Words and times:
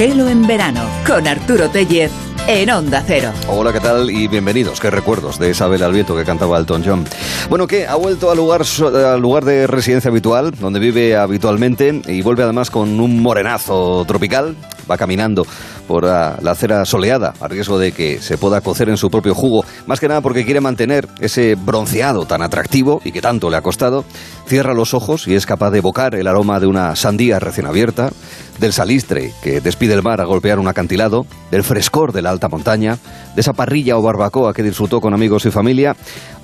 En 0.00 0.46
verano 0.46 0.82
con 1.04 1.26
Arturo 1.26 1.68
Tellez 1.70 2.12
en 2.46 2.70
Onda 2.70 3.02
Cero. 3.04 3.32
Hola, 3.48 3.72
¿qué 3.72 3.80
tal? 3.80 4.08
Y 4.12 4.28
bienvenidos. 4.28 4.78
Qué 4.78 4.92
recuerdos 4.92 5.40
de 5.40 5.50
Isabel 5.50 5.82
Alvieto 5.82 6.14
que 6.14 6.24
cantaba 6.24 6.56
Elton 6.56 6.84
John. 6.86 7.04
Bueno, 7.48 7.66
¿qué? 7.66 7.84
Ha 7.84 7.96
vuelto 7.96 8.30
al 8.30 8.36
lugar, 8.36 8.62
al 8.94 9.20
lugar 9.20 9.44
de 9.44 9.66
residencia 9.66 10.08
habitual, 10.08 10.52
donde 10.52 10.78
vive 10.78 11.16
habitualmente, 11.16 12.00
y 12.06 12.22
vuelve 12.22 12.44
además 12.44 12.70
con 12.70 13.00
un 13.00 13.20
morenazo 13.20 14.04
tropical. 14.06 14.54
Va 14.90 14.96
caminando 14.96 15.46
por 15.86 16.04
la, 16.04 16.38
la 16.42 16.52
acera 16.52 16.84
soleada, 16.84 17.34
a 17.40 17.48
riesgo 17.48 17.78
de 17.78 17.92
que 17.92 18.20
se 18.20 18.38
pueda 18.38 18.60
cocer 18.60 18.88
en 18.88 18.96
su 18.96 19.10
propio 19.10 19.34
jugo. 19.34 19.64
Más 19.86 20.00
que 20.00 20.08
nada 20.08 20.20
porque 20.20 20.44
quiere 20.44 20.60
mantener 20.60 21.08
ese 21.20 21.54
bronceado 21.54 22.26
tan 22.26 22.42
atractivo 22.42 23.00
y 23.04 23.12
que 23.12 23.20
tanto 23.20 23.50
le 23.50 23.56
ha 23.56 23.62
costado. 23.62 24.04
Cierra 24.46 24.74
los 24.74 24.94
ojos 24.94 25.28
y 25.28 25.34
es 25.34 25.46
capaz 25.46 25.70
de 25.70 25.78
evocar 25.78 26.14
el 26.14 26.26
aroma 26.26 26.60
de 26.60 26.66
una 26.66 26.96
sandía 26.96 27.38
recién 27.38 27.66
abierta, 27.66 28.10
del 28.58 28.72
salistre 28.72 29.32
que 29.42 29.60
despide 29.60 29.94
el 29.94 30.02
mar 30.02 30.20
a 30.20 30.24
golpear 30.24 30.58
un 30.58 30.68
acantilado, 30.68 31.26
del 31.50 31.62
frescor 31.62 32.12
de 32.12 32.22
la 32.22 32.30
alta 32.30 32.48
montaña, 32.48 32.98
de 33.34 33.40
esa 33.40 33.52
parrilla 33.52 33.96
o 33.96 34.02
barbacoa 34.02 34.52
que 34.52 34.62
disfrutó 34.62 35.00
con 35.00 35.14
amigos 35.14 35.46
y 35.46 35.50
familia, 35.50 35.96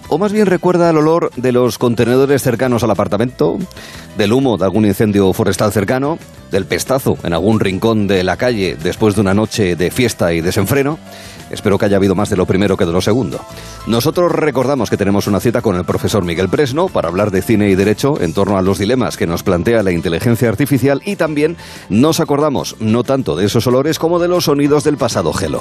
o 0.08 0.18
más 0.18 0.32
bien 0.32 0.46
recuerda 0.46 0.90
el 0.90 0.96
olor 0.96 1.30
de 1.36 1.52
los 1.52 1.78
contenedores 1.78 2.42
cercanos 2.42 2.82
al 2.82 2.90
apartamento, 2.90 3.58
del 4.16 4.32
humo 4.32 4.56
de 4.56 4.64
algún 4.64 4.86
incendio 4.86 5.32
forestal 5.32 5.72
cercano, 5.72 6.18
del 6.50 6.66
pestazo 6.66 7.18
en 7.24 7.32
algún 7.32 7.60
rincón 7.60 8.06
de 8.06 8.22
la 8.22 8.36
calle 8.36 8.76
después 8.80 9.14
de 9.14 9.20
una 9.22 9.34
noche 9.34 9.76
de 9.76 9.90
fiesta 9.90 10.32
y 10.32 10.40
desenfreno. 10.40 10.98
Espero 11.50 11.78
que 11.78 11.86
haya 11.86 11.96
habido 11.96 12.14
más 12.14 12.30
de 12.30 12.36
lo 12.36 12.46
primero 12.46 12.76
que 12.76 12.86
de 12.86 12.92
lo 12.92 13.00
segundo. 13.00 13.40
Nosotros 13.86 14.32
recordamos 14.32 14.88
que 14.88 14.96
tenemos 14.96 15.26
una 15.26 15.40
cita 15.40 15.62
con 15.62 15.76
el 15.76 15.84
profesor 15.84 16.24
Miguel 16.24 16.48
Presno 16.48 16.88
para 16.88 17.08
hablar 17.08 17.30
de 17.30 17.42
cine 17.42 17.68
y 17.68 17.74
derecho 17.74 18.20
en 18.20 18.32
torno 18.32 18.56
a 18.56 18.62
los 18.62 18.78
dilemas 18.78 19.16
que 19.16 19.26
nos 19.26 19.42
plantea 19.42 19.82
la 19.82 19.92
inteligencia 19.92 20.48
artificial 20.48 21.02
y 21.04 21.16
también 21.16 21.56
nos 21.88 22.20
acordamos 22.20 22.76
no 22.80 23.04
tanto 23.04 23.36
de 23.36 23.46
esos 23.46 23.66
olores 23.66 23.98
como 23.98 24.18
de 24.18 24.28
los 24.28 24.44
sonidos 24.44 24.84
del 24.84 24.96
pasado 24.96 25.32
gelo. 25.32 25.60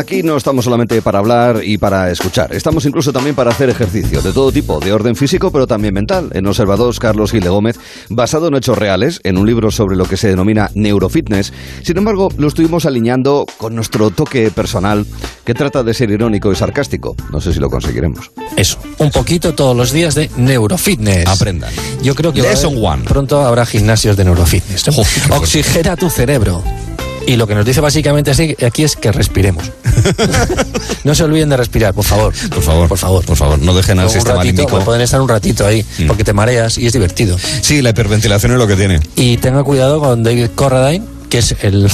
Aquí 0.00 0.22
no 0.22 0.34
estamos 0.38 0.64
solamente 0.64 1.02
para 1.02 1.18
hablar 1.18 1.60
y 1.62 1.76
para 1.76 2.10
escuchar, 2.10 2.54
estamos 2.54 2.86
incluso 2.86 3.12
también 3.12 3.34
para 3.36 3.50
hacer 3.50 3.68
ejercicio 3.68 4.22
de 4.22 4.32
todo 4.32 4.50
tipo, 4.50 4.80
de 4.80 4.94
orden 4.94 5.14
físico 5.14 5.50
pero 5.52 5.66
también 5.66 5.92
mental. 5.92 6.30
En 6.32 6.46
Observados, 6.46 6.98
Carlos 6.98 7.32
Gil 7.32 7.42
de 7.42 7.50
Gómez, 7.50 7.78
basado 8.08 8.48
en 8.48 8.54
hechos 8.54 8.78
reales, 8.78 9.20
en 9.24 9.36
un 9.36 9.46
libro 9.46 9.70
sobre 9.70 9.96
lo 9.96 10.06
que 10.06 10.16
se 10.16 10.28
denomina 10.28 10.70
neurofitness. 10.74 11.52
Sin 11.82 11.98
embargo, 11.98 12.30
lo 12.38 12.48
estuvimos 12.48 12.86
alineando 12.86 13.44
con 13.58 13.74
nuestro 13.74 14.08
toque 14.10 14.50
personal, 14.50 15.04
que 15.44 15.52
trata 15.52 15.82
de 15.82 15.92
ser 15.92 16.10
irónico 16.10 16.50
y 16.50 16.56
sarcástico. 16.56 17.14
No 17.30 17.40
sé 17.42 17.52
si 17.52 17.60
lo 17.60 17.68
conseguiremos. 17.68 18.30
Eso, 18.56 18.78
un 18.98 19.10
poquito 19.10 19.52
todos 19.54 19.76
los 19.76 19.92
días 19.92 20.14
de 20.14 20.30
neurofitness. 20.36 21.26
Aprendan. 21.28 21.72
Yo 22.02 22.14
creo 22.14 22.32
que 22.32 22.40
va 22.40 22.48
a 22.48 22.52
Lesson 22.52 22.72
haber- 22.78 22.84
one. 22.86 23.04
pronto 23.04 23.40
habrá 23.44 23.66
gimnasios 23.66 24.16
de 24.16 24.24
neurofitness. 24.24 24.86
Bueno. 24.96 25.36
Oxigena 25.36 25.94
tu 25.96 26.08
cerebro. 26.08 26.62
Y 27.30 27.36
lo 27.36 27.46
que 27.46 27.54
nos 27.54 27.64
dice 27.64 27.80
básicamente 27.80 28.32
así, 28.32 28.56
aquí 28.66 28.82
es 28.82 28.96
que 28.96 29.12
respiremos. 29.12 29.70
no 31.04 31.14
se 31.14 31.22
olviden 31.22 31.48
de 31.48 31.56
respirar, 31.56 31.94
por 31.94 32.04
favor. 32.04 32.34
Por 32.48 32.60
favor, 32.60 32.88
por 32.88 32.98
favor. 32.98 33.24
por 33.24 33.36
favor, 33.36 33.58
no 33.60 33.72
dejen 33.72 34.00
al 34.00 34.06
Un 34.06 34.10
sistema 34.10 34.38
ratito, 34.38 34.66
pues 34.66 34.82
pueden 34.84 35.00
estar 35.00 35.20
un 35.20 35.28
ratito 35.28 35.64
ahí, 35.64 35.84
Mm. 35.98 36.06
porque 36.08 36.24
te 36.24 36.32
mareas 36.32 36.76
y 36.76 36.88
es 36.88 36.92
divertido. 36.92 37.36
Sí, 37.60 37.82
la 37.82 37.90
hiperventilación 37.90 38.50
es 38.50 38.58
lo 38.58 38.66
que 38.66 38.74
tiene. 38.74 38.98
Y 39.14 39.36
tenga 39.36 39.62
cuidado 39.62 40.00
con 40.00 40.24
David 40.24 40.48
Corradine, 40.56 41.04
que 41.28 41.38
es 41.38 41.54
el... 41.62 41.88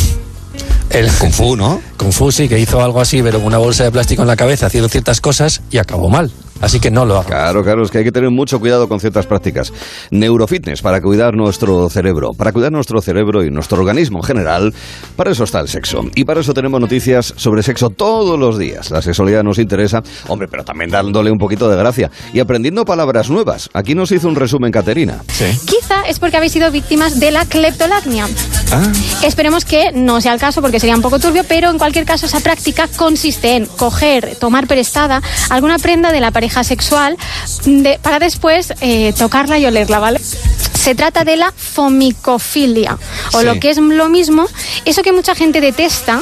El 0.88 1.10
Kung 1.12 1.32
Fu, 1.32 1.54
¿no? 1.54 1.82
Kung 1.98 2.12
Fu 2.12 2.32
sí, 2.32 2.48
que 2.48 2.58
hizo 2.58 2.82
algo 2.82 3.02
así, 3.02 3.20
pero 3.22 3.36
con 3.38 3.48
una 3.48 3.58
bolsa 3.58 3.84
de 3.84 3.90
plástico 3.90 4.22
en 4.22 4.28
la 4.28 4.36
cabeza, 4.36 4.66
haciendo 4.66 4.88
ciertas 4.88 5.20
cosas 5.20 5.60
y 5.70 5.76
acabó 5.76 6.08
mal. 6.08 6.30
Así 6.60 6.80
que 6.80 6.90
no 6.90 7.04
lo 7.04 7.16
haga. 7.18 7.26
Claro, 7.26 7.62
claro, 7.62 7.82
es 7.82 7.90
que 7.90 7.98
hay 7.98 8.04
que 8.04 8.12
tener 8.12 8.30
mucho 8.30 8.58
cuidado 8.58 8.88
con 8.88 8.98
ciertas 8.98 9.26
prácticas. 9.26 9.72
Neurofitness 10.10 10.82
para 10.82 11.00
cuidar 11.00 11.34
nuestro 11.34 11.88
cerebro, 11.90 12.30
para 12.32 12.52
cuidar 12.52 12.72
nuestro 12.72 13.00
cerebro 13.00 13.44
y 13.44 13.50
nuestro 13.50 13.78
organismo 13.78 14.18
en 14.18 14.24
general. 14.24 14.74
Para 15.16 15.32
eso 15.32 15.44
está 15.44 15.60
el 15.60 15.68
sexo. 15.68 16.00
Y 16.14 16.24
para 16.24 16.40
eso 16.40 16.54
tenemos 16.54 16.80
noticias 16.80 17.34
sobre 17.36 17.62
sexo 17.62 17.90
todos 17.90 18.38
los 18.38 18.58
días. 18.58 18.90
La 18.90 19.02
sexualidad 19.02 19.42
nos 19.42 19.58
interesa, 19.58 20.02
hombre, 20.28 20.48
pero 20.50 20.64
también 20.64 20.90
dándole 20.90 21.30
un 21.30 21.38
poquito 21.38 21.68
de 21.68 21.76
gracia 21.76 22.10
y 22.32 22.40
aprendiendo 22.40 22.84
palabras 22.84 23.30
nuevas. 23.30 23.68
Aquí 23.74 23.94
nos 23.94 24.10
hizo 24.12 24.28
un 24.28 24.34
resumen 24.34 24.72
Caterina. 24.72 25.22
Sí. 25.28 25.44
Quizá 25.66 26.02
es 26.08 26.18
porque 26.18 26.38
habéis 26.38 26.52
sido 26.52 26.70
víctimas 26.70 27.20
de 27.20 27.30
la 27.30 27.44
cleptolacnia. 27.44 28.26
Ah, 28.72 28.92
Esperemos 29.22 29.64
que 29.64 29.92
no 29.92 30.20
sea 30.20 30.32
el 30.32 30.40
caso 30.40 30.62
porque 30.62 30.80
sería 30.80 30.96
un 30.96 31.02
poco 31.02 31.18
turbio, 31.18 31.44
pero 31.46 31.70
en 31.70 31.78
cualquier 31.78 32.04
caso 32.04 32.26
esa 32.26 32.40
práctica 32.40 32.88
consiste 32.96 33.56
en 33.56 33.66
coger, 33.66 34.36
tomar 34.36 34.66
prestada 34.66 35.22
alguna 35.50 35.78
prenda 35.78 36.12
de 36.12 36.20
la 36.20 36.30
pareja 36.30 36.45
sexual 36.64 37.16
de- 37.64 37.98
para 38.02 38.18
después 38.18 38.72
eh, 38.80 39.12
tocarla 39.18 39.58
y 39.58 39.66
olerla, 39.66 39.98
¿vale? 39.98 40.20
Se 40.20 40.94
trata 40.94 41.24
de 41.24 41.36
la 41.36 41.52
fomicofilia, 41.52 42.96
o 43.32 43.40
Sí. 43.40 43.44
lo 43.46 43.58
que 43.58 43.70
es 43.70 43.78
lo 43.78 44.08
mismo, 44.08 44.46
eso 44.84 45.02
que 45.02 45.12
mucha 45.12 45.34
gente 45.34 45.60
detesta, 45.60 46.20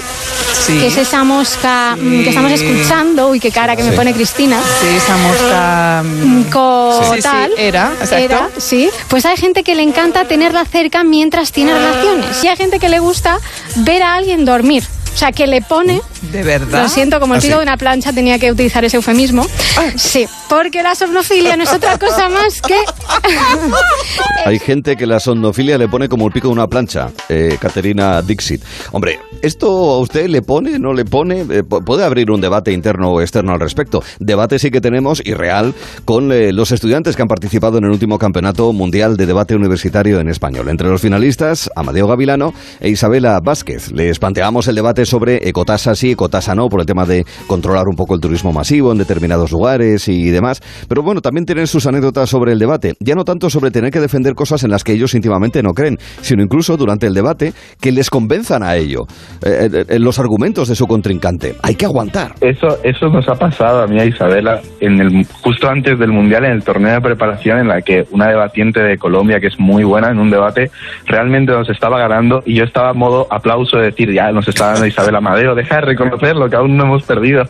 que 0.66 0.86
es 0.86 0.96
esa 0.96 1.22
mosca 1.24 1.96
mm, 2.00 2.22
que 2.22 2.28
estamos 2.30 2.50
escuchando, 2.52 3.28
uy, 3.28 3.40
qué 3.40 3.50
cara 3.50 3.76
que 3.76 3.82
me 3.82 3.92
pone 3.92 4.14
Cristina. 4.14 4.58
Sí, 4.80 4.86
esa 4.96 5.16
mosca. 5.18 6.02
mm, 6.04 6.42
co- 6.50 7.14
tal. 7.22 7.52
era, 7.58 7.92
exacto. 8.00 8.16
Era, 8.16 8.48
sí. 8.58 8.88
Pues 9.08 9.26
hay 9.26 9.36
gente 9.36 9.62
que 9.64 9.74
le 9.74 9.82
encanta 9.82 10.24
tenerla 10.26 10.64
cerca 10.64 11.04
mientras 11.04 11.52
tiene 11.52 11.74
relaciones. 11.74 12.42
Y 12.42 12.48
hay 12.48 12.56
gente 12.56 12.78
que 12.78 12.88
le 12.88 12.98
gusta 13.00 13.38
ver 13.76 14.02
a 14.02 14.14
alguien 14.14 14.44
dormir. 14.44 14.84
O 15.14 15.16
sea, 15.16 15.30
que 15.32 15.46
le 15.46 15.62
pone... 15.62 16.00
De 16.32 16.42
verdad. 16.42 16.82
Lo 16.82 16.88
siento, 16.88 17.20
como 17.20 17.34
el 17.34 17.38
¿Ah, 17.38 17.42
pico 17.42 17.52
sí? 17.54 17.58
de 17.58 17.62
una 17.62 17.76
plancha 17.76 18.12
tenía 18.12 18.38
que 18.38 18.50
utilizar 18.50 18.84
ese 18.84 18.96
eufemismo. 18.96 19.46
Sí, 19.94 20.26
porque 20.48 20.82
la 20.82 20.94
somnofilia 20.96 21.56
no 21.56 21.62
es 21.62 21.72
otra 21.72 21.96
cosa 21.98 22.28
más 22.28 22.60
que... 22.60 22.74
Hay 24.46 24.58
gente 24.58 24.96
que 24.96 25.06
la 25.06 25.20
somnofilia 25.20 25.78
le 25.78 25.88
pone 25.88 26.08
como 26.08 26.26
el 26.26 26.32
pico 26.32 26.48
de 26.48 26.54
una 26.54 26.66
plancha. 26.66 27.10
Eh, 27.28 27.56
Caterina 27.60 28.20
Dixit. 28.22 28.62
Hombre, 28.92 29.18
¿esto 29.42 29.68
a 29.68 29.98
usted 30.00 30.26
le 30.28 30.42
pone, 30.42 30.78
no 30.78 30.92
le 30.92 31.04
pone? 31.04 31.40
Eh, 31.40 31.62
pu- 31.62 31.82
puede 31.84 32.04
abrir 32.04 32.30
un 32.30 32.40
debate 32.40 32.72
interno 32.72 33.10
o 33.10 33.20
externo 33.20 33.52
al 33.52 33.60
respecto. 33.60 34.02
Debate 34.18 34.58
sí 34.58 34.70
que 34.70 34.80
tenemos 34.80 35.22
y 35.24 35.32
real 35.34 35.74
con 36.04 36.32
eh, 36.32 36.52
los 36.52 36.72
estudiantes 36.72 37.16
que 37.16 37.22
han 37.22 37.28
participado 37.28 37.78
en 37.78 37.84
el 37.84 37.90
último 37.90 38.18
campeonato 38.18 38.72
mundial 38.72 39.16
de 39.16 39.26
debate 39.26 39.54
universitario 39.54 40.20
en 40.20 40.28
español. 40.28 40.68
Entre 40.68 40.88
los 40.88 41.00
finalistas, 41.00 41.70
Amadeo 41.76 42.06
Gavilano 42.06 42.52
e 42.80 42.88
Isabela 42.90 43.40
Vázquez. 43.40 43.92
Les 43.92 44.18
planteamos 44.18 44.66
el 44.68 44.74
debate 44.74 45.03
sobre 45.06 45.48
ecotasa 45.48 45.94
sí, 45.94 46.12
ecotasa 46.12 46.54
no, 46.54 46.68
por 46.68 46.80
el 46.80 46.86
tema 46.86 47.04
de 47.04 47.24
controlar 47.46 47.88
un 47.88 47.96
poco 47.96 48.14
el 48.14 48.20
turismo 48.20 48.52
masivo 48.52 48.92
en 48.92 48.98
determinados 48.98 49.52
lugares 49.52 50.08
y 50.08 50.30
demás. 50.30 50.60
Pero 50.88 51.02
bueno, 51.02 51.20
también 51.20 51.46
tienen 51.46 51.66
sus 51.66 51.86
anécdotas 51.86 52.30
sobre 52.30 52.52
el 52.52 52.58
debate. 52.58 52.94
Ya 53.00 53.14
no 53.14 53.24
tanto 53.24 53.50
sobre 53.50 53.70
tener 53.70 53.90
que 53.90 54.00
defender 54.00 54.34
cosas 54.34 54.64
en 54.64 54.70
las 54.70 54.84
que 54.84 54.92
ellos 54.92 55.14
íntimamente 55.14 55.62
no 55.62 55.72
creen, 55.72 55.98
sino 56.20 56.42
incluso 56.42 56.76
durante 56.76 57.06
el 57.06 57.14
debate 57.14 57.52
que 57.80 57.92
les 57.92 58.10
convenzan 58.10 58.62
a 58.62 58.76
ello. 58.76 59.02
Eh, 59.44 59.68
eh, 59.72 59.84
eh, 59.88 59.98
los 59.98 60.18
argumentos 60.18 60.68
de 60.68 60.74
su 60.74 60.86
contrincante. 60.86 61.54
Hay 61.62 61.74
que 61.74 61.84
aguantar. 61.84 62.32
Eso, 62.40 62.78
eso 62.82 63.08
nos 63.08 63.28
ha 63.28 63.34
pasado 63.34 63.82
a 63.82 63.86
mí 63.86 63.98
a 63.98 64.04
Isabela 64.04 64.60
en 64.80 65.00
el, 65.00 65.26
justo 65.42 65.68
antes 65.68 65.98
del 65.98 66.10
Mundial, 66.10 66.44
en 66.44 66.52
el 66.52 66.64
torneo 66.64 66.94
de 66.94 67.00
preparación, 67.00 67.58
en 67.58 67.68
la 67.68 67.82
que 67.82 68.04
una 68.10 68.28
debatiente 68.28 68.80
de 68.80 68.96
Colombia, 68.98 69.40
que 69.40 69.48
es 69.48 69.58
muy 69.58 69.84
buena 69.84 70.10
en 70.10 70.18
un 70.18 70.30
debate, 70.30 70.70
realmente 71.06 71.52
nos 71.52 71.68
estaba 71.68 71.98
ganando 71.98 72.42
y 72.44 72.56
yo 72.56 72.64
estaba 72.64 72.90
en 72.90 72.98
modo 72.98 73.26
aplauso 73.30 73.78
de 73.78 73.86
decir, 73.86 74.12
ya 74.12 74.30
nos 74.32 74.46
está 74.48 74.72
dando 74.72 74.86
Isabela 74.94 75.18
Amadeo, 75.18 75.56
deja 75.56 75.76
de 75.76 75.80
reconocer 75.80 76.36
lo 76.36 76.48
que 76.48 76.54
aún 76.54 76.76
no 76.76 76.84
hemos 76.84 77.02
perdido. 77.02 77.42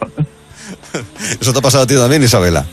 Eso 1.40 1.52
te 1.52 1.58
ha 1.58 1.62
pasado 1.62 1.84
a 1.84 1.86
ti 1.86 1.94
también, 1.94 2.22
Isabela. 2.22 2.64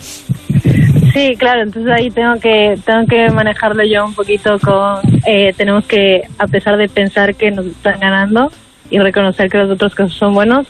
Sí, 1.13 1.35
claro, 1.37 1.63
entonces 1.63 1.91
ahí 1.91 2.09
tengo 2.09 2.39
que 2.39 2.79
tengo 2.85 3.05
que 3.05 3.29
manejarlo 3.31 3.83
yo 3.83 4.05
un 4.05 4.13
poquito 4.13 4.57
con 4.59 5.01
eh, 5.27 5.53
tenemos 5.57 5.83
que 5.85 6.21
a 6.37 6.47
pesar 6.47 6.77
de 6.77 6.87
pensar 6.87 7.35
que 7.35 7.51
nos 7.51 7.65
están 7.65 7.99
ganando 7.99 8.49
y 8.89 8.97
reconocer 8.99 9.49
que 9.49 9.57
los 9.57 9.69
otros 9.69 9.93
cosas 9.93 10.13
son 10.13 10.33
buenos, 10.33 10.67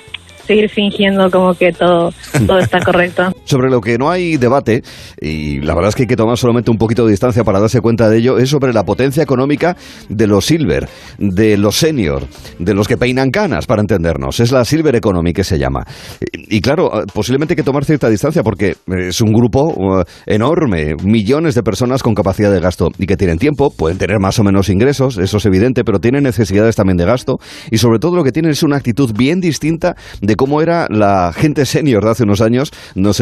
seguir 0.47 0.67
fingiendo 0.69 1.29
como 1.29 1.53
que 1.53 1.71
todo 1.71 2.11
todo 2.47 2.57
está 2.57 2.79
correcto. 2.79 3.31
Sobre 3.51 3.69
lo 3.69 3.81
que 3.81 3.97
no 3.97 4.09
hay 4.09 4.37
debate, 4.37 4.81
y 5.19 5.59
la 5.59 5.75
verdad 5.75 5.89
es 5.89 5.95
que 5.95 6.03
hay 6.03 6.07
que 6.07 6.15
tomar 6.15 6.37
solamente 6.37 6.71
un 6.71 6.77
poquito 6.77 7.03
de 7.03 7.11
distancia 7.11 7.43
para 7.43 7.59
darse 7.59 7.81
cuenta 7.81 8.07
de 8.07 8.17
ello, 8.17 8.37
es 8.37 8.47
sobre 8.47 8.71
la 8.71 8.85
potencia 8.85 9.21
económica 9.21 9.75
de 10.07 10.25
los 10.25 10.45
silver, 10.45 10.87
de 11.17 11.57
los 11.57 11.75
senior, 11.75 12.25
de 12.59 12.73
los 12.73 12.87
que 12.87 12.95
peinan 12.95 13.29
canas, 13.29 13.65
para 13.65 13.81
entendernos. 13.81 14.39
Es 14.39 14.53
la 14.53 14.63
silver 14.63 14.95
economy 14.95 15.33
que 15.33 15.43
se 15.43 15.59
llama. 15.59 15.85
Y, 16.31 16.61
claro, 16.61 17.01
eh, 17.01 17.05
posiblemente 17.13 17.51
hay 17.51 17.55
que 17.57 17.63
tomar 17.63 17.83
cierta 17.83 18.07
distancia 18.07 18.41
porque 18.41 18.77
es 18.87 19.19
un 19.19 19.33
grupo 19.33 19.99
eh, 19.99 20.05
enorme, 20.27 20.95
millones 21.03 21.53
de 21.53 21.61
personas 21.61 22.03
con 22.03 22.15
capacidad 22.15 22.53
de 22.53 22.61
gasto 22.61 22.87
y 22.99 23.05
que 23.05 23.17
tienen 23.17 23.37
tiempo, 23.37 23.69
pueden 23.69 23.97
tener 23.97 24.21
más 24.21 24.39
o 24.39 24.45
menos 24.45 24.69
ingresos, 24.69 25.17
eso 25.17 25.37
es 25.39 25.45
evidente, 25.45 25.83
pero 25.83 25.99
tienen 25.99 26.23
necesidades 26.23 26.77
también 26.77 26.95
de 26.95 27.03
gasto 27.03 27.37
y 27.69 27.79
sobre 27.79 27.99
todo 27.99 28.15
lo 28.15 28.23
que 28.23 28.31
tienen 28.31 28.51
es 28.51 28.63
una 28.63 28.77
actitud 28.77 29.11
bien 29.13 29.41
distinta 29.41 29.97
de 30.21 30.37
cómo 30.37 30.61
era 30.61 30.87
la 30.89 31.33
gente 31.35 31.65
senior 31.65 32.05
de 32.05 32.11
hace 32.11 32.23
unos 32.23 32.39
años, 32.39 32.71
nos 32.95 33.19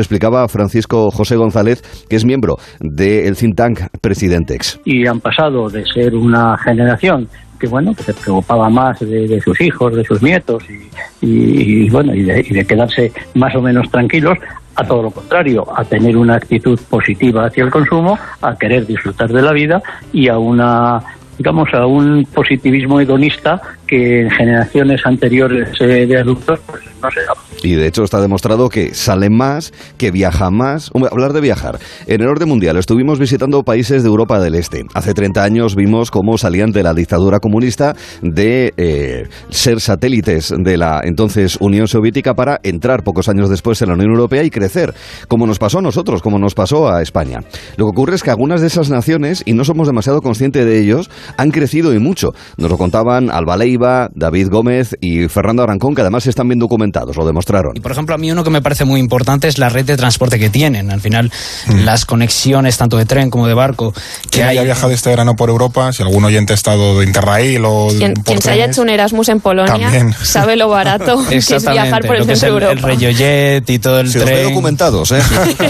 Francisco 0.47 1.11
José 1.11 1.35
González, 1.35 1.81
que 2.09 2.15
es 2.15 2.25
miembro 2.25 2.57
del 2.79 3.35
think 3.35 3.55
tank 3.55 3.79
Presidentex. 4.01 4.79
y 4.85 5.07
han 5.07 5.19
pasado 5.19 5.69
de 5.69 5.83
ser 5.85 6.15
una 6.15 6.57
generación 6.57 7.27
que 7.59 7.67
bueno 7.67 7.93
que 7.93 8.03
se 8.03 8.13
preocupaba 8.13 8.69
más 8.69 8.99
de, 8.99 9.27
de 9.27 9.41
sus 9.41 9.59
hijos, 9.61 9.95
de 9.95 10.03
sus 10.03 10.21
nietos 10.21 10.63
y, 11.21 11.89
bueno 11.89 12.13
y 12.15 12.23
de, 12.23 12.45
y 12.47 12.53
de 12.53 12.65
quedarse 12.65 13.11
más 13.35 13.53
o 13.55 13.61
menos 13.61 13.89
tranquilos 13.91 14.37
a 14.75 14.83
todo 14.85 15.03
lo 15.03 15.11
contrario, 15.11 15.65
a 15.75 15.83
tener 15.83 16.15
una 16.15 16.35
actitud 16.35 16.79
positiva 16.89 17.45
hacia 17.45 17.65
el 17.65 17.69
consumo, 17.69 18.17
a 18.41 18.55
querer 18.55 18.85
disfrutar 18.85 19.29
de 19.29 19.41
la 19.41 19.51
vida 19.51 19.81
y 20.13 20.29
a 20.29 20.37
una 20.37 21.03
digamos, 21.39 21.73
a 21.73 21.85
un 21.85 22.25
positivismo 22.33 22.99
hedonista 22.99 23.61
que 23.87 24.21
en 24.21 24.29
generaciones 24.29 25.01
anteriores 25.05 25.69
eh, 25.79 26.05
de 26.05 26.17
adultos 26.17 26.59
pues, 26.67 26.83
no 27.01 27.09
se 27.09 27.21
daba. 27.21 27.48
Y 27.63 27.75
de 27.75 27.87
hecho 27.87 28.03
está 28.03 28.21
demostrado 28.21 28.69
que 28.69 28.93
salen 28.93 29.35
más, 29.35 29.73
que 29.97 30.11
viajan 30.11 30.55
más. 30.55 30.89
Hombre, 30.93 31.09
hablar 31.11 31.33
de 31.33 31.41
viajar. 31.41 31.79
En 32.07 32.21
el 32.21 32.27
orden 32.27 32.47
mundial 32.47 32.77
estuvimos 32.77 33.19
visitando 33.19 33.63
países 33.63 34.03
de 34.03 34.09
Europa 34.09 34.39
del 34.39 34.55
Este. 34.55 34.85
Hace 34.93 35.13
30 35.13 35.43
años 35.43 35.75
vimos 35.75 36.11
cómo 36.11 36.37
salían 36.37 36.71
de 36.71 36.83
la 36.83 36.93
dictadura 36.93 37.39
comunista 37.39 37.95
de 38.21 38.73
eh, 38.77 39.27
ser 39.49 39.81
satélites 39.81 40.53
de 40.57 40.77
la 40.77 41.01
entonces 41.03 41.57
Unión 41.59 41.87
Soviética 41.87 42.33
para 42.33 42.59
entrar 42.63 43.03
pocos 43.03 43.29
años 43.29 43.49
después 43.49 43.81
en 43.81 43.89
la 43.89 43.95
Unión 43.95 44.11
Europea 44.11 44.43
y 44.43 44.49
crecer, 44.49 44.93
como 45.27 45.47
nos 45.47 45.59
pasó 45.59 45.79
a 45.79 45.81
nosotros, 45.81 46.21
como 46.21 46.39
nos 46.39 46.53
pasó 46.53 46.89
a 46.89 47.01
España. 47.01 47.39
Lo 47.77 47.85
que 47.85 47.91
ocurre 47.91 48.15
es 48.15 48.23
que 48.23 48.29
algunas 48.29 48.61
de 48.61 48.67
esas 48.67 48.89
naciones, 48.89 49.43
y 49.45 49.53
no 49.53 49.65
somos 49.65 49.87
demasiado 49.87 50.21
conscientes 50.21 50.65
de 50.65 50.79
ellos, 50.79 51.09
han 51.37 51.51
crecido 51.51 51.93
y 51.93 51.99
mucho. 51.99 52.33
Nos 52.57 52.69
lo 52.69 52.77
contaban 52.77 53.29
Alba 53.29 53.57
Leiva, 53.57 54.09
David 54.13 54.49
Gómez 54.49 54.95
y 55.01 55.27
Fernando 55.27 55.63
Arancón, 55.63 55.95
que 55.95 56.01
además 56.01 56.27
están 56.27 56.47
bien 56.47 56.59
documentados, 56.59 57.15
lo. 57.15 57.29
Y 57.75 57.79
por 57.79 57.91
ejemplo, 57.91 58.15
a 58.15 58.17
mí 58.17 58.31
uno 58.31 58.43
que 58.43 58.49
me 58.49 58.61
parece 58.61 58.85
muy 58.85 58.99
importante 58.99 59.47
es 59.47 59.57
la 59.57 59.69
red 59.69 59.85
de 59.85 59.97
transporte 59.97 60.37
que 60.39 60.49
tienen. 60.49 60.91
Al 60.91 61.01
final, 61.01 61.31
las 61.67 62.05
conexiones 62.05 62.77
tanto 62.77 62.97
de 62.97 63.05
tren 63.05 63.29
como 63.29 63.47
de 63.47 63.53
barco 63.53 63.91
que 63.93 64.29
¿Quién 64.29 64.45
hay. 64.45 64.57
haya 64.57 64.63
viajado 64.63 64.91
este 64.93 65.09
verano 65.09 65.35
por 65.35 65.49
Europa? 65.49 65.91
Si 65.93 66.03
algún 66.03 66.23
oyente 66.25 66.53
ha 66.53 66.55
estado 66.55 66.99
de 66.99 67.05
Interrail 67.05 67.63
o 67.65 67.87
Quien, 67.89 68.13
por 68.13 68.23
quien 68.23 68.41
se 68.41 68.51
haya 68.51 68.65
hecho 68.65 68.81
un 68.81 68.89
Erasmus 68.89 69.29
en 69.29 69.39
Polonia 69.39 69.73
También. 69.73 70.13
sabe 70.21 70.55
lo 70.55 70.69
barato 70.69 71.25
que 71.29 71.37
es 71.37 71.47
viajar 71.49 72.05
por 72.05 72.15
el 72.17 72.25
centro 72.25 72.51
de 72.51 72.57
el, 72.57 72.63
el 72.63 72.69
Europa. 72.77 72.87
Reyojet 72.87 73.69
y 73.69 73.79
todo 73.79 73.99
el 73.99 74.11
Si 74.11 74.19
tren. 74.19 74.43
documentados, 74.43 75.11
¿eh? 75.11 75.21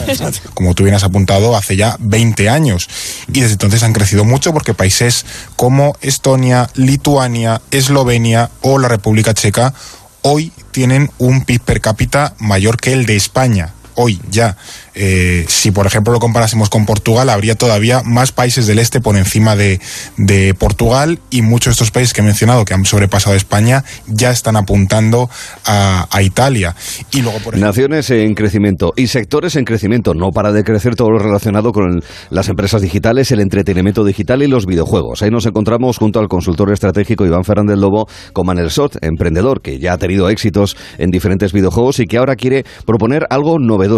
como 0.54 0.74
tú 0.74 0.84
bien 0.84 0.96
has 0.96 1.04
apuntado, 1.04 1.56
hace 1.56 1.76
ya 1.76 1.96
20 2.00 2.50
años. 2.50 2.88
Y 3.32 3.42
desde 3.42 3.54
entonces 3.54 3.84
han 3.84 3.94
crecido 3.94 4.26
mucho 4.26 4.54
porque 4.54 4.74
países 4.74 5.26
como 5.56 5.96
Estonia, 6.02 6.70
Lituania, 6.76 7.62
Eslovenia 7.72 8.50
o 8.62 8.80
la 8.80 8.88
República 8.88 9.34
Checa 9.34 9.74
hoy 10.22 10.52
tienen 10.72 11.12
un 11.18 11.44
PIB 11.44 11.62
per 11.62 11.82
cápita 11.82 12.36
mayor 12.40 12.78
que 12.78 12.94
el 12.94 13.06
de 13.06 13.16
España. 13.16 13.74
Hoy 14.02 14.18
ya. 14.32 14.56
Eh, 14.96 15.44
si 15.50 15.72
por 15.72 15.86
ejemplo 15.86 16.14
lo 16.14 16.20
comparásemos 16.20 16.70
con 16.70 16.86
Portugal, 16.86 17.30
habría 17.30 17.56
todavía 17.56 18.02
más 18.06 18.32
países 18.32 18.66
del 18.66 18.80
este 18.80 19.02
por 19.02 19.18
encima 19.18 19.58
de, 19.58 19.82
de 20.16 20.54
Portugal 20.54 21.20
y 21.30 21.42
muchos 21.42 21.66
de 21.66 21.72
estos 21.72 21.92
países 21.92 22.14
que 22.14 22.22
he 22.22 22.24
mencionado 22.24 22.64
que 22.64 22.74
han 22.74 22.86
sobrepasado 22.86 23.34
a 23.34 23.38
España 23.38 23.84
ya 24.08 24.32
están 24.32 24.56
apuntando 24.56 25.30
a, 25.66 26.08
a 26.10 26.22
Italia. 26.22 26.78
Y 27.12 27.22
luego, 27.22 27.40
por 27.40 27.58
Naciones 27.58 28.10
en 28.10 28.36
crecimiento 28.36 28.94
y 28.96 29.08
sectores 29.08 29.58
en 29.58 29.66
crecimiento. 29.66 30.14
No 30.14 30.30
para 30.32 30.54
de 30.54 30.64
crecer 30.64 30.96
todo 30.96 31.12
lo 31.12 31.20
relacionado 31.20 31.74
con 31.74 32.02
las 32.30 32.48
empresas 32.48 32.82
digitales, 32.82 33.34
el 33.34 33.42
entretenimiento 33.42 34.06
digital 34.06 34.44
y 34.44 34.48
los 34.48 34.66
videojuegos. 34.66 35.22
Ahí 35.24 35.30
nos 35.30 35.46
encontramos 35.46 35.98
junto 35.98 36.22
al 36.22 36.30
consultor 36.30 36.72
estratégico 36.72 37.26
Iván 37.26 37.44
Fernández 37.44 37.78
Lobo 37.78 38.08
con 38.32 38.48
Manel 38.48 38.72
Sot, 38.72 38.98
emprendedor 39.02 39.62
que 39.62 39.78
ya 39.78 39.92
ha 39.92 39.98
tenido 39.98 40.30
éxitos 40.30 40.78
en 40.98 41.12
diferentes 41.12 41.52
videojuegos 41.52 42.00
y 42.00 42.06
que 42.06 42.18
ahora 42.18 42.38
quiere 42.38 42.64
proponer 42.86 43.26
algo 43.30 43.60
novedoso. 43.60 43.89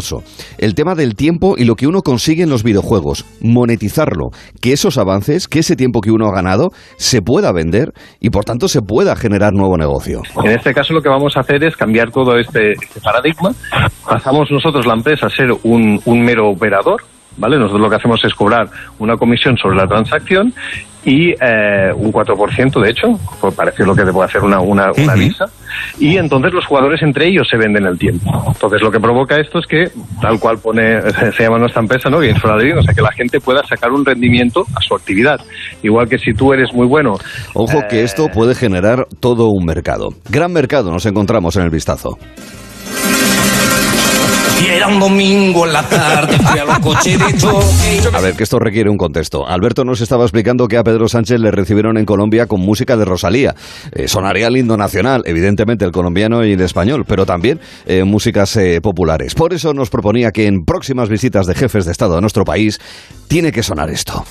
El 0.58 0.76
tema 0.76 0.96
del 0.96 1.16
tiempo 1.16 1.56
y 1.58 1.66
lo 1.66 1.76
que 1.76 1.88
uno 1.88 2.02
consigue 2.02 2.44
en 2.44 2.50
los 2.50 2.64
videojuegos. 2.64 3.26
Monetizarlo. 3.42 4.30
Que 4.62 4.74
esos 4.74 4.98
avances, 4.98 5.48
que 5.48 5.60
ese 5.60 5.76
tiempo 5.76 6.02
que 6.02 6.12
uno 6.12 6.28
ha 6.28 6.36
ganado, 6.36 6.72
se 6.98 7.22
pueda 7.22 7.52
vender 7.52 7.94
y 8.20 8.30
por 8.30 8.46
tanto 8.46 8.68
se 8.68 8.82
pueda 8.82 9.16
generar 9.16 9.54
nuevo 9.54 9.78
negocio. 9.78 10.22
En 10.44 10.52
este 10.52 10.74
caso 10.74 10.94
lo 10.94 11.02
que 11.02 11.10
vamos 11.10 11.36
a 11.38 11.42
hacer 11.42 11.64
es 11.64 11.76
cambiar 11.76 12.12
todo 12.12 12.38
este, 12.38 12.72
este 12.72 13.02
paradigma. 13.02 13.52
Pasamos 14.08 14.50
nosotros 14.52 14.86
la 14.86 14.94
empresa 14.94 15.28
a 15.28 15.30
ser 15.30 15.52
un, 15.64 16.00
un 16.06 16.22
mero 16.22 16.50
operador, 16.50 17.02
¿vale? 17.38 17.58
Nosotros 17.58 17.82
lo 17.82 17.90
que 17.90 17.96
hacemos 17.96 18.24
es 18.24 18.34
cobrar 18.34 18.70
una 19.00 19.16
comisión 19.16 19.58
sobre 19.58 19.78
la 19.78 19.88
transacción 19.88 20.54
y 21.04 21.32
eh, 21.32 21.92
un 21.96 22.12
4% 22.12 22.82
de 22.82 22.90
hecho, 22.90 23.08
pues 23.40 23.54
parece 23.56 23.84
lo 23.84 23.96
que 23.96 24.04
te 24.04 24.12
puede 24.12 24.28
hacer 24.28 24.44
una, 24.44 24.60
una, 24.60 24.92
una 24.92 25.14
visa, 25.16 25.46
y 26.00 26.18
entonces 26.18 26.54
los 26.54 26.66
jugadores 26.66 27.02
entre 27.02 27.28
ellos 27.28 27.48
se 27.50 27.58
venden 27.58 27.86
el 27.86 27.98
tiempo. 27.98 28.32
Entonces 28.48 28.82
lo 28.82 28.92
que 28.92 29.00
provoca 29.00 29.38
esto 29.38 29.60
es 29.60 29.66
que, 29.68 29.92
tal 30.22 30.40
cual 30.40 30.60
pone, 30.60 31.02
se 31.36 31.44
llama 31.44 31.58
nuestra 31.58 31.82
empresa, 31.82 32.10
¿no? 32.10 32.20
Games 32.20 32.40
for 32.40 32.52
a 32.52 32.58
Living, 32.58 32.78
o 32.78 32.84
sea 32.84 32.94
que 32.94 33.02
la 33.02 33.12
gente 33.12 33.40
pueda 33.40 33.66
sacar 33.66 33.92
un 33.92 34.06
rendimiento 34.06 34.66
a 34.76 34.82
su 34.82 34.96
actividad. 34.96 35.40
Igual 35.82 36.08
que 36.08 36.18
si 36.18 36.34
tú 36.34 36.54
eres 36.54 36.74
muy 36.74 36.88
bueno. 36.88 37.16
Ojo 37.54 37.84
que 37.90 38.04
esto 38.04 38.28
puede 38.30 38.56
generar 38.56 39.08
todo 39.20 39.50
un 39.50 39.66
mercado. 39.66 40.10
Gran 40.30 40.54
mercado 40.54 40.92
nos 40.92 41.06
encontramos 41.06 41.56
en 41.56 41.64
el 41.64 41.70
vistazo. 41.70 42.18
Y 44.62 44.66
era 44.68 44.88
un 44.88 45.00
domingo 45.00 45.66
en 45.66 45.74
la 45.74 45.84
tarde, 45.84 46.38
fui 46.38 46.60
a 46.60 46.66
los 46.66 47.04
de 47.04 47.38
choque. 47.38 48.16
A 48.16 48.22
ver, 48.22 48.36
que 48.36 48.44
esto 48.44 48.60
requiere 48.60 48.90
un 48.90 48.98
contexto. 48.98 49.48
Alberto 49.48 49.84
nos 49.84 50.02
estaba 50.02 50.24
explicando 50.24 50.68
que 50.68 50.78
a 50.78 50.84
Pedro 50.84 51.08
Sánchez 51.08 51.40
le 51.40 51.50
recibieron 51.52 51.98
en 51.98 52.06
Colombia 52.06 52.46
con 52.46 52.62
música 52.62 52.96
de 52.96 53.06
Rosalía. 53.06 53.56
Eh, 53.92 54.08
sonaría 54.08 54.48
el 54.48 54.54
nacional, 54.68 55.24
evidentemente 55.26 55.86
el 55.86 55.92
colombiano 55.92 56.46
y 56.46 56.54
el 56.54 56.62
español, 56.62 57.06
pero 57.08 57.26
también 57.26 57.60
eh, 57.86 58.04
músicas 58.04 58.56
eh, 58.58 58.82
populares. 58.82 59.34
Por 59.34 59.54
eso 59.54 59.74
nos 59.74 59.90
proponía 59.90 60.32
que 60.32 60.46
en 60.46 60.64
próximas 60.66 61.10
visitas 61.10 61.48
de 61.48 61.56
jefes 61.56 61.86
de 61.86 61.92
Estado 61.92 62.18
a 62.18 62.22
nuestro 62.22 62.46
país 62.46 62.80
tiene 63.28 63.52
que 63.52 63.64
sonar 63.64 63.90
esto. 63.90 64.24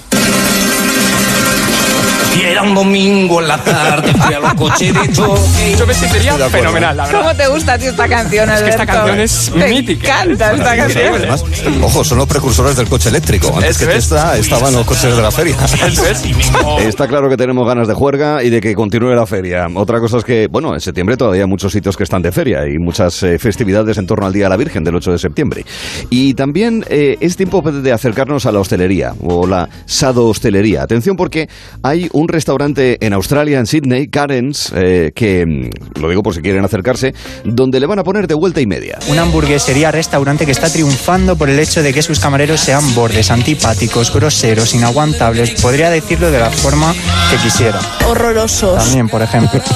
Y 2.38 2.42
era 2.42 2.62
un 2.62 2.74
domingo 2.74 3.40
en 3.40 3.48
la 3.48 3.58
tarde, 3.58 4.12
fui 4.14 4.34
a 4.34 4.40
los 4.40 4.54
coches 4.54 4.94
de 4.94 5.12
choque. 5.12 5.74
Yo 5.78 5.86
me 5.86 5.94
sentiría 5.94 6.34
fenomenal, 6.48 6.96
la 6.96 7.04
verdad. 7.06 7.20
¿Cómo 7.20 7.34
te 7.34 7.48
gusta 7.48 7.72
a 7.74 7.78
ti 7.78 7.86
esta 7.86 8.08
canción, 8.08 8.48
Es 8.50 8.62
que 8.62 8.70
esta 8.70 8.82
Alberto? 8.82 8.98
canción 8.98 9.20
es 9.20 9.52
Me 9.54 9.68
mítica. 9.68 10.22
encanta 10.24 10.52
esta 10.52 10.76
canción. 10.76 11.14
Además, 11.14 11.44
ojo, 11.82 12.04
son 12.04 12.18
los 12.18 12.26
precursores 12.28 12.76
del 12.76 12.88
coche 12.88 13.08
eléctrico. 13.08 13.52
Antes 13.54 13.78
que 13.78 13.84
es. 13.84 13.96
esta, 14.04 14.36
estaban 14.38 14.72
los 14.72 14.86
coches 14.86 15.14
de 15.16 15.22
la 15.22 15.30
feria. 15.30 15.56
Está 16.80 17.08
claro 17.08 17.28
que 17.28 17.36
tenemos 17.36 17.66
ganas 17.66 17.88
de 17.88 17.94
juerga 17.94 18.42
y 18.42 18.50
de 18.50 18.60
que 18.60 18.74
continúe 18.74 19.10
la 19.14 19.26
feria. 19.26 19.66
Otra 19.74 19.98
cosa 20.00 20.18
es 20.18 20.24
que, 20.24 20.46
bueno, 20.50 20.72
en 20.74 20.80
septiembre 20.80 21.16
todavía 21.16 21.42
hay 21.42 21.48
muchos 21.48 21.72
sitios 21.72 21.96
que 21.96 22.04
están 22.04 22.22
de 22.22 22.32
feria 22.32 22.60
y 22.66 22.78
muchas 22.78 23.22
eh, 23.22 23.38
festividades 23.38 23.98
en 23.98 24.06
torno 24.06 24.26
al 24.26 24.32
Día 24.32 24.44
de 24.44 24.50
la 24.50 24.56
Virgen 24.56 24.84
del 24.84 24.94
8 24.94 25.12
de 25.12 25.18
septiembre. 25.18 25.64
Y 26.10 26.34
también 26.34 26.84
eh, 26.88 27.16
es 27.20 27.36
tiempo 27.36 27.60
de 27.62 27.92
acercarnos 27.92 28.46
a 28.46 28.52
la 28.52 28.60
hostelería 28.60 29.14
o 29.22 29.46
la 29.46 29.68
sado 29.84 30.26
hostelería. 30.26 30.82
Atención 30.82 31.16
porque 31.16 31.48
hay 31.82 32.08
un 32.12 32.19
restaurante 32.28 33.04
en 33.04 33.12
Australia, 33.12 33.58
en 33.58 33.66
Sydney, 33.66 34.08
Karen's, 34.08 34.72
eh, 34.76 35.12
que, 35.14 35.44
mm, 35.46 36.00
lo 36.00 36.08
digo 36.08 36.22
por 36.22 36.34
si 36.34 36.40
quieren 36.40 36.64
acercarse, 36.64 37.14
donde 37.44 37.80
le 37.80 37.86
van 37.86 37.98
a 37.98 38.04
poner 38.04 38.26
de 38.26 38.34
vuelta 38.34 38.60
y 38.60 38.66
media. 38.66 38.98
Una 39.08 39.22
hamburguesería 39.22 39.90
restaurante 39.90 40.46
que 40.46 40.52
está 40.52 40.70
triunfando 40.70 41.36
por 41.36 41.48
el 41.48 41.58
hecho 41.58 41.82
de 41.82 41.92
que 41.92 42.02
sus 42.02 42.20
camareros 42.20 42.60
sean 42.60 42.94
bordes, 42.94 43.30
antipáticos, 43.30 44.12
groseros, 44.12 44.74
inaguantables. 44.74 45.60
Podría 45.60 45.90
decirlo 45.90 46.30
de 46.30 46.38
la 46.38 46.50
forma 46.50 46.94
que 47.30 47.36
quisiera. 47.42 47.80
Horrorosos. 48.08 48.84
También, 48.84 49.08
por 49.08 49.22
ejemplo. 49.22 49.60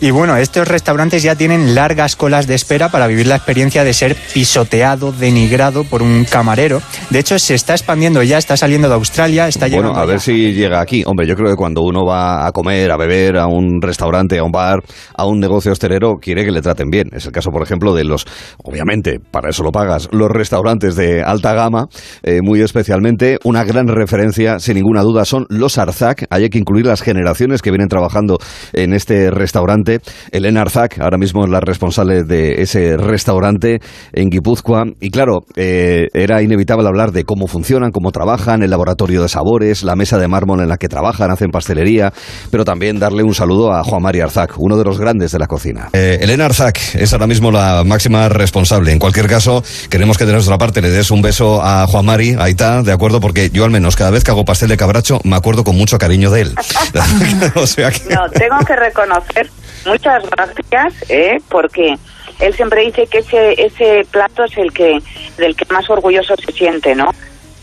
Y 0.00 0.10
bueno, 0.12 0.36
estos 0.36 0.66
restaurantes 0.66 1.22
ya 1.22 1.34
tienen 1.34 1.74
largas 1.74 2.16
colas 2.16 2.46
de 2.46 2.54
espera 2.54 2.88
para 2.90 3.06
vivir 3.06 3.26
la 3.26 3.36
experiencia 3.36 3.84
de 3.84 3.92
ser 3.92 4.16
pisoteado, 4.32 5.12
denigrado 5.12 5.84
por 5.84 6.02
un 6.02 6.24
camarero. 6.24 6.80
De 7.10 7.18
hecho, 7.18 7.38
se 7.38 7.54
está 7.54 7.74
expandiendo 7.74 8.22
ya, 8.22 8.38
está 8.38 8.56
saliendo 8.56 8.88
de 8.88 8.94
Australia, 8.94 9.46
está 9.46 9.68
llegando. 9.68 9.90
Bueno, 9.90 10.02
a 10.02 10.06
ver 10.06 10.20
si 10.20 10.54
llega 10.54 10.80
aquí. 10.80 11.02
Hombre, 11.04 11.26
yo 11.26 11.34
creo 11.36 11.50
que 11.50 11.56
cuando 11.64 11.80
uno 11.80 12.04
va 12.04 12.46
a 12.46 12.52
comer, 12.52 12.90
a 12.90 12.98
beber, 12.98 13.38
a 13.38 13.46
un 13.46 13.80
restaurante, 13.80 14.38
a 14.38 14.44
un 14.44 14.52
bar, 14.52 14.80
a 15.16 15.24
un 15.24 15.40
negocio 15.40 15.72
hostelero, 15.72 16.16
quiere 16.20 16.44
que 16.44 16.50
le 16.50 16.60
traten 16.60 16.90
bien. 16.90 17.08
Es 17.12 17.24
el 17.24 17.32
caso, 17.32 17.50
por 17.50 17.62
ejemplo, 17.62 17.94
de 17.94 18.04
los, 18.04 18.26
obviamente, 18.62 19.18
para 19.30 19.48
eso 19.48 19.62
lo 19.62 19.72
pagas, 19.72 20.10
los 20.12 20.30
restaurantes 20.30 20.94
de 20.94 21.22
alta 21.22 21.54
gama, 21.54 21.86
eh, 22.22 22.40
muy 22.42 22.60
especialmente. 22.60 23.38
Una 23.44 23.64
gran 23.64 23.88
referencia, 23.88 24.58
sin 24.58 24.74
ninguna 24.74 25.00
duda, 25.00 25.24
son 25.24 25.46
los 25.48 25.78
Arzac. 25.78 26.26
Hay 26.28 26.50
que 26.50 26.58
incluir 26.58 26.84
las 26.84 27.00
generaciones 27.00 27.62
que 27.62 27.70
vienen 27.70 27.88
trabajando 27.88 28.36
en 28.74 28.92
este 28.92 29.30
restaurante. 29.30 30.00
Elena 30.32 30.60
Arzac, 30.60 30.98
ahora 31.00 31.16
mismo 31.16 31.44
es 31.44 31.50
la 31.50 31.60
responsable 31.60 32.24
de 32.24 32.60
ese 32.60 32.98
restaurante 32.98 33.80
en 34.12 34.28
Guipúzcoa. 34.28 34.84
Y 35.00 35.08
claro, 35.08 35.46
eh, 35.56 36.08
era 36.12 36.42
inevitable 36.42 36.86
hablar 36.86 37.12
de 37.12 37.24
cómo 37.24 37.46
funcionan, 37.46 37.90
cómo 37.90 38.12
trabajan, 38.12 38.62
el 38.62 38.68
laboratorio 38.68 39.22
de 39.22 39.30
sabores, 39.30 39.82
la 39.82 39.96
mesa 39.96 40.18
de 40.18 40.28
mármol 40.28 40.60
en 40.60 40.68
la 40.68 40.76
que 40.76 40.88
trabajan, 40.88 41.30
hacen 41.30 41.50
pastelería, 41.54 42.12
pero 42.50 42.64
también 42.64 42.98
darle 42.98 43.22
un 43.22 43.32
saludo 43.32 43.72
a 43.72 43.84
Juan 43.84 44.02
Mari 44.02 44.20
Arzac, 44.20 44.54
uno 44.58 44.76
de 44.76 44.84
los 44.84 44.98
grandes 44.98 45.30
de 45.30 45.38
la 45.38 45.46
cocina. 45.46 45.90
Eh, 45.92 46.18
Elena 46.20 46.46
Arzac 46.46 46.80
es 46.94 47.12
ahora 47.12 47.28
mismo 47.28 47.52
la 47.52 47.84
máxima 47.84 48.28
responsable. 48.28 48.90
En 48.90 48.98
cualquier 48.98 49.28
caso, 49.28 49.62
queremos 49.88 50.18
que 50.18 50.26
de 50.26 50.32
nuestra 50.32 50.58
parte 50.58 50.82
le 50.82 50.90
des 50.90 51.12
un 51.12 51.22
beso 51.22 51.62
a 51.62 51.86
Juan 51.86 52.04
Mari, 52.04 52.34
ahí 52.40 52.50
está, 52.50 52.82
¿de 52.82 52.90
acuerdo? 52.90 53.20
Porque 53.20 53.50
yo 53.50 53.64
al 53.64 53.70
menos 53.70 53.94
cada 53.94 54.10
vez 54.10 54.24
que 54.24 54.32
hago 54.32 54.44
pastel 54.44 54.68
de 54.68 54.76
cabracho 54.76 55.20
me 55.22 55.36
acuerdo 55.36 55.62
con 55.62 55.76
mucho 55.76 55.96
cariño 55.96 56.30
de 56.32 56.40
él. 56.42 56.54
o 57.54 57.66
sea 57.68 57.92
que... 57.92 58.12
No, 58.12 58.28
tengo 58.30 58.58
que 58.66 58.74
reconocer 58.74 59.48
muchas 59.86 60.24
gracias, 60.28 61.08
¿eh? 61.08 61.38
porque 61.48 61.94
él 62.40 62.54
siempre 62.54 62.82
dice 62.84 63.06
que 63.06 63.18
ese 63.18 63.52
ese 63.62 64.06
plato 64.10 64.44
es 64.44 64.56
el 64.58 64.72
que 64.72 64.98
del 65.38 65.54
que 65.54 65.72
más 65.72 65.88
orgulloso 65.88 66.34
se 66.36 66.52
siente, 66.52 66.94
¿no? 66.94 67.10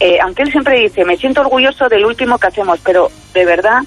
Eh, 0.03 0.17
aunque 0.19 0.41
él 0.41 0.51
siempre 0.51 0.79
dice, 0.79 1.05
me 1.05 1.15
siento 1.15 1.41
orgulloso 1.41 1.87
del 1.87 2.05
último 2.05 2.39
que 2.39 2.47
hacemos, 2.47 2.79
pero 2.83 3.11
de 3.35 3.45
verdad 3.45 3.81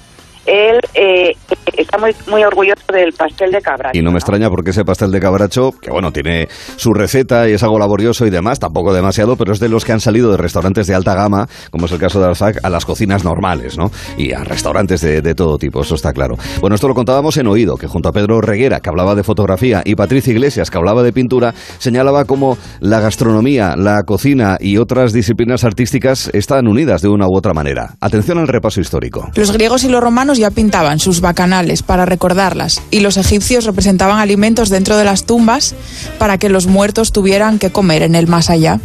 él 0.45 0.79
eh, 0.93 1.31
está 1.77 1.97
muy, 1.97 2.11
muy 2.27 2.43
orgulloso 2.43 2.81
del 2.93 3.13
pastel 3.13 3.51
de 3.51 3.61
cabracho. 3.61 3.97
Y 3.97 4.01
no 4.01 4.11
me 4.11 4.17
extraña 4.17 4.49
porque 4.49 4.71
ese 4.71 4.85
pastel 4.85 5.11
de 5.11 5.19
cabracho, 5.19 5.71
que 5.81 5.91
bueno, 5.91 6.11
tiene 6.11 6.47
su 6.75 6.93
receta 6.93 7.49
y 7.49 7.53
es 7.53 7.63
algo 7.63 7.79
laborioso 7.79 8.25
y 8.25 8.29
demás, 8.29 8.59
tampoco 8.59 8.93
demasiado, 8.93 9.35
pero 9.35 9.53
es 9.53 9.59
de 9.59 9.69
los 9.69 9.85
que 9.85 9.91
han 9.91 9.99
salido 9.99 10.31
de 10.31 10.37
restaurantes 10.37 10.87
de 10.87 10.95
alta 10.95 11.15
gama, 11.15 11.47
como 11.71 11.85
es 11.85 11.91
el 11.91 11.99
caso 11.99 12.19
de 12.19 12.27
Alzac, 12.27 12.59
a 12.63 12.69
las 12.69 12.85
cocinas 12.85 13.23
normales, 13.23 13.77
¿no? 13.77 13.91
Y 14.17 14.33
a 14.33 14.43
restaurantes 14.43 15.01
de, 15.01 15.21
de 15.21 15.35
todo 15.35 15.57
tipo, 15.57 15.81
eso 15.81 15.95
está 15.95 16.13
claro. 16.13 16.35
Bueno, 16.61 16.75
esto 16.75 16.87
lo 16.87 16.93
contábamos 16.93 17.37
en 17.37 17.47
Oído, 17.47 17.77
que 17.77 17.87
junto 17.87 18.09
a 18.09 18.11
Pedro 18.11 18.41
Reguera, 18.41 18.79
que 18.79 18.89
hablaba 18.89 19.15
de 19.15 19.23
fotografía, 19.23 19.81
y 19.83 19.95
Patricia 19.95 20.31
Iglesias, 20.31 20.69
que 20.69 20.77
hablaba 20.77 21.03
de 21.03 21.13
pintura, 21.13 21.53
señalaba 21.77 22.25
cómo 22.25 22.57
la 22.79 22.99
gastronomía, 22.99 23.75
la 23.75 24.03
cocina 24.03 24.57
y 24.59 24.77
otras 24.77 25.13
disciplinas 25.13 25.63
artísticas 25.63 26.29
están 26.33 26.67
unidas 26.67 27.01
de 27.01 27.09
una 27.09 27.27
u 27.27 27.35
otra 27.35 27.53
manera. 27.53 27.95
Atención 27.99 28.37
al 28.37 28.47
repaso 28.47 28.81
histórico. 28.81 29.29
Los 29.35 29.51
griegos 29.51 29.83
y 29.83 29.89
los 29.89 30.01
romanos 30.01 30.34
ya 30.37 30.51
pintaban 30.51 30.99
sus 30.99 31.21
bacanales 31.21 31.83
para 31.83 32.05
recordarlas, 32.05 32.81
y 32.91 32.99
los 32.99 33.17
egipcios 33.17 33.65
representaban 33.65 34.19
alimentos 34.19 34.69
dentro 34.69 34.97
de 34.97 35.03
las 35.03 35.25
tumbas 35.25 35.75
para 36.17 36.37
que 36.37 36.49
los 36.49 36.67
muertos 36.67 37.11
tuvieran 37.11 37.59
que 37.59 37.71
comer 37.71 38.01
en 38.01 38.15
el 38.15 38.27
más 38.27 38.49
allá. 38.49 38.79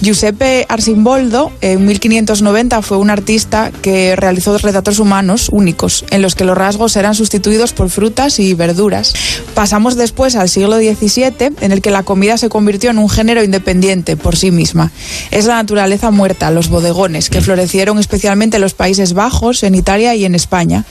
Giuseppe 0.00 0.66
Arcimboldo, 0.68 1.52
en 1.60 1.86
1590, 1.86 2.82
fue 2.82 2.98
un 2.98 3.10
artista 3.10 3.70
que 3.82 4.16
realizó 4.16 4.56
retratos 4.58 4.98
humanos 4.98 5.48
únicos, 5.50 6.04
en 6.10 6.22
los 6.22 6.34
que 6.34 6.44
los 6.44 6.56
rasgos 6.56 6.96
eran 6.96 7.14
sustituidos 7.14 7.72
por 7.72 7.90
frutas 7.90 8.38
y 8.38 8.54
verduras. 8.54 9.14
Pasamos 9.54 9.96
después 9.96 10.36
al 10.36 10.48
siglo 10.48 10.76
XVII, 10.78 11.52
en 11.60 11.72
el 11.72 11.80
que 11.82 11.90
la 11.90 12.02
comida 12.02 12.36
se 12.38 12.48
convirtió 12.48 12.90
en 12.90 12.98
un 12.98 13.08
género 13.08 13.42
independiente 13.42 14.16
por 14.16 14.36
sí 14.36 14.50
misma. 14.50 14.90
Es 15.30 15.46
la 15.46 15.56
naturaleza 15.56 16.10
muerta, 16.10 16.50
los 16.50 16.68
bodegones, 16.68 17.30
que 17.30 17.40
florecieron 17.40 17.98
especialmente 17.98 18.56
en 18.56 18.62
los 18.62 18.74
Países 18.74 19.12
Bajos, 19.12 19.62
en 19.62 19.74
Italia 19.74 20.14
y 20.14 20.24
en 20.24 20.34
España. 20.34 20.81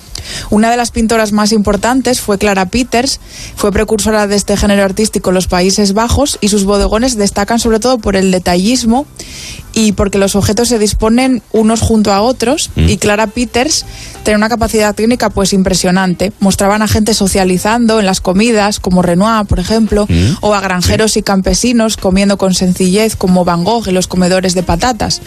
Una 0.50 0.70
de 0.70 0.78
las 0.78 0.92
pintoras 0.92 1.32
más 1.32 1.52
importantes 1.52 2.22
fue 2.22 2.38
Clara 2.38 2.66
Peters, 2.66 3.20
fue 3.56 3.72
precursora 3.72 4.28
de 4.28 4.36
este 4.36 4.58
género 4.58 4.84
artístico 4.84 5.30
en 5.30 5.36
los 5.36 5.48
Países 5.48 5.94
Bajos 5.94 6.38
y 6.42 6.50
sus 6.50 6.66
bodegones 6.66 7.16
destacan 7.16 7.60
sobre 7.60 7.80
todo 7.80 7.98
por 7.98 8.16
el 8.16 8.32
detallismo 8.32 9.06
y 9.74 9.94
porque 9.94 10.18
los 10.18 10.36
objetos 10.36 10.68
se 10.68 10.80
disponen 10.80 11.42
unos 11.52 11.82
junto 11.82 12.12
a 12.12 12.22
otros 12.22 12.70
y 12.76 12.98
Clara 12.98 13.28
Peters 13.28 13.86
tenía 14.24 14.38
una 14.38 14.50
capacidad 14.50 14.96
técnica 14.96 15.30
pues 15.30 15.54
impresionante. 15.54 16.32
Mostraban 16.40 16.82
a 16.82 16.88
gente 16.88 17.14
socializando 17.14 18.00
en 18.00 18.06
las 18.06 18.22
comidas, 18.22 18.80
como 18.80 19.02
Renoir, 19.02 19.46
por 19.46 19.60
ejemplo, 19.60 20.08
o 20.42 20.54
a 20.54 20.62
granjeros 20.62 21.18
y 21.18 21.24
campesinos 21.24 21.98
comiendo 21.98 22.38
con 22.38 22.54
sencillez, 22.54 23.16
como 23.16 23.46
Van 23.46 23.64
Gogh 23.64 23.88
en 23.88 23.96
los 23.96 24.08
comedores 24.08 24.54
de 24.54 24.64
patatas. 24.64 25.22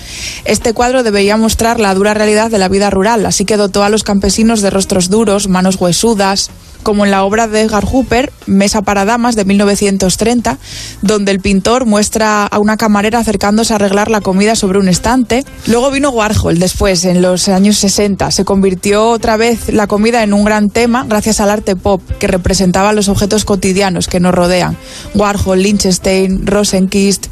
Este 0.45 0.73
cuadro 0.73 1.03
debería 1.03 1.37
mostrar 1.37 1.81
la 1.81 1.95
dura 1.95 2.15
realidad 2.15 2.51
de 2.51 2.59
la 2.59 2.69
vida 2.69 2.91
rural, 2.91 3.27
así 3.27 3.45
que 3.45 3.57
dotó 3.57 3.83
a 3.83 3.89
los 3.89 4.05
campesinos 4.05 4.61
de 4.61 4.71
rostros 4.71 5.11
duros, 5.11 5.49
manos 5.49 5.77
huesudas, 5.77 6.51
como 6.85 7.05
en 7.05 7.11
la 7.11 7.25
obra 7.25 7.49
de 7.49 7.63
Edgar 7.63 7.85
Hooper, 7.85 8.33
Mesa 8.47 8.83
para 8.83 9.05
Damas, 9.05 9.35
de 9.35 9.45
1930, 9.45 10.59
donde 11.03 11.33
el 11.33 11.41
pintor 11.41 11.87
muestra 11.87 12.47
a 12.47 12.59
una 12.61 12.77
camarera 12.77 13.19
acercándose 13.19 13.73
a 13.73 13.77
arreglar 13.77 14.11
la 14.11 14.21
comida 14.21 14.55
sobre 14.55 14.79
un 14.79 14.89
estante. 14.89 15.45
Luego 15.67 15.91
vino 15.91 16.11
Warhol 16.11 16.61
después, 16.61 17.05
en 17.05 17.23
los 17.23 17.49
años 17.49 17.79
60. 17.79 18.31
Se 18.31 18.45
convirtió 18.45 19.09
otra 19.09 19.37
vez 19.37 19.73
la 19.73 19.89
comida 19.89 20.23
en 20.23 20.33
un 20.33 20.45
gran 20.45 20.69
tema 20.71 21.05
gracias 21.09 21.41
al 21.41 21.51
arte 21.51 21.75
pop, 21.75 22.01
que 22.21 22.29
representaba 22.29 22.93
los 22.93 23.09
objetos 23.09 23.45
cotidianos 23.45 24.07
que 24.07 24.21
nos 24.21 24.35
rodean. 24.35 24.77
Warhol, 25.15 25.63
Lichtenstein, 25.63 26.47
Rosenquist. 26.47 27.27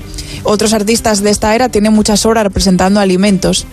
Otros 0.44 0.72
artistas 0.72 1.22
de 1.22 1.30
esta 1.30 1.54
era 1.54 1.68
tienen 1.68 1.92
muchas 1.92 2.24
obras 2.26 2.44
representando 2.44 2.98
alimentos. 2.98 3.66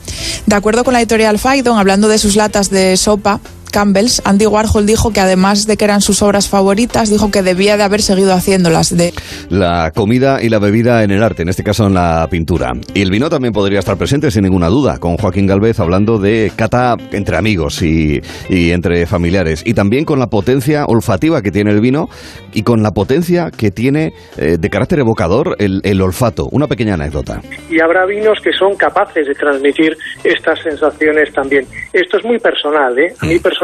De 0.45 0.55
acuerdo 0.55 0.83
con 0.83 0.93
la 0.93 1.00
editorial 1.00 1.39
Faidon, 1.39 1.77
hablando 1.79 2.09
de 2.09 2.17
sus 2.17 2.36
latas 2.36 2.69
de 2.69 2.98
sopa, 2.98 3.39
Campbell's, 3.70 4.22
Andy 4.26 4.46
Warhol 4.46 4.86
dijo 4.86 5.12
que 5.12 5.20
además 5.20 5.66
de 5.68 5.78
que 5.78 5.86
eran 5.86 6.02
sus 6.02 6.22
obras 6.22 6.48
favoritas, 6.50 7.10
dijo 7.10 7.32
que 7.32 7.42
debía 7.42 7.78
de 7.78 7.84
haber 7.84 8.02
seguido 8.02 8.34
haciéndolas. 8.34 8.96
De... 8.96 9.14
La 9.50 9.92
comida 9.96 10.42
y 10.42 10.50
la 10.50 10.60
bebida 10.60 11.04
en 11.04 11.12
el 11.12 11.24
arte, 11.24 11.44
en 11.44 11.50
este 11.50 11.64
caso 11.64 11.88
en 11.88 11.94
la 11.94 12.28
pintura. 12.30 12.72
Y 12.94 13.02
el 13.02 13.10
vino 13.12 13.30
también 13.30 13.54
podría 13.54 13.80
estar 13.80 13.98
presente, 13.98 14.32
sin 14.32 14.44
ninguna 14.44 14.68
duda, 14.68 14.98
con 15.00 15.18
Joaquín 15.18 15.48
Galvez 15.48 15.80
hablando 15.80 16.18
de 16.18 16.52
cata 16.56 16.96
entre 17.12 17.38
amigos 17.38 17.82
y, 17.82 18.20
y 18.50 18.72
entre 18.72 19.06
familiares. 19.06 19.64
Y 19.66 19.74
también 19.74 20.06
con 20.06 20.20
la 20.20 20.28
potencia 20.28 20.86
olfativa 20.88 21.42
que 21.42 21.52
tiene 21.52 21.72
el 21.72 21.82
vino 21.82 22.08
y 22.54 22.64
con 22.64 22.82
la 22.82 22.92
potencia 22.92 23.52
que 23.56 23.72
tiene 23.72 24.14
eh, 24.38 24.58
de 24.60 24.70
carácter 24.70 25.00
evocador 25.00 25.56
el, 25.60 25.82
el 25.84 26.02
olfato. 26.02 26.48
Una 26.52 26.68
pequeña 26.68 26.96
anécdota. 26.96 27.42
y 27.70 27.80
habrá 27.82 28.06
vinos 28.06 28.40
que 28.44 28.52
son 28.52 28.76
capaces 28.76 29.28
de 29.28 29.34
transmitir 29.34 29.96
estas 30.24 30.60
sensaciones 30.62 31.32
también. 31.34 31.66
Esto 31.94 32.18
es 32.18 32.26
muy 32.26 32.40
personal, 32.40 32.98
¿eh? 32.98 33.14
A 33.20 33.26
mí 33.26 33.40
personalmente, 33.40 33.59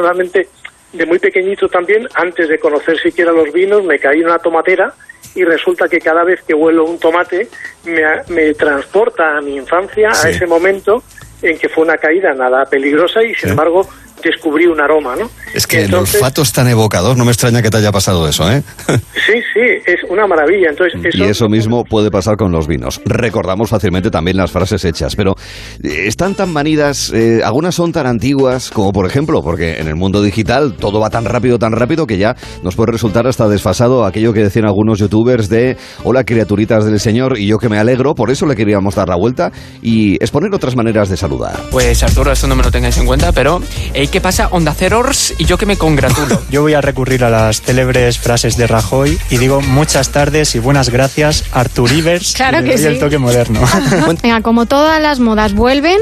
de 0.94 1.06
muy 1.06 1.20
pequeñito 1.20 1.68
también, 1.68 2.08
antes 2.14 2.48
de 2.48 2.58
conocer 2.58 2.98
siquiera 3.00 3.32
los 3.32 3.52
vinos, 3.52 3.84
me 3.84 4.00
caí 4.00 4.20
en 4.20 4.28
una 4.28 4.40
tomatera 4.40 4.94
y 5.34 5.44
resulta 5.44 5.88
que 5.88 6.00
cada 6.00 6.24
vez 6.24 6.42
que 6.44 6.54
huelo 6.54 6.86
un 6.86 6.98
tomate 7.00 7.48
me, 7.86 8.04
me 8.30 8.54
transporta 8.54 9.38
a 9.38 9.42
mi 9.42 9.58
infancia, 9.58 10.10
a 10.12 10.30
ese 10.30 10.48
momento 10.48 11.04
en 11.42 11.58
que 11.58 11.70
fue 11.70 11.84
una 11.84 11.98
caída 11.98 12.34
nada 12.34 12.66
peligrosa 12.66 13.24
y 13.24 13.36
sin 13.36 13.50
embargo 13.50 13.88
descubrí 14.30 14.66
un 14.68 14.80
aroma, 14.82 15.16
¿no? 15.16 15.30
Es 15.54 15.68
que 15.68 15.84
Entonces- 15.84 16.16
el 16.16 16.22
olfato 16.22 16.42
es 16.42 16.52
tan 16.52 16.68
evocador, 16.68 17.18
no 17.18 17.26
me 17.26 17.32
extraña 17.32 17.62
que 17.62 17.70
te 17.70 17.78
haya 17.78 17.92
pasado 17.92 18.28
eso, 18.28 18.52
¿eh? 18.52 18.62
Sí, 19.26 19.34
sí, 19.54 19.62
es 19.86 20.00
una 20.10 20.28
maravilla. 20.28 20.70
Entonces, 20.70 21.00
eso, 21.04 21.18
Y 21.18 21.24
eso 21.24 21.48
mismo 21.50 21.84
puede 21.84 22.12
pasar 22.12 22.38
con 22.38 22.52
los 22.52 22.68
vinos. 22.68 23.02
Recordamos 23.06 23.70
fácilmente 23.70 24.12
también 24.12 24.38
las 24.38 24.52
frases 24.52 24.86
hechas, 24.86 25.16
pero 25.16 25.36
eh, 25.84 26.06
están 26.08 26.36
tan 26.36 26.52
manidas, 26.54 27.12
eh, 27.14 27.42
algunas 27.44 27.74
son 27.74 27.92
tan 27.92 28.06
antiguas 28.06 28.70
como 28.70 28.92
por 28.92 29.06
ejemplo, 29.08 29.42
porque 29.42 29.80
en 29.80 29.88
el 29.88 29.96
mundo 29.96 30.22
digital 30.22 30.74
todo 30.78 31.00
va 31.00 31.10
tan 31.10 31.26
rápido, 31.26 31.58
tan 31.58 31.72
rápido 31.72 32.06
que 32.06 32.18
ya 32.18 32.36
nos 32.62 32.76
puede 32.76 32.92
resultar 32.92 33.26
hasta 33.28 33.48
desfasado 33.48 34.06
aquello 34.06 34.34
que 34.34 34.42
decían 34.42 34.66
algunos 34.66 35.00
youtubers 35.00 35.50
de 35.50 35.78
hola 36.04 36.24
criaturitas 36.24 36.86
del 36.86 37.00
Señor 37.00 37.38
y 37.40 37.48
yo 37.48 37.58
que 37.58 37.70
me 37.70 37.80
alegro, 37.80 38.14
por 38.16 38.30
eso 38.30 38.46
le 38.46 38.56
queríamos 38.56 38.96
dar 38.96 39.10
la 39.10 39.16
vuelta 39.16 39.52
y 39.82 40.16
exponer 40.16 40.54
otras 40.54 40.76
maneras 40.76 41.10
de 41.10 41.18
saludar. 41.18 41.60
Pues 41.72 42.04
Arturo, 42.04 42.32
esto 42.32 42.48
no 42.48 42.56
me 42.56 42.64
lo 42.64 42.72
tengáis 42.72 42.98
en 42.98 43.06
cuenta, 43.06 43.32
pero 43.32 43.62
eh, 43.94 44.08
¿qué 44.16 44.22
pasa? 44.22 44.48
Onda 44.52 44.74
Cerors 44.74 45.34
y 45.38 45.44
yo 45.44 45.58
que 45.58 45.66
me 45.66 45.76
congratulo. 45.76 46.42
Yo 46.50 46.62
voy 46.62 46.74
a 46.74 46.80
recurrir 46.80 47.26
a 47.26 47.30
las 47.30 47.60
célebres 47.60 48.18
frases 48.18 48.56
de 48.56 48.66
Rajoy 48.66 49.20
y 49.30 49.38
digo 49.40 49.60
muchas 49.60 50.08
tardes 50.08 50.56
y 50.56 50.60
buenas 50.60 50.88
gracias, 50.88 51.44
Artur 51.52 51.92
Ivers. 51.92 52.32
Claro 52.32 52.60
y 52.60 52.64
que 52.64 52.78
doy 52.78 52.86
el 52.86 52.94
sí. 52.94 53.00
toque 53.02 53.18
moderno. 53.18 53.60
Venga, 54.24 54.42
como 54.42 54.68
todas 54.68 55.02
las 55.02 55.20
modas 55.20 55.54
vuelven, 55.54 55.98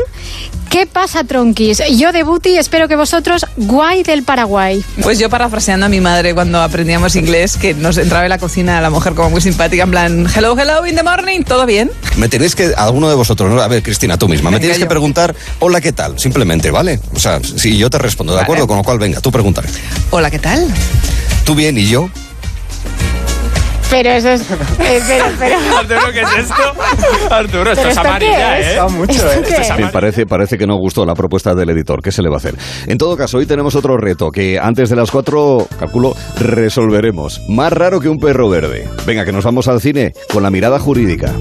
¿qué 0.69 0.85
pasa, 0.85 1.23
tronquis? 1.23 1.81
Yo 1.97 2.11
de 2.11 2.21
Buti 2.21 2.55
espero 2.55 2.87
que 2.87 2.95
vosotros, 2.95 3.47
guay 3.57 4.03
del 4.03 4.21
Paraguay. 4.21 4.85
Pues 5.01 5.17
yo 5.17 5.27
parafraseando 5.31 5.87
a 5.87 5.89
mi 5.89 5.99
madre 5.99 6.35
cuando 6.35 6.61
aprendíamos 6.61 7.15
inglés, 7.15 7.57
que 7.57 7.73
nos 7.73 7.97
entraba 7.97 8.25
en 8.25 8.29
la 8.29 8.37
cocina 8.37 8.79
la 8.79 8.91
mujer 8.91 9.15
como 9.15 9.31
muy 9.31 9.41
simpática, 9.41 9.83
en 9.83 9.89
plan, 9.89 10.27
hello, 10.35 10.55
hello, 10.55 10.85
in 10.85 10.95
the 10.95 11.03
morning, 11.03 11.41
¿todo 11.41 11.65
bien? 11.65 11.89
Me 12.17 12.29
tenéis 12.29 12.53
que, 12.53 12.75
alguno 12.77 13.09
de 13.09 13.15
vosotros, 13.15 13.51
¿no? 13.51 13.59
a 13.59 13.67
ver, 13.67 13.81
Cristina, 13.81 14.19
tú 14.19 14.27
misma, 14.27 14.51
me 14.51 14.59
tienes 14.59 14.77
que 14.77 14.85
preguntar, 14.85 15.35
hola, 15.57 15.81
¿qué 15.81 15.93
tal? 15.93 16.19
Simplemente, 16.19 16.69
¿vale? 16.69 16.99
O 17.15 17.19
sea, 17.19 17.39
si 17.43 17.75
yo 17.75 17.89
te 17.89 18.02
respondo, 18.03 18.33
¿de 18.33 18.37
Vale. 18.37 18.43
acuerdo? 18.43 18.67
Con 18.67 18.77
lo 18.77 18.83
cual, 18.83 18.99
venga, 18.99 19.19
tú 19.19 19.31
pregúntame. 19.31 19.67
Hola, 20.11 20.29
¿qué 20.29 20.39
tal? 20.39 20.67
Tú 21.45 21.55
bien 21.55 21.77
y 21.77 21.87
yo. 21.87 22.09
Pero 23.89 24.09
eso 24.09 24.29
es... 24.29 24.41
Espera, 24.79 25.27
espera. 25.27 25.57
Arturo, 25.79 25.99
¿qué 26.11 26.21
es 26.21 26.27
esto? 26.39 27.33
Arturo, 27.33 27.71
esto 27.71 27.75
¿Pero 27.75 27.89
es 27.89 27.97
amarilla, 27.97 28.59
es? 28.59 28.65
¿eh? 28.65 28.69
Está 28.71 28.87
mucho, 28.87 29.31
¿Esto 29.31 29.51
¿eh? 29.51 29.83
es? 29.85 29.91
Parece, 29.91 30.25
parece 30.25 30.57
que 30.57 30.65
no 30.65 30.77
gustó 30.77 31.05
la 31.05 31.13
propuesta 31.13 31.53
del 31.53 31.69
editor. 31.69 32.01
¿Qué 32.01 32.11
se 32.11 32.23
le 32.23 32.29
va 32.29 32.35
a 32.35 32.37
hacer? 32.37 32.55
En 32.87 32.97
todo 32.97 33.15
caso, 33.15 33.37
hoy 33.37 33.45
tenemos 33.45 33.75
otro 33.75 33.95
reto 33.97 34.31
que 34.31 34.57
antes 34.57 34.89
de 34.89 34.95
las 34.95 35.11
cuatro, 35.11 35.67
calculo, 35.79 36.15
resolveremos. 36.39 37.41
Más 37.49 37.71
raro 37.71 37.99
que 37.99 38.09
un 38.09 38.17
perro 38.17 38.49
verde. 38.49 38.87
Venga, 39.05 39.25
que 39.25 39.31
nos 39.31 39.43
vamos 39.43 39.67
al 39.67 39.79
cine 39.79 40.13
con 40.31 40.41
la 40.41 40.49
mirada 40.49 40.79
jurídica. 40.79 41.31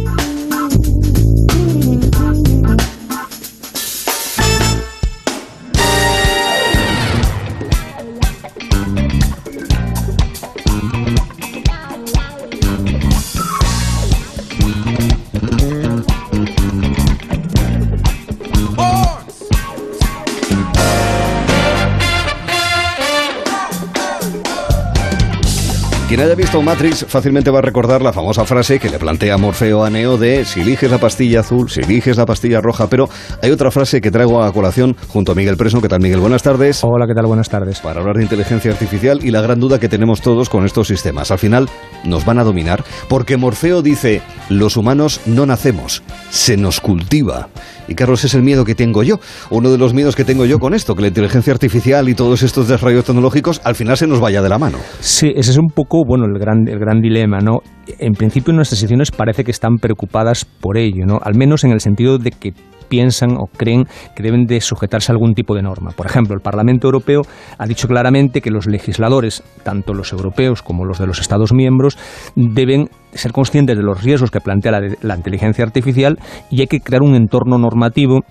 Haya 26.23 26.35
visto 26.37 26.63
Matrix 26.63 27.05
fácilmente 27.09 27.51
va 27.51 27.59
a 27.59 27.63
recordar 27.63 28.01
la 28.01 28.13
famosa 28.13 28.45
frase 28.45 28.79
que 28.79 28.89
le 28.89 29.01
plantea 29.01 29.37
Morfeo 29.39 29.83
a 29.83 29.91
Neo 29.91 30.17
de 30.19 30.45
si 30.45 30.61
eliges 30.61 30.89
la 30.89 30.99
pastilla 30.99 31.41
azul, 31.41 31.69
si 31.69 31.81
eliges 31.81 32.17
la 32.17 32.27
pastilla 32.27 32.61
roja, 32.61 32.87
pero 32.87 33.09
hay 33.43 33.51
otra 33.51 33.73
frase 33.73 34.01
que 34.01 34.13
traigo 34.13 34.41
a 34.41 34.53
colación 34.53 34.97
junto 35.09 35.33
a 35.33 35.35
Miguel 35.35 35.57
Preso. 35.57 35.81
¿Qué 35.81 35.89
tal, 35.89 36.01
Miguel? 36.01 36.21
Buenas 36.21 36.45
tardes. 36.45 36.85
Hola, 36.85 37.09
¿qué 37.09 37.15
tal? 37.15 37.27
Buenas 37.27 37.49
tardes. 37.49 37.81
Para 37.81 38.01
hablar 38.01 38.19
de 38.19 38.23
inteligencia 38.23 38.71
artificial 38.71 39.19
y 39.25 39.33
la 39.33 39.41
gran 39.41 39.59
duda 39.59 39.81
que 39.81 39.89
tenemos 39.89 40.21
todos 40.21 40.49
con 40.49 40.65
estos 40.65 40.87
sistemas. 40.87 41.33
Al 41.33 41.41
final, 41.41 41.69
¿nos 42.05 42.25
van 42.25 42.39
a 42.39 42.45
dominar? 42.45 42.85
Porque 43.09 43.37
Morfeo 43.37 43.83
dice, 43.83 44.23
los 44.49 44.77
humanos 44.77 45.21
no 45.27 45.45
nacemos, 45.45 46.05
se 46.31 46.57
nos 46.57 46.81
cultiva. 46.81 47.49
Y 47.93 47.95
Carlos, 47.95 48.25
es 48.25 48.33
el 48.33 48.43
miedo 48.43 48.65
que 48.65 48.75
tengo 48.75 49.03
yo. 49.03 49.21
Uno 49.51 49.71
de 49.71 49.77
los 49.77 49.93
miedos 49.93 50.17
que 50.17 50.25
tengo 50.25 50.47
yo 50.47 50.59
con 50.59 50.73
esto, 50.73 50.95
que 50.95 51.03
la 51.03 51.09
inteligencia 51.09 51.53
artificial 51.53 52.09
y 52.09 52.15
todos 52.15 52.43
estos 52.43 52.69
desarrollos 52.69 53.05
tecnológicos 53.05 53.61
al 53.65 53.75
final 53.75 53.99
se 53.99 54.07
nos 54.07 54.19
vaya 54.19 54.41
de 54.41 54.49
la 54.49 54.59
mano. 54.59 54.79
Sí, 55.01 55.31
ese 55.37 55.51
es 55.51 55.59
un 55.59 55.69
poco, 55.69 56.03
bueno, 56.07 56.25
el 56.25 56.39
gran, 56.39 56.67
el 56.67 56.79
gran 56.79 57.03
dilema, 57.03 57.41
¿no? 57.41 57.59
En 57.99 58.15
principio 58.15 58.55
nuestras 58.55 58.79
instituciones 58.79 59.11
parece 59.11 59.45
que 59.45 59.51
están 59.51 59.77
preocupadas 59.77 60.47
por 60.47 60.79
ello, 60.79 61.05
¿no? 61.05 61.19
Al 61.23 61.35
menos 61.37 61.65
en 61.65 61.73
el 61.73 61.81
sentido 61.81 62.17
de 62.17 62.31
que 62.31 62.55
piensan 62.93 63.39
o 63.39 63.47
creen 63.47 63.85
que 64.15 64.23
deben 64.23 64.45
de 64.45 64.61
sujetarse 64.61 65.11
a 65.11 65.15
algún 65.15 65.33
tipo 65.33 65.55
de 65.55 65.63
norma. 65.63 65.93
Por 65.97 66.05
ejemplo, 66.05 66.35
el 66.35 66.43
Parlamento 66.43 66.89
Europeo 66.89 67.23
ha 67.57 67.67
dicho 67.67 67.89
claramente 67.89 68.43
que 68.43 68.51
los 68.51 68.67
legisladores, 68.67 69.43
tanto 69.63 69.95
los 69.95 70.13
europeos 70.13 70.61
como 70.61 70.85
los 70.85 70.99
de 70.99 71.07
los 71.07 71.19
Estados 71.19 71.55
miembros, 71.55 71.97
deben 72.37 72.91
ser 73.15 73.33
conscientes 73.33 73.79
de 73.79 73.83
los 73.83 74.03
riesgos 74.03 74.31
que 74.31 74.43
plantea 74.43 74.73
la, 74.73 74.81
la 75.01 75.17
inteligencia 75.17 75.65
artificial 75.65 76.19
y 76.51 76.61
hay 76.61 76.67
que 76.67 76.81
crear 76.81 77.01
un 77.01 77.15
entorno 77.15 77.57
normativo 77.57 78.25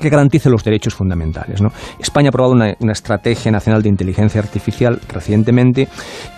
que 0.00 0.08
garantice 0.08 0.50
los 0.50 0.64
derechos 0.64 0.94
fundamentales. 0.94 1.60
España 1.98 2.28
ha 2.28 2.30
aprobado 2.30 2.54
una, 2.54 2.74
estrategia 2.92 3.50
nacional 3.50 3.82
de 3.82 3.88
inteligencia 3.88 4.40
artificial 4.40 5.00
recientemente 5.08 5.88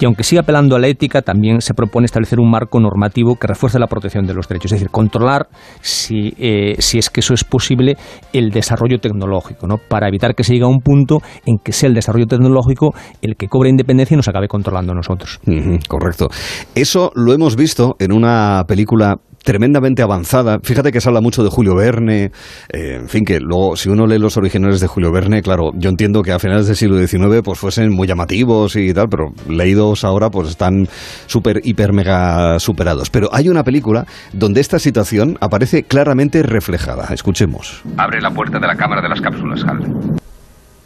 y 0.01 0.05
aunque 0.05 0.25
siga 0.25 0.43
apelando 0.43 0.77
a 0.77 0.79
la 0.79 0.89
ética, 0.89 1.23
también 1.23 1.61
se 1.61 1.75
propone 1.75 2.07
establecer 2.07 2.41
un 2.41 2.51
marco 2.51 2.81
normativo 2.81 3.37
que 3.37 3.47
refuerce 3.47 3.79
la 3.79 3.87
protección 3.87 4.27
de 4.27 4.35
los 4.35 4.49
derechos, 4.49 4.73
es 4.73 4.81
decir, 4.81 4.91
controlar 4.91 5.49
si, 5.81 6.35
eh, 6.39 6.77
si 6.79 6.99
es 6.99 7.11
que 7.11 7.21
eso 7.21 7.35
es 7.35 7.45
posible 7.45 7.97
el 8.33 8.51
desarrollo 8.51 8.99
tecnológico, 8.99 9.67
¿no? 9.67 9.77
para 9.79 10.09
evitar 10.09 10.35
que 10.35 10.45
se 10.45 10.53
llegue 10.55 10.65
a 10.65 10.69
un 10.69 10.81
punto 10.81 11.19
en 11.45 11.59
que 11.63 11.73
sea 11.73 11.89
el 11.89 11.95
desarrollo 11.95 12.27
tecnológico 12.27 12.95
el 13.23 13.37
que 13.37 13.49
cobre 13.49 13.71
independencia 13.71 14.15
y 14.15 14.17
nos 14.17 14.29
acabe 14.29 14.49
controlando 14.49 14.93
a 14.93 14.95
nosotros. 14.95 15.41
Correcto. 15.89 16.29
Eso 16.75 17.11
lo 17.15 17.33
hemos 17.33 17.57
visto 17.57 17.97
en 17.99 18.13
una 18.13 18.65
película 18.67 19.17
tremendamente 19.47 20.03
avanzada. 20.03 20.59
Fíjate 20.61 20.91
que 20.91 21.01
se 21.01 21.09
habla 21.09 21.21
mucho 21.21 21.45
de 21.45 21.51
Julio 21.51 21.77
Verne, 21.77 22.33
eh, 22.69 22.97
en 22.97 23.09
fin, 23.09 23.25
que 23.25 23.39
luego, 23.39 23.77
si 23.77 23.89
uno 23.89 24.05
lee 24.05 24.19
los 24.19 24.37
originales 24.37 24.81
de 24.81 24.89
Julio 24.89 25.13
Verne, 25.13 25.41
claro, 25.41 25.71
yo 25.75 25.89
entiendo 25.89 26.23
que 26.23 26.33
a 26.33 26.41
finales 26.41 26.67
del 26.67 26.75
siglo 26.75 26.99
XIX 26.99 27.43
pues 27.45 27.57
fuesen 27.57 27.95
muy 27.95 28.09
llamativos 28.09 28.75
y 28.75 28.93
tal, 28.93 29.07
pero 29.09 29.29
leídos 29.49 30.05
ahora 30.05 30.31
pues 30.31 30.49
están 30.49 30.89
súper, 31.27 31.61
hiper, 31.63 31.93
mega 31.93 32.59
superados. 32.59 33.09
Pero 33.09 33.29
hay 33.33 33.49
una 33.49 33.63
película 33.63 34.05
donde 34.33 34.61
esta 34.61 34.81
situación 34.81 35.39
aparece 35.41 35.85
claramente 35.85 36.43
reflejada. 36.43 37.15
Escuchemos. 37.15 37.83
Abre 37.97 38.21
la 38.21 38.31
puerta 38.31 38.59
de 38.59 38.67
la 38.67 38.75
cámara 38.75 39.01
de 39.01 39.09
las 39.09 39.21
cápsulas, 39.21 39.63
Hal. 39.63 39.79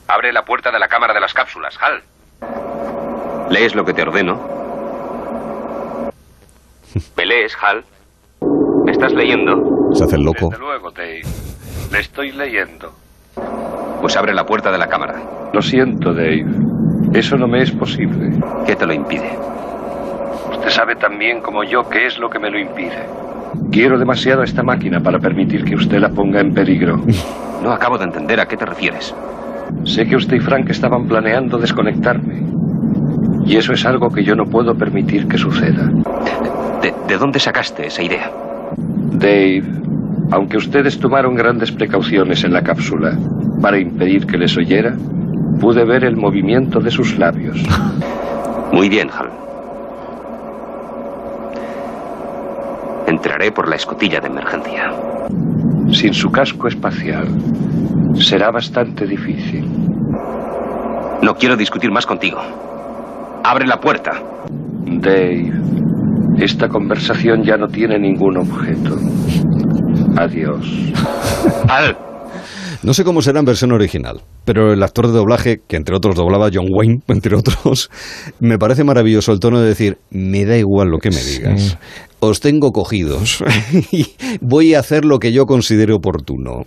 Abre 0.07 0.35
la 0.35 0.43
puerta 0.43 0.71
de 0.71 0.79
la 0.79 0.89
cámara 0.89 1.15
de 1.15 1.21
las 1.21 1.33
cápsulas, 1.33 1.79
Hal. 1.81 2.03
¿Lees 3.49 3.75
lo 3.75 3.87
que 3.87 3.95
te 3.95 4.03
ordeno? 4.03 4.39
¿Me 7.17 7.25
lees, 7.25 7.57
Hal? 7.63 7.85
¿Me 9.01 9.07
estás 9.07 9.19
leyendo? 9.19 9.89
Se 9.95 10.05
hace 10.05 10.17
el 10.17 10.25
loco. 10.25 10.51
Desde 10.51 10.63
luego, 10.63 10.91
Dave. 10.91 11.23
Le 11.91 12.01
estoy 12.01 12.33
leyendo. 12.33 12.93
Pues 14.03 14.15
abre 14.15 14.35
la 14.35 14.45
puerta 14.45 14.71
de 14.71 14.77
la 14.77 14.89
cámara. 14.89 15.15
Lo 15.55 15.63
siento, 15.63 16.13
Dave. 16.13 16.45
Eso 17.15 17.39
no 17.39 17.49
me 17.49 17.63
es 17.63 17.71
posible. 17.71 18.31
¿Qué 18.67 18.77
te 18.77 18.85
lo 18.85 18.93
impide? 18.93 19.31
Usted 20.53 20.69
sabe 20.69 20.97
tan 20.97 21.19
bien 21.19 21.41
como 21.41 21.65
yo 21.65 21.89
qué 21.89 22.09
es 22.09 22.19
lo 22.19 22.29
que 22.29 22.39
me 22.39 22.51
lo 22.51 22.59
impide. 22.59 23.07
Quiero 23.73 23.99
demasiado 23.99 24.43
a 24.43 24.45
esta 24.45 24.63
máquina 24.63 25.01
para 25.01 25.19
permitir 25.19 25.65
que 25.65 25.77
usted 25.77 25.99
la 25.99 26.11
ponga 26.11 26.41
en 26.41 26.53
peligro. 26.53 27.01
No 27.63 27.73
acabo 27.73 27.99
de 27.99 28.05
entender 28.05 28.41
a 28.41 28.47
qué 28.49 28.57
te 28.57 28.65
refieres. 28.65 29.15
Sé 29.85 30.07
que 30.07 30.17
usted 30.17 30.37
y 30.37 30.41
Frank 30.41 30.71
estaban 30.71 31.07
planeando 31.07 31.59
desconectarme. 31.59 32.43
Y 33.45 33.57
eso 33.59 33.75
es 33.75 33.85
algo 33.85 34.11
que 34.11 34.25
yo 34.25 34.35
no 34.35 34.47
puedo 34.47 34.75
permitir 34.75 35.29
que 35.29 35.37
suceda. 35.37 35.91
¿De, 36.81 36.95
de 37.07 37.19
dónde 37.19 37.39
sacaste 37.39 37.87
esa 37.87 38.03
idea? 38.03 38.31
Dave, 39.13 39.65
aunque 40.31 40.57
ustedes 40.57 40.99
tomaron 40.99 41.35
grandes 41.35 41.73
precauciones 41.73 42.45
en 42.45 42.53
la 42.53 42.63
cápsula 42.63 43.19
para 43.61 43.79
impedir 43.79 44.27
que 44.27 44.39
les 44.39 44.57
oyera, 44.57 44.97
pude 45.61 45.85
ver 45.85 46.05
el 46.05 46.17
movimiento 46.17 46.81
de 46.81 46.91
sus 46.91 47.19
labios. 47.19 47.61
Muy 48.73 48.89
bien, 48.89 49.11
Hal. 49.11 49.31
Entraré 53.07 53.51
por 53.51 53.69
la 53.69 53.77
escotilla 53.77 54.21
de 54.21 54.29
emergencia. 54.29 54.93
Sin 55.93 56.15
su 56.15 56.31
casco 56.31 56.69
espacial, 56.69 57.27
será 58.15 58.51
bastante 58.51 59.07
difícil. 59.07 59.69
No 61.23 61.35
quiero 61.35 61.57
discutir 61.57 61.91
más 61.91 62.07
contigo. 62.07 62.41
Abre 63.43 63.67
la 63.67 63.81
puerta. 63.81 64.13
Dave, 64.87 65.53
esta 66.39 66.69
conversación 66.69 67.43
ya 67.45 67.57
no 67.57 67.69
tiene 67.69 67.99
ningún 67.99 68.39
objeto. 68.39 68.97
Adiós. 70.17 70.67
Al. 71.69 71.97
No 72.83 72.95
sé 72.95 73.05
cómo 73.05 73.21
será 73.21 73.41
en 73.41 73.45
versión 73.45 73.73
original, 73.73 74.23
pero 74.47 74.73
el 74.73 74.83
actor 74.83 75.07
de 75.07 75.13
doblaje, 75.13 75.61
que 75.69 75.77
entre 75.77 75.95
otros 75.95 76.17
doblaba 76.17 76.49
John 76.53 76.69
Wayne, 76.71 77.01
entre 77.09 77.37
otros, 77.37 77.91
me 78.41 78.59
parece 78.59 78.85
maravilloso 78.85 79.33
el 79.33 79.41
tono 79.41 79.61
de 79.61 79.69
decir, 79.69 79.99
me 80.11 80.47
da 80.47 80.57
igual 80.57 80.89
lo 80.89 80.99
que 80.99 81.11
me 81.11 81.23
digas. 81.23 81.63
Sí. 81.63 81.77
Os 82.21 82.41
tengo 82.41 82.73
cogidos 82.73 83.43
y 83.93 84.07
voy 84.41 84.75
a 84.75 84.81
hacer 84.81 85.05
lo 85.05 85.19
que 85.19 85.33
yo 85.33 85.45
considere 85.45 85.93
oportuno. 85.93 86.65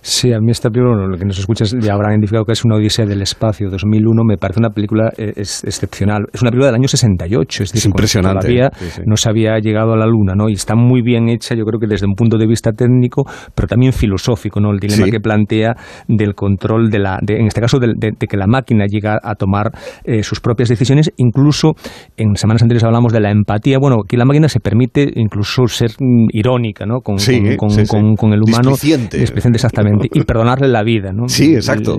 Sí, 0.00 0.32
a 0.32 0.40
mí 0.40 0.50
esta 0.50 0.70
película, 0.70 1.06
lo 1.06 1.16
que 1.16 1.24
nos 1.24 1.38
escuchas 1.38 1.74
ya 1.78 1.94
habrán 1.94 2.12
identificado 2.12 2.44
que 2.44 2.52
es 2.52 2.64
una 2.64 2.76
Odisea 2.76 3.06
del 3.06 3.22
Espacio 3.22 3.68
2001, 3.70 4.24
me 4.24 4.36
parece 4.36 4.60
una 4.60 4.70
película 4.70 5.10
eh, 5.16 5.32
es, 5.36 5.64
excepcional. 5.64 6.26
Es 6.32 6.42
una 6.42 6.50
película 6.50 6.66
del 6.66 6.76
año 6.76 6.88
68, 6.88 7.62
es, 7.62 7.72
decir, 7.72 7.78
es 7.78 7.86
impresionante. 7.86 8.40
Todavía 8.40 8.70
sí, 8.76 8.86
sí. 8.90 9.02
no 9.06 9.16
se 9.16 9.28
había 9.28 9.58
llegado 9.58 9.92
a 9.92 9.96
la 9.96 10.06
Luna, 10.06 10.34
¿no? 10.34 10.48
Y 10.48 10.54
está 10.54 10.74
muy 10.74 11.02
bien 11.02 11.28
hecha, 11.28 11.54
yo 11.54 11.64
creo 11.64 11.80
que 11.80 11.86
desde 11.86 12.06
un 12.06 12.14
punto 12.14 12.38
de 12.38 12.46
vista 12.46 12.72
técnico, 12.72 13.24
pero 13.54 13.68
también 13.68 13.92
filosófico, 13.92 14.60
¿no? 14.60 14.70
El 14.70 14.78
dilema 14.78 15.06
sí. 15.06 15.10
que 15.10 15.20
plantea 15.20 15.74
del 16.06 16.34
control 16.34 16.90
de 16.90 16.98
la, 16.98 17.18
de, 17.22 17.38
en 17.38 17.46
este 17.46 17.60
caso, 17.60 17.78
de, 17.78 17.88
de, 17.96 18.12
de, 18.18 18.26
que 18.26 18.36
la 18.36 18.46
máquina 18.46 18.86
llega 18.86 19.18
a 19.22 19.34
tomar 19.34 19.72
eh, 20.04 20.22
sus 20.22 20.40
propias 20.40 20.68
decisiones, 20.68 21.10
incluso 21.16 21.72
en 22.16 22.36
semanas 22.36 22.62
anteriores 22.62 22.84
hablamos 22.84 23.12
de 23.12 23.20
la 23.20 23.30
empatía. 23.30 23.78
Bueno, 23.78 23.96
aquí 24.04 24.16
la 24.16 24.24
máquina 24.24 24.48
se 24.48 24.60
permite 24.60 25.10
incluso 25.16 25.66
ser 25.66 25.90
mm, 25.98 26.28
irónica, 26.32 26.86
¿no? 26.86 27.00
Con, 27.00 27.18
sí, 27.18 27.56
con, 27.56 27.68
con, 27.86 28.16
con, 28.16 28.32
el 28.32 28.42
humano. 28.42 28.70
Displicente. 28.70 29.18
Displicente, 29.18 29.56
exactamente. 29.56 29.87
Y 30.12 30.22
perdonarle 30.22 30.68
la 30.68 30.82
vida, 30.82 31.12
¿no? 31.12 31.28
Sí, 31.28 31.54
exacto. 31.54 31.96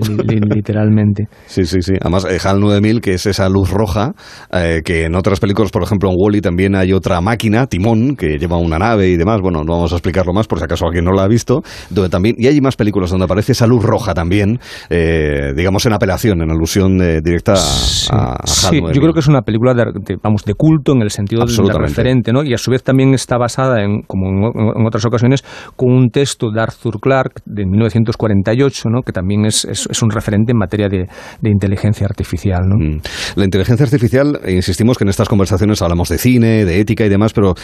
literalmente. 0.54 1.28
Sí, 1.46 1.64
sí, 1.64 1.82
sí. 1.82 1.94
Además, 2.00 2.26
eh, 2.30 2.38
HAL 2.42 2.60
9000, 2.60 3.00
que 3.00 3.14
es 3.14 3.26
esa 3.26 3.48
luz 3.48 3.70
roja, 3.70 4.12
eh, 4.52 4.82
que 4.84 5.04
en 5.04 5.16
otras 5.16 5.40
películas, 5.40 5.70
por 5.70 5.82
ejemplo, 5.82 6.08
en 6.08 6.16
Wally 6.16 6.40
también 6.40 6.76
hay 6.76 6.92
otra 6.92 7.20
máquina, 7.20 7.66
Timón, 7.66 8.14
que 8.14 8.38
lleva 8.38 8.56
una 8.56 8.78
nave 8.78 9.08
y 9.08 9.16
demás. 9.16 9.40
Bueno, 9.40 9.64
no 9.64 9.72
vamos 9.72 9.92
a 9.92 9.96
explicarlo 9.96 10.32
más 10.32 10.46
por 10.46 10.58
si 10.58 10.64
acaso 10.64 10.86
alguien 10.86 11.04
no 11.04 11.12
la 11.12 11.24
ha 11.24 11.28
visto. 11.28 11.62
Donde 11.90 12.08
también, 12.08 12.36
y 12.38 12.46
hay 12.46 12.60
más 12.60 12.76
películas 12.76 13.10
donde 13.10 13.24
aparece 13.24 13.52
esa 13.52 13.66
luz 13.66 13.82
roja 13.82 14.14
también, 14.14 14.60
eh, 14.90 15.52
digamos 15.56 15.84
en 15.86 15.92
apelación, 15.92 16.42
en 16.42 16.50
alusión 16.50 16.98
de, 16.98 17.20
directa 17.20 17.54
a, 17.54 17.56
sí, 17.56 18.08
a, 18.12 18.32
HAL 18.32 18.46
sí, 18.46 18.80
9000. 18.80 18.94
yo 18.94 19.00
creo 19.00 19.12
que 19.12 19.20
es 19.20 19.28
una 19.28 19.42
película 19.42 19.74
de, 19.74 19.84
de, 19.92 20.16
vamos, 20.22 20.44
de 20.44 20.54
culto 20.54 20.92
en 20.92 21.02
el 21.02 21.10
sentido 21.10 21.44
de 21.44 21.78
referente, 21.78 22.32
¿no? 22.32 22.44
Y 22.44 22.54
a 22.54 22.58
su 22.58 22.70
vez 22.70 22.82
también 22.82 23.14
está 23.14 23.38
basada, 23.38 23.82
en, 23.82 24.02
como 24.02 24.28
en, 24.28 24.78
en 24.78 24.86
otras 24.86 25.04
ocasiones, 25.04 25.44
con 25.76 25.90
un 25.92 26.10
texto 26.10 26.50
de 26.50 26.60
Arthur 26.60 27.00
Clarke 27.00 27.42
de 27.44 27.64
1948, 27.80 28.88
¿no? 28.90 29.02
que 29.02 29.12
también 29.12 29.44
es, 29.46 29.64
es, 29.64 29.88
es, 29.90 30.02
un 30.02 30.10
referente 30.10 30.52
en 30.52 30.58
materia 30.58 30.88
de, 30.88 31.06
de 31.40 31.50
inteligencia 31.50 32.06
artificial. 32.06 32.60
¿no? 32.66 32.76
Mm. 32.76 33.00
La 33.36 33.44
inteligencia 33.44 33.84
artificial, 33.84 34.40
eh, 34.44 34.52
insistimos 34.52 34.98
que 34.98 35.04
en 35.04 35.10
estas 35.10 35.28
conversaciones 35.28 35.82
hablamos 35.82 36.08
de 36.08 36.18
cine, 36.18 36.64
de 36.64 36.80
ética 36.80 37.04
y 37.04 37.08
demás, 37.08 37.32
pero 37.32 37.54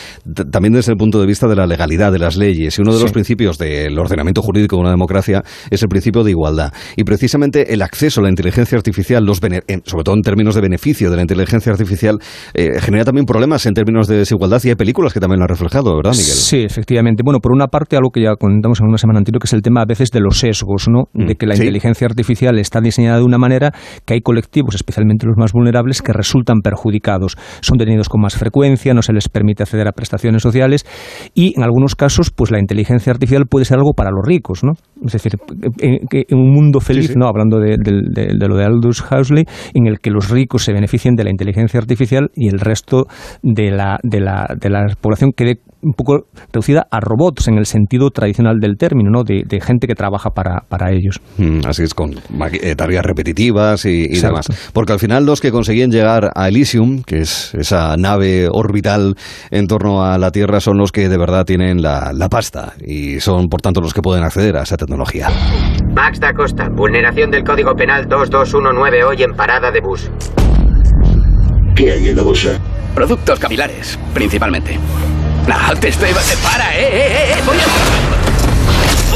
también 0.50 0.74
desde 0.74 0.92
el 0.92 0.98
punto 0.98 1.20
de 1.20 1.26
vista 1.26 1.46
de 1.48 1.56
la 1.56 1.66
legalidad, 1.66 2.12
de 2.12 2.18
las 2.18 2.36
leyes. 2.36 2.78
Y 2.78 2.82
uno 2.82 2.94
de 2.94 3.02
los 3.02 3.12
principios 3.12 3.58
del 3.58 3.98
ordenamiento 3.98 4.42
jurídico 4.42 4.76
de 4.76 4.82
una 4.82 4.90
democracia 4.90 5.42
es 5.70 5.82
el 5.82 5.88
principio 5.88 6.24
de 6.24 6.30
igualdad. 6.30 6.72
Y 6.96 7.04
precisamente 7.04 7.72
el 7.72 7.82
acceso 7.82 8.20
a 8.20 8.24
la 8.24 8.30
inteligencia 8.30 8.76
artificial, 8.76 9.24
los 9.24 9.40
sobre 9.84 10.04
todo 10.04 10.14
en 10.14 10.22
términos 10.22 10.54
de 10.54 10.60
beneficio 10.60 11.10
de 11.10 11.16
la 11.16 11.22
inteligencia 11.22 11.72
artificial, 11.72 12.18
eh, 12.54 12.80
genera 12.80 13.04
también 13.04 13.26
problemas 13.26 13.66
en 13.66 13.74
términos 13.74 14.08
de 14.08 14.16
desigualdad 14.16 14.60
y 14.64 14.70
hay 14.70 14.74
películas 14.74 15.12
que 15.12 15.20
también 15.20 15.38
lo 15.38 15.44
han 15.44 15.48
reflejado, 15.48 15.94
¿verdad, 15.96 16.12
Miguel? 16.12 16.24
Sí, 16.24 16.58
efectivamente. 16.64 17.22
Bueno, 17.24 17.40
por 17.40 17.52
una 17.52 17.66
parte, 17.68 17.96
algo 17.96 18.10
que 18.10 18.22
ya 18.22 18.34
comentamos 18.36 18.80
en 18.80 18.88
una 18.88 18.98
semana 18.98 19.18
anterior, 19.18 19.40
que 19.40 19.46
es 19.46 19.52
el 19.52 19.62
tema 19.62 19.82
a 19.82 19.86
veces 19.86 20.05
antes 20.06 20.10
de 20.12 20.20
los 20.20 20.38
sesgos, 20.38 20.88
¿no? 20.88 21.04
De 21.14 21.34
que 21.34 21.46
la 21.46 21.54
sí. 21.56 21.62
inteligencia 21.62 22.06
artificial 22.06 22.58
está 22.58 22.80
diseñada 22.80 23.18
de 23.18 23.24
una 23.24 23.38
manera 23.38 23.72
que 24.04 24.14
hay 24.14 24.20
colectivos, 24.20 24.74
especialmente 24.74 25.26
los 25.26 25.36
más 25.36 25.52
vulnerables, 25.52 26.02
que 26.02 26.12
resultan 26.12 26.60
perjudicados. 26.62 27.36
Son 27.60 27.78
detenidos 27.78 28.08
con 28.08 28.20
más 28.20 28.36
frecuencia, 28.36 28.94
no 28.94 29.02
se 29.02 29.12
les 29.12 29.28
permite 29.28 29.62
acceder 29.62 29.88
a 29.88 29.92
prestaciones 29.92 30.42
sociales 30.42 30.84
y 31.34 31.54
en 31.56 31.62
algunos 31.62 31.94
casos, 31.94 32.30
pues 32.30 32.50
la 32.50 32.58
inteligencia 32.58 33.12
artificial 33.12 33.44
puede 33.48 33.64
ser 33.64 33.78
algo 33.78 33.92
para 33.94 34.10
los 34.10 34.24
ricos, 34.26 34.62
¿no? 34.64 34.72
Es 35.04 35.12
decir, 35.12 35.32
en, 35.80 35.98
en 36.10 36.38
un 36.38 36.50
mundo 36.52 36.80
feliz, 36.80 37.06
Sí, 37.06 37.12
sí. 37.12 37.18
¿no? 37.18 37.26
Hablando 37.26 37.58
de, 37.58 37.76
de- 37.78 38.02
de- 38.10 38.34
de 38.38 38.48
lo 38.48 38.56
de 38.56 38.64
Aldous 38.64 39.00
Huxley, 39.10 39.44
en 39.74 39.86
el 39.86 39.98
que 40.00 40.10
los 40.10 40.30
ricos 40.30 40.64
se 40.64 40.72
beneficien 40.72 41.14
de 41.14 41.24
la 41.24 41.30
inteligencia 41.30 41.78
artificial 41.80 42.30
y 42.34 42.48
el 42.48 42.58
resto 42.60 43.06
de 43.42 43.70
la, 43.70 43.98
de 44.02 44.20
la, 44.20 44.46
de 44.58 44.70
la 44.70 44.86
población 45.00 45.32
quede 45.36 45.60
un 45.86 45.92
poco 45.92 46.26
reducida 46.52 46.86
a 46.90 47.00
robots 47.00 47.46
en 47.46 47.58
el 47.58 47.66
sentido 47.66 48.10
tradicional 48.10 48.58
del 48.60 48.76
término, 48.76 49.10
¿no? 49.10 49.22
De, 49.22 49.44
de 49.46 49.60
gente 49.60 49.86
que 49.86 49.94
trabaja 49.94 50.30
para, 50.30 50.64
para 50.68 50.90
ellos. 50.90 51.20
Mm, 51.38 51.60
Así 51.66 51.84
es, 51.84 51.94
con 51.94 52.10
eh, 52.10 52.74
tareas 52.74 53.04
repetitivas 53.04 53.84
y, 53.86 54.08
demás. 54.20 54.46
Porque 54.72 54.92
al 54.92 54.98
final 54.98 55.24
los 55.24 55.40
que 55.40 55.52
consiguen 55.52 55.90
llegar 55.90 56.30
a 56.34 56.48
Elysium, 56.48 57.02
que 57.02 57.20
es 57.20 57.54
esa 57.54 57.96
nave 57.96 58.48
orbital 58.50 59.14
en 59.50 59.66
torno 59.68 60.02
a 60.02 60.18
la 60.18 60.32
Tierra, 60.32 60.60
son 60.60 60.76
los 60.76 60.90
que 60.90 61.08
de 61.08 61.18
verdad 61.18 61.44
tienen 61.44 61.80
la, 61.80 62.12
la 62.12 62.28
pasta 62.28 62.74
y 62.84 63.20
son, 63.20 63.46
por 63.48 63.60
tanto, 63.60 63.80
los 63.80 63.94
que 63.94 64.02
pueden 64.02 64.24
acceder 64.24 64.56
a 64.56 64.62
esa 64.62 64.76
tecnología. 64.76 65.28
Max 65.94 66.18
da 66.18 66.32
Costa, 66.32 66.68
vulneración 66.74 67.30
del 67.30 67.44
Código 67.44 67.74
Penal 67.74 68.06
2219 68.08 69.04
hoy 69.04 69.22
en 69.22 69.34
parada 69.34 69.70
de 69.70 69.80
bus. 69.80 70.10
¿Qué 71.76 71.92
hay 71.92 72.08
en 72.08 72.16
la 72.16 72.22
bolsa? 72.22 72.58
Productos 72.94 73.38
capilares, 73.38 73.98
principalmente. 74.14 74.78
No, 75.46 75.54
te 75.78 75.88
estoy... 75.88 76.10
¡Para, 76.42 76.76
eh, 76.76 76.88
eh, 76.88 77.06
eh! 77.06 77.34
eh, 77.36 77.42
¡Voy 77.46 77.56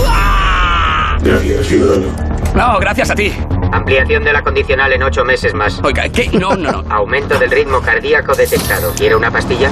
a... 0.06 1.18
Gracias, 1.22 1.66
ciudadano. 1.66 2.06
No, 2.54 2.78
gracias 2.78 3.10
a 3.10 3.14
ti. 3.14 3.32
Ampliación 3.72 4.24
de 4.24 4.32
la 4.32 4.42
condicional 4.42 4.92
en 4.92 5.02
ocho 5.02 5.24
meses 5.24 5.54
más. 5.54 5.80
Oiga, 5.82 6.08
¿qué? 6.08 6.28
No, 6.28 6.56
no, 6.56 6.82
no. 6.82 6.94
Aumento 6.94 7.38
del 7.38 7.50
ritmo 7.50 7.80
cardíaco 7.80 8.34
detectado. 8.34 8.92
¿Quiere 8.94 9.16
una 9.16 9.30
pastilla? 9.30 9.70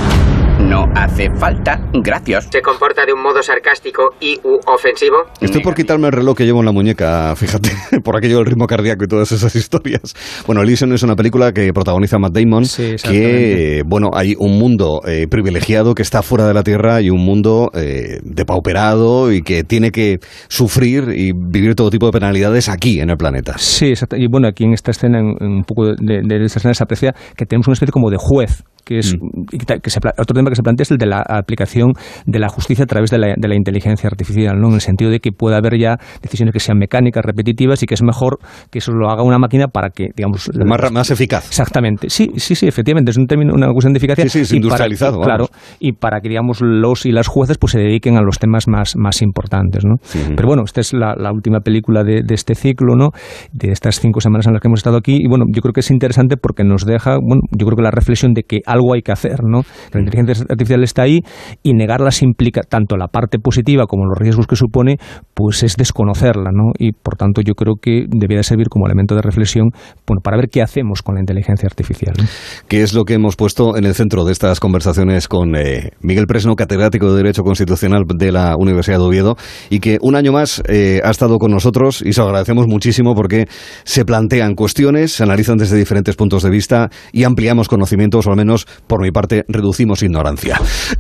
No 0.69 0.85
hace 0.95 1.31
falta. 1.39 1.81
Gracias. 1.95 2.49
¿Se 2.53 2.61
comporta 2.61 3.07
de 3.07 3.13
un 3.13 3.23
modo 3.23 3.43
sarcástico 3.43 4.11
y 4.21 4.37
u 4.45 4.59
ofensivo? 4.67 5.17
Estoy 5.41 5.63
por 5.63 5.75
quitarme 5.75 6.09
el 6.09 6.13
reloj 6.13 6.37
que 6.37 6.45
llevo 6.45 6.59
en 6.61 6.67
la 6.67 6.73
muñeca, 6.73 7.35
fíjate, 7.37 7.71
por 8.05 8.17
aquello 8.17 8.37
del 8.39 8.47
ritmo 8.47 8.67
cardíaco 8.67 9.05
y 9.05 9.09
todas 9.09 9.33
esas 9.33 9.55
historias. 9.57 10.15
Bueno, 10.47 10.63
Elysium 10.63 10.93
es 10.93 11.03
una 11.03 11.17
película 11.17 11.53
que 11.53 11.73
protagoniza 11.73 12.19
Matt 12.19 12.33
Damon, 12.35 12.65
que, 12.77 12.95
exactamente. 12.95 13.83
bueno, 13.87 14.11
hay 14.13 14.35
un 14.39 14.59
mundo 14.59 15.01
eh, 15.07 15.27
privilegiado 15.29 15.95
que 15.95 16.03
está 16.03 16.23
fuera 16.23 16.47
de 16.47 16.55
la 16.55 16.63
Tierra 16.63 17.01
y 17.01 17.09
un 17.09 17.25
mundo 17.25 17.71
eh, 17.75 18.19
depauperado 18.23 19.33
y 19.33 19.43
que 19.43 19.65
tiene 19.65 19.91
que 19.91 20.19
sufrir 20.49 21.05
y 21.15 21.33
vivir 21.33 21.75
todo 21.77 21.91
tipo 21.91 22.07
de 22.07 22.13
penalidades 22.13 22.69
aquí, 22.69 23.01
en 23.01 23.11
el 23.11 23.17
planeta. 23.17 23.55
Sí, 23.57 23.87
exacto. 23.87 24.17
Y 24.17 24.27
bueno, 24.29 24.49
aquí 24.49 24.65
en 24.65 24.75
esta 24.75 24.91
escena, 24.91 25.19
en, 25.21 25.35
en 25.41 25.51
un 25.59 25.65
poco 25.65 25.87
de, 25.87 26.21
de 26.23 26.45
esta 26.45 26.59
escena 26.59 26.75
se 26.75 26.83
aprecia 26.85 27.15
que 27.37 27.47
tenemos 27.47 27.69
una 27.69 27.75
especie 27.75 27.93
como 27.93 28.11
de 28.11 28.17
juez 28.19 28.65
que 28.85 29.01
es 29.01 29.15
que 29.51 29.81
que 29.83 29.91
se 29.91 30.01
pla- 30.01 30.15
otro 30.17 30.35
tema 30.35 30.49
que 30.49 30.57
se 30.57 30.58
plantea 30.63 30.83
es 30.83 30.91
el 30.91 30.99
de 30.99 31.07
la 31.07 31.23
aplicación 31.27 31.93
de 32.27 32.39
la 32.39 32.49
justicia 32.49 32.85
a 32.85 32.87
través 32.87 33.11
de 33.11 33.19
la, 33.19 33.35
de 33.37 33.49
la 33.49 33.55
inteligencia 33.55 34.09
artificial, 34.09 34.59
¿no? 34.61 34.69
En 34.69 34.75
el 34.75 34.81
sentido 34.81 35.11
de 35.11 35.21
que 35.21 35.33
pueda 35.33 35.57
haber 35.57 35.79
ya 35.79 35.97
decisiones 36.23 36.53
que 36.53 36.61
sean 36.61 36.79
mecánicas, 36.79 37.25
repetitivas 37.25 37.83
y 37.83 37.87
que 37.87 37.95
es 37.95 38.03
mejor 38.03 38.39
que 38.71 38.79
eso 38.79 38.93
lo 38.93 39.11
haga 39.11 39.23
una 39.23 39.39
máquina 39.39 39.69
para 39.69 39.91
que, 39.91 40.09
digamos, 40.17 40.51
Más, 40.55 40.93
más 40.93 41.11
eficaz. 41.11 41.49
Exactamente. 41.49 42.11
Sí, 42.11 42.31
sí, 42.37 42.55
sí, 42.55 42.67
efectivamente. 42.67 43.11
Es 43.11 43.17
un 43.17 43.27
término, 43.27 43.55
una 43.55 43.69
cuestión 43.73 43.93
de 43.93 43.99
eficacia. 43.99 44.25
Sí, 44.25 44.31
sí, 44.31 44.41
es 44.41 44.53
Y 44.53 44.57
industrializado, 44.57 45.19
Para, 45.21 45.37
claro. 45.37 45.51
Y 45.79 45.93
para 45.93 46.21
que, 46.21 46.29
digamos, 46.29 46.61
los 46.61 47.07
y 47.07 47.13
las 47.13 47.29
jueces 47.29 47.59
pues 47.59 47.73
se 47.73 47.79
dediquen 47.79 48.17
a 48.17 48.23
los 48.23 48.39
temas 48.39 48.69
más, 48.69 48.97
más 48.97 49.23
importantes, 49.23 49.85
¿no? 49.85 49.97
Pero 50.35 50.49
bueno, 50.49 50.63
esta 50.65 50.81
es 50.81 50.93
la, 50.93 51.15
la 51.17 51.33
última 51.33 51.61
película 51.61 52.05
de, 52.05 52.23
de 52.25 52.35
este 52.35 52.55
ciclo, 52.55 52.97
¿no? 52.97 53.11
De 53.53 53.71
estas 53.71 54.01
cinco 54.01 54.21
semanas 54.21 54.47
en 54.47 54.53
las 54.53 54.63
que 54.63 54.69
hemos 54.69 54.81
estado 54.81 54.97
aquí. 54.97 55.17
Y 55.21 55.29
bueno, 55.29 55.45
yo 55.49 55.63
creo 55.63 55.73
que 55.73 55.81
es 55.81 55.91
interesante 55.91 56.37
porque 56.37 56.65
nos 56.65 56.85
deja, 56.85 57.17
bueno, 57.21 57.43
yo 57.57 57.67
creo 57.67 57.77
que 57.77 57.83
la 57.83 57.91
reflexión 57.91 58.33
de 58.33 58.43
que 58.43 58.61
algo 58.67 58.95
hay 58.95 59.03
que 59.03 59.13
hacer, 59.13 59.45
¿no? 59.45 59.63
La 59.93 60.01
inteligencia 60.01 60.45
artificial 60.49 60.83
está 60.83 61.03
ahí 61.03 61.21
y 61.63 61.75
negarlas 61.75 62.23
implica 62.23 62.63
tanto 62.63 62.97
la 62.97 63.09
parte 63.09 63.39
positiva 63.39 63.87
como 63.87 64.07
los 64.07 64.19
riesgos 64.19 64.47
que 64.47 64.57
supone, 64.57 64.97
pues 65.35 65.63
es 65.63 65.77
desconocerla, 65.77 66.51
¿no? 66.53 66.73
Y 66.79 66.93
por 66.93 67.17
tanto 67.17 67.41
yo 67.43 67.55
creo 67.55 67.75
que 67.81 68.07
debería 68.09 68.43
servir 68.43 68.69
como 68.69 68.87
elemento 68.87 69.15
de 69.15 69.23
reflexión, 69.23 69.71
bueno, 70.07 70.21
para 70.23 70.37
ver 70.37 70.49
qué 70.51 70.63
hacemos 70.63 71.03
con 71.03 71.15
la 71.15 71.21
inteligencia 71.21 71.67
artificial. 71.67 72.15
¿no? 72.19 72.25
que 72.69 72.83
es 72.83 72.95
lo 72.95 73.05
que 73.05 73.15
hemos 73.15 73.37
puesto 73.37 73.77
en 73.77 73.85
el 73.85 73.95
centro 73.95 74.25
de 74.25 74.33
estas 74.33 74.61
conversaciones 74.61 75.29
con 75.29 75.57
eh, 75.57 75.93
Miguel 76.01 76.27
Presno, 76.27 76.55
catedrático 76.57 77.11
de 77.11 77.17
Derecho 77.17 77.43
Constitucional 77.43 78.03
de 78.07 78.33
la 78.33 78.55
Universidad 78.57 78.99
de 78.99 79.05
Oviedo, 79.05 79.37
y 79.71 79.81
que 79.81 79.99
un 80.01 80.17
año 80.17 80.33
más 80.33 80.63
eh, 80.69 81.01
ha 81.05 81.11
estado 81.11 81.39
con 81.39 81.51
nosotros 81.51 82.03
y 82.05 82.13
se 82.13 82.21
lo 82.21 82.27
agradecemos 82.27 82.67
muchísimo 82.69 83.15
porque 83.15 83.47
se 83.85 84.05
plantean 84.05 84.55
cuestiones, 84.55 85.13
se 85.13 85.23
analizan 85.23 85.57
desde 85.57 85.77
diferentes 85.77 86.17
puntos 86.17 86.43
de 86.43 86.51
vista 86.51 86.91
y 87.13 87.25
ampliamos 87.25 87.69
conocimientos, 87.69 88.27
o 88.27 88.31
al 88.31 88.37
menos 88.37 88.67
por 88.87 89.03
mi 89.03 89.11
parte 89.11 89.45
reducimos 89.49 90.03
ignorancia. 90.03 90.38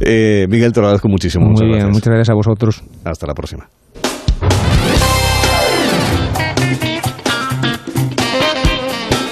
Eh, 0.00 0.46
Miguel, 0.48 0.72
te 0.72 0.80
lo 0.80 0.86
agradezco 0.86 1.08
muchísimo. 1.08 1.44
Muy 1.44 1.52
muchas 1.52 1.66
bien, 1.66 1.78
gracias. 1.78 1.94
muchas 1.94 2.12
gracias 2.14 2.30
a 2.30 2.34
vosotros. 2.34 2.82
Hasta 3.04 3.26
la 3.26 3.34
próxima. 3.34 3.68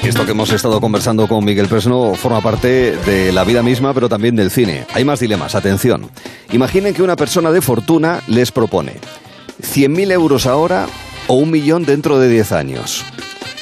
Esto 0.03 0.25
que 0.25 0.31
hemos 0.31 0.53
estado 0.53 0.81
conversando 0.81 1.27
con 1.27 1.45
Miguel 1.45 1.66
Presno 1.66 2.14
forma 2.14 2.40
parte 2.40 2.97
de 2.97 3.33
la 3.33 3.42
vida 3.42 3.62
misma, 3.64 3.92
pero 3.92 4.09
también 4.09 4.37
del 4.37 4.53
cine. 4.53 4.87
Hay 4.95 5.05
más 5.05 5.19
dilemas, 5.19 5.57
atención. 5.57 6.09
Imaginen 6.53 6.95
que 6.95 7.03
una 7.03 7.16
persona 7.16 7.51
de 7.51 7.61
fortuna 7.61 8.21
les 8.29 8.53
propone 8.53 8.92
100.000 9.61 10.12
euros 10.12 10.47
ahora 10.47 10.87
o 11.27 11.35
un 11.35 11.51
millón 11.51 11.85
dentro 11.85 12.21
de 12.21 12.29
10 12.29 12.53
años. 12.53 13.05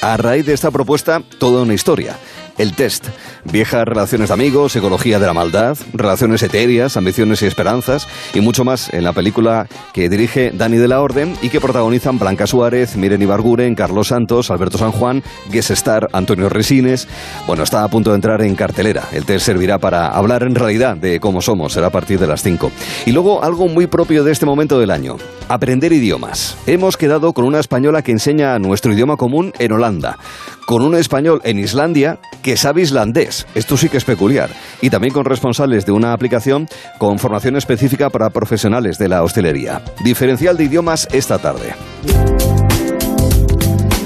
A 0.01 0.17
raíz 0.17 0.45
de 0.45 0.53
esta 0.53 0.69
propuesta, 0.69 1.23
toda 1.39 1.63
una 1.63 1.73
historia. 1.73 2.15
El 2.57 2.73
test. 2.73 3.07
Viejas 3.51 3.85
relaciones 3.85 4.29
de 4.29 4.33
amigos, 4.33 4.73
psicología 4.73 5.19
de 5.19 5.25
la 5.25 5.33
maldad, 5.33 5.77
relaciones 5.93 6.41
etéreas, 6.43 6.95
ambiciones 6.97 7.41
y 7.41 7.45
esperanzas, 7.45 8.07
y 8.33 8.41
mucho 8.41 8.63
más 8.63 8.93
en 8.93 9.03
la 9.03 9.13
película 9.13 9.67
que 9.93 10.09
dirige 10.09 10.51
Dani 10.53 10.77
de 10.77 10.87
la 10.87 11.01
Orden 11.01 11.35
y 11.41 11.49
que 11.49 11.59
protagonizan 11.59 12.17
Blanca 12.17 12.47
Suárez, 12.47 12.95
Miren 12.95 13.21
Ibarguren, 13.21 13.75
Carlos 13.75 14.07
Santos, 14.07 14.51
Alberto 14.51 14.77
San 14.77 14.91
Juan, 14.91 15.21
guest 15.51 15.71
star 15.71 16.07
Antonio 16.13 16.49
Resines. 16.49 17.07
Bueno, 17.45 17.63
está 17.63 17.83
a 17.83 17.89
punto 17.89 18.11
de 18.11 18.15
entrar 18.15 18.41
en 18.41 18.55
cartelera. 18.55 19.03
El 19.11 19.25
test 19.25 19.45
servirá 19.45 19.77
para 19.77 20.07
hablar 20.07 20.43
en 20.43 20.55
realidad 20.55 20.95
de 20.95 21.19
cómo 21.19 21.41
somos. 21.41 21.73
Será 21.73 21.87
a 21.87 21.91
partir 21.91 22.19
de 22.19 22.27
las 22.27 22.41
5. 22.41 22.71
Y 23.05 23.11
luego 23.11 23.43
algo 23.43 23.67
muy 23.67 23.87
propio 23.87 24.23
de 24.23 24.31
este 24.31 24.45
momento 24.45 24.79
del 24.79 24.91
año. 24.91 25.17
Aprender 25.47 25.93
idiomas. 25.93 26.57
Hemos 26.65 26.97
quedado 26.97 27.31
con 27.33 27.45
una 27.45 27.59
española 27.59 28.01
que 28.01 28.11
enseña 28.11 28.57
nuestro 28.57 28.93
idioma 28.93 29.15
común 29.15 29.53
en 29.59 29.71
Holanda. 29.71 30.17
Con 30.65 30.81
un 30.81 30.95
español 30.95 31.39
en 31.43 31.59
Islandia 31.59 32.17
que 32.41 32.57
sabe 32.57 32.81
islandés. 32.81 33.45
Esto 33.53 33.77
sí 33.77 33.87
que 33.87 33.97
es 33.97 34.05
peculiar. 34.05 34.49
Y 34.81 34.89
también 34.89 35.13
con 35.13 35.23
responsables 35.23 35.85
de 35.85 35.91
una 35.91 36.13
aplicación 36.13 36.67
con 36.97 37.19
formación 37.19 37.57
específica 37.57 38.09
para 38.09 38.31
profesionales 38.31 38.97
de 38.97 39.07
la 39.07 39.21
hostelería. 39.21 39.83
Diferencial 40.03 40.57
de 40.57 40.63
idiomas 40.63 41.07
esta 41.11 41.37
tarde. 41.37 41.75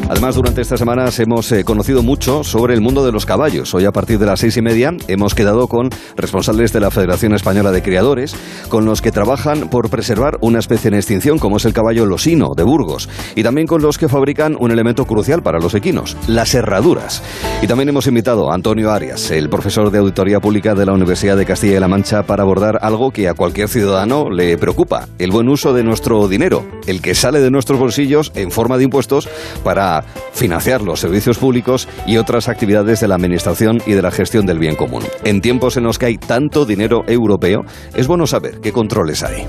Además, 0.09 0.33
durante 0.33 0.61
estas 0.61 0.79
semanas 0.79 1.19
hemos 1.19 1.51
eh, 1.51 1.63
conocido 1.63 2.01
mucho 2.01 2.43
sobre 2.43 2.73
el 2.73 2.81
mundo 2.81 3.05
de 3.05 3.11
los 3.11 3.27
caballos. 3.27 3.75
Hoy, 3.75 3.85
a 3.85 3.91
partir 3.91 4.17
de 4.17 4.25
las 4.25 4.39
seis 4.39 4.57
y 4.57 4.61
media, 4.63 4.91
hemos 5.07 5.35
quedado 5.35 5.67
con 5.67 5.89
responsables 6.15 6.73
de 6.73 6.79
la 6.79 6.89
Federación 6.89 7.35
Española 7.35 7.71
de 7.71 7.83
Criadores, 7.83 8.35
con 8.69 8.85
los 8.85 9.03
que 9.03 9.11
trabajan 9.11 9.69
por 9.69 9.91
preservar 9.91 10.39
una 10.41 10.57
especie 10.57 10.87
en 10.87 10.95
extinción, 10.95 11.37
como 11.37 11.57
es 11.57 11.65
el 11.65 11.73
caballo 11.73 12.07
losino 12.07 12.55
de 12.57 12.63
Burgos, 12.63 13.07
y 13.35 13.43
también 13.43 13.67
con 13.67 13.83
los 13.83 13.99
que 13.99 14.09
fabrican 14.09 14.57
un 14.59 14.71
elemento 14.71 15.05
crucial 15.05 15.43
para 15.43 15.59
los 15.59 15.75
equinos, 15.75 16.17
las 16.25 16.55
herraduras. 16.55 17.21
Y 17.61 17.67
también 17.67 17.89
hemos 17.89 18.07
invitado 18.07 18.49
a 18.49 18.55
Antonio 18.55 18.89
Arias, 18.91 19.29
el 19.29 19.47
profesor 19.47 19.91
de 19.91 19.99
Auditoría 19.99 20.39
Pública 20.39 20.73
de 20.73 20.87
la 20.87 20.93
Universidad 20.93 21.37
de 21.37 21.45
Castilla 21.45 21.77
y 21.77 21.79
La 21.79 21.87
Mancha, 21.87 22.23
para 22.23 22.41
abordar 22.41 22.79
algo 22.81 23.11
que 23.11 23.29
a 23.29 23.35
cualquier 23.35 23.69
ciudadano 23.69 24.31
le 24.31 24.57
preocupa, 24.57 25.07
el 25.19 25.29
buen 25.29 25.49
uso 25.49 25.71
de 25.71 25.83
nuestro 25.83 26.27
dinero, 26.27 26.65
el 26.87 26.99
que 26.99 27.13
sale 27.13 27.41
de 27.41 27.51
nuestros 27.51 27.77
bolsillos 27.77 28.31
en 28.33 28.49
forma 28.49 28.79
de 28.79 28.85
impuestos 28.85 29.29
para 29.63 29.98
financiar 30.33 30.81
los 30.81 30.99
servicios 30.99 31.37
públicos 31.37 31.87
y 32.05 32.17
otras 32.17 32.49
actividades 32.49 32.99
de 32.99 33.07
la 33.07 33.15
Administración 33.15 33.81
y 33.85 33.93
de 33.93 34.01
la 34.01 34.11
gestión 34.11 34.45
del 34.45 34.59
bien 34.59 34.75
común. 34.75 35.03
En 35.23 35.41
tiempos 35.41 35.77
en 35.77 35.83
los 35.83 35.97
que 35.97 36.07
hay 36.07 36.17
tanto 36.17 36.65
dinero 36.65 37.03
europeo, 37.07 37.61
es 37.95 38.07
bueno 38.07 38.27
saber 38.27 38.59
qué 38.61 38.71
controles 38.71 39.23
hay. 39.23 39.47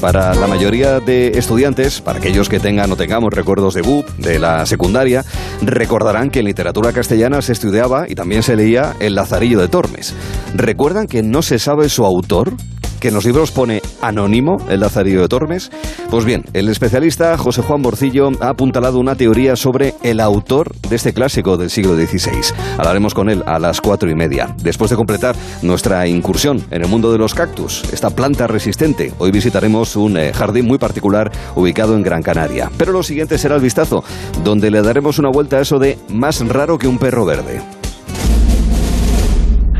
Para 0.00 0.32
la 0.32 0.46
mayoría 0.46 1.00
de 1.00 1.32
estudiantes, 1.36 2.00
para 2.00 2.20
aquellos 2.20 2.48
que 2.48 2.60
tengan 2.60 2.92
o 2.92 2.96
tengamos 2.96 3.34
recuerdos 3.34 3.74
de 3.74 3.82
BUP, 3.82 4.06
de 4.18 4.38
la 4.38 4.64
secundaria, 4.64 5.24
recordarán 5.60 6.30
que 6.30 6.38
en 6.38 6.44
literatura 6.44 6.92
castellana 6.92 7.42
se 7.42 7.52
estudiaba 7.52 8.06
y 8.08 8.14
también 8.14 8.44
se 8.44 8.54
leía 8.54 8.94
El 9.00 9.16
Lazarillo 9.16 9.58
de 9.60 9.66
Tormes. 9.66 10.14
¿Recuerdan 10.54 11.08
que 11.08 11.24
no 11.24 11.42
se 11.42 11.58
sabe 11.58 11.88
su 11.88 12.04
autor? 12.04 12.52
Que 13.00 13.08
en 13.08 13.14
los 13.14 13.24
libros 13.24 13.50
pone 13.50 13.82
anónimo 14.00 14.58
el 14.68 14.80
Lazarillo 14.80 15.22
de 15.22 15.28
Tormes? 15.28 15.70
Pues 16.10 16.24
bien, 16.24 16.44
el 16.52 16.68
especialista 16.68 17.36
José 17.38 17.62
Juan 17.62 17.82
Borcillo 17.82 18.30
ha 18.40 18.50
apuntalado 18.50 18.98
una 18.98 19.14
teoría 19.14 19.56
sobre 19.56 19.94
el 20.02 20.20
autor 20.20 20.74
de 20.88 20.96
este 20.96 21.12
clásico 21.12 21.56
del 21.56 21.70
siglo 21.70 21.96
XVI. 21.96 22.54
Hablaremos 22.78 23.14
con 23.14 23.28
él 23.28 23.42
a 23.46 23.58
las 23.58 23.80
cuatro 23.80 24.10
y 24.10 24.14
media. 24.14 24.54
Después 24.62 24.90
de 24.90 24.96
completar 24.96 25.36
nuestra 25.62 26.06
incursión 26.06 26.64
en 26.70 26.82
el 26.82 26.88
mundo 26.88 27.12
de 27.12 27.18
los 27.18 27.34
cactus, 27.34 27.84
esta 27.92 28.10
planta 28.10 28.46
resistente, 28.46 29.12
hoy 29.18 29.30
visitaremos 29.30 29.96
un 29.96 30.16
eh, 30.16 30.32
jardín 30.32 30.66
muy 30.66 30.78
particular 30.78 31.30
ubicado 31.54 31.94
en 31.94 32.02
Gran 32.02 32.22
Canaria. 32.22 32.70
Pero 32.76 32.92
lo 32.92 33.02
siguiente 33.02 33.38
será 33.38 33.56
el 33.56 33.62
vistazo, 33.62 34.04
donde 34.44 34.70
le 34.70 34.82
daremos 34.82 35.18
una 35.18 35.30
vuelta 35.30 35.56
a 35.56 35.60
eso 35.60 35.78
de 35.78 35.98
más 36.08 36.46
raro 36.46 36.78
que 36.78 36.88
un 36.88 36.98
perro 36.98 37.24
verde. 37.24 37.60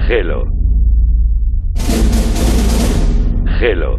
Gelo. 0.07 0.58
Gelo. 3.59 3.97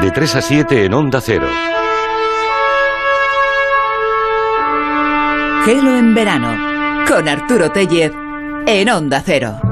De 0.00 0.10
3 0.10 0.36
a 0.36 0.40
7 0.40 0.84
en 0.86 0.94
Onda 0.94 1.20
Cero. 1.20 1.46
Gelo 5.66 5.96
en 5.98 6.14
verano. 6.14 7.04
Con 7.06 7.28
Arturo 7.28 7.70
Tellez 7.70 8.12
en 8.66 8.88
Onda 8.88 9.20
Cero. 9.22 9.69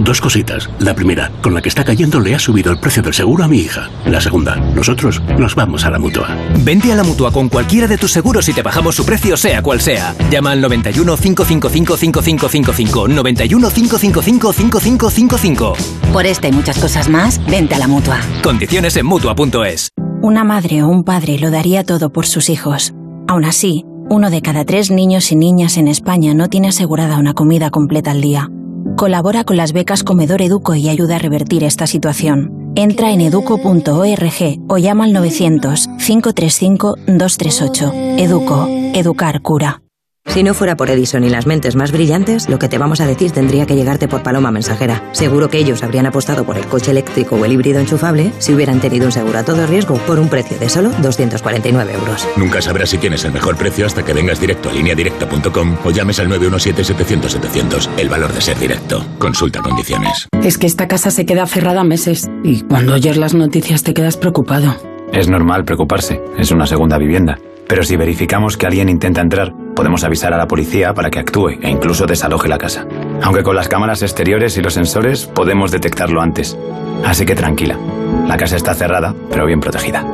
Dos 0.00 0.20
cositas. 0.20 0.68
La 0.80 0.94
primera, 0.94 1.30
con 1.40 1.54
la 1.54 1.62
que 1.62 1.68
está 1.68 1.84
cayendo 1.84 2.20
le 2.20 2.34
ha 2.34 2.38
subido 2.38 2.72
el 2.72 2.78
precio 2.78 3.02
del 3.02 3.14
seguro 3.14 3.44
a 3.44 3.48
mi 3.48 3.58
hija. 3.58 3.90
La 4.06 4.20
segunda, 4.20 4.56
nosotros 4.56 5.22
nos 5.38 5.54
vamos 5.54 5.84
a 5.84 5.90
la 5.90 5.98
mutua. 5.98 6.28
Vente 6.64 6.92
a 6.92 6.96
la 6.96 7.04
mutua 7.04 7.32
con 7.32 7.48
cualquiera 7.48 7.86
de 7.86 7.98
tus 7.98 8.12
seguros 8.12 8.48
y 8.48 8.52
te 8.52 8.62
bajamos 8.62 8.94
su 8.96 9.06
precio, 9.06 9.36
sea 9.36 9.62
cual 9.62 9.80
sea. 9.80 10.14
Llama 10.30 10.50
al 10.52 10.60
91 10.60 11.16
555 11.16 11.96
5555. 11.96 13.08
91 13.08 13.70
555 13.70 14.52
5555. 14.52 15.72
Por 16.12 16.26
esta 16.26 16.48
y 16.48 16.52
muchas 16.52 16.78
cosas 16.78 17.08
más, 17.08 17.40
vente 17.46 17.74
a 17.74 17.78
la 17.78 17.88
mutua. 17.88 18.20
Condiciones 18.42 18.96
en 18.96 19.06
mutua.es. 19.06 19.90
Una 20.22 20.42
madre 20.42 20.82
o 20.82 20.88
un 20.88 21.04
padre 21.04 21.38
lo 21.38 21.50
daría 21.50 21.84
todo 21.84 22.10
por 22.10 22.26
sus 22.26 22.48
hijos. 22.48 22.94
Aún 23.28 23.44
así, 23.44 23.84
uno 24.08 24.30
de 24.30 24.42
cada 24.42 24.64
tres 24.64 24.90
niños 24.90 25.32
y 25.32 25.36
niñas 25.36 25.76
en 25.76 25.88
España 25.88 26.34
no 26.34 26.48
tiene 26.48 26.68
asegurada 26.68 27.18
una 27.18 27.34
comida 27.34 27.70
completa 27.70 28.10
al 28.10 28.20
día. 28.20 28.50
Colabora 28.96 29.42
con 29.42 29.56
las 29.56 29.72
becas 29.72 30.04
Comedor 30.04 30.40
Educo 30.40 30.74
y 30.74 30.88
ayuda 30.88 31.16
a 31.16 31.18
revertir 31.18 31.64
esta 31.64 31.86
situación. 31.86 32.72
Entra 32.76 33.10
en 33.10 33.20
educo.org 33.20 34.58
o 34.68 34.78
llama 34.78 35.04
al 35.04 35.12
900 35.12 35.88
535 35.98 36.96
238. 37.06 37.92
Educo. 38.18 38.68
Educar 38.94 39.42
cura. 39.42 39.83
Si 40.26 40.42
no 40.42 40.52
fuera 40.52 40.76
por 40.76 40.90
Edison 40.90 41.22
y 41.22 41.28
las 41.28 41.46
mentes 41.46 41.76
más 41.76 41.92
brillantes, 41.92 42.48
lo 42.48 42.58
que 42.58 42.68
te 42.68 42.76
vamos 42.76 43.00
a 43.00 43.06
decir 43.06 43.30
tendría 43.30 43.66
que 43.66 43.76
llegarte 43.76 44.08
por 44.08 44.24
paloma 44.24 44.50
mensajera. 44.50 45.00
Seguro 45.12 45.48
que 45.48 45.58
ellos 45.58 45.84
habrían 45.84 46.06
apostado 46.06 46.44
por 46.44 46.56
el 46.56 46.66
coche 46.66 46.90
eléctrico 46.90 47.36
o 47.36 47.44
el 47.44 47.52
híbrido 47.52 47.78
enchufable 47.78 48.32
si 48.38 48.52
hubieran 48.52 48.80
tenido 48.80 49.06
un 49.06 49.12
seguro 49.12 49.38
a 49.38 49.44
todo 49.44 49.64
riesgo 49.66 49.94
por 49.98 50.18
un 50.18 50.28
precio 50.28 50.58
de 50.58 50.68
solo 50.68 50.90
249 51.02 51.92
euros. 51.92 52.26
Nunca 52.36 52.60
sabrás 52.60 52.90
si 52.90 52.98
tienes 52.98 53.24
el 53.24 53.32
mejor 53.32 53.56
precio 53.56 53.86
hasta 53.86 54.04
que 54.04 54.12
vengas 54.12 54.40
directo 54.40 54.70
a 54.70 54.72
lineadirecta.com 54.72 55.76
o 55.84 55.90
llames 55.92 56.18
al 56.18 56.28
917-700-700. 56.30 57.90
El 57.96 58.08
valor 58.08 58.32
de 58.32 58.40
ser 58.40 58.58
directo. 58.58 59.06
Consulta 59.18 59.60
condiciones. 59.60 60.26
Es 60.42 60.58
que 60.58 60.66
esta 60.66 60.88
casa 60.88 61.12
se 61.12 61.26
queda 61.26 61.46
cerrada 61.46 61.84
meses 61.84 62.28
y 62.42 62.62
cuando 62.62 62.94
oyes 62.94 63.18
las 63.18 63.34
noticias 63.34 63.84
te 63.84 63.94
quedas 63.94 64.16
preocupado. 64.16 64.74
Es 65.12 65.28
normal 65.28 65.64
preocuparse. 65.64 66.20
Es 66.38 66.50
una 66.50 66.66
segunda 66.66 66.98
vivienda. 66.98 67.38
Pero 67.68 67.84
si 67.84 67.96
verificamos 67.96 68.56
que 68.56 68.66
alguien 68.66 68.88
intenta 68.88 69.20
entrar, 69.20 69.54
podemos 69.74 70.04
avisar 70.04 70.32
a 70.32 70.36
la 70.36 70.46
policía 70.46 70.94
para 70.94 71.10
que 71.10 71.18
actúe 71.18 71.58
e 71.60 71.70
incluso 71.70 72.06
desaloje 72.06 72.48
la 72.48 72.58
casa. 72.58 72.86
Aunque 73.22 73.42
con 73.42 73.56
las 73.56 73.68
cámaras 73.68 74.02
exteriores 74.02 74.56
y 74.56 74.62
los 74.62 74.74
sensores 74.74 75.26
podemos 75.26 75.70
detectarlo 75.70 76.20
antes. 76.20 76.56
Así 77.04 77.26
que 77.26 77.34
tranquila, 77.34 77.78
la 78.26 78.36
casa 78.36 78.56
está 78.56 78.74
cerrada, 78.74 79.14
pero 79.30 79.46
bien 79.46 79.60
protegida. 79.60 80.04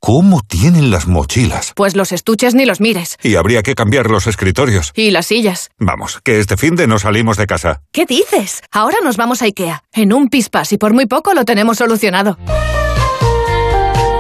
¿Cómo 0.01 0.41
tienen 0.47 0.91
las 0.91 1.07
mochilas? 1.07 1.73
Pues 1.75 1.95
los 1.95 2.11
estuches 2.11 2.55
ni 2.55 2.65
los 2.65 2.79
mires. 2.79 3.17
Y 3.21 3.35
habría 3.35 3.63
que 3.63 3.75
cambiar 3.75 4.09
los 4.09 4.27
escritorios. 4.27 4.91
Y 4.95 5.11
las 5.11 5.27
sillas. 5.27 5.69
Vamos, 5.77 6.19
que 6.23 6.39
este 6.39 6.55
fin 6.55 6.75
de 6.75 6.87
no 6.87 6.99
salimos 6.99 7.37
de 7.37 7.45
casa. 7.47 7.81
¿Qué 7.91 8.05
dices? 8.05 8.61
Ahora 8.71 8.97
nos 9.03 9.17
vamos 9.17 9.41
a 9.41 9.45
IKEA. 9.45 9.83
En 9.91 10.13
un 10.13 10.29
pispas 10.29 10.71
y 10.71 10.77
por 10.77 10.93
muy 10.93 11.05
poco 11.05 11.33
lo 11.33 11.43
tenemos 11.43 11.77
solucionado. 11.77 12.37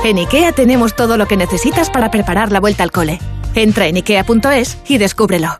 En 0.03 0.17
IKEA 0.17 0.51
tenemos 0.51 0.95
todo 0.95 1.17
lo 1.17 1.27
que 1.27 1.37
necesitas 1.37 1.89
para 1.89 2.11
preparar 2.11 2.51
la 2.51 2.59
vuelta 2.59 2.83
al 2.83 2.91
cole. 2.91 3.19
Entra 3.55 3.87
en 3.87 3.95
IKEA.es 3.95 4.77
y 4.87 4.97
descúbrelo. 4.97 5.59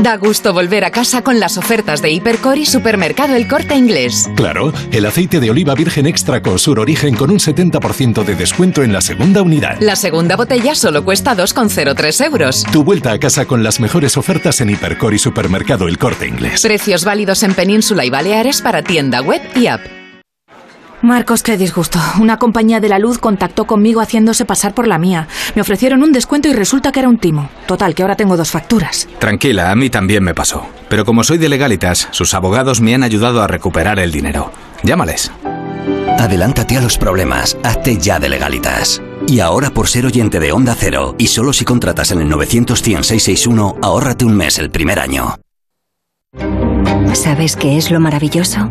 Da 0.00 0.16
gusto 0.16 0.52
volver 0.52 0.84
a 0.84 0.90
casa 0.90 1.22
con 1.22 1.38
las 1.38 1.58
ofertas 1.58 2.02
de 2.02 2.10
Hipercor 2.10 2.58
y 2.58 2.66
Supermercado 2.66 3.36
El 3.36 3.46
Corte 3.46 3.74
Inglés. 3.74 4.28
Claro, 4.34 4.72
el 4.90 5.06
aceite 5.06 5.38
de 5.38 5.50
oliva 5.50 5.74
virgen 5.74 6.06
extra 6.06 6.40
Sur 6.56 6.80
Origen 6.80 7.14
con 7.14 7.30
un 7.30 7.38
70% 7.38 8.24
de 8.24 8.34
descuento 8.34 8.82
en 8.82 8.92
la 8.92 9.00
segunda 9.00 9.42
unidad. 9.42 9.76
La 9.80 9.96
segunda 9.96 10.36
botella 10.36 10.74
solo 10.74 11.04
cuesta 11.04 11.36
2,03 11.36 12.24
euros. 12.26 12.64
Tu 12.72 12.82
vuelta 12.82 13.12
a 13.12 13.18
casa 13.18 13.44
con 13.44 13.62
las 13.62 13.80
mejores 13.80 14.16
ofertas 14.16 14.60
en 14.60 14.70
Hipercor 14.70 15.14
y 15.14 15.18
Supermercado 15.18 15.88
El 15.88 15.98
Corte 15.98 16.26
Inglés. 16.26 16.62
Precios 16.62 17.04
válidos 17.04 17.42
en 17.42 17.54
Península 17.54 18.04
y 18.04 18.10
Baleares 18.10 18.60
para 18.60 18.82
tienda 18.82 19.20
web 19.20 19.42
y 19.54 19.66
app. 19.66 20.01
Marcos, 21.02 21.42
qué 21.42 21.56
disgusto. 21.56 21.98
Una 22.20 22.38
compañía 22.38 22.78
de 22.78 22.88
la 22.88 23.00
luz 23.00 23.18
contactó 23.18 23.66
conmigo 23.66 24.00
haciéndose 24.00 24.44
pasar 24.44 24.72
por 24.72 24.86
la 24.86 24.98
mía. 24.98 25.26
Me 25.56 25.60
ofrecieron 25.60 26.02
un 26.02 26.12
descuento 26.12 26.48
y 26.48 26.52
resulta 26.52 26.92
que 26.92 27.00
era 27.00 27.08
un 27.08 27.18
timo. 27.18 27.50
Total, 27.66 27.94
que 27.94 28.02
ahora 28.02 28.14
tengo 28.14 28.36
dos 28.36 28.52
facturas. 28.52 29.08
Tranquila, 29.18 29.72
a 29.72 29.74
mí 29.74 29.90
también 29.90 30.22
me 30.22 30.32
pasó. 30.32 30.64
Pero 30.88 31.04
como 31.04 31.24
soy 31.24 31.38
de 31.38 31.48
legalitas, 31.48 32.08
sus 32.12 32.34
abogados 32.34 32.80
me 32.80 32.94
han 32.94 33.02
ayudado 33.02 33.42
a 33.42 33.48
recuperar 33.48 33.98
el 33.98 34.12
dinero. 34.12 34.52
Llámales. 34.84 35.32
Adelántate 36.18 36.76
a 36.76 36.80
los 36.80 36.98
problemas. 36.98 37.56
Hazte 37.64 37.98
ya 37.98 38.20
de 38.20 38.28
legalitas. 38.28 39.02
Y 39.26 39.40
ahora 39.40 39.70
por 39.70 39.88
ser 39.88 40.06
oyente 40.06 40.38
de 40.38 40.52
Onda 40.52 40.76
Cero, 40.78 41.16
y 41.18 41.26
solo 41.26 41.52
si 41.52 41.64
contratas 41.64 42.12
en 42.12 42.20
el 42.20 42.28
900 42.28 42.78
661 42.78 43.76
ahórrate 43.82 44.24
un 44.24 44.36
mes 44.36 44.58
el 44.58 44.70
primer 44.70 45.00
año. 45.00 45.34
¿Sabes 47.14 47.56
qué 47.56 47.76
es 47.76 47.90
lo 47.90 48.00
maravilloso? 48.00 48.70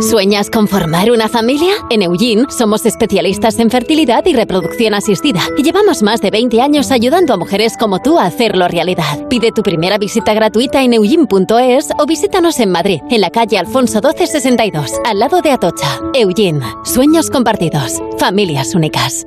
¿Sueñas 0.00 0.50
con 0.50 0.68
formar 0.68 1.10
una 1.10 1.28
familia? 1.28 1.72
En 1.90 2.02
Eugene 2.02 2.46
somos 2.50 2.86
especialistas 2.86 3.58
en 3.58 3.70
fertilidad 3.70 4.24
y 4.26 4.34
reproducción 4.34 4.94
asistida 4.94 5.40
y 5.56 5.62
llevamos 5.62 6.02
más 6.02 6.20
de 6.20 6.30
20 6.30 6.60
años 6.60 6.90
ayudando 6.90 7.34
a 7.34 7.36
mujeres 7.36 7.76
como 7.76 8.00
tú 8.00 8.18
a 8.18 8.26
hacerlo 8.26 8.68
realidad. 8.68 9.26
Pide 9.28 9.52
tu 9.52 9.62
primera 9.62 9.98
visita 9.98 10.34
gratuita 10.34 10.82
en 10.82 10.94
eugene.es 10.94 11.88
o 11.98 12.06
visítanos 12.06 12.60
en 12.60 12.70
Madrid, 12.70 13.00
en 13.10 13.20
la 13.20 13.30
calle 13.30 13.58
Alfonso 13.58 14.00
1262, 14.00 14.92
al 15.04 15.18
lado 15.18 15.40
de 15.42 15.52
Atocha. 15.52 16.00
Eugene, 16.14 16.60
sueños 16.84 17.30
compartidos, 17.30 18.00
familias 18.18 18.74
únicas. 18.74 19.26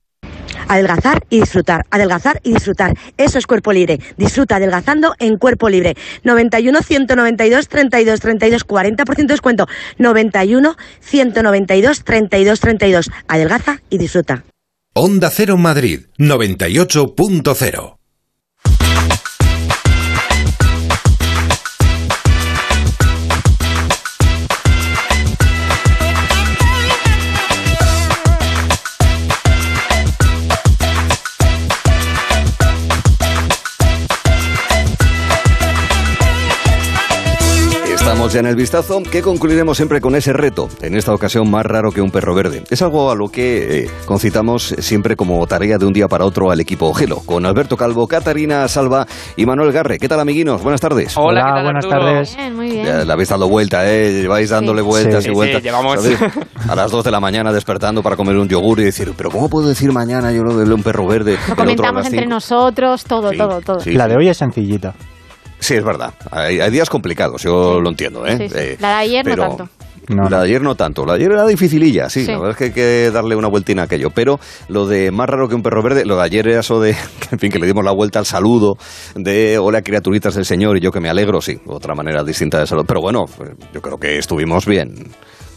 Adelgazar 0.67 1.23
y 1.29 1.39
disfrutar, 1.39 1.85
adelgazar 1.89 2.39
y 2.43 2.53
disfrutar. 2.53 2.93
Eso 3.17 3.37
es 3.37 3.47
cuerpo 3.47 3.73
libre. 3.73 3.99
Disfruta 4.17 4.57
adelgazando 4.57 5.15
en 5.19 5.37
cuerpo 5.37 5.69
libre. 5.69 5.95
91 6.23 6.81
192 6.81 7.67
32 7.67 8.19
32 8.19 8.67
40% 8.67 9.15
de 9.15 9.25
descuento. 9.25 9.67
91 9.97 10.75
192 10.99 12.03
32 12.03 12.59
32. 12.59 13.11
Adelgaza 13.27 13.79
y 13.89 13.97
disfruta. 13.97 14.43
Onda 14.93 15.29
Cero 15.29 15.55
Madrid 15.55 16.01
98.0 16.17 18.00
ya 38.31 38.39
en 38.39 38.45
el 38.45 38.55
vistazo 38.55 39.03
que 39.03 39.21
concluiremos 39.21 39.75
siempre 39.75 39.99
con 39.99 40.15
ese 40.15 40.31
reto, 40.31 40.69
en 40.81 40.95
esta 40.95 41.13
ocasión 41.13 41.51
más 41.51 41.65
raro 41.65 41.91
que 41.91 41.99
un 42.01 42.11
perro 42.11 42.33
verde. 42.33 42.63
Es 42.69 42.81
algo 42.81 43.11
a 43.11 43.15
lo 43.15 43.27
que 43.27 43.83
eh, 43.83 43.89
concitamos 44.05 44.73
siempre 44.79 45.17
como 45.17 45.45
tarea 45.47 45.77
de 45.77 45.85
un 45.85 45.91
día 45.91 46.07
para 46.07 46.23
otro 46.23 46.49
al 46.49 46.61
equipo 46.61 46.93
Gelo, 46.93 47.17
con 47.25 47.45
Alberto 47.45 47.75
Calvo, 47.75 48.07
Catarina 48.07 48.65
Salva 48.69 49.05
y 49.35 49.45
Manuel 49.45 49.73
Garre. 49.73 49.97
¿Qué 49.97 50.07
tal, 50.07 50.21
amiguinos? 50.21 50.63
Buenas 50.63 50.79
tardes. 50.79 51.17
Hola, 51.17 51.61
buenas 51.61 51.85
tardes. 51.85 52.37
muy 52.53 52.71
bien. 52.71 52.85
Ya 52.85 53.03
le 53.03 53.11
habéis 53.11 53.27
dado 53.27 53.49
vuelta, 53.49 53.91
¿eh? 53.91 54.25
Vais 54.27 54.49
dándole 54.49 54.81
vueltas 54.81 55.25
y 55.25 55.31
vueltas. 55.31 55.61
llevamos... 55.61 55.99
A 56.69 56.75
las 56.75 56.89
2 56.89 57.03
de 57.03 57.11
la 57.11 57.19
mañana 57.19 57.51
despertando 57.51 58.01
para 58.01 58.15
comer 58.15 58.37
un 58.37 58.47
yogur 58.47 58.79
y 58.79 58.83
decir, 58.83 59.11
pero 59.17 59.29
¿cómo 59.29 59.49
puedo 59.49 59.67
decir 59.67 59.91
mañana 59.91 60.31
yo 60.31 60.43
lo 60.43 60.55
de 60.55 60.73
un 60.73 60.83
perro 60.83 61.05
verde? 61.05 61.37
Lo 61.49 61.55
comentamos 61.55 62.05
entre 62.05 62.27
nosotros, 62.27 63.03
todo, 63.03 63.31
todo, 63.31 63.59
todo. 63.59 63.79
La 63.87 64.07
de 64.07 64.15
hoy 64.15 64.29
es 64.29 64.37
sencillita. 64.37 64.93
Sí, 65.61 65.75
es 65.75 65.83
verdad. 65.83 66.13
Hay, 66.31 66.57
días 66.71 66.89
complicados, 66.89 67.43
yo 67.43 67.79
lo 67.79 67.89
entiendo. 67.89 68.25
¿eh? 68.25 68.49
eh 68.53 68.77
la 68.79 68.89
de 68.89 68.95
ayer 68.95 69.25
no 69.25 69.35
tanto. 69.35 69.69
No, 70.09 70.27
la 70.27 70.39
de 70.39 70.45
ayer 70.45 70.61
no 70.61 70.73
tanto. 70.73 71.05
La 71.05 71.13
de 71.13 71.19
ayer 71.19 71.31
era 71.31 71.45
dificililla, 71.45 72.09
sí, 72.09 72.25
La 72.25 72.39
verdad 72.39 72.51
es 72.51 72.57
que 72.57 72.63
hay 72.65 72.71
que 72.71 73.11
darle 73.11 73.35
una 73.35 73.47
vueltina 73.47 73.83
a 73.83 73.85
aquello. 73.85 74.09
Pero 74.09 74.39
lo 74.69 74.87
de 74.87 75.11
más 75.11 75.29
raro 75.29 75.47
que 75.47 75.53
un 75.53 75.61
perro 75.61 75.83
verde, 75.83 76.03
lo 76.03 76.17
de 76.17 76.23
ayer 76.23 76.47
era 76.47 76.61
eso 76.61 76.81
de, 76.81 76.95
en 77.31 77.39
fin, 77.39 77.51
que 77.51 77.59
le 77.59 77.67
dimos 77.67 77.85
la 77.85 77.91
vuelta 77.91 78.17
al 78.17 78.25
saludo 78.25 78.73
de 79.15 79.59
hola 79.59 79.83
criaturitas 79.83 80.33
del 80.33 80.45
Señor 80.45 80.77
y 80.77 80.81
yo 80.81 80.91
que 80.91 80.99
me 80.99 81.09
alegro, 81.09 81.41
sí. 81.41 81.59
Otra 81.67 81.93
manera 81.93 82.23
distinta 82.23 82.59
de 82.59 82.65
salud. 82.65 82.85
Pero 82.87 82.99
bueno, 82.99 83.25
yo 83.71 83.81
creo 83.81 83.97
que 83.97 84.17
estuvimos 84.17 84.65
bien 84.65 85.11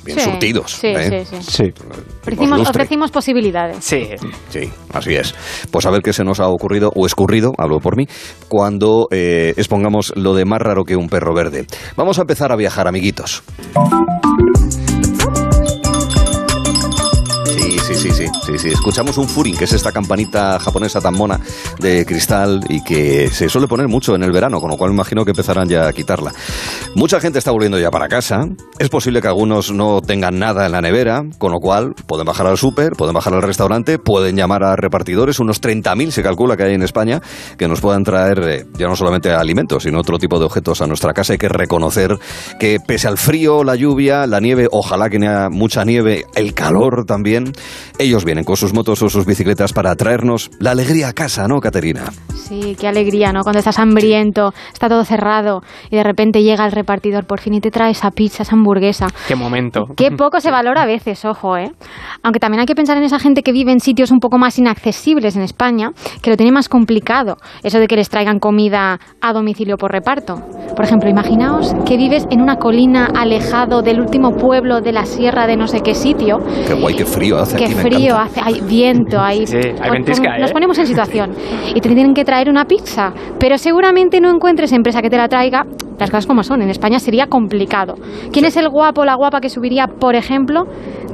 bien 0.04 0.20
surtidos. 0.20 0.72
Sí, 0.72 0.88
¿eh? 0.88 1.24
sí, 1.24 1.36
sí. 1.40 1.72
Ofrecimos, 2.66 3.10
posibilidades. 3.10 3.84
Sí. 3.84 4.08
Sí, 4.48 4.70
así 4.92 5.14
es. 5.14 5.34
Pues 5.70 5.86
a 5.86 5.90
ver 5.90 6.02
qué 6.02 6.12
se 6.12 6.24
nos 6.24 6.40
ha 6.40 6.48
ocurrido, 6.48 6.92
o 6.94 7.06
escurrido, 7.06 7.52
hablo 7.58 7.80
por 7.80 7.96
mí, 7.96 8.06
cuando 8.48 9.08
eh, 9.10 9.54
expongamos 9.56 10.12
lo 10.16 10.34
de 10.34 10.44
más 10.44 10.60
raro 10.60 10.84
que 10.84 10.96
un 10.96 11.08
perro 11.08 11.34
verde. 11.34 11.66
Vamos 11.96 12.18
a 12.18 12.22
empezar 12.22 12.52
a 12.52 12.56
viajar, 12.56 12.88
amiguitos. 12.88 13.42
Sí, 18.10 18.26
sí, 18.26 18.26
sí, 18.44 18.58
sí. 18.58 18.68
Escuchamos 18.68 19.16
un 19.16 19.28
furin, 19.28 19.56
que 19.56 19.64
es 19.64 19.72
esta 19.72 19.90
campanita 19.90 20.58
japonesa 20.58 21.00
tan 21.00 21.14
mona 21.14 21.40
de 21.78 22.04
cristal 22.04 22.60
y 22.68 22.82
que 22.84 23.30
se 23.30 23.48
suele 23.48 23.66
poner 23.66 23.88
mucho 23.88 24.14
en 24.14 24.22
el 24.22 24.30
verano, 24.30 24.60
con 24.60 24.70
lo 24.70 24.76
cual 24.76 24.92
imagino 24.92 25.24
que 25.24 25.30
empezarán 25.30 25.68
ya 25.68 25.88
a 25.88 25.92
quitarla. 25.92 26.32
Mucha 26.94 27.18
gente 27.20 27.38
está 27.38 27.50
volviendo 27.50 27.78
ya 27.78 27.90
para 27.90 28.08
casa. 28.08 28.46
Es 28.78 28.90
posible 28.90 29.22
que 29.22 29.28
algunos 29.28 29.70
no 29.72 30.02
tengan 30.02 30.38
nada 30.38 30.66
en 30.66 30.72
la 30.72 30.82
nevera, 30.82 31.24
con 31.38 31.52
lo 31.52 31.60
cual 31.60 31.94
pueden 32.06 32.26
bajar 32.26 32.46
al 32.46 32.58
súper, 32.58 32.92
pueden 32.92 33.14
bajar 33.14 33.32
al 33.32 33.42
restaurante, 33.42 33.98
pueden 33.98 34.36
llamar 34.36 34.64
a 34.64 34.76
repartidores, 34.76 35.38
unos 35.38 35.62
30.000 35.62 36.10
se 36.10 36.22
calcula 36.22 36.56
que 36.56 36.64
hay 36.64 36.74
en 36.74 36.82
España, 36.82 37.22
que 37.56 37.68
nos 37.68 37.80
puedan 37.80 38.04
traer 38.04 38.40
eh, 38.44 38.66
ya 38.76 38.86
no 38.86 38.96
solamente 38.96 39.32
alimentos, 39.32 39.84
sino 39.84 40.00
otro 40.00 40.18
tipo 40.18 40.38
de 40.38 40.44
objetos 40.44 40.82
a 40.82 40.86
nuestra 40.86 41.14
casa. 41.14 41.32
Hay 41.32 41.38
que 41.38 41.48
reconocer 41.48 42.18
que 42.60 42.80
pese 42.80 43.08
al 43.08 43.16
frío, 43.16 43.64
la 43.64 43.76
lluvia, 43.76 44.26
la 44.26 44.40
nieve, 44.40 44.68
ojalá 44.70 45.08
que 45.08 45.16
haya 45.16 45.48
mucha 45.48 45.84
nieve, 45.84 46.26
el 46.34 46.52
calor 46.52 47.06
también, 47.06 47.52
ellos 47.98 48.24
vienen 48.24 48.44
con 48.44 48.57
sus 48.57 48.72
motos 48.72 49.02
o 49.02 49.09
sus 49.09 49.26
bicicletas 49.26 49.72
para 49.72 49.94
traernos 49.94 50.50
la 50.59 50.72
alegría 50.72 51.09
a 51.09 51.12
casa, 51.12 51.46
¿no, 51.46 51.61
Caterina? 51.61 52.04
Sí, 52.35 52.76
qué 52.78 52.88
alegría, 52.88 53.33
¿no? 53.33 53.42
Cuando 53.42 53.59
estás 53.59 53.78
hambriento, 53.78 54.52
está 54.72 54.88
todo 54.88 55.04
cerrado 55.04 55.62
y 55.90 55.96
de 55.96 56.02
repente 56.02 56.42
llega 56.42 56.66
el 56.66 56.72
repartidor 56.72 57.24
por 57.26 57.40
fin 57.40 57.54
y 57.54 57.61
te 57.61 57.70
trae 57.70 57.92
esa 57.92 58.11
pizza, 58.11 58.42
esa 58.42 58.54
hamburguesa. 58.54 59.07
Qué 59.26 59.35
momento. 59.35 59.87
Qué 59.96 60.11
poco 60.11 60.40
se 60.40 60.50
valora 60.50 60.83
a 60.83 60.87
veces, 60.87 61.24
ojo, 61.24 61.57
¿eh? 61.57 61.72
Aunque 62.22 62.40
también 62.40 62.61
hay 62.61 62.66
que 62.66 62.74
pensar 62.74 62.98
en 62.98 63.04
esa 63.04 63.18
gente 63.18 63.42
que 63.42 63.52
vive 63.52 63.72
en 63.72 63.80
sitios 63.80 64.11
un 64.11 64.18
poco 64.18 64.38
más 64.38 64.59
inaccesibles 64.59 65.37
en 65.37 65.42
España, 65.42 65.92
que 66.20 66.30
lo 66.30 66.37
tiene 66.37 66.52
más 66.52 66.68
complicado, 66.68 67.37
eso 67.62 67.78
de 67.78 67.87
que 67.87 67.96
les 67.96 68.11
traigan 68.11 68.40
comida 68.40 68.98
a 69.20 69.33
domicilio 69.33 69.78
por 69.78 69.92
reparto. 69.92 70.42
Por 70.76 70.85
ejemplo, 70.85 71.09
imaginaos 71.09 71.74
que 71.87 71.96
vives 71.96 72.26
en 72.30 72.40
una 72.40 72.57
colina 72.57 73.07
alejado 73.14 73.83
del 73.83 74.00
último 74.00 74.37
pueblo 74.37 74.80
de 74.80 74.92
la 74.92 75.07
sierra 75.07 75.46
de 75.46 75.57
no 75.57 75.68
sé 75.68 75.80
qué 75.80 75.94
sitio. 75.94 76.40
Qué 76.66 76.74
guay, 76.74 76.96
qué 76.96 77.07
frío 77.07 77.38
hace 77.38 77.57
Qué 77.57 77.68
frío 77.85 78.16
hace, 78.16 78.40
hay 78.42 78.61
viento, 78.61 79.20
hay... 79.20 79.47
Sí, 79.47 79.59
hay 79.59 79.90
ventisca, 79.90 80.38
Nos 80.38 80.51
¿eh? 80.51 80.53
ponemos 80.53 80.79
en 80.79 80.87
situación 80.94 81.33
y 81.75 81.81
te 81.81 81.88
tienen 81.88 82.14
que 82.14 82.25
traer 82.25 82.49
una 82.49 82.64
pizza, 82.64 83.12
pero 83.38 83.59
seguramente 83.59 84.20
no 84.20 84.31
encuentres 84.31 84.73
empresa 84.73 85.03
que 85.03 85.11
te 85.11 85.16
la 85.16 85.29
traiga. 85.29 85.64
Las 85.98 86.11
cosas 86.11 86.26
como 86.26 86.42
son, 86.42 86.62
en 86.62 86.70
España 86.70 86.98
sería 86.98 87.26
complicado. 87.26 87.94
¿Quién 88.33 88.44
es 88.44 88.57
el 88.57 88.68
guapo 88.68 89.02
o 89.02 89.04
la 89.04 89.14
guapa 89.14 89.40
que 89.40 89.48
subiría, 89.48 89.87
por 89.87 90.14
ejemplo, 90.14 90.64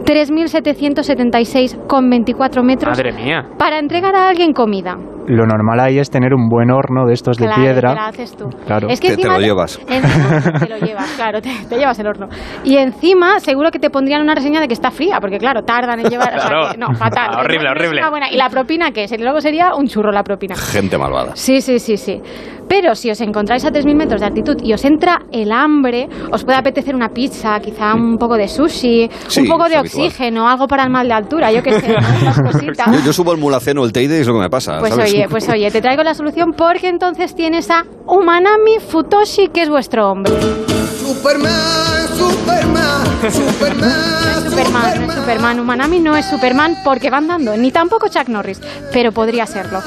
3.776,24 0.05 2.63
metros 2.63 2.97
Madre 2.97 3.13
mía. 3.13 3.47
para 3.59 3.79
entregar 3.79 4.15
a 4.15 4.29
alguien 4.29 4.53
comida? 4.53 4.97
lo 5.37 5.47
normal 5.47 5.81
ahí 5.81 5.99
es 5.99 6.11
tener 6.11 6.35
un 6.35 6.49
buen 6.49 6.71
horno 6.71 7.07
de 7.07 7.15
estos 7.15 7.37
de 7.37 7.49
piedra. 7.49 7.91
Te 7.91 7.95
la 7.95 8.07
haces 8.07 8.37
tú. 8.37 8.49
Claro. 8.67 8.89
Es 8.89 9.01
que 9.01 9.17
te, 9.17 9.29
lo 9.29 9.39
llevas. 9.39 9.79
te 9.87 10.69
lo 10.69 10.79
llevas, 10.79 11.11
claro, 11.17 11.41
te, 11.41 11.51
llevas 11.71 11.99
el 11.99 12.07
horno. 12.07 12.29
Y 12.65 12.77
encima, 12.77 13.39
seguro 13.39 13.71
que 13.71 13.79
te 13.79 13.91
pondrían 13.91 14.23
una 14.23 14.35
reseña 14.35 14.61
de 14.61 14.67
que 14.67 14.75
está 14.75 14.91
fría, 14.91 15.19
porque 15.21 15.39
claro, 15.39 15.63
tardan 15.63 16.01
en 16.01 16.07
llevar. 16.07 16.33
Claro. 16.33 16.73
no, 16.77 16.95
fatal. 16.95 17.31
horrible, 17.39 17.71
horrible. 17.71 18.01
¿Y 18.33 18.37
la 18.37 18.49
propina 18.49 18.91
qué 18.91 19.05
es? 19.05 19.21
Luego 19.21 19.41
sería 19.41 19.75
un 19.75 19.87
churro 19.87 20.11
la 20.11 20.25
propina. 20.25 20.57
Gente 20.57 20.99
malvada. 20.99 21.37
Sí, 21.37 21.61
sí, 21.61 21.79
sí, 21.79 21.97
sí. 21.97 22.21
Pero 22.69 22.95
si 22.95 23.11
os 23.11 23.21
encontráis 23.21 23.65
a 23.65 23.71
3.000 23.71 23.97
metros 23.97 24.21
de 24.21 24.29
altitud 24.29 24.57
y 24.63 24.70
os 24.73 24.85
entra 24.85 25.23
el 25.33 25.53
hambre, 25.53 26.09
os 26.33 26.45
puede 26.45 26.59
apetecer 26.59 26.95
una 26.95 27.09
pizza, 27.09 27.59
quizá 27.61 27.95
un 27.95 28.17
poco 28.17 28.37
de 28.37 28.49
sushi, 28.49 29.09
un 29.39 29.47
poco 29.47 29.69
de 29.69 29.79
oxígeno, 29.79 30.49
algo 30.49 30.67
para 30.67 30.85
el 30.85 30.91
mal 30.91 31.07
de 31.07 31.15
altura, 31.15 31.53
yo 31.53 31.63
qué 31.63 31.81
sé, 31.81 31.95
cositas. 32.45 33.05
Yo, 33.05 33.13
subo 33.13 33.33
el 33.33 33.39
mulaceno, 33.39 33.85
el 33.85 33.93
teide 33.93 34.19
y 34.19 34.21
es 34.21 34.27
lo 34.27 34.35
que 34.35 34.41
me 34.41 34.51
pasa. 34.51 34.79
Pues 34.79 34.97
oye, 34.97 35.27
pues 35.29 35.49
oye, 35.49 35.71
te 35.71 35.81
traigo 35.81 36.03
la 36.03 36.15
solución 36.15 36.53
porque 36.57 36.89
entonces 36.89 37.35
tienes 37.35 37.71
a 37.71 37.85
Umanami 38.07 38.79
Futoshi, 38.81 39.49
que 39.49 39.63
es 39.63 39.69
vuestro 39.69 40.11
hombre. 40.11 40.35
Superman, 41.11 42.09
Superman, 42.17 43.05
Superman. 43.33 44.45
Superman, 44.49 45.01
no 45.01 45.13
es 45.13 45.15
Superman. 45.19 45.61
Umanami 45.61 45.99
no 45.99 46.17
es 46.17 46.25
Superman 46.27 46.77
porque 46.85 47.11
va 47.11 47.17
andando, 47.17 47.57
ni 47.57 47.73
tampoco 47.73 48.07
Chuck 48.07 48.29
Norris, 48.29 48.61
pero 48.93 49.11
podría 49.11 49.45
serlo. 49.45 49.83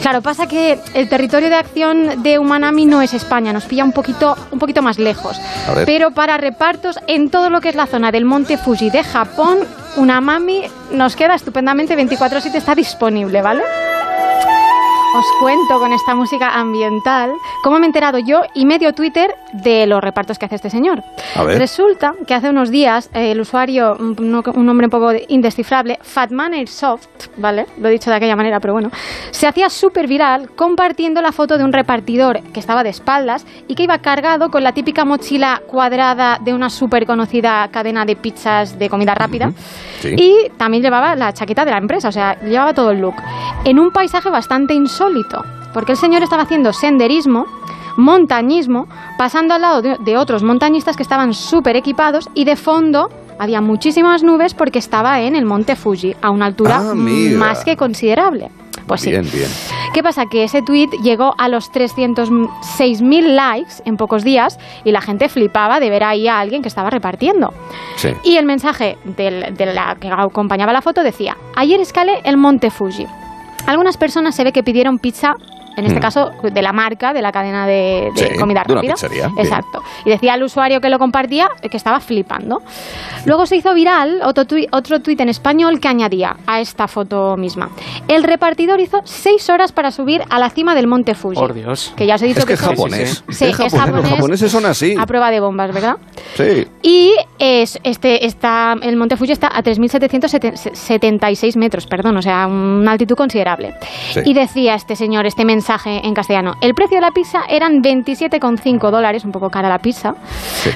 Claro, 0.00 0.22
pasa 0.22 0.46
que 0.46 0.78
el 0.94 1.08
territorio 1.08 1.48
de 1.48 1.56
acción 1.56 2.22
de 2.22 2.38
Umanami 2.38 2.86
no 2.86 3.02
es 3.02 3.14
España, 3.14 3.52
nos 3.52 3.64
pilla 3.64 3.82
un 3.82 3.90
poquito, 3.90 4.36
un 4.52 4.60
poquito 4.60 4.80
más 4.80 5.00
lejos. 5.00 5.40
Pero 5.86 6.12
para 6.12 6.38
repartos 6.38 7.00
en 7.08 7.30
todo 7.30 7.50
lo 7.50 7.60
que 7.60 7.70
es 7.70 7.74
la 7.74 7.86
zona 7.86 8.12
del 8.12 8.24
monte 8.24 8.56
Fuji 8.56 8.90
de 8.90 9.02
Japón, 9.02 9.58
Unamami 9.96 10.62
nos 10.92 11.16
queda 11.16 11.34
estupendamente 11.34 11.96
24-7, 11.96 12.54
está 12.54 12.76
disponible, 12.76 13.42
¿vale? 13.42 13.62
Os 15.12 15.26
cuento 15.40 15.78
con 15.80 15.92
esta 15.92 16.14
música 16.14 16.54
ambiental 16.54 17.32
cómo 17.64 17.78
me 17.78 17.86
he 17.86 17.88
enterado 17.88 18.18
yo 18.18 18.42
y 18.54 18.64
medio 18.64 18.92
Twitter 18.92 19.34
de 19.52 19.86
los 19.86 20.00
repartos 20.00 20.38
que 20.38 20.46
hace 20.46 20.54
este 20.54 20.70
señor. 20.70 21.02
A 21.34 21.42
ver. 21.42 21.58
Resulta 21.58 22.14
que 22.26 22.34
hace 22.34 22.48
unos 22.48 22.70
días 22.70 23.10
eh, 23.12 23.32
el 23.32 23.40
usuario, 23.40 23.96
un, 23.98 24.16
un 24.54 24.66
nombre 24.66 24.86
un 24.86 24.90
poco 24.90 25.12
indescifrable, 25.28 25.98
Fatman 26.00 26.54
Airsoft, 26.54 27.08
¿vale? 27.36 27.66
Lo 27.78 27.88
he 27.88 27.92
dicho 27.92 28.08
de 28.10 28.16
aquella 28.16 28.36
manera, 28.36 28.60
pero 28.60 28.72
bueno, 28.72 28.90
se 29.32 29.48
hacía 29.48 29.68
súper 29.68 30.06
viral 30.06 30.50
compartiendo 30.50 31.20
la 31.20 31.32
foto 31.32 31.58
de 31.58 31.64
un 31.64 31.72
repartidor 31.72 32.40
que 32.52 32.60
estaba 32.60 32.84
de 32.84 32.90
espaldas 32.90 33.44
y 33.66 33.74
que 33.74 33.82
iba 33.82 33.98
cargado 33.98 34.50
con 34.50 34.62
la 34.62 34.72
típica 34.72 35.04
mochila 35.04 35.60
cuadrada 35.66 36.38
de 36.40 36.54
una 36.54 36.70
súper 36.70 37.04
conocida 37.04 37.68
cadena 37.72 38.04
de 38.04 38.14
pizzas 38.14 38.78
de 38.78 38.88
comida 38.88 39.14
rápida. 39.14 39.52
Sí. 40.00 40.14
Y 40.16 40.50
también 40.56 40.82
llevaba 40.82 41.16
la 41.16 41.32
chaqueta 41.32 41.64
de 41.64 41.72
la 41.72 41.78
empresa, 41.78 42.08
o 42.08 42.12
sea, 42.12 42.38
llevaba 42.40 42.74
todo 42.74 42.92
el 42.92 43.00
look. 43.00 43.16
En 43.64 43.78
un 43.78 43.90
paisaje 43.90 44.30
bastante 44.30 44.72
insólito, 44.72 44.99
porque 45.72 45.92
el 45.92 45.98
señor 45.98 46.22
estaba 46.22 46.42
haciendo 46.42 46.72
senderismo, 46.72 47.46
montañismo, 47.96 48.86
pasando 49.18 49.54
al 49.54 49.62
lado 49.62 49.82
de, 49.82 49.96
de 50.00 50.16
otros 50.16 50.42
montañistas 50.42 50.96
que 50.96 51.02
estaban 51.02 51.34
súper 51.34 51.76
equipados 51.76 52.28
y 52.34 52.44
de 52.44 52.56
fondo 52.56 53.08
había 53.38 53.60
muchísimas 53.60 54.22
nubes 54.22 54.54
porque 54.54 54.78
estaba 54.78 55.20
en 55.20 55.34
el 55.36 55.44
monte 55.46 55.76
Fuji, 55.76 56.14
a 56.22 56.30
una 56.30 56.46
altura 56.46 56.78
Ah, 56.82 56.94
más 56.94 57.64
que 57.64 57.76
considerable. 57.76 58.50
Pues 58.86 59.02
sí. 59.02 59.10
Bien. 59.10 59.24
¿Qué 59.94 60.02
pasa? 60.02 60.26
Que 60.26 60.44
ese 60.44 60.62
tweet 60.62 60.88
llegó 61.02 61.34
a 61.38 61.48
los 61.48 61.70
306.000 61.72 63.22
likes 63.34 63.72
en 63.84 63.96
pocos 63.96 64.24
días 64.24 64.58
y 64.84 64.90
la 64.92 65.00
gente 65.00 65.28
flipaba 65.28 65.80
de 65.80 65.90
ver 65.90 66.02
ahí 66.04 66.26
a 66.28 66.40
alguien 66.40 66.62
que 66.62 66.68
estaba 66.68 66.90
repartiendo. 66.90 67.52
Sí. 67.96 68.10
Y 68.24 68.36
el 68.36 68.46
mensaje 68.46 68.98
del- 69.04 69.54
de 69.56 69.66
la 69.66 69.96
que 70.00 70.08
acompañaba 70.08 70.72
la 70.72 70.82
foto 70.82 71.02
decía, 71.02 71.36
ayer 71.56 71.80
escalé 71.80 72.20
el 72.24 72.36
monte 72.36 72.70
Fuji. 72.70 73.06
Algunas 73.70 73.96
personas 73.96 74.34
se 74.34 74.42
ve 74.42 74.52
que 74.52 74.64
pidieron 74.64 74.98
pizza, 74.98 75.36
en 75.80 75.86
este 75.86 75.98
Mm. 75.98 76.02
caso 76.02 76.30
de 76.42 76.62
la 76.62 76.72
marca, 76.72 77.12
de 77.12 77.20
la 77.22 77.32
cadena 77.32 77.66
de, 77.66 78.10
de 78.14 78.28
Sí, 78.28 78.38
comida 78.38 78.62
de 78.66 78.72
una 78.72 78.80
rápida. 78.82 78.94
pizzería, 78.94 79.26
bien. 79.28 79.38
Exacto. 79.46 79.82
Y 80.04 80.10
decía 80.10 80.34
al 80.34 80.42
usuario 80.42 80.80
que 80.80 80.88
lo 80.88 80.98
compartía 80.98 81.48
que 81.70 81.76
estaba 81.76 82.00
flipando. 82.00 82.62
Luego 83.26 83.46
se 83.46 83.56
hizo 83.56 83.74
viral 83.74 84.20
otro 84.24 84.44
tuit, 84.44 84.68
otro 84.72 85.00
tuit 85.00 85.20
en 85.20 85.28
español 85.28 85.80
que 85.80 85.88
añadía 85.88 86.36
a 86.46 86.60
esta 86.60 86.86
foto 86.88 87.36
misma. 87.36 87.70
El 88.08 88.22
repartidor 88.22 88.80
hizo 88.80 89.00
seis 89.04 89.48
horas 89.50 89.72
para 89.72 89.90
subir 89.90 90.22
a 90.30 90.38
la 90.38 90.50
cima 90.50 90.74
del 90.74 90.86
monte 90.86 91.14
Fuji. 91.14 91.36
Por 91.36 91.54
Dios. 91.54 91.92
Que 91.96 92.06
ya 92.06 92.14
os 92.14 92.22
he 92.22 92.26
dicho 92.26 92.40
Es 92.40 92.46
que 92.46 92.52
es 92.54 92.60
japonés. 92.60 93.24
Sí, 93.30 93.46
Es 93.46 93.58
es 93.60 93.72
japonés. 93.74 94.02
Los 94.02 94.10
japoneses 94.10 94.52
son 94.52 94.66
así. 94.66 94.94
A 94.98 95.06
prueba 95.06 95.30
de 95.30 95.40
bombas, 95.40 95.72
¿verdad? 95.72 95.96
Sí. 96.36 96.66
Y 96.82 97.12
es, 97.38 97.78
este, 97.82 98.24
está, 98.26 98.74
el 98.82 98.96
Monte 98.96 99.16
Fuji 99.16 99.32
está 99.32 99.48
a 99.48 99.62
3.776 99.62 101.56
metros, 101.56 101.86
perdón, 101.86 102.16
o 102.16 102.22
sea, 102.22 102.46
una 102.46 102.92
altitud 102.92 103.16
considerable. 103.16 103.74
Sí. 104.12 104.20
Y 104.24 104.34
decía 104.34 104.74
este 104.74 104.96
señor, 104.96 105.26
este 105.26 105.44
mensaje 105.44 105.69
en 105.86 106.14
castellano, 106.14 106.54
el 106.60 106.74
precio 106.74 106.96
de 106.96 107.00
la 107.02 107.10
pizza 107.12 107.40
eran 107.48 107.82
27,5 107.82 108.90
dólares, 108.90 109.24
un 109.24 109.30
poco 109.32 109.50
cara 109.50 109.68
la 109.68 109.78
pizza, 109.78 110.14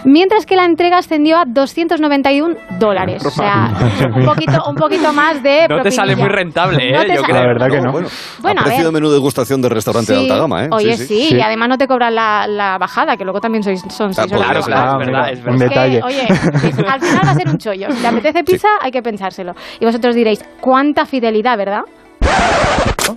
mientras 0.04 0.46
que 0.46 0.54
la 0.56 0.64
entrega 0.64 0.98
ascendió 0.98 1.36
a 1.38 1.44
291 1.46 2.54
dólares. 2.78 3.24
O 3.26 3.30
sea, 3.30 3.70
un 4.14 4.24
poquito, 4.24 4.62
un 4.68 4.76
poquito 4.76 5.12
más 5.12 5.42
de... 5.42 5.66
No 5.68 5.82
te 5.82 5.90
sale 5.90 6.12
propinilla. 6.12 6.16
muy 6.16 6.28
rentable, 6.28 6.92
No 6.92 7.02
¿eh? 7.02 7.06
te 7.06 7.14
Yo 7.14 7.20
sale- 7.22 7.24
creo. 7.32 7.40
La 7.42 7.46
verdad 7.48 7.70
que 7.70 7.80
no. 7.80 7.92
Bueno, 7.92 8.08
Bueno, 8.40 8.60
a 8.60 8.64
precio 8.64 8.84
ver. 8.84 8.92
de 8.92 9.00
menú 9.00 9.10
degustación 9.10 9.60
de 9.62 9.68
restaurante 9.68 10.12
de 10.12 10.18
Sí, 10.18 10.24
alta 10.24 10.40
gama, 10.40 10.64
¿eh? 10.64 10.68
Oye, 10.70 10.96
sí, 10.96 11.28
y 11.34 11.40
además 11.40 11.68
no 11.68 11.78
te 11.78 11.86
cobran 11.88 12.14
la, 12.14 12.46
la 12.46 12.78
bajada, 12.78 13.16
que 13.16 13.24
luego 13.24 13.40
también 13.40 13.62
sois, 13.64 13.82
son 13.90 14.14
seis 14.14 14.30
Ah, 14.32 14.36
horas. 14.36 14.64
claro, 14.64 14.64
claro, 14.64 14.90
Ah, 14.90 15.00
es 15.00 15.06
verdad, 15.06 15.30
es 15.32 15.38
un 15.38 15.44
verdad. 15.44 15.68
detalle. 15.68 15.98
Que, 15.98 16.04
oye, 16.04 16.22
al 16.88 17.00
final 17.00 17.20
va 17.26 17.30
a 17.30 17.34
ser 17.34 17.48
un 17.48 17.58
chollo. 17.58 17.90
Si 17.90 18.00
te 18.00 18.06
apetece 18.06 18.44
pizza, 18.44 18.68
hay 18.80 18.90
que 18.90 19.02
pensárselo. 19.02 19.54
Y 19.80 19.84
vosotros 19.84 20.14
diréis, 20.14 20.44
¿cuánta 20.60 21.06
fidelidad, 21.06 21.56
verdad? 21.58 21.82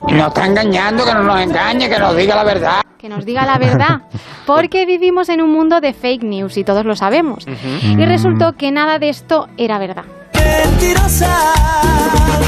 Nos 0.09 0.28
está 0.28 0.45
engañando, 0.45 1.05
que 1.05 1.13
no 1.13 1.24
nos 1.24 1.41
engañe, 1.41 1.89
que 1.89 1.99
nos 1.99 2.15
diga 2.15 2.36
la 2.36 2.43
verdad. 2.43 2.82
Que 2.97 3.09
nos 3.09 3.26
diga 3.26 3.45
la 3.45 3.57
verdad. 3.57 4.01
Porque 4.45 4.86
vivimos 4.86 5.30
en 5.30 5.41
un 5.41 5.51
mundo 5.51 5.82
de 5.82 5.93
fake 5.93 6.24
news 6.24 6.57
y 6.57 6.63
todos 6.63 6.86
lo 6.86 6.95
sabemos. 6.95 7.45
Y 7.82 8.05
resultó 8.05 8.53
que 8.53 8.72
nada 8.72 8.99
de 8.99 9.09
esto 9.09 9.47
era 9.57 9.78
verdad. 9.78 10.05
Vale, 10.34 12.47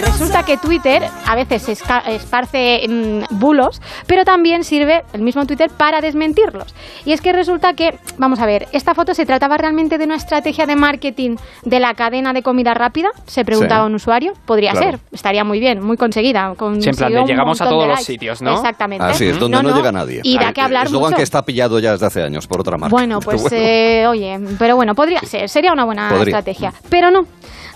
resulta 0.00 0.42
que 0.44 0.56
Twitter 0.56 1.02
a 1.26 1.34
veces 1.34 1.68
esparce 1.68 2.82
mm, 2.88 3.38
bulos, 3.38 3.80
pero 4.06 4.24
también 4.24 4.64
sirve 4.64 5.04
el 5.12 5.22
mismo 5.22 5.46
Twitter 5.46 5.70
para 5.70 6.00
desmentirlos. 6.00 6.74
Y 7.04 7.12
es 7.12 7.20
que 7.20 7.32
resulta 7.32 7.74
que, 7.74 7.98
vamos 8.18 8.40
a 8.40 8.46
ver, 8.46 8.68
¿esta 8.72 8.94
foto 8.94 9.14
se 9.14 9.26
trataba 9.26 9.56
realmente 9.56 9.98
de 9.98 10.04
una 10.04 10.16
estrategia 10.16 10.66
de 10.66 10.76
marketing 10.76 11.36
de 11.64 11.80
la 11.80 11.94
cadena 11.94 12.32
de 12.32 12.42
comida 12.42 12.74
rápida? 12.74 13.08
Se 13.26 13.44
preguntaba 13.44 13.82
Sí. 13.84 13.86
un 13.86 13.94
usuario. 13.94 14.32
Podría 14.46 14.72
Claro. 14.72 14.90
ser, 14.92 15.00
estaría 15.12 15.44
muy 15.44 15.60
bien, 15.60 15.82
muy 15.82 15.96
conseguida. 15.96 16.54
Con 16.56 16.80
Sí, 16.82 16.88
en 16.90 16.96
plan 16.96 17.12
de 17.12 17.24
llegamos 17.24 17.60
a 17.60 17.68
todos 17.68 17.86
los 17.88 18.02
sitios, 18.02 18.42
¿no? 18.42 18.54
Exactamente. 18.54 19.04
Así 19.04 19.26
es, 19.28 19.38
donde 19.38 19.62
no, 19.62 19.74
llega 19.74 19.92
nadie. 19.92 20.20
Y 20.24 20.38
da 20.38 20.48
Ah, 20.48 20.52
que 20.52 20.60
hablar 20.60 20.86
Eslogan 20.86 21.10
mucho. 21.10 21.16
que 21.18 21.22
está 21.22 21.42
pillado 21.44 21.78
ya 21.78 21.92
desde 21.92 22.06
hace 22.06 22.22
años 22.22 22.46
por 22.46 22.60
otra 22.60 22.76
marca. 22.78 22.90
Bueno, 22.90 23.20
pues 23.24 23.42
Bueno. 23.42 23.56
eh, 23.56 24.06
oye, 24.06 24.38
pero 24.58 24.76
bueno, 24.76 24.94
podría 24.94 25.20
ser, 25.20 25.48
sería 25.48 25.72
una 25.72 25.84
buena 25.84 26.08
Podría. 26.08 26.38
estrategia. 26.38 26.72
Pero 26.88 27.10
no. 27.10 27.26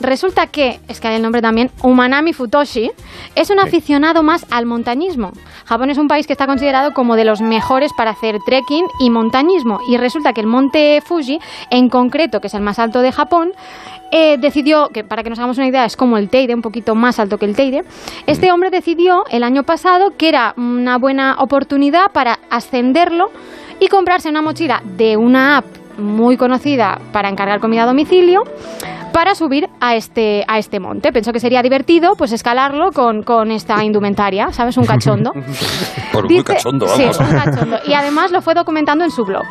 Resulta 0.02 0.48
que, 0.48 0.80
es 0.88 1.00
que 1.00 1.06
hay 1.06 1.14
el 1.14 1.22
nombre 1.22 1.40
también, 1.40 1.70
Umanami 1.80 2.32
Futoshi, 2.32 2.90
es 3.36 3.50
un 3.50 3.60
aficionado 3.60 4.24
más 4.24 4.44
al 4.50 4.66
montañismo. 4.66 5.30
Japón 5.64 5.90
es 5.90 5.98
un 5.98 6.08
país 6.08 6.26
que 6.26 6.32
está 6.32 6.48
considerado 6.48 6.92
como 6.92 7.14
de 7.14 7.24
los 7.24 7.40
mejores 7.40 7.92
para 7.96 8.10
hacer 8.10 8.38
trekking 8.44 8.84
y 8.98 9.10
montañismo. 9.10 9.78
Y 9.88 9.98
resulta 9.98 10.32
que 10.32 10.40
el 10.40 10.48
monte 10.48 11.00
Fuji, 11.02 11.38
en 11.70 11.88
concreto, 11.88 12.40
que 12.40 12.48
es 12.48 12.54
el 12.54 12.62
más 12.62 12.80
alto 12.80 13.00
de 13.00 13.12
Japón, 13.12 13.52
eh, 14.10 14.38
decidió, 14.38 14.88
que 14.88 15.04
para 15.04 15.22
que 15.22 15.30
nos 15.30 15.38
hagamos 15.38 15.58
una 15.58 15.68
idea, 15.68 15.84
es 15.84 15.96
como 15.96 16.18
el 16.18 16.28
Teide, 16.28 16.52
un 16.52 16.62
poquito 16.62 16.96
más 16.96 17.20
alto 17.20 17.38
que 17.38 17.46
el 17.46 17.54
Teide. 17.54 17.84
Este 18.26 18.50
hombre 18.50 18.70
decidió 18.70 19.24
el 19.30 19.44
año 19.44 19.62
pasado 19.62 20.14
que 20.18 20.28
era 20.28 20.52
una 20.56 20.98
buena 20.98 21.36
oportunidad 21.38 22.10
para 22.12 22.40
ascenderlo 22.50 23.30
y 23.78 23.86
comprarse 23.86 24.28
una 24.28 24.42
mochila 24.42 24.82
de 24.84 25.16
una 25.16 25.58
app 25.58 25.64
muy 25.96 26.36
conocida 26.36 27.00
para 27.12 27.28
encargar 27.28 27.60
comida 27.60 27.84
a 27.84 27.86
domicilio 27.86 28.42
para 29.12 29.34
subir 29.34 29.68
a 29.80 29.94
este, 29.94 30.44
a 30.48 30.58
este 30.58 30.80
monte. 30.80 31.12
Pensó 31.12 31.32
que 31.32 31.40
sería 31.40 31.62
divertido 31.62 32.14
pues 32.16 32.32
escalarlo 32.32 32.92
con, 32.92 33.22
con 33.22 33.50
esta 33.50 33.84
indumentaria, 33.84 34.50
¿sabes? 34.52 34.76
Un 34.76 34.86
cachondo. 34.86 35.32
Por 36.12 36.30
muy 36.30 36.42
cachondo, 36.42 36.88
sí, 36.88 37.02
vamos. 37.02 37.18
un 37.20 37.30
cachondo. 37.30 37.78
Y 37.86 37.92
además 37.92 38.30
lo 38.30 38.42
fue 38.42 38.54
documentando 38.54 39.04
en 39.04 39.10
su 39.10 39.24
blog. 39.24 39.44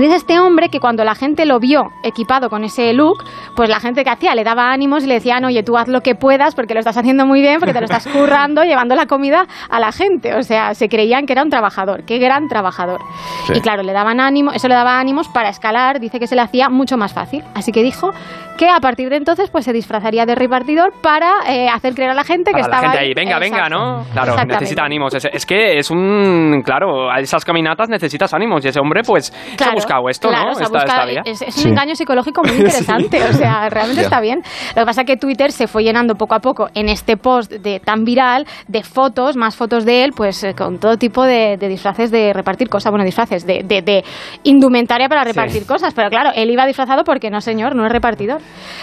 Dice 0.00 0.16
este 0.16 0.38
hombre 0.38 0.68
que 0.68 0.78
cuando 0.78 1.04
la 1.04 1.14
gente 1.14 1.46
lo 1.46 1.58
vio 1.58 1.84
equipado 2.02 2.50
con 2.50 2.64
ese 2.64 2.92
look, 2.92 3.24
pues 3.54 3.70
la 3.70 3.80
gente 3.80 4.04
que 4.04 4.10
hacía 4.10 4.34
le 4.34 4.44
daba 4.44 4.70
ánimos 4.70 5.04
y 5.04 5.06
le 5.06 5.14
decían, 5.14 5.44
oye, 5.44 5.62
tú 5.62 5.76
haz 5.78 5.88
lo 5.88 6.02
que 6.02 6.14
puedas 6.14 6.54
porque 6.54 6.74
lo 6.74 6.80
estás 6.80 6.98
haciendo 6.98 7.24
muy 7.24 7.40
bien, 7.40 7.58
porque 7.58 7.72
te 7.72 7.80
lo 7.80 7.86
estás 7.86 8.06
currando, 8.06 8.62
llevando 8.64 8.94
la 8.94 9.06
comida 9.06 9.46
a 9.70 9.80
la 9.80 9.92
gente. 9.92 10.34
O 10.34 10.42
sea, 10.42 10.74
se 10.74 10.88
creían 10.88 11.24
que 11.24 11.32
era 11.32 11.42
un 11.42 11.48
trabajador, 11.48 12.04
qué 12.04 12.18
gran 12.18 12.46
trabajador. 12.48 13.00
Sí. 13.46 13.54
Y 13.56 13.60
claro, 13.60 13.82
le 13.82 13.92
daban 13.94 14.20
ánimo, 14.20 14.52
eso 14.52 14.68
le 14.68 14.74
daba 14.74 15.00
ánimos 15.00 15.28
para 15.28 15.48
escalar, 15.48 15.98
dice 15.98 16.18
que 16.18 16.26
se 16.26 16.36
le 16.36 16.42
hacía 16.42 16.68
mucho 16.68 16.98
más 16.98 17.14
fácil. 17.14 17.42
Así 17.54 17.72
que 17.72 17.82
dijo 17.82 18.10
que 18.58 18.68
a 18.68 18.80
partir 18.80 19.08
de 19.08 19.16
entonces 19.16 19.50
pues 19.50 19.64
se 19.64 19.72
disfrazaría 19.72 20.26
de 20.26 20.34
repartidor 20.34 20.92
para 21.02 21.30
eh, 21.48 21.68
hacer 21.68 21.94
creer 21.94 22.10
a 22.10 22.14
la 22.14 22.24
gente 22.24 22.52
que 22.52 22.60
Para 22.60 22.68
la 22.68 22.76
estaba 22.76 22.92
gente 22.92 22.98
ahí, 23.06 23.14
venga, 23.14 23.38
venga. 23.38 23.68
¿no? 23.68 24.04
Claro, 24.12 24.36
necesita 24.44 24.84
ánimos. 24.84 25.14
Es, 25.14 25.26
es 25.32 25.46
que 25.46 25.78
es 25.78 25.90
un. 25.90 26.62
Claro, 26.64 27.10
a 27.10 27.20
esas 27.20 27.44
caminatas 27.44 27.88
necesitas 27.88 28.32
ánimos. 28.34 28.64
Y 28.64 28.68
ese 28.68 28.80
hombre, 28.80 29.02
pues, 29.02 29.32
Claro, 29.56 29.85
buscado 29.86 30.08
esto, 30.08 30.28
claro, 30.28 30.48
¿no? 30.48 30.54
se 30.54 30.62
ha 30.62 30.66
Esta- 30.66 30.78
buscado- 30.78 31.08
esta 31.08 31.22
vía. 31.22 31.32
es, 31.32 31.42
es 31.42 31.64
un 31.64 31.70
engaño 31.72 31.94
psicológico 31.94 32.42
muy 32.42 32.52
interesante, 32.56 33.22
o 33.22 33.32
sea, 33.32 33.68
realmente 33.70 34.02
está 34.02 34.20
bien. 34.20 34.40
Lo 34.74 34.82
que 34.82 34.86
pasa 34.86 35.00
es 35.02 35.06
que 35.06 35.16
Twitter 35.16 35.52
se 35.52 35.66
fue 35.66 35.82
llenando 35.84 36.14
poco 36.14 36.34
a 36.34 36.40
poco 36.40 36.68
en 36.74 36.88
este 36.88 37.16
post 37.16 37.52
de 37.52 37.80
tan 37.80 38.04
viral 38.04 38.46
de 38.68 38.82
fotos, 38.82 39.36
más 39.36 39.56
fotos 39.56 39.84
de 39.84 40.04
él, 40.04 40.12
pues 40.16 40.42
eh, 40.44 40.54
con 40.54 40.78
todo 40.78 40.96
tipo 40.96 41.22
de, 41.24 41.56
de 41.58 41.68
disfraces 41.68 42.10
de 42.10 42.32
repartir 42.32 42.68
cosas, 42.68 42.90
bueno, 42.90 43.04
disfraces 43.04 43.46
de, 43.46 43.62
de- 43.64 43.82
de 43.82 44.04
indumentaria 44.44 45.08
para 45.08 45.24
repartir 45.24 45.62
Sí. 45.62 45.66
cosas, 45.68 45.94
pero 45.94 46.08
claro, 46.10 46.30
él 46.34 46.50
iba 46.50 46.66
disfrazado 46.66 47.04
porque 47.04 47.30
no, 47.30 47.40
señor, 47.40 47.74
no 47.74 47.86
es 47.86 47.92
repartidor. 47.92 48.40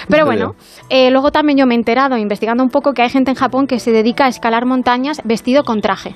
Pero 0.09 0.25
bueno, 0.25 0.55
eh, 0.89 1.11
luego 1.11 1.31
también 1.31 1.57
yo 1.57 1.65
me 1.65 1.75
he 1.75 1.77
enterado, 1.77 2.17
investigando 2.17 2.63
un 2.63 2.69
poco, 2.69 2.93
que 2.93 3.01
hay 3.01 3.09
gente 3.09 3.31
en 3.31 3.35
Japón 3.35 3.67
que 3.67 3.79
se 3.79 3.91
dedica 3.91 4.25
a 4.25 4.27
escalar 4.29 4.65
montañas 4.65 5.21
vestido 5.23 5.63
con 5.63 5.81
traje. 5.81 6.15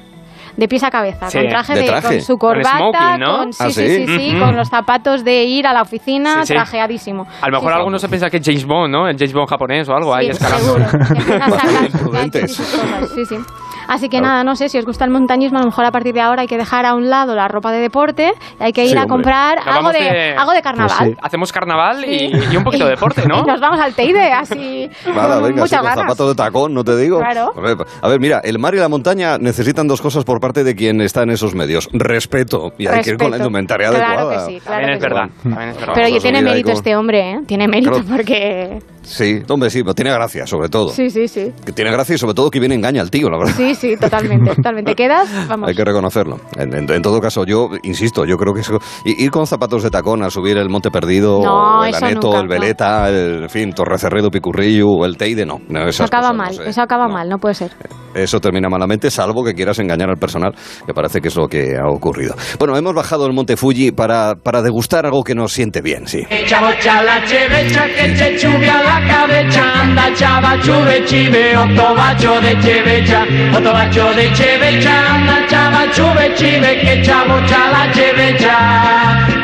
De 0.57 0.67
pies 0.67 0.83
a 0.83 0.89
cabeza, 0.89 1.29
Sí. 1.29 1.37
con 1.37 1.47
traje, 1.49 1.73
¿De 1.75 1.81
de, 1.81 1.87
traje? 1.87 2.07
con 2.07 2.21
su 2.21 2.37
Con 2.37 2.49
corbata, 2.55 2.77
smoking, 2.77 3.19
¿no? 3.19 3.37
con, 3.37 3.53
sí, 3.53 3.63
Ah, 3.63 3.69
sí, 3.69 3.87
¿sí? 3.87 4.07
sí, 4.07 4.17
sí, 4.31 4.39
con 4.39 4.55
los 4.55 4.67
zapatos 4.69 5.23
de 5.23 5.43
ir 5.43 5.67
a 5.67 5.73
la 5.73 5.83
oficina, 5.83 6.41
Sí, 6.41 6.47
sí. 6.47 6.53
trajeadísimo. 6.53 7.27
A 7.41 7.45
lo 7.47 7.51
mejor 7.53 7.69
Sí, 7.69 7.73
sí. 7.73 7.77
algunos 7.77 8.01
se 8.01 8.09
piensa 8.09 8.29
que 8.29 8.37
es 8.37 8.43
James 8.45 8.65
Bond, 8.65 8.91
¿no? 8.91 9.07
El 9.07 9.17
James 9.17 9.33
Bond 9.33 9.47
japonés 9.49 9.87
o 9.87 9.93
algo 9.95 10.13
ahí 10.15 10.25
Sí, 10.25 10.31
escalando. 10.31 10.77
Sí, 13.15 13.25
sí. 13.25 13.35
Así 13.87 14.09
que 14.09 14.19
nada, 14.19 14.43
no 14.43 14.55
sé, 14.55 14.67
si 14.67 14.77
os 14.77 14.85
gusta 14.85 15.05
el 15.05 15.11
montañismo, 15.11 15.59
a 15.59 15.61
lo 15.61 15.67
mejor 15.67 15.85
a 15.85 15.91
partir 15.91 16.13
de 16.13 16.19
ahora 16.19 16.41
hay 16.41 16.47
que 16.47 16.57
dejar 16.57 16.85
a 16.85 16.93
un 16.93 17.09
lado 17.09 17.35
la 17.35 17.47
ropa 17.47 17.71
de 17.71 17.79
deporte, 17.79 18.33
hay 18.59 18.73
que 18.73 18.83
ir 18.83 18.91
Sí, 18.91 18.97
a 18.97 19.05
comprar 19.05 19.59
algo 19.65 19.93
de, 19.93 19.99
de- 19.99 20.35
algo 20.35 20.51
de 20.51 20.61
carnaval. 20.61 21.15
Hacemos 21.21 21.53
carnaval 21.53 22.03
y, 22.03 22.19
Sí. 22.19 22.31
y 22.51 22.57
un 22.57 22.65
poquito 22.65 22.83
de 22.83 22.91
deporte, 22.91 23.25
¿no? 23.25 23.39
Y 23.39 23.43
nos 23.47 23.61
vamos 23.61 23.79
al 23.79 23.93
Teide, 23.93 24.33
así. 24.33 24.89
Nada, 25.07 25.35
con 25.35 25.43
venga, 25.43 25.55
sí, 25.55 25.61
muchas 25.61 25.79
con 25.79 25.87
ganas. 25.89 26.03
zapatos 26.03 26.27
de 26.29 26.35
tacón, 26.35 26.73
no 26.73 26.83
te 26.83 26.97
digo. 26.97 27.19
Claro. 27.19 27.53
A 27.55 27.61
ver, 27.61 27.77
a 28.01 28.07
ver, 28.09 28.19
mira, 28.19 28.41
el 28.43 28.59
mar 28.59 28.75
y 28.75 28.77
la 28.79 28.89
montaña 28.89 29.37
necesitan 29.37 29.87
dos 29.87 30.01
cosas 30.01 30.25
por 30.25 30.41
parte 30.41 30.46
parte 30.47 30.63
de 30.63 30.75
quien 30.75 31.01
está 31.01 31.23
en 31.23 31.31
esos 31.31 31.53
medios. 31.55 31.89
Respeto. 31.91 32.71
Y 32.77 32.87
hay 32.87 33.01
que 33.01 33.09
ir 33.11 33.17
con 33.17 33.31
la 33.31 33.37
indumentaria 33.37 33.89
Claro 33.89 34.05
adecuada. 34.29 34.47
que 34.47 34.53
sí, 34.53 34.59
claro 34.61 34.81
También 34.81 34.87
que 34.87 34.93
es 34.93 34.99
sí. 34.99 35.01
verdad. 35.03 35.29
También 35.43 35.69
es 35.69 35.77
verdad. 35.77 35.93
Pero 35.95 36.07
oye, 36.07 36.19
tiene 36.21 36.41
mérito 36.41 36.67
con- 36.69 36.77
este 36.77 36.95
hombre, 36.95 37.31
¿eh? 37.31 37.39
Tiene 37.45 37.67
mérito 37.67 37.91
Claro. 37.91 38.05
porque... 38.15 38.79
Sí, 39.03 39.41
hombre, 39.47 39.69
sí, 39.69 39.83
pero 39.83 39.93
tiene 39.93 40.11
gracia, 40.11 40.45
sobre 40.45 40.67
todo. 40.67 40.89
Sí, 40.89 41.09
sí, 41.09 41.29
sí. 41.29 41.53
Que 41.65 41.71
tiene 41.71 41.91
gracia 41.91 42.15
y 42.15 42.17
sobre 42.17 42.33
todo 42.33 42.51
que 42.51 42.59
viene 42.59 42.75
engaña 42.75 43.01
al 43.01 43.09
tío, 43.09 43.29
la 43.29 43.37
verdad. 43.37 43.53
Sí, 43.55 43.73
sí, 43.73 43.95
totalmente, 43.95 44.53
totalmente. 44.55 44.95
¿Quedas? 44.95 45.29
Vamos. 45.47 45.69
Hay 45.69 45.75
que 45.75 45.85
reconocerlo. 45.85 46.39
En, 46.57 46.73
en- 46.75 46.91
en 46.91 47.01
todo 47.01 47.21
caso, 47.21 47.45
yo 47.45 47.69
insisto, 47.83 48.25
yo 48.25 48.35
creo 48.37 48.53
que 48.53 48.61
eso- 48.61 48.79
ir 49.05 49.31
con 49.31 49.47
zapatos 49.47 49.83
de 49.83 49.89
tacón 49.91 50.23
a 50.23 50.29
subir 50.29 50.57
el 50.57 50.67
Monte 50.69 50.91
Perdido, 50.91 51.39
No, 51.41 51.79
o 51.79 51.83
el 51.85 51.95
eso 51.95 52.05
Aneto, 52.05 52.27
nunca, 52.27 52.39
el 52.41 52.47
Veleta, 52.49 53.09
el, 53.09 53.43
en 53.43 53.49
fin, 53.49 53.71
Torrecerredo, 53.73 54.29
Picurrillo, 54.29 54.87
o 54.87 55.05
el 55.05 55.15
Teide, 55.15 55.45
no. 55.45 55.59
no 55.69 55.87
Eso 55.87 56.03
acaba 56.03 56.29
cosas, 56.31 56.35
mal, 56.37 56.55
no 56.57 56.63
sé. 56.63 56.69
eso 56.69 56.81
acaba 56.81 57.07
mal, 57.07 57.29
no 57.29 57.37
puede 57.37 57.55
ser. 57.55 57.71
Eso 58.13 58.41
termina 58.41 58.67
malamente, 58.67 59.09
salvo 59.09 59.41
que 59.43 59.53
quieras 59.53 59.79
engañar 59.79 60.09
al 60.09 60.17
personal, 60.37 60.53
que 60.85 60.93
parece 60.93 61.21
que 61.21 61.27
es 61.27 61.35
lo 61.35 61.47
que 61.47 61.77
ha 61.77 61.87
ocurrido. 61.87 62.35
Bueno, 62.59 62.77
hemos 62.77 62.93
bajado 62.93 63.25
el 63.25 63.33
Monte 63.33 63.57
Fuji 63.57 63.91
para, 63.91 64.35
para 64.35 64.61
degustar 64.61 65.05
algo 65.05 65.23
que 65.23 65.35
nos 65.35 65.53
siente 65.53 65.81
bien, 65.81 66.07
sí. 66.07 66.23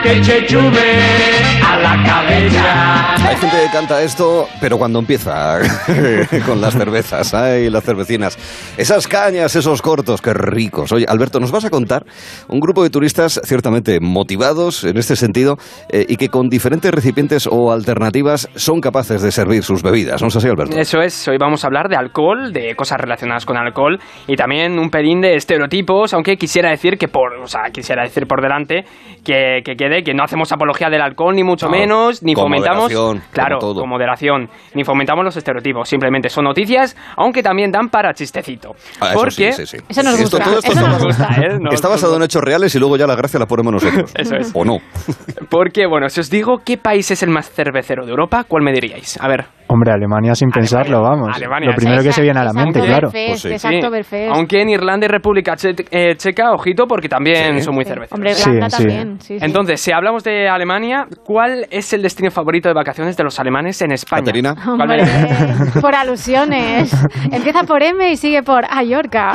Ciao 0.03 0.11
ciao 0.11 0.11
la 0.11 0.11
cevecha 0.11 0.11
che 0.11 0.19
c'è 0.19 0.45
ciubia 0.45 1.53
la 1.83 2.01
cavecha 2.03 3.13
Hay 3.25 3.37
gente 3.37 3.55
que 3.57 3.71
canta 3.71 4.01
esto, 4.01 4.47
pero 4.59 4.77
cuando 4.77 4.99
empieza 4.99 5.59
con 6.45 6.59
las 6.59 6.73
cervezas, 6.73 7.33
ay, 7.33 7.69
las 7.69 7.83
cervecinas. 7.83 8.37
Esas 8.77 9.07
cañas, 9.07 9.55
esos 9.55 9.81
cortos, 9.81 10.21
qué 10.21 10.33
ricos. 10.33 10.91
Oye, 10.91 11.05
Alberto, 11.07 11.39
nos 11.39 11.51
vas 11.51 11.63
a 11.65 11.69
contar 11.69 12.05
un 12.49 12.59
grupo 12.59 12.83
de 12.83 12.89
turistas 12.89 13.39
ciertamente 13.43 13.99
motivados 14.01 14.83
en 14.83 14.97
este 14.97 15.15
sentido 15.15 15.57
eh, 15.89 16.05
y 16.07 16.17
que 16.17 16.27
con 16.29 16.49
diferentes 16.49 16.91
recipientes 16.91 17.47
o 17.49 17.71
alternativas 17.71 18.49
son 18.55 18.81
capaces 18.81 19.21
de 19.21 19.31
servir 19.31 19.63
sus 19.63 19.83
bebidas. 19.83 20.21
¿No 20.21 20.27
es 20.27 20.35
así, 20.35 20.47
Alberto? 20.47 20.77
Eso 20.77 20.99
es, 20.99 21.27
hoy 21.27 21.37
vamos 21.37 21.63
a 21.63 21.67
hablar 21.67 21.87
de 21.87 21.95
alcohol, 21.95 22.51
de 22.51 22.75
cosas 22.75 22.99
relacionadas 22.99 23.45
con 23.45 23.57
alcohol 23.57 23.99
y 24.27 24.35
también 24.35 24.77
un 24.77 24.89
pelín 24.89 25.21
de 25.21 25.35
estereotipos, 25.35 26.13
aunque 26.13 26.35
quisiera 26.35 26.69
decir 26.69 26.97
que 26.97 27.07
por, 27.07 27.33
o 27.35 27.47
sea, 27.47 27.63
quisiera 27.71 28.03
decir 28.03 28.27
por 28.27 28.41
delante 28.41 28.83
que, 29.23 29.61
que 29.63 29.75
quede 29.75 29.92
que 30.01 30.13
no 30.13 30.23
hacemos 30.23 30.51
apología 30.53 30.89
del 30.89 31.01
alcohol 31.01 31.35
ni 31.35 31.43
mucho 31.43 31.65
No, 31.67 31.73
menos, 31.73 32.23
ni 32.23 32.33
con 32.33 32.45
fomentamos, 32.45 32.83
moderación, 32.91 33.21
claro, 33.31 33.59
todo. 33.59 33.81
con 33.81 33.89
moderación, 33.89 34.49
ni 34.73 34.83
fomentamos 34.85 35.25
los 35.25 35.35
estereotipos, 35.35 35.87
simplemente 35.89 36.29
son 36.29 36.45
noticias, 36.45 36.95
aunque 37.17 37.43
también 37.43 37.71
dan 37.71 37.89
para 37.89 38.13
chistecito. 38.13 38.71
Ah, 39.01 39.09
eso 39.09 39.19
porque 39.19 39.51
sí, 39.51 39.65
sí, 39.67 39.77
sí. 39.77 39.83
Eso 39.89 40.01
nos 40.03 40.19
Esto- 40.19 40.37
gusta, 40.37 40.43
todo 40.45 40.59
esto 40.59 40.71
eso 40.71 40.79
está, 40.79 40.89
nos 40.91 41.03
gusta. 41.03 41.27
¿eh? 41.41 41.57
Nos- 41.59 41.73
está 41.73 41.89
basado 41.89 42.15
en 42.15 42.23
hechos 42.23 42.41
reales 42.43 42.73
y 42.73 42.79
luego 42.79 42.95
ya 42.97 43.05
la 43.05 43.15
gracia 43.15 43.39
la 43.39 43.45
ponemos 43.45 43.73
nosotros. 43.73 44.11
Eso 44.17 44.35
es. 44.37 44.51
¿O 44.55 44.63
no? 44.63 44.77
Porque, 45.49 45.85
bueno, 45.85 46.07
si 46.09 46.19
os 46.21 46.29
digo 46.29 46.59
qué 46.65 46.77
país 46.77 47.11
es 47.11 47.21
el 47.23 47.29
más 47.29 47.49
cervecero 47.51 48.05
de 48.05 48.11
Europa, 48.11 48.45
¿cuál 48.47 48.63
me 48.63 48.71
diríais? 48.71 49.19
A 49.21 49.27
ver. 49.27 49.45
Hombre, 49.67 49.91
Alemania 49.91 50.35
sin 50.35 50.49
pensarlo, 50.49 51.01
vamos. 51.01 51.29
Alemania, 51.35 51.69
Lo 51.69 51.75
primero 51.75 52.03
que 52.03 52.11
se 52.11 52.21
viene 52.21 52.39
a 52.39 52.43
la 52.43 52.53
mente, 52.53 52.79
claro. 52.81 53.09
Sí. 53.09 53.49
exacto, 53.51 53.89
Belfast. 53.89 54.31
Aunque 54.35 54.61
en 54.61 54.69
Irlanda 54.69 55.05
y 55.05 55.09
República 55.09 55.55
Che- 55.55 55.73
eh, 55.91 56.15
Checa, 56.15 56.51
ojito, 56.51 56.85
porque 56.85 57.09
también 57.09 57.61
son 57.61 57.73
muy 57.75 57.85
cerveceros. 57.85 58.11
Hombre, 58.13 58.33
Sí, 58.33 58.49
Irlanda 58.49 58.69
sí. 58.69 58.77
también. 58.83 59.19
Sí, 59.19 59.39
sí. 59.39 59.45
Entonces, 59.45 59.81
si 59.81 59.91
hablamos 59.91 60.23
de 60.23 60.47
Alemania, 60.49 61.05
¿cuál 61.25 61.65
es 61.71 61.91
el 61.93 62.01
destino 62.01 62.29
favorito 62.29 62.69
de 62.69 62.75
vacaciones 62.75 63.17
de 63.17 63.23
los 63.23 63.39
alemanes 63.39 63.81
en 63.81 63.91
España? 63.93 64.21
Caterina. 64.21 64.55
¿Cuál 64.55 64.81
Hombre, 64.81 65.03
por 65.81 65.95
alusiones. 65.95 66.93
Empieza 67.31 67.63
por 67.63 67.81
M 67.81 68.11
y 68.11 68.17
sigue 68.17 68.43
por 68.43 68.63
Mallorca. 68.69 69.33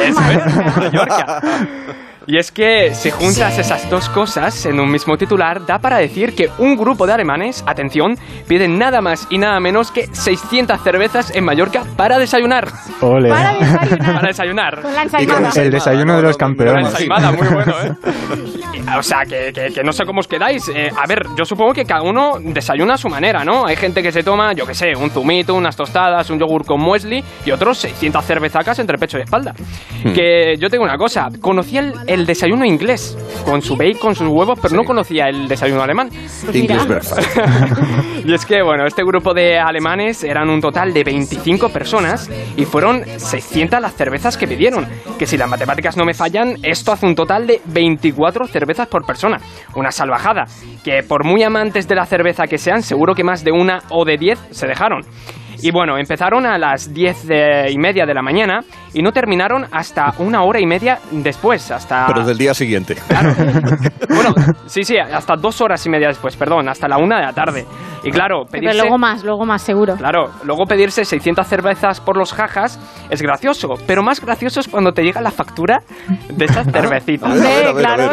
Mallorca. 0.76 1.40
Y 2.30 2.36
es 2.36 2.52
que 2.52 2.94
si 2.94 3.10
juntas 3.10 3.58
esas 3.58 3.88
dos 3.88 4.10
cosas 4.10 4.66
en 4.66 4.78
un 4.78 4.90
mismo 4.90 5.16
titular, 5.16 5.64
da 5.64 5.78
para 5.78 5.96
decir 5.96 6.34
que 6.34 6.50
un 6.58 6.76
grupo 6.76 7.06
de 7.06 7.14
alemanes, 7.14 7.64
atención, 7.66 8.16
piden 8.46 8.78
nada 8.78 9.00
más 9.00 9.26
y 9.30 9.38
nada 9.38 9.58
menos 9.60 9.90
que 9.90 10.08
600 10.12 10.78
cervezas 10.82 11.34
en 11.34 11.44
Mallorca 11.44 11.84
para 11.96 12.18
desayunar. 12.18 12.68
Ole. 13.00 13.30
Para 13.30 13.54
desayunar. 13.54 13.98
Para 14.14 14.28
desayunar. 14.28 14.82
Con 14.82 14.94
la 14.94 15.04
Y 15.04 15.08
con 15.08 15.20
ensaimada. 15.20 15.62
El 15.62 15.70
desayuno 15.70 16.16
de 16.16 16.22
los 16.22 16.36
Con 16.36 16.50
la 16.50 16.56
campeones. 16.56 16.86
ensaimada, 16.90 17.32
muy 17.32 17.48
bueno, 17.48 17.74
¿eh? 17.82 17.92
O 18.98 19.02
sea, 19.02 19.20
que, 19.24 19.52
que- 19.52 19.72
que 19.72 19.82
no 19.82 19.92
sé 19.92 20.04
cómo 20.04 20.20
os 20.20 20.28
quedáis. 20.28 20.68
Eh, 20.68 20.90
a 20.94 21.06
ver, 21.06 21.26
yo 21.36 21.44
supongo 21.44 21.72
que 21.72 21.84
cada 21.84 22.02
uno 22.02 22.36
desayuna 22.40 22.94
a 22.94 22.98
su 22.98 23.08
manera, 23.08 23.44
¿no? 23.44 23.66
Hay 23.66 23.76
gente 23.76 24.02
que 24.02 24.12
se 24.12 24.22
toma, 24.22 24.52
yo 24.54 24.66
qué 24.66 24.74
sé, 24.74 24.92
un 24.96 25.10
zumito, 25.10 25.54
unas 25.54 25.76
tostadas, 25.76 26.28
un 26.30 26.38
yogur 26.38 26.64
con 26.64 26.80
muesli 26.80 27.22
y 27.46 27.50
otros 27.50 27.78
600 27.78 28.24
cervezacas 28.24 28.78
entre 28.78 28.98
pecho 28.98 29.18
y 29.18 29.22
espalda. 29.22 29.54
Hmm. 30.04 30.12
Que 30.12 30.56
yo 30.58 30.68
tengo 30.70 30.84
una 30.84 30.96
cosa, 30.96 31.28
conocía 31.40 31.80
el, 31.80 31.92
el 32.06 32.17
desayuno 32.26 32.64
inglés, 32.64 33.16
con 33.44 33.62
su 33.62 33.76
bacon, 33.76 34.14
sus 34.14 34.28
huevos, 34.28 34.58
pero 34.60 34.74
no 34.76 34.84
conocía 34.84 35.28
el 35.28 35.48
desayuno 35.48 35.82
alemán. 35.82 36.08
Pues 36.10 36.54
mira. 36.54 36.74
English 36.74 36.86
breakfast. 36.88 37.38
Y 38.24 38.34
es 38.34 38.44
que, 38.44 38.62
bueno, 38.62 38.86
este 38.86 39.02
grupo 39.04 39.34
de 39.34 39.58
alemanes 39.58 40.24
eran 40.24 40.50
un 40.50 40.60
total 40.60 40.92
de 40.92 41.04
25 41.04 41.68
personas 41.70 42.30
y 42.56 42.64
fueron 42.64 43.04
600 43.04 43.80
las 43.80 43.94
cervezas 43.94 44.36
que 44.36 44.46
pidieron. 44.46 44.86
Que 45.18 45.26
si 45.26 45.36
las 45.36 45.48
matemáticas 45.48 45.96
no 45.96 46.04
me 46.04 46.14
fallan, 46.14 46.56
esto 46.62 46.92
hace 46.92 47.06
un 47.06 47.14
total 47.14 47.46
de 47.46 47.60
24 47.66 48.46
cervezas 48.46 48.88
por 48.88 49.06
persona. 49.06 49.38
Una 49.74 49.90
salvajada. 49.90 50.44
Que 50.84 51.02
por 51.02 51.24
muy 51.24 51.42
amantes 51.42 51.88
de 51.88 51.94
la 51.94 52.06
cerveza 52.06 52.46
que 52.46 52.58
sean, 52.58 52.82
seguro 52.82 53.14
que 53.14 53.24
más 53.24 53.44
de 53.44 53.52
una 53.52 53.80
o 53.90 54.04
de 54.04 54.16
10 54.16 54.38
se 54.50 54.66
dejaron. 54.66 55.02
Y 55.62 55.70
bueno, 55.70 55.98
empezaron 55.98 56.46
a 56.46 56.56
las 56.58 56.92
10 56.92 57.26
de- 57.26 57.70
y 57.70 57.78
media 57.78 58.06
de 58.06 58.14
la 58.14 58.22
mañana 58.22 58.60
y 58.94 59.02
no 59.02 59.12
terminaron 59.12 59.66
hasta 59.72 60.12
una 60.18 60.42
hora 60.42 60.60
y 60.60 60.66
media 60.66 60.98
después, 61.10 61.70
hasta... 61.70 62.06
Pero 62.06 62.24
del 62.24 62.38
día 62.38 62.54
siguiente. 62.54 62.96
Bueno, 64.08 64.34
sí, 64.66 64.82
sí, 64.84 64.96
hasta 64.98 65.36
dos 65.36 65.60
horas 65.60 65.84
y 65.86 65.90
media 65.90 66.08
después, 66.08 66.34
perdón, 66.36 66.68
hasta 66.68 66.88
la 66.88 66.96
una 66.98 67.18
de 67.18 67.26
la 67.26 67.32
tarde. 67.32 67.66
Y 68.02 68.10
claro, 68.10 68.44
Pero 68.50 68.62
pedirse... 68.62 68.78
luego 68.78 68.98
más, 68.98 69.22
luego 69.22 69.44
más, 69.44 69.62
seguro. 69.62 69.94
Claro, 69.96 70.30
luego 70.44 70.64
pedirse 70.64 71.04
600 71.04 71.46
cervezas 71.46 72.00
por 72.00 72.16
los 72.16 72.32
jajas 72.32 72.80
es 73.10 73.22
gracioso, 73.22 73.74
pero 73.86 74.02
más 74.02 74.20
gracioso 74.20 74.60
es 74.60 74.68
cuando 74.68 74.92
te 74.92 75.02
llega 75.02 75.20
la 75.20 75.30
factura 75.30 75.78
de 76.30 76.44
esas 76.44 76.66
cervecitas. 76.72 77.32
Claro. 77.38 78.08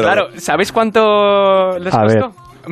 Claro, 0.00 0.28
¿sabéis 0.36 0.72
cuánto 0.72 1.78
les 1.78 1.94
A 1.94 2.02
ver. 2.04 2.24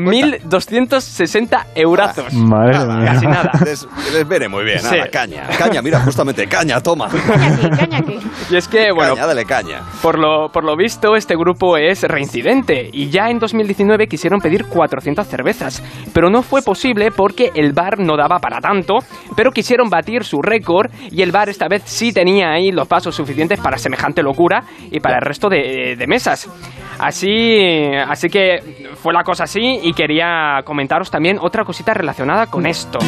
Costó? 0.04 0.26
1.260 0.48 1.64
eurazos. 1.74 2.32
Madre 2.34 2.78
mía. 2.86 3.12
Casi 3.12 3.26
nada. 3.26 3.50
Les, 3.64 3.88
les 4.12 4.28
viene 4.28 4.48
muy 4.48 4.64
bien, 4.64 4.78
Sí. 4.80 4.86
nada, 4.96 5.08
caña. 5.10 5.46
Caña, 5.58 5.82
mira, 5.82 6.00
justamente, 6.00 6.46
caña, 6.46 6.80
toma. 6.80 7.08
Caña 7.08 7.46
aquí, 7.54 7.68
caña 7.70 7.98
aquí. 7.98 8.18
Y 8.50 8.56
es 8.56 8.66
que, 8.68 8.92
bueno, 8.92 9.14
Caña, 9.14 9.26
dale 9.26 9.44
caña. 9.44 9.80
Por 10.00 10.18
lo, 10.18 10.48
por 10.50 10.64
lo 10.64 10.74
visto, 10.76 11.16
este 11.16 11.34
grupo 11.36 11.76
es 11.76 12.02
reincidente 12.02 12.88
y 12.92 13.10
ya 13.10 13.28
en 13.28 13.38
2019 13.38 14.06
quisieron 14.06 14.40
pedir 14.40 14.64
400 14.66 15.26
cervezas, 15.26 15.82
pero 16.14 16.30
no 16.30 16.42
fue 16.42 16.62
posible 16.62 17.10
porque 17.10 17.50
el 17.54 17.72
bar 17.72 17.98
no 17.98 18.16
daba 18.16 18.38
para 18.38 18.60
tanto, 18.60 18.98
pero 19.36 19.50
quisieron 19.50 19.90
batir 19.90 20.24
su 20.24 20.40
récord 20.40 20.90
y 21.10 21.20
el 21.22 21.30
bar 21.30 21.48
esta 21.50 21.68
vez 21.68 21.82
sí 21.84 22.12
tenía 22.12 22.50
ahí 22.52 22.72
los 22.72 22.88
pasos 22.88 23.14
suficientes 23.14 23.60
para 23.60 23.76
semejante 23.76 24.22
locura 24.22 24.62
y 24.90 24.98
para 25.00 25.16
el 25.16 25.22
resto 25.22 25.48
de, 25.50 25.96
de 25.98 26.06
mesas. 26.06 26.48
Así, 26.98 27.60
así 28.08 28.28
que 28.28 28.86
fue 29.02 29.12
la 29.12 29.22
cosa 29.22 29.44
así 29.44 29.78
y 29.82 29.87
quería 29.92 30.62
comentaros 30.64 31.10
también 31.10 31.38
otra 31.40 31.64
cosita 31.64 31.94
relacionada 31.94 32.46
con 32.46 32.66
esto. 32.66 32.98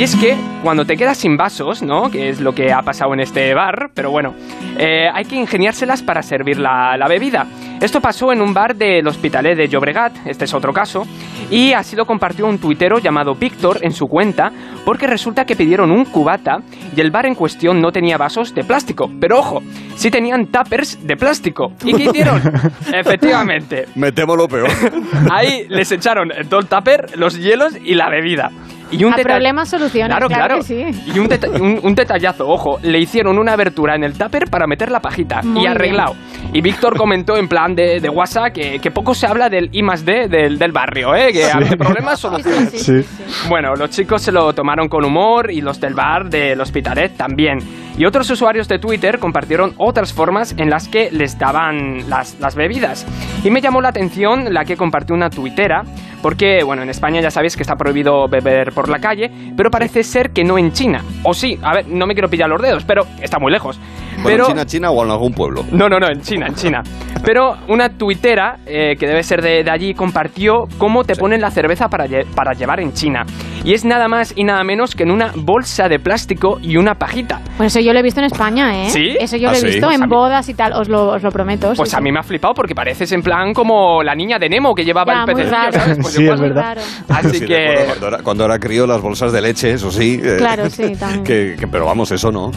Y 0.00 0.02
es 0.02 0.16
que 0.16 0.34
cuando 0.62 0.86
te 0.86 0.96
quedas 0.96 1.18
sin 1.18 1.36
vasos, 1.36 1.82
¿no? 1.82 2.10
Que 2.10 2.30
es 2.30 2.40
lo 2.40 2.54
que 2.54 2.72
ha 2.72 2.80
pasado 2.80 3.12
en 3.12 3.20
este 3.20 3.52
bar, 3.52 3.90
pero 3.92 4.10
bueno, 4.10 4.32
eh, 4.78 5.10
hay 5.12 5.26
que 5.26 5.36
ingeniárselas 5.36 6.02
para 6.02 6.22
servir 6.22 6.58
la, 6.58 6.96
la 6.96 7.06
bebida. 7.06 7.46
Esto 7.82 8.00
pasó 8.00 8.32
en 8.32 8.40
un 8.40 8.54
bar 8.54 8.76
del 8.76 9.06
Hospitalet 9.06 9.58
de 9.58 9.68
Llobregat, 9.68 10.26
este 10.26 10.46
es 10.46 10.54
otro 10.54 10.72
caso, 10.72 11.06
y 11.50 11.74
así 11.74 11.96
lo 11.96 12.06
compartió 12.06 12.46
un 12.46 12.56
tuitero 12.56 12.98
llamado 12.98 13.34
Víctor 13.34 13.80
en 13.82 13.92
su 13.92 14.08
cuenta, 14.08 14.50
porque 14.86 15.06
resulta 15.06 15.44
que 15.44 15.54
pidieron 15.54 15.90
un 15.90 16.06
cubata 16.06 16.62
y 16.96 16.98
el 17.02 17.10
bar 17.10 17.26
en 17.26 17.34
cuestión 17.34 17.82
no 17.82 17.92
tenía 17.92 18.16
vasos 18.16 18.54
de 18.54 18.64
plástico. 18.64 19.10
Pero 19.20 19.38
ojo, 19.38 19.62
sí 19.96 20.10
tenían 20.10 20.46
tuppers 20.46 21.06
de 21.06 21.16
plástico. 21.18 21.74
¿Y 21.84 21.92
qué 21.92 22.04
hicieron? 22.04 22.40
Efectivamente, 22.94 23.84
Me 23.96 24.12
temo 24.12 24.34
lo 24.34 24.48
peor. 24.48 24.70
ahí 25.30 25.66
les 25.68 25.92
echaron 25.92 26.30
todo 26.48 26.60
el 26.60 26.68
tupper, 26.68 27.18
los 27.18 27.38
hielos 27.38 27.74
y 27.84 27.96
la 27.96 28.08
bebida. 28.08 28.50
Y 28.92 29.04
un 29.04 29.12
A 29.12 29.16
deta- 29.16 29.28
problemas 29.28 29.68
soluciones, 29.68 30.08
Claro, 30.10 30.26
claro, 30.28 30.44
claro. 30.46 30.56
que 30.58 30.92
sí. 30.92 31.10
Y 31.14 31.18
un, 31.18 31.28
deta- 31.28 31.48
un- 31.48 31.80
un 31.82 31.94
detallazo, 31.94 32.48
ojo, 32.48 32.78
le 32.82 32.98
hicieron 32.98 33.38
una 33.38 33.52
abertura 33.52 33.94
en 33.94 34.02
el 34.04 34.14
tupper 34.14 34.50
para 34.50 34.66
meter 34.66 34.90
la 34.90 35.00
pajita. 35.00 35.42
Muy 35.42 35.58
y 35.58 35.60
bien. 35.60 35.70
arreglado. 35.72 36.14
Y 36.52 36.60
Víctor 36.60 36.96
comentó 36.96 37.36
en 37.36 37.46
plan 37.48 37.74
de, 37.74 38.00
de 38.00 38.08
WhatsApp 38.08 38.52
que, 38.52 38.78
que 38.80 38.90
poco 38.90 39.14
se 39.14 39.26
habla 39.26 39.48
del 39.48 39.68
I 39.72 39.82
más 39.82 40.04
D 40.04 40.26
del, 40.28 40.58
del 40.58 40.72
barrio, 40.72 41.14
¿eh? 41.14 41.32
Que 41.32 41.44
ante 41.50 41.76
problemas 41.76 42.18
soluciones. 42.18 42.70
Sí. 42.82 43.04
Bueno, 43.48 43.74
los 43.76 43.90
chicos 43.90 44.22
se 44.22 44.32
lo 44.32 44.52
tomaron 44.52 44.88
con 44.88 45.04
humor 45.04 45.50
y 45.52 45.60
los 45.60 45.80
del 45.80 45.94
bar 45.94 46.28
del 46.28 46.60
Hospitalet 46.60 47.16
también. 47.16 47.58
Y 47.96 48.04
otros 48.06 48.28
usuarios 48.30 48.66
de 48.66 48.78
Twitter 48.78 49.18
compartieron 49.18 49.74
otras 49.76 50.12
formas 50.12 50.54
en 50.58 50.70
las 50.70 50.88
que 50.88 51.10
les 51.12 51.38
daban 51.38 52.08
las, 52.08 52.38
las 52.40 52.54
bebidas. 52.56 53.06
Y 53.44 53.50
me 53.50 53.60
llamó 53.60 53.80
la 53.80 53.90
atención 53.90 54.52
la 54.54 54.64
que 54.64 54.76
compartió 54.76 55.14
una 55.14 55.28
tuitera 55.30 55.82
porque, 56.22 56.62
bueno, 56.64 56.82
en 56.82 56.90
España 56.90 57.20
ya 57.20 57.30
sabéis 57.30 57.56
que 57.56 57.62
está 57.62 57.76
prohibido 57.76 58.28
beber 58.28 58.72
por 58.72 58.88
la 58.88 58.98
calle, 58.98 59.30
pero 59.56 59.70
parece 59.70 60.02
ser 60.02 60.30
que 60.30 60.44
no 60.44 60.58
en 60.58 60.72
China. 60.72 61.02
O 61.24 61.34
sí, 61.34 61.58
a 61.62 61.74
ver, 61.74 61.88
no 61.88 62.06
me 62.06 62.14
quiero 62.14 62.28
pillar 62.28 62.48
los 62.48 62.60
dedos, 62.60 62.84
pero 62.84 63.06
está 63.20 63.38
muy 63.38 63.52
lejos. 63.52 63.78
Bueno, 64.22 64.44
pero... 64.44 64.44
en 64.44 64.50
China, 64.52 64.66
China 64.66 64.90
o 64.90 65.04
en 65.04 65.10
algún 65.10 65.32
pueblo. 65.32 65.64
No, 65.72 65.88
no, 65.88 65.98
no, 65.98 66.08
en 66.08 66.20
China, 66.20 66.46
en 66.48 66.54
China. 66.54 66.82
Pero 67.24 67.56
una 67.68 67.90
tuitera, 67.90 68.56
eh, 68.66 68.96
que 68.98 69.06
debe 69.06 69.22
ser 69.22 69.42
de, 69.42 69.62
de 69.62 69.70
allí, 69.70 69.94
compartió 69.94 70.64
cómo 70.78 71.04
te 71.04 71.14
ponen 71.16 71.40
la 71.40 71.50
cerveza 71.50 71.88
para, 71.88 72.06
lle- 72.06 72.24
para 72.34 72.52
llevar 72.52 72.80
en 72.80 72.92
China. 72.92 73.24
Y 73.62 73.74
es 73.74 73.84
nada 73.84 74.08
más 74.08 74.32
y 74.36 74.44
nada 74.44 74.64
menos 74.64 74.94
que 74.94 75.02
en 75.02 75.10
una 75.10 75.32
bolsa 75.36 75.88
de 75.88 75.98
plástico 75.98 76.58
y 76.62 76.76
una 76.78 76.94
pajita. 76.94 77.42
Pues 77.58 77.74
eso 77.76 77.84
yo 77.84 77.92
lo 77.92 77.98
he 77.98 78.02
visto 78.02 78.20
en 78.20 78.26
España, 78.26 78.84
¿eh? 78.84 78.90
¿Sí? 78.90 79.16
Eso 79.20 79.36
yo 79.36 79.48
¿Ah, 79.48 79.52
lo 79.52 79.58
he 79.58 79.60
sí? 79.60 79.66
visto 79.66 79.86
Pues 79.86 80.00
a 80.00 80.02
en 80.04 80.08
mí- 80.08 80.14
bodas 80.16 80.48
y 80.48 80.54
tal, 80.54 80.72
os 80.72 80.88
lo, 80.88 81.08
os 81.08 81.22
lo 81.22 81.30
prometo. 81.30 81.72
Pues 81.76 81.90
sí, 81.90 81.96
a 81.96 81.98
sí. 81.98 82.02
mí 82.04 82.10
me 82.10 82.20
ha 82.20 82.22
flipado 82.22 82.54
porque 82.54 82.74
pareces 82.74 83.12
en 83.12 83.20
plan 83.22 83.52
como 83.52 84.02
la 84.02 84.14
niña 84.14 84.38
de 84.38 84.48
Nemo 84.48 84.74
que 84.74 84.84
llevaba 84.84 85.12
Ya, 85.12 85.20
el 85.20 85.26
muy 85.26 85.34
pececillo, 85.34 85.60
raro. 85.60 85.72
¿sabes? 85.72 85.98
Pues 86.00 86.14
Sí, 86.14 86.26
es 86.26 86.40
verdad. 86.40 86.78
Así 87.08 87.30
Sí, 87.30 87.40
de 87.40 87.46
que... 87.46 87.84
cuando, 87.86 88.08
era, 88.08 88.18
cuando 88.22 88.44
era 88.46 88.58
crío, 88.58 88.86
las 88.86 89.02
bolsas 89.02 89.30
de 89.32 89.42
leche, 89.42 89.72
eso 89.72 89.90
sí. 89.90 90.18
eh, 90.24 90.36
Claro, 90.38 90.70
sí, 90.70 90.94
también. 90.98 91.24
que- 91.24 91.56
que- 91.58 91.68
pero 91.68 91.84
vamos, 91.84 92.10
eso 92.12 92.32
no. 92.32 92.50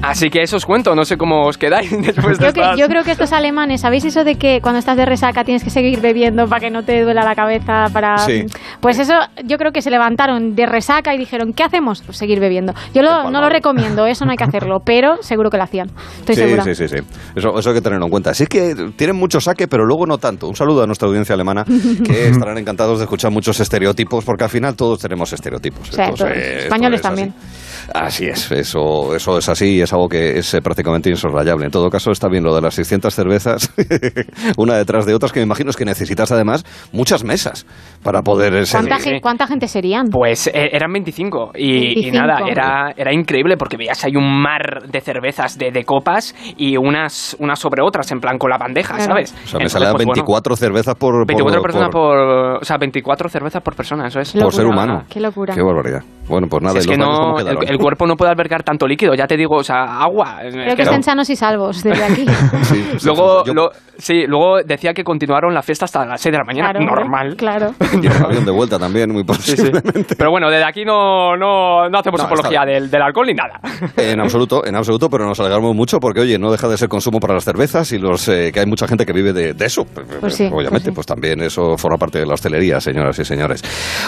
Así 0.00 0.30
que 0.30 0.42
eso 0.42 0.56
os 0.56 0.64
cuento, 0.64 0.94
no 0.94 1.04
sé 1.08 1.16
cómo 1.16 1.46
os 1.46 1.58
quedáis 1.58 1.90
después 2.02 2.38
de 2.38 2.46
Yo, 2.46 2.52
que- 2.52 2.60
estas- 2.60 2.78
yo 2.78 2.86
creo 2.88 3.02
que 3.02 3.10
estos 3.12 3.32
alemanes, 3.32 3.80
¿sabéis 3.80 4.04
eso 4.04 4.24
de 4.24 4.36
que 4.36 4.60
cuando 4.60 4.78
estás 4.78 4.96
de 4.96 5.04
resaca 5.06 5.42
tienes 5.44 5.64
que 5.64 5.70
seguir 5.70 6.00
bebiendo 6.00 6.46
para 6.46 6.60
que 6.60 6.70
no 6.70 6.82
te 6.84 7.02
duela 7.02 7.22
la 7.24 7.34
cabeza? 7.34 7.86
para 7.92 8.18
Sí. 8.18 8.44
Pues 8.80 8.98
eso, 8.98 9.14
yo 9.44 9.56
creo 9.58 9.72
que 9.72 9.82
se 9.82 9.90
levantaron 9.90 10.54
de 10.54 10.66
resaca 10.66 11.14
y 11.14 11.18
dijeron, 11.18 11.52
¿qué 11.52 11.62
hacemos? 11.64 12.02
Pues 12.02 12.16
seguir 12.18 12.40
bebiendo. 12.40 12.72
Yo 12.94 13.02
lo- 13.02 13.30
no 13.30 13.40
lo 13.40 13.48
recomiendo, 13.48 14.06
eso 14.06 14.24
no 14.24 14.30
hay 14.32 14.36
que 14.36 14.44
hacerlo, 14.44 14.78
pero 14.84 15.22
seguro 15.22 15.50
que 15.50 15.56
lo 15.56 15.64
hacían. 15.64 15.88
Estoy 16.20 16.34
sí, 16.34 16.40
segura. 16.42 16.62
sí, 16.64 16.74
sí, 16.74 16.88
sí. 16.88 16.96
Eso, 17.34 17.58
eso 17.58 17.70
hay 17.70 17.74
que 17.76 17.82
tenerlo 17.82 18.04
en 18.06 18.10
cuenta. 18.10 18.34
Sí 18.34 18.44
es 18.44 18.48
que 18.48 18.74
tienen 18.96 19.16
mucho 19.16 19.40
saque, 19.40 19.66
pero 19.68 19.84
luego 19.84 20.06
no 20.06 20.18
tanto. 20.18 20.46
Un 20.48 20.54
saludo 20.56 20.82
a 20.82 20.86
nuestra 20.86 21.08
audiencia 21.08 21.34
alemana, 21.34 21.64
que 22.04 22.28
estarán 22.28 22.58
encantados 22.58 22.98
de 22.98 23.04
escuchar 23.04 23.30
muchos 23.32 23.58
estereotipos, 23.60 24.24
porque 24.24 24.44
al 24.44 24.50
final 24.50 24.76
todos 24.76 25.00
tenemos 25.00 25.32
estereotipos. 25.32 25.88
O 25.88 25.92
sea, 25.92 26.10
todos. 26.10 26.30
españoles 26.30 27.00
es 27.00 27.06
así. 27.06 27.14
también. 27.16 27.34
Así 27.38 27.77
es, 27.94 28.50
eso, 28.52 29.14
eso 29.14 29.38
es 29.38 29.48
así 29.48 29.76
y 29.76 29.80
es 29.82 29.92
algo 29.92 30.08
que 30.08 30.38
es 30.38 30.54
eh, 30.54 30.60
prácticamente 30.60 31.10
insoslayable. 31.10 31.64
En 31.66 31.70
todo 31.70 31.88
caso, 31.90 32.10
está 32.10 32.28
bien 32.28 32.44
lo 32.44 32.54
de 32.54 32.60
las 32.60 32.74
600 32.74 33.14
cervezas, 33.14 33.72
una 34.56 34.76
detrás 34.76 35.06
de 35.06 35.14
otras, 35.14 35.32
que 35.32 35.40
me 35.40 35.44
imagino 35.46 35.70
es 35.70 35.76
que 35.76 35.84
necesitas 35.84 36.30
además 36.32 36.64
muchas 36.92 37.24
mesas 37.24 37.66
para 38.02 38.22
poder 38.22 38.54
eh, 38.54 38.66
ser... 38.66 38.80
¿Cuánta, 38.80 38.98
gen- 38.98 39.20
cuánta 39.20 39.46
gente 39.46 39.68
serían? 39.68 40.06
Pues 40.10 40.46
eh, 40.48 40.52
eran 40.72 40.92
25 40.92 41.52
y, 41.54 41.64
y 41.64 42.10
25. 42.10 42.16
nada, 42.26 42.38
era, 42.48 42.92
era 42.96 43.12
increíble 43.12 43.56
porque 43.56 43.76
veías 43.76 44.04
ahí 44.04 44.16
un 44.16 44.40
mar 44.42 44.82
de 44.90 45.00
cervezas 45.00 45.56
de, 45.58 45.70
de 45.70 45.84
copas 45.84 46.34
y 46.56 46.76
unas, 46.76 47.36
unas 47.38 47.58
sobre 47.58 47.82
otras, 47.82 48.10
en 48.12 48.20
plan 48.20 48.38
con 48.38 48.50
la 48.50 48.58
bandeja, 48.58 48.94
Claro. 48.96 49.12
¿sabes? 49.12 49.34
O 49.44 49.48
sea, 49.48 49.60
me 49.60 49.68
salían 49.68 49.92
pues, 49.92 50.04
bueno, 50.06 50.22
24 50.24 50.56
cervezas 50.56 50.94
por, 50.94 51.26
24 51.26 51.60
por, 51.60 51.70
personas 51.70 51.88
por- 51.90 52.16
por, 52.16 52.62
O 52.62 52.64
sea, 52.64 52.76
24 52.78 53.28
cervezas 53.28 53.62
por 53.62 53.74
persona, 53.74 54.06
eso 54.08 54.20
es. 54.20 54.32
por 54.32 54.52
ser 54.52 54.66
humano. 54.66 55.04
Qué 55.08 55.20
locura. 55.20 55.54
Qué 55.54 55.62
barbaridad. 55.62 56.02
Bueno, 56.28 56.46
pues 56.48 56.62
nada, 56.62 56.74
Si 56.74 56.78
es 56.80 56.86
¿y 56.86 56.88
los 56.88 56.98
que 56.98 57.02
no, 57.04 57.38
el, 57.38 57.44
quedaron? 57.44 57.77
El 57.78 57.82
cuerpo 57.82 58.06
no 58.06 58.16
puede 58.16 58.30
albergar 58.30 58.62
tanto 58.62 58.86
líquido, 58.86 59.14
ya 59.14 59.26
te 59.26 59.36
digo, 59.36 59.56
o 59.56 59.64
sea, 59.64 60.00
agua. 60.02 60.40
Es 60.42 60.52
Creo 60.54 60.66
que 60.70 60.76
que 60.76 60.84
no. 60.84 60.90
estén 60.90 61.02
sanos 61.02 61.30
y 61.30 61.36
salvos 61.36 61.82
desde 61.82 62.04
aquí. 62.04 62.26
Luego, 63.04 63.44
lo- 63.46 63.70
sí, 63.96 64.24
luego 64.26 64.58
decía 64.64 64.92
que 64.92 65.04
continuaron 65.04 65.54
la 65.54 65.62
fiesta 65.62 65.84
hasta 65.84 66.04
las 66.04 66.20
6 66.20 66.32
de 66.32 66.38
la 66.38 66.44
mañana. 66.44 66.70
Claro, 66.72 66.84
Normal. 66.86 67.36
Claro. 67.36 67.74
Y 68.02 68.06
el 68.06 68.12
avión 68.24 68.44
de 68.44 68.50
vuelta 68.52 68.78
también, 68.78 69.10
muy 69.12 69.24
Sí, 69.40 69.56
sí. 69.56 69.70
Pero 70.16 70.30
bueno, 70.30 70.50
desde 70.50 70.64
aquí 70.64 70.84
no, 70.84 71.36
no, 71.36 71.88
no 71.88 71.98
hacemos 71.98 72.20
No, 72.20 72.26
apología 72.26 72.64
del, 72.64 72.90
del 72.90 73.02
alcohol 73.02 73.26
ni 73.26 73.34
nada. 73.34 73.60
En 73.96 74.20
absoluto, 74.20 74.64
en 74.66 74.74
absoluto, 74.76 75.08
pero 75.08 75.26
nos 75.26 75.38
alegramos 75.40 75.74
mucho 75.74 75.98
porque, 75.98 76.20
oye, 76.20 76.38
no 76.38 76.50
deja 76.50 76.68
de 76.68 76.76
ser 76.76 76.88
consumo 76.88 77.18
para 77.20 77.34
las 77.34 77.44
cervezas 77.44 77.90
y 77.92 77.98
los 77.98 78.28
eh, 78.28 78.50
que 78.52 78.60
hay 78.60 78.66
mucha 78.66 78.86
gente 78.86 79.04
que 79.06 79.12
vive 79.12 79.32
de, 79.32 79.54
de 79.54 79.66
eso. 79.66 79.84
Pues 80.20 80.34
sí, 80.34 80.48
Obviamente, 80.52 80.92
pues, 80.92 81.06
también 81.06 81.40
eso 81.40 81.76
forma 81.76 81.96
parte 81.98 82.18
de 82.18 82.26
la 82.26 82.34
hostelería, 82.34 82.80
señoras 82.80 83.18
y 83.18 83.24
señores. 83.24 83.62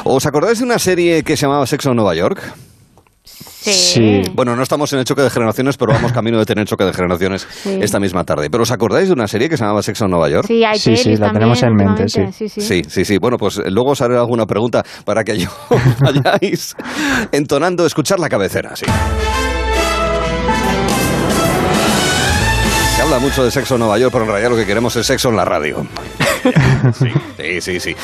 ¿Os 0.05 0.25
acordáis 0.27 0.59
de 0.59 0.65
una 0.65 0.79
serie 0.79 1.23
que 1.23 1.37
se 1.37 1.47
llamaba 1.47 1.67
Sexo 1.67 1.91
en 1.91 1.97
Nueva 1.97 2.15
York? 2.15 2.41
Sí. 3.63 4.23
Bueno, 4.35 4.57
no 4.57 4.63
estamos 4.63 4.93
en 4.93 5.01
el 5.01 5.05
choque 5.05 5.23
de 5.23 5.31
generaciones, 5.31 5.77
pero 5.77 5.93
vamos 5.93 6.13
camino 6.13 6.39
de 6.39 6.47
tener 6.47 6.67
choque 6.67 6.85
de 6.85 6.93
generaciones 6.93 7.47
Sí. 7.63 7.79
esta 7.83 8.01
misma 8.01 8.25
tarde. 8.25 8.49
¿Pero 8.51 8.63
os 8.63 8.71
acordáis 8.71 9.09
de 9.09 9.13
una 9.15 9.29
serie 9.29 9.49
que 9.49 9.57
se 9.57 9.65
llamaba 9.65 9.83
Sexo 9.83 10.07
en 10.07 10.11
Nueva 10.13 10.29
York? 10.31 10.47
Sí, 10.47 10.65
hay 10.65 10.79
Sí, 10.79 10.97
sí, 10.97 11.11
la 11.17 11.27
también 11.27 11.35
tenemos 11.35 11.63
en 11.63 11.75
mente, 11.75 12.09
sí. 12.09 12.49
sí. 12.49 12.61
Sí, 12.61 12.83
sí, 12.89 13.05
sí. 13.05 13.19
Bueno, 13.19 13.37
pues 13.37 13.61
luego 13.67 13.91
os 13.91 14.01
haré 14.01 14.17
alguna 14.17 14.47
pregunta 14.47 14.83
para 15.05 15.23
que 15.25 15.37
yo 15.39 15.49
vayáis 16.01 16.75
entonando, 17.33 17.85
escuchar 17.87 18.19
la 18.19 18.29
cabecera, 18.29 18.75
sí. 18.75 18.87
Se 22.97 23.03
habla 23.03 23.19
mucho 23.19 23.45
de 23.45 23.51
sexo 23.51 23.75
en 23.75 23.81
Nueva 23.81 23.99
York, 23.99 24.13
pero 24.13 24.25
en 24.25 24.31
realidad 24.31 24.51
lo 24.51 24.57
que 24.57 24.67
queremos 24.67 24.95
es 24.97 25.07
sexo 25.07 25.31
en 25.31 25.37
la 25.37 25.45
radio. 25.45 25.87
Sí, 26.99 27.09
sí, 27.39 27.61
sí, 27.61 27.81
sí. 27.81 27.97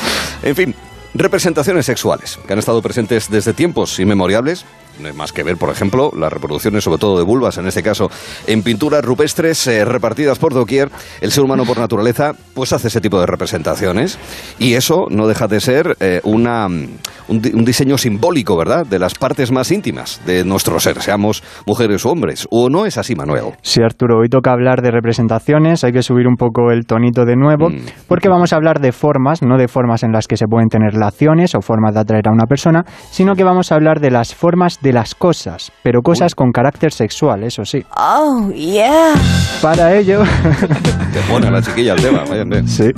En 0.43 0.55
fin, 0.55 0.75
representaciones 1.17 1.85
sexuales 1.85 2.39
que 2.45 2.53
han 2.53 2.59
estado 2.59 2.81
presentes 2.81 3.29
desde 3.29 3.53
tiempos 3.53 3.99
inmemoriales. 3.99 4.65
No 4.99 5.07
hay 5.07 5.13
más 5.13 5.31
que 5.31 5.43
ver, 5.43 5.57
por 5.57 5.69
ejemplo, 5.69 6.11
las 6.17 6.33
reproducciones, 6.33 6.83
sobre 6.83 6.97
todo 6.97 7.19
de 7.19 7.23
vulvas, 7.23 7.59
en 7.59 7.67
este 7.67 7.83
caso, 7.83 8.09
en 8.47 8.63
pinturas 8.63 9.05
rupestres 9.05 9.67
eh, 9.67 9.85
repartidas 9.85 10.39
por 10.39 10.55
doquier. 10.55 10.89
El 11.21 11.31
ser 11.31 11.43
humano, 11.43 11.65
por 11.65 11.77
naturaleza, 11.77 12.31
pues 12.55 12.73
hace 12.73 12.87
ese 12.87 12.99
tipo 12.99 13.19
de 13.19 13.27
representaciones. 13.27 14.17
Y 14.57 14.73
eso 14.73 15.05
no 15.11 15.27
deja 15.27 15.47
de 15.47 15.59
ser 15.59 15.95
eh, 15.99 16.19
una, 16.23 16.65
un, 16.65 17.41
di- 17.41 17.51
un 17.53 17.63
diseño 17.63 17.95
simbólico, 17.99 18.57
¿verdad?, 18.57 18.87
de 18.87 18.97
las 18.97 19.13
partes 19.13 19.51
más 19.51 19.71
íntimas 19.71 20.19
de 20.25 20.43
nuestro 20.43 20.79
ser, 20.79 20.99
seamos 20.99 21.43
mujeres 21.67 22.03
o 22.03 22.09
hombres. 22.09 22.47
¿O 22.49 22.67
no 22.71 22.87
es 22.87 22.97
así, 22.97 23.13
Manuel? 23.13 23.53
Sí, 23.61 23.81
Arturo, 23.83 24.17
hoy 24.21 24.29
toca 24.29 24.51
hablar 24.51 24.81
de 24.81 24.89
representaciones, 24.89 25.83
hay 25.83 25.91
que 25.91 26.01
subir 26.01 26.25
un 26.27 26.37
poco 26.37 26.71
el 26.71 26.87
tonito 26.87 27.23
de 27.23 27.35
nuevo, 27.35 27.69
Mm. 27.69 27.81
porque 28.07 28.29
vamos 28.29 28.51
a 28.51 28.55
hablar 28.55 28.79
de 28.79 28.91
formas, 28.91 29.43
no 29.43 29.57
de 29.59 29.67
formas 29.67 30.01
en 30.01 30.11
las 30.11 30.25
que 30.25 30.37
se 30.37 30.47
pueden 30.47 30.69
tener 30.69 30.95
relaciones 31.07 31.55
o 31.55 31.61
formas 31.61 31.93
de 31.93 32.01
atraer 32.01 32.27
a 32.27 32.31
una 32.31 32.45
persona, 32.45 32.83
sino 33.11 33.35
que 33.35 33.43
vamos 33.43 33.71
a 33.71 33.75
hablar 33.75 33.99
de 33.99 34.11
las 34.11 34.35
formas 34.35 34.79
de 34.81 34.93
las 34.93 35.15
cosas, 35.15 35.71
pero 35.83 36.01
cosas 36.01 36.35
con 36.35 36.51
carácter 36.51 36.91
sexual, 36.91 37.43
eso 37.43 37.63
sí. 37.63 37.83
Oh, 37.97 38.51
yeah. 38.51 39.13
Para 39.61 39.95
ello... 39.95 40.21
Te 41.13 41.19
pone 41.31 41.49
la 41.49 41.61
chiquilla 41.61 41.93
el 41.93 42.01
tema, 42.01 42.23
vayan 42.29 42.49
bien. 42.49 42.67
Sí. 42.67 42.91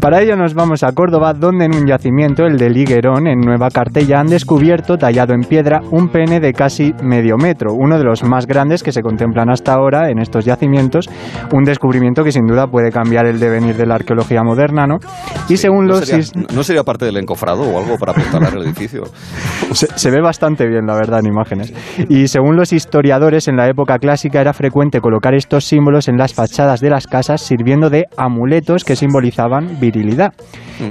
Para 0.00 0.20
ello 0.20 0.36
nos 0.36 0.54
vamos 0.54 0.82
a 0.82 0.92
Córdoba, 0.92 1.32
donde 1.34 1.66
en 1.66 1.74
un 1.74 1.86
yacimiento, 1.86 2.44
el 2.44 2.56
de 2.56 2.68
Liguerón, 2.68 3.26
en 3.26 3.40
Nueva 3.40 3.68
Cartella, 3.70 4.20
han 4.20 4.26
descubierto, 4.26 4.96
tallado 4.96 5.34
en 5.34 5.42
piedra, 5.42 5.80
un 5.92 6.08
pene 6.08 6.40
de 6.40 6.52
casi 6.52 6.92
medio 7.02 7.36
metro, 7.36 7.72
uno 7.74 7.96
de 7.96 8.04
los 8.04 8.22
más 8.24 8.46
grandes 8.46 8.82
que 8.82 8.92
se 8.92 9.02
contemplan 9.02 9.50
hasta 9.50 9.72
ahora 9.72 10.10
en 10.10 10.18
estos 10.18 10.44
yacimientos, 10.44 11.08
un 11.52 11.64
descubrimiento 11.64 12.24
que 12.24 12.32
sin 12.32 12.46
duda 12.46 12.66
puede 12.66 12.90
cambiar 12.90 13.26
el 13.26 13.38
devenir 13.38 13.76
de 13.76 13.86
la 13.86 13.94
arqueología 13.94 14.42
moderna, 14.42 14.86
¿no? 14.86 14.98
Y 15.48 15.56
según 15.56 15.86
¿No 15.86 15.94
los... 15.94 16.06
sería, 16.06 16.26
¿No 16.52 16.62
sería 16.62 16.82
parte 16.82 17.04
del 17.06 17.16
o 17.42 17.78
algo 17.78 17.96
para 17.98 18.12
apuntalar 18.12 18.54
el 18.54 18.62
edificio? 18.64 19.04
se, 19.72 19.86
se 19.86 20.10
ve 20.10 20.20
bastante 20.20 20.66
bien, 20.66 20.86
la 20.86 20.94
verdad, 20.94 21.20
en 21.20 21.26
imágenes. 21.26 21.72
Y 22.08 22.28
según 22.28 22.56
los 22.56 22.72
historiadores, 22.72 23.48
en 23.48 23.56
la 23.56 23.68
época 23.68 23.98
clásica 23.98 24.40
era 24.40 24.52
frecuente 24.52 25.00
colocar 25.00 25.34
estos 25.34 25.64
símbolos 25.64 26.08
en 26.08 26.16
las 26.16 26.34
fachadas 26.34 26.80
de 26.80 26.90
las 26.90 27.06
casas 27.06 27.40
sirviendo 27.40 27.90
de 27.90 28.06
amuletos 28.16 28.84
que 28.84 28.96
simbolizaban 28.96 29.80
virilidad. 29.80 30.32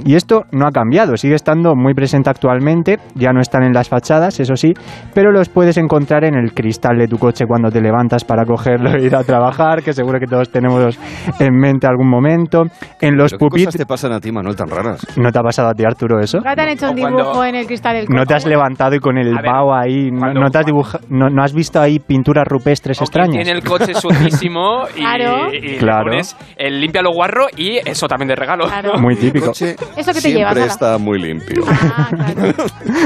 Y 0.04 0.14
esto 0.14 0.44
no 0.50 0.66
ha 0.66 0.70
cambiado, 0.70 1.16
sigue 1.16 1.34
estando 1.34 1.74
muy 1.74 1.92
presente 1.94 2.30
actualmente, 2.30 2.98
ya 3.14 3.32
no 3.32 3.40
están 3.40 3.64
en 3.64 3.72
las 3.72 3.88
fachadas, 3.88 4.40
eso 4.40 4.56
sí, 4.56 4.72
pero 5.14 5.30
los 5.30 5.50
puedes 5.50 5.76
encontrar 5.76 6.24
en 6.24 6.34
el 6.34 6.54
cristal 6.54 6.96
de 6.98 7.06
tu 7.06 7.18
coche 7.18 7.44
cuando 7.46 7.70
te 7.70 7.82
levantas 7.82 8.24
para 8.24 8.44
cogerlo 8.44 8.94
e 8.94 9.04
ir 9.04 9.14
a 9.14 9.22
trabajar, 9.24 9.82
que 9.82 9.92
seguro 9.92 10.18
que 10.18 10.26
todos 10.26 10.50
tenemos 10.50 10.98
en 11.38 11.54
mente 11.54 11.86
algún 11.86 12.08
momento. 12.08 12.62
En 13.00 13.16
los 13.16 13.32
¿Pero 13.32 13.38
¿Qué 13.38 13.44
cosas 13.44 13.50
pupitres... 13.50 13.76
te 13.76 13.86
pasan 13.86 14.12
a 14.12 14.20
ti, 14.20 14.32
Manuel, 14.32 14.56
tan 14.56 14.68
raras? 14.68 15.06
¿No 15.16 15.30
te 15.30 15.38
ha 15.38 15.42
pasado 15.42 15.68
a 15.68 15.74
ti, 15.74 15.84
Arturo, 15.84 16.18
eso? 16.18 16.33
Nunca 16.38 16.54
te 16.54 16.62
han 16.62 16.68
hecho 16.68 16.90
un 16.90 16.98
O 16.98 17.00
cuando- 17.00 17.18
dibujo 17.22 17.44
en 17.44 17.54
el 17.56 17.66
cristal 17.66 17.96
del 17.96 18.06
No 18.08 18.24
te 18.26 18.34
has 18.34 18.46
levantado 18.46 18.94
y 18.94 18.98
con 19.00 19.16
el 19.18 19.34
vaho 19.34 19.74
ahí, 19.74 20.10
no, 20.10 20.18
cuando- 20.18 20.40
no 20.40 20.50
te 20.50 20.58
has 20.58 20.66
dibuja- 20.66 21.00
no, 21.08 21.28
no 21.30 21.42
has 21.42 21.52
visto 21.54 21.80
ahí 21.80 21.98
pinturas 21.98 22.46
rupestres 22.46 23.00
O 23.00 23.04
extrañas. 23.04 23.34
tiene 23.44 23.50
el 23.50 23.62
coche 23.64 23.94
sucísimo 23.94 24.84
y, 24.96 25.00
Claro. 25.00 25.52
y 25.52 25.60
le 25.60 25.78
pones 25.80 26.36
el 26.56 26.80
limpia 26.80 27.02
lo 27.02 27.12
guarro 27.12 27.46
y 27.56 27.78
eso 27.88 28.06
también 28.08 28.28
de 28.28 28.36
regalo. 28.36 28.66
Claro. 28.66 28.98
Muy 28.98 29.16
típico. 29.16 29.46
coche 29.46 29.76
Eso 29.96 30.12
que 30.12 30.14
te 30.14 30.20
siempre 30.20 30.54
llevas, 30.54 30.56
está 30.58 30.98
muy 30.98 31.18
limpio. 31.20 31.64
Ah, 31.68 32.08
claro. 32.10 32.52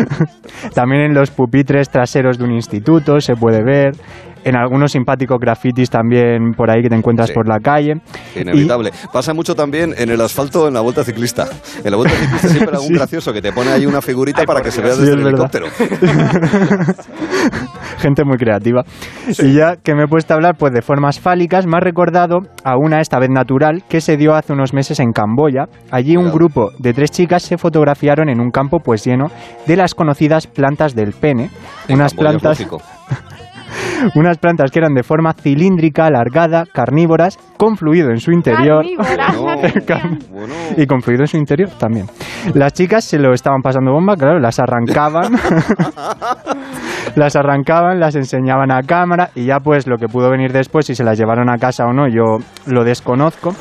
También 0.75 1.03
en 1.03 1.15
los 1.15 1.31
pupitres 1.31 1.89
traseros 1.91 2.39
de 2.39 2.45
un 2.45 2.53
instituto 2.53 3.21
se 3.21 3.35
puede 3.35 3.63
ver. 3.63 3.93
En 4.49 4.57
algunos 4.57 4.93
simpáticos 4.93 5.39
grafitis 5.39 5.91
también 5.91 6.53
por 6.57 6.71
ahí 6.71 6.83
que 6.83 6.89
te 6.89 6.95
encuentras 6.97 7.29
Sí. 7.29 7.35
por 7.35 7.47
la 7.47 7.59
calle. 7.61 7.95
Inevitable. 8.35 8.91
Pasa 9.13 9.35
mucho 9.35 9.55
también 9.55 9.95
en 9.99 10.09
el 10.09 10.21
asfalto 10.21 10.67
en 10.69 10.75
la 10.75 10.81
vuelta 10.81 11.05
ciclista. 11.05 11.47
En 11.85 11.91
la 11.91 11.97
vuelta 11.99 12.17
ciclista 12.17 12.49
siempre 12.49 12.75
algún 12.77 12.89
Sí. 12.89 12.95
gracioso 12.95 13.33
que 13.33 13.43
te 13.43 13.53
pone 13.53 13.71
ahí 13.71 13.85
una 13.85 14.01
figurita 14.01 14.45
para 14.45 14.63
que 14.63 14.71
se 14.71 14.81
vea 14.81 14.95
Sí, 14.95 15.01
desde 15.01 15.13
es 15.15 15.21
el 15.21 15.27
helicóptero. 15.27 15.67
Gente 17.99 18.25
muy 18.25 18.37
creativa. 18.39 18.83
Y 19.39 19.55
ya 19.55 19.77
que 19.77 19.95
me 19.95 20.05
he 20.05 20.09
puesto 20.09 20.33
a 20.33 20.37
hablar 20.37 20.57
pues 20.59 20.73
de 20.73 20.83
formas 20.83 21.21
fálicas, 21.21 21.67
me 21.67 21.77
ha 21.77 21.81
recordado 21.81 22.39
a 22.65 22.77
una, 22.77 23.01
esta 23.01 23.19
vez 23.19 23.31
natural, 23.31 23.83
que 23.89 24.01
se 24.01 24.17
dio 24.17 24.35
hace 24.35 24.53
unos 24.53 24.73
meses 24.73 25.01
en 25.01 25.13
Camboya. 25.13 25.67
Allí 25.91 26.17
un 26.17 26.31
Cuidado. 26.31 26.39
grupo 26.39 26.71
de 26.79 26.93
tres 26.95 27.11
chicas 27.11 27.43
se 27.43 27.59
fotografiaron 27.59 28.29
en 28.29 28.41
un 28.41 28.51
campo 28.51 28.79
pues 28.81 29.05
lleno 29.05 29.27
de 29.67 29.77
las 29.77 29.95
conocidas 29.95 30.47
plantas 30.47 30.95
del 30.95 31.13
pene. 31.13 31.51
En 31.89 31.97
unas 31.97 32.15
Camboya, 32.15 32.39
plantas. 32.39 32.67
unas 34.15 34.39
plantas 34.39 34.71
que 34.71 34.79
eran 34.79 34.95
de 34.95 35.03
forma 35.03 35.33
cilíndrica, 35.33 36.07
alargada, 36.07 36.65
carnívoras, 36.73 37.39
con 37.57 37.77
fluido 37.77 38.11
en 38.11 38.21
su 38.21 38.33
interior. 38.33 38.85
Bueno. 40.31 40.55
y 40.77 40.87
con 40.87 41.03
fluido 41.03 41.23
en 41.23 41.27
su 41.27 41.37
interior 41.37 41.71
también. 41.79 42.07
Las 42.55 42.73
chicas 42.73 43.05
se 43.05 43.19
lo 43.19 43.33
estaban 43.33 43.61
pasando 43.63 43.93
bomba, 43.93 44.17
claro, 44.17 44.39
las 44.39 44.59
arrancaban, 44.59 45.33
las 47.17 47.37
arrancaban, 47.37 47.99
las 47.99 48.15
enseñaban 48.15 48.71
a 48.71 48.83
cámara 48.83 49.31
y 49.35 49.47
ya 49.47 49.59
pues 49.59 49.87
lo 49.87 49.97
que 49.97 50.07
pudo 50.07 50.31
venir 50.31 50.53
después, 50.53 50.87
si 50.87 50.95
se 50.95 51.05
las 51.05 51.19
llevaron 51.19 51.51
a 51.51 51.59
casa 51.59 51.85
o 51.85 51.93
no, 51.93 52.09
yo 52.09 52.39
lo 52.67 52.85
desconozco. 52.85 53.55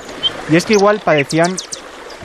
Y 0.50 0.56
es 0.56 0.66
que 0.66 0.74
igual 0.74 1.00
padecían 1.04 1.52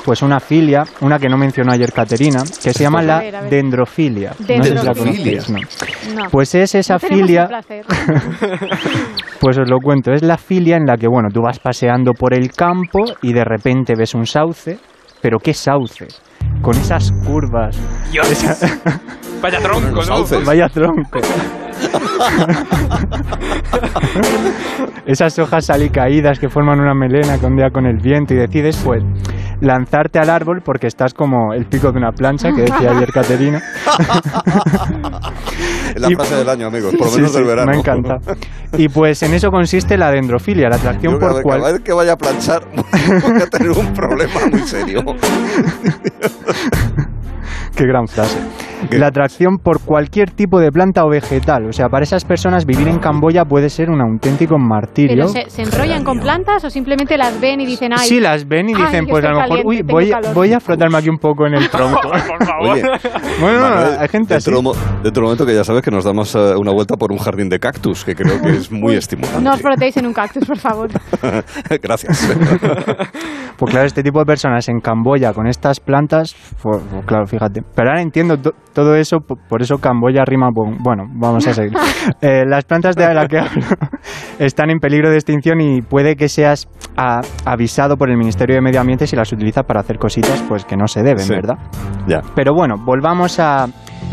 pues 0.04 0.22
una 0.22 0.40
filia, 0.40 0.84
una 1.00 1.18
que 1.18 1.28
no 1.28 1.36
mencionó 1.38 1.72
ayer 1.72 1.92
Caterina, 1.92 2.42
que 2.62 2.72
se 2.72 2.82
llama 2.82 3.00
A 3.00 3.02
la 3.02 3.18
ver, 3.20 3.36
a 3.36 3.40
ver. 3.42 3.50
dendrofilia. 3.50 4.30
No 4.38 4.46
sé 4.46 4.46
si 4.46 4.74
la 4.74 4.82
Dendrofilia. 4.82 5.42
conocéis, 5.44 5.50
¿no? 5.50 5.58
No. 6.22 6.30
Pues 6.30 6.54
es 6.54 6.74
esa 6.74 6.94
No 6.94 7.00
filia 7.00 7.48
pues 9.40 9.58
os 9.58 9.68
lo 9.68 9.78
cuento, 9.78 10.12
es 10.12 10.22
la 10.22 10.36
filia 10.38 10.76
en 10.76 10.86
la 10.86 10.96
que, 10.96 11.08
bueno, 11.08 11.28
tú 11.32 11.40
vas 11.42 11.58
paseando 11.58 12.12
por 12.12 12.34
el 12.34 12.50
campo 12.52 13.04
y 13.22 13.32
de 13.32 13.44
repente 13.44 13.94
ves 13.96 14.14
un 14.14 14.26
sauce, 14.26 14.78
pero 15.20 15.38
¿qué 15.38 15.52
sauce? 15.54 16.06
Con 16.60 16.76
esas 16.76 17.10
curvas. 17.26 17.76
Dios. 18.10 18.30
esa- 18.30 18.80
Vaya 19.40 19.58
tronco, 19.60 20.02
¿no? 20.04 20.24
Vaya 20.44 20.68
tronco. 20.68 21.18
Esas 25.06 25.38
hojas 25.38 25.68
alicaídas 25.70 26.38
que 26.38 26.48
forman 26.48 26.80
una 26.80 26.94
melena 26.94 27.38
que 27.38 27.46
ondea 27.46 27.70
con 27.70 27.86
el 27.86 27.96
viento 27.98 28.34
y 28.34 28.36
decides, 28.36 28.76
pues, 28.84 29.02
lanzarte 29.60 30.18
al 30.18 30.30
árbol 30.30 30.62
porque 30.64 30.86
estás 30.86 31.12
como 31.14 31.52
el 31.54 31.66
pico 31.66 31.90
de 31.92 31.98
una 31.98 32.12
plancha, 32.12 32.50
que 32.52 32.62
decía 32.62 32.92
ayer 32.96 33.10
Caterina. 33.12 33.60
Es 35.94 36.00
la 36.00 36.10
Y- 36.10 36.14
frase 36.14 36.36
del 36.36 36.48
año, 36.48 36.66
amigos, 36.68 36.94
por 36.96 37.06
lo 37.08 37.12
menos 37.14 37.30
sí, 37.32 37.36
del 37.38 37.46
verano. 37.46 37.70
Me 37.72 37.78
encanta. 37.78 38.18
Y 38.76 38.88
pues 38.88 39.22
en 39.22 39.34
eso 39.34 39.50
consiste 39.50 39.96
la 39.98 40.10
dendrofilia, 40.10 40.68
la 40.68 40.76
atracción 40.76 41.14
Yo 41.14 41.18
por 41.18 41.30
cada, 41.30 41.42
cual... 41.42 41.60
cada 41.60 41.72
vez 41.72 41.82
que 41.82 41.92
vaya 41.92 42.12
a 42.12 42.16
planchar 42.16 42.62
voy 42.74 43.42
a 43.42 43.46
tener 43.46 43.70
un 43.70 43.92
problema 43.92 44.40
muy 44.50 44.60
serio. 44.60 45.02
Qué 47.76 47.84
gran 47.86 48.06
frase. 48.06 48.38
La 48.90 49.06
atracción 49.06 49.58
por 49.58 49.80
cualquier 49.80 50.30
tipo 50.32 50.58
de 50.58 50.72
planta 50.72 51.04
o 51.04 51.08
vegetal. 51.08 51.66
O 51.68 51.72
sea, 51.72 51.88
para 51.88 52.02
esas 52.02 52.24
personas 52.24 52.66
vivir 52.66 52.88
en 52.88 52.98
Camboya 52.98 53.44
puede 53.44 53.70
ser 53.70 53.90
un 53.90 54.00
auténtico 54.00 54.58
martirio. 54.58 55.26
¿Pero 55.26 55.28
se, 55.28 55.50
se 55.50 55.62
enrollan 55.62 56.02
con 56.02 56.18
plantas 56.18 56.64
o 56.64 56.70
simplemente 56.70 57.16
las 57.16 57.40
ven 57.40 57.60
y 57.60 57.66
dicen, 57.66 57.92
ay... 57.92 58.08
Sí, 58.08 58.18
las 58.18 58.46
ven 58.48 58.70
y 58.70 58.74
ay, 58.74 58.82
dicen, 58.82 59.06
que 59.06 59.10
pues 59.12 59.24
a 59.24 59.28
lo 59.28 59.34
mejor, 59.36 59.48
caliente, 59.50 59.68
uy, 59.68 59.82
voy, 59.82 60.10
calor". 60.10 60.34
voy 60.34 60.52
a 60.52 60.58
frotarme 60.58 60.98
aquí 60.98 61.08
un 61.08 61.18
poco 61.18 61.46
en 61.46 61.54
el 61.54 61.70
tronco. 61.70 62.00
Oye, 62.62 62.82
Bueno, 63.40 63.60
no, 63.60 63.70
Manuel, 63.70 63.96
hay 64.00 64.08
gente 64.08 64.34
así. 64.34 64.50
dentro, 64.50 64.52
de 64.52 64.58
un 64.58 64.64
mo- 64.64 65.00
dentro 65.04 65.22
momento 65.22 65.46
que 65.46 65.54
ya 65.54 65.62
sabes 65.62 65.82
que 65.82 65.90
nos 65.92 66.04
damos 66.04 66.34
eh, 66.34 66.54
una 66.56 66.72
vuelta 66.72 66.96
por 66.96 67.12
un 67.12 67.18
jardín 67.18 67.48
de 67.48 67.60
cactus, 67.60 68.04
que 68.04 68.16
creo 68.16 68.42
que 68.42 68.50
es 68.50 68.72
muy 68.72 68.96
estimulante. 68.96 69.40
No 69.42 69.52
os 69.54 69.60
frotéis 69.62 69.96
en 69.96 70.06
un 70.06 70.12
cactus, 70.12 70.44
por 70.44 70.58
favor. 70.58 70.90
Gracias. 71.82 72.28
Pues 73.56 73.70
claro, 73.70 73.86
este 73.86 74.02
tipo 74.02 74.18
de 74.18 74.24
personas 74.24 74.68
en 74.68 74.80
Camboya 74.80 75.32
con 75.32 75.46
estas 75.46 75.78
plantas, 75.78 76.34
pues 76.60 76.78
claro, 77.06 77.26
fíjate. 77.32 77.62
Pero 77.74 77.88
ahora 77.88 78.02
entiendo 78.02 78.36
to- 78.36 78.52
todo 78.74 78.94
eso, 78.94 79.18
po- 79.20 79.36
por 79.48 79.62
eso 79.62 79.78
Camboya 79.78 80.22
rima 80.24 80.48
con... 80.54 80.76
Bueno, 80.82 81.04
vamos 81.14 81.46
a 81.48 81.54
seguir. 81.54 81.72
Eh, 82.20 82.44
las 82.46 82.64
plantas 82.64 82.94
de 82.96 83.12
las 83.14 83.26
que 83.28 83.38
hablo 83.38 83.62
están 84.38 84.70
en 84.70 84.78
peligro 84.78 85.08
de 85.10 85.16
extinción 85.16 85.60
y 85.60 85.82
puede 85.82 86.14
que 86.16 86.28
seas 86.28 86.68
a- 86.96 87.20
avisado 87.44 87.96
por 87.96 88.10
el 88.10 88.16
Ministerio 88.16 88.56
de 88.56 88.60
Medio 88.62 88.80
Ambiente 88.80 89.06
si 89.06 89.16
las 89.16 89.32
utilizas 89.32 89.64
para 89.64 89.80
hacer 89.80 89.98
cositas 89.98 90.42
pues 90.48 90.64
que 90.64 90.76
no 90.76 90.86
se 90.86 91.00
deben, 91.02 91.20
Sí. 91.24 91.32
¿verdad? 91.34 91.56
ya. 92.06 92.20
Pero 92.34 92.54
bueno, 92.54 92.74
volvamos 92.84 93.38
a 93.40 93.66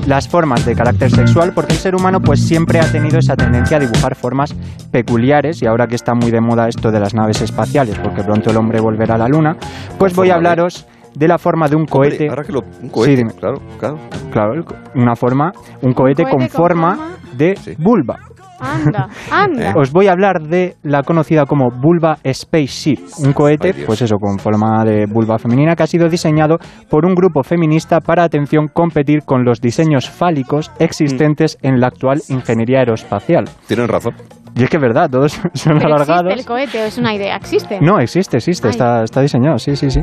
las 0.07 0.28
formas 0.30 0.65
de 0.65 0.76
carácter 0.76 1.09
sexual, 1.11 1.51
porque 1.53 1.74
el 1.74 1.80
ser 1.80 1.93
humano 1.95 2.20
pues 2.22 2.39
siempre 2.41 2.80
ha 2.80 2.89
tenido 2.91 3.17
esa 3.20 3.36
tendencia 3.36 3.78
a 3.78 3.80
dibujar 3.82 4.15
formas 4.15 4.55
peculiares 4.91 5.61
y 5.61 5.67
ahora 5.67 5.88
que 5.88 5.95
está 5.95 6.13
muy 6.13 6.32
de 6.32 6.39
moda 6.41 6.67
esto 6.67 6.91
de 6.91 6.99
las 6.99 7.13
naves 7.13 7.41
espaciales, 7.41 7.97
porque 7.99 8.24
pronto 8.24 8.49
el 8.51 8.57
hombre 8.57 8.80
volverá 8.80 9.15
a 9.15 9.17
la 9.17 9.28
luna, 9.28 9.55
pues 9.97 10.15
voy 10.15 10.30
a 10.30 10.36
hablaros 10.36 10.88
de 11.20 11.28
la 11.28 11.38
forma 11.38 11.67
de 11.67 11.76
un 11.76 11.82
Hombre, 11.82 11.91
cohete. 12.11 12.30
ahora 12.30 12.43
que 12.43 12.53
lo- 12.53 12.61
un 12.82 12.89
cohete, 12.89 13.11
Sí, 13.11 13.17
dime. 13.17 13.34
claro, 13.34 13.57
claro. 13.78 13.97
Claro, 14.32 14.53
una 14.95 15.15
forma, 15.15 15.51
un 15.82 15.93
cohete, 15.93 16.24
cohete 16.24 16.24
con, 16.24 16.39
con 16.39 16.49
forma, 16.49 16.95
forma 16.95 17.17
de 17.36 17.55
vulva. 17.78 18.17
Anda, 18.61 19.07
anda. 19.32 19.74
Os 19.78 19.91
voy 19.93 20.07
a 20.07 20.11
hablar 20.11 20.41
de 20.41 20.76
la 20.84 21.01
conocida 21.03 21.45
como 21.45 21.70
Vulva 21.72 22.17
Spaceship, 22.30 22.99
un 23.26 23.32
cohete, 23.32 23.74
Ay, 23.74 23.84
pues 23.86 24.01
eso, 24.01 24.17
con 24.17 24.38
forma 24.38 24.84
de 24.84 25.05
vulva 25.05 25.38
femenina, 25.39 25.76
que 25.78 25.84
ha 25.84 25.88
sido 25.88 26.09
diseñado 26.09 26.57
por 26.89 27.05
un 27.05 27.15
grupo 27.15 27.41
feminista 27.43 27.99
para, 28.01 28.24
atención, 28.24 28.67
competir 28.67 29.20
con 29.26 29.45
los 29.45 29.61
diseños 29.61 30.09
fálicos 30.09 30.72
existentes 30.80 31.57
en 31.61 31.80
la 31.80 31.88
actual 31.88 32.20
ingeniería 32.28 32.80
aeroespacial. 32.80 33.45
Tienen 33.67 33.88
razón. 33.88 34.13
Y 34.56 34.64
es 34.64 34.70
que 34.70 34.78
es 34.78 34.82
verdad, 34.82 35.10
todos 35.10 35.32
son 35.54 35.78
Pero 35.78 35.88
alargados. 35.93 36.32
existe 36.32 36.39
el 36.39 36.45
cohete, 36.45 36.86
es 36.88 36.97
una 36.97 37.14
idea, 37.14 37.36
existe. 37.36 37.80
No, 37.82 38.00
existe, 38.00 38.38
existe, 38.38 38.68
Ay. 38.68 38.72
está, 38.72 39.04
está 39.04 39.22
diseñado, 39.22 39.58
sí, 39.58 39.76
sí, 39.76 39.89
sí. 39.89 40.02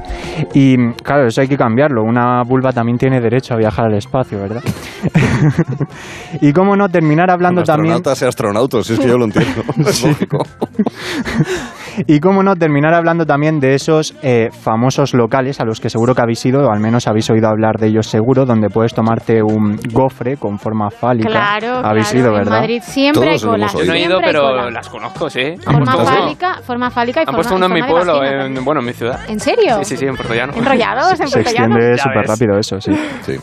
Y 0.55 0.77
claro, 1.03 1.27
eso 1.27 1.41
hay 1.41 1.49
que 1.49 1.57
cambiarlo. 1.57 2.03
Una 2.03 2.43
vulva 2.43 2.73
también 2.73 2.99
tiene 2.99 3.21
derecho 3.21 3.55
a 3.55 3.57
viajar 3.59 3.87
al 3.87 3.95
espacio, 3.95 4.39
¿verdad? 4.41 4.63
y 6.41 6.53
cómo 6.53 6.77
no 6.77 6.89
terminar 6.89 7.31
hablando 7.31 7.63
también... 7.63 7.95
Astronautas 7.95 8.23
y 8.23 8.25
astronautos, 8.25 8.87
si 8.87 8.93
es 8.95 9.01
que 9.01 9.09
yo 9.09 9.19
lo 9.19 9.25
entiendo. 9.27 9.63
Es 9.87 10.03
lógico. 10.05 10.39
Y 12.07 12.21
cómo 12.21 12.43
no 12.43 12.57
terminar 12.57 12.93
hablando 12.93 13.25
también 13.25 13.59
de 13.59 13.75
esos 13.75 14.15
eh, 14.23 14.49
famosos 14.53 15.15
locales 15.15 15.61
a 15.61 15.65
los 15.65 15.81
que 15.81 15.89
seguro 15.89 16.15
que 16.15 16.21
habéis 16.23 16.45
ido, 16.45 16.67
o 16.67 16.71
al 16.71 16.81
menos 16.81 17.07
habéis 17.07 17.31
oído 17.31 17.49
hablar 17.49 17.79
de 17.79 17.87
ellos 17.89 18.07
seguro, 18.07 18.45
donde 18.45 18.69
puedes 18.69 18.93
tomarte 18.93 19.43
un 19.43 19.79
gofre 19.93 20.37
con 20.37 20.59
forma 20.59 20.91
fálica. 20.91 21.31
Claro, 21.31 21.79
Habéis 21.87 22.11
claro. 22.11 22.19
ido, 22.21 22.29
En 22.29 22.35
¿verdad? 22.45 22.61
Madrid 22.61 22.83
siempre 22.85 23.23
Todos 23.29 23.43
hay 23.43 23.49
cola. 23.49 23.67
hemos 23.67 23.81
Yo 23.81 23.87
no 23.87 23.93
he 23.95 23.99
ido, 24.01 24.09
siempre 24.09 24.27
hay 24.27 24.33
pero 24.35 24.46
las 24.71 24.89
conozco, 24.89 25.29
sí. 25.31 25.55
Forma 25.63 25.97
fálica, 25.97 26.61
forma 26.63 26.91
fálica 26.91 27.21
y 27.21 27.23
Han 27.23 27.27
forma 27.27 27.37
puesto 27.39 27.55
uno 27.57 27.67
en 27.67 27.73
mi 27.73 27.83
pueblo, 27.83 28.25
en, 28.25 28.65
bueno, 28.65 28.81
en 28.81 28.87
mi 28.87 28.93
ciudad. 28.93 29.21
¿En 29.29 29.41
serio? 29.41 29.79
Sí, 29.79 29.85
sí, 29.85 29.97
sí, 29.97 30.07
en 30.07 30.17
Puerto 30.17 30.35
Llano. 30.35 30.53
¿Enrollados 30.55 31.21
en 31.21 31.29
Se 31.29 31.41
extiende 31.41 31.99
súper 31.99 32.27
rápido 32.27 32.59
eso, 32.59 32.81
sí. 32.81 32.93
Sí. 33.23 33.37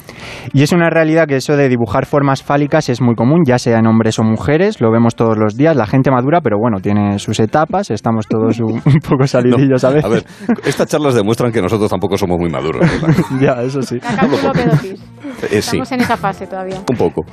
Y 0.54 0.64
es 0.64 0.72
una 0.72 0.90
realidad 0.90 1.28
que 1.28 1.38
eso 1.38 1.56
de 1.56 1.70
dibujar 1.70 2.06
formas 2.06 2.44
fálicas 2.44 2.90
es 2.90 3.02
muy 3.02 3.16
común, 3.16 3.44
ya 3.46 3.60
sea 3.60 3.80
en 3.80 3.88
hombres 3.88 4.20
o 4.20 4.24
mujeres, 4.24 4.82
lo 4.82 4.92
vemos 4.92 5.16
todos 5.16 5.38
los 5.38 5.56
días, 5.56 5.76
la 5.76 5.88
gente 5.88 6.12
madura, 6.12 6.42
pero 6.42 6.58
bueno, 6.58 6.80
tiene 6.82 7.20
sus 7.20 7.40
etapas, 7.40 7.92
estamos 7.92 8.28
todos 8.28 8.60
un, 8.60 8.74
un 8.74 9.00
poco 9.10 9.28
salidillos 9.28 9.84
a 9.84 9.90
veces. 9.90 10.06
A 10.06 10.10
ver, 10.10 10.26
estas 10.66 10.88
charlas 10.88 11.16
demuestran 11.16 11.52
que 11.52 11.62
nosotros 11.62 11.90
tampoco 11.90 12.18
somos 12.18 12.38
muy 12.40 12.50
maduros. 12.50 12.82
¿verdad? 12.82 13.16
ya, 13.42 13.62
eso 13.62 13.82
sí. 13.82 13.98
Eh, 13.98 15.48
sí, 15.50 15.58
Estamos 15.58 15.92
en 15.92 16.02
esa 16.02 16.18
fase 16.18 16.48
todavía. 16.48 16.78
un 16.90 16.98
poco. 16.98 17.24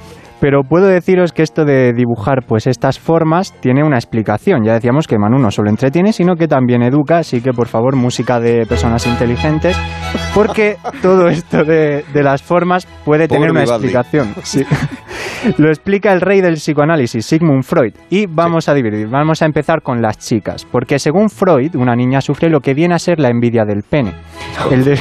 Pero 0.40 0.62
puedo 0.62 0.86
deciros 0.86 1.32
que 1.32 1.42
esto 1.42 1.64
de 1.64 1.92
dibujar 1.92 2.44
pues 2.46 2.66
estas 2.66 2.98
formas 2.98 3.52
tiene 3.60 3.84
una 3.84 3.96
explicación. 3.96 4.64
Ya 4.64 4.72
decíamos 4.72 5.06
que 5.06 5.18
Manu 5.18 5.38
no 5.38 5.50
solo 5.50 5.68
entretiene, 5.68 6.12
sino 6.12 6.34
que 6.36 6.48
también 6.48 6.82
educa, 6.82 7.18
así 7.18 7.40
que 7.42 7.52
por 7.52 7.68
favor, 7.68 7.94
música 7.96 8.40
de 8.40 8.64
personas 8.66 9.06
inteligentes, 9.06 9.76
porque 10.34 10.76
todo 11.02 11.28
esto 11.28 11.64
de, 11.64 12.04
de 12.12 12.22
las 12.22 12.42
formas 12.42 12.86
puede 13.04 13.28
Pobre 13.28 13.38
tener 13.40 13.50
una 13.50 13.60
Vivaldi. 13.62 13.86
explicación. 13.86 14.34
Sí. 14.42 14.64
Lo 15.58 15.68
explica 15.68 16.12
el 16.12 16.20
rey 16.20 16.40
del 16.40 16.54
psicoanálisis, 16.54 17.24
Sigmund 17.24 17.62
Freud. 17.62 17.94
Y 18.10 18.26
vamos 18.26 18.68
a 18.68 18.74
dividir, 18.74 19.08
vamos 19.08 19.40
a 19.42 19.46
empezar 19.46 19.80
con 19.82 20.02
las 20.02 20.18
chicas, 20.18 20.66
porque 20.70 20.98
según 20.98 21.30
Freud, 21.30 21.76
una 21.76 21.94
niña 21.96 22.20
sufre 22.20 22.50
lo 22.50 22.60
que 22.60 22.74
viene 22.74 22.94
a 22.94 22.98
ser 22.98 23.18
la 23.20 23.28
envidia 23.28 23.64
del 23.64 23.82
pene. 23.82 24.12
El, 24.70 24.84
de- 24.84 24.98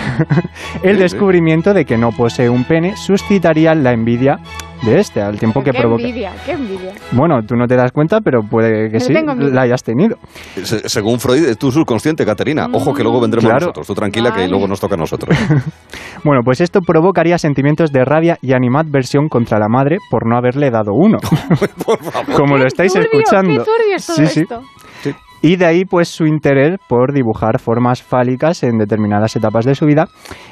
el 0.83 0.97
descubrimiento 0.97 1.73
de 1.73 1.83
que 1.83 1.97
no 1.97 2.11
posee 2.11 2.49
un 2.49 2.63
pene 2.63 2.95
suscitaría 2.95 3.73
la 3.75 3.91
envidia 3.91 4.39
de 4.83 4.99
este, 4.99 5.21
al 5.21 5.37
tiempo 5.39 5.61
que 5.63 5.71
qué 5.71 5.79
provoca. 5.79 6.01
envidia, 6.01 6.31
qué 6.45 6.51
envidia. 6.53 6.93
Bueno, 7.11 7.41
tú 7.45 7.55
no 7.55 7.67
te 7.67 7.75
das 7.75 7.91
cuenta, 7.91 8.21
pero 8.21 8.41
puede 8.43 8.89
que 8.91 8.99
sí, 8.99 9.13
la 9.13 9.61
hayas 9.61 9.83
tenido. 9.83 10.17
Se- 10.63 10.87
según 10.87 11.19
Freud, 11.19 11.45
es 11.45 11.57
tu 11.57 11.71
subconsciente, 11.71 12.25
Caterina. 12.25 12.67
Ojo 12.71 12.93
que 12.93 13.03
luego 13.03 13.19
vendremos 13.21 13.45
Claro. 13.45 13.59
nosotros. 13.67 13.87
Tú 13.87 13.93
tranquila 13.95 14.33
que 14.33 14.47
luego 14.47 14.67
nos 14.67 14.79
toca 14.79 14.95
a 14.95 14.97
nosotros. 14.97 15.37
Bueno, 16.21 16.41
pues 16.43 16.59
esto 16.59 16.81
provocaría 16.81 17.37
sentimientos 17.37 17.93
de 17.93 18.03
rabia 18.03 18.37
y 18.41 18.51
animadversión 18.51 19.29
contra 19.29 19.57
la 19.57 19.69
madre 19.69 19.99
por 20.11 20.27
no 20.27 20.35
haberle 20.35 20.69
dado 20.69 20.91
uno. 20.93 21.17
Como 22.35 22.57
lo 22.57 22.65
estáis 22.67 22.91
turbio, 22.91 23.07
escuchando. 23.09 23.63
Qué 23.63 23.71
turbio 23.71 23.95
es 23.95 24.05
todo 24.05 24.17
Sí, 24.17 24.25
sí. 24.27 24.43
Y 25.41 25.55
de 25.55 25.65
ahí 25.65 25.85
pues 25.85 26.09
su 26.09 26.25
interés 26.25 26.77
por 26.87 27.13
dibujar 27.13 27.59
formas 27.59 28.03
fálicas 28.03 28.63
en 28.63 28.77
determinadas 28.77 29.35
etapas 29.35 29.65
de 29.65 29.75
su 29.75 29.85
vida. 29.85 30.07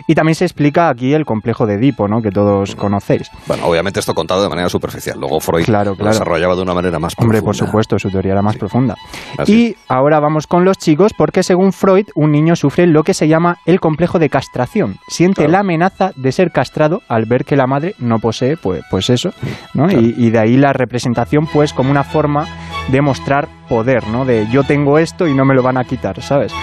Y 0.07 0.15
también 0.15 0.35
se 0.35 0.45
explica 0.45 0.89
aquí 0.89 1.13
el 1.13 1.25
complejo 1.25 1.65
de 1.65 1.75
Edipo, 1.75 2.07
¿no? 2.07 2.21
Que 2.21 2.29
todos 2.29 2.75
conocéis. 2.75 3.29
Bueno, 3.47 3.65
obviamente 3.65 3.99
esto 3.99 4.13
contado 4.13 4.41
de 4.43 4.49
manera 4.49 4.69
superficial. 4.69 5.19
Luego 5.19 5.39
Freud 5.39 5.65
Claro, 5.65 5.91
lo 5.91 5.95
claro. 5.97 6.11
desarrollaba 6.11 6.55
de 6.55 6.61
una 6.61 6.73
manera 6.73 6.99
más 6.99 7.13
Hombre, 7.17 7.39
profunda. 7.39 7.45
por 7.59 7.67
supuesto, 7.67 7.99
su 7.99 8.09
teoría 8.09 8.31
era 8.33 8.41
más 8.41 8.55
profunda. 8.57 8.95
Así 9.37 9.53
Y 9.69 9.75
ahora 9.89 10.19
vamos 10.19 10.47
con 10.47 10.63
los 10.63 10.77
chicos, 10.77 11.11
porque 11.17 11.43
según 11.43 11.73
Freud, 11.73 12.05
un 12.15 12.31
niño 12.31 12.55
sufre 12.55 12.87
lo 12.87 13.03
que 13.03 13.13
se 13.13 13.27
llama 13.27 13.57
el 13.65 13.79
complejo 13.79 14.19
de 14.19 14.29
castración. 14.29 14.95
Siente 15.07 15.41
Claro. 15.41 15.51
la 15.51 15.59
amenaza 15.59 16.11
de 16.15 16.31
ser 16.31 16.51
castrado 16.51 17.01
al 17.09 17.25
ver 17.25 17.43
que 17.43 17.55
la 17.55 17.67
madre 17.67 17.95
no 17.99 18.19
posee, 18.19 18.55
pues, 18.57 18.83
pues 18.89 19.09
eso, 19.09 19.31
¿no? 19.73 19.91
Y, 19.91 20.13
y 20.17 20.29
de 20.29 20.39
ahí 20.39 20.57
la 20.57 20.71
representación, 20.73 21.45
pues, 21.51 21.73
como 21.73 21.91
una 21.91 22.03
forma 22.03 22.45
de 22.87 23.01
mostrar 23.01 23.47
poder, 23.67 24.07
¿no? 24.07 24.25
De 24.25 24.47
yo 24.51 24.63
tengo 24.63 24.97
esto 24.97 25.27
y 25.27 25.33
no 25.33 25.45
me 25.45 25.53
lo 25.53 25.63
van 25.63 25.77
a 25.77 25.83
quitar, 25.83 26.21
¿sabes? 26.21 26.53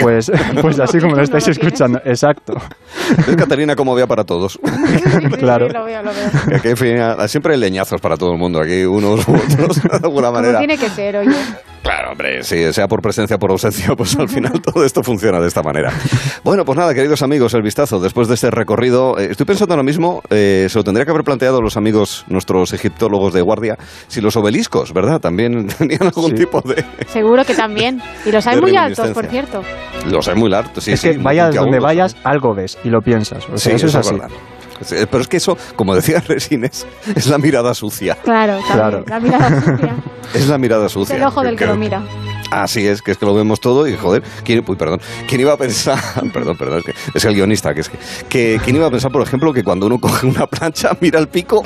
Pues, 0.00 0.30
pues 0.62 0.80
así 0.80 0.98
como 0.98 1.14
lo 1.16 1.22
estáis 1.22 1.48
escuchando, 1.48 2.00
exacto. 2.04 2.54
¿Ves, 3.26 3.36
Caterina, 3.36 3.76
cómo 3.76 3.92
había 3.92 4.06
para 4.06 4.24
todos? 4.24 4.58
Claro. 5.38 5.66
Sí, 5.68 5.72
lo 5.72 5.84
veo, 5.84 6.02
lo 6.02 6.10
veo. 6.12 6.56
Aquí 7.20 7.28
siempre 7.28 7.54
hay 7.54 7.60
leñazos 7.60 8.00
para 8.00 8.16
todo 8.16 8.32
el 8.32 8.38
mundo. 8.38 8.60
Aquí 8.60 8.84
unos 8.84 9.26
u 9.28 9.34
otros, 9.34 9.82
de 9.82 9.88
alguna 10.02 10.28
Como 10.28 10.32
manera. 10.32 10.58
tiene 10.58 10.78
que 10.78 10.88
ser, 10.88 11.16
oye. 11.16 11.36
Claro, 11.86 12.10
hombre, 12.10 12.42
si 12.42 12.72
sea 12.72 12.88
por 12.88 13.00
presencia 13.00 13.36
o 13.36 13.38
por 13.38 13.52
ausencia, 13.52 13.94
pues 13.94 14.16
al 14.16 14.28
final 14.28 14.60
todo 14.72 14.84
esto 14.84 15.04
funciona 15.04 15.38
de 15.38 15.46
esta 15.46 15.62
manera. 15.62 15.92
Bueno, 16.42 16.64
pues 16.64 16.76
nada, 16.76 16.92
queridos 16.94 17.22
amigos, 17.22 17.54
el 17.54 17.62
vistazo 17.62 18.00
después 18.00 18.26
de 18.26 18.34
este 18.34 18.50
recorrido. 18.50 19.16
eh, 19.20 19.28
estoy 19.30 19.46
pensando 19.46 19.74
ahora 19.74 19.84
mismo, 19.84 20.20
eh, 20.30 20.66
se 20.68 20.78
lo 20.78 20.82
tendría 20.82 21.04
que 21.04 21.12
haber 21.12 21.22
planteado 21.22 21.62
los 21.62 21.76
amigos, 21.76 22.24
nuestros 22.26 22.72
egiptólogos 22.72 23.32
de 23.34 23.40
guardia, 23.40 23.78
si 24.08 24.20
los 24.20 24.36
obeliscos, 24.36 24.92
¿verdad? 24.92 25.20
También 25.20 25.68
tenían 25.78 26.02
algún 26.02 26.34
tipo 26.34 26.60
de... 26.62 26.84
Seguro 27.06 27.44
que 27.44 27.54
también. 27.54 28.02
Y 28.24 28.32
los 28.32 28.44
hay 28.48 28.60
muy 28.60 28.76
altos, 28.76 29.10
por 29.10 29.26
cierto. 29.26 29.62
Los 30.10 30.26
hay 30.26 30.34
muy 30.34 30.50
largos, 30.50 30.82
sí, 30.82 30.90
es 30.90 31.00
sí. 31.00 31.10
que 31.10 31.18
vayas 31.18 31.54
donde 31.54 31.78
vayas, 31.78 32.16
algo 32.24 32.52
ves 32.52 32.76
y 32.82 32.88
lo 32.88 33.00
piensas. 33.00 33.44
O 33.44 33.58
sea, 33.58 33.58
Sí, 33.58 33.70
eso 33.76 33.86
es 33.86 33.94
así. 33.94 34.12
verdad. 34.12 34.30
Pero 34.88 35.20
es 35.20 35.28
que 35.28 35.36
eso, 35.38 35.56
como 35.76 35.94
decía 35.94 36.20
Resines, 36.26 36.86
es 37.14 37.26
la 37.26 37.38
mirada 37.38 37.74
sucia. 37.74 38.16
Claro, 38.22 38.58
también. 38.66 38.76
Claro. 38.76 39.04
La 39.08 39.20
mirada 39.20 39.62
sucia. 39.62 39.96
Es 40.34 40.48
la 40.48 40.58
mirada 40.58 40.86
Es 40.86 40.92
sucia. 40.92 41.16
el 41.16 41.22
ojo 41.22 41.40
del 41.42 41.56
que 41.56 41.66
lo 41.66 41.76
mira. 41.76 42.02
Así 42.50 42.86
es, 42.86 43.00
que 43.00 43.12
es 43.12 43.18
que 43.18 43.24
lo 43.26 43.34
vemos 43.34 43.60
todo 43.60 43.86
y 43.86 43.96
joder, 43.96 44.22
¿quién, 44.44 44.64
uy, 44.66 44.76
perdón, 44.76 45.00
¿quién 45.28 45.40
iba 45.40 45.52
a 45.52 45.56
pensar, 45.56 45.98
perdón, 46.32 46.56
perdón, 46.56 46.78
es, 46.78 46.84
que, 46.84 46.94
es 47.14 47.24
el 47.24 47.34
guionista, 47.34 47.72
que 47.74 47.80
es 47.80 47.88
que, 47.88 47.98
que, 48.28 48.60
¿quién 48.62 48.76
iba 48.76 48.86
a 48.86 48.90
pensar, 48.90 49.12
por 49.12 49.22
ejemplo, 49.22 49.52
que 49.52 49.62
cuando 49.62 49.86
uno 49.86 49.98
coge 49.98 50.26
una 50.26 50.46
plancha, 50.46 50.96
mira 51.00 51.18
el 51.20 51.28
pico 51.28 51.62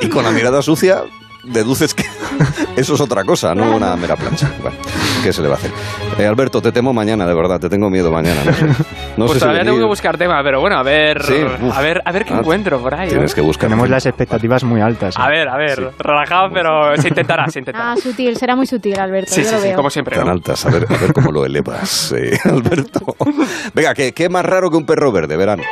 y 0.00 0.08
con 0.08 0.24
la 0.24 0.30
mirada 0.30 0.62
sucia 0.62 1.02
deduces 1.50 1.94
que 1.94 2.04
eso 2.76 2.94
es 2.94 3.00
otra 3.00 3.24
cosa, 3.24 3.54
no 3.54 3.76
una 3.76 3.96
mera 3.96 4.16
plancha. 4.16 4.50
Bueno, 4.60 4.76
¿qué 5.22 5.32
se 5.32 5.42
le 5.42 5.48
va 5.48 5.54
a 5.54 5.58
hacer? 5.58 5.70
Eh, 6.18 6.26
Alberto, 6.26 6.60
te 6.62 6.72
temo 6.72 6.92
mañana, 6.92 7.26
de 7.26 7.34
verdad, 7.34 7.58
te 7.60 7.68
tengo 7.68 7.90
miedo 7.90 8.10
mañana. 8.10 8.40
No 8.44 8.52
sé, 8.52 8.64
no 8.66 9.26
pues 9.26 9.32
sé 9.32 9.34
si 9.34 9.40
todavía 9.40 9.60
tengo 9.60 9.72
venir. 9.74 9.80
que 9.82 9.88
buscar 9.88 10.16
tema, 10.18 10.42
pero 10.42 10.60
bueno, 10.60 10.76
a 10.78 10.82
ver. 10.82 11.22
Sí, 11.24 11.34
uf. 11.34 11.76
a 11.76 11.80
ver, 11.80 12.02
a 12.04 12.12
ver 12.12 12.24
qué 12.24 12.34
Ah, 12.34 12.38
encuentro 12.40 12.80
por 12.80 12.94
ahí. 12.94 13.08
Tienes 13.08 13.32
¿eh? 13.32 13.34
que 13.34 13.40
buscar. 13.40 13.68
Tenemos 13.68 13.88
las 13.88 14.06
expectativas 14.06 14.64
muy 14.64 14.80
altas. 14.80 15.14
¿eh? 15.16 15.20
A 15.20 15.28
ver, 15.28 15.48
a 15.48 15.56
ver, 15.56 15.90
relajado, 15.98 16.50
pero 16.52 16.96
se 16.96 17.08
intentará, 17.08 17.48
se 17.48 17.58
intentará. 17.58 17.92
Ah, 17.92 17.96
sutil, 17.96 18.36
será 18.36 18.56
muy 18.56 18.66
sutil, 18.66 18.98
Alberto. 18.98 19.32
Sí, 19.34 19.42
yo 19.42 19.48
sí, 19.48 19.54
lo 19.54 19.60
sí, 19.60 19.66
veo. 19.68 19.76
como 19.76 19.90
siempre. 19.90 20.16
Tan 20.16 20.26
¿no? 20.26 20.32
altas, 20.32 20.64
a 20.66 20.70
ver, 20.70 20.86
a 20.88 20.96
ver 20.96 21.12
cómo 21.12 21.32
lo 21.32 21.44
elevas, 21.44 22.12
eh, 22.16 22.38
Alberto. 22.44 23.16
Venga, 23.74 23.94
¿qué, 23.94 24.12
¿qué 24.12 24.28
más 24.28 24.44
raro 24.44 24.70
que 24.70 24.76
un 24.76 24.86
perro 24.86 25.12
verde, 25.12 25.36
verano? 25.36 25.62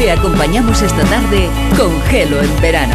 Te 0.00 0.10
acompañamos 0.10 0.80
esta 0.80 1.04
tarde 1.04 1.50
con 1.76 2.00
Gelo 2.04 2.40
en 2.40 2.60
verano. 2.62 2.94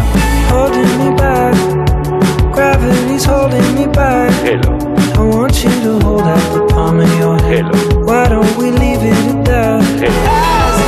Hello. 4.43 4.71
I 5.13 5.19
want 5.19 5.63
you 5.63 5.69
to 5.83 5.99
hold 6.03 6.23
out 6.23 6.41
the 6.51 6.65
palm 6.73 6.99
of 6.99 7.19
your 7.19 7.39
hand. 7.43 7.69
Why 8.07 8.27
don't 8.27 8.57
we 8.57 8.71
leave 8.71 9.03
it 9.03 9.13
at 9.13 9.45
that? 9.45 9.83
As 9.83 10.79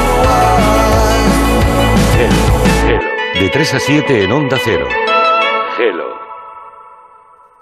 it 2.15 2.31
was. 3.35 3.39
De 3.39 3.49
3 3.49 3.73
a 3.75 3.79
7 3.79 4.23
en 4.23 4.31
Onda 4.31 4.57
Cero. 4.65 4.87
Hello. 5.77 6.06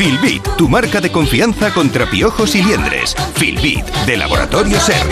Filbit, 0.00 0.42
tu 0.56 0.66
marca 0.66 0.98
de 1.02 1.12
confianza 1.12 1.74
contra 1.74 2.06
piojos 2.06 2.54
y 2.54 2.62
liendres. 2.62 3.14
Filbit, 3.34 3.84
de 4.06 4.16
Laboratorio 4.16 4.80
Ser. 4.80 5.06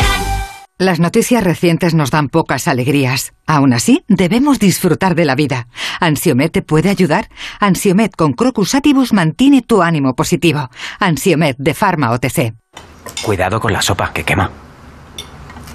Las 0.79 0.99
noticias 0.99 1.45
recientes 1.45 1.93
nos 1.93 2.11
dan 2.11 2.31
pocas 2.31 2.67
alegrías. 2.67 3.35
Aún 3.47 3.75
así, 3.75 4.03
debemos 4.09 4.59
disfrutar 4.59 5.15
de 5.15 5.27
la 5.27 5.35
vida. 5.35 5.69
¿Ansiomet 6.01 6.53
te 6.53 6.63
puede 6.63 6.89
ayudar? 6.89 7.29
Ansiomet 7.61 8.17
con 8.17 8.33
Crocus 8.33 8.75
Atibus 8.75 9.13
mantiene 9.13 9.61
tu 9.61 9.83
ánimo 9.83 10.17
positivo. 10.17 10.71
Ansiomet 10.99 11.59
de 11.59 11.75
Pharma 11.75 12.11
OTC. 12.11 12.55
Cuidado 13.23 13.61
con 13.61 13.75
la 13.75 13.83
sopa, 13.83 14.11
que 14.15 14.25
quema. 14.25 14.51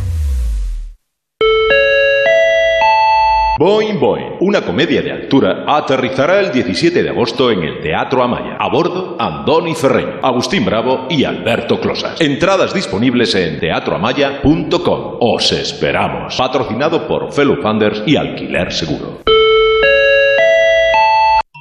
Boing 3.58 4.00
Boing, 4.00 4.36
una 4.40 4.62
comedia 4.62 5.02
de 5.02 5.12
altura, 5.12 5.64
aterrizará 5.66 6.40
el 6.40 6.50
17 6.52 7.02
de 7.02 7.10
agosto 7.10 7.50
en 7.50 7.62
el 7.62 7.80
Teatro 7.82 8.22
Amaya. 8.22 8.56
A 8.58 8.70
bordo, 8.70 9.14
Andoni 9.18 9.74
Ferreño, 9.74 10.20
Agustín 10.22 10.64
Bravo 10.64 11.06
y 11.10 11.24
Alberto 11.24 11.78
Closas. 11.78 12.18
Entradas 12.22 12.72
disponibles 12.72 13.34
en 13.34 13.60
teatroamaya.com. 13.60 15.16
Os 15.20 15.52
esperamos. 15.52 16.34
Patrocinado 16.34 17.06
por 17.06 17.30
Fellow 17.30 17.60
Funders 17.60 18.02
y 18.06 18.16
Alquiler 18.16 18.72
Seguro. 18.72 19.20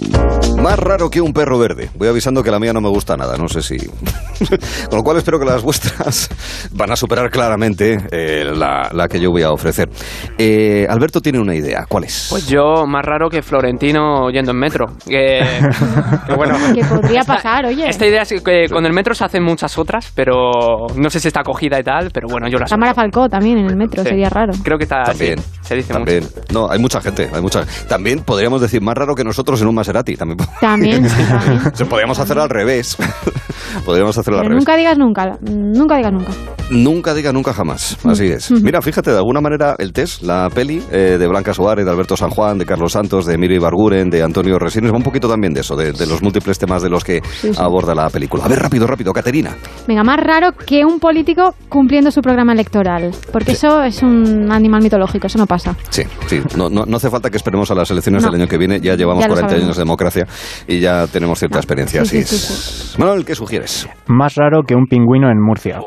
Thank 0.00 0.37
Más 0.62 0.78
raro 0.78 1.08
que 1.08 1.20
un 1.20 1.32
perro 1.32 1.58
verde. 1.58 1.88
Voy 1.96 2.08
avisando 2.08 2.42
que 2.42 2.50
la 2.50 2.58
mía 2.58 2.72
no 2.72 2.80
me 2.80 2.88
gusta 2.88 3.16
nada, 3.16 3.36
no 3.36 3.48
sé 3.48 3.62
si. 3.62 3.78
Con 4.90 4.98
lo 4.98 5.02
cual 5.04 5.16
espero 5.18 5.38
que 5.38 5.44
las 5.46 5.62
vuestras 5.62 6.28
van 6.72 6.90
a 6.90 6.96
superar 6.96 7.30
claramente 7.30 7.96
eh, 8.10 8.44
la, 8.54 8.90
la 8.92 9.08
que 9.08 9.20
yo 9.20 9.30
voy 9.30 9.42
a 9.42 9.52
ofrecer. 9.52 9.88
Eh, 10.36 10.84
Alberto 10.90 11.20
tiene 11.20 11.38
una 11.38 11.54
idea. 11.54 11.86
¿Cuál 11.88 12.04
es? 12.04 12.26
Pues 12.30 12.48
yo, 12.48 12.86
más 12.86 13.04
raro 13.04 13.30
que 13.30 13.40
Florentino 13.40 14.30
yendo 14.30 14.50
en 14.50 14.58
metro. 14.58 14.86
Que, 15.06 15.40
que 16.26 16.34
bueno. 16.34 16.54
Que 16.74 16.84
podría 16.84 17.22
pasar, 17.22 17.66
oye. 17.66 17.88
Esta 17.88 18.06
idea 18.06 18.22
es 18.22 18.42
que 18.42 18.68
con 18.68 18.84
el 18.84 18.92
metro 18.92 19.14
se 19.14 19.24
hacen 19.24 19.44
muchas 19.44 19.78
otras, 19.78 20.10
pero 20.14 20.86
no 20.96 21.08
sé 21.08 21.20
si 21.20 21.28
está 21.28 21.40
acogida 21.40 21.78
y 21.78 21.84
tal, 21.84 22.10
pero 22.12 22.26
bueno, 22.28 22.48
yo 22.48 22.58
las. 22.58 22.68
Tamara 22.68 22.94
Falcó 22.94 23.28
también 23.28 23.58
en 23.58 23.66
el 23.66 23.76
metro, 23.76 24.02
Sí. 24.02 24.08
sería 24.10 24.28
raro. 24.28 24.52
Creo 24.64 24.76
que 24.76 24.84
está. 24.84 25.04
También. 25.04 25.38
sí, 25.38 25.44
se 25.62 25.74
dice 25.76 25.92
También. 25.92 26.24
No, 26.52 26.68
hay 26.68 26.78
mucha 26.80 27.00
gente, 27.00 27.30
hay 27.32 27.40
mucha. 27.40 27.64
También 27.88 28.24
podríamos 28.24 28.60
decir 28.60 28.82
más 28.82 28.96
raro 28.96 29.14
que 29.14 29.22
nosotros 29.24 29.60
en 29.62 29.68
un 29.68 29.74
Maserati. 29.76 30.16
También. 30.16 30.38
También, 30.60 31.08
sí, 31.10 31.22
también. 31.28 31.88
Podríamos 31.88 32.18
hacer 32.18 32.38
al 32.38 32.48
revés. 32.50 32.96
podríamos 33.84 34.16
hacerlo 34.16 34.38
al 34.38 34.44
Pero 34.44 34.50
revés. 34.54 34.62
nunca 34.64 34.76
digas 34.76 34.98
nunca, 34.98 35.38
nunca 35.42 35.96
digas 35.96 36.12
nunca. 36.12 36.32
Nunca 36.70 37.14
diga 37.14 37.32
nunca 37.32 37.54
jamás. 37.54 37.96
Así 38.04 38.26
es. 38.26 38.50
Mira, 38.50 38.82
fíjate, 38.82 39.10
de 39.10 39.16
alguna 39.16 39.40
manera 39.40 39.74
el 39.78 39.92
test, 39.94 40.22
la 40.22 40.50
peli 40.50 40.82
eh, 40.92 41.16
de 41.18 41.26
Blanca 41.26 41.54
Suárez, 41.54 41.86
de 41.86 41.90
Alberto 41.90 42.14
San 42.14 42.28
Juan, 42.28 42.58
de 42.58 42.66
Carlos 42.66 42.92
Santos, 42.92 43.24
de 43.24 43.34
Emilio 43.34 43.56
Ibarguren, 43.56 44.10
de 44.10 44.22
Antonio 44.22 44.58
Resines, 44.58 44.92
va 44.92 44.96
un 44.96 45.02
poquito 45.02 45.28
también 45.30 45.54
de 45.54 45.60
eso, 45.60 45.76
de, 45.76 45.92
de 45.92 46.06
los 46.06 46.22
múltiples 46.22 46.58
temas 46.58 46.82
de 46.82 46.90
los 46.90 47.04
que 47.04 47.22
Sí, 47.40 47.54
sí. 47.54 47.58
aborda 47.58 47.94
la 47.94 48.10
película. 48.10 48.44
A 48.44 48.48
ver, 48.48 48.58
rápido, 48.58 48.86
rápido, 48.86 49.14
Caterina. 49.14 49.56
Venga, 49.86 50.04
más 50.04 50.20
raro 50.20 50.52
que 50.52 50.84
un 50.84 51.00
político 51.00 51.54
cumpliendo 51.70 52.10
su 52.10 52.20
programa 52.20 52.52
electoral. 52.52 53.12
Porque 53.32 53.52
eso 53.52 53.82
es 53.82 54.02
un 54.02 54.52
animal 54.52 54.82
mitológico, 54.82 55.26
eso 55.26 55.38
no 55.38 55.46
pasa. 55.46 55.74
Sí, 55.88 56.02
sí. 56.26 56.40
No, 56.54 56.68
no, 56.68 56.84
no 56.84 56.96
hace 56.98 57.08
falta 57.08 57.30
que 57.30 57.38
esperemos 57.38 57.70
a 57.70 57.74
las 57.74 57.90
elecciones 57.90 58.22
No. 58.22 58.30
del 58.30 58.42
año 58.42 58.48
que 58.48 58.58
viene. 58.58 58.78
Ya 58.80 58.94
llevamos 58.94 59.22
Ya 59.22 59.28
lo 59.28 59.34
40 59.34 59.48
sabemos. 59.48 59.64
años 59.68 59.76
de 59.76 59.80
democracia 59.80 60.26
y 60.66 60.80
ya 60.80 61.06
tenemos 61.06 61.38
cierta 61.38 61.58
experiencia. 61.58 62.04
Sí, 62.04 62.18
así 62.18 62.36
sí, 62.36 62.36
es. 62.36 62.94
Manuel, 62.98 63.24
¿qué 63.24 63.34
sugieres? 63.34 63.88
Más 64.06 64.34
raro 64.34 64.62
que 64.66 64.74
un 64.74 64.86
pingüino 64.86 65.30
en 65.30 65.40
Murcia. 65.40 65.80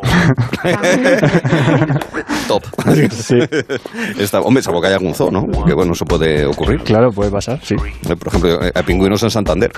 Top. 2.48 2.64
Sí. 3.12 3.38
Está, 4.18 4.42
hombre, 4.42 4.62
salvo 4.64 4.82
que 4.82 4.88
haya 4.88 4.98
algún 4.98 5.14
zoo, 5.14 5.32
¿no? 5.32 5.46
Que 5.66 5.74
bueno, 5.74 5.94
eso 5.94 6.06
puede 6.06 6.46
ocurrir. 6.46 6.82
Claro, 6.84 7.10
puede 7.12 7.32
pasar, 7.32 7.60
sí. 7.64 7.76
Eh, 8.10 8.16
Por 8.16 8.28
ejemplo, 8.28 8.64
eh, 8.64 8.72
hay 8.74 8.84
pingüinos 8.84 9.22
en 9.24 9.30
Santander. 9.30 9.72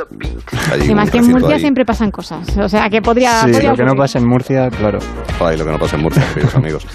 Hay 0.71 0.85
Y 0.85 0.89
un 0.89 0.95
más 0.95 1.09
que 1.11 1.17
en 1.19 1.29
Murcia 1.29 1.55
ahí. 1.55 1.59
siempre 1.59 1.85
pasan 1.85 2.11
cosas. 2.11 2.57
O 2.57 2.69
sea, 2.69 2.89
que 2.89 3.01
podría... 3.01 3.41
Sí, 3.41 3.51
podría 3.51 3.71
lo 3.71 3.75
que 3.77 3.83
no 3.85 3.95
pasa 3.95 4.19
en 4.19 4.27
Murcia, 4.27 4.69
claro. 4.69 4.99
Ay, 5.39 5.57
lo 5.57 5.65
que 5.65 5.71
no 5.71 5.77
pasa 5.79 5.95
en 5.97 6.03
Murcia, 6.03 6.23
queridos 6.33 6.55
amigos. 6.55 6.87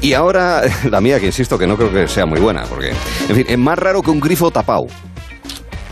Y 0.00 0.12
ahora, 0.12 0.62
la 0.90 1.00
mía, 1.00 1.18
que 1.20 1.26
insisto 1.26 1.58
que 1.58 1.66
no 1.66 1.76
creo 1.76 1.92
que 1.92 2.06
sea 2.08 2.26
muy 2.26 2.40
buena, 2.40 2.62
porque, 2.68 2.90
en 3.28 3.36
fin, 3.36 3.44
es 3.48 3.58
más 3.58 3.78
raro 3.78 4.02
que 4.02 4.10
un 4.10 4.20
grifo 4.20 4.50
tapado. 4.50 4.86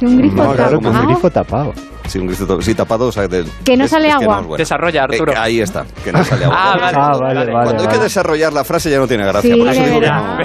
Que 0.01 0.07
un 0.07 0.17
grifo 0.19 0.43
un 0.43 0.57
tapado. 0.57 1.07
grifo 1.07 1.31
tapado. 1.31 1.73
Sí, 2.07 2.19
un 2.19 2.27
grifo 2.27 2.45
tapado, 2.45 2.63
sí, 2.63 2.75
tapado, 2.75 3.07
o 3.09 3.13
sea, 3.13 3.29
del- 3.29 3.47
Que 3.65 3.77
no 3.77 3.87
sale 3.87 4.09
es 4.09 4.15
agua. 4.15 4.57
Desarrolla, 4.57 5.05
Arturo. 5.05 5.33
Eh, 5.33 5.37
ahí 5.39 5.61
está, 5.61 5.85
que 6.03 6.11
no 6.11 6.25
sale 6.25 6.45
agua. 6.47 6.57
Ah, 6.59 6.77
vale. 6.81 6.97
Ah, 6.99 7.11
vale, 7.21 7.35
vale, 7.53 7.53
Cuando 7.53 7.83
hay 7.85 7.89
que 7.89 7.99
desarrollar 8.03 8.53
la 8.53 8.65
frase 8.65 8.91
ya 8.91 8.99
no 8.99 9.07
tiene 9.07 9.25
gracia. 9.25 9.55
Sí, 9.55 9.61
por 9.61 9.69
eso 9.69 9.81
de 9.83 9.87
digo 9.89 10.01
que 10.01 10.07
no. 10.09 10.39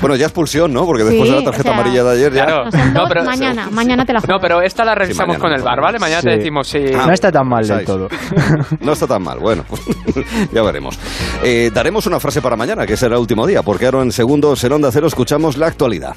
Bueno, 0.00 0.16
ya 0.16 0.24
expulsión, 0.26 0.72
¿no? 0.72 0.86
Porque 0.86 1.04
después 1.04 1.28
Sí, 1.28 1.34
de 1.34 1.40
la 1.40 1.44
tarjeta 1.44 1.70
o 1.70 1.72
sea, 1.74 1.80
amarilla 1.82 2.04
de 2.04 2.10
ayer 2.12 2.32
ya... 2.32 2.46
Claro. 2.46 2.64
No, 2.64 2.70
son 2.72 2.94
No, 2.94 3.00
dos, 3.00 3.08
pero- 3.10 3.24
mañana, 3.24 3.68
mañana 3.70 4.04
te 4.06 4.12
la 4.14 4.20
juego. 4.20 4.32
No, 4.34 4.40
pero 4.40 4.62
esta 4.62 4.82
la 4.84 4.94
revisamos 4.94 5.36
mañana. 5.38 5.42
con 5.44 5.52
el 5.52 5.62
bar, 5.62 5.80
¿vale? 5.82 5.98
Mañana 5.98 6.22
te 6.22 6.30
decimos 6.30 6.66
si. 6.68 6.78
No 6.78 7.12
está 7.12 7.30
tan 7.30 7.46
mal 7.46 7.66
del 7.68 7.84
todo. 7.84 8.08
No 8.80 8.92
está 8.92 9.06
tan 9.06 9.22
mal, 9.22 9.38
bueno, 9.40 9.62
pues 9.68 9.82
ya 10.52 10.62
veremos. 10.62 10.98
Eh, 11.44 11.70
daremos 11.72 12.06
una 12.06 12.18
frase 12.18 12.40
para 12.40 12.56
mañana, 12.56 12.86
que 12.86 12.96
será 12.96 13.14
el 13.16 13.20
último 13.20 13.46
día, 13.46 13.62
porque 13.62 13.84
ahora 13.84 14.00
en 14.02 14.10
segundos 14.10 14.64
en 14.64 14.72
Onda 14.72 14.90
Cero 14.90 15.06
escuchamos 15.06 15.58
la 15.58 15.66
actualidad. 15.66 16.16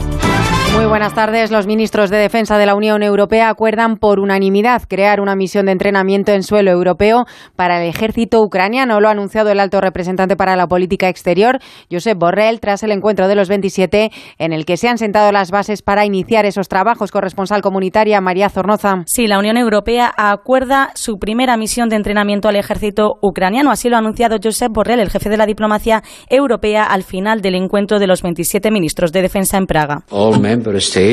Muy 0.73 0.85
buenas 0.85 1.13
tardes. 1.13 1.51
Los 1.51 1.67
ministros 1.67 2.09
de 2.09 2.17
Defensa 2.17 2.57
de 2.57 2.65
la 2.65 2.75
Unión 2.75 3.03
Europea 3.03 3.49
acuerdan 3.49 3.97
por 3.97 4.21
unanimidad 4.21 4.83
crear 4.87 5.19
una 5.19 5.35
misión 5.35 5.65
de 5.65 5.73
entrenamiento 5.73 6.31
en 6.31 6.43
suelo 6.43 6.71
europeo 6.71 7.25
para 7.57 7.81
el 7.81 7.89
ejército 7.89 8.41
ucraniano. 8.41 9.01
Lo 9.01 9.09
ha 9.09 9.11
anunciado 9.11 9.51
el 9.51 9.59
alto 9.59 9.81
representante 9.81 10.37
para 10.37 10.55
la 10.55 10.67
política 10.67 11.09
exterior, 11.09 11.59
Josep 11.91 12.17
Borrell, 12.17 12.61
tras 12.61 12.83
el 12.83 12.91
encuentro 12.91 13.27
de 13.27 13.35
los 13.35 13.49
27 13.49 14.11
en 14.37 14.53
el 14.53 14.65
que 14.65 14.77
se 14.77 14.87
han 14.87 14.97
sentado 14.97 15.31
las 15.33 15.51
bases 15.51 15.81
para 15.81 16.05
iniciar 16.05 16.45
esos 16.45 16.69
trabajos. 16.69 17.11
Corresponsal 17.11 17.61
comunitaria 17.61 18.21
María 18.21 18.49
Zornoza. 18.49 19.03
Sí, 19.07 19.27
la 19.27 19.39
Unión 19.39 19.57
Europea 19.57 20.11
acuerda 20.15 20.91
su 20.95 21.17
primera 21.17 21.57
misión 21.57 21.89
de 21.89 21.97
entrenamiento 21.97 22.47
al 22.47 22.55
ejército 22.55 23.15
ucraniano. 23.21 23.71
Así 23.71 23.89
lo 23.89 23.97
ha 23.97 23.99
anunciado 23.99 24.37
Josep 24.41 24.71
Borrell, 24.71 25.01
el 25.01 25.09
jefe 25.09 25.29
de 25.29 25.37
la 25.37 25.45
diplomacia 25.45 26.01
europea, 26.29 26.85
al 26.85 27.03
final 27.03 27.41
del 27.41 27.55
encuentro 27.55 27.99
de 27.99 28.07
los 28.07 28.21
27 28.21 28.71
ministros 28.71 29.11
de 29.11 29.21
defensa 29.21 29.57
en 29.57 29.65
Praga. 29.65 30.03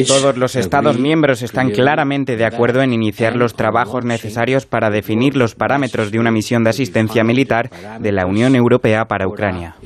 Todos 0.09 0.37
los 0.37 0.57
Estados 0.57 0.99
miembros 0.99 1.43
están 1.43 1.71
claramente 1.71 2.37
de 2.37 2.45
acuerdo 2.45 2.83
en 2.83 2.93
iniciar 2.93 3.37
los 3.37 3.55
trabajos 3.55 4.05
necesarios 4.05 4.67
para 4.67 4.91
definir 4.91 5.37
los 5.37 5.55
parámetros 5.55 6.11
de 6.11 6.19
una 6.19 6.31
misión 6.31 6.65
de 6.65 6.71
asistencia 6.71 7.25
militar 7.25 7.71
de 8.01 8.13
la 8.13 8.27
Unión 8.27 8.55
Europea 8.55 9.05
para 9.07 9.27
Ucrania. 9.27 9.77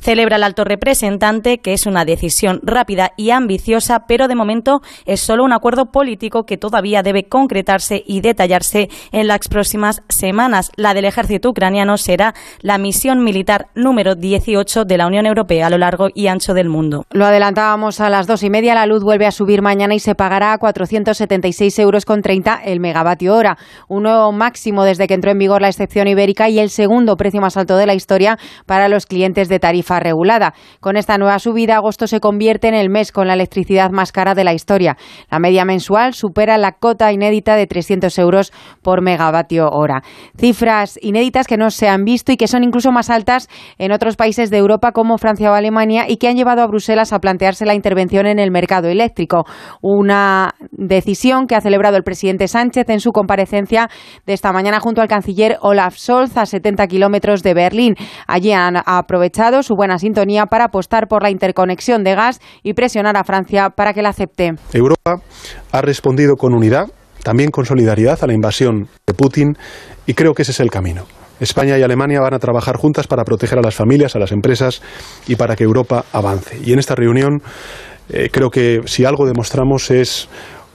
Celebra 0.00 0.34
el 0.34 0.42
alto 0.42 0.64
representante 0.64 1.58
que 1.58 1.72
es 1.72 1.86
una 1.86 2.04
decisión 2.04 2.58
rápida 2.64 3.12
y 3.16 3.30
ambiciosa, 3.30 4.06
pero 4.08 4.26
de 4.26 4.34
momento 4.34 4.80
es 5.06 5.20
solo 5.20 5.44
un 5.44 5.52
acuerdo 5.52 5.92
político 5.92 6.42
que 6.42 6.56
todavía 6.56 7.04
debe 7.04 7.28
concretarse 7.28 8.02
y 8.04 8.22
detallarse 8.22 8.88
en 9.12 9.28
las 9.28 9.46
próximas 9.46 10.02
semanas. 10.08 10.72
La 10.74 10.94
del 10.94 11.04
ejército 11.04 11.50
ucraniano 11.50 11.96
será 11.96 12.34
la 12.60 12.76
misión 12.76 13.22
militar 13.22 13.68
número 13.76 14.16
18 14.16 14.84
de 14.84 14.98
la 14.98 15.06
Unión 15.06 15.26
Europea 15.26 15.68
a 15.68 15.70
lo 15.70 15.78
largo 15.78 16.08
y 16.12 16.26
ancho 16.26 16.52
del 16.52 16.68
mundo. 16.68 17.04
Lo 17.10 17.24
adelantábamos 17.24 18.00
a 18.00 18.10
las 18.10 18.26
dos 18.26 18.42
y 18.42 18.50
media. 18.50 18.74
La 18.74 18.86
luz 18.86 19.04
vuelve 19.04 19.26
a 19.26 19.30
subir 19.30 19.62
mañana 19.62 19.94
y 19.94 20.00
se 20.00 20.16
pagará 20.16 20.54
a 20.54 20.58
476 20.58 21.78
euros 21.78 22.04
con 22.04 22.20
30 22.20 22.62
el 22.64 22.80
megavatio 22.80 23.36
hora. 23.36 23.58
Un 23.86 24.02
nuevo 24.02 24.32
máximo 24.32 24.82
desde 24.82 25.06
que 25.06 25.14
entró 25.14 25.30
en 25.30 25.38
vigor 25.38 25.62
la 25.62 25.68
excepción 25.68 26.08
ibérica 26.08 26.48
y 26.48 26.58
el 26.58 26.70
segundo 26.70 27.16
precio 27.16 27.40
más 27.40 27.56
alto 27.56 27.76
de 27.76 27.86
la 27.86 27.94
historia 27.94 28.36
para 28.66 28.88
los 28.88 29.06
clientes 29.06 29.19
de 29.20 29.58
tarifa 29.58 30.00
regulada. 30.00 30.54
Con 30.80 30.96
esta 30.96 31.18
nueva 31.18 31.38
subida, 31.38 31.76
agosto 31.76 32.06
se 32.06 32.20
convierte 32.20 32.68
en 32.68 32.74
el 32.74 32.88
mes 32.88 33.12
con 33.12 33.26
la 33.26 33.34
electricidad 33.34 33.90
más 33.90 34.12
cara 34.12 34.34
de 34.34 34.44
la 34.44 34.54
historia. 34.54 34.96
La 35.30 35.38
media 35.38 35.66
mensual 35.66 36.14
supera 36.14 36.56
la 36.56 36.72
cota 36.72 37.12
inédita 37.12 37.54
de 37.54 37.66
300 37.66 38.18
euros 38.18 38.52
por 38.82 39.02
megavatio 39.02 39.68
hora. 39.68 40.02
Cifras 40.38 40.98
inéditas 41.02 41.46
que 41.46 41.58
no 41.58 41.70
se 41.70 41.88
han 41.88 42.04
visto 42.04 42.32
y 42.32 42.38
que 42.38 42.48
son 42.48 42.64
incluso 42.64 42.92
más 42.92 43.10
altas 43.10 43.48
en 43.76 43.92
otros 43.92 44.16
países 44.16 44.50
de 44.50 44.56
Europa 44.56 44.92
como 44.92 45.18
Francia 45.18 45.52
o 45.52 45.54
Alemania 45.54 46.06
y 46.08 46.16
que 46.16 46.28
han 46.28 46.36
llevado 46.36 46.62
a 46.62 46.66
Bruselas 46.66 47.12
a 47.12 47.18
plantearse 47.18 47.66
la 47.66 47.74
intervención 47.74 48.26
en 48.26 48.38
el 48.38 48.50
mercado 48.50 48.88
eléctrico. 48.88 49.44
Una 49.82 50.54
decisión 50.72 51.46
que 51.46 51.56
ha 51.56 51.60
celebrado 51.60 51.98
el 51.98 52.04
presidente 52.04 52.48
Sánchez 52.48 52.88
en 52.88 53.00
su 53.00 53.12
comparecencia 53.12 53.90
de 54.26 54.32
esta 54.32 54.50
mañana 54.52 54.80
junto 54.80 55.02
al 55.02 55.08
canciller 55.08 55.58
Olaf 55.60 55.96
Scholz 55.96 56.36
a 56.38 56.46
70 56.46 56.86
kilómetros 56.86 57.42
de 57.42 57.54
Berlín. 57.54 57.94
Allí 58.26 58.52
han 58.52 58.76
aprovechado 59.10 59.64
su 59.64 59.74
buena 59.74 59.98
sintonía 59.98 60.46
para 60.46 60.66
apostar 60.66 61.08
por 61.08 61.24
la 61.24 61.30
interconexión 61.30 62.04
de 62.04 62.14
gas 62.14 62.38
y 62.62 62.74
presionar 62.74 63.16
a 63.16 63.24
Francia 63.24 63.70
para 63.70 63.92
que 63.92 64.02
la 64.02 64.10
acepte. 64.10 64.52
Europa 64.72 65.16
ha 65.72 65.80
respondido 65.82 66.36
con 66.36 66.54
unidad, 66.54 66.86
también 67.24 67.50
con 67.50 67.64
solidaridad 67.64 68.22
a 68.22 68.26
la 68.28 68.34
invasión 68.34 68.86
de 69.08 69.14
Putin 69.14 69.56
y 70.06 70.14
creo 70.14 70.32
que 70.32 70.42
ese 70.42 70.52
es 70.52 70.60
el 70.60 70.70
camino. 70.70 71.06
España 71.40 71.76
y 71.76 71.82
Alemania 71.82 72.20
van 72.20 72.34
a 72.34 72.38
trabajar 72.38 72.76
juntas 72.76 73.08
para 73.08 73.24
proteger 73.24 73.58
a 73.58 73.62
las 73.62 73.74
familias, 73.74 74.14
a 74.14 74.20
las 74.20 74.30
empresas 74.30 74.80
y 75.26 75.34
para 75.34 75.56
que 75.56 75.64
Europa 75.64 76.04
avance. 76.12 76.60
Y 76.64 76.72
en 76.72 76.78
esta 76.78 76.94
reunión 76.94 77.42
eh, 78.10 78.28
creo 78.30 78.48
que 78.48 78.82
si 78.84 79.04
algo 79.04 79.26
demostramos 79.26 79.90
es 79.90 80.28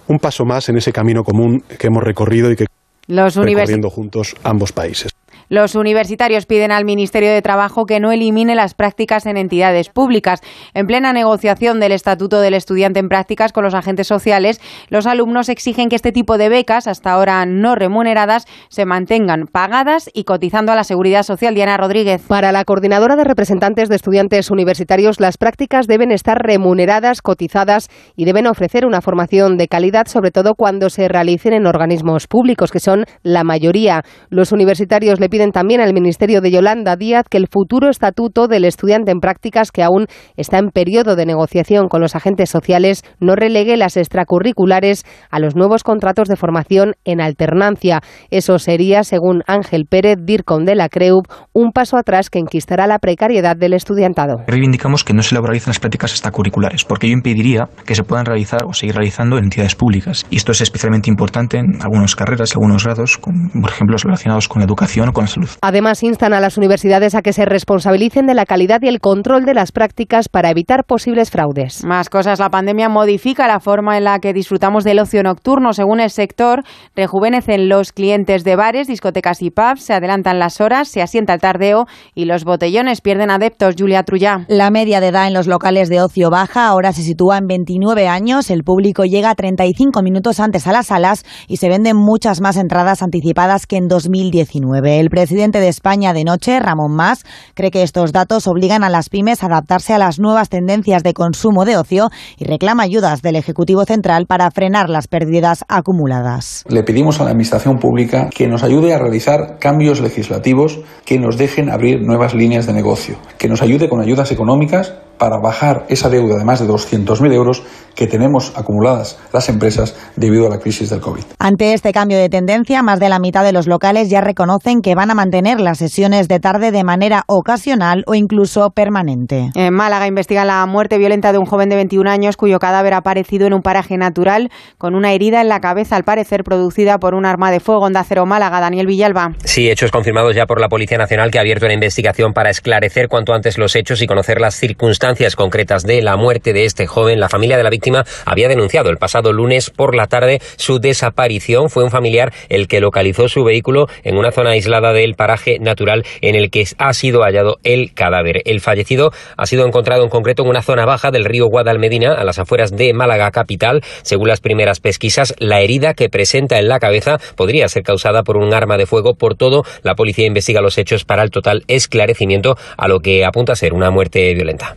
un 0.08 0.18
paso 0.20 0.44
más 0.44 0.68
en 0.68 0.76
ese 0.76 0.92
camino 0.92 1.24
común 1.24 1.64
que 1.80 1.88
hemos 1.88 2.04
recorrido 2.04 2.52
y 2.52 2.58
que 2.58 2.66
Los 3.08 3.38
recorriendo 3.38 3.90
juntos 3.90 4.36
ambos 4.44 4.74
países. 4.74 5.15
Los 5.50 5.76
universitarios 5.76 6.46
piden 6.46 6.72
al 6.72 6.86
Ministerio 6.86 7.32
de 7.32 7.42
Trabajo 7.42 7.86
que 7.86 8.00
no 8.00 8.12
elimine 8.12 8.56
las 8.56 8.74
prácticas 8.74 9.26
en 9.26 9.38
entidades 9.38 9.90
públicas. 9.90 10.42
En 10.74 10.88
plena 10.88 11.14
negociación 11.14 11.80
del 11.80 11.92
Estatuto 11.92 12.42
del 12.42 12.54
Estudiante 12.54 13.00
en 13.00 13.10
Prácticas 13.10 13.54
con 13.54 13.64
los 13.64 13.74
agentes 13.74 14.08
sociales, 14.08 14.62
los 14.90 15.08
alumnos 15.08 15.50
exigen 15.50 15.90
que 15.90 15.96
este 15.96 16.12
tipo 16.12 16.38
de 16.38 16.50
becas, 16.50 16.88
hasta 16.88 17.12
ahora 17.12 17.46
no 17.46 17.76
remuneradas, 17.76 18.46
se 18.70 18.86
mantengan 18.86 19.48
pagadas 19.48 20.10
y 20.14 20.24
cotizando 20.24 20.72
a 20.72 20.76
la 20.76 20.84
Seguridad 20.84 21.24
Social. 21.24 21.56
Diana 21.56 21.78
Rodríguez. 21.78 22.22
Para 22.28 22.52
la 22.52 22.66
coordinadora 22.66 23.16
de 23.16 23.24
representantes 23.24 23.90
de 23.90 23.96
estudiantes 23.96 24.52
universitarios, 24.52 25.20
las 25.20 25.38
prácticas 25.38 25.88
deben 25.88 26.12
estar 26.12 26.38
remuneradas, 26.38 27.22
cotizadas 27.22 27.90
y 28.16 28.26
deben 28.26 28.48
ofrecer 28.48 28.86
una 28.86 29.02
formación 29.02 29.58
de 29.58 29.68
calidad, 29.68 30.08
sobre 30.08 30.32
todo 30.32 30.56
cuando 30.56 30.90
se 30.90 31.08
realicen 31.08 31.54
en 31.54 31.66
organismos 31.66 32.28
públicos, 32.28 32.72
que 32.72 32.80
son 32.80 33.06
la 33.24 33.44
mayoría. 33.44 34.04
Los 34.30 34.52
universitarios 34.52 35.20
le 35.20 35.30
piden 35.36 35.52
también 35.52 35.82
al 35.82 35.94
Ministerio 35.94 36.40
de 36.40 36.50
Yolanda 36.50 36.96
Díaz 36.96 37.26
que 37.30 37.36
el 37.36 37.50
futuro 37.52 37.90
estatuto 37.90 38.48
del 38.48 38.64
estudiante 38.64 39.12
en 39.12 39.20
prácticas, 39.20 39.70
que 39.70 39.84
aún 39.84 40.08
está 40.38 40.60
en 40.60 40.70
periodo 40.70 41.18
de 41.18 41.26
negociación 41.26 41.90
con 41.90 42.00
los 42.00 42.16
agentes 42.16 42.50
sociales, 42.50 43.04
no 43.20 43.36
relegue 43.36 43.76
las 43.76 43.98
extracurriculares 43.98 45.04
a 45.30 45.40
los 45.40 45.54
nuevos 45.54 45.84
contratos 45.84 46.30
de 46.30 46.38
formación 46.38 46.94
en 47.04 47.20
alternancia. 47.20 48.00
Eso 48.32 48.60
sería, 48.60 49.04
según 49.04 49.44
Ángel 49.46 49.88
Pérez, 49.90 50.20
DIRCON 50.24 50.64
de 50.64 50.76
la 50.76 50.88
CREUB, 50.88 51.24
un 51.52 51.74
paso 51.74 51.98
atrás 51.98 52.30
que 52.30 52.40
enquistará 52.40 52.88
la 52.88 53.00
precariedad 53.00 53.58
del 53.58 53.74
estudiantado. 53.74 54.38
Reivindicamos 54.48 55.04
que 55.04 55.14
no 55.14 55.22
se 55.22 55.36
laboralicen 55.36 55.72
las 55.72 55.82
prácticas 55.82 56.12
extracurriculares, 56.12 56.86
porque 56.86 57.08
ello 57.08 57.18
impediría 57.18 57.68
que 57.86 57.94
se 57.94 58.04
puedan 58.04 58.26
realizar 58.26 58.62
o 58.66 58.72
seguir 58.72 58.96
realizando 58.96 59.38
en 59.38 59.44
entidades 59.44 59.76
públicas. 59.76 60.26
Y 60.30 60.38
esto 60.38 60.54
es 60.54 60.62
especialmente 60.62 61.10
importante 61.10 61.58
en 61.58 61.82
algunas 61.82 62.16
carreras, 62.16 62.54
algunos 62.54 62.86
grados, 62.86 63.18
por 63.18 63.70
ejemplo, 63.70 63.96
los 63.96 64.04
relacionados 64.04 64.48
con 64.48 64.62
la 64.62 64.66
educación 64.66 65.10
o 65.10 65.12
con 65.12 65.25
Además, 65.62 66.04
instan 66.04 66.34
a 66.34 66.40
las 66.40 66.58
universidades 66.58 67.16
a 67.16 67.22
que 67.22 67.34
se 67.34 67.46
responsabilicen 67.46 68.26
de 68.28 68.34
la 68.34 68.46
calidad 68.46 68.82
y 68.82 68.88
el 68.88 69.00
control 69.00 69.46
de 69.46 69.54
las 69.54 69.72
prácticas 69.72 70.30
para 70.30 70.50
evitar 70.50 70.84
posibles 70.86 71.32
fraudes. 71.32 71.84
Más 71.84 72.10
cosas. 72.10 72.40
La 72.40 72.50
pandemia 72.50 72.90
modifica 72.90 73.48
la 73.48 73.60
forma 73.60 73.98
en 73.98 74.04
la 74.04 74.20
que 74.20 74.34
disfrutamos 74.34 74.84
del 74.84 75.00
ocio 75.00 75.24
nocturno. 75.24 75.74
Según 75.74 76.00
el 76.00 76.10
sector, 76.10 76.64
rejuvenecen 76.96 77.70
los 77.70 77.92
clientes 77.92 78.44
de 78.44 78.56
bares, 78.56 78.88
discotecas 78.88 79.42
y 79.42 79.52
pubs, 79.52 79.84
se 79.84 79.94
adelantan 79.94 80.40
las 80.40 80.62
horas, 80.62 80.88
se 80.88 81.02
asienta 81.02 81.34
el 81.34 81.42
tardeo 81.42 81.86
y 82.14 82.26
los 82.26 82.44
botellones 82.44 83.02
pierden 83.02 83.32
adeptos. 83.32 83.76
Julia 83.78 84.04
Trullá. 84.04 84.46
La 84.48 84.70
media 84.72 85.00
de 85.00 85.08
edad 85.08 85.28
en 85.28 85.34
los 85.34 85.48
locales 85.48 85.90
de 85.90 86.02
ocio 86.02 86.30
baja, 86.30 86.68
ahora 86.68 86.94
se 86.94 87.02
sitúa 87.02 87.38
en 87.38 87.48
29 87.48 88.08
años. 88.08 88.50
El 88.50 88.64
público 88.64 89.06
llega 89.06 89.34
35 89.36 90.02
minutos 90.02 90.40
antes 90.40 90.68
a 90.68 90.72
las 90.72 90.88
salas 90.88 91.26
y 91.48 91.58
se 91.58 91.70
venden 91.70 91.98
muchas 91.98 92.42
más 92.42 92.58
entradas 92.58 93.02
anticipadas 93.02 93.68
que 93.68 93.78
en 93.78 93.88
2019. 93.88 95.00
El 95.00 95.10
presidente 95.16 95.62
de 95.62 95.70
España 95.70 96.12
de 96.12 96.26
noche, 96.26 96.60
Ramón 96.60 96.94
Mas, 96.94 97.24
cree 97.54 97.72
que 97.72 97.84
estos 97.84 98.12
datos 98.12 98.48
obligan 98.48 98.84
a 98.84 98.90
las 98.90 99.08
pymes 99.08 99.44
a 99.44 99.46
adaptarse 99.46 99.94
a 99.94 99.98
las 99.98 100.20
nuevas 100.20 100.50
tendencias 100.50 101.04
de 101.04 101.14
consumo 101.14 101.64
de 101.64 101.78
ocio 101.78 102.10
y 102.38 102.44
reclama 102.44 102.84
ayudas 102.84 103.22
del 103.22 103.38
Ejecutivo 103.38 103.86
Central 103.86 104.26
para 104.26 104.52
frenar 104.52 104.90
las 104.90 105.08
pérdidas 105.08 105.64
acumuladas. 105.70 106.66
Le 106.68 106.84
pedimos 106.84 107.22
a 107.22 107.24
la 107.24 107.30
Administración 107.30 107.80
Pública 107.80 108.30
que 108.30 108.50
nos 108.50 108.62
ayude 108.62 108.94
a 108.94 109.00
realizar 109.00 109.58
cambios 109.58 110.02
legislativos 110.02 110.82
que 111.06 111.18
nos 111.18 111.38
dejen 111.38 111.70
abrir 111.70 112.02
nuevas 112.02 112.34
líneas 112.34 112.68
de 112.68 112.74
negocio, 112.74 113.16
que 113.38 113.48
nos 113.48 113.62
ayude 113.62 113.88
con 113.88 114.02
ayudas 114.02 114.34
económicas 114.34 114.96
para 115.18 115.38
bajar 115.38 115.86
esa 115.90 116.10
deuda 116.10 116.38
de 116.38 116.46
más 116.46 116.60
de 116.60 116.68
200.000 116.68 117.34
euros 117.34 117.64
que 117.96 118.08
tenemos 118.08 118.52
acumuladas 118.58 119.18
las 119.32 119.48
empresas 119.48 119.96
debido 120.18 120.48
a 120.48 120.50
la 120.50 120.60
crisis 120.60 120.90
del 120.90 121.00
COVID. 121.00 121.24
Ante 121.40 121.74
este 121.74 121.94
cambio 121.94 122.18
de 122.18 122.28
tendencia, 122.28 122.84
más 122.84 123.00
de 123.00 123.08
la 123.08 123.20
mitad 123.20 123.44
de 123.44 123.54
los 123.54 123.68
locales 123.68 124.10
ya 124.10 124.20
reconocen 124.20 124.82
que 124.82 124.96
van 124.96 125.12
a 125.12 125.16
mantener 125.16 125.62
las 125.62 125.78
sesiones 125.78 126.28
de 126.28 126.42
tarde 126.42 126.72
de 126.72 126.84
manera 126.84 127.24
ocasional 127.28 128.04
o 128.06 128.16
incluso 128.16 128.70
permanente. 128.72 129.50
En 129.56 129.74
Málaga 129.74 130.08
investigan 130.08 130.48
la 130.48 130.66
muerte 130.66 130.98
violenta 130.98 131.32
de 131.32 131.38
un 131.38 131.46
joven 131.46 131.70
de 131.70 131.78
21 131.78 132.10
años 132.10 132.36
cuyo 132.36 132.60
cadáver 132.60 132.94
ha 132.94 132.98
aparecido 132.98 133.48
en 133.48 133.54
un 133.54 133.62
paraje 133.62 133.98
natural 133.98 134.50
con 134.78 134.94
una 134.94 135.14
herida 135.14 135.40
en 135.40 135.48
la 135.48 135.62
cabeza, 135.62 135.96
al 135.96 136.04
parecer 136.04 136.44
producida 136.44 136.98
por 136.98 137.16
un 137.16 137.26
arma 137.26 137.52
de 137.52 137.62
fuego. 137.62 137.86
Onda 137.86 138.04
Cero 138.04 138.26
Málaga, 138.26 138.60
Daniel 138.60 138.88
Villalba. 138.88 139.36
Sí, 139.46 139.70
hechos 139.70 139.92
confirmados 139.92 140.36
ya 140.36 140.46
por 140.46 140.60
la 140.60 140.68
Policía 140.68 140.98
Nacional 140.98 141.32
que 141.32 141.38
ha 141.38 141.42
abierto 141.42 141.66
una 141.66 141.74
investigación 141.74 142.34
para 142.34 142.50
esclarecer 142.50 143.08
cuanto 143.08 143.34
antes 143.34 143.58
los 143.58 143.76
hechos 143.76 144.02
y 144.02 144.08
conocer 144.08 144.42
las 144.42 144.56
circunstancias 144.56 145.05
concretas 145.36 145.84
de 145.84 146.02
la 146.02 146.18
muerte 146.18 146.52
de 146.52 146.66
este 146.66 146.88
joven. 146.88 147.20
La 147.20 147.30
familia 147.30 147.58
de 147.58 147.64
la 147.64 147.70
víctima 147.70 148.06
había 148.26 148.48
denunciado 148.48 148.90
el 148.90 148.98
pasado 148.98 149.34
lunes 149.34 149.70
por 149.70 149.96
la 149.96 150.08
tarde 150.08 150.42
su 150.56 150.80
desaparición. 150.80 151.70
Fue 151.70 151.84
un 151.84 151.92
familiar 151.92 152.34
el 152.50 152.68
que 152.68 152.80
localizó 152.80 153.30
su 153.30 153.44
vehículo 153.44 153.88
en 154.04 154.18
una 154.18 154.32
zona 154.32 154.52
aislada 154.52 154.94
del 154.94 155.14
paraje 155.14 155.60
natural 155.60 156.04
en 156.22 156.34
el 156.34 156.50
que 156.50 156.66
ha 156.80 156.94
sido 156.94 157.22
hallado 157.22 157.58
el 157.64 157.94
cadáver. 157.94 158.42
El 158.46 158.62
fallecido 158.62 159.12
ha 159.38 159.46
sido 159.46 159.68
encontrado 159.68 160.04
en 160.04 160.10
concreto 160.10 160.42
en 160.42 160.50
una 160.50 160.64
zona 160.64 160.86
baja 160.86 161.12
del 161.12 161.26
río 161.26 161.46
Guadalmedina, 161.46 162.14
a 162.14 162.24
las 162.24 162.40
afueras 162.40 162.72
de 162.72 162.94
Málaga 162.94 163.30
capital. 163.30 163.84
Según 164.02 164.28
las 164.28 164.42
primeras 164.42 164.80
pesquisas, 164.80 165.36
la 165.38 165.62
herida 165.62 165.94
que 165.94 166.10
presenta 166.10 166.58
en 166.58 166.68
la 166.68 166.80
cabeza 166.80 167.20
podría 167.36 167.68
ser 167.68 167.84
causada 167.84 168.24
por 168.24 168.38
un 168.38 168.56
arma 168.56 168.78
de 168.78 168.88
fuego. 168.88 169.14
Por 169.14 169.36
todo, 169.36 169.64
la 169.84 169.94
policía 169.94 170.26
investiga 170.26 170.62
los 170.62 170.80
hechos 170.80 171.06
para 171.06 171.22
el 171.22 171.30
total 171.30 171.64
esclarecimiento 171.68 172.58
a 172.76 172.88
lo 172.88 173.02
que 173.02 173.24
apunta 173.24 173.54
a 173.54 173.56
ser 173.56 173.74
una 173.74 173.92
muerte 173.92 174.34
violenta. 174.34 174.76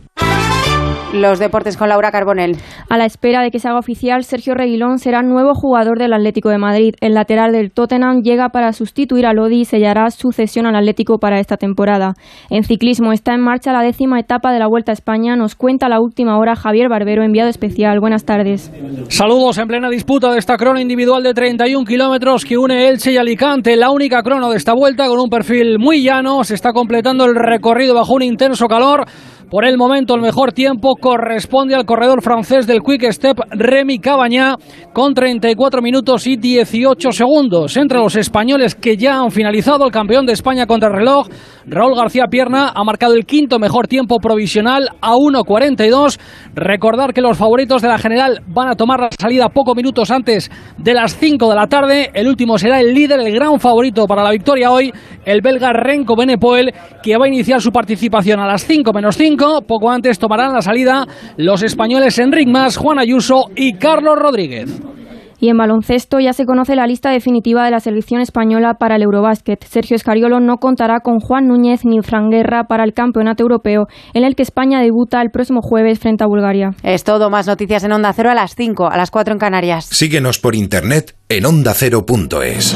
Los 1.13 1.39
deportes 1.39 1.75
con 1.75 1.89
Laura 1.89 2.11
Carbonell. 2.11 2.55
A 2.87 2.97
la 2.97 3.05
espera 3.05 3.41
de 3.41 3.49
que 3.49 3.57
se 3.57 3.67
haga 3.67 3.79
oficial, 3.79 4.23
Sergio 4.23 4.53
Reguilón 4.53 4.99
será 4.99 5.23
nuevo 5.23 5.55
jugador 5.55 5.97
del 5.97 6.13
Atlético 6.13 6.49
de 6.49 6.59
Madrid. 6.59 6.93
El 7.01 7.15
lateral 7.15 7.51
del 7.51 7.71
Tottenham 7.71 8.21
llega 8.21 8.49
para 8.49 8.73
sustituir 8.73 9.25
a 9.25 9.33
Lodi 9.33 9.61
y 9.61 9.65
sellará 9.65 10.11
su 10.11 10.31
cesión 10.31 10.67
al 10.67 10.75
Atlético 10.75 11.17
para 11.17 11.39
esta 11.39 11.57
temporada. 11.57 12.13
En 12.51 12.63
ciclismo 12.63 13.11
está 13.11 13.33
en 13.33 13.41
marcha 13.41 13.73
la 13.73 13.81
décima 13.81 14.19
etapa 14.19 14.53
de 14.53 14.59
la 14.59 14.67
Vuelta 14.67 14.91
a 14.91 14.93
España. 14.93 15.35
Nos 15.35 15.55
cuenta 15.55 15.89
la 15.89 15.99
última 15.99 16.37
hora 16.37 16.55
Javier 16.55 16.89
Barbero, 16.89 17.23
enviado 17.23 17.49
especial. 17.49 17.99
Buenas 17.99 18.23
tardes. 18.23 18.71
Saludos 19.07 19.57
en 19.57 19.67
plena 19.67 19.89
disputa 19.89 20.31
de 20.31 20.37
esta 20.37 20.57
crono 20.57 20.79
individual 20.79 21.23
de 21.23 21.33
31 21.33 21.85
kilómetros 21.85 22.45
que 22.45 22.55
une 22.55 22.87
Elche 22.87 23.13
y 23.13 23.17
Alicante. 23.17 23.75
La 23.75 23.89
única 23.89 24.21
crono 24.21 24.51
de 24.51 24.57
esta 24.57 24.73
vuelta 24.73 25.07
con 25.07 25.19
un 25.19 25.29
perfil 25.29 25.79
muy 25.79 26.03
llano. 26.03 26.43
Se 26.43 26.53
está 26.53 26.71
completando 26.71 27.25
el 27.25 27.33
recorrido 27.33 27.95
bajo 27.95 28.13
un 28.13 28.21
intenso 28.21 28.67
calor. 28.67 29.07
Por 29.49 29.65
el 29.65 29.77
momento, 29.77 30.13
el 30.13 30.21
mejor 30.21 30.51
tiempo 30.51 30.95
corresponde 30.95 31.73
al 31.73 31.85
corredor 31.85 32.21
francés 32.21 32.67
del 32.67 32.81
Quick 32.81 33.11
Step, 33.11 33.39
Remy 33.49 33.97
Cabañá, 33.97 34.57
con 34.93 35.15
34 35.15 35.81
minutos 35.81 36.27
y 36.27 36.35
18 36.35 37.11
segundos. 37.11 37.75
Entre 37.75 37.97
los 37.97 38.15
españoles 38.15 38.75
que 38.75 38.95
ya 38.95 39.19
han 39.19 39.31
finalizado, 39.31 39.87
el 39.87 39.91
campeón 39.91 40.27
de 40.27 40.33
España 40.33 40.67
contra 40.67 40.89
el 40.89 40.97
reloj, 40.97 41.29
Raúl 41.65 41.95
García 41.95 42.27
Pierna, 42.27 42.71
ha 42.75 42.83
marcado 42.83 43.15
el 43.15 43.25
quinto 43.25 43.57
mejor 43.57 43.87
tiempo 43.87 44.19
provisional 44.19 44.89
a 45.01 45.15
1.42. 45.15 46.19
Recordar 46.53 47.11
que 47.11 47.21
los 47.21 47.35
favoritos 47.35 47.81
de 47.81 47.87
la 47.87 47.97
general 47.97 48.41
van 48.45 48.67
a 48.67 48.75
tomar 48.75 48.99
la 48.99 49.09
salida 49.17 49.49
pocos 49.49 49.75
minutos 49.75 50.11
antes 50.11 50.51
de 50.77 50.93
las 50.93 51.17
5 51.17 51.49
de 51.49 51.55
la 51.55 51.65
tarde. 51.65 52.11
El 52.13 52.27
último 52.27 52.59
será 52.59 52.79
el 52.81 52.93
líder, 52.93 53.19
el 53.19 53.33
gran 53.33 53.59
favorito 53.59 54.05
para 54.05 54.21
la 54.21 54.29
victoria 54.29 54.69
hoy, 54.69 54.93
el 55.25 55.41
belga 55.41 55.73
Renko 55.73 56.15
Benepoel, 56.15 56.71
que 57.01 57.17
va 57.17 57.25
a 57.25 57.29
iniciar 57.29 57.61
su 57.61 57.71
participación 57.71 58.39
a 58.39 58.45
las 58.45 58.63
5 58.63 58.93
menos 58.93 59.17
5 59.17 59.38
poco 59.67 59.89
antes 59.89 60.19
tomarán 60.19 60.53
la 60.53 60.61
salida 60.61 61.05
los 61.37 61.63
españoles 61.63 62.19
Enric 62.19 62.47
Mas, 62.47 62.77
Juan 62.77 62.99
Ayuso 62.99 63.45
y 63.55 63.73
Carlos 63.73 64.15
Rodríguez. 64.17 64.81
Y 65.41 65.47
en 65.47 65.57
baloncesto 65.57 66.19
ya 66.19 66.33
se 66.33 66.45
conoce 66.45 66.75
la 66.75 66.85
lista 66.85 67.11
definitiva 67.11 67.63
de 67.63 67.71
la 67.71 67.79
selección 67.79 68.19
española 68.19 68.73
para 68.73 68.97
el 68.97 69.03
Eurobásquet. 69.03 69.63
Sergio 69.63 69.95
Escariolo 69.95 70.41
no 70.41 70.57
contará 70.57 70.99
con 70.99 71.19
Juan 71.19 71.47
Núñez 71.47 71.85
ni 71.85 72.01
Fran 72.01 72.29
Guerra 72.29 72.65
para 72.65 72.83
el 72.83 72.93
Campeonato 72.93 73.43
Europeo, 73.43 73.87
en 74.13 74.25
el 74.25 74.35
que 74.35 74.43
España 74.43 74.81
debuta 74.81 75.21
el 75.21 75.31
próximo 75.31 75.61
jueves 75.61 75.99
frente 75.99 76.25
a 76.25 76.27
Bulgaria. 76.27 76.71
Es 76.83 77.05
todo, 77.05 77.29
más 77.29 77.47
noticias 77.47 77.85
en 77.85 77.93
Onda 77.93 78.11
Cero 78.11 78.31
a 78.31 78.35
las 78.35 78.55
5, 78.55 78.89
a 78.91 78.97
las 78.97 79.11
4 79.11 79.33
en 79.33 79.39
Canarias. 79.39 79.85
Síguenos 79.85 80.39
por 80.39 80.55
internet 80.55 81.15
en 81.29 81.45
ondacero.es. 81.45 82.75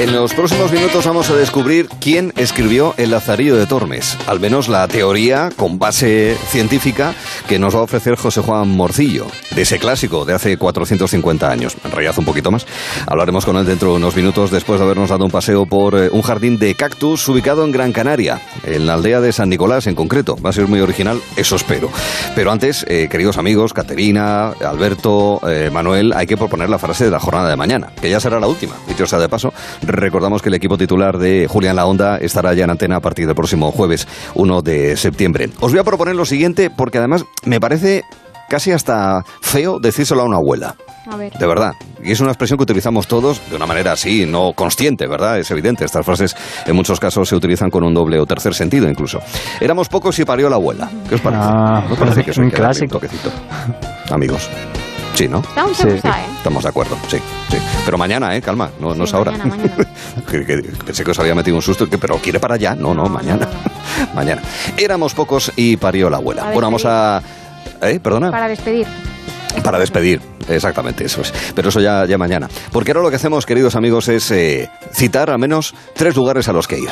En 0.00 0.14
los 0.14 0.32
próximos 0.32 0.72
minutos 0.72 1.04
vamos 1.04 1.28
a 1.28 1.36
descubrir 1.36 1.86
quién 2.00 2.32
escribió 2.38 2.94
El 2.96 3.10
Lazarillo 3.10 3.56
de 3.56 3.66
Tormes, 3.66 4.16
al 4.26 4.40
menos 4.40 4.66
la 4.66 4.88
teoría 4.88 5.50
con 5.54 5.78
base 5.78 6.38
científica 6.48 7.12
que 7.46 7.58
nos 7.58 7.76
va 7.76 7.80
a 7.80 7.82
ofrecer 7.82 8.16
José 8.16 8.40
Juan 8.40 8.66
Morcillo, 8.66 9.26
de 9.54 9.60
ese 9.60 9.78
clásico 9.78 10.24
de 10.24 10.32
hace 10.32 10.56
450 10.56 11.50
años, 11.50 11.76
en 11.84 11.90
realidad 11.90 12.14
un 12.16 12.24
poquito 12.24 12.50
más. 12.50 12.66
Hablaremos 13.06 13.44
con 13.44 13.58
él 13.58 13.66
dentro 13.66 13.90
de 13.90 13.96
unos 13.96 14.16
minutos 14.16 14.50
después 14.50 14.80
de 14.80 14.86
habernos 14.86 15.10
dado 15.10 15.26
un 15.26 15.30
paseo 15.30 15.66
por 15.66 15.94
eh, 15.94 16.08
un 16.10 16.22
jardín 16.22 16.58
de 16.58 16.74
cactus 16.74 17.28
ubicado 17.28 17.62
en 17.66 17.70
Gran 17.70 17.92
Canaria, 17.92 18.40
en 18.64 18.86
la 18.86 18.94
aldea 18.94 19.20
de 19.20 19.34
San 19.34 19.50
Nicolás 19.50 19.86
en 19.86 19.96
concreto. 19.96 20.34
Va 20.42 20.48
a 20.48 20.54
ser 20.54 20.66
muy 20.66 20.80
original, 20.80 21.20
eso 21.36 21.56
espero. 21.56 21.90
Pero 22.34 22.50
antes, 22.50 22.86
eh, 22.88 23.08
queridos 23.10 23.36
amigos, 23.36 23.74
Caterina, 23.74 24.52
Alberto, 24.64 25.46
eh, 25.46 25.68
Manuel, 25.70 26.14
hay 26.16 26.26
que 26.26 26.38
proponer 26.38 26.70
la 26.70 26.78
frase 26.78 27.04
de 27.04 27.10
la 27.10 27.20
jornada 27.20 27.50
de 27.50 27.56
mañana, 27.56 27.92
que 28.00 28.08
ya 28.08 28.18
será 28.18 28.40
la 28.40 28.46
última, 28.46 28.76
dicho 28.88 29.06
sea 29.06 29.18
de 29.18 29.28
paso 29.28 29.52
Recordamos 29.92 30.42
que 30.42 30.48
el 30.48 30.54
equipo 30.54 30.78
titular 30.78 31.18
de 31.18 31.46
Julián 31.48 31.76
La 31.76 31.86
Onda 31.86 32.18
estará 32.18 32.54
ya 32.54 32.64
en 32.64 32.70
antena 32.70 32.96
a 32.96 33.00
partir 33.00 33.26
del 33.26 33.34
próximo 33.34 33.72
jueves 33.72 34.06
1 34.34 34.62
de 34.62 34.96
septiembre. 34.96 35.50
Os 35.60 35.72
voy 35.72 35.80
a 35.80 35.84
proponer 35.84 36.14
lo 36.14 36.24
siguiente 36.24 36.70
porque 36.70 36.98
además 36.98 37.24
me 37.44 37.60
parece 37.60 38.02
casi 38.48 38.72
hasta 38.72 39.24
feo 39.40 39.78
decírselo 39.78 40.22
a 40.22 40.24
una 40.24 40.36
abuela. 40.38 40.74
A 41.10 41.16
ver. 41.16 41.32
De 41.32 41.46
verdad. 41.46 41.72
Y 42.02 42.12
es 42.12 42.20
una 42.20 42.30
expresión 42.30 42.56
que 42.56 42.64
utilizamos 42.64 43.06
todos 43.06 43.40
de 43.48 43.56
una 43.56 43.66
manera 43.66 43.92
así, 43.92 44.26
no 44.26 44.52
consciente, 44.54 45.06
¿verdad? 45.06 45.38
Es 45.38 45.50
evidente. 45.50 45.84
Estas 45.84 46.04
frases 46.04 46.36
en 46.66 46.74
muchos 46.76 46.98
casos 47.00 47.28
se 47.28 47.34
utilizan 47.36 47.70
con 47.70 47.84
un 47.84 47.94
doble 47.94 48.18
o 48.20 48.26
tercer 48.26 48.54
sentido 48.54 48.88
incluso. 48.88 49.20
Éramos 49.60 49.88
pocos 49.88 50.18
y 50.18 50.24
parió 50.24 50.48
la 50.48 50.56
abuela. 50.56 50.90
¿Qué 51.08 51.14
os 51.16 51.20
parece? 51.20 51.42
Ah, 51.44 51.84
¿No 51.88 51.96
parece 51.96 52.24
que 52.24 52.30
hay 52.32 52.38
un 52.44 52.50
clásico. 52.50 52.98
toquecito? 52.98 53.30
Amigos. 54.10 54.48
Sí, 55.14 55.28
¿no? 55.28 55.40
Estamos 55.40 55.76
Sí. 55.76 55.88
gusta, 55.88 56.08
¿eh? 56.20 56.26
Estamos 56.36 56.62
de 56.62 56.68
acuerdo, 56.68 56.96
sí, 57.08 57.18
sí. 57.50 57.58
Pero 57.84 57.98
mañana, 57.98 58.34
¿eh? 58.34 58.40
Calma, 58.40 58.70
no, 58.80 58.94
no 58.94 59.04
es 59.04 59.12
ahora. 59.14 59.32
mañana, 59.32 59.50
mañana. 59.56 59.74
Que- 60.30 60.44
que- 60.46 60.62
pensé 60.84 61.04
que 61.04 61.10
os 61.10 61.18
había 61.18 61.34
metido 61.34 61.56
un 61.56 61.62
susto, 61.62 61.88
que, 61.88 61.98
pero 61.98 62.16
¿quiere 62.18 62.38
para 62.40 62.54
allá? 62.54 62.74
No, 62.74 62.94
no, 62.94 63.04
mañana. 63.08 63.48
mañana. 64.14 64.42
Éramos 64.76 65.12
pocos 65.14 65.52
y 65.56 65.76
parió 65.76 66.08
la 66.08 66.18
abuela. 66.18 66.42
Para 66.42 66.54
bueno, 66.54 66.66
vamos 66.68 66.84
a... 66.86 67.22
¿Eh? 67.82 68.00
¿Perdona? 68.00 68.30
Para 68.30 68.48
despedir. 68.48 68.86
Para 69.64 69.78
despedir, 69.78 70.20
exactamente, 70.48 71.04
eso 71.04 71.22
es. 71.22 71.32
Pero 71.54 71.70
eso 71.70 71.80
ya, 71.80 72.06
ya 72.06 72.16
mañana. 72.16 72.48
Porque 72.72 72.92
ahora 72.92 73.02
lo 73.02 73.10
que 73.10 73.16
hacemos, 73.16 73.44
queridos 73.46 73.74
amigos, 73.74 74.08
es 74.08 74.30
eh, 74.30 74.70
citar 74.92 75.28
al 75.30 75.38
menos 75.38 75.74
tres 75.94 76.14
lugares 76.16 76.48
a 76.48 76.52
los 76.52 76.68
que 76.68 76.78
ir. 76.78 76.88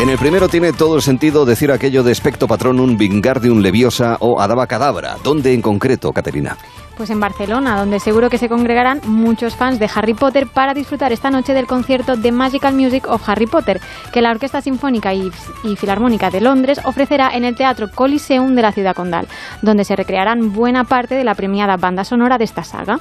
En 0.00 0.08
el 0.08 0.16
primero 0.16 0.48
tiene 0.48 0.72
todo 0.72 0.94
el 0.94 1.02
sentido 1.02 1.44
decir 1.44 1.72
aquello 1.72 2.04
de 2.04 2.14
Specto 2.14 2.46
Patronum, 2.46 2.96
Vingardium 2.96 3.58
Leviosa 3.58 4.16
o 4.20 4.40
Adaba 4.40 4.68
Cadabra. 4.68 5.16
¿Dónde 5.24 5.52
en 5.52 5.60
concreto, 5.60 6.12
Caterina? 6.12 6.56
Pues 6.96 7.10
en 7.10 7.18
Barcelona, 7.18 7.76
donde 7.76 7.98
seguro 7.98 8.30
que 8.30 8.38
se 8.38 8.48
congregarán 8.48 9.00
muchos 9.06 9.56
fans 9.56 9.80
de 9.80 9.90
Harry 9.92 10.14
Potter 10.14 10.46
para 10.46 10.72
disfrutar 10.72 11.12
esta 11.12 11.30
noche 11.30 11.52
del 11.52 11.66
concierto 11.66 12.16
de 12.16 12.30
Magical 12.30 12.74
Music 12.74 13.08
of 13.08 13.28
Harry 13.28 13.46
Potter, 13.46 13.80
que 14.12 14.22
la 14.22 14.30
Orquesta 14.30 14.60
Sinfónica 14.60 15.12
y, 15.14 15.32
y 15.64 15.74
Filarmónica 15.74 16.30
de 16.30 16.42
Londres 16.42 16.80
ofrecerá 16.84 17.30
en 17.34 17.44
el 17.44 17.56
Teatro 17.56 17.90
Coliseum 17.90 18.54
de 18.54 18.62
la 18.62 18.72
ciudad 18.72 18.94
condal, 18.94 19.26
donde 19.62 19.84
se 19.84 19.96
recrearán 19.96 20.52
buena 20.52 20.84
parte 20.84 21.16
de 21.16 21.24
la 21.24 21.34
premiada 21.34 21.76
banda 21.76 22.04
sonora 22.04 22.38
de 22.38 22.44
esta 22.44 22.62
saga. 22.62 23.00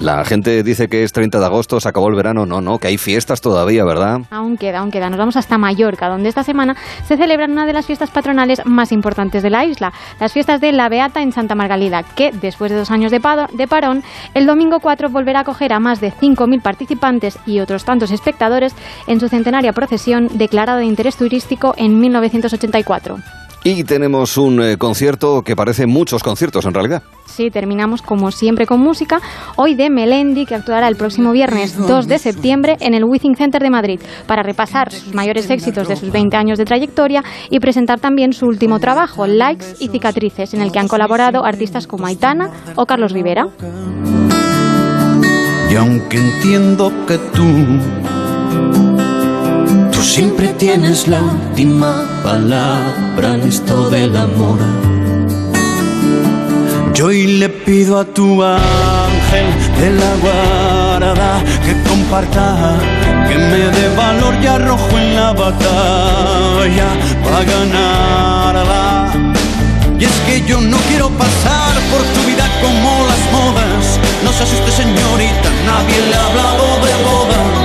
La 0.00 0.24
gente 0.24 0.62
dice 0.62 0.86
que 0.86 1.02
es 1.02 1.12
30 1.12 1.40
de 1.40 1.44
agosto, 1.44 1.80
se 1.80 1.88
acabó 1.88 2.08
el 2.08 2.14
verano. 2.14 2.46
No, 2.46 2.60
no, 2.60 2.78
que 2.78 2.86
hay 2.86 2.98
fiestas 2.98 3.40
todavía, 3.40 3.84
¿verdad? 3.84 4.20
Aún 4.30 4.56
queda, 4.56 4.78
aún 4.78 4.92
queda. 4.92 5.10
Nos 5.10 5.18
vamos 5.18 5.36
hasta 5.36 5.58
Mallorca, 5.58 6.08
donde 6.08 6.28
esta 6.28 6.44
semana 6.44 6.76
se 7.04 7.16
celebran 7.16 7.50
una 7.50 7.66
de 7.66 7.72
las 7.72 7.84
fiestas 7.84 8.10
patronales 8.10 8.64
más 8.64 8.92
importantes 8.92 9.42
de 9.42 9.50
la 9.50 9.64
isla, 9.64 9.92
las 10.20 10.32
fiestas 10.32 10.60
de 10.60 10.70
la 10.70 10.88
Beata 10.88 11.20
en 11.20 11.32
Santa 11.32 11.56
Margalida, 11.56 12.04
que 12.04 12.30
después 12.30 12.70
de 12.70 12.78
dos 12.78 12.92
años 12.92 13.10
de, 13.10 13.18
parón, 13.18 14.04
el 14.34 14.46
domingo 14.46 14.78
4 14.78 15.08
volverá 15.10 15.40
a 15.40 15.42
acoger 15.42 15.72
a 15.72 15.80
más 15.80 16.00
de 16.00 16.12
5.000 16.12 16.62
participantes 16.62 17.36
y 17.44 17.58
otros 17.58 17.84
tantos 17.84 18.12
espectadores 18.12 18.76
en 19.08 19.18
su 19.18 19.28
centenaria 19.28 19.72
procesión 19.72 20.28
declarada 20.34 20.78
de 20.78 20.86
interés 20.86 21.16
turístico 21.16 21.74
en 21.76 21.98
1984. 21.98 23.18
Y 23.64 23.84
tenemos 23.84 24.38
un 24.38 24.62
eh, 24.62 24.76
concierto 24.76 25.42
que 25.42 25.56
parece 25.56 25.86
muchos 25.86 26.22
conciertos 26.22 26.64
en 26.64 26.74
realidad. 26.74 27.02
Sí, 27.26 27.50
terminamos 27.50 28.02
como 28.02 28.30
siempre 28.30 28.66
con 28.66 28.80
música. 28.80 29.20
Hoy 29.56 29.74
de 29.74 29.90
Melendi, 29.90 30.46
que 30.46 30.54
actuará 30.54 30.88
el 30.88 30.96
próximo 30.96 31.32
viernes 31.32 31.76
2 31.76 32.08
de 32.08 32.18
septiembre 32.18 32.76
en 32.80 32.94
el 32.94 33.04
Withing 33.04 33.36
Center 33.36 33.62
de 33.62 33.70
Madrid 33.70 34.00
para 34.26 34.42
repasar 34.42 34.90
sus 34.92 35.14
mayores 35.14 35.50
éxitos 35.50 35.88
de 35.88 35.96
sus 35.96 36.10
20 36.10 36.36
años 36.36 36.58
de 36.58 36.64
trayectoria 36.64 37.22
y 37.50 37.60
presentar 37.60 38.00
también 38.00 38.32
su 38.32 38.46
último 38.46 38.80
trabajo, 38.80 39.26
Likes 39.26 39.76
y 39.80 39.88
Cicatrices, 39.88 40.54
en 40.54 40.62
el 40.62 40.72
que 40.72 40.78
han 40.78 40.88
colaborado 40.88 41.44
artistas 41.44 41.86
como 41.86 42.06
Aitana 42.06 42.50
o 42.76 42.86
Carlos 42.86 43.12
Rivera. 43.12 43.46
Y 45.70 45.76
aunque 45.76 46.16
entiendo 46.16 46.90
que 47.06 47.18
tú, 47.18 47.44
tú 49.98 50.04
siempre 50.04 50.46
tienes 50.54 51.08
la 51.08 51.20
última 51.20 51.92
palabra 52.22 53.34
en 53.34 53.42
esto 53.48 53.90
del 53.90 54.16
amor. 54.16 54.58
Yo 56.94 57.06
hoy 57.06 57.26
le 57.40 57.48
pido 57.48 57.98
a 57.98 58.04
tu 58.04 58.40
ángel 58.40 59.46
de 59.80 59.90
la 60.02 60.12
guarda 60.22 61.42
que 61.64 61.72
comparta, 61.88 62.76
que 63.28 63.36
me 63.50 63.62
dé 63.76 63.86
valor 63.96 64.34
y 64.40 64.46
arrojo 64.46 64.90
en 64.96 65.16
la 65.16 65.32
batalla 65.32 66.88
para 67.24 67.40
ganarla. 67.54 69.12
Y 69.98 70.04
es 70.04 70.16
que 70.26 70.44
yo 70.46 70.60
no 70.60 70.76
quiero 70.88 71.08
pasar 71.10 71.74
por 71.90 72.02
tu 72.14 72.20
vida 72.30 72.46
como 72.62 73.04
las 73.10 73.22
modas. 73.36 73.98
No 74.24 74.30
se 74.32 74.44
asuste 74.44 74.70
señorita, 74.70 75.48
nadie 75.66 75.98
le 76.08 76.14
ha 76.14 76.24
hablado 76.24 76.66
de 76.86 76.94
boda. 77.02 77.57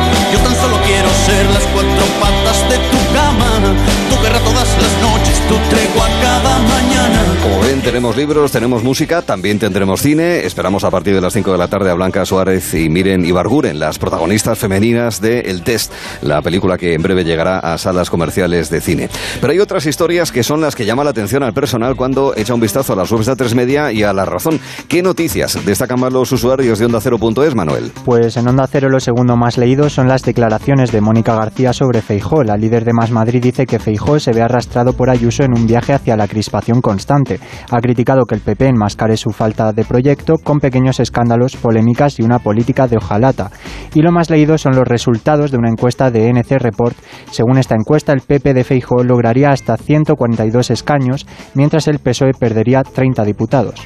Ser 1.25 1.45
las 1.51 1.65
cuatro 1.73 2.05
patas 2.19 2.69
de 2.69 2.77
tu 2.91 2.97
cama. 3.13 4.12
Todas 4.23 4.77
las 4.81 5.01
noches, 5.01 5.41
tu 5.49 5.55
tregua 5.69 6.07
cada 6.21 6.59
mañana. 6.59 7.21
Como 7.43 7.59
ven, 7.59 7.81
tenemos 7.81 8.15
libros, 8.15 8.53
tenemos 8.53 8.81
música, 8.81 9.21
también 9.21 9.59
tendremos 9.59 10.01
cine. 10.01 10.45
Esperamos 10.45 10.85
a 10.85 10.91
partir 10.91 11.13
de 11.13 11.19
las 11.19 11.33
5 11.33 11.51
de 11.51 11.57
la 11.57 11.67
tarde 11.67 11.89
a 11.89 11.93
Blanca 11.93 12.25
Suárez 12.25 12.73
y 12.73 12.87
Miren 12.87 13.25
Ibarguren, 13.25 13.79
las 13.79 13.99
protagonistas 13.99 14.57
femeninas 14.57 15.19
de 15.19 15.41
El 15.41 15.63
Test, 15.63 15.91
la 16.21 16.41
película 16.41 16.77
que 16.77 16.93
en 16.93 17.01
breve 17.01 17.25
llegará 17.25 17.59
a 17.59 17.77
salas 17.77 18.09
comerciales 18.09 18.69
de 18.69 18.79
cine. 18.79 19.09
Pero 19.41 19.51
hay 19.51 19.59
otras 19.59 19.85
historias 19.85 20.31
que 20.31 20.43
son 20.43 20.61
las 20.61 20.73
que 20.75 20.85
llaman 20.85 21.03
la 21.03 21.11
atención 21.11 21.43
al 21.43 21.53
personal 21.53 21.97
cuando 21.97 22.33
echa 22.37 22.53
un 22.53 22.61
vistazo 22.61 22.93
a 22.93 22.95
las 22.95 23.11
webs 23.11 23.25
de 23.25 23.33
A3 23.33 23.55
Media 23.55 23.91
y 23.91 24.03
a 24.03 24.13
La 24.13 24.23
Razón. 24.23 24.59
¿Qué 24.87 25.03
noticias 25.03 25.65
destacan 25.65 25.99
más 25.99 26.13
los 26.13 26.31
usuarios 26.31 26.79
de 26.79 26.85
Onda 26.85 27.01
Cero.es, 27.01 27.55
Manuel? 27.55 27.91
Pues 28.05 28.37
en 28.37 28.47
Onda 28.47 28.67
Cero 28.71 28.87
lo 28.89 29.01
segundo 29.01 29.35
más 29.35 29.57
leído 29.57 29.89
son 29.89 30.07
las 30.07 30.21
declaraciones 30.21 30.91
de 30.93 31.01
Mónica 31.01 31.35
García 31.35 31.73
sobre 31.73 32.01
Feijó. 32.01 32.43
La 32.43 32.55
líder 32.55 32.85
de 32.85 32.93
Más 32.93 33.11
Madrid 33.11 33.41
dice 33.41 33.65
que 33.65 33.79
Feijó 33.79 34.12
se 34.19 34.33
ve 34.33 34.41
arrastrado 34.41 34.93
por 34.93 35.09
Ayuso 35.09 35.43
en 35.43 35.53
un 35.53 35.67
viaje 35.67 35.93
hacia 35.93 36.17
la 36.17 36.27
crispación 36.27 36.81
constante. 36.81 37.39
Ha 37.69 37.79
criticado 37.79 38.25
que 38.25 38.35
el 38.35 38.41
PP 38.41 38.67
enmascare 38.67 39.17
su 39.17 39.31
falta 39.31 39.71
de 39.71 39.85
proyecto 39.85 40.35
con 40.43 40.59
pequeños 40.59 40.99
escándalos, 40.99 41.55
polémicas 41.55 42.19
y 42.19 42.23
una 42.23 42.39
política 42.39 42.87
de 42.87 42.97
hojalata. 42.97 43.51
Y 43.93 44.01
lo 44.01 44.11
más 44.11 44.29
leído 44.29 44.57
son 44.57 44.75
los 44.75 44.87
resultados 44.87 45.51
de 45.51 45.57
una 45.57 45.69
encuesta 45.69 46.11
de 46.11 46.29
NC 46.29 46.59
Report. 46.59 46.95
Según 47.31 47.57
esta 47.57 47.75
encuesta, 47.75 48.13
el 48.13 48.21
PP 48.21 48.53
de 48.53 48.63
Feijó 48.63 49.03
lograría 49.03 49.49
hasta 49.49 49.77
142 49.77 50.71
escaños, 50.71 51.25
mientras 51.53 51.87
el 51.87 51.99
PSOE 51.99 52.33
perdería 52.33 52.83
30 52.83 53.23
diputados. 53.23 53.81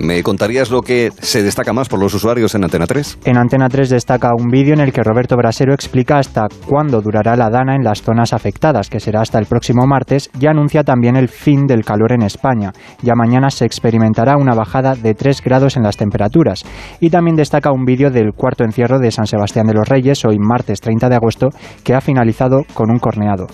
¿Me 0.00 0.22
contarías 0.22 0.70
lo 0.70 0.80
que 0.80 1.10
se 1.20 1.42
destaca 1.42 1.74
más 1.74 1.90
por 1.90 2.00
los 2.00 2.14
usuarios 2.14 2.54
en 2.54 2.64
Antena 2.64 2.86
3? 2.86 3.18
En 3.26 3.36
Antena 3.36 3.68
3 3.68 3.90
destaca 3.90 4.30
un 4.34 4.46
vídeo 4.46 4.72
en 4.72 4.80
el 4.80 4.94
que 4.94 5.02
Roberto 5.02 5.36
Brasero 5.36 5.74
explica 5.74 6.16
hasta 6.16 6.46
cuándo 6.66 7.02
durará 7.02 7.36
la 7.36 7.50
dana 7.50 7.76
en 7.76 7.84
las 7.84 8.00
zonas 8.00 8.32
afectadas, 8.32 8.88
que 8.88 8.98
será 8.98 9.20
hasta 9.20 9.38
el 9.38 9.44
próximo 9.44 9.86
martes, 9.86 10.30
y 10.40 10.46
anuncia 10.46 10.84
también 10.84 11.16
el 11.16 11.28
fin 11.28 11.66
del 11.66 11.84
calor 11.84 12.12
en 12.12 12.22
España. 12.22 12.72
Ya 13.02 13.14
mañana 13.14 13.50
se 13.50 13.66
experimentará 13.66 14.38
una 14.38 14.54
bajada 14.54 14.94
de 14.94 15.12
3 15.12 15.42
grados 15.42 15.76
en 15.76 15.82
las 15.82 15.98
temperaturas. 15.98 16.64
Y 17.00 17.10
también 17.10 17.36
destaca 17.36 17.70
un 17.70 17.84
vídeo 17.84 18.10
del 18.10 18.32
cuarto 18.32 18.64
encierro 18.64 19.00
de 19.00 19.10
San 19.10 19.26
Sebastián 19.26 19.66
de 19.66 19.74
los 19.74 19.86
Reyes, 19.86 20.24
hoy 20.24 20.38
martes 20.38 20.80
30 20.80 21.10
de 21.10 21.16
agosto, 21.16 21.50
que 21.84 21.92
ha 21.92 22.00
finalizado 22.00 22.62
con 22.72 22.90
un 22.90 23.00
corneado. 23.00 23.48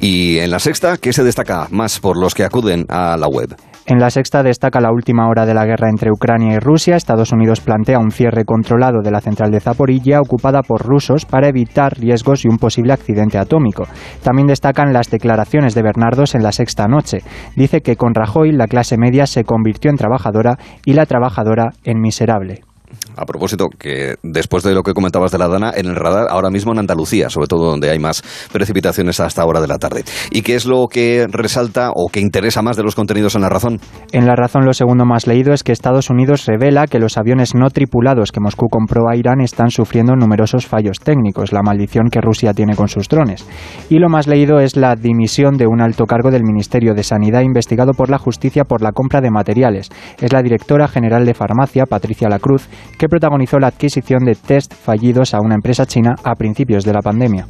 Y 0.00 0.36
en 0.36 0.50
la 0.50 0.58
sexta, 0.58 0.98
¿qué 0.98 1.14
se 1.14 1.24
destaca 1.24 1.68
más 1.70 1.98
por 1.98 2.18
los 2.18 2.34
que 2.34 2.44
acuden 2.44 2.84
a 2.90 3.16
la 3.16 3.26
web? 3.26 3.56
En 3.88 4.00
la 4.00 4.10
sexta 4.10 4.42
destaca 4.42 4.80
la 4.80 4.90
última 4.90 5.28
hora 5.28 5.46
de 5.46 5.54
la 5.54 5.64
guerra 5.64 5.88
entre 5.88 6.10
Ucrania 6.10 6.54
y 6.54 6.58
Rusia. 6.58 6.96
Estados 6.96 7.30
Unidos 7.30 7.60
plantea 7.60 8.00
un 8.00 8.10
cierre 8.10 8.44
controlado 8.44 9.00
de 9.00 9.12
la 9.12 9.20
central 9.20 9.52
de 9.52 9.60
Zaporilla 9.60 10.20
ocupada 10.20 10.62
por 10.62 10.84
rusos 10.84 11.24
para 11.24 11.48
evitar 11.48 11.96
riesgos 11.96 12.44
y 12.44 12.48
un 12.48 12.58
posible 12.58 12.92
accidente 12.92 13.38
atómico. 13.38 13.84
También 14.24 14.48
destacan 14.48 14.92
las 14.92 15.08
declaraciones 15.08 15.76
de 15.76 15.82
Bernardos 15.82 16.34
en 16.34 16.42
la 16.42 16.50
sexta 16.50 16.88
noche. 16.88 17.18
Dice 17.54 17.80
que 17.80 17.94
con 17.94 18.12
Rajoy 18.12 18.50
la 18.50 18.66
clase 18.66 18.98
media 18.98 19.24
se 19.24 19.44
convirtió 19.44 19.88
en 19.92 19.98
trabajadora 19.98 20.58
y 20.84 20.94
la 20.94 21.06
trabajadora 21.06 21.70
en 21.84 22.00
miserable. 22.00 22.65
A 23.16 23.24
propósito, 23.24 23.66
que 23.78 24.16
después 24.22 24.62
de 24.62 24.74
lo 24.74 24.82
que 24.82 24.92
comentabas 24.92 25.32
de 25.32 25.38
la 25.38 25.48
Dana, 25.48 25.72
en 25.74 25.86
el 25.86 25.96
radar 25.96 26.26
ahora 26.30 26.50
mismo 26.50 26.72
en 26.72 26.78
Andalucía, 26.78 27.30
sobre 27.30 27.46
todo 27.46 27.70
donde 27.70 27.90
hay 27.90 27.98
más 27.98 28.22
precipitaciones 28.52 29.20
hasta 29.20 29.44
hora 29.44 29.60
de 29.60 29.68
la 29.68 29.78
tarde. 29.78 30.04
¿Y 30.30 30.42
qué 30.42 30.54
es 30.54 30.66
lo 30.66 30.86
que 30.88 31.26
resalta 31.30 31.90
o 31.94 32.08
que 32.08 32.20
interesa 32.20 32.62
más 32.62 32.76
de 32.76 32.82
los 32.82 32.94
contenidos 32.94 33.34
en 33.34 33.42
la 33.42 33.48
razón? 33.48 33.80
En 34.12 34.26
La 34.26 34.36
Razón 34.36 34.64
lo 34.64 34.74
segundo 34.74 35.04
más 35.04 35.26
leído 35.26 35.52
es 35.52 35.62
que 35.62 35.72
Estados 35.72 36.10
Unidos 36.10 36.46
revela 36.46 36.86
que 36.86 36.98
los 36.98 37.16
aviones 37.16 37.54
no 37.54 37.70
tripulados 37.70 38.32
que 38.32 38.40
Moscú 38.40 38.66
compró 38.68 39.08
a 39.08 39.16
Irán 39.16 39.40
están 39.40 39.70
sufriendo 39.70 40.14
numerosos 40.14 40.66
fallos 40.66 41.00
técnicos, 41.00 41.52
la 41.52 41.62
maldición 41.62 42.08
que 42.10 42.20
Rusia 42.20 42.52
tiene 42.52 42.76
con 42.76 42.88
sus 42.88 43.08
drones. 43.08 43.46
Y 43.88 43.98
lo 43.98 44.08
más 44.08 44.26
leído 44.26 44.60
es 44.60 44.76
la 44.76 44.94
dimisión 44.94 45.56
de 45.56 45.66
un 45.66 45.80
alto 45.80 46.04
cargo 46.04 46.30
del 46.30 46.44
Ministerio 46.44 46.94
de 46.94 47.02
Sanidad 47.02 47.42
investigado 47.42 47.92
por 47.92 48.10
la 48.10 48.18
justicia 48.18 48.64
por 48.64 48.82
la 48.82 48.92
compra 48.92 49.20
de 49.20 49.30
materiales. 49.30 49.90
Es 50.20 50.32
la 50.32 50.42
directora 50.42 50.88
general 50.88 51.24
de 51.24 51.34
farmacia, 51.34 51.86
Patricia 51.86 52.28
Lacruz, 52.28 52.68
que 52.98 53.08
protagonizó 53.08 53.58
la 53.58 53.68
adquisición 53.68 54.24
de 54.24 54.34
test 54.34 54.74
fallidos 54.74 55.34
a 55.34 55.40
una 55.40 55.54
empresa 55.54 55.86
china 55.86 56.16
a 56.22 56.34
principios 56.34 56.84
de 56.84 56.92
la 56.92 57.02
pandemia. 57.02 57.46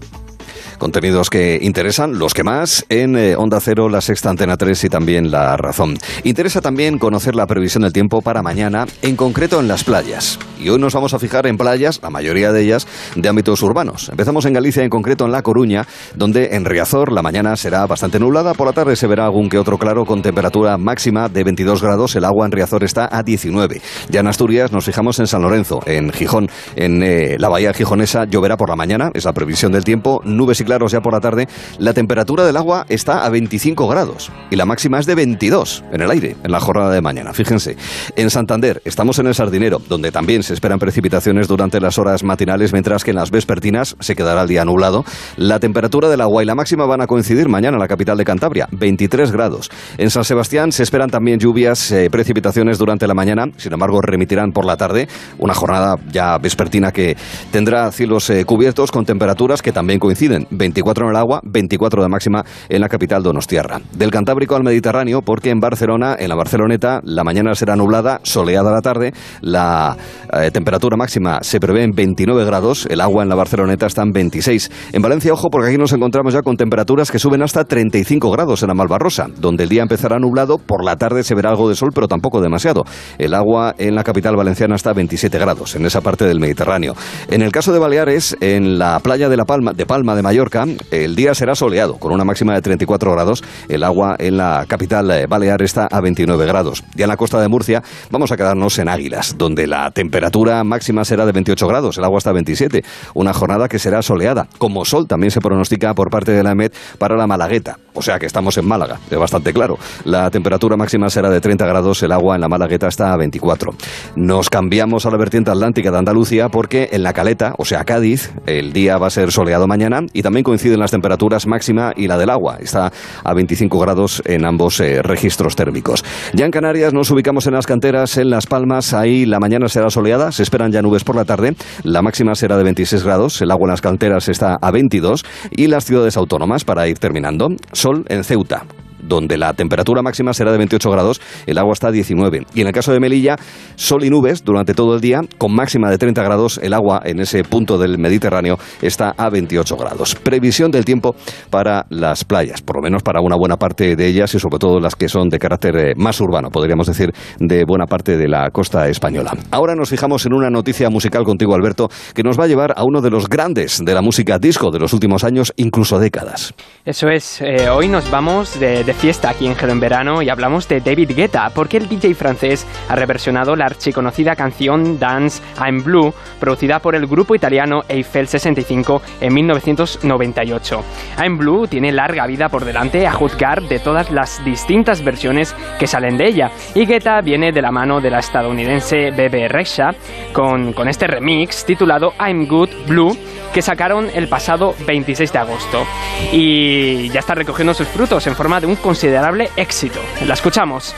Contenidos 0.79 1.31
que 1.31 1.59
interesan, 1.61 2.19
los 2.19 2.35
que 2.35 2.45
más, 2.45 2.85
en 2.89 3.17
eh, 3.17 3.37
Onda 3.37 3.61
Cero, 3.61 3.89
La 3.89 4.01
Sexta 4.01 4.31
Antena 4.31 4.57
3 4.57 4.85
y 4.85 4.89
también 4.89 5.31
La 5.31 5.57
Razón. 5.57 5.99
Interesa 6.25 6.61
también 6.61 6.99
conocer 6.99 7.35
la 7.35 7.47
previsión 7.47 7.83
del 7.83 7.93
tiempo 7.93 8.23
para 8.23 8.43
mañana, 8.43 8.87
en 9.03 9.17
concreto 9.17 9.61
en 9.61 9.69
las 9.69 9.85
playas. 9.85 10.39
Y 10.59 10.69
hoy 10.69 10.79
nos 10.79 10.95
vamos 10.95 11.15
a 11.15 11.19
fijar 11.19 11.47
en 11.47 11.57
playas, 11.57 12.01
la 12.03 12.11
mayoría 12.11 12.53
de 12.53 12.63
ellas, 12.63 12.87
de 13.15 13.29
ámbitos 13.29 13.63
urbanos. 13.63 14.09
Empezamos 14.09 14.45
en 14.47 14.53
Galicia, 14.53 14.83
en 14.83 14.91
concreto 14.91 15.25
en 15.25 15.33
La 15.33 15.43
Coruña, 15.43 15.87
donde 16.15 16.57
en 16.57 16.65
Riazor 16.65 17.13
la 17.13 17.23
mañana 17.23 17.57
será 17.57 17.87
bastante 17.87 18.19
nublada, 18.19 18.55
por 18.55 18.67
la 18.67 18.73
tarde 18.73 18.97
se 18.97 19.07
verá 19.07 19.27
algún 19.27 19.49
que 19.49 19.59
otro 19.59 19.79
claro 19.79 20.05
con 20.05 20.23
temperatura 20.23 20.77
máxima 20.79 21.29
de 21.29 21.45
22 21.45 21.83
grados, 21.83 22.17
el 22.17 22.25
agua 22.25 22.47
en 22.47 22.53
Riazor 22.53 22.85
está 22.85 23.09
a 23.11 23.23
19. 23.23 23.81
Ya 24.09 24.21
en 24.21 24.27
Asturias 24.27 24.73
nos 24.73 24.85
fijamos 24.85 25.19
en 25.19 25.27
San 25.27 25.43
Lorenzo, 25.43 25.81
en 25.87 26.13
Gijón, 26.13 26.49
en 26.75 27.03
eh, 27.03 27.37
la 27.39 27.49
bahía 27.49 27.73
gijonesa 27.73 28.25
lloverá 28.25 28.57
por 28.57 28.69
la 28.69 28.77
mañana, 28.77 29.11
es 29.15 29.25
la 29.25 29.33
previsión 29.33 29.73
del 29.73 29.85
tiempo, 29.85 30.21
y 30.61 30.65
claros 30.65 30.93
ya 30.93 31.01
por 31.01 31.13
la 31.13 31.21
tarde. 31.21 31.49
La 31.79 31.93
temperatura 31.93 32.45
del 32.45 32.57
agua 32.57 32.87
está 32.89 33.25
a 33.25 33.31
25 33.31 33.89
grados 33.89 34.31
y 34.51 34.57
la 34.57 34.65
máxima 34.65 34.99
es 34.99 35.07
de 35.07 35.15
22 35.15 35.85
en 35.93 36.03
el 36.03 36.11
aire 36.11 36.37
en 36.43 36.51
la 36.51 36.61
jornada 36.61 36.93
de 36.93 37.01
mañana. 37.01 37.33
Fíjense, 37.33 37.77
en 38.17 38.31
Santander 38.31 38.83
estamos 38.85 39.19
en 39.19 39.27
el 39.27 39.35
Sardinero, 39.35 39.81
donde 39.89 40.13
también 40.13 40.43
se 40.43 40.55
esperan 40.55 40.79
precipitaciones 40.79 41.49
durante 41.49 41.81
las 41.81 41.99
horas 41.99 42.23
matinales, 42.23 42.73
mientras 42.73 43.05
que 43.05 43.11
en 43.11 43.17
las 43.17 43.31
vespertinas 43.31 43.97
se 44.01 44.15
quedará 44.15 44.43
el 44.43 44.49
día 44.49 44.65
nublado. 44.65 45.05
La 45.37 45.59
temperatura 45.59 46.09
del 46.09 46.21
agua 46.21 46.43
y 46.43 46.47
la 46.47 46.55
máxima 46.55 46.87
van 46.87 47.01
a 47.01 47.07
coincidir 47.07 47.49
mañana 47.49 47.77
en 47.77 47.81
la 47.81 47.89
capital 47.89 48.17
de 48.17 48.25
Cantabria, 48.25 48.69
23 48.73 49.33
grados. 49.33 49.71
En 49.99 50.11
San 50.11 50.25
Sebastián 50.25 50.73
se 50.73 50.83
esperan 50.83 51.11
también 51.11 51.39
lluvias, 51.39 51.91
eh, 51.93 52.09
precipitaciones 52.11 52.79
durante 52.79 53.07
la 53.07 53.15
mañana, 53.15 53.47
sin 53.57 53.73
embargo 53.73 54.01
remitirán 54.01 54.53
por 54.53 54.65
la 54.65 54.77
tarde, 54.77 55.09
una 55.39 55.55
jornada 55.55 55.97
ya 56.11 56.39
vespertina 56.39 56.93
que 56.93 57.17
tendrá 57.51 57.91
cielos 57.93 58.29
eh, 58.31 58.45
cubiertos 58.45 58.91
con 58.91 59.05
temperaturas 59.05 59.63
que 59.63 59.73
también 59.73 59.99
coinciden, 59.99 60.36
24 60.51 61.05
en 61.05 61.11
el 61.11 61.17
agua, 61.17 61.41
24 61.45 62.03
de 62.03 62.09
máxima 62.09 62.45
en 62.69 62.81
la 62.81 62.89
capital 62.89 63.23
Donostiarra. 63.23 63.81
Del 63.93 64.11
Cantábrico 64.11 64.57
al 64.57 64.63
Mediterráneo, 64.63 65.23
porque 65.23 65.51
en 65.51 65.61
Barcelona, 65.61 66.17
en 66.19 66.29
la 66.29 66.35
Barceloneta, 66.35 67.01
la 67.05 67.25
mañana 67.25 67.55
será 67.55 67.77
nublada, 67.77 68.21
soleada 68.23 68.71
la 68.71 68.81
tarde, 68.81 69.13
la 69.41 69.97
eh, 70.33 70.51
temperatura 70.51 70.97
máxima 70.97 71.39
se 71.43 71.61
prevé 71.61 71.85
en 71.85 71.93
29 71.93 72.45
grados, 72.45 72.87
el 72.91 73.01
agua 73.01 73.23
en 73.23 73.29
la 73.29 73.35
Barceloneta 73.35 73.87
está 73.87 74.03
en 74.03 74.13
26. 74.13 74.71
En 74.93 75.03
Valencia, 75.03 75.33
ojo, 75.33 75.49
porque 75.51 75.69
aquí 75.69 75.79
nos 75.79 75.93
encontramos 75.93 76.35
ya 76.35 76.43
con 76.43 76.57
temperaturas 76.57 77.11
que 77.11 77.19
suben 77.19 77.43
hasta 77.43 77.65
35 77.65 78.31
grados 78.31 78.63
en 78.63 78.69
la 78.69 78.75
Malvarrosa, 78.75 79.29
donde 79.39 79.65
el 79.65 79.69
día 79.69 79.83
empezará 79.83 80.19
nublado, 80.19 80.59
por 80.59 80.85
la 80.85 80.97
tarde 80.97 81.23
se 81.23 81.35
verá 81.35 81.51
algo 81.51 81.69
de 81.69 81.75
sol, 81.75 81.91
pero 81.95 82.09
tampoco 82.09 82.41
demasiado. 82.41 82.85
El 83.19 83.35
agua 83.35 83.75
en 83.79 83.95
la 83.95 84.05
capital 84.05 84.37
valenciana 84.37 84.77
está 84.77 84.91
a 84.91 84.95
27 84.95 85.39
grados, 85.39 85.77
en 85.77 85.87
esa 85.87 86.01
parte 86.01 86.25
del 86.25 86.41
Mediterráneo. 86.41 86.95
En 87.29 87.43
el 87.43 87.53
caso 87.53 87.73
de 87.73 87.79
Baleares, 87.79 88.37
en 88.41 88.79
la 88.79 88.99
playa 89.01 89.29
de 89.29 89.37
La 89.37 89.45
Palma, 89.45 89.73
de 89.73 89.87
Palma 89.87 90.15
de 90.15 90.23
Mallorca, 90.27 90.67
el 90.91 91.15
día 91.15 91.37
será 91.37 91.55
soleado, 91.55 91.99
con 91.99 92.11
una 92.11 92.25
máxima 92.25 92.53
de 92.53 92.61
34 92.61 93.13
grados. 93.13 93.45
El 93.69 93.85
agua 93.85 94.17
en 94.19 94.37
la 94.37 94.65
capital 94.67 95.09
eh, 95.13 95.27
balear 95.29 95.63
está 95.63 95.87
a 95.87 96.01
29 96.01 96.47
grados. 96.47 96.83
Ya 96.97 97.05
en 97.05 97.11
la 97.11 97.17
costa 97.17 97.41
de 97.41 97.47
Murcia 97.47 97.81
vamos 98.11 98.33
a 98.33 98.37
quedarnos 98.37 98.77
en 98.81 98.89
Águilas, 98.89 99.37
donde 99.39 99.69
la 99.69 99.89
temperatura 99.93 100.65
máxima 100.65 101.05
será 101.05 101.27
de 101.27 101.31
28 101.31 101.69
grados, 101.69 101.99
el 101.99 102.03
agua 102.03 102.19
está 102.19 102.31
a 102.31 102.33
27. 102.33 102.83
Una 103.15 103.33
jornada 103.33 103.69
que 103.69 103.79
será 103.79 104.03
soleada. 104.03 104.49
Como 104.59 104.85
sol 104.85 105.07
también 105.07 105.31
se 105.31 105.41
pronostica 105.41 105.95
por 105.95 106.11
parte 106.11 106.33
de 106.33 106.43
la 106.43 106.51
EMET 106.51 106.75
para 106.99 107.17
la 107.17 107.29
Malagueta. 107.29 107.79
O 107.95 108.03
sea 108.03 108.19
que 108.19 108.27
estamos 108.27 108.59
en 108.59 108.67
Málaga, 108.67 108.99
es 109.09 109.19
bastante 109.19 109.53
claro. 109.53 109.79
La 110.05 110.29
temperatura 110.33 110.77
máxima 110.77 111.09
será 111.09 111.31
de 111.31 111.41
30 111.41 111.65
grados, 111.67 112.03
el 112.03 112.11
agua 112.11 112.35
en 112.35 112.41
la 112.41 112.49
Malagueta 112.49 112.89
está 112.89 113.13
a 113.13 113.17
24. 113.17 113.73
Nos 114.17 114.51
cambiamos 114.51 115.07
a 115.07 115.11
la 115.11 115.19
vertiente 115.19 115.53
atlántica 115.53 115.93
de 115.93 115.99
Andalucía 115.99 116.49
porque 116.49 116.89
en 116.91 117.05
la 117.05 117.13
Caleta, 117.13 117.55
o 117.59 117.65
sea 117.65 117.85
Cádiz, 117.85 118.33
el 118.47 118.73
día 118.73 118.99
va 118.99 119.07
a 119.07 119.11
ser 119.11 119.31
soleado 119.31 119.69
mañana 119.69 120.01
y 120.17 120.23
también 120.23 120.45
coinciden 120.45 120.81
las 120.81 120.91
temperaturas 120.91 121.47
máxima 121.47 121.93
y 121.95 122.09
la 122.09 122.17
del 122.17 122.31
agua. 122.31 122.57
Está 122.61 122.91
a 123.23 123.35
25 123.35 123.79
grados 123.79 124.23
en 124.25 124.47
ambos 124.47 124.81
eh, 124.81 125.03
registros 125.03 125.57
térmicos. 125.57 126.05
Ya 126.33 126.47
en 126.47 126.51
Canarias 126.51 126.95
nos 126.95 127.11
ubicamos 127.11 127.47
en 127.47 127.53
las 127.53 127.67
canteras, 127.67 128.17
en 128.17 128.31
Las 128.31 128.47
Palmas, 128.47 128.95
ahí 128.95 129.27
la 129.27 129.39
mañana 129.41 129.69
será 129.69 129.91
soleada, 129.91 130.33
se 130.33 130.43
esperan 130.43 130.73
ya 130.73 130.81
nubes 130.81 131.05
por 131.05 131.17
la 131.17 131.25
tarde, 131.25 131.55
la 131.83 132.01
máxima 132.01 132.35
será 132.35 132.57
de 132.57 132.65
26 132.65 133.05
grados, 133.05 133.43
el 133.43 133.51
agua 133.51 133.67
en 133.67 133.71
las 133.71 133.83
canteras 133.83 134.29
está 134.29 134.57
a 134.61 134.71
22 134.71 135.25
y 135.51 135.67
las 135.67 135.85
ciudades 135.85 136.17
autónomas, 136.17 136.65
para 136.65 136.89
ir 136.89 136.99
terminando, 136.99 137.49
sol 137.73 138.05
en 138.09 138.25
Ceuta, 138.25 138.65
donde 139.03 139.37
la 139.39 139.53
temperatura 139.55 140.03
máxima 140.03 140.33
será 140.33 140.53
de 140.53 140.59
28 140.59 140.91
grados, 140.91 141.21
el 141.47 141.59
agua 141.59 141.73
está 141.73 141.89
a 141.89 141.93
19. 141.93 142.47
Y 142.55 142.61
en 142.61 142.67
el 142.67 142.73
caso 142.73 142.93
de 142.93 143.01
Melilla, 143.01 143.37
sol 143.77 144.05
y 144.05 144.11
nubes 144.11 144.45
durante 144.45 144.75
todo 144.75 144.95
el 144.95 145.01
día, 145.01 145.21
con 145.39 145.55
máxima 145.55 145.91
de 145.91 145.99
30 145.99 146.23
grados, 146.23 146.59
el 146.63 146.75
agua 146.75 147.03
en 147.05 147.21
ese 147.21 147.43
punto 147.45 147.79
del 147.79 147.99
Mediterráneo 147.99 148.59
está 148.83 149.15
a 149.17 149.31
28 149.31 149.77
grados. 149.77 150.15
Previsión 150.15 150.71
del 150.71 150.85
tiempo 150.85 151.15
para 151.51 151.87
las 151.91 152.25
playas, 152.25 152.63
por 152.63 152.77
lo 152.77 152.83
menos 152.83 153.03
para 153.03 153.21
una 153.21 153.37
buena 153.37 153.57
parte 153.57 153.97
de 153.97 154.07
ellas 154.07 154.35
y 154.35 154.39
sobre 154.39 154.59
todo 154.59 154.81
las 154.81 154.95
que 154.95 155.09
son 155.09 155.29
de 155.29 155.39
carácter 155.39 155.77
eh, 155.77 155.93
más 155.97 156.21
urbano, 156.21 156.51
podríamos 156.51 156.87
decir, 156.87 157.13
de 157.39 157.65
buena 157.67 157.87
parte 157.87 158.17
de 158.17 158.29
la 158.29 158.51
costa 158.51 158.89
española. 158.89 159.33
Ahora 159.51 159.75
nos 159.75 159.91
fijamos 159.91 160.27
en 160.27 160.33
una 160.33 160.51
noticia 160.51 160.91
musical 160.91 161.25
contigo, 161.25 161.55
Alberto, 161.55 161.89
que 162.15 162.23
nos 162.23 162.39
va 162.39 162.45
a 162.45 162.47
llevar 162.47 162.73
a 162.77 162.85
uno 162.85 163.01
de 163.01 163.11
los 163.11 163.29
grandes 163.29 163.85
de 163.85 163.95
la 163.95 164.03
música 164.03 164.39
disco 164.39 164.71
de 164.71 164.79
los 164.79 164.93
últimos 164.93 165.25
años, 165.25 165.53
incluso 165.57 165.99
décadas. 165.99 166.55
Eso 166.85 167.09
es, 167.09 167.41
eh, 167.43 167.69
hoy 167.69 167.89
nos 167.89 168.11
vamos 168.11 168.59
de, 168.59 168.86
de 168.87 168.95
fiesta 168.95 169.31
aquí 169.31 169.47
en 169.47 169.57
Gelo 169.57 169.73
en 169.73 169.81
Verano 169.81 170.23
y 170.23 170.29
hablamos 170.29 170.69
de 170.69 170.81
David 170.81 171.11
Guetta, 171.17 171.51
porque 171.53 171.77
el 171.77 171.89
DJ 171.89 172.15
francés 172.15 172.65
ha 172.89 172.95
reversionado 172.95 173.57
la 173.57 173.65
archiconocida 173.65 174.37
canción 174.37 174.99
Dance 175.01 175.43
I'm 175.59 175.83
Blue, 175.83 176.15
producida 176.39 176.79
por 176.79 176.95
el 176.95 177.07
grupo 177.09 177.35
italiano 177.35 177.83
Eiffel 177.89 178.29
65 178.29 179.03
en 179.21 179.35
1998. 179.35 180.85
I'm 181.19 181.37
Blue 181.37 181.67
tiene 181.67 181.91
larga 181.91 182.27
vida 182.29 182.49
por 182.49 182.65
delante 182.65 183.09
a 183.09 183.13
juzgar 183.13 183.63
de 183.63 183.81
todas 183.81 184.13
las 184.13 184.45
distintas 184.45 185.03
versiones 185.03 185.55
que 185.81 185.89
salen 185.89 186.17
de 186.17 186.29
ella, 186.29 186.53
y 186.75 186.87
Guetta 186.87 187.21
viene 187.23 187.51
de 187.51 187.63
la 187.63 187.73
mano 187.73 188.01
de 188.01 188.11
la 188.11 188.21
estadounidense 188.21 189.11
Bebe 189.11 189.49
Rexha 189.49 189.91
con, 190.33 190.73
con 190.73 190.89
este 190.89 191.09
remix 191.09 191.65
titulado 191.65 192.13
I'm 192.21 192.47
Good 192.47 192.71
Blue 192.87 193.17
que 193.57 193.63
sacaron 193.63 194.11
el 194.13 194.29
pasado 194.29 194.75
26 194.87 195.33
de 195.33 195.39
agosto. 195.39 195.87
Y 196.31 197.09
ya 197.09 197.21
está 197.21 197.35
recogiendo 197.35 197.73
sus 197.73 197.89
frutos 197.89 198.27
en 198.27 198.35
forma 198.35 198.61
de 198.61 198.67
un 198.67 198.76
considerable 198.77 199.51
éxito. 199.57 200.01
La 200.27 200.35
escuchamos. 200.35 200.95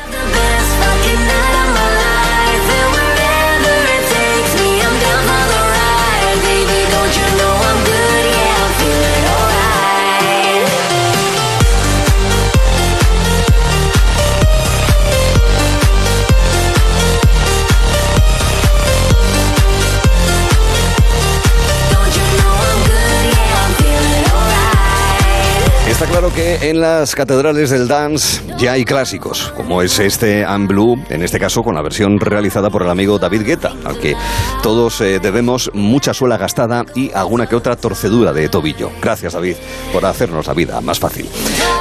Claro 26.09 26.33
que 26.33 26.71
en 26.71 26.81
las 26.81 27.15
catedrales 27.15 27.71
del 27.71 27.89
dance 27.89 28.43
ya 28.59 28.73
hay 28.73 28.85
clásicos, 28.85 29.53
como 29.57 29.83
es 29.83 29.99
este 29.99 30.41
I'm 30.41 30.67
Blue, 30.67 31.03
en 31.11 31.23
este 31.23 31.39
caso 31.39 31.63
con 31.63 31.75
la 31.75 31.83
versión 31.83 32.19
realizada 32.21 32.71
por 32.71 32.83
el 32.83 32.91
amigo 32.91 33.19
David 33.19 33.43
Guetta, 33.43 33.75
al 33.85 33.99
que 33.99 34.15
todos 34.63 35.01
eh, 35.01 35.19
debemos 35.21 35.71
mucha 35.75 36.15
suela 36.15 36.37
gastada 36.37 36.85
y 36.95 37.11
alguna 37.13 37.47
que 37.47 37.57
otra 37.57 37.77
torcedura 37.77 38.33
de 38.33 38.49
tobillo. 38.49 38.91
Gracias 39.03 39.35
David 39.35 39.57
por 39.93 40.05
hacernos 40.07 40.47
la 40.47 40.55
vida 40.55 40.81
más 40.81 40.99
fácil. 40.99 41.29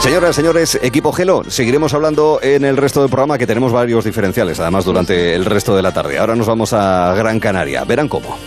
Señoras, 0.01 0.35
señores, 0.35 0.77
equipo 0.81 1.11
Gelo, 1.11 1.43
seguiremos 1.47 1.93
hablando 1.93 2.39
en 2.41 2.65
el 2.65 2.77
resto 2.77 3.01
del 3.01 3.09
programa 3.09 3.37
que 3.37 3.47
tenemos 3.47 3.71
varios 3.71 4.05
diferenciales, 4.05 4.59
además 4.59 4.85
durante 4.85 5.35
el 5.35 5.45
resto 5.45 5.75
de 5.75 5.81
la 5.81 5.93
tarde. 5.93 6.17
Ahora 6.17 6.35
nos 6.35 6.47
vamos 6.47 6.73
a 6.73 7.13
Gran 7.15 7.39
Canaria, 7.39 7.83
verán 7.83 8.07
cómo. 8.07 8.37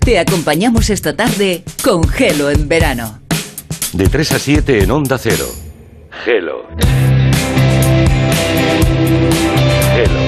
Te 0.00 0.18
acompañamos 0.18 0.90
esta 0.90 1.14
tarde 1.14 1.64
con 1.82 2.06
Gelo 2.08 2.50
en 2.50 2.68
verano. 2.68 3.27
De 3.92 4.06
3 4.06 4.32
a 4.32 4.38
7 4.38 4.82
en 4.84 4.90
Onda 4.90 5.16
Cero. 5.16 5.46
Gelo. 6.24 6.66
Gelo. 9.94 10.20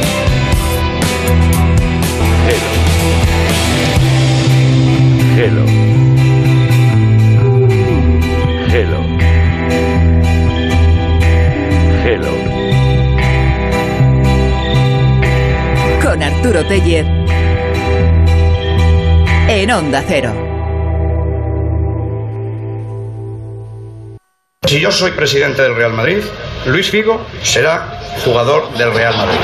Gelo. 5.36 5.66
Gelo. 8.70 9.00
Gelo. 12.02 12.32
Con 16.02 16.22
Arturo 16.22 16.66
Tellez. 16.66 17.06
En 19.48 19.70
Onda 19.70 20.02
Cero. 20.08 20.49
Si 24.68 24.78
yo 24.78 24.92
soy 24.92 25.10
presidente 25.12 25.62
del 25.62 25.74
Real 25.74 25.94
Madrid, 25.94 26.18
Luis 26.66 26.90
Figo 26.90 27.20
será 27.42 27.98
jugador 28.24 28.70
del 28.76 28.92
Real 28.92 29.16
Madrid. 29.16 29.38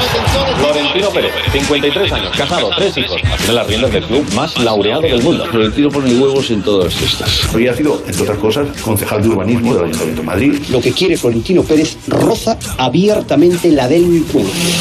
Florentino 0.60 1.08
Pérez, 1.08 1.32
53 1.52 2.12
años, 2.12 2.36
casado, 2.36 2.70
tres 2.76 2.96
hijos. 2.98 3.20
Tiene 3.38 3.54
las 3.54 3.66
riendas 3.66 3.92
del 3.92 4.04
club 4.04 4.30
más 4.34 4.56
laureado 4.58 5.00
del 5.00 5.22
mundo. 5.22 5.46
Florentino 5.46 5.90
pone 5.90 6.14
huevos 6.14 6.50
en 6.50 6.62
todas 6.62 7.00
estas. 7.00 7.52
Hoy 7.54 7.66
ha 7.66 7.74
sido, 7.74 8.02
entre 8.06 8.22
otras 8.22 8.38
cosas, 8.38 8.68
concejal 8.82 9.22
de 9.22 9.28
urbanismo 9.30 9.74
del 9.74 9.84
Ayuntamiento 9.86 10.20
de 10.20 10.26
Madrid. 10.26 10.62
Lo 10.68 10.80
que 10.80 10.92
quiere 10.92 11.16
Florentino 11.16 11.62
Pérez 11.64 11.96
roza 12.06 12.58
abiertamente 12.76 13.72
la 13.72 13.88
delincuencia. 13.88 14.74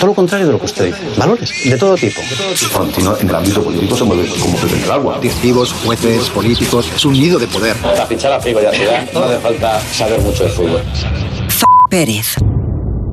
Todo 0.00 0.08
lo 0.08 0.14
contrario 0.14 0.46
de 0.46 0.52
lo 0.52 0.58
que 0.58 0.64
usted 0.64 0.86
dice. 0.86 1.18
Valores 1.18 1.52
de 1.62 1.76
todo 1.76 1.94
tipo. 1.94 2.22
Florentino 2.22 3.18
en 3.20 3.28
el 3.28 3.34
ámbito 3.34 3.62
político 3.62 3.94
se 3.94 4.04
mueve 4.04 4.26
como 4.40 4.56
pez 4.56 4.72
en 4.72 4.82
el 4.84 4.90
agua. 4.90 5.18
Directivos, 5.20 5.74
jueces, 5.84 6.30
políticos. 6.30 6.90
Es 6.96 7.04
un 7.04 7.12
nido 7.12 7.38
de 7.38 7.46
poder. 7.46 7.76
Para 7.76 8.06
fichar 8.06 8.32
a 8.32 8.40
Figo 8.40 8.62
y 8.62 8.64
a 8.64 8.72
Zidane 8.72 9.10
no 9.12 9.24
hace 9.24 9.38
falta 9.40 9.78
saber 9.92 10.20
mucho 10.22 10.44
de 10.44 10.48
fútbol. 10.48 10.82
Pérez. 11.90 12.36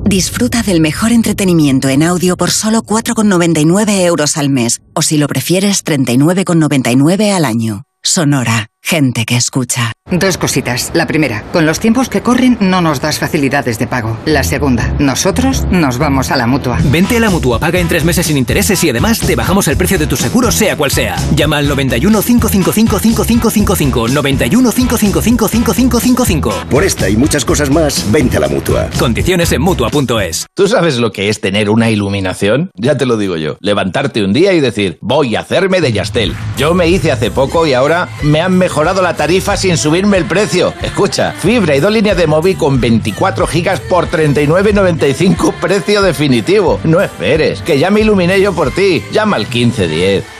Disfruta 0.06 0.62
del 0.62 0.80
mejor 0.80 1.12
entretenimiento 1.12 1.90
en 1.90 2.02
audio 2.02 2.38
por 2.38 2.50
solo 2.50 2.80
4,99 2.80 4.06
euros 4.06 4.38
al 4.38 4.48
mes. 4.48 4.80
O 4.94 5.02
si 5.02 5.18
lo 5.18 5.28
prefieres, 5.28 5.84
39,99 5.84 7.34
al 7.34 7.44
año. 7.44 7.82
Sonora. 8.02 8.68
Gente 8.90 9.26
que 9.26 9.36
escucha. 9.36 9.92
Dos 10.10 10.38
cositas. 10.38 10.90
La 10.94 11.06
primera, 11.06 11.42
con 11.52 11.66
los 11.66 11.78
tiempos 11.78 12.08
que 12.08 12.22
corren 12.22 12.56
no 12.58 12.80
nos 12.80 13.02
das 13.02 13.18
facilidades 13.18 13.78
de 13.78 13.86
pago. 13.86 14.16
La 14.24 14.42
segunda, 14.42 14.94
nosotros 14.98 15.66
nos 15.70 15.98
vamos 15.98 16.30
a 16.30 16.36
la 16.38 16.46
mutua. 16.46 16.78
Vente 16.84 17.18
a 17.18 17.20
la 17.20 17.28
mutua, 17.28 17.58
paga 17.58 17.78
en 17.78 17.88
tres 17.88 18.06
meses 18.06 18.24
sin 18.24 18.38
intereses 18.38 18.82
y 18.82 18.88
además 18.88 19.20
te 19.20 19.36
bajamos 19.36 19.68
el 19.68 19.76
precio 19.76 19.98
de 19.98 20.06
tu 20.06 20.16
seguro, 20.16 20.50
sea 20.50 20.78
cual 20.78 20.90
sea. 20.90 21.16
Llama 21.34 21.58
al 21.58 21.68
91 21.68 22.22
555 22.22 22.98
5555. 22.98 24.08
91 24.08 24.72
555 24.72 25.48
5555. 25.48 26.54
Por 26.70 26.84
esta 26.84 27.10
y 27.10 27.18
muchas 27.18 27.44
cosas 27.44 27.68
más, 27.68 28.10
vente 28.10 28.38
a 28.38 28.40
la 28.40 28.48
mutua. 28.48 28.88
Condiciones 28.98 29.52
en 29.52 29.60
mutua.es. 29.60 30.46
¿Tú 30.54 30.66
sabes 30.66 30.96
lo 30.96 31.12
que 31.12 31.28
es 31.28 31.42
tener 31.42 31.68
una 31.68 31.90
iluminación? 31.90 32.70
Ya 32.74 32.96
te 32.96 33.04
lo 33.04 33.18
digo 33.18 33.36
yo. 33.36 33.58
Levantarte 33.60 34.24
un 34.24 34.32
día 34.32 34.54
y 34.54 34.60
decir, 34.60 34.96
voy 35.02 35.36
a 35.36 35.40
hacerme 35.40 35.82
de 35.82 35.92
Yastel. 35.92 36.34
Yo 36.56 36.72
me 36.72 36.88
hice 36.88 37.12
hace 37.12 37.30
poco 37.30 37.66
y 37.66 37.74
ahora 37.74 38.08
me 38.22 38.40
han 38.40 38.56
mejorado 38.56 38.77
la 38.84 39.14
tarifa 39.14 39.56
sin 39.56 39.76
subirme 39.76 40.16
el 40.18 40.24
precio. 40.24 40.72
Escucha, 40.82 41.32
fibra 41.32 41.74
y 41.74 41.80
dos 41.80 41.92
líneas 41.92 42.16
de 42.16 42.26
móvil 42.26 42.56
con 42.56 42.80
24 42.80 43.46
gigas 43.46 43.80
por 43.80 44.08
39.95 44.08 45.52
precio 45.54 46.00
definitivo. 46.00 46.78
No 46.84 47.00
esperes, 47.00 47.60
que 47.62 47.78
ya 47.78 47.90
me 47.90 48.00
iluminé 48.00 48.40
yo 48.40 48.52
por 48.52 48.70
ti. 48.70 49.02
Llama 49.12 49.36
al 49.36 49.48
1510. 49.48 50.37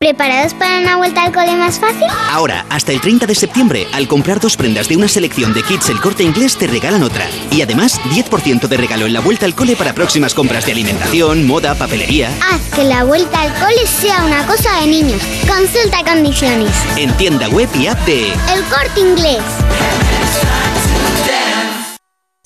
¿Preparados 0.00 0.54
para 0.54 0.78
una 0.78 0.96
vuelta 0.96 1.24
al 1.24 1.32
cole 1.32 1.56
más 1.56 1.80
fácil? 1.80 2.06
Ahora, 2.30 2.64
hasta 2.70 2.92
el 2.92 3.00
30 3.00 3.26
de 3.26 3.34
septiembre, 3.34 3.84
al 3.92 4.06
comprar 4.06 4.38
dos 4.38 4.56
prendas 4.56 4.88
de 4.88 4.96
una 4.96 5.08
selección 5.08 5.52
de 5.52 5.64
kits 5.64 5.88
El 5.88 6.00
Corte 6.00 6.22
Inglés, 6.22 6.56
te 6.56 6.68
regalan 6.68 7.02
otra. 7.02 7.26
Y 7.50 7.62
además, 7.62 8.00
10% 8.02 8.68
de 8.68 8.76
regalo 8.76 9.06
en 9.06 9.12
la 9.12 9.18
vuelta 9.18 9.44
al 9.44 9.56
cole 9.56 9.74
para 9.74 9.94
próximas 9.94 10.34
compras 10.34 10.66
de 10.66 10.70
alimentación, 10.70 11.48
moda, 11.48 11.74
papelería. 11.74 12.30
Haz 12.48 12.60
que 12.76 12.84
la 12.84 13.02
vuelta 13.02 13.40
al 13.40 13.52
cole 13.54 13.84
sea 13.88 14.24
una 14.24 14.46
cosa 14.46 14.82
de 14.82 14.86
niños. 14.86 15.20
Consulta 15.48 16.04
condiciones. 16.04 16.70
En 16.96 17.12
tienda 17.16 17.48
web 17.48 17.68
y 17.74 17.88
app 17.88 17.98
de 18.06 18.28
El 18.28 18.62
Corte 18.70 19.00
Inglés. 19.00 19.42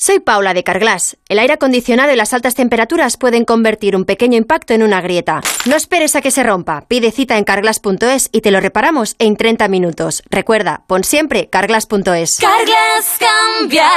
Soy 0.05 0.19
Paula 0.19 0.53
de 0.53 0.65
Carglass. 0.65 1.17
El 1.29 1.39
aire 1.39 1.53
acondicionado 1.53 2.13
y 2.13 2.17
las 2.17 2.33
altas 2.33 2.57
temperaturas 2.57 3.17
pueden 3.17 3.45
convertir 3.45 3.95
un 3.95 4.05
pequeño 4.05 4.37
impacto 4.37 4.75
en 4.75 4.83
una 4.83 5.01
grieta. 5.01 5.43
No 5.65 5.77
esperes 5.77 6.17
a 6.17 6.21
que 6.21 6.33
se 6.33 6.43
rompa. 6.43 6.87
Pide 6.89 7.13
cita 7.13 7.39
en 7.39 7.45
carglass.es 7.45 8.29
y 8.33 8.41
te 8.41 8.51
lo 8.51 8.59
reparamos 8.59 9.15
en 9.21 9.37
30 9.37 9.69
minutos. 9.69 10.25
Recuerda, 10.29 10.83
pon 10.89 11.05
siempre 11.05 11.49
carglass.es. 11.49 12.39
Carglass 12.41 13.17
cambia, 13.21 13.89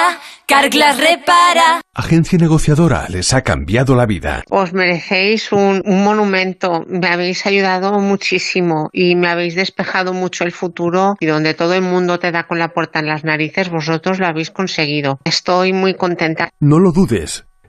Carglass 0.48 1.00
repara. 1.00 1.82
Agencia 1.96 2.38
negociadora 2.38 3.08
les 3.10 3.34
ha 3.34 3.42
cambiado 3.42 3.96
la 3.96 4.06
vida. 4.06 4.44
Os 4.52 4.74
merecéis 4.74 5.52
un, 5.52 5.82
un 5.84 6.04
monumento. 6.04 6.84
Me 6.88 7.08
habéis 7.08 7.48
ayudado 7.48 8.00
muchísimo 8.00 8.90
y 8.94 9.16
me 9.16 9.28
habéis 9.28 9.56
despejado 9.56 10.14
mucho 10.14 10.44
el 10.44 10.52
futuro 10.52 11.16
y 11.20 11.26
donde 11.26 11.56
todo 11.56 11.74
el 11.74 11.82
mundo 11.82 12.20
te 12.20 12.32
da 12.32 12.46
con 12.46 12.60
la 12.60 12.70
puerta 12.70 13.00
en 13.00 13.08
las 13.08 13.24
narices, 13.24 13.72
vosotros 13.72 14.20
lo 14.20 14.28
habéis 14.28 14.52
conseguido. 14.52 15.20
Estoy 15.24 15.74
muy 15.74 15.96
contenta. 15.96 16.50
No 16.60 16.78
lo 16.78 16.92
dudes. 16.92 17.46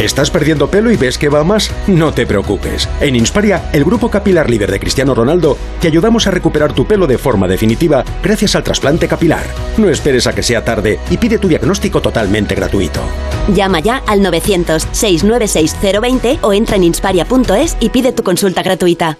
¿Estás 0.00 0.30
perdiendo 0.30 0.70
pelo 0.70 0.90
y 0.90 0.96
ves 0.96 1.18
que 1.18 1.28
va 1.28 1.44
más? 1.44 1.70
No 1.86 2.14
te 2.14 2.24
preocupes. 2.24 2.88
En 3.02 3.16
Insparia, 3.16 3.68
el 3.74 3.84
grupo 3.84 4.08
capilar 4.08 4.48
líder 4.48 4.72
de 4.72 4.80
Cristiano 4.80 5.14
Ronaldo, 5.14 5.58
te 5.78 5.88
ayudamos 5.88 6.26
a 6.26 6.30
recuperar 6.30 6.72
tu 6.72 6.86
pelo 6.86 7.06
de 7.06 7.18
forma 7.18 7.46
definitiva 7.46 8.02
gracias 8.22 8.54
al 8.54 8.64
trasplante 8.64 9.06
capilar. 9.06 9.44
No 9.76 9.90
esperes 9.90 10.26
a 10.26 10.34
que 10.34 10.42
sea 10.42 10.64
tarde 10.64 10.98
y 11.10 11.18
pide 11.18 11.36
tu 11.36 11.48
diagnóstico 11.48 12.00
totalmente 12.00 12.54
gratuito. 12.54 13.02
Llama 13.54 13.80
ya 13.80 14.02
al 14.06 14.20
900-696-020 14.20 16.38
o 16.40 16.54
entra 16.54 16.76
en 16.76 16.84
insparia.es 16.84 17.76
y 17.78 17.90
pide 17.90 18.12
tu 18.12 18.22
consulta 18.22 18.62
gratuita. 18.62 19.18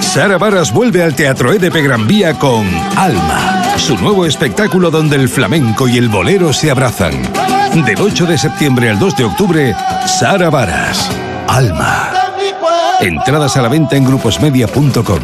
Sara 0.00 0.38
Varas 0.38 0.72
vuelve 0.72 1.02
al 1.02 1.16
Teatro 1.16 1.52
EDP 1.52 1.82
Gran 1.82 2.06
Vía 2.06 2.38
con 2.38 2.64
Alma, 2.96 3.76
su 3.76 3.96
nuevo 3.96 4.24
espectáculo 4.24 4.92
donde 4.92 5.16
el 5.16 5.28
flamenco 5.28 5.88
y 5.88 5.98
el 5.98 6.08
bolero 6.08 6.52
se 6.52 6.70
abrazan. 6.70 7.14
Del 7.74 8.02
8 8.02 8.26
de 8.26 8.36
septiembre 8.36 8.90
al 8.90 8.98
2 8.98 9.16
de 9.16 9.24
octubre, 9.24 9.74
Sara 10.06 10.50
Varas, 10.50 11.10
Alma. 11.48 12.12
Entradas 13.00 13.56
a 13.56 13.62
la 13.62 13.68
venta 13.68 13.96
en 13.96 14.04
gruposmedia.com. 14.04 15.20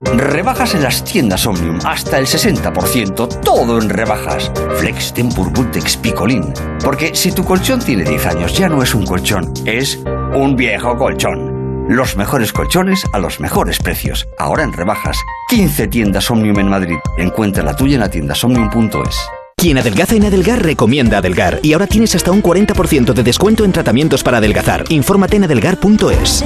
Rebajas 0.00 0.74
en 0.74 0.82
las 0.84 1.04
tiendas 1.04 1.46
Omnium, 1.46 1.78
hasta 1.84 2.18
el 2.18 2.26
60%, 2.26 3.40
todo 3.42 3.78
en 3.78 3.90
rebajas. 3.90 4.50
Flex 4.78 5.12
Tempur 5.12 5.52
Bultex 5.52 5.98
Picolín. 5.98 6.54
Porque 6.82 7.14
si 7.14 7.32
tu 7.32 7.44
colchón 7.44 7.80
tiene 7.80 8.04
10 8.04 8.26
años, 8.26 8.56
ya 8.56 8.70
no 8.70 8.82
es 8.82 8.94
un 8.94 9.04
colchón, 9.04 9.52
es 9.66 9.98
un 10.34 10.56
viejo 10.56 10.96
colchón. 10.96 11.57
Los 11.88 12.16
mejores 12.16 12.52
colchones 12.52 13.04
a 13.14 13.18
los 13.18 13.40
mejores 13.40 13.78
precios. 13.78 14.28
Ahora 14.38 14.62
en 14.62 14.74
rebajas. 14.74 15.16
15 15.48 15.88
tiendas 15.88 16.30
Omnium 16.30 16.58
en 16.58 16.68
Madrid. 16.68 16.98
Encuentra 17.16 17.64
la 17.64 17.74
tuya 17.74 17.94
en 17.94 18.00
la 18.00 18.10
tienda 18.10 18.34
somnium.es. 18.34 19.18
Quien 19.56 19.78
adelgaza 19.78 20.14
en 20.14 20.26
Adelgar 20.26 20.62
recomienda 20.62 21.16
Adelgar. 21.16 21.60
Y 21.62 21.72
ahora 21.72 21.86
tienes 21.86 22.14
hasta 22.14 22.30
un 22.30 22.42
40% 22.42 23.14
de 23.14 23.22
descuento 23.22 23.64
en 23.64 23.72
tratamientos 23.72 24.22
para 24.22 24.36
adelgazar. 24.36 24.84
Infórmate 24.90 25.36
en 25.36 25.44
adelgar.es. 25.44 26.44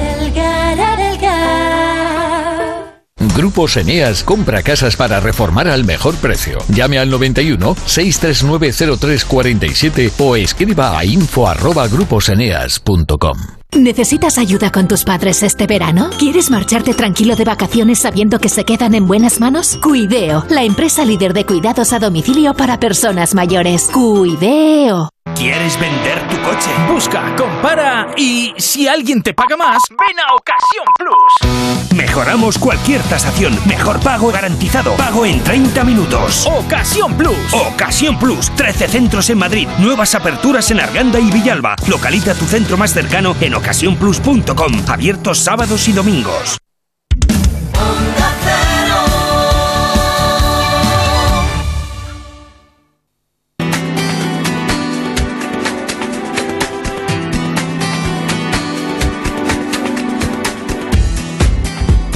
Grupos 3.35 3.75
Eneas 3.75 4.23
compra 4.23 4.63
casas 4.63 4.95
para 4.95 5.19
reformar 5.19 5.67
al 5.67 5.83
mejor 5.83 6.15
precio. 6.15 6.59
Llame 6.69 6.99
al 6.99 7.09
91 7.09 7.75
639 7.85 8.97
0347 8.97 10.13
o 10.19 10.37
escriba 10.37 10.97
a 10.97 11.03
info@gruposeneas.com. 11.03 13.62
¿Necesitas 13.75 14.37
ayuda 14.37 14.71
con 14.71 14.87
tus 14.87 15.03
padres 15.03 15.41
este 15.41 15.65
verano? 15.65 16.11
¿Quieres 16.19 16.51
marcharte 16.51 16.93
tranquilo 16.93 17.35
de 17.35 17.43
vacaciones 17.43 17.99
sabiendo 17.99 18.39
que 18.39 18.49
se 18.49 18.65
quedan 18.65 18.93
en 18.93 19.07
buenas 19.07 19.39
manos? 19.39 19.77
Cuideo, 19.81 20.45
la 20.49 20.63
empresa 20.63 21.03
líder 21.03 21.33
de 21.33 21.45
cuidados 21.45 21.91
a 21.91 21.99
domicilio 21.99 22.53
para 22.53 22.79
personas 22.79 23.33
mayores. 23.33 23.89
Cuideo. 23.91 25.09
¿Quieres 25.35 25.79
vender 25.79 26.27
tu 26.27 26.35
coche? 26.41 26.69
Busca, 26.87 27.35
compara 27.35 28.07
y 28.15 28.53
si 28.57 28.87
alguien 28.87 29.21
te 29.21 29.33
paga 29.33 29.57
más, 29.57 29.81
ven 29.89 30.19
a 30.19 30.33
Ocasión 30.35 30.85
Plus. 30.97 31.93
Mejoramos 31.95 32.57
cualquier 32.57 33.01
tasación. 33.03 33.57
Mejor 33.65 33.99
pago 33.99 34.31
garantizado. 34.31 34.95
Pago 34.95 35.25
en 35.25 35.43
30 35.43 35.83
minutos. 35.83 36.47
Ocasión 36.47 37.15
Plus. 37.17 37.53
Ocasión 37.53 38.17
Plus. 38.19 38.51
13 38.55 38.87
centros 38.87 39.29
en 39.29 39.39
Madrid. 39.39 39.67
Nuevas 39.79 40.15
aperturas 40.15 40.69
en 40.71 40.79
Arganda 40.79 41.19
y 41.19 41.29
Villalba. 41.31 41.75
Localiza 41.87 42.35
tu 42.35 42.45
centro 42.45 42.77
más 42.77 42.93
cercano 42.93 43.35
en 43.41 43.55
ocasiónplus.com. 43.55 44.83
Abiertos 44.87 45.39
sábados 45.39 45.87
y 45.87 45.93
domingos. 45.93 46.62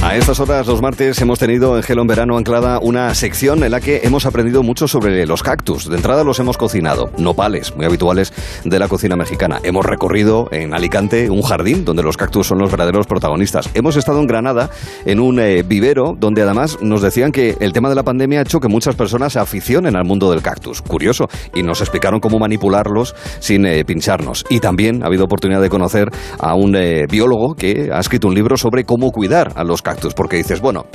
A 0.08 0.16
estas 0.16 0.40
horas, 0.40 0.66
los 0.66 0.80
martes, 0.80 1.20
hemos 1.20 1.38
tenido 1.38 1.76
en 1.76 1.82
Gelo 1.82 2.00
en 2.00 2.08
Verano 2.08 2.38
anclada 2.38 2.78
una 2.80 3.14
sección 3.14 3.62
en 3.62 3.70
la 3.70 3.78
que 3.82 4.00
hemos 4.04 4.24
aprendido 4.24 4.62
mucho 4.62 4.88
sobre 4.88 5.26
los 5.26 5.42
cactus. 5.42 5.86
De 5.86 5.96
entrada 5.96 6.24
los 6.24 6.40
hemos 6.40 6.56
cocinado, 6.56 7.10
nopales, 7.18 7.76
muy 7.76 7.84
habituales 7.84 8.32
de 8.64 8.78
la 8.78 8.88
cocina 8.88 9.16
mexicana. 9.16 9.60
Hemos 9.64 9.84
recorrido 9.84 10.48
en 10.50 10.72
Alicante 10.72 11.28
un 11.28 11.42
jardín 11.42 11.84
donde 11.84 12.02
los 12.02 12.16
cactus 12.16 12.46
son 12.46 12.56
los 12.56 12.70
verdaderos 12.70 13.06
protagonistas. 13.06 13.68
Hemos 13.74 13.96
estado 13.96 14.18
en 14.20 14.26
Granada 14.26 14.70
en 15.04 15.20
un 15.20 15.40
eh, 15.40 15.62
vivero 15.62 16.14
donde 16.18 16.40
además 16.40 16.78
nos 16.80 17.02
decían 17.02 17.30
que 17.30 17.58
el 17.60 17.74
tema 17.74 17.90
de 17.90 17.94
la 17.94 18.02
pandemia 18.02 18.38
ha 18.38 18.42
hecho 18.44 18.60
que 18.60 18.68
muchas 18.68 18.96
personas 18.96 19.34
se 19.34 19.40
aficionen 19.40 19.94
al 19.94 20.06
mundo 20.06 20.30
del 20.30 20.40
cactus. 20.40 20.80
Curioso. 20.80 21.28
Y 21.54 21.62
nos 21.62 21.82
explicaron 21.82 22.20
cómo 22.20 22.38
manipularlos 22.38 23.14
sin 23.40 23.66
eh, 23.66 23.84
pincharnos. 23.84 24.46
Y 24.48 24.60
también 24.60 25.02
ha 25.02 25.08
habido 25.08 25.26
oportunidad 25.26 25.60
de 25.60 25.68
conocer 25.68 26.08
a 26.38 26.54
un 26.54 26.76
eh, 26.76 27.04
biólogo 27.10 27.54
que 27.54 27.90
ha 27.92 28.00
escrito 28.00 28.28
un 28.28 28.34
libro 28.34 28.56
sobre 28.56 28.84
cómo 28.84 29.10
cuidar 29.10 29.52
a 29.54 29.64
los 29.64 29.82
cactus, 29.82 29.97
porque 30.14 30.36
dices, 30.36 30.60
bueno, 30.60 30.86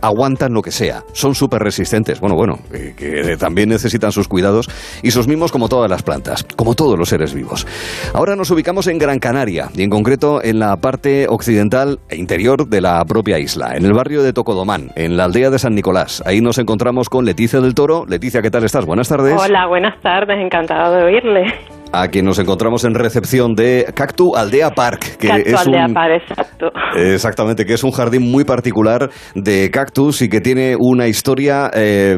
aguantan 0.00 0.52
lo 0.52 0.62
que 0.62 0.70
sea, 0.70 1.02
son 1.12 1.34
súper 1.34 1.62
resistentes, 1.62 2.20
bueno, 2.20 2.36
bueno, 2.36 2.58
eh, 2.72 2.94
que 2.96 3.36
también 3.36 3.70
necesitan 3.70 4.12
sus 4.12 4.28
cuidados 4.28 4.68
y 5.02 5.10
sus 5.10 5.26
mimos 5.26 5.50
como 5.50 5.68
todas 5.68 5.90
las 5.90 6.02
plantas, 6.02 6.44
como 6.56 6.74
todos 6.74 6.98
los 6.98 7.08
seres 7.08 7.34
vivos. 7.34 7.66
Ahora 8.12 8.36
nos 8.36 8.50
ubicamos 8.50 8.86
en 8.86 8.98
Gran 8.98 9.18
Canaria 9.18 9.68
y 9.74 9.82
en 9.82 9.90
concreto 9.90 10.42
en 10.42 10.58
la 10.58 10.76
parte 10.76 11.26
occidental 11.28 12.00
e 12.08 12.16
interior 12.16 12.68
de 12.68 12.80
la 12.80 13.04
propia 13.04 13.38
isla, 13.38 13.74
en 13.76 13.84
el 13.84 13.94
barrio 13.94 14.22
de 14.22 14.32
Tocodomán, 14.32 14.90
en 14.96 15.16
la 15.16 15.24
aldea 15.24 15.50
de 15.50 15.58
San 15.58 15.74
Nicolás. 15.74 16.22
Ahí 16.26 16.40
nos 16.40 16.58
encontramos 16.58 17.08
con 17.08 17.24
Leticia 17.24 17.60
del 17.60 17.74
Toro. 17.74 18.04
Leticia, 18.06 18.42
¿qué 18.42 18.50
tal 18.50 18.64
estás? 18.64 18.84
Buenas 18.84 19.08
tardes. 19.08 19.34
Hola, 19.38 19.66
buenas 19.66 20.00
tardes, 20.02 20.38
encantado 20.38 20.94
de 20.94 21.04
oírle 21.04 21.73
a 22.00 22.08
quien 22.08 22.24
nos 22.24 22.38
encontramos 22.38 22.84
en 22.84 22.94
recepción 22.94 23.54
de 23.54 23.86
Cactu 23.94 24.36
Aldea 24.36 24.70
Park, 24.70 25.18
que 25.18 25.28
Cactu 25.28 25.48
es 25.48 25.66
Aldea 25.66 25.86
Park, 25.92 26.22
exacto. 26.28 26.72
Exactamente, 26.96 27.64
que 27.64 27.74
es 27.74 27.84
un 27.84 27.90
jardín 27.90 28.30
muy 28.30 28.44
particular 28.44 29.08
de 29.34 29.70
cactus 29.70 30.22
y 30.22 30.28
que 30.28 30.40
tiene 30.40 30.76
una 30.78 31.06
historia 31.06 31.70
eh, 31.74 32.16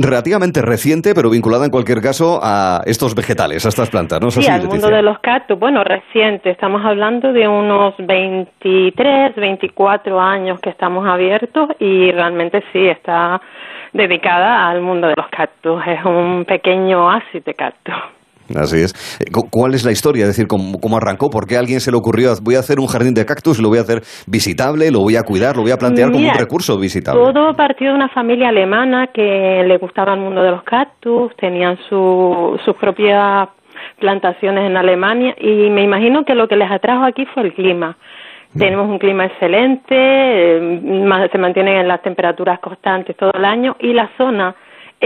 relativamente 0.00 0.62
reciente, 0.62 1.14
pero 1.14 1.30
vinculada 1.30 1.64
en 1.64 1.70
cualquier 1.70 2.00
caso 2.00 2.40
a 2.42 2.82
estos 2.86 3.14
vegetales, 3.14 3.64
a 3.64 3.68
estas 3.68 3.90
plantas, 3.90 4.20
¿no? 4.20 4.30
Sí, 4.30 4.46
al 4.46 4.66
mundo 4.66 4.88
de 4.88 5.02
los 5.02 5.18
cactus. 5.20 5.58
Bueno, 5.58 5.82
reciente, 5.84 6.50
estamos 6.50 6.84
hablando 6.84 7.32
de 7.32 7.48
unos 7.48 7.94
23, 7.98 9.36
24 9.36 10.20
años 10.20 10.60
que 10.60 10.70
estamos 10.70 11.06
abiertos 11.06 11.68
y 11.78 12.10
realmente 12.12 12.62
sí, 12.72 12.86
está 12.86 13.40
dedicada 13.92 14.68
al 14.68 14.82
mundo 14.82 15.08
de 15.08 15.14
los 15.16 15.28
cactus. 15.28 15.82
Es 15.86 16.04
un 16.04 16.44
pequeño 16.44 17.06
oasis 17.06 17.44
de 17.44 17.54
cactus. 17.54 17.94
Así 18.54 18.82
es. 18.82 18.92
Eh, 19.20 19.30
¿Cuál 19.50 19.74
es 19.74 19.84
la 19.84 19.92
historia? 19.92 20.22
Es 20.22 20.36
decir, 20.36 20.46
¿cómo, 20.46 20.96
arrancó? 20.96 21.30
¿Por 21.30 21.46
qué 21.46 21.56
a 21.56 21.60
alguien 21.60 21.80
se 21.80 21.90
le 21.90 21.96
ocurrió, 21.96 22.32
voy 22.42 22.56
a 22.56 22.60
hacer 22.60 22.78
un 22.78 22.86
jardín 22.86 23.14
de 23.14 23.24
cactus, 23.24 23.60
lo 23.60 23.68
voy 23.68 23.78
a 23.78 23.82
hacer 23.82 24.02
visitable, 24.26 24.90
lo 24.90 25.00
voy 25.00 25.16
a 25.16 25.22
cuidar, 25.22 25.56
lo 25.56 25.62
voy 25.62 25.70
a 25.70 25.78
plantear 25.78 26.12
como 26.12 26.26
un 26.26 26.34
recurso 26.34 26.78
visitable? 26.78 27.20
Todo 27.32 27.54
partió 27.54 27.88
de 27.88 27.94
una 27.94 28.08
familia 28.08 28.48
alemana 28.48 29.08
que 29.08 29.64
le 29.66 29.76
gustaba 29.78 30.14
el 30.14 30.20
mundo 30.20 30.42
de 30.42 30.50
los 30.50 30.62
cactus, 30.64 31.34
tenían 31.36 31.78
sus 31.88 32.76
propias 32.78 33.48
plantaciones 33.98 34.68
en 34.68 34.76
Alemania 34.76 35.34
y 35.38 35.70
me 35.70 35.82
imagino 35.82 36.24
que 36.24 36.34
lo 36.34 36.48
que 36.48 36.56
les 36.56 36.70
atrajo 36.70 37.04
aquí 37.04 37.26
fue 37.26 37.44
el 37.44 37.54
clima. 37.54 37.96
Mm. 38.52 38.58
Tenemos 38.58 38.88
un 38.88 38.98
clima 38.98 39.26
excelente, 39.26 39.94
eh, 39.94 41.28
se 41.32 41.38
mantienen 41.38 41.76
en 41.76 41.88
las 41.88 42.02
temperaturas 42.02 42.60
constantes 42.60 43.16
todo 43.16 43.32
el 43.34 43.44
año 43.44 43.76
y 43.80 43.92
la 43.92 44.10
zona 44.16 44.54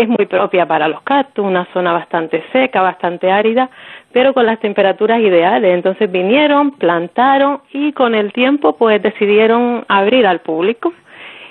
es 0.02 0.08
muy 0.08 0.26
propia 0.26 0.66
para 0.66 0.88
los 0.88 1.02
cactus, 1.02 1.44
una 1.44 1.66
zona 1.72 1.92
bastante 1.92 2.44
seca, 2.52 2.82
bastante 2.82 3.30
árida, 3.30 3.68
pero 4.12 4.32
con 4.32 4.46
las 4.46 4.60
temperaturas 4.60 5.20
ideales. 5.20 5.74
Entonces 5.74 6.10
vinieron, 6.10 6.72
plantaron 6.72 7.60
y 7.72 7.92
con 7.92 8.14
el 8.14 8.32
tiempo 8.32 8.76
pues 8.76 9.02
decidieron 9.02 9.84
abrir 9.88 10.26
al 10.26 10.40
público. 10.40 10.92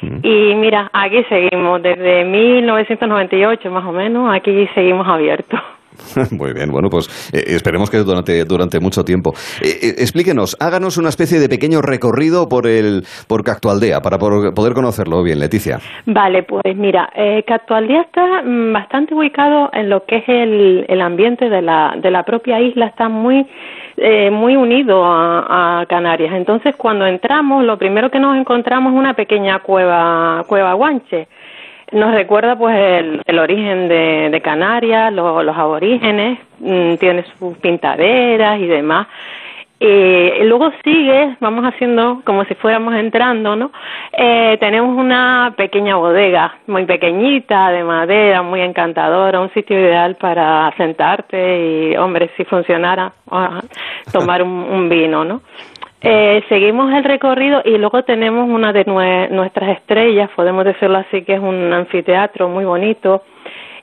Mm. 0.02 0.19
Y 0.24 0.56
mira, 0.56 0.90
aquí 0.94 1.24
seguimos, 1.30 1.82
desde 1.82 2.24
1998 2.24 3.72
más 3.72 3.86
o 3.86 3.91
menos, 3.91 4.34
aquí 4.34 4.68
seguimos 4.74 5.07
abiertos. 5.07 5.60
Muy 6.31 6.53
bien, 6.53 6.72
bueno, 6.72 6.89
pues 6.89 7.07
eh, 7.34 7.43
esperemos 7.47 7.89
que 7.89 7.97
durante, 7.97 8.43
durante 8.45 8.80
mucho 8.80 9.03
tiempo. 9.03 9.34
Eh, 9.61 9.80
eh, 9.81 9.95
explíquenos, 9.97 10.57
háganos 10.59 10.97
una 10.97 11.09
especie 11.09 11.39
de 11.39 11.49
pequeño 11.49 11.81
recorrido 11.81 12.47
por 12.49 12.68
el 12.68 13.03
por 13.27 13.43
Cactualdea 13.43 14.01
para 14.01 14.18
poder 14.18 14.73
conocerlo 14.73 15.23
bien, 15.23 15.39
Leticia. 15.39 15.80
Vale, 16.05 16.43
pues 16.43 16.76
mira, 16.76 17.09
eh, 17.15 17.43
Cactualdea 17.47 18.01
está 18.01 18.41
mm, 18.43 18.73
bastante 18.73 19.14
ubicado 19.14 19.69
en 19.73 19.89
lo 19.89 20.05
que 20.05 20.18
es 20.18 20.23
el, 20.27 20.85
el 20.88 21.01
ambiente 21.01 21.49
de 21.49 21.61
la, 21.61 21.95
de 22.01 22.11
la 22.11 22.23
propia 22.23 22.59
isla, 22.61 22.88
está 22.88 23.09
muy 23.09 23.45
muy 24.31 24.55
unido 24.55 25.03
a, 25.03 25.80
a, 25.81 25.85
Canarias. 25.88 26.31
Entonces, 26.35 26.76
cuando 26.76 27.07
entramos, 27.07 27.64
lo 27.64 27.80
primero 27.80 28.11
que 28.11 28.19
nos 28.19 28.38
encontramos 28.38 28.93
es 28.93 28.99
una 28.99 29.15
pequeña 29.15 29.57
cueva, 29.57 30.45
cueva 30.47 30.73
guanche 30.73 31.27
nos 31.91 32.14
recuerda 32.14 32.57
pues 32.57 32.76
el, 33.26 33.39
origen 33.39 33.88
de, 33.88 34.41
Canarias, 34.43 35.11
los 35.14 35.57
aborígenes, 35.57 36.39
mm, 36.59 36.95
tiene 36.95 37.23
sus 37.38 37.57
pintaderas 37.57 38.59
y 38.59 38.68
demás. 38.68 39.07
y 39.80 40.43
luego 40.43 40.72
sigue, 40.84 41.38
vamos 41.39 41.64
haciendo 41.64 42.22
como 42.26 42.43
si 42.45 42.55
fuéramos 42.55 42.95
entrando, 42.95 43.55
¿no? 43.55 43.72
Eh, 44.11 44.57
tenemos 44.59 44.97
una 44.97 45.53
pequeña 45.55 45.95
bodega, 45.95 46.57
muy 46.65 46.85
pequeñita, 46.85 47.69
de 47.69 47.84
madera, 47.84 48.41
muy 48.41 48.61
encantadora, 48.61 49.39
un 49.39 49.53
sitio 49.53 49.80
ideal 49.80 50.15
para 50.15 50.73
sentarte 50.77 51.91
y, 51.91 51.97
hombre, 51.97 52.31
si 52.35 52.43
funcionara, 52.43 53.14
tomar 54.11 54.41
un, 54.41 54.49
un 54.49 54.89
vino, 54.89 55.23
¿no? 55.23 55.41
Eh, 56.10 56.42
seguimos 56.48 56.94
el 56.94 57.04
recorrido 57.04 57.62
y 57.66 57.78
luego 57.78 58.02
tenemos 58.04 58.48
una 58.48 58.72
de 58.72 58.86
nuestras 59.30 59.78
estrellas, 59.78 60.30
podemos 60.34 60.64
decirlo 60.64 61.00
así, 61.00 61.24
que 61.24 61.34
es 61.34 61.42
un 61.42 61.74
anfiteatro 61.74 62.48
muy 62.48 62.64
bonito, 62.64 63.24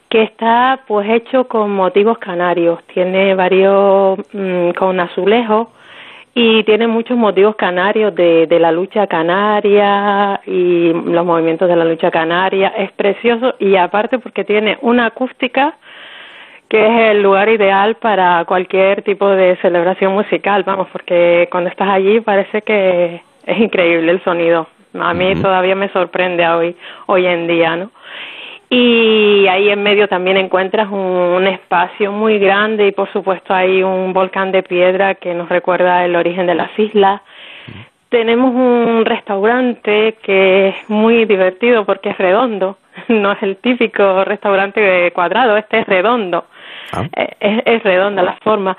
que 0.09 0.23
está 0.23 0.81
pues 0.87 1.07
hecho 1.11 1.47
con 1.47 1.71
motivos 1.73 2.17
canarios. 2.17 2.83
Tiene 2.85 3.35
varios 3.35 4.19
mm, 4.33 4.71
con 4.71 5.01
azulejos 5.01 5.69
y 6.35 6.65
tiene 6.65 6.87
muchos 6.87 7.19
motivos 7.19 7.57
canarios 7.57 8.15
de, 8.15 8.47
de 8.47 8.59
la 8.59 8.73
lucha 8.73 9.07
canaria 9.07 10.41
y 10.47 10.95
los 10.95 11.27
movimientos 11.27 11.69
de 11.69 11.77
la 11.77 11.85
lucha 11.85 12.11
canaria. 12.11 12.69
Es 12.69 12.91
precioso 12.93 13.57
y 13.59 13.77
aparte 13.77 14.19
porque 14.19 14.45
tiene 14.45 14.79
una 14.81 15.05
acústica 15.05 15.77
que 16.75 16.85
es 16.85 17.11
el 17.13 17.23
lugar 17.23 17.49
ideal 17.51 17.95
para 17.95 18.45
cualquier 18.47 19.03
tipo 19.03 19.29
de 19.29 19.55
celebración 19.63 20.13
musical, 20.13 20.65
vamos, 20.65 20.89
porque 20.91 21.47
cuando 21.49 21.71
estás 21.71 21.89
allí 21.89 22.19
parece 22.19 22.63
que 22.63 23.23
es 23.47 23.59
increíble 23.61 24.11
el 24.11 24.25
sonido. 24.25 24.67
A 24.99 25.15
mí 25.15 25.37
todavía 25.41 25.77
me 25.77 25.89
sorprende 25.91 26.45
hoy, 26.49 26.75
hoy 27.07 27.27
en 27.27 27.47
día, 27.47 27.77
¿no? 27.77 27.93
Y 28.71 29.47
ahí 29.47 29.71
en 29.71 29.85
medio 29.85 30.09
también 30.09 30.37
encuentras 30.37 30.89
un, 30.91 31.47
espacio 31.47 32.11
muy 32.11 32.41
grande 32.41 32.89
y 32.89 32.91
por 32.91 33.09
supuesto 33.13 33.55
hay 33.55 33.85
un 33.85 34.13
volcán 34.13 34.51
de 34.51 34.65
piedra 34.65 35.15
que 35.15 35.33
nos 35.33 35.49
recuerda 35.49 36.05
el 36.05 36.17
origen 36.17 36.49
de 36.49 36.57
las 36.57 36.77
islas. 36.77 37.21
Tenemos 38.09 38.53
un 38.53 39.05
restaurante 39.05 40.17
que 40.21 40.71
es 40.71 40.91
muy 40.91 41.25
divertido 41.25 41.85
porque 41.85 42.11
es 42.11 42.19
redondo, 42.19 42.79
no 43.09 43.31
es 43.31 43.41
el 43.45 43.59
típico 43.59 44.25
restaurante 44.25 45.13
cuadrado, 45.13 45.57
este 45.57 45.79
es 45.79 45.87
redondo. 45.87 46.47
Eh, 47.17 47.63
es, 47.65 47.83
redonda 47.83 48.23
la 48.23 48.37
forma. 48.43 48.77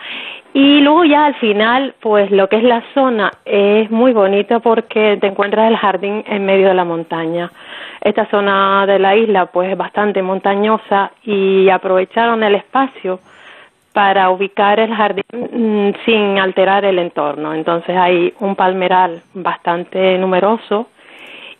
Y 0.54 0.80
luego 0.82 1.04
ya 1.04 1.26
al 1.26 1.36
final, 1.36 1.96
pues 2.00 2.32
lo 2.32 2.48
que 2.48 2.58
es 2.58 2.64
la 2.64 2.84
zona 2.94 3.32
es 3.44 3.92
muy 3.92 4.14
bonita 4.14 4.60
porque 4.60 5.18
te 5.20 5.28
encuentras 5.28 5.70
el 5.70 5.78
jardín 5.78 6.24
en 6.28 6.46
medio 6.46 6.70
de 6.70 6.74
la 6.74 6.86
montaña. 6.86 7.52
Esta 8.02 8.26
zona 8.30 8.86
de 8.86 9.00
la 9.00 9.16
isla 9.16 9.48
pues 9.48 9.72
es 9.72 9.78
bastante 9.78 10.22
montañosa 10.22 11.12
y 11.24 11.70
aprovecharon 11.70 12.44
el 12.44 12.56
espacio 12.56 13.20
para 13.94 14.30
ubicar 14.30 14.80
el 14.80 14.94
jardín 14.94 15.24
mm, 15.32 16.06
sin 16.06 16.40
alterar 16.40 16.86
el 16.86 17.00
entorno. 17.00 17.54
Entonces 17.54 17.96
hay 17.98 18.34
un 18.40 18.56
palmeral 18.56 19.24
bastante 19.34 20.18
numeroso 20.18 20.88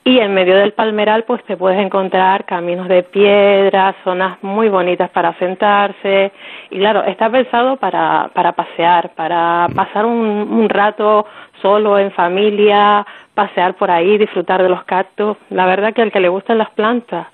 y 0.07 0.19
en 0.19 0.36
medio 0.36 0.56
del 0.56 0.73
palmeral 0.73 1.23
pues 1.23 1.44
te 1.45 1.57
puedes 1.57 1.84
encontrar 1.84 2.45
caminos 2.45 2.88
de 2.88 3.02
piedra, 3.02 3.95
zonas 4.03 4.38
muy 4.44 4.69
bonitas 4.69 5.10
para 5.10 5.34
sentarse 5.40 6.32
y 6.69 6.77
claro, 6.77 7.03
está 7.03 7.27
pensado 7.32 7.77
para, 7.77 8.30
para 8.36 8.52
pasear, 8.52 9.15
para 9.15 9.68
pasar 9.76 10.06
un, 10.06 10.69
rato 10.69 11.26
solo 11.60 11.98
en 11.98 12.11
familia, 12.11 13.06
pasear 13.34 13.73
por 13.73 13.90
ahí, 13.90 14.19
disfrutar 14.19 14.61
de 14.61 14.69
los 14.69 14.84
cactus. 14.84 15.38
La 15.49 15.65
verdad 15.65 15.94
que 15.94 16.03
al 16.03 16.11
que 16.11 16.19
le 16.19 16.30
gustan 16.30 16.60
las 16.60 16.69
plantas 16.72 17.26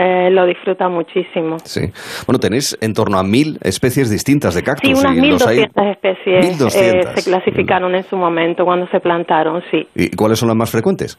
eh, 0.00 0.30
lo 0.30 0.46
disfruta 0.46 0.88
muchísimo. 0.88 1.56
Sí. 1.64 1.80
Bueno, 2.24 2.38
tenéis 2.38 2.78
en 2.80 2.94
torno 2.94 3.18
a 3.18 3.24
mil 3.24 3.58
especies 3.62 4.10
distintas 4.10 4.54
de 4.54 4.62
cactus. 4.62 4.88
Sí, 4.88 4.94
unas 4.94 5.16
mil 5.16 5.36
doscientas 5.36 5.86
especies 5.86 6.76
eh, 6.76 7.02
se 7.16 7.30
clasificaron 7.30 7.96
en 7.96 8.04
su 8.04 8.16
momento 8.16 8.64
cuando 8.64 8.86
se 8.88 9.00
plantaron, 9.00 9.60
sí. 9.72 9.88
¿Y 9.96 10.14
cuáles 10.14 10.38
son 10.38 10.46
las 10.46 10.56
más 10.56 10.70
frecuentes? 10.70 11.18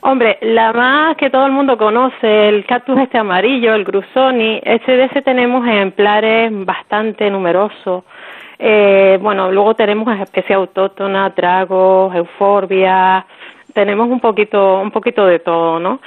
Hombre, 0.00 0.38
la 0.42 0.72
más 0.72 1.16
que 1.16 1.30
todo 1.30 1.46
el 1.46 1.52
mundo 1.52 1.78
conoce, 1.78 2.48
el 2.48 2.66
cactus 2.66 2.98
este 2.98 3.18
amarillo, 3.18 3.72
el 3.74 3.84
grusoni, 3.84 4.60
ese 4.64 4.92
de 4.92 5.04
ese 5.04 5.22
tenemos 5.22 5.64
ejemplares 5.64 6.50
bastante 6.66 7.30
numerosos. 7.30 8.02
Eh, 8.58 9.16
bueno, 9.22 9.52
luego 9.52 9.74
tenemos 9.74 10.08
especies 10.18 10.56
autóctonas, 10.56 11.32
tragos, 11.36 12.12
euforbia, 12.16 13.24
tenemos 13.72 14.08
un 14.08 14.18
poquito, 14.18 14.80
un 14.80 14.90
poquito 14.90 15.24
de 15.24 15.38
todo, 15.38 15.78
¿no? 15.78 16.00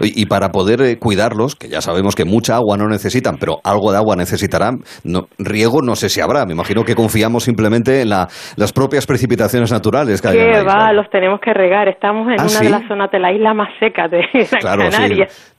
Y 0.00 0.26
para 0.26 0.48
poder 0.50 0.80
eh, 0.82 0.98
cuidarlos, 0.98 1.54
que 1.54 1.68
ya 1.68 1.80
sabemos 1.80 2.14
que 2.14 2.24
mucha 2.24 2.56
agua 2.56 2.76
no 2.76 2.88
necesitan, 2.88 3.36
pero 3.38 3.58
algo 3.64 3.92
de 3.92 3.98
agua 3.98 4.16
necesitarán, 4.16 4.78
no, 5.04 5.26
riego 5.38 5.80
no 5.82 5.94
sé 5.94 6.08
si 6.08 6.20
habrá. 6.20 6.44
Me 6.46 6.52
imagino 6.54 6.84
que 6.84 6.94
confiamos 6.94 7.44
simplemente 7.44 8.02
en 8.02 8.08
las 8.10 8.72
propias 8.74 9.06
precipitaciones 9.06 9.70
naturales 9.72 10.20
que 10.20 10.28
hay. 10.28 10.36
Que 10.38 10.62
va, 10.64 10.92
los 10.92 11.08
tenemos 11.10 11.40
que 11.40 11.54
regar. 11.54 11.88
Estamos 11.88 12.26
en 12.28 12.40
¿Ah, 12.40 12.42
una 12.42 12.48
sí? 12.48 12.64
de 12.64 12.70
las 12.70 12.86
zonas 12.88 13.10
de 13.10 13.18
la 13.18 13.32
isla 13.32 13.54
más 13.54 13.68
secas 13.78 14.10
de 14.10 14.22
Gran 14.32 14.60
Claro, 14.60 14.82
sí. 14.82 14.90
Canaria. 14.90 15.26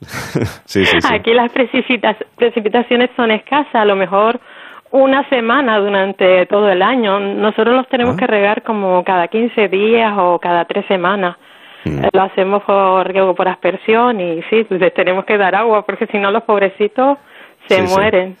sí, 0.64 0.84
sí, 0.84 1.00
sí. 1.00 1.08
Aquí 1.10 1.32
las 1.32 1.50
precipita- 1.52 2.16
precipitaciones 2.36 3.10
son 3.16 3.30
escasas, 3.30 3.74
a 3.74 3.84
lo 3.84 3.96
mejor 3.96 4.40
una 4.92 5.28
semana 5.28 5.78
durante 5.78 6.46
todo 6.46 6.68
el 6.68 6.82
año. 6.82 7.18
Nosotros 7.20 7.74
los 7.74 7.88
tenemos 7.88 8.14
Ah. 8.14 8.18
que 8.20 8.26
regar 8.26 8.62
como 8.62 9.02
cada 9.04 9.28
15 9.28 9.68
días 9.68 10.12
o 10.18 10.38
cada 10.38 10.64
tres 10.64 10.84
semanas. 10.86 11.36
Mm. 11.90 12.04
Eh, 12.04 12.08
Lo 12.12 12.22
hacemos 12.22 12.62
por 12.64 13.06
por 13.36 13.48
aspersión 13.48 14.20
y 14.20 14.40
sí, 14.50 14.66
les 14.70 14.92
tenemos 14.94 15.24
que 15.24 15.36
dar 15.38 15.54
agua 15.54 15.82
porque 15.86 16.06
si 16.06 16.18
no 16.18 16.30
los 16.30 16.42
pobrecitos 16.44 17.18
se 17.68 17.86
Sí, 17.86 17.94
mueren. 17.94 18.36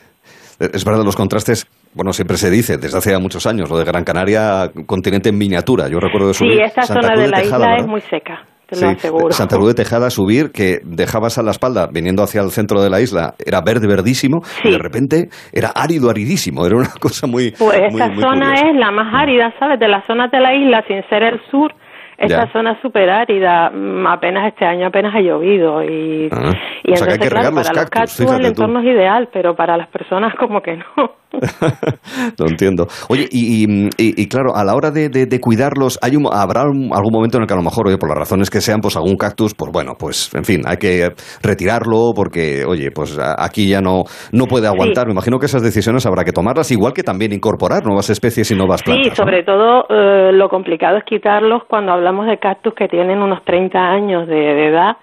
Eh, 0.60 0.70
Es 0.72 0.84
verdad, 0.84 1.04
los 1.04 1.16
contrastes, 1.16 1.66
bueno, 1.94 2.12
siempre 2.12 2.36
se 2.36 2.50
dice, 2.50 2.76
desde 2.78 2.98
hace 2.98 3.16
muchos 3.18 3.46
años, 3.46 3.70
lo 3.70 3.78
de 3.78 3.84
Gran 3.84 4.04
Canaria, 4.04 4.70
continente 4.86 5.28
en 5.30 5.38
miniatura. 5.38 5.88
Yo 5.88 5.98
recuerdo 6.00 6.28
de 6.28 6.34
subir 6.34 6.52
Sí, 6.54 6.60
esta 6.60 6.82
Santa 6.82 7.02
zona 7.02 7.12
Cruz 7.14 7.24
de 7.24 7.30
la 7.30 7.36
Tejada, 7.38 7.56
isla 7.56 7.66
¿verdad? 7.68 7.84
es 7.84 7.86
muy 7.86 8.00
seca, 8.00 8.44
te 8.66 8.74
Sí, 8.76 8.84
lo 8.84 8.90
aseguro. 8.90 9.30
Santa 9.32 9.56
Cruz 9.56 9.68
de 9.68 9.74
Tejada 9.84 10.10
subir, 10.10 10.50
que 10.52 10.78
dejabas 10.84 11.38
a 11.38 11.42
la 11.42 11.50
espalda, 11.52 11.88
viniendo 11.92 12.22
hacia 12.22 12.40
el 12.42 12.50
centro 12.50 12.80
de 12.82 12.90
la 12.90 13.00
isla, 13.00 13.34
era 13.44 13.60
verde, 13.60 13.86
verdísimo, 13.86 14.38
y 14.64 14.70
de 14.72 14.78
repente 14.78 15.28
era 15.52 15.70
árido, 15.74 16.10
aridísimo. 16.10 16.64
Era 16.66 16.76
una 16.76 16.88
cosa 17.00 17.26
muy. 17.26 17.50
Pues 17.52 17.78
muy- 17.92 18.00
esta 18.00 18.08
muy 18.12 18.22
zona 18.22 18.46
curiosa. 18.50 18.68
es 18.70 18.76
la 18.76 18.90
más 18.90 19.14
árida, 19.14 19.54
¿sabes? 19.58 19.78
De 19.80 19.88
las 19.88 20.04
zonas 20.06 20.30
de 20.30 20.40
la 20.40 20.54
isla, 20.54 20.82
sin 20.88 21.02
ser 21.08 21.22
el 21.22 21.40
sur, 21.50 21.72
esta 22.18 22.46
Ya. 22.46 22.52
zona 22.52 22.72
es 22.72 22.78
súper 22.80 23.10
árida. 23.10 23.70
Mm, 23.70 24.06
Apenas 24.06 24.46
este 24.48 24.64
año 24.64 24.86
apenas 24.86 25.14
ha 25.14 25.20
llovido 25.20 25.82
y, 25.84 26.28
Ah, 26.32 26.50
y 26.82 26.86
que 26.86 26.92
entonces, 26.94 27.18
que 27.18 27.28
claro, 27.28 27.50
los 27.50 27.66
para 27.68 27.80
los 27.82 27.90
cactus, 27.90 28.20
el 28.20 28.40
tú. 28.40 28.46
entorno 28.46 28.80
es 28.80 28.86
ideal, 28.86 29.28
pero 29.32 29.54
para 29.54 29.76
las 29.76 29.88
personas 29.88 30.34
como 30.36 30.62
que 30.62 30.76
no. 30.76 31.12
Lo 32.38 32.46
entiendo. 32.48 32.86
Oye, 33.08 33.28
y, 33.30 33.88
y- 33.98 34.28
claro, 34.28 34.54
a 34.56 34.64
la 34.64 34.74
hora 34.74 34.90
de, 34.90 35.08
de- 35.08 35.26
de 35.26 35.40
cuidarlos, 35.40 35.98
hay 36.02 36.16
un- 36.16 36.28
¿habrá 36.32 36.64
un- 36.64 36.90
algún 36.92 37.12
momento 37.12 37.36
en 37.38 37.42
el 37.42 37.46
que 37.46 37.54
a 37.54 37.56
lo 37.56 37.62
mejor, 37.62 37.86
oye, 37.88 37.98
por 37.98 38.08
las 38.08 38.18
razones 38.18 38.50
que 38.50 38.60
sean, 38.60 38.80
pues 38.80 38.96
algún 38.96 39.16
cactus, 39.16 39.54
pues 39.54 39.70
bueno, 39.72 39.92
pues 39.98 40.34
en 40.34 40.44
fin, 40.44 40.62
hay 40.66 40.76
que 40.76 41.10
retirarlo 41.42 42.12
porque, 42.14 42.64
oye, 42.66 42.90
pues 42.90 43.18
aquí 43.38 43.68
ya 43.68 43.80
no, 43.80 44.04
no 44.32 44.46
puede 44.46 44.66
aguantar. 44.66 45.06
Me 45.06 45.12
imagino 45.12 45.38
que 45.38 45.46
esas 45.46 45.62
decisiones 45.62 46.06
habrá 46.06 46.24
que 46.24 46.32
tomarlas, 46.32 46.70
igual 46.70 46.92
que 46.92 47.02
también 47.02 47.32
incorporar 47.32 47.84
nuevas 47.84 48.10
especies 48.10 48.50
y 48.50 48.54
nuevas 48.54 48.82
plantas. 48.82 49.04
Sí, 49.04 49.10
¿no? 49.10 49.16
sobre 49.16 49.42
todo 49.42 49.86
eh, 49.88 50.32
lo 50.32 50.48
complicado 50.48 50.96
es 50.98 51.04
quitarlos 51.04 51.62
cuando 51.68 51.92
hablamos 51.92 52.26
de 52.26 52.38
cactus 52.38 52.74
que 52.74 52.88
tienen 52.88 53.18
unos 53.18 53.44
30 53.44 53.78
años 53.78 54.26
de, 54.26 54.34
de 54.36 54.68
edad 54.68 54.96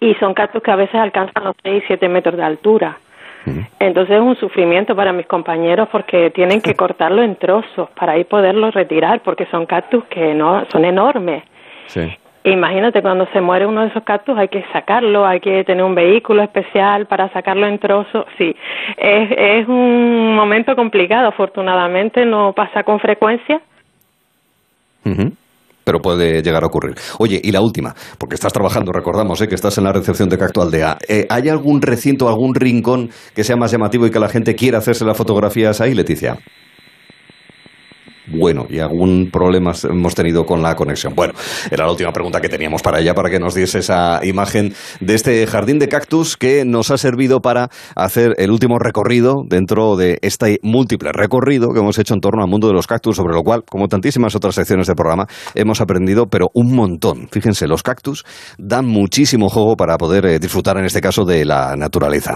y 0.00 0.14
son 0.14 0.34
cactus 0.34 0.62
que 0.62 0.70
a 0.70 0.76
veces 0.76 0.94
alcanzan 0.94 1.44
los 1.44 1.54
6, 1.62 1.82
7 1.86 2.08
metros 2.08 2.36
de 2.36 2.42
altura. 2.44 2.96
Entonces 3.78 4.16
es 4.16 4.22
un 4.22 4.36
sufrimiento 4.36 4.94
para 4.94 5.12
mis 5.12 5.26
compañeros 5.26 5.88
porque 5.90 6.30
tienen 6.30 6.60
que 6.60 6.74
cortarlo 6.76 7.22
en 7.22 7.36
trozos 7.36 7.90
para 7.90 8.12
ahí 8.12 8.24
poderlos 8.24 8.74
retirar 8.74 9.20
porque 9.20 9.46
son 9.46 9.66
cactus 9.66 10.04
que 10.04 10.34
no 10.34 10.64
son 10.70 10.84
enormes. 10.84 11.42
Sí. 11.86 12.16
Imagínate 12.44 13.02
cuando 13.02 13.26
se 13.32 13.40
muere 13.40 13.66
uno 13.66 13.82
de 13.82 13.88
esos 13.88 14.04
cactus 14.04 14.38
hay 14.38 14.48
que 14.48 14.64
sacarlo, 14.72 15.26
hay 15.26 15.40
que 15.40 15.64
tener 15.64 15.84
un 15.84 15.94
vehículo 15.94 16.42
especial 16.42 17.06
para 17.06 17.28
sacarlo 17.30 17.66
en 17.66 17.78
trozos. 17.78 18.24
Sí, 18.38 18.54
es, 18.96 19.30
es 19.36 19.68
un 19.68 20.34
momento 20.34 20.74
complicado. 20.76 21.28
Afortunadamente 21.28 22.24
no 22.24 22.52
pasa 22.52 22.84
con 22.84 23.00
frecuencia. 23.00 23.60
Ujú. 25.04 25.32
Pero 25.88 26.00
puede 26.00 26.42
llegar 26.42 26.64
a 26.64 26.66
ocurrir. 26.66 26.94
Oye, 27.18 27.40
y 27.42 27.50
la 27.50 27.62
última, 27.62 27.94
porque 28.18 28.34
estás 28.34 28.52
trabajando, 28.52 28.92
recordamos, 28.92 29.40
¿eh? 29.40 29.48
que 29.48 29.54
estás 29.54 29.78
en 29.78 29.84
la 29.84 29.92
recepción 29.94 30.28
de 30.28 30.36
Cacto 30.36 30.60
Aldea. 30.60 30.98
Eh, 31.08 31.24
¿Hay 31.30 31.48
algún 31.48 31.80
recinto, 31.80 32.28
algún 32.28 32.54
rincón 32.54 33.08
que 33.34 33.42
sea 33.42 33.56
más 33.56 33.72
llamativo 33.72 34.06
y 34.06 34.10
que 34.10 34.20
la 34.20 34.28
gente 34.28 34.54
quiera 34.54 34.76
hacerse 34.76 35.06
las 35.06 35.16
fotografías 35.16 35.80
ahí, 35.80 35.94
Leticia? 35.94 36.36
Bueno, 38.30 38.66
y 38.68 38.78
algún 38.78 39.30
problema 39.30 39.72
hemos 39.84 40.14
tenido 40.14 40.44
con 40.44 40.62
la 40.62 40.74
conexión. 40.74 41.14
Bueno, 41.14 41.32
era 41.70 41.84
la 41.84 41.90
última 41.90 42.12
pregunta 42.12 42.40
que 42.40 42.48
teníamos 42.48 42.82
para 42.82 43.00
ella, 43.00 43.14
para 43.14 43.30
que 43.30 43.38
nos 43.38 43.54
diese 43.54 43.78
esa 43.78 44.20
imagen 44.22 44.74
de 45.00 45.14
este 45.14 45.46
jardín 45.46 45.78
de 45.78 45.88
cactus 45.88 46.36
que 46.36 46.64
nos 46.66 46.90
ha 46.90 46.98
servido 46.98 47.40
para 47.40 47.70
hacer 47.96 48.34
el 48.36 48.50
último 48.50 48.78
recorrido 48.78 49.44
dentro 49.48 49.96
de 49.96 50.18
este 50.20 50.58
múltiple 50.62 51.10
recorrido 51.12 51.68
que 51.72 51.80
hemos 51.80 51.98
hecho 51.98 52.12
en 52.14 52.20
torno 52.20 52.42
al 52.42 52.50
mundo 52.50 52.68
de 52.68 52.74
los 52.74 52.86
cactus, 52.86 53.16
sobre 53.16 53.34
lo 53.34 53.42
cual, 53.42 53.62
como 53.64 53.88
tantísimas 53.88 54.34
otras 54.34 54.54
secciones 54.54 54.86
del 54.86 54.96
programa, 54.96 55.26
hemos 55.54 55.80
aprendido, 55.80 56.26
pero 56.26 56.48
un 56.52 56.74
montón. 56.74 57.28
Fíjense, 57.30 57.66
los 57.66 57.82
cactus 57.82 58.24
dan 58.58 58.86
muchísimo 58.86 59.48
juego 59.48 59.74
para 59.76 59.96
poder 59.96 60.26
eh, 60.26 60.38
disfrutar, 60.38 60.76
en 60.76 60.84
este 60.84 61.00
caso, 61.00 61.24
de 61.24 61.46
la 61.46 61.76
naturaleza. 61.76 62.34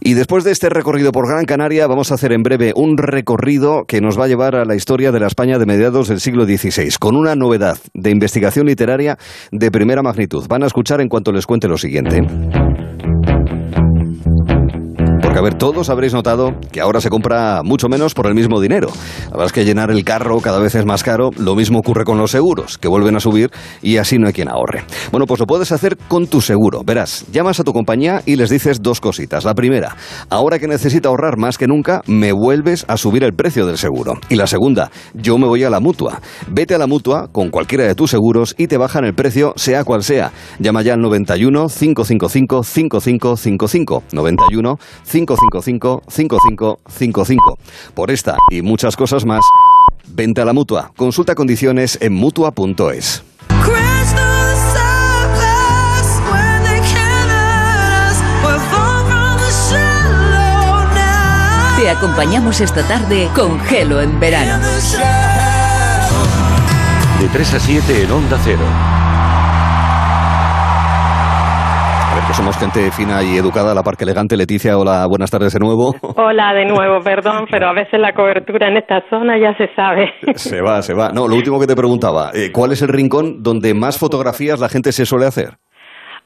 Y 0.00 0.14
después 0.14 0.42
de 0.42 0.50
este 0.50 0.68
recorrido 0.68 1.12
por 1.12 1.28
Gran 1.28 1.44
Canaria, 1.44 1.86
vamos 1.86 2.10
a 2.10 2.14
hacer 2.14 2.32
en 2.32 2.42
breve 2.42 2.72
un 2.74 2.98
recorrido 2.98 3.84
que 3.86 4.00
nos 4.00 4.18
va 4.18 4.24
a 4.24 4.28
llevar 4.28 4.56
a 4.56 4.64
la 4.64 4.74
historia 4.74 5.12
de 5.12 5.20
la 5.20 5.27
España 5.28 5.58
de 5.58 5.66
mediados 5.66 6.08
del 6.08 6.20
siglo 6.20 6.44
XVI, 6.44 6.90
con 6.98 7.16
una 7.16 7.34
novedad 7.34 7.78
de 7.94 8.10
investigación 8.10 8.66
literaria 8.66 9.16
de 9.52 9.70
primera 9.70 10.02
magnitud. 10.02 10.46
Van 10.48 10.62
a 10.62 10.66
escuchar 10.66 11.00
en 11.00 11.08
cuanto 11.08 11.32
les 11.32 11.46
cuente 11.46 11.68
lo 11.68 11.78
siguiente. 11.78 12.22
Porque, 15.28 15.40
a 15.40 15.42
ver, 15.42 15.56
todos 15.56 15.90
habréis 15.90 16.14
notado 16.14 16.54
que 16.72 16.80
ahora 16.80 17.02
se 17.02 17.10
compra 17.10 17.60
mucho 17.62 17.90
menos 17.90 18.14
por 18.14 18.28
el 18.28 18.34
mismo 18.34 18.62
dinero. 18.62 18.88
La 19.24 19.32
verdad 19.32 19.44
es 19.48 19.52
que 19.52 19.66
llenar 19.66 19.90
el 19.90 20.02
carro 20.02 20.40
cada 20.40 20.58
vez 20.58 20.74
es 20.74 20.86
más 20.86 21.02
caro. 21.02 21.32
Lo 21.36 21.54
mismo 21.54 21.80
ocurre 21.80 22.04
con 22.04 22.16
los 22.16 22.30
seguros, 22.30 22.78
que 22.78 22.88
vuelven 22.88 23.14
a 23.14 23.20
subir 23.20 23.50
y 23.82 23.98
así 23.98 24.16
no 24.16 24.28
hay 24.28 24.32
quien 24.32 24.48
ahorre. 24.48 24.84
Bueno, 25.10 25.26
pues 25.26 25.38
lo 25.38 25.44
puedes 25.44 25.70
hacer 25.70 25.98
con 26.08 26.28
tu 26.28 26.40
seguro. 26.40 26.80
Verás, 26.82 27.26
llamas 27.30 27.60
a 27.60 27.64
tu 27.64 27.74
compañía 27.74 28.22
y 28.24 28.36
les 28.36 28.48
dices 28.48 28.80
dos 28.80 29.02
cositas. 29.02 29.44
La 29.44 29.52
primera, 29.52 29.96
ahora 30.30 30.58
que 30.58 30.66
necesito 30.66 31.10
ahorrar 31.10 31.36
más 31.36 31.58
que 31.58 31.66
nunca, 31.66 32.00
me 32.06 32.32
vuelves 32.32 32.86
a 32.88 32.96
subir 32.96 33.22
el 33.22 33.34
precio 33.34 33.66
del 33.66 33.76
seguro. 33.76 34.14
Y 34.30 34.36
la 34.36 34.46
segunda, 34.46 34.90
yo 35.12 35.36
me 35.36 35.46
voy 35.46 35.62
a 35.62 35.68
la 35.68 35.80
mutua. 35.80 36.22
Vete 36.50 36.74
a 36.74 36.78
la 36.78 36.86
mutua 36.86 37.28
con 37.30 37.50
cualquiera 37.50 37.84
de 37.84 37.94
tus 37.94 38.12
seguros 38.12 38.54
y 38.56 38.66
te 38.66 38.78
bajan 38.78 39.04
el 39.04 39.12
precio, 39.12 39.52
sea 39.56 39.84
cual 39.84 40.02
sea. 40.02 40.32
Llama 40.58 40.80
ya 40.80 40.94
al 40.94 41.02
91 41.02 41.66
555 41.68 42.62
5555. 42.62 44.04
91 44.10 44.78
555 45.04 45.17
5555. 45.26 47.58
Por 47.94 48.10
esta 48.10 48.36
y 48.50 48.62
muchas 48.62 48.96
cosas 48.96 49.24
más, 49.24 49.44
vente 50.08 50.40
a 50.40 50.44
la 50.44 50.52
mutua. 50.52 50.92
Consulta 50.96 51.34
condiciones 51.34 51.98
en 52.00 52.14
mutua.es. 52.14 53.22
Te 61.78 61.90
acompañamos 61.90 62.60
esta 62.60 62.86
tarde 62.86 63.28
con 63.34 63.60
Gelo 63.60 64.00
en 64.00 64.18
verano. 64.18 64.64
De 67.20 67.28
3 67.28 67.54
a 67.54 67.60
7 67.60 68.02
en 68.02 68.10
Onda 68.10 68.40
Cero. 68.44 68.97
Que 72.28 72.34
somos 72.34 72.58
gente 72.58 72.90
fina 72.90 73.22
y 73.22 73.38
educada, 73.38 73.74
la 73.74 73.82
Parque 73.82 74.04
Elegante. 74.04 74.36
Leticia, 74.36 74.76
hola, 74.76 75.06
buenas 75.06 75.30
tardes 75.30 75.54
de 75.54 75.60
nuevo. 75.60 75.94
Hola 76.16 76.52
de 76.52 76.66
nuevo, 76.66 77.00
perdón, 77.02 77.46
pero 77.50 77.68
a 77.68 77.72
veces 77.72 77.98
la 77.98 78.12
cobertura 78.12 78.68
en 78.68 78.76
esta 78.76 79.00
zona 79.08 79.38
ya 79.38 79.56
se 79.56 79.74
sabe. 79.74 80.12
Se 80.34 80.60
va, 80.60 80.82
se 80.82 80.92
va. 80.92 81.08
No, 81.08 81.26
lo 81.26 81.36
último 81.36 81.58
que 81.58 81.66
te 81.66 81.74
preguntaba, 81.74 82.30
eh, 82.34 82.52
¿cuál 82.52 82.72
es 82.72 82.82
el 82.82 82.88
rincón 82.88 83.42
donde 83.42 83.72
más 83.72 83.98
fotografías 83.98 84.60
la 84.60 84.68
gente 84.68 84.92
se 84.92 85.06
suele 85.06 85.26
hacer? 85.26 85.54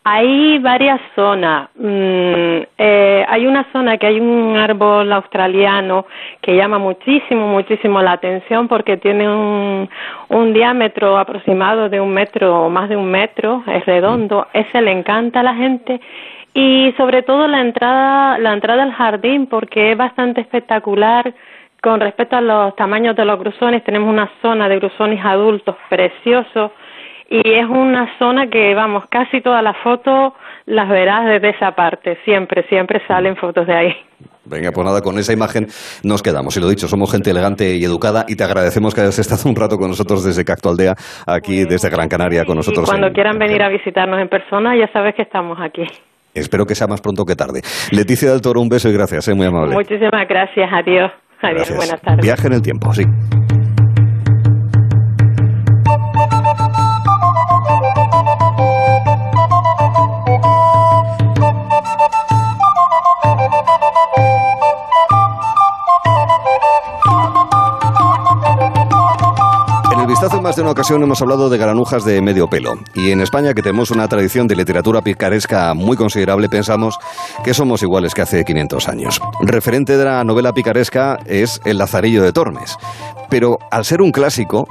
Hay 0.04 0.58
varias 0.58 1.00
zonas. 1.14 1.68
Mm, 1.76 2.62
eh, 2.76 3.24
hay 3.28 3.46
una 3.46 3.64
zona 3.72 3.98
que 3.98 4.08
hay 4.08 4.18
un 4.18 4.56
árbol 4.56 5.12
australiano 5.12 6.06
que 6.40 6.56
llama 6.56 6.78
muchísimo, 6.78 7.46
muchísimo 7.46 8.02
la 8.02 8.12
atención 8.12 8.66
porque 8.66 8.96
tiene 8.96 9.28
un, 9.28 9.88
un 10.28 10.52
diámetro 10.52 11.16
aproximado 11.16 11.88
de 11.88 12.00
un 12.00 12.12
metro 12.12 12.64
o 12.64 12.68
más 12.68 12.88
de 12.88 12.96
un 12.96 13.10
metro, 13.12 13.62
es 13.68 13.86
redondo. 13.86 14.48
Ese 14.52 14.82
le 14.82 14.90
encanta 14.90 15.40
a 15.40 15.44
la 15.44 15.54
gente 15.54 16.00
y 16.52 16.92
sobre 16.96 17.22
todo 17.22 17.46
la 17.46 17.60
entrada, 17.60 18.38
la 18.38 18.52
entrada 18.54 18.82
al 18.82 18.92
jardín 18.92 19.46
porque 19.46 19.92
es 19.92 19.96
bastante 19.96 20.40
espectacular. 20.40 21.32
Con 21.80 21.98
respecto 21.98 22.36
a 22.36 22.40
los 22.40 22.76
tamaños 22.76 23.16
de 23.16 23.24
los 23.24 23.38
grusones, 23.40 23.82
tenemos 23.82 24.08
una 24.08 24.30
zona 24.40 24.68
de 24.68 24.78
grusones 24.78 25.24
adultos 25.24 25.74
preciosos 25.88 26.70
y 27.34 27.54
es 27.54 27.66
una 27.68 28.18
zona 28.18 28.46
que, 28.48 28.74
vamos, 28.74 29.04
casi 29.10 29.40
todas 29.40 29.62
las 29.62 29.76
fotos 29.82 30.32
las 30.66 30.88
verás 30.88 31.24
desde 31.26 31.50
esa 31.50 31.72
parte, 31.72 32.18
siempre, 32.24 32.64
siempre 32.68 33.00
salen 33.08 33.36
fotos 33.36 33.66
de 33.66 33.74
ahí. 33.74 33.92
Venga, 34.44 34.70
pues 34.72 34.84
nada, 34.84 35.00
con 35.00 35.18
esa 35.18 35.32
imagen 35.32 35.66
nos 36.04 36.20
quedamos. 36.22 36.56
Y 36.56 36.60
lo 36.60 36.68
dicho, 36.68 36.88
somos 36.88 37.10
gente 37.10 37.30
elegante 37.30 37.74
y 37.76 37.84
educada 37.84 38.24
y 38.28 38.34
te 38.36 38.42
agradecemos 38.44 38.94
que 38.94 39.00
hayas 39.00 39.18
estado 39.18 39.48
un 39.48 39.56
rato 39.56 39.76
con 39.78 39.88
nosotros 39.88 40.24
desde 40.24 40.44
Cacto 40.44 40.68
Aldea, 40.68 40.94
aquí 41.26 41.64
desde 41.64 41.88
Gran 41.90 42.08
Canaria, 42.08 42.44
con 42.44 42.54
Y 42.56 42.58
nosotros. 42.58 42.88
cuando 42.88 43.06
en- 43.06 43.12
quieran 43.14 43.38
venir 43.38 43.62
a 43.62 43.68
visitarnos 43.68 44.20
en 44.20 44.28
persona, 44.28 44.76
ya 44.76 44.88
sabes 44.92 45.14
que 45.14 45.22
estamos 45.22 45.58
aquí. 45.60 45.84
Espero 46.34 46.64
que 46.66 46.74
sea 46.74 46.86
más 46.86 47.00
pronto 47.00 47.24
que 47.24 47.36
tarde. 47.36 47.60
Leticia 47.92 48.30
del 48.30 48.40
Toro, 48.40 48.60
un 48.60 48.68
beso 48.68 48.88
y 48.88 48.92
gracias, 48.92 49.28
eh, 49.28 49.34
muy 49.34 49.46
amable. 49.46 49.74
Muchísimas 49.74 50.26
gracias, 50.28 50.68
adiós. 50.72 51.10
Adiós, 51.40 51.56
Gracias. 51.56 51.76
buenas 51.76 52.00
tardes. 52.00 52.24
Viaje 52.24 52.46
en 52.46 52.52
el 52.52 52.62
tiempo, 52.62 52.92
sí. 52.94 53.02
Vistazo 70.12 70.36
en 70.36 70.42
más 70.42 70.56
de 70.56 70.62
una 70.62 70.72
ocasión 70.72 71.02
hemos 71.02 71.22
hablado 71.22 71.48
de 71.48 71.56
granujas 71.56 72.04
de 72.04 72.20
medio 72.20 72.46
pelo. 72.46 72.74
Y 72.94 73.12
en 73.12 73.22
España, 73.22 73.54
que 73.54 73.62
tenemos 73.62 73.90
una 73.90 74.06
tradición 74.08 74.46
de 74.46 74.54
literatura 74.54 75.00
picaresca 75.00 75.72
muy 75.72 75.96
considerable, 75.96 76.50
pensamos 76.50 76.98
que 77.42 77.54
somos 77.54 77.82
iguales 77.82 78.12
que 78.12 78.20
hace 78.20 78.44
500 78.44 78.88
años. 78.90 79.20
Referente 79.40 79.96
de 79.96 80.04
la 80.04 80.22
novela 80.22 80.52
picaresca 80.52 81.18
es 81.24 81.62
El 81.64 81.78
Lazarillo 81.78 82.22
de 82.22 82.30
Tormes. 82.30 82.76
Pero 83.30 83.56
al 83.70 83.86
ser 83.86 84.02
un 84.02 84.12
clásico, 84.12 84.66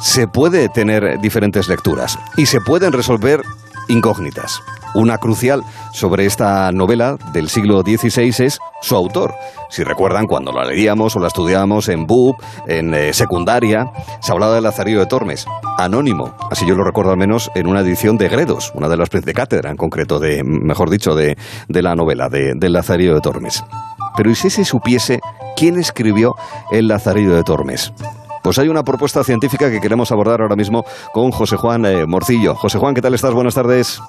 se 0.00 0.26
puede 0.26 0.68
tener 0.68 1.20
diferentes 1.20 1.68
lecturas 1.68 2.18
y 2.36 2.46
se 2.46 2.60
pueden 2.60 2.92
resolver 2.92 3.42
incógnitas. 3.90 4.62
Una 4.94 5.18
crucial 5.18 5.62
sobre 5.92 6.26
esta 6.26 6.72
novela 6.72 7.16
del 7.32 7.48
siglo 7.48 7.82
XVI 7.82 8.44
es 8.44 8.58
su 8.80 8.96
autor. 8.96 9.34
Si 9.68 9.84
recuerdan, 9.84 10.26
cuando 10.26 10.52
la 10.52 10.64
leíamos 10.64 11.14
o 11.14 11.20
la 11.20 11.28
estudiábamos 11.28 11.88
en 11.88 12.06
BUP, 12.06 12.36
en 12.66 12.92
eh, 12.94 13.12
secundaria, 13.12 13.92
se 14.20 14.32
hablaba 14.32 14.54
de 14.54 14.60
Lazarillo 14.60 14.98
de 14.98 15.06
Tormes, 15.06 15.46
anónimo, 15.78 16.34
así 16.50 16.66
yo 16.66 16.74
lo 16.74 16.82
recuerdo 16.82 17.12
al 17.12 17.18
menos 17.18 17.50
en 17.54 17.68
una 17.68 17.80
edición 17.80 18.18
de 18.18 18.28
Gredos, 18.28 18.72
una 18.74 18.88
de 18.88 18.96
las 18.96 19.10
de 19.10 19.32
cátedra 19.32 19.70
en 19.70 19.76
concreto, 19.76 20.18
de, 20.18 20.42
mejor 20.42 20.90
dicho, 20.90 21.14
de, 21.14 21.36
la 21.68 21.94
novela, 21.94 22.28
de, 22.28 22.54
del 22.56 22.72
Lazarillo 22.72 23.14
de 23.14 23.20
Tormes. 23.20 23.64
Pero 24.16 24.30
¿y 24.30 24.34
si 24.34 24.50
se 24.50 24.64
supiese 24.64 25.20
quién 25.56 25.78
escribió 25.78 26.34
el 26.72 26.88
Lazarillo 26.88 27.34
de 27.34 27.44
Tormes? 27.44 27.92
Pues 28.42 28.58
hay 28.58 28.68
una 28.68 28.82
propuesta 28.82 29.22
científica 29.24 29.70
que 29.70 29.80
queremos 29.80 30.10
abordar 30.12 30.40
ahora 30.40 30.56
mismo 30.56 30.84
con 31.12 31.30
José 31.30 31.56
Juan 31.56 31.84
eh, 31.84 32.06
Morcillo. 32.06 32.54
José 32.54 32.78
Juan, 32.78 32.94
¿qué 32.94 33.02
tal 33.02 33.14
estás? 33.14 33.32
Buenas 33.32 33.54
tardes. 33.54 34.00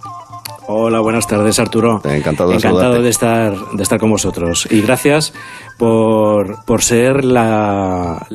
Hola, 0.68 1.02
buenas 1.02 1.28
tardes, 1.28 1.60
Arturo. 1.60 2.02
Encantado 2.03 2.52
de 2.52 2.56
Encantado 2.56 3.02
de 3.02 3.10
estar, 3.10 3.53
de 3.74 3.84
estar 3.84 3.99
con 3.99 4.10
vosotros. 4.10 4.68
Y 4.72 4.82
gracias 4.82 5.34
por, 5.77 6.64
por 6.65 6.81
ser 6.81 7.23
la, 7.23 8.26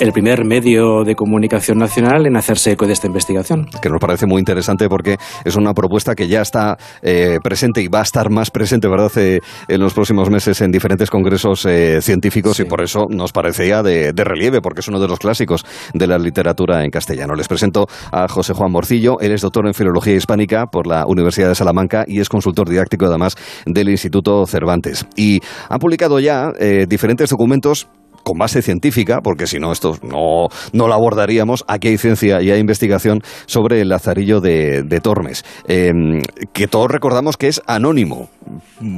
el 0.00 0.12
primer 0.12 0.44
medio 0.44 1.04
de 1.04 1.14
comunicación 1.14 1.78
nacional 1.78 2.26
en 2.26 2.36
hacerse 2.36 2.72
eco 2.72 2.86
de 2.86 2.92
esta 2.92 3.06
investigación. 3.06 3.66
Que 3.80 3.88
nos 3.88 4.00
parece 4.00 4.26
muy 4.26 4.38
interesante 4.40 4.88
porque 4.88 5.16
es 5.44 5.56
una 5.56 5.72
propuesta 5.72 6.14
que 6.14 6.28
ya 6.28 6.42
está 6.42 6.76
eh, 7.02 7.38
presente 7.42 7.82
y 7.82 7.88
va 7.88 8.00
a 8.00 8.02
estar 8.02 8.30
más 8.30 8.50
presente, 8.50 8.88
¿verdad?, 8.88 9.12
eh, 9.16 9.40
en 9.68 9.80
los 9.80 9.94
próximos 9.94 10.30
meses 10.30 10.60
en 10.60 10.70
diferentes 10.70 11.10
congresos 11.10 11.64
eh, 11.66 12.00
científicos 12.02 12.60
y 12.60 12.64
por 12.64 12.82
eso 12.82 13.06
nos 13.08 13.32
parecía 13.32 13.82
de, 13.82 14.12
de 14.12 14.24
relieve, 14.24 14.60
porque 14.60 14.80
es 14.80 14.88
uno 14.88 15.00
de 15.00 15.08
los 15.08 15.18
clásicos 15.18 15.64
de 15.94 16.06
la 16.06 16.18
literatura 16.18 16.84
en 16.84 16.90
castellano. 16.90 17.34
Les 17.34 17.48
presento 17.48 17.86
a 18.12 18.28
José 18.28 18.52
Juan 18.52 18.72
Morcillo. 18.72 19.18
Él 19.20 19.32
es 19.32 19.40
doctor 19.40 19.66
en 19.66 19.74
Filología 19.74 20.14
Hispánica 20.14 20.66
por 20.66 20.86
la 20.86 21.06
Universidad 21.06 21.48
de 21.48 21.54
Salamanca 21.54 22.04
y 22.06 22.20
es 22.20 22.28
consultor 22.28 22.68
didáctico 22.68 23.06
además 23.06 23.36
del 23.64 23.88
Instituto 23.88 24.46
Cervantes. 24.46 25.06
Y 25.16 25.40
ha 25.68 25.78
publicado 25.78 26.20
ya 26.20 26.52
eh, 26.58 26.75
diferentes 26.86 27.30
documentos 27.30 27.88
con 28.26 28.38
base 28.38 28.60
científica, 28.60 29.20
porque 29.22 29.46
si 29.46 29.60
no, 29.60 29.70
esto 29.70 29.96
no, 30.02 30.48
no 30.72 30.88
lo 30.88 30.94
abordaríamos. 30.94 31.64
Aquí 31.68 31.86
hay 31.86 31.96
ciencia 31.96 32.42
y 32.42 32.50
hay 32.50 32.58
investigación 32.58 33.22
sobre 33.46 33.80
el 33.80 33.88
lazarillo 33.88 34.40
de, 34.40 35.00
Tormes, 35.00 35.44
em, 35.68 36.20
que 36.52 36.66
todos 36.66 36.90
recordamos 36.90 37.36
que 37.36 37.46
es 37.46 37.62
anónimo, 37.68 38.28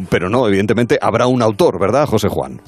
pero 0.08 0.30
no, 0.30 0.48
evidentemente 0.48 0.98
habrá 1.02 1.26
un 1.26 1.42
autor, 1.42 1.78
¿verdad, 1.78 2.06
José 2.06 2.28
Juan? 2.28 2.62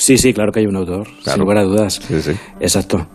Sí, 0.00 0.16
sí, 0.16 0.32
claro 0.32 0.50
que 0.50 0.60
hay 0.60 0.66
un 0.66 0.76
autor, 0.76 1.06
sin 1.22 1.38
lugar 1.38 1.58
a 1.58 1.64
dudas. 1.64 2.00
Sí, 2.02 2.22
sí. 2.22 2.32
Exacto. 2.58 3.06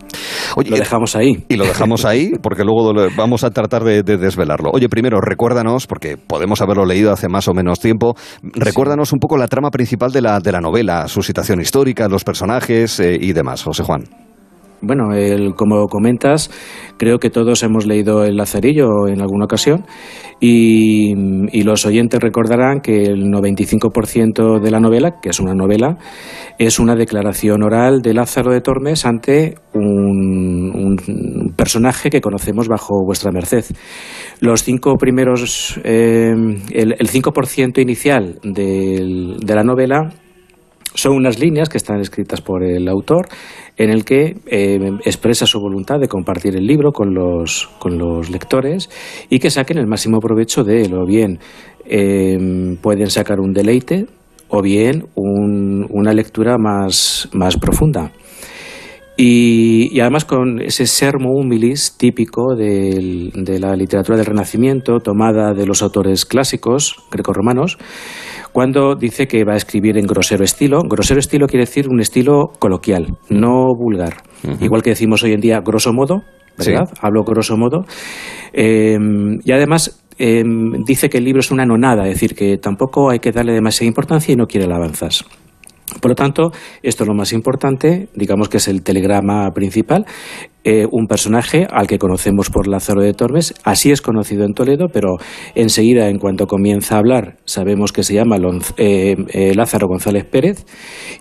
lo 0.56 0.78
dejamos 0.78 1.16
ahí. 1.16 1.44
Y 1.50 1.56
lo 1.56 1.66
dejamos 1.66 2.06
ahí 2.06 2.34
porque 2.44 2.64
luego 2.64 2.94
vamos 3.18 3.44
a 3.44 3.50
tratar 3.50 3.84
de, 3.84 4.04
desvelarlo. 4.04 4.70
Oye, 4.72 4.88
primero, 4.88 5.20
recuérdanos, 5.20 5.88
porque 5.88 6.16
podemos 6.16 6.62
haberlo 6.62 6.86
leído 6.86 7.12
hace 7.12 7.28
más 7.28 7.48
o 7.48 7.56
menos 7.56 7.80
tiempo, 7.80 8.16
recuérdanos 8.44 9.14
un 9.14 9.20
poco 9.20 9.36
la 9.36 9.48
trama 9.48 9.72
principal 9.72 10.12
de 10.12 10.22
la, 10.22 10.40
de 10.40 10.52
la 10.52 10.62
novela, 10.62 11.08
su 11.08 11.24
situación 11.24 11.60
histórica, 11.60 12.08
los 12.08 12.24
personajes 12.24 13.00
eh, 13.00 13.18
y 13.20 13.34
demás, 13.34 13.64
José 13.64 13.82
Juan. 13.82 14.25
Bueno, 14.82 15.14
el, 15.14 15.56
como 15.56 15.88
comentas, 15.88 16.52
creo 16.98 17.18
que 17.20 17.30
todos 17.30 17.64
hemos 17.64 17.86
leído 17.86 18.24
El 18.24 18.38
Lazarillo 18.38 19.08
en 19.08 19.22
alguna 19.22 19.46
ocasión 19.46 19.86
y, 20.40 21.64
los 21.64 21.86
oyentes 21.88 22.20
recordarán 22.20 22.82
que 22.82 23.06
el 23.06 23.32
95% 23.32 24.60
de 24.60 24.72
la 24.72 24.80
novela, 24.80 25.20
que 25.20 25.30
es 25.30 25.40
una 25.40 25.56
novela, 25.56 25.98
es 26.60 26.78
una 26.78 26.96
declaración 26.96 27.64
oral 27.64 28.02
de 28.02 28.14
Lázaro 28.14 28.52
de 28.52 28.62
Tormes 28.62 29.06
ante 29.06 29.56
un, 29.74 30.96
personaje 31.56 32.12
que 32.12 32.22
conocemos 32.22 32.68
bajo 32.68 33.04
vuestra 33.04 33.32
merced. 33.32 33.66
Los 34.40 34.64
cinco 34.64 34.98
primeros, 34.98 35.80
eh, 35.84 36.34
el, 36.72 36.96
el 37.00 37.10
5% 37.10 37.82
inicial 37.82 38.40
de 38.44 39.56
la 39.56 39.64
novela 39.64 40.12
son 40.96 41.16
unas 41.16 41.40
líneas 41.40 41.70
que 41.70 41.78
están 41.78 42.00
escritas 42.00 42.42
por 42.42 42.64
el 42.64 42.88
autor 42.88 43.28
en 43.78 43.90
el 43.90 44.04
que 44.06 44.38
eh, 44.48 44.80
expresa 45.04 45.46
su 45.46 45.60
voluntad 45.60 46.00
de 46.00 46.08
compartir 46.08 46.56
el 46.56 46.66
libro 46.66 46.92
con 46.92 47.14
los, 47.14 47.70
con 47.80 47.98
los 47.98 48.30
lectores 48.30 48.90
y 49.30 49.40
que 49.40 49.50
saquen 49.50 49.78
el 49.78 49.88
máximo 49.88 50.20
provecho 50.20 50.64
de 50.64 50.84
él. 50.84 50.94
O 50.94 51.06
bien 51.06 51.40
eh, 51.86 52.38
pueden 52.82 53.10
sacar 53.10 53.40
un 53.40 53.54
deleite 53.54 54.06
o 54.48 54.62
bien 54.62 55.06
una 55.16 56.14
lectura 56.14 56.58
más, 56.58 57.28
más 57.34 57.58
profunda. 57.58 58.12
Y, 59.18 59.98
además 60.02 60.26
con 60.26 60.60
ese 60.62 60.86
sermo 60.88 61.32
humilis 61.32 61.96
típico 61.98 62.54
de 62.56 63.60
la 63.60 63.76
literatura 63.76 64.18
del 64.18 64.26
Renacimiento, 64.26 65.00
tomada 65.00 65.54
de 65.54 65.66
los 65.66 65.82
autores 65.82 66.26
clásicos 66.26 66.98
grecorromanos, 67.12 67.78
cuando 68.52 68.96
dice 68.96 69.28
que 69.28 69.46
va 69.46 69.54
a 69.54 69.58
escribir 69.58 69.98
en 69.98 70.06
grosero 70.06 70.44
estilo. 70.44 70.82
Grosero 70.90 71.20
estilo 71.20 71.48
quiere 71.48 71.66
decir 71.66 71.88
un 71.90 72.02
estilo 72.02 72.52
coloquial, 72.60 73.18
no 73.30 73.68
vulgar. 73.78 74.18
Igual 74.60 74.84
que 74.84 74.92
decimos 74.92 75.24
hoy 75.24 75.34
en 75.34 75.42
día 75.42 75.62
grosso 75.62 75.94
modo, 75.94 76.22
¿verdad? 76.58 76.90
Hablo 77.02 77.24
grosso 77.24 77.58
modo. 77.58 77.86
Eh, 78.54 78.98
y 79.44 79.52
además 79.52 80.06
eh, 80.18 80.44
dice 80.86 81.10
que 81.10 81.18
el 81.18 81.26
libro 81.26 81.40
es 81.40 81.52
una 81.52 81.66
nonada, 81.66 82.04
es 82.08 82.16
decir, 82.16 82.36
que 82.36 82.58
tampoco 82.58 83.10
hay 83.10 83.20
que 83.20 83.32
darle 83.32 83.54
demasiada 83.54 83.88
importancia 83.88 84.34
y 84.34 84.36
no 84.36 84.46
quiere 84.46 84.66
alabanzas. 84.66 85.26
Por 86.02 86.12
lo 86.12 86.16
tanto, 86.16 86.52
esto 86.84 87.04
es 87.04 87.08
lo 87.08 87.16
más 87.16 87.34
importante, 87.34 88.10
digamos 88.14 88.50
que 88.50 88.58
es 88.58 88.68
el 88.68 88.84
telegrama 88.84 89.52
principal, 89.52 90.06
eh, 90.64 90.88
un 90.92 91.06
personaje 91.06 91.68
al 91.70 91.86
que 91.86 92.00
conocemos 92.00 92.50
por 92.50 92.68
Lázaro 92.68 93.02
de 93.02 93.14
Tormes, 93.14 93.54
así 93.64 93.92
es 93.92 94.02
conocido 94.02 94.46
en 94.46 94.54
Toledo, 94.54 94.88
pero 94.92 95.18
enseguida, 95.54 96.10
en 96.10 96.18
cuanto 96.18 96.48
comienza 96.48 96.96
a 96.96 97.00
hablar, 97.00 97.38
sabemos 97.46 97.92
que 97.92 98.02
se 98.02 98.16
llama 98.16 98.38
eh, 98.78 99.16
eh, 99.30 99.54
Lázaro 99.54 99.88
González 99.88 100.26
Pérez 100.26 100.66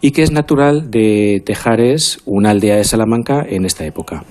y 0.01 0.13
que 0.13 0.23
es 0.23 0.33
natural 0.33 0.91
de 0.91 1.43
Tejares, 1.45 2.23
una 2.25 2.51
aldea 2.51 2.77
de 2.77 2.85
Salamanca, 2.85 3.45
en 3.47 3.67
esta 3.67 3.85
época. 3.85 4.25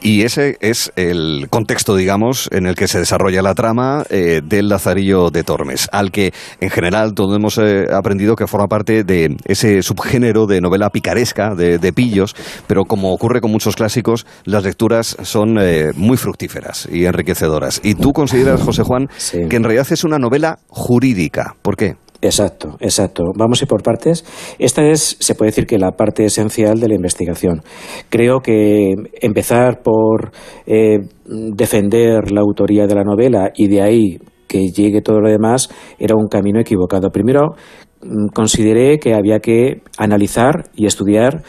Y 0.00 0.22
ese 0.22 0.56
es 0.60 0.92
el 0.94 1.48
contexto, 1.50 1.96
digamos, 1.96 2.48
en 2.52 2.66
el 2.66 2.76
que 2.76 2.86
se 2.86 3.00
desarrolla 3.00 3.42
la 3.42 3.54
trama 3.54 4.04
eh, 4.10 4.40
del 4.44 4.68
Lazarillo 4.68 5.30
de 5.30 5.42
Tormes, 5.42 5.88
al 5.90 6.12
que 6.12 6.32
en 6.60 6.70
general 6.70 7.14
todos 7.14 7.36
hemos 7.36 7.58
eh, 7.58 7.86
aprendido 7.92 8.36
que 8.36 8.46
forma 8.46 8.68
parte 8.68 9.02
de 9.02 9.36
ese 9.44 9.82
subgénero 9.82 10.46
de 10.46 10.60
novela 10.60 10.90
picaresca, 10.90 11.54
de, 11.54 11.92
pillos, 11.92 12.36
pero 12.66 12.84
como 12.84 13.12
ocurre 13.12 13.40
con 13.40 13.50
muchos 13.50 13.74
clásicos, 13.74 14.26
las 14.44 14.62
lecturas 14.62 15.16
son 15.22 15.58
eh, 15.58 15.90
muy 15.96 16.16
fructíferas 16.16 16.88
y 16.92 17.06
enriquecedoras. 17.06 17.80
Y 17.82 17.94
tú 17.94 18.12
consideras, 18.12 18.62
José 18.62 18.82
Juan, 18.82 19.08
que 19.32 19.56
en 19.56 19.64
realidad 19.64 19.86
es 19.90 20.04
una 20.04 20.18
novela 20.18 20.58
jurídica. 20.68 21.56
¿Por 21.62 21.76
qué? 21.76 21.96
Exacto, 22.20 22.76
exacto. 22.80 23.24
Vamos 23.36 23.60
a 23.60 23.64
ir 23.64 23.68
por 23.68 23.82
partes. 23.82 24.24
Esta 24.58 24.82
es, 24.82 25.16
se 25.20 25.34
puede 25.36 25.50
decir 25.50 25.66
que 25.66 25.78
la 25.78 25.92
parte 25.92 26.24
esencial 26.24 26.80
de 26.80 26.88
la 26.88 26.94
investigación. 26.94 27.62
Creo 28.08 28.40
que 28.40 28.94
empezar 29.20 29.82
por 29.82 30.32
eh, 30.66 30.98
defender 31.24 32.32
la 32.32 32.40
autoría 32.40 32.86
de 32.88 32.94
la 32.96 33.04
novela 33.04 33.52
y 33.54 33.68
de 33.68 33.82
ahí 33.82 34.18
que 34.48 34.70
llegue 34.70 35.00
todo 35.00 35.20
lo 35.20 35.30
demás 35.30 35.68
era 35.98 36.16
un 36.16 36.26
camino 36.26 36.58
equivocado. 36.58 37.10
Primero, 37.10 37.54
mm, 38.02 38.28
consideré 38.34 38.98
que 38.98 39.14
había 39.14 39.38
que 39.38 39.82
analizar 39.96 40.64
y 40.74 40.86
estudiar 40.86 41.44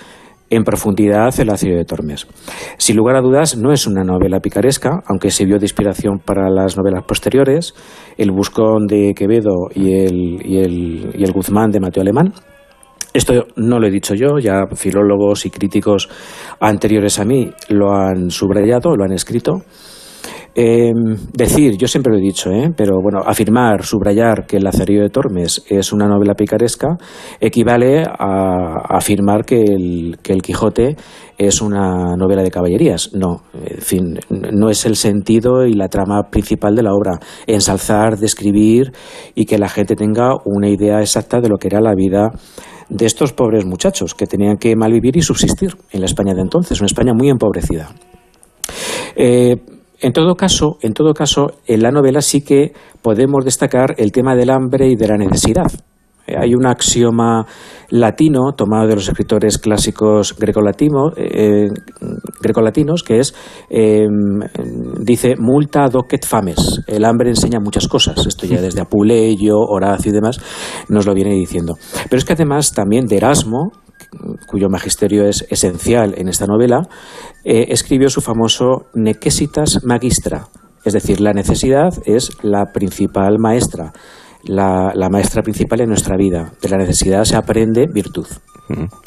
en 0.49 0.63
profundidad 0.63 1.37
el 1.39 1.49
ácido 1.49 1.77
de 1.77 1.85
Tormes. 1.85 2.27
Sin 2.77 2.95
lugar 2.95 3.15
a 3.15 3.21
dudas, 3.21 3.57
no 3.57 3.71
es 3.71 3.87
una 3.87 4.03
novela 4.03 4.39
picaresca, 4.39 5.01
aunque 5.05 5.31
sirvió 5.31 5.59
de 5.59 5.65
inspiración 5.65 6.19
para 6.19 6.49
las 6.49 6.77
novelas 6.77 7.03
posteriores, 7.03 7.73
El 8.17 8.31
Buscón 8.31 8.87
de 8.87 9.13
Quevedo 9.15 9.69
y 9.73 9.93
el, 9.93 10.45
y 10.45 10.57
el, 10.59 11.11
y 11.15 11.23
el 11.23 11.31
Guzmán 11.31 11.71
de 11.71 11.79
Mateo 11.79 12.01
Alemán. 12.01 12.33
Esto 13.13 13.47
no 13.55 13.79
lo 13.79 13.87
he 13.87 13.91
dicho 13.91 14.13
yo, 14.13 14.37
ya 14.39 14.67
filólogos 14.75 15.45
y 15.45 15.49
críticos 15.49 16.09
anteriores 16.59 17.19
a 17.19 17.25
mí 17.25 17.49
lo 17.69 17.91
han 17.91 18.29
subrayado, 18.29 18.95
lo 18.95 19.03
han 19.03 19.13
escrito. 19.13 19.63
Eh, 20.61 20.91
decir, 21.31 21.77
yo 21.77 21.87
siempre 21.87 22.11
lo 22.11 22.19
he 22.19 22.21
dicho, 22.21 22.51
¿eh? 22.51 22.69
pero 22.75 22.99
bueno, 23.01 23.19
afirmar, 23.25 23.85
subrayar 23.85 24.45
que 24.45 24.57
El 24.57 24.65
Lazarillo 24.65 25.03
de 25.03 25.09
Tormes 25.09 25.63
es 25.69 25.93
una 25.93 26.05
novela 26.05 26.33
picaresca 26.33 26.97
equivale 27.39 28.03
a, 28.03 28.75
afirmar 28.89 29.45
que 29.45 29.63
el, 29.63 30.17
que 30.21 30.33
el 30.33 30.41
Quijote 30.41 30.97
es 31.37 31.61
una 31.61 32.17
novela 32.17 32.43
de 32.43 32.51
caballerías. 32.51 33.11
No, 33.13 33.43
en 33.53 33.81
fin, 33.81 34.19
no 34.29 34.69
es 34.69 34.85
el 34.85 34.97
sentido 34.97 35.65
y 35.65 35.75
la 35.75 35.87
trama 35.87 36.23
principal 36.29 36.75
de 36.75 36.83
la 36.83 36.91
obra. 36.91 37.19
Ensalzar, 37.47 38.17
describir 38.17 38.91
y 39.35 39.45
que 39.45 39.59
la 39.59 39.69
gente 39.69 39.95
tenga 39.95 40.33
una 40.43 40.67
idea 40.67 40.99
exacta 40.99 41.39
de 41.39 41.47
lo 41.47 41.55
que 41.55 41.69
era 41.69 41.79
la 41.79 41.95
vida 41.95 42.31
de 42.89 43.05
estos 43.05 43.31
pobres 43.31 43.65
muchachos 43.65 44.13
que 44.13 44.25
tenían 44.25 44.57
que 44.57 44.75
malvivir 44.75 45.15
y 45.15 45.21
subsistir 45.21 45.77
en 45.93 46.01
la 46.01 46.05
España 46.07 46.33
de 46.33 46.41
entonces, 46.41 46.81
una 46.81 46.87
España 46.87 47.13
muy 47.13 47.29
empobrecida. 47.29 47.91
Eh, 49.15 49.55
en 50.01 50.13
todo 50.13 50.35
caso, 50.35 50.77
en 50.81 50.93
todo 50.93 51.13
caso, 51.13 51.53
en 51.67 51.83
la 51.83 51.91
novela 51.91 52.21
sí 52.21 52.41
que 52.41 52.73
podemos 53.01 53.43
destacar 53.43 53.95
el 53.97 54.11
tema 54.11 54.35
del 54.35 54.49
hambre 54.49 54.87
y 54.87 54.95
de 54.95 55.07
la 55.07 55.17
necesidad. 55.17 55.71
Eh, 56.29 56.35
hay 56.37 56.53
un 56.53 56.65
axioma 56.65 57.45
latino 57.89 58.53
tomado 58.55 58.87
de 58.87 58.95
los 58.95 59.07
escritores 59.07 59.57
clásicos 59.57 60.35
grecolatinos, 60.37 61.13
eh, 61.17 61.69
grecolatinos 62.41 63.03
que 63.03 63.19
es, 63.19 63.33
em, 63.69 64.39
dice, 65.01 65.35
multa 65.37 65.89
docet 65.89 66.25
fames. 66.25 66.81
El 66.87 67.05
hambre 67.05 67.29
enseña 67.29 67.59
muchas 67.59 67.87
cosas. 67.87 68.25
Esto 68.25 68.45
ya 68.45 68.61
desde 68.61 68.81
Apuleyo, 68.81 69.57
Horacio 69.59 70.11
y 70.11 70.15
demás 70.15 70.39
nos 70.87 71.05
lo 71.05 71.13
viene 71.13 71.33
diciendo. 71.33 71.75
Pero 72.09 72.17
es 72.17 72.25
que 72.25 72.33
además 72.33 72.73
también 72.73 73.05
de 73.05 73.17
Erasmo, 73.17 73.71
cuyo 74.47 74.69
magisterio 74.69 75.25
es 75.25 75.45
esencial 75.49 76.15
en 76.17 76.27
esta 76.27 76.45
novela, 76.45 76.87
eh, 77.43 77.67
escribió 77.69 78.09
su 78.09 78.21
famoso 78.21 78.87
Necesitas 78.93 79.83
Magistra, 79.83 80.47
es 80.83 80.93
decir, 80.93 81.21
la 81.21 81.33
necesidad 81.33 81.93
es 82.05 82.31
la 82.41 82.71
principal 82.73 83.37
maestra 83.39 83.93
la, 84.43 84.93
la, 84.95 85.09
maestra 85.09 85.41
principal 85.41 85.81
en 85.81 85.89
nuestra 85.89 86.15
vida. 86.17 86.53
De 86.61 86.69
la 86.69 86.77
necesidad 86.77 87.23
se 87.23 87.35
aprende 87.35 87.87
virtud. 87.87 88.27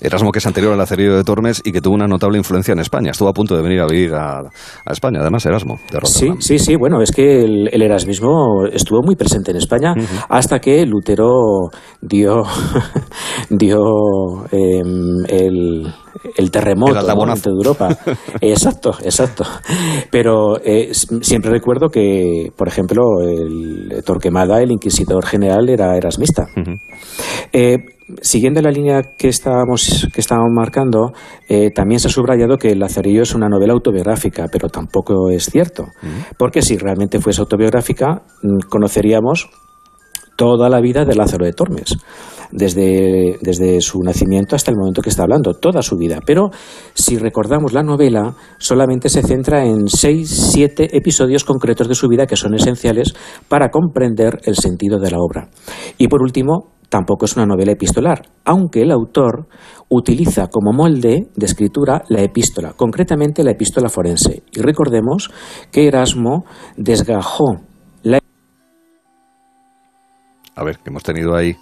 Erasmo, 0.00 0.32
que 0.32 0.38
es 0.38 0.46
anterior 0.46 0.72
al 0.72 0.80
acerío 0.80 1.16
de 1.16 1.24
Tormes 1.24 1.62
y 1.64 1.72
que 1.72 1.80
tuvo 1.80 1.94
una 1.94 2.06
notable 2.06 2.38
influencia 2.38 2.72
en 2.72 2.80
España. 2.80 3.10
Estuvo 3.10 3.28
a 3.28 3.32
punto 3.32 3.56
de 3.56 3.62
venir 3.62 3.80
a 3.80 3.86
vivir 3.86 4.14
a, 4.14 4.40
a 4.40 4.92
España, 4.92 5.20
además 5.20 5.44
Erasmo. 5.46 5.78
De 5.90 6.00
sí, 6.04 6.30
sí, 6.40 6.58
sí. 6.58 6.76
Bueno, 6.76 7.00
es 7.00 7.12
que 7.12 7.44
el, 7.44 7.68
el 7.72 7.82
erasmismo 7.82 8.66
estuvo 8.72 9.02
muy 9.02 9.16
presente 9.16 9.50
en 9.50 9.56
España 9.56 9.94
hasta 10.28 10.58
que 10.58 10.84
Lutero 10.86 11.70
dio, 12.00 12.42
dio 13.50 14.44
eh, 14.50 14.82
el, 15.28 15.92
el 16.36 16.50
terremoto 16.50 16.94
¿no? 16.94 17.34
de 17.34 17.50
Europa. 17.50 17.96
exacto, 18.40 18.94
exacto. 19.02 19.44
Pero 20.10 20.58
eh, 20.64 20.92
siempre 20.92 21.50
recuerdo 21.50 21.88
que, 21.88 22.50
por 22.56 22.68
ejemplo, 22.68 23.02
el 23.20 24.02
Torquemada, 24.04 24.60
el 24.62 24.72
inquisidor 24.72 25.24
general, 25.26 25.68
era 25.68 25.96
erasmista. 25.96 26.44
Uh 26.56 26.60
-huh. 26.60 26.80
eh, 27.52 27.78
siguiendo 28.20 28.60
la 28.60 28.70
línea 28.70 29.02
que 29.16 29.28
estábamos, 29.28 30.08
que 30.12 30.20
estábamos 30.20 30.50
marcando, 30.52 31.12
eh, 31.48 31.70
también 31.70 32.00
se 32.00 32.08
ha 32.08 32.10
subrayado 32.10 32.56
que 32.56 32.72
El 32.72 32.80
Lazarillo 32.80 33.22
es 33.22 33.34
una 33.34 33.48
novela 33.48 33.72
autobiográfica, 33.72 34.46
pero 34.50 34.68
tampoco 34.68 35.30
es 35.30 35.46
cierto. 35.46 35.84
Mm. 36.02 36.34
Porque 36.38 36.62
si 36.62 36.76
realmente 36.76 37.20
fuese 37.20 37.40
autobiográfica, 37.40 38.22
conoceríamos 38.68 39.48
toda 40.36 40.68
la 40.68 40.80
vida 40.80 41.04
de 41.04 41.14
Lázaro 41.14 41.44
de 41.44 41.52
Tormes, 41.52 41.96
desde, 42.50 43.38
desde, 43.40 43.80
su 43.80 44.00
nacimiento 44.02 44.56
hasta 44.56 44.70
el 44.70 44.76
momento 44.76 45.02
que 45.02 45.10
está 45.10 45.22
hablando, 45.22 45.54
toda 45.54 45.82
su 45.82 45.96
vida. 45.96 46.20
Pero 46.24 46.50
si 46.94 47.16
recordamos 47.16 47.72
la 47.72 47.82
novela, 47.82 48.34
solamente 48.58 49.08
se 49.08 49.22
centra 49.22 49.64
en 49.64 49.88
seis, 49.88 50.30
siete 50.52 50.96
episodios 50.96 51.44
concretos 51.44 51.88
de 51.88 51.94
su 51.94 52.08
vida 52.08 52.26
que 52.26 52.36
son 52.36 52.54
esenciales 52.54 53.14
para 53.48 53.70
comprender 53.70 54.40
el 54.44 54.56
sentido 54.56 54.98
de 54.98 55.10
la 55.10 55.18
obra. 55.18 55.48
Y 55.98 56.08
por 56.08 56.22
último, 56.22 56.72
tampoco 56.92 57.24
es 57.24 57.34
una 57.36 57.46
novela 57.46 57.72
epistolar, 57.72 58.20
aunque 58.44 58.82
el 58.82 58.90
autor 58.90 59.48
utiliza 59.88 60.48
como 60.48 60.74
molde 60.74 61.30
de 61.34 61.46
escritura 61.46 62.02
la 62.10 62.20
epístola, 62.20 62.74
concretamente 62.74 63.42
la 63.42 63.52
epístola 63.52 63.88
forense. 63.88 64.42
Y 64.52 64.60
recordemos 64.60 65.30
que 65.72 65.86
Erasmo 65.86 66.44
desgajó 66.76 67.62
la 68.02 68.18
a 70.54 70.64
ver, 70.64 70.76
que 70.80 70.90
hemos 70.90 71.02
tenido 71.02 71.34
ahí 71.34 71.56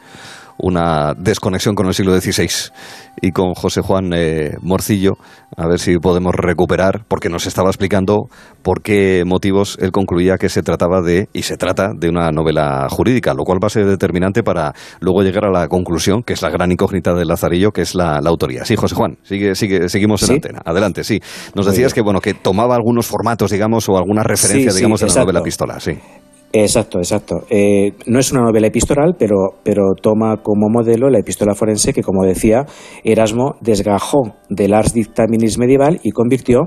una 0.62 1.14
desconexión 1.16 1.74
con 1.74 1.86
el 1.86 1.94
siglo 1.94 2.18
XVI 2.18 2.70
y 3.20 3.32
con 3.32 3.54
José 3.54 3.80
Juan 3.80 4.12
eh, 4.14 4.52
Morcillo, 4.62 5.14
a 5.56 5.66
ver 5.66 5.78
si 5.78 5.98
podemos 5.98 6.34
recuperar, 6.34 7.04
porque 7.08 7.28
nos 7.28 7.46
estaba 7.46 7.68
explicando 7.68 8.28
por 8.62 8.82
qué 8.82 9.24
motivos 9.26 9.76
él 9.80 9.92
concluía 9.92 10.36
que 10.38 10.48
se 10.48 10.62
trataba 10.62 11.02
de, 11.02 11.28
y 11.32 11.42
se 11.42 11.56
trata 11.56 11.90
de 11.94 12.08
una 12.08 12.30
novela 12.30 12.86
jurídica, 12.90 13.34
lo 13.34 13.44
cual 13.44 13.58
va 13.62 13.66
a 13.66 13.70
ser 13.70 13.86
determinante 13.86 14.42
para 14.42 14.72
luego 15.00 15.22
llegar 15.22 15.44
a 15.44 15.50
la 15.50 15.68
conclusión, 15.68 16.22
que 16.22 16.32
es 16.32 16.42
la 16.42 16.50
gran 16.50 16.72
incógnita 16.72 17.14
del 17.14 17.28
Lazarillo, 17.28 17.72
que 17.72 17.82
es 17.82 17.94
la, 17.94 18.20
la 18.20 18.30
autoría. 18.30 18.64
Sí, 18.64 18.76
José 18.76 18.94
Juan, 18.94 19.18
sigue, 19.22 19.54
sigue, 19.54 19.88
seguimos 19.88 20.22
en 20.22 20.28
¿Sí? 20.28 20.34
antena. 20.34 20.60
Adelante, 20.64 21.04
sí. 21.04 21.20
Nos 21.54 21.66
decías 21.66 21.94
que, 21.94 22.00
bueno, 22.00 22.20
que 22.20 22.34
tomaba 22.34 22.74
algunos 22.74 23.06
formatos, 23.06 23.50
digamos, 23.50 23.88
o 23.88 23.96
alguna 23.96 24.22
referencia, 24.22 24.70
Sí, 24.70 24.76
sí, 24.76 24.76
digamos, 24.76 25.00
de 25.00 25.06
la 25.08 25.14
novela 25.14 25.42
pistola, 25.42 25.80
sí. 25.80 25.92
Exacto, 26.52 26.98
exacto. 26.98 27.44
Eh, 27.48 27.92
no 28.06 28.18
es 28.18 28.32
una 28.32 28.42
novela 28.42 28.66
epistolar, 28.66 29.14
pero, 29.16 29.60
pero 29.62 29.94
toma 30.00 30.38
como 30.42 30.68
modelo 30.68 31.08
la 31.08 31.20
epístola 31.20 31.54
forense 31.54 31.92
que, 31.92 32.02
como 32.02 32.24
decía, 32.24 32.66
Erasmo 33.04 33.54
desgajó 33.60 34.34
del 34.48 34.74
ars 34.74 34.92
dictaminis 34.92 35.58
medieval 35.58 36.00
y 36.02 36.10
convirtió 36.10 36.62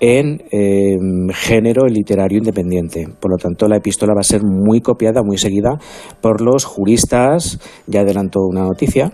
en 0.00 0.42
eh, 0.50 0.96
género 1.34 1.86
literario 1.86 2.38
independiente. 2.38 3.06
Por 3.20 3.32
lo 3.32 3.36
tanto, 3.36 3.68
la 3.68 3.76
epístola 3.76 4.14
va 4.14 4.20
a 4.20 4.24
ser 4.24 4.40
muy 4.44 4.80
copiada, 4.80 5.22
muy 5.22 5.36
seguida 5.36 5.78
por 6.22 6.40
los 6.40 6.64
juristas, 6.64 7.58
ya 7.86 8.00
adelanto 8.00 8.40
una 8.40 8.62
noticia, 8.62 9.12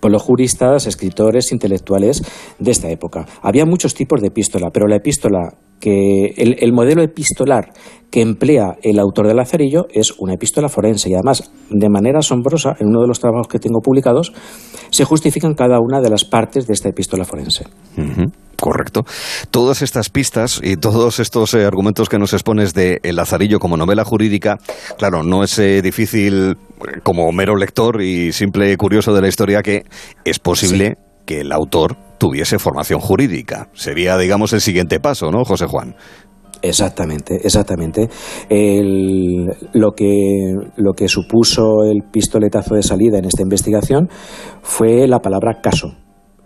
por 0.00 0.10
los 0.10 0.22
juristas, 0.22 0.86
escritores, 0.86 1.50
intelectuales 1.50 2.22
de 2.58 2.70
esta 2.70 2.90
época. 2.90 3.24
Había 3.40 3.64
muchos 3.64 3.94
tipos 3.94 4.20
de 4.20 4.28
epístola, 4.28 4.68
pero 4.70 4.86
la 4.86 4.96
epístola 4.96 5.54
que 5.80 6.34
el, 6.36 6.56
el, 6.60 6.72
modelo 6.72 7.02
epistolar 7.02 7.72
que 8.10 8.22
emplea 8.22 8.76
el 8.82 8.98
autor 8.98 9.26
de 9.26 9.34
Lazarillo 9.34 9.86
es 9.90 10.14
una 10.18 10.34
epístola 10.34 10.68
forense 10.68 11.10
y 11.10 11.14
además 11.14 11.50
de 11.68 11.88
manera 11.88 12.20
asombrosa 12.20 12.76
en 12.78 12.88
uno 12.88 13.00
de 13.00 13.08
los 13.08 13.20
trabajos 13.20 13.48
que 13.48 13.58
tengo 13.58 13.80
publicados 13.80 14.32
se 14.90 15.04
justifican 15.04 15.54
cada 15.54 15.80
una 15.80 16.00
de 16.00 16.10
las 16.10 16.24
partes 16.24 16.66
de 16.66 16.74
esta 16.74 16.88
epístola 16.88 17.24
forense. 17.24 17.64
Uh 17.96 18.02
-huh. 18.02 18.32
Correcto. 18.60 19.04
Todas 19.50 19.82
estas 19.82 20.10
pistas 20.10 20.60
y 20.62 20.76
todos 20.76 21.18
estos 21.18 21.54
eh, 21.54 21.64
argumentos 21.64 22.08
que 22.08 22.18
nos 22.18 22.32
expones 22.32 22.72
de 22.72 23.00
El 23.02 23.16
Lazarillo 23.16 23.58
como 23.58 23.76
novela 23.76 24.04
jurídica, 24.04 24.58
claro, 24.96 25.22
no 25.22 25.42
es 25.42 25.58
eh, 25.58 25.82
difícil 25.82 26.52
eh, 26.52 27.00
como 27.02 27.30
mero 27.32 27.56
lector 27.56 28.00
y 28.00 28.32
simple 28.32 28.76
curioso 28.76 29.12
de 29.12 29.20
la 29.20 29.28
historia 29.28 29.62
que 29.62 29.82
es 30.24 30.38
posible 30.38 30.96
sí. 30.96 31.22
que 31.26 31.40
el 31.40 31.52
autor 31.52 31.96
tuviese 32.18 32.58
formación 32.58 33.00
jurídica. 33.00 33.68
Sería, 33.72 34.16
digamos, 34.18 34.52
el 34.52 34.60
siguiente 34.60 35.00
paso, 35.00 35.30
¿no, 35.30 35.44
José 35.44 35.66
Juan? 35.66 35.94
Exactamente, 36.62 37.36
exactamente. 37.44 38.08
El, 38.48 39.46
lo, 39.74 39.92
que, 39.92 40.54
lo 40.76 40.92
que 40.94 41.08
supuso 41.08 41.84
el 41.84 42.02
pistoletazo 42.10 42.74
de 42.74 42.82
salida 42.82 43.18
en 43.18 43.26
esta 43.26 43.42
investigación 43.42 44.08
fue 44.62 45.06
la 45.06 45.20
palabra 45.20 45.60
caso. 45.62 45.92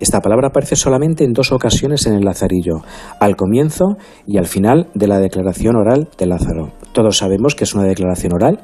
Esta 0.01 0.21
palabra 0.21 0.49
aparece 0.49 0.77
solamente 0.77 1.25
en 1.25 1.33
dos 1.33 1.51
ocasiones 1.51 2.07
en 2.07 2.15
el 2.15 2.25
Lazarillo, 2.25 2.83
al 3.19 3.35
comienzo 3.35 3.97
y 4.27 4.39
al 4.39 4.47
final 4.47 4.91
de 4.95 5.09
la 5.09 5.19
declaración 5.19 5.75
oral 5.77 6.09
de 6.17 6.27
Lázaro. 6.27 6.73
Todos 6.93 7.19
sabemos 7.19 7.57
que 7.57 7.65
es 7.65 7.75
una 7.75 7.85
declaración 7.85 8.33
oral, 8.33 8.61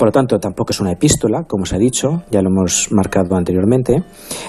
por 0.00 0.08
lo 0.08 0.12
tanto 0.12 0.38
tampoco 0.38 0.70
es 0.70 0.80
una 0.80 0.92
epístola, 0.92 1.44
como 1.46 1.66
se 1.66 1.76
ha 1.76 1.78
dicho, 1.78 2.22
ya 2.30 2.40
lo 2.40 2.48
hemos 2.48 2.90
marcado 2.90 3.36
anteriormente, 3.36 4.02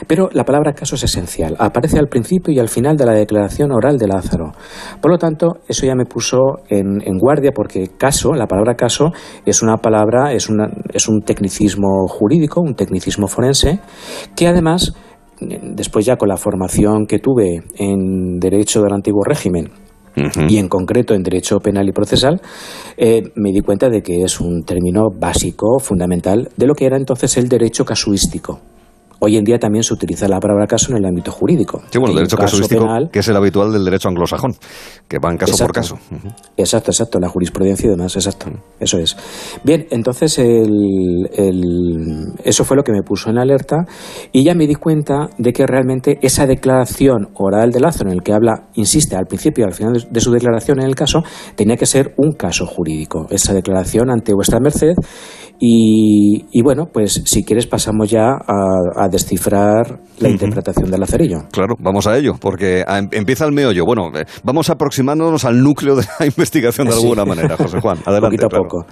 pero 0.08 0.30
la 0.32 0.46
palabra 0.46 0.72
caso 0.72 0.96
es 0.96 1.04
esencial, 1.04 1.58
aparece 1.60 2.00
al 2.00 2.08
principio 2.08 2.54
y 2.54 2.60
al 2.60 2.70
final 2.70 2.96
de 2.96 3.06
la 3.06 3.12
declaración 3.12 3.74
oral 3.74 3.98
de 3.98 4.08
Lázaro. 4.08 4.54
Por 5.02 5.12
lo 5.12 5.18
tanto, 5.18 5.58
eso 5.68 5.86
ya 5.86 5.94
me 5.94 6.06
puso 6.06 6.38
en, 6.70 7.02
en 7.06 7.18
guardia 7.18 7.52
porque 7.54 7.90
caso, 7.98 8.32
la 8.34 8.48
palabra 8.48 8.76
caso, 8.76 9.12
es 9.46 9.62
una 9.62 9.76
palabra, 9.76 10.32
es, 10.32 10.48
una, 10.48 10.70
es 10.94 11.10
un 11.10 11.20
tecnicismo 11.20 12.08
jurídico, 12.08 12.62
un 12.62 12.76
tecnicismo 12.76 13.28
forense, 13.28 13.82
que 14.38 14.48
además 14.48 14.94
después 15.42 16.06
ya 16.06 16.16
con 16.16 16.30
la 16.30 16.38
formación 16.38 17.08
que 17.08 17.20
tuve 17.20 17.62
en 17.76 18.40
Derecho 18.40 18.82
del 18.84 18.94
Antiguo 18.94 19.24
Régimen, 19.26 19.70
Y 20.50 20.58
en 20.58 20.68
concreto 20.68 21.14
en 21.14 21.24
derecho 21.24 21.60
penal 21.60 21.88
y 21.88 21.92
procesal, 21.92 22.42
eh, 22.98 23.32
me 23.36 23.52
di 23.52 23.62
cuenta 23.62 23.90
de 23.90 24.02
que 24.02 24.24
es 24.24 24.40
un 24.40 24.64
término 24.64 25.10
básico, 25.10 25.80
fundamental, 25.80 26.50
de 26.58 26.68
lo 26.68 26.76
que 26.76 26.86
era 26.86 26.98
entonces 26.98 27.38
el 27.38 27.48
derecho 27.48 27.86
casuístico. 27.86 28.60
Hoy 29.24 29.38
en 29.38 29.44
día 29.44 29.60
también 29.60 29.84
se 29.84 29.94
utiliza 29.94 30.28
la 30.28 30.40
palabra 30.40 30.66
caso 30.66 30.92
en 30.92 30.98
el 30.98 31.06
ámbito 31.06 31.32
jurídico. 31.32 31.82
Sí, 31.92 32.00
bueno, 32.00 32.14
el 32.14 32.16
derecho 32.18 32.38
caso 32.38 32.58
casuístico, 32.58 32.82
penal, 32.82 33.10
que 33.12 33.20
es 33.20 33.28
el 33.28 33.36
habitual 33.38 33.72
del 33.72 33.86
derecho 33.86 34.10
anglosajón, 34.10 34.56
que 35.08 35.20
van 35.20 35.38
caso 35.38 35.52
exacto, 35.52 35.68
por 35.68 35.76
caso. 35.76 35.96
Uh 36.10 36.16
-huh. 36.16 36.36
Exacto, 36.58 36.90
exacto, 36.90 37.20
la 37.20 37.30
jurisprudencia 37.30 37.86
y 37.86 37.92
demás, 37.92 38.16
exacto, 38.16 38.48
eso 38.80 38.98
es. 38.98 39.16
Bien, 39.64 39.86
entonces 39.92 40.40
el, 40.40 41.30
el, 41.36 42.34
eso 42.44 42.64
fue 42.64 42.76
lo 42.76 42.84
que 42.84 42.92
me 42.92 43.04
puso 43.04 43.30
en 43.30 43.38
alerta 43.38 43.86
y 44.32 44.44
ya 44.44 44.56
me 44.56 44.66
di 44.66 44.74
cuenta 44.74 45.30
de 45.38 45.54
que 45.54 45.68
realmente 45.68 46.18
esa 46.24 46.48
declaración 46.48 47.30
oral 47.36 47.70
de 47.72 47.80
Lázaro, 47.80 48.10
en 48.10 48.18
el 48.18 48.24
que 48.24 48.34
habla, 48.34 48.70
insiste 48.74 49.16
al 49.16 49.28
principio 49.28 49.66
y 49.66 49.68
al 49.68 49.74
final 49.74 50.08
de 50.10 50.20
su 50.20 50.32
declaración 50.32 50.80
en 50.80 50.88
el 50.88 50.96
caso, 50.96 51.22
tenía 51.56 51.78
que 51.78 51.86
ser 51.86 52.16
un 52.18 52.32
caso 52.34 52.66
jurídico, 52.66 53.28
esa 53.30 53.54
declaración 53.54 54.10
ante 54.10 54.34
vuestra 54.34 54.60
merced 54.60 54.96
y, 55.60 56.48
y 56.52 56.64
bueno, 56.64 56.88
pues 56.92 57.22
si 57.26 57.44
quieres 57.44 57.68
pasamos 57.68 58.10
ya 58.10 58.30
a, 58.32 59.06
a 59.06 59.08
descifrar 59.12 60.00
la 60.20 60.28
uh 60.28 60.32
-huh. 60.32 60.32
interpretación 60.32 60.90
del 60.90 61.00
lazarillo. 61.00 61.44
Claro, 61.52 61.76
vamos 61.80 62.08
a 62.08 62.18
ello, 62.18 62.34
porque 62.40 62.84
empieza 63.12 63.46
el 63.46 63.52
meollo. 63.52 63.86
Bueno, 63.86 64.10
eh, 64.16 64.26
vamos 64.44 64.70
aproximándonos 64.70 65.46
al 65.46 65.62
núcleo 65.62 65.96
de 65.96 66.04
la 66.20 66.26
investigación 66.34 66.88
de 66.88 66.94
alguna 66.94 67.26
manera, 67.26 67.58
José 67.58 67.80
Juan. 67.80 67.98
Adelante. 68.06 68.38
Poquito 68.38 68.46
a 68.46 68.50
claro. 68.50 68.64
poco. 68.64 68.86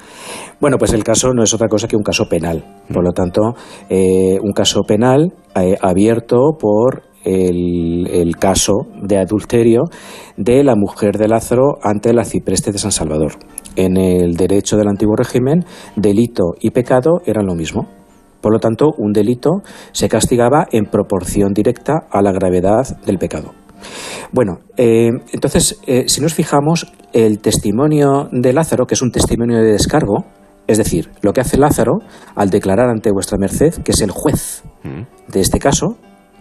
Bueno, 0.59 0.77
pues 0.77 0.93
el 0.93 1.03
caso 1.03 1.33
no 1.33 1.43
es 1.43 1.53
otra 1.53 1.67
cosa 1.67 1.87
que 1.87 1.95
un 1.95 2.03
caso 2.03 2.25
penal. 2.29 2.63
Por 2.93 3.03
lo 3.03 3.11
tanto, 3.11 3.53
eh, 3.89 4.37
un 4.41 4.51
caso 4.51 4.83
penal 4.83 5.33
eh, 5.55 5.75
abierto 5.81 6.37
por 6.59 7.09
el, 7.23 8.35
caso 8.39 8.87
de 9.01 9.17
adulterio 9.17 9.83
de 10.37 10.63
la 10.63 10.75
mujer 10.75 11.17
de 11.17 11.27
Lázaro 11.27 11.77
ante 11.81 12.09
el 12.09 12.19
arcipreste 12.19 12.71
de 12.71 12.77
San 12.77 12.91
Salvador. 12.91 13.33
En 13.75 13.97
el 13.97 14.35
derecho 14.35 14.77
del 14.77 14.87
antiguo 14.87 15.15
régimen, 15.15 15.65
delito 15.95 16.53
y 16.59 16.71
pecado 16.71 17.21
eran 17.25 17.45
lo 17.45 17.55
mismo. 17.55 17.87
Por 18.41 18.53
lo 18.53 18.59
tanto, 18.59 18.91
un 18.97 19.11
delito 19.11 19.61
se 19.91 20.09
castigaba 20.09 20.67
en 20.71 20.85
proporción 20.85 21.53
directa 21.53 22.07
a 22.09 22.21
la 22.21 22.31
gravedad 22.31 22.85
del 23.05 23.17
pecado. 23.17 23.53
Bueno, 24.31 24.59
eh, 24.77 25.09
entonces, 25.33 25.79
eh, 25.87 26.05
si 26.07 26.21
nos 26.21 26.33
fijamos, 26.33 26.91
el 27.13 27.39
testimonio 27.39 28.29
de 28.31 28.53
Lázaro, 28.53 28.85
que 28.85 28.93
es 28.93 29.01
un 29.01 29.11
testimonio 29.11 29.57
de 29.57 29.71
descargo, 29.71 30.25
es 30.67 30.77
decir, 30.77 31.09
lo 31.21 31.33
que 31.33 31.41
hace 31.41 31.57
Lázaro 31.57 31.99
al 32.35 32.49
declarar 32.49 32.89
ante 32.89 33.11
vuestra 33.11 33.37
merced, 33.39 33.73
que 33.83 33.91
es 33.91 34.01
el 34.01 34.11
juez 34.11 34.63
mm. 34.83 35.31
de 35.31 35.39
este 35.41 35.57
caso, 35.57 35.97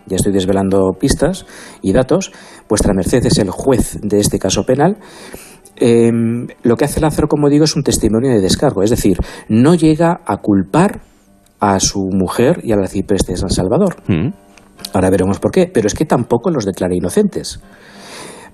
ya 0.07 0.16
estoy 0.16 0.33
desvelando 0.33 0.93
pistas 0.99 1.47
y 1.81 1.93
datos, 1.93 2.33
vuestra 2.69 2.93
merced 2.95 3.25
es 3.25 3.39
el 3.39 3.51
juez 3.51 3.99
de 4.03 4.20
este 4.20 4.39
caso 4.39 4.65
penal, 4.65 4.99
em, 5.77 6.47
lo 6.62 6.77
que 6.77 6.85
hace 6.85 7.01
Lázaro, 7.01 7.29
como 7.29 7.49
digo, 7.49 7.65
es 7.65 7.77
un 7.77 7.83
testimonio 7.83 8.31
de 8.31 8.41
descargo, 8.41 8.83
es 8.83 8.91
decir, 8.91 9.19
no 9.49 9.75
llega 9.75 10.20
a 10.27 10.39
culpar 10.39 11.01
a 11.61 11.81
su 11.81 12.09
mujer 12.13 12.61
y 12.63 12.73
al 12.73 12.81
arcipreste 12.81 13.33
de 13.33 13.39
San 13.39 13.51
Salvador. 13.51 13.97
Mm. 14.07 14.31
Ahora 14.93 15.11
veremos 15.11 15.39
por 15.41 15.51
qué, 15.51 15.71
pero 15.73 15.87
es 15.87 15.95
que 15.95 16.05
tampoco 16.05 16.51
los 16.51 16.65
declara 16.65 16.95
inocentes. 16.95 17.61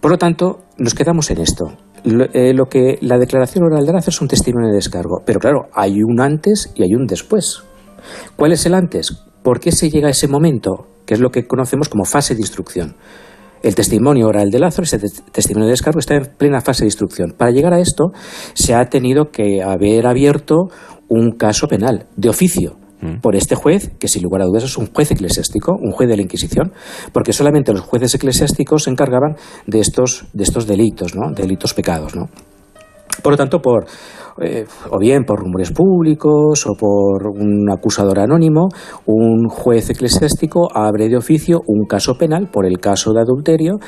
Por 0.01 0.11
lo 0.11 0.19
tanto, 0.19 0.65
nos 0.79 0.95
quedamos 0.95 1.31
en 1.31 1.41
esto. 1.41 1.65
Eh, 2.05 2.53
lo, 2.53 2.67
que 2.67 2.99
la 3.01 3.17
declaración 3.17 3.65
oral 3.65 3.87
de 3.87 3.93
Lázaro 3.93 4.11
es 4.11 4.21
un 4.21 4.29
testimonio 4.29 4.69
de 4.69 4.75
descargo, 4.75 5.23
pero 5.25 5.41
claro, 5.41 5.69
hay 5.73 6.03
un 6.03 6.21
antes 6.21 6.71
y 6.75 6.83
hay 6.83 6.95
un 6.95 7.07
después. 7.07 7.63
¿Cuál 8.37 8.53
es 8.53 8.67
el 8.67 8.75
antes? 8.75 9.25
¿Por 9.43 9.61
qué 9.61 9.73
se 9.73 9.89
llega 9.89 10.09
a 10.09 10.11
ese 10.11 10.29
momento? 10.29 10.87
Que 11.07 11.15
es 11.15 11.21
lo 11.21 11.31
que 11.31 11.47
conocemos 11.47 11.89
como 11.89 12.05
fase 12.05 12.35
de 12.35 12.43
instrucción. 12.43 12.97
El 13.63 13.75
testimonio 13.75 14.27
oral 14.27 14.51
de 14.51 14.59
Lázaro, 14.59 14.85
ese 14.85 14.99
testimonio 15.33 15.69
de 15.69 15.73
descargo, 15.73 15.99
está 15.99 16.17
en 16.17 16.27
plena 16.37 16.61
fase 16.61 16.85
de 16.85 16.89
instrucción. 16.89 17.35
Para 17.37 17.51
llegar 17.51 17.73
a 17.73 17.81
esto, 17.81 18.13
se 18.53 18.75
ha 18.75 18.85
tenido 18.91 19.31
que 19.31 19.63
haber 19.63 20.07
abierto 20.07 20.69
un 21.09 21.31
caso 21.33 21.67
penal 21.67 22.09
de 22.17 22.29
oficio. 22.29 22.77
Por 23.21 23.37
este 23.37 23.55
juez, 23.55 23.93
que 23.99 24.09
sin 24.09 24.23
lugar 24.23 24.43
a 24.43 24.47
dudas 24.47 24.65
es 24.65 24.77
un 24.77 24.87
juez 24.93 25.11
eclesiástico, 25.11 25.77
un 25.81 25.93
juez 25.93 26.09
de 26.09 26.17
la 26.17 26.23
Inquisición, 26.23 26.73
porque 27.13 27.33
solamente 27.33 27.73
los 27.73 27.83
jueces 27.83 28.15
eclesiásticos 28.15 28.85
se 28.85 28.91
encargaban 28.91 29.37
de 29.67 29.81
estos, 29.81 30.27
de 30.33 30.45
estos 30.45 30.67
delitos, 30.67 31.15
¿no? 31.15 31.33
delitos 31.33 31.75
pecados. 31.75 32.15
¿no? 32.17 32.29
Por 33.23 33.33
lo 33.33 33.37
tanto, 33.37 33.61
por, 33.61 33.87
eh, 34.41 34.65
o 34.91 34.99
bien 34.99 35.25
por 35.25 35.41
rumores 35.41 35.71
públicos 35.71 36.67
o 36.67 36.75
por 36.75 37.27
un 37.29 37.71
acusador 37.71 38.19
anónimo, 38.19 38.69
un 39.07 39.49
juez 39.49 39.91
eclesiástico 39.91 40.69
abre 40.75 41.09
de 41.09 41.17
oficio 41.17 41.61
un 41.67 41.87
caso 41.87 42.15
penal 42.15 42.49
por 42.51 42.67
el 42.67 42.79
caso 42.79 43.13
de 43.13 43.21
adulterio 43.21 43.79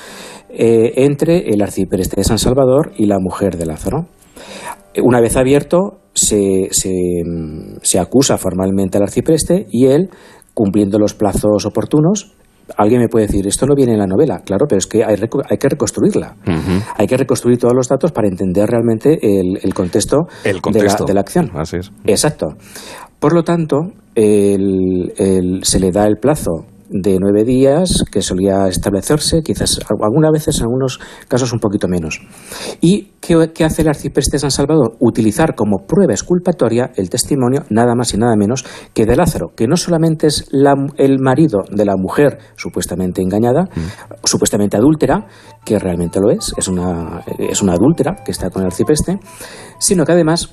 eh, 0.51 0.93
entre 1.05 1.49
el 1.49 1.63
arcipreste 1.63 2.17
de 2.17 2.25
San 2.25 2.39
Salvador 2.39 2.93
y 2.97 3.07
la 3.07 3.19
mujer 3.19 3.57
de 3.57 3.67
Lázaro. 3.67 4.07
Una 5.03 5.21
vez 5.21 5.37
abierto, 5.37 5.99
se, 6.17 6.69
se, 6.71 7.99
acusa 7.99 8.39
formalmente 8.39 8.97
al 8.97 9.05
arcipreste 9.05 9.67
y 9.71 9.87
él, 9.87 10.09
cumpliendo 10.55 10.99
los 10.99 11.15
plazos 11.15 11.67
oportunos, 11.67 12.33
alguien 12.77 13.01
me 13.01 13.09
puede 13.09 13.27
decir, 13.27 13.47
esto 13.47 13.67
no 13.67 13.75
viene 13.75 13.93
en 13.93 13.99
la 13.99 14.07
novela, 14.07 14.41
claro, 14.45 14.67
pero 14.69 14.79
es 14.79 14.87
que 14.87 15.05
hay, 15.05 15.17
hay 15.49 15.59
que 15.59 15.69
reconstruirla. 15.69 16.37
Hay 16.97 17.07
que 17.07 17.17
reconstruir 17.17 17.59
todos 17.59 17.75
los 17.75 17.89
datos 17.89 18.13
para 18.13 18.29
entender 18.29 18.69
realmente 18.69 19.19
el, 19.23 19.75
contexto, 19.75 20.27
De, 20.43 21.15
la, 21.15 21.21
acción. 21.21 21.51
Así 21.55 21.77
es. 21.77 21.93
Exacto. 22.07 22.47
Por 23.21 23.35
lo 23.35 23.45
tanto, 23.45 23.93
se 24.15 25.81
le 25.81 25.91
da 25.93 26.07
el 26.07 26.17
plazo 26.17 26.67
de 26.89 27.19
nueve 27.21 27.45
días 27.45 28.05
que 28.11 28.23
solía 28.23 28.69
establecerse, 28.69 29.43
quizás 29.43 29.81
algunas 29.89 30.33
veces 30.33 30.59
en 30.59 30.65
algunos 30.65 31.01
casos 31.29 31.53
un 31.53 31.59
poquito 31.59 31.89
menos. 31.89 32.21
¿Y 32.81 33.13
qué, 33.21 33.65
hace 33.65 33.83
el 33.83 33.89
arcipreste 33.89 34.37
de 34.37 34.41
San 34.41 34.51
Salvador? 34.51 34.97
Utilizar 35.01 35.55
como 35.55 35.87
prueba 35.87 36.13
exculpatoria 36.13 36.91
el 36.97 37.11
testimonio 37.11 37.65
nada 37.71 37.95
más 37.95 38.15
y 38.15 38.19
nada 38.19 38.37
menos 38.37 38.65
que 38.95 39.07
de 39.07 39.17
Lázaro, 39.17 39.53
que 39.57 39.67
no 39.67 39.77
solamente 39.77 40.29
es 40.29 40.49
el 40.97 41.19
marido 41.21 41.61
de 41.71 41.85
la 41.85 41.97
mujer 41.97 42.39
supuestamente 42.57 43.23
engañada, 43.23 43.65
mm. 43.65 44.25
supuestamente 44.25 44.77
adúltera, 44.77 45.27
que 45.65 45.79
realmente 45.79 46.21
lo 46.21 46.31
es, 46.31 46.53
es 46.57 46.69
una, 46.69 47.23
es 47.39 47.63
una 47.63 47.75
adúltera 47.75 48.17
que 48.25 48.33
está 48.33 48.51
con 48.51 48.63
el 48.63 48.67
arcipreste, 48.67 49.19
sino 49.79 50.05
que 50.05 50.13
además 50.13 50.51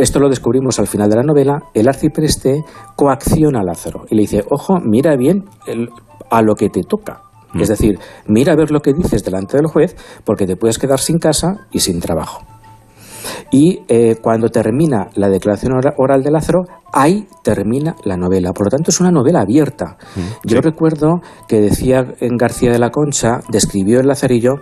esto 0.00 0.18
lo 0.18 0.28
descubrimos 0.28 0.78
al 0.78 0.86
final 0.86 1.08
de 1.08 1.16
la 1.16 1.22
novela. 1.22 1.58
El 1.74 1.88
arcipreste 1.88 2.64
coacciona 2.96 3.60
a 3.60 3.64
Lázaro 3.64 4.04
y 4.08 4.14
le 4.14 4.22
dice, 4.22 4.44
ojo, 4.50 4.78
mira 4.80 5.16
bien 5.16 5.44
a 6.30 6.42
lo 6.42 6.54
que 6.54 6.68
te 6.70 6.82
toca. 6.82 7.22
Es 7.54 7.68
mm. 7.68 7.72
decir, 7.72 7.98
mira 8.26 8.52
a 8.52 8.56
ver 8.56 8.70
lo 8.70 8.80
que 8.80 8.92
dices 8.92 9.24
delante 9.24 9.56
del 9.56 9.66
juez 9.66 9.96
porque 10.24 10.46
te 10.46 10.56
puedes 10.56 10.78
quedar 10.78 11.00
sin 11.00 11.18
casa 11.18 11.66
y 11.70 11.80
sin 11.80 12.00
trabajo. 12.00 12.42
Y 13.50 13.80
eh, 13.88 14.16
cuando 14.22 14.48
termina 14.48 15.08
la 15.14 15.28
declaración 15.28 15.72
oral 15.96 16.22
de 16.22 16.30
Lázaro, 16.30 16.64
ahí 16.92 17.26
termina 17.42 17.96
la 18.04 18.16
novela. 18.16 18.52
Por 18.52 18.66
lo 18.66 18.70
tanto, 18.70 18.90
es 18.90 19.00
una 19.00 19.10
novela 19.10 19.40
abierta. 19.40 19.96
Mm. 20.16 20.48
Yo 20.48 20.60
recuerdo 20.60 21.20
que 21.48 21.60
decía 21.60 22.14
en 22.20 22.36
García 22.36 22.70
de 22.70 22.78
la 22.78 22.90
Concha, 22.90 23.40
describió 23.48 24.00
el 24.00 24.06
Lazarillo 24.06 24.60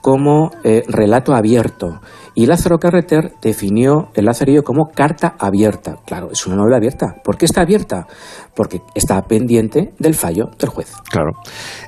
como 0.00 0.50
eh, 0.62 0.82
relato 0.86 1.34
abierto. 1.34 2.00
Y 2.38 2.44
Lázaro 2.44 2.76
Carreter 2.76 3.32
definió 3.40 4.10
el 4.14 4.26
Lazarillo 4.26 4.62
como 4.62 4.90
carta 4.90 5.36
abierta. 5.38 5.96
Claro, 6.04 6.28
es 6.30 6.46
una 6.46 6.56
novela 6.56 6.76
abierta. 6.76 7.16
¿Por 7.24 7.38
qué 7.38 7.46
está 7.46 7.62
abierta? 7.62 8.06
Porque 8.54 8.82
está 8.94 9.22
pendiente 9.22 9.94
del 9.98 10.14
fallo 10.14 10.50
del 10.58 10.68
juez. 10.68 10.92
Claro. 11.10 11.32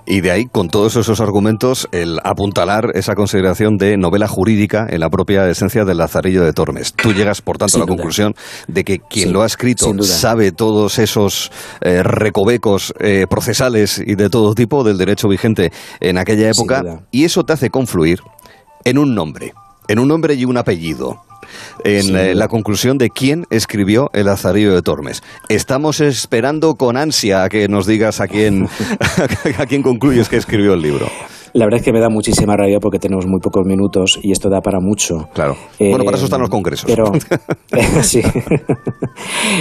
Y 0.07 0.23
de 0.23 0.31
ahí, 0.31 0.47
con 0.47 0.69
todos 0.69 0.97
esos 0.97 1.21
argumentos, 1.21 1.87
el 1.93 2.19
apuntalar 2.25 2.93
esa 2.95 3.15
consideración 3.15 3.77
de 3.77 3.99
novela 3.99 4.27
jurídica 4.27 4.87
en 4.89 5.01
la 5.01 5.11
propia 5.11 5.47
esencia 5.51 5.85
del 5.85 5.99
Lazarillo 5.99 6.43
de 6.43 6.55
Tormes. 6.55 6.95
Tú 6.95 7.13
llegas, 7.13 7.43
por 7.43 7.59
tanto, 7.59 7.77
a 7.77 7.81
la 7.81 7.87
conclusión 7.87 8.35
de 8.69 8.85
que 8.85 9.01
quien 9.01 9.35
lo 9.35 9.43
ha 9.43 9.47
escrito 9.47 9.93
sabe 10.03 10.51
todos 10.51 10.99
esos 10.99 11.53
eh, 11.83 12.03
recovecos 12.03 12.95
eh, 13.01 13.27
procesales 13.29 13.99
y 13.99 14.15
de 14.15 14.31
todo 14.31 14.55
tipo 14.55 14.83
del 14.83 14.97
derecho 14.97 15.29
vigente 15.29 15.73
en 16.01 16.17
aquella 16.17 16.49
época, 16.49 17.03
y 17.11 17.25
eso 17.25 17.45
te 17.45 17.53
hace 17.53 17.69
confluir 17.69 18.21
en 18.85 18.97
un 18.97 19.15
nombre 19.15 19.53
en 19.89 19.99
un 19.99 20.09
nombre 20.09 20.35
y 20.35 20.45
un 20.45 20.57
apellido 20.57 21.23
en 21.85 22.17
eh, 22.17 22.35
la 22.35 22.49
conclusión 22.49 22.99
de 22.99 23.11
quién 23.11 23.47
escribió 23.51 24.11
El 24.13 24.27
Lazarillo 24.27 24.75
de 24.75 24.83
Tormes. 24.83 25.23
Estamos 25.49 26.01
esperando 26.01 26.77
con 26.77 26.97
ansia 26.97 27.45
a 27.45 27.49
que 27.49 27.69
nos 27.69 27.87
digas 27.87 28.21
a 28.21 28.29
quién, 28.29 28.69
a 29.59 29.67
quién 29.67 29.83
concluyes 29.83 30.29
que 30.29 30.37
escribió 30.37 30.75
el 30.75 30.83
libro. 30.83 31.11
La 31.53 31.65
verdad 31.65 31.81
es 31.81 31.85
que 31.85 31.93
me 31.93 32.01
da 32.01 32.09
muchísima 32.09 32.57
rabia 32.57 32.79
porque 32.81 32.99
tenemos 32.99 33.27
muy 33.27 33.41
pocos 33.41 33.67
minutos 33.67 34.19
y 34.23 34.33
esto 34.33 34.49
da 34.49 34.61
para 34.61 34.81
mucho. 34.81 35.29
Claro. 35.33 35.57
bueno, 35.79 36.05
para 36.05 36.17
eso 36.17 36.27
están 36.27 36.41
los 36.41 36.51
congresos. 36.51 36.91
Pero, 36.91 37.13
sí. 38.03 38.23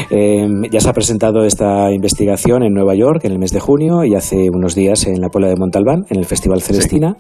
Em, 0.10 0.64
ya 0.72 0.80
se 0.80 0.90
ha 0.90 0.94
presentado 0.94 1.44
esta 1.44 1.92
investigación 1.92 2.64
en 2.64 2.74
Nueva 2.74 2.96
York 2.96 3.26
en 3.26 3.32
el 3.32 3.40
mes 3.40 3.52
de 3.52 3.60
junio 3.60 4.04
y 4.04 4.16
hace 4.16 4.50
unos 4.50 4.76
días 4.76 5.06
en 5.08 5.20
la 5.20 5.30
Puebla 5.30 5.50
de 5.50 5.56
Montalbán, 5.56 6.06
en 6.10 6.18
el 6.18 6.26
Festival 6.26 6.62
Celestina, 6.62 7.18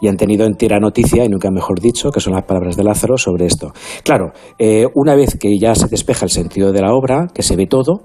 y 0.00 0.08
han 0.08 0.16
tenido 0.16 0.46
entera 0.46 0.78
noticia, 0.78 1.24
y 1.24 1.28
nunca 1.28 1.50
mejor 1.50 1.80
dicho, 1.80 2.10
que 2.10 2.20
son 2.20 2.34
las 2.34 2.44
palabras 2.44 2.76
de 2.76 2.84
Lázaro 2.84 3.16
sobre 3.16 3.46
esto. 3.46 3.72
Claro, 4.02 4.32
eh, 4.58 4.86
una 4.94 5.14
vez 5.14 5.36
que 5.38 5.58
ya 5.58 5.74
se 5.74 5.88
despeja 5.88 6.24
el 6.24 6.30
sentido 6.30 6.72
de 6.72 6.80
la 6.80 6.92
obra, 6.92 7.28
que 7.32 7.42
se 7.42 7.56
ve 7.56 7.66
todo, 7.66 8.02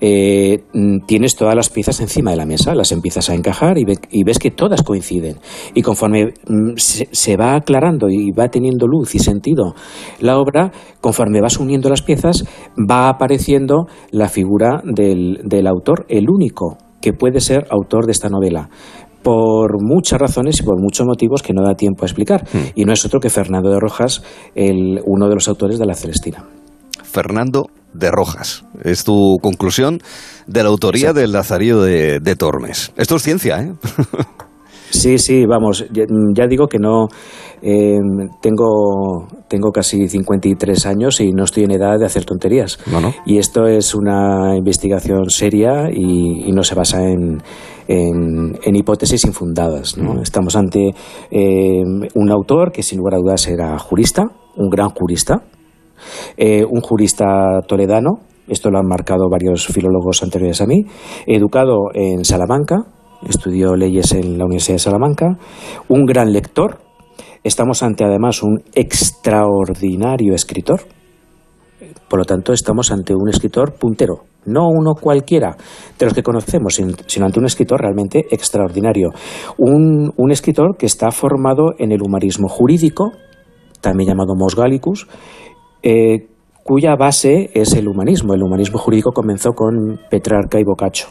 eh, 0.00 0.62
mm, 0.72 1.06
tienes 1.06 1.34
todas 1.34 1.54
las 1.54 1.70
piezas 1.70 2.00
encima 2.00 2.30
de 2.30 2.36
la 2.36 2.46
mesa, 2.46 2.74
las 2.74 2.92
empiezas 2.92 3.30
a 3.30 3.34
encajar 3.34 3.78
y, 3.78 3.84
ves 4.24 4.38
que 4.38 4.50
todas 4.50 4.82
coinciden. 4.82 5.36
Y 5.74 5.82
conforme 5.82 6.34
mm, 6.46 6.72
se, 6.76 7.36
va 7.36 7.54
aclarando 7.54 8.08
y 8.08 8.30
va 8.32 8.48
teniendo 8.48 8.86
luz 8.86 9.14
y 9.14 9.18
sentido 9.18 9.74
la 10.20 10.38
obra, 10.38 10.72
conforme 11.00 11.40
vas 11.40 11.58
uniendo 11.58 11.88
las 11.88 12.02
piezas, 12.02 12.44
va 12.78 13.08
apareciendo 13.08 13.86
la 14.10 14.28
figura 14.28 14.82
del, 14.84 15.66
autor, 15.66 16.06
el 16.08 16.30
único 16.30 16.78
que 17.00 17.12
puede 17.12 17.40
ser 17.40 17.66
autor 17.70 18.06
de 18.06 18.12
esta 18.12 18.28
novela 18.28 18.68
por 19.22 19.82
muchas 19.82 20.20
razones 20.20 20.60
y 20.60 20.62
por 20.62 20.80
muchos 20.80 21.06
motivos 21.06 21.42
que 21.42 21.52
no 21.52 21.62
da 21.62 21.74
tiempo 21.74 22.04
a 22.04 22.06
explicar. 22.06 22.44
Hmm. 22.52 22.70
Y 22.74 22.84
no 22.84 22.92
es 22.92 23.04
otro 23.04 23.20
que 23.20 23.30
Fernando 23.30 23.70
de 23.70 23.80
Rojas, 23.80 24.22
el, 24.54 25.00
uno 25.04 25.28
de 25.28 25.34
los 25.34 25.48
autores 25.48 25.78
de 25.78 25.86
La 25.86 25.94
Celestina. 25.94 26.44
Fernando 27.02 27.66
de 27.92 28.10
Rojas. 28.10 28.64
Es 28.84 29.04
tu 29.04 29.38
conclusión 29.42 30.00
de 30.46 30.62
la 30.62 30.68
autoría 30.68 31.12
del 31.12 31.32
Lazarillo 31.32 31.82
de, 31.82 32.36
Tormes. 32.36 32.92
Esto 32.96 33.16
es 33.16 33.22
ciencia, 33.22 33.60
¿eh? 33.60 33.72
Sí, 34.90 35.18
sí, 35.18 35.44
vamos, 35.46 35.86
ya, 35.90 36.46
digo 36.46 36.66
que 36.66 36.78
no 36.78 37.08
eh, 37.60 37.98
tengo, 38.40 39.26
tengo 39.48 39.70
casi 39.70 40.08
53 40.08 40.86
años 40.86 41.20
y 41.20 41.32
no 41.32 41.44
estoy 41.44 41.64
en 41.64 41.72
edad 41.72 41.98
de 41.98 42.06
hacer 42.06 42.24
tonterías. 42.24 42.78
Y 43.26 43.38
esto 43.38 43.66
es 43.66 43.94
una 43.94 44.56
investigación 44.56 45.28
seria 45.28 45.90
y, 45.92 46.50
no 46.52 46.62
se 46.64 46.74
basa 46.74 47.04
en, 47.08 47.42
en, 47.86 48.76
hipótesis 48.76 49.24
infundadas. 49.24 49.96
¿no? 49.98 50.20
Estamos 50.22 50.56
ante 50.56 50.94
eh, 51.30 51.82
un 52.14 52.30
autor 52.30 52.72
que 52.72 52.82
sin 52.82 52.98
lugar 52.98 53.14
a 53.14 53.18
dudas 53.18 53.46
era 53.46 53.78
jurista, 53.78 54.24
un 54.56 54.70
gran 54.70 54.88
jurista, 54.90 55.42
eh, 56.36 56.64
un 56.64 56.80
jurista 56.80 57.60
toledano, 57.66 58.20
esto 58.48 58.70
lo 58.70 58.78
han 58.78 58.86
marcado 58.86 59.28
varios 59.30 59.66
filólogos 59.66 60.22
anteriores 60.22 60.60
a 60.60 60.66
mí, 60.66 60.84
educado 61.26 61.90
en 61.92 62.24
Salamanca, 62.24 62.76
estudió 63.26 63.74
leyes 63.74 64.12
en 64.12 64.38
la 64.38 64.44
Universidad 64.44 64.76
de 64.76 64.80
Salamanca, 64.80 65.38
un 65.88 66.04
gran 66.04 66.32
lector. 66.32 66.78
Estamos 67.42 67.82
ante 67.82 68.04
además 68.04 68.42
un 68.42 68.62
extraordinario 68.74 70.34
escritor. 70.34 70.82
Por 72.08 72.20
lo 72.20 72.24
tanto, 72.24 72.52
estamos 72.52 72.90
ante 72.90 73.14
un 73.14 73.28
escritor 73.28 73.74
puntero, 73.74 74.24
no 74.46 74.68
uno 74.68 74.94
cualquiera 74.94 75.56
de 75.98 76.06
los 76.06 76.14
que 76.14 76.22
conocemos, 76.22 76.80
sino 77.06 77.26
ante 77.26 77.38
un 77.38 77.46
escritor 77.46 77.80
realmente 77.80 78.24
extraordinario. 78.30 79.10
Un, 79.58 80.30
escritor 80.30 80.76
que 80.76 80.86
está 80.86 81.10
formado 81.10 81.74
en 81.78 81.92
el 81.92 82.02
humanismo 82.02 82.48
jurídico, 82.48 83.12
también 83.80 84.08
llamado 84.08 84.34
Mos 84.34 84.56
Gallicus, 84.56 85.06
eh, 85.82 86.26
cuya 86.64 86.96
base 86.96 87.50
es 87.54 87.74
el 87.74 87.88
humanismo. 87.88 88.34
El 88.34 88.42
humanismo 88.42 88.78
jurídico 88.78 89.12
comenzó 89.12 89.52
con 89.52 90.00
Petrarca 90.10 90.58
y 90.58 90.64
Boccaccio. 90.64 91.08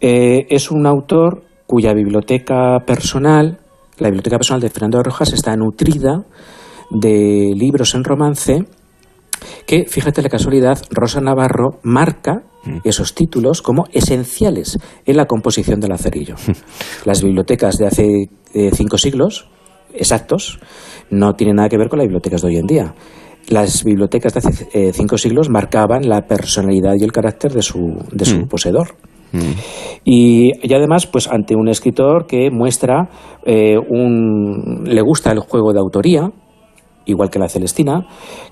Eh, 0.00 0.46
es 0.48 0.70
un 0.70 0.86
autor 0.86 1.42
cuya 1.66 1.92
biblioteca 1.92 2.80
personal, 2.86 3.60
la 3.98 4.08
biblioteca 4.08 4.38
personal 4.38 4.60
de 4.60 4.70
Fernando 4.70 4.98
de 4.98 5.04
Rojas, 5.04 5.32
está 5.32 5.54
nutrida 5.56 6.24
de 6.90 7.52
libros 7.54 7.94
en 7.94 8.04
romance 8.04 8.64
que, 9.66 9.84
fíjate 9.86 10.22
la 10.22 10.28
casualidad, 10.28 10.78
Rosa 10.90 11.20
Navarro 11.20 11.78
marca 11.82 12.42
mm. 12.64 12.78
esos 12.84 13.14
títulos 13.14 13.62
como 13.62 13.84
esenciales 13.92 14.78
en 15.06 15.16
la 15.16 15.26
composición 15.26 15.80
del 15.80 15.90
Lazarillo. 15.90 16.34
Las 17.04 17.22
bibliotecas 17.22 17.76
de 17.78 17.86
hace 17.86 18.30
eh, 18.54 18.70
cinco 18.74 18.98
siglos, 18.98 19.48
exactos, 19.94 20.58
no 21.10 21.34
tienen 21.34 21.56
nada 21.56 21.68
que 21.68 21.78
ver 21.78 21.88
con 21.88 21.98
las 21.98 22.06
bibliotecas 22.06 22.42
de 22.42 22.48
hoy 22.48 22.56
en 22.56 22.66
día. 22.66 22.94
Las 23.48 23.82
bibliotecas 23.84 24.32
de 24.34 24.38
hace 24.38 24.68
eh, 24.72 24.92
cinco 24.92 25.18
siglos 25.18 25.48
marcaban 25.48 26.08
la 26.08 26.22
personalidad 26.22 26.94
y 26.98 27.04
el 27.04 27.12
carácter 27.12 27.52
de 27.52 27.62
su, 27.62 27.96
de 28.12 28.24
su 28.24 28.38
mm. 28.38 28.48
poseedor. 28.48 28.96
Mm. 29.32 29.52
Y, 30.04 30.74
además, 30.74 31.06
pues 31.06 31.28
ante 31.28 31.54
un 31.54 31.68
escritor 31.68 32.26
que 32.26 32.50
muestra 32.50 33.08
eh, 33.44 33.76
un. 33.78 34.84
le 34.84 35.02
gusta 35.02 35.32
el 35.32 35.40
juego 35.40 35.72
de 35.72 35.80
autoría, 35.80 36.30
igual 37.06 37.30
que 37.30 37.38
la 37.38 37.48
Celestina, 37.48 38.06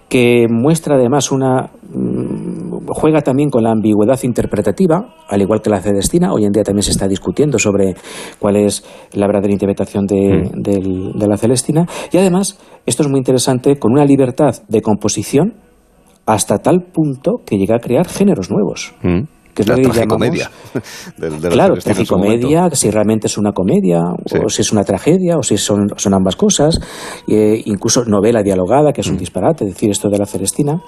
que 0.08 0.46
muestra 0.48 0.96
además 0.96 1.30
una 1.30 1.70
mm, 1.92 2.88
juega 2.88 3.20
también 3.20 3.50
con 3.50 3.62
la 3.62 3.70
ambigüedad 3.70 4.18
interpretativa, 4.22 5.14
al 5.28 5.42
igual 5.42 5.60
que 5.60 5.70
la 5.70 5.80
Celestina. 5.80 6.32
Hoy 6.32 6.44
en 6.44 6.52
día 6.52 6.62
también 6.62 6.82
se 6.82 6.90
está 6.90 7.06
discutiendo 7.06 7.58
sobre 7.58 7.94
cuál 8.38 8.56
es 8.56 8.84
la 9.12 9.26
verdadera 9.26 9.52
interpretación 9.52 10.06
de, 10.06 10.52
mm. 10.54 11.18
la 11.18 11.36
Celestina. 11.36 11.86
Y 12.12 12.16
además, 12.16 12.58
esto 12.86 13.02
es 13.02 13.08
muy 13.08 13.18
interesante, 13.18 13.78
con 13.78 13.92
una 13.92 14.04
libertad 14.04 14.54
de 14.68 14.82
composición 14.82 15.54
hasta 16.26 16.58
tal 16.58 16.82
punto 16.92 17.40
que 17.46 17.56
llega 17.56 17.76
a 17.76 17.78
crear 17.78 18.06
géneros 18.06 18.50
nuevos. 18.50 18.94
Mm 19.02 19.37
la 19.64 19.76
tragicomedia. 19.76 20.50
claro, 21.50 21.74
tragicomedia, 21.76 22.70
si 22.72 22.90
realmente 22.90 23.26
es 23.26 23.38
una 23.38 23.52
comedia, 23.52 24.00
o 24.44 24.48
si 24.48 24.62
es 24.62 24.72
una 24.72 24.84
tragedia, 24.84 25.36
o 25.36 25.42
si 25.42 25.56
son, 25.56 25.88
son 25.96 26.14
ambas 26.14 26.36
cosas. 26.36 26.80
Eh, 27.26 27.62
incluso 27.66 28.04
novela 28.04 28.42
dialogada, 28.42 28.92
que 28.92 29.00
es 29.00 29.08
un 29.08 29.16
mm. 29.16 29.18
disparate, 29.18 29.64
decir 29.64 29.90
esto 29.90 30.08
de 30.08 30.18
la 30.18 30.26
Celestina. 30.26 30.80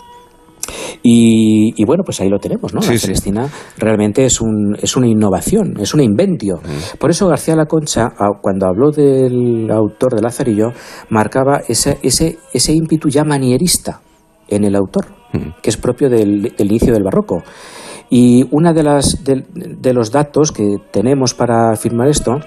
Y, 1.02 1.84
bueno, 1.84 2.02
pues 2.04 2.20
ahí 2.20 2.28
lo 2.28 2.38
tenemos, 2.38 2.74
¿no? 2.74 2.80
la 2.80 2.98
Celestina 2.98 3.48
realmente 3.78 4.24
es, 4.24 4.40
un, 4.40 4.76
es 4.80 4.96
una 4.96 5.06
innovación, 5.06 5.74
es 5.80 5.94
un 5.94 6.00
inventio. 6.00 6.56
Mm. 6.56 6.98
Por 6.98 7.10
eso 7.10 7.26
García 7.26 7.56
La 7.56 7.66
Concha, 7.66 8.08
cuando 8.42 8.66
habló 8.66 8.90
del 8.90 9.70
autor 9.70 10.14
de 10.14 10.22
Lazarillo, 10.22 10.72
marcaba 11.08 11.62
ese, 11.66 11.98
ese, 12.02 12.38
ese 12.52 12.72
ímpetu 12.72 13.08
ya 13.08 13.24
manierista 13.24 14.00
en 14.48 14.64
el 14.64 14.76
autor, 14.76 15.06
mm. 15.32 15.60
que 15.62 15.70
es 15.70 15.76
propio 15.76 16.10
del, 16.10 16.54
del 16.56 16.66
inicio 16.68 16.92
del 16.92 17.02
barroco. 17.02 17.42
Y 18.10 18.48
uno 18.50 18.74
de, 18.74 18.82
las, 18.82 19.22
de, 19.22 19.94
los 19.94 20.10
datos 20.10 20.50
que 20.50 20.78
tenemos 20.90 21.32
para 21.32 21.70
afirmar 21.70 22.08
esto 22.08 22.40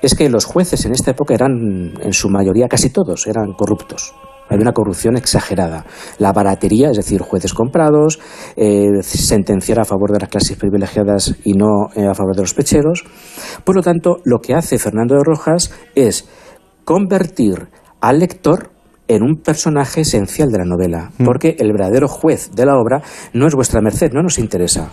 es 0.00 0.14
que 0.14 0.30
los 0.30 0.44
jueces 0.44 0.86
en 0.86 0.92
esta 0.92 1.10
época 1.10 1.34
eran, 1.34 1.94
en 2.00 2.12
su 2.12 2.28
mayoría, 2.30 2.68
casi 2.68 2.90
todos, 2.90 3.26
eran 3.26 3.52
corruptos. 3.54 4.14
Había 4.48 4.62
una 4.62 4.72
corrupción 4.72 5.16
exagerada. 5.16 5.84
La 6.18 6.32
baratería, 6.32 6.90
es 6.90 6.96
decir, 6.96 7.20
jueces 7.20 7.52
comprados, 7.52 8.20
eh, 8.56 9.02
sentenciar 9.02 9.80
a 9.80 9.84
favor 9.84 10.12
de 10.12 10.20
las 10.20 10.28
clases 10.28 10.56
privilegiadas 10.56 11.34
y 11.44 11.52
no 11.52 11.88
eh, 11.96 12.06
a 12.06 12.14
favor 12.14 12.34
de 12.36 12.42
los 12.42 12.54
pecheros. 12.54 13.04
Por 13.64 13.74
lo 13.74 13.82
tanto, 13.82 14.18
lo 14.24 14.38
que 14.38 14.54
hace 14.54 14.78
Fernando 14.78 15.16
de 15.16 15.24
Rojas 15.24 15.72
es 15.96 16.28
convertir 16.84 17.68
al 18.00 18.20
lector 18.20 18.70
en 19.08 19.22
un 19.22 19.36
personaje 19.36 20.02
esencial 20.02 20.50
de 20.52 20.58
la 20.58 20.64
novela, 20.64 21.10
mm. 21.18 21.24
porque 21.24 21.56
el 21.58 21.72
verdadero 21.72 22.08
juez 22.08 22.50
de 22.54 22.66
la 22.66 22.76
obra 22.76 23.02
no 23.32 23.46
es 23.46 23.54
vuestra 23.54 23.80
merced, 23.80 24.12
no 24.12 24.22
nos 24.22 24.38
interesa 24.38 24.92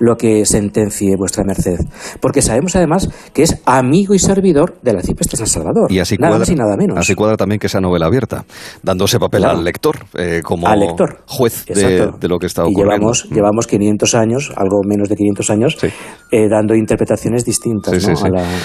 lo 0.00 0.16
que 0.16 0.44
sentencie 0.46 1.16
vuestra 1.16 1.44
merced. 1.44 1.78
Porque 2.20 2.42
sabemos 2.42 2.76
además 2.76 3.08
que 3.32 3.42
es 3.42 3.60
amigo 3.64 4.14
y 4.14 4.18
servidor 4.18 4.76
de 4.82 4.92
la 4.92 5.02
de 5.02 5.36
San 5.36 5.46
Salvador. 5.46 5.90
Y 5.90 5.98
así 5.98 6.16
nada 6.16 6.32
cuadra, 6.32 6.38
más 6.40 6.50
y 6.50 6.54
nada 6.54 6.76
menos. 6.76 6.98
Así 6.98 7.14
cuadra 7.14 7.36
también 7.36 7.58
que 7.58 7.68
sea 7.68 7.80
novela 7.80 8.06
abierta, 8.06 8.44
dándose 8.82 9.18
papel 9.18 9.44
al 9.44 9.64
lector, 9.64 9.96
eh, 10.14 10.40
como 10.42 10.66
juez 11.26 11.66
de, 11.66 12.28
lo 12.28 12.38
que 12.38 12.46
está 12.46 12.62
ocurriendo. 12.62 12.82
Y 12.82 12.96
llevamos, 12.96 13.26
mm. 13.28 13.34
llevamos 13.34 13.66
500 13.66 14.14
años, 14.14 14.52
algo 14.56 14.80
menos 14.86 15.08
de 15.08 15.16
500 15.16 15.50
años, 15.50 15.78
eh, 16.30 16.48
dando 16.48 16.74
interpretaciones 16.74 17.44
distintas 17.44 18.06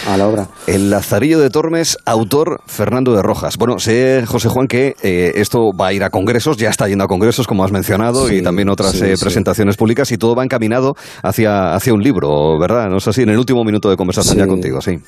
a, 0.08 0.18
la, 0.18 0.28
obra. 0.28 0.48
El 0.68 0.90
Lazarillo 0.90 1.40
de 1.40 1.50
Tormes, 1.50 1.98
autor 2.06 2.62
Fernando 2.66 3.16
de 3.16 3.22
Rojas. 3.22 3.58
Bueno, 3.58 3.80
sé, 3.80 4.24
José 4.26 4.50
Juan, 4.50 4.68
que 4.68 4.96
eh, 5.02 5.34
esto 5.36 5.72
va 5.80 5.88
a 5.88 5.94
ir 5.94 6.04
a 6.04 6.10
congresos, 6.10 6.58
ya 6.58 6.70
está 6.70 6.88
yendo 6.88 7.04
a 7.04 7.08
congresos, 7.08 7.48
como 7.48 7.64
has 7.64 7.72
mencionado, 7.72 8.32
y 8.32 8.42
también 8.42 8.70
otras 8.70 8.98
presentaciones 9.20 9.78
públicas, 9.78 10.12
y 10.12 10.18
todo 10.18 10.36
va 10.36 10.44
encaminado 10.44 10.96
hacia, 11.24 11.74
hacia 11.74 11.94
un 11.94 12.04
libro, 12.04 12.60
¿verdad? 12.60 12.90
No 12.90 13.00
sé 13.00 13.14
si 13.14 13.24
en 13.24 13.30
el 13.30 13.40
último 13.40 13.64
minuto 13.64 13.90
de 13.90 13.96
conversación 13.98 14.38
ya 14.38 14.46
contigo, 14.46 14.82
sí. 14.82 15.00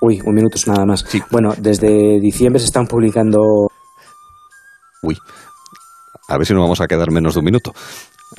Uy, 0.00 0.20
un 0.24 0.34
minuto 0.34 0.56
es 0.56 0.66
nada 0.66 0.86
más. 0.86 1.04
Bueno, 1.30 1.52
desde 1.58 2.20
diciembre 2.20 2.58
se 2.58 2.66
están 2.66 2.86
publicando... 2.86 3.68
Uy, 5.02 5.16
a 6.28 6.38
ver 6.38 6.46
si 6.46 6.54
nos 6.54 6.62
vamos 6.62 6.80
a 6.80 6.86
quedar 6.86 7.10
menos 7.10 7.34
de 7.34 7.40
un 7.40 7.44
minuto. 7.44 7.72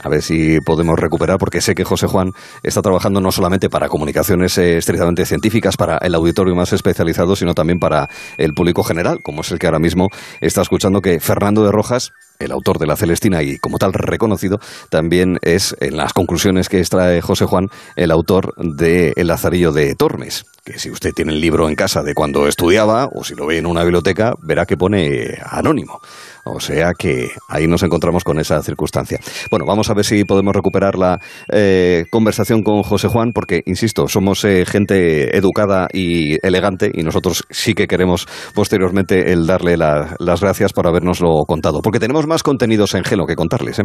A 0.02 0.08
ver 0.08 0.22
si 0.22 0.60
podemos 0.62 0.98
recuperar, 0.98 1.38
porque 1.38 1.60
sé 1.60 1.76
que 1.76 1.84
José 1.84 2.08
Juan 2.08 2.32
está 2.64 2.82
trabajando 2.82 3.20
no 3.20 3.30
solamente 3.30 3.70
para 3.70 3.90
comunicaciones 3.90 4.58
eh, 4.58 4.78
estrictamente 4.78 5.26
científicas, 5.26 5.76
para 5.76 5.98
el 5.98 6.16
auditorio 6.16 6.56
más 6.56 6.72
especializado, 6.72 7.36
sino 7.36 7.54
también 7.54 7.78
para 7.78 8.08
el 8.38 8.54
público 8.54 8.84
general, 8.84 9.20
como 9.22 9.42
es 9.42 9.52
el 9.52 9.60
que 9.60 9.68
ahora 9.68 9.80
mismo 9.80 10.08
está 10.40 10.62
escuchando 10.62 11.02
que 11.02 11.20
Fernando 11.20 11.66
de 11.66 11.72
Rojas 11.74 12.14
el 12.42 12.52
autor 12.52 12.80
de 12.80 12.88
la 12.88 12.96
Celestina 12.96 13.42
y 13.44 13.58
como 13.58 13.78
tal 13.78 13.94
reconocido, 13.94 14.60
también 14.90 15.40
es 15.42 15.76
en 15.80 15.98
las 15.98 16.14
conclusiones 16.14 16.70
que 16.70 16.80
extrae 16.80 17.22
José 17.22 17.46
Juan 17.46 17.70
el 17.96 18.12
autor 18.12 18.54
de 18.58 19.14
El 19.16 19.28
Lazarillo 19.28 19.72
de 19.72 19.96
Tormes, 19.96 20.46
que 20.64 20.80
si 20.80 20.90
usted 20.92 21.14
tiene 21.14 21.32
el 21.34 21.42
libro 21.42 21.70
en 21.70 21.76
casa 21.76 22.04
de 22.04 22.14
cuando 22.14 22.48
estudiaba 22.48 23.10
o 23.12 23.24
si 23.24 23.36
lo 23.36 23.46
ve 23.46 23.58
en 23.58 23.66
una 23.66 23.84
biblioteca, 23.84 24.36
verá 24.42 24.66
que 24.66 24.78
pone 24.78 25.38
anónimo. 25.46 26.02
O 26.44 26.60
sea 26.60 26.94
que 26.98 27.30
ahí 27.48 27.68
nos 27.68 27.84
encontramos 27.84 28.24
con 28.24 28.40
esa 28.40 28.62
circunstancia. 28.62 29.20
Bueno, 29.50 29.66
vamos 29.66 29.90
a 29.90 29.94
ver 29.94 30.06
si 30.06 30.24
podemos 30.24 30.56
recuperar 30.56 30.98
la 30.98 31.20
eh, 31.52 32.06
conversación 32.10 32.64
con 32.64 32.84
José 32.84 33.08
Juan, 33.08 33.32
porque, 33.34 33.62
insisto, 33.66 34.08
somos 34.08 34.44
eh, 34.46 34.66
gente 34.66 35.36
educada 35.38 35.88
y 35.92 36.38
elegante 36.46 36.92
y 36.94 37.04
nosotros 37.04 37.44
sí 37.50 37.74
que 37.74 37.88
queremos 37.88 38.28
posteriormente 38.54 39.32
el 39.32 39.46
darle 39.46 39.78
las 39.78 40.42
gracias 40.42 40.74
por 40.74 40.88
habernoslo 40.88 41.44
contado, 41.48 41.82
porque 41.82 42.00
tenemos 42.00 42.28
más 42.28 42.44
contenidos 42.44 42.96
en 42.96 43.04
Gelo 43.04 43.26
que 43.26 43.36
contarles. 43.36 43.80
¿eh? 43.80 43.84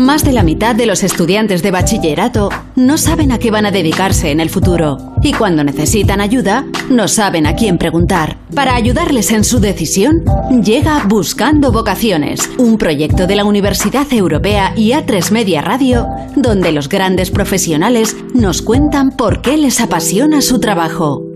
Más 0.00 0.24
de 0.24 0.32
la 0.32 0.42
mitad 0.42 0.74
de 0.74 0.86
los 0.86 1.02
estudiantes 1.02 1.62
de 1.62 1.70
bachillerato 1.70 2.48
no 2.74 2.96
saben 2.96 3.32
a 3.32 3.38
qué 3.38 3.50
van 3.50 3.66
a 3.66 3.70
dedicarse 3.70 4.30
en 4.30 4.40
el 4.40 4.48
futuro 4.48 4.96
y 5.22 5.34
cuando 5.34 5.62
necesitan 5.62 6.22
ayuda 6.22 6.64
no 6.88 7.06
saben 7.06 7.46
a 7.46 7.54
quién 7.54 7.76
preguntar. 7.76 8.38
Para 8.54 8.76
ayudarles 8.76 9.30
en 9.30 9.44
su 9.44 9.60
decisión, 9.60 10.24
llega 10.64 11.04
Buscando 11.06 11.70
Vocaciones, 11.70 12.48
un 12.56 12.78
proyecto 12.78 13.26
de 13.26 13.36
la 13.36 13.44
Universidad 13.44 14.10
Europea 14.10 14.72
y 14.74 14.92
A3 14.92 15.32
Media 15.32 15.60
Radio, 15.60 16.08
donde 16.34 16.72
los 16.72 16.88
grandes 16.88 17.30
profesionales 17.30 18.16
nos 18.32 18.62
cuentan 18.62 19.10
por 19.10 19.42
qué 19.42 19.58
les 19.58 19.82
apasiona 19.82 20.40
su 20.40 20.60
trabajo. 20.60 21.26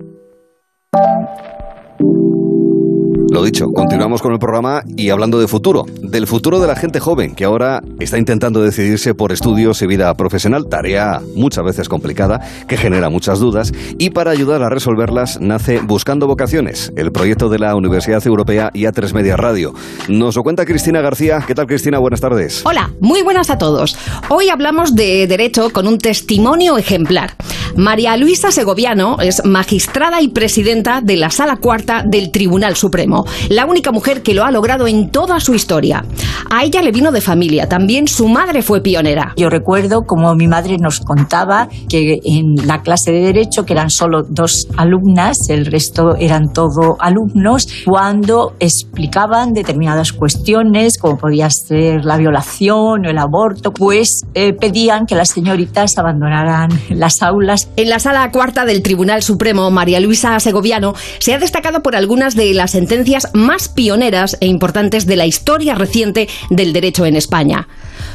Lo 3.34 3.42
dicho, 3.42 3.72
continuamos 3.72 4.22
con 4.22 4.32
el 4.32 4.38
programa 4.38 4.84
y 4.96 5.10
hablando 5.10 5.40
de 5.40 5.48
futuro, 5.48 5.86
del 6.00 6.28
futuro 6.28 6.60
de 6.60 6.68
la 6.68 6.76
gente 6.76 7.00
joven 7.00 7.34
que 7.34 7.44
ahora 7.44 7.82
está 7.98 8.16
intentando 8.16 8.62
decidirse 8.62 9.12
por 9.12 9.32
estudios 9.32 9.82
y 9.82 9.88
vida 9.88 10.14
profesional, 10.14 10.68
tarea 10.68 11.20
muchas 11.34 11.64
veces 11.64 11.88
complicada, 11.88 12.40
que 12.68 12.76
genera 12.76 13.10
muchas 13.10 13.40
dudas, 13.40 13.72
y 13.98 14.10
para 14.10 14.30
ayudar 14.30 14.62
a 14.62 14.68
resolverlas 14.68 15.40
nace 15.40 15.80
Buscando 15.80 16.28
Vocaciones, 16.28 16.92
el 16.94 17.10
proyecto 17.10 17.48
de 17.48 17.58
la 17.58 17.74
Universidad 17.74 18.24
Europea 18.24 18.70
y 18.72 18.84
A3 18.84 19.12
Media 19.12 19.36
Radio. 19.36 19.74
Nos 20.06 20.36
lo 20.36 20.44
cuenta 20.44 20.64
Cristina 20.64 21.00
García. 21.00 21.42
¿Qué 21.44 21.56
tal 21.56 21.66
Cristina? 21.66 21.98
Buenas 21.98 22.20
tardes. 22.20 22.62
Hola, 22.64 22.92
muy 23.00 23.22
buenas 23.22 23.50
a 23.50 23.58
todos. 23.58 23.98
Hoy 24.28 24.48
hablamos 24.48 24.94
de 24.94 25.26
derecho 25.26 25.70
con 25.70 25.88
un 25.88 25.98
testimonio 25.98 26.78
ejemplar. 26.78 27.34
María 27.76 28.16
Luisa 28.16 28.52
Segoviano 28.52 29.16
es 29.20 29.44
magistrada 29.44 30.22
y 30.22 30.28
presidenta 30.28 31.00
de 31.00 31.16
la 31.16 31.30
Sala 31.30 31.56
Cuarta 31.56 32.04
del 32.06 32.30
Tribunal 32.30 32.76
Supremo 32.76 33.23
la 33.48 33.66
única 33.66 33.92
mujer 33.92 34.22
que 34.22 34.34
lo 34.34 34.44
ha 34.44 34.50
logrado 34.50 34.86
en 34.86 35.10
toda 35.10 35.40
su 35.40 35.54
historia. 35.54 36.04
A 36.50 36.64
ella 36.64 36.82
le 36.82 36.92
vino 36.92 37.12
de 37.12 37.20
familia, 37.20 37.68
también 37.68 38.06
su 38.08 38.28
madre 38.28 38.62
fue 38.62 38.80
pionera. 38.80 39.32
Yo 39.36 39.50
recuerdo 39.50 40.02
como 40.02 40.34
mi 40.34 40.46
madre 40.46 40.76
nos 40.78 41.00
contaba 41.00 41.68
que 41.88 42.20
en 42.24 42.66
la 42.66 42.82
clase 42.82 43.12
de 43.12 43.20
Derecho, 43.20 43.64
que 43.64 43.72
eran 43.72 43.90
solo 43.90 44.22
dos 44.22 44.68
alumnas, 44.76 45.48
el 45.48 45.66
resto 45.66 46.16
eran 46.16 46.52
todo 46.52 46.96
alumnos, 47.00 47.66
cuando 47.84 48.54
explicaban 48.60 49.52
determinadas 49.52 50.12
cuestiones, 50.12 50.98
como 50.98 51.18
podía 51.18 51.48
ser 51.50 52.04
la 52.04 52.16
violación 52.16 53.06
o 53.06 53.10
el 53.10 53.18
aborto, 53.18 53.72
pues 53.72 54.22
eh, 54.34 54.52
pedían 54.52 55.06
que 55.06 55.14
las 55.14 55.30
señoritas 55.30 55.96
abandonaran 55.98 56.70
las 56.90 57.22
aulas. 57.22 57.68
En 57.76 57.90
la 57.90 57.98
sala 57.98 58.30
cuarta 58.30 58.64
del 58.64 58.82
Tribunal 58.82 59.22
Supremo, 59.22 59.70
María 59.70 60.00
Luisa 60.00 60.38
Segoviano 60.40 60.94
se 61.18 61.34
ha 61.34 61.38
destacado 61.38 61.82
por 61.82 61.96
algunas 61.96 62.34
de 62.34 62.52
las 62.54 62.72
sentencias 62.72 63.03
más 63.32 63.68
pioneras 63.68 64.36
e 64.40 64.46
importantes 64.46 65.06
de 65.06 65.16
la 65.16 65.26
historia 65.26 65.74
reciente 65.74 66.28
del 66.50 66.72
derecho 66.72 67.06
en 67.06 67.16
España. 67.16 67.68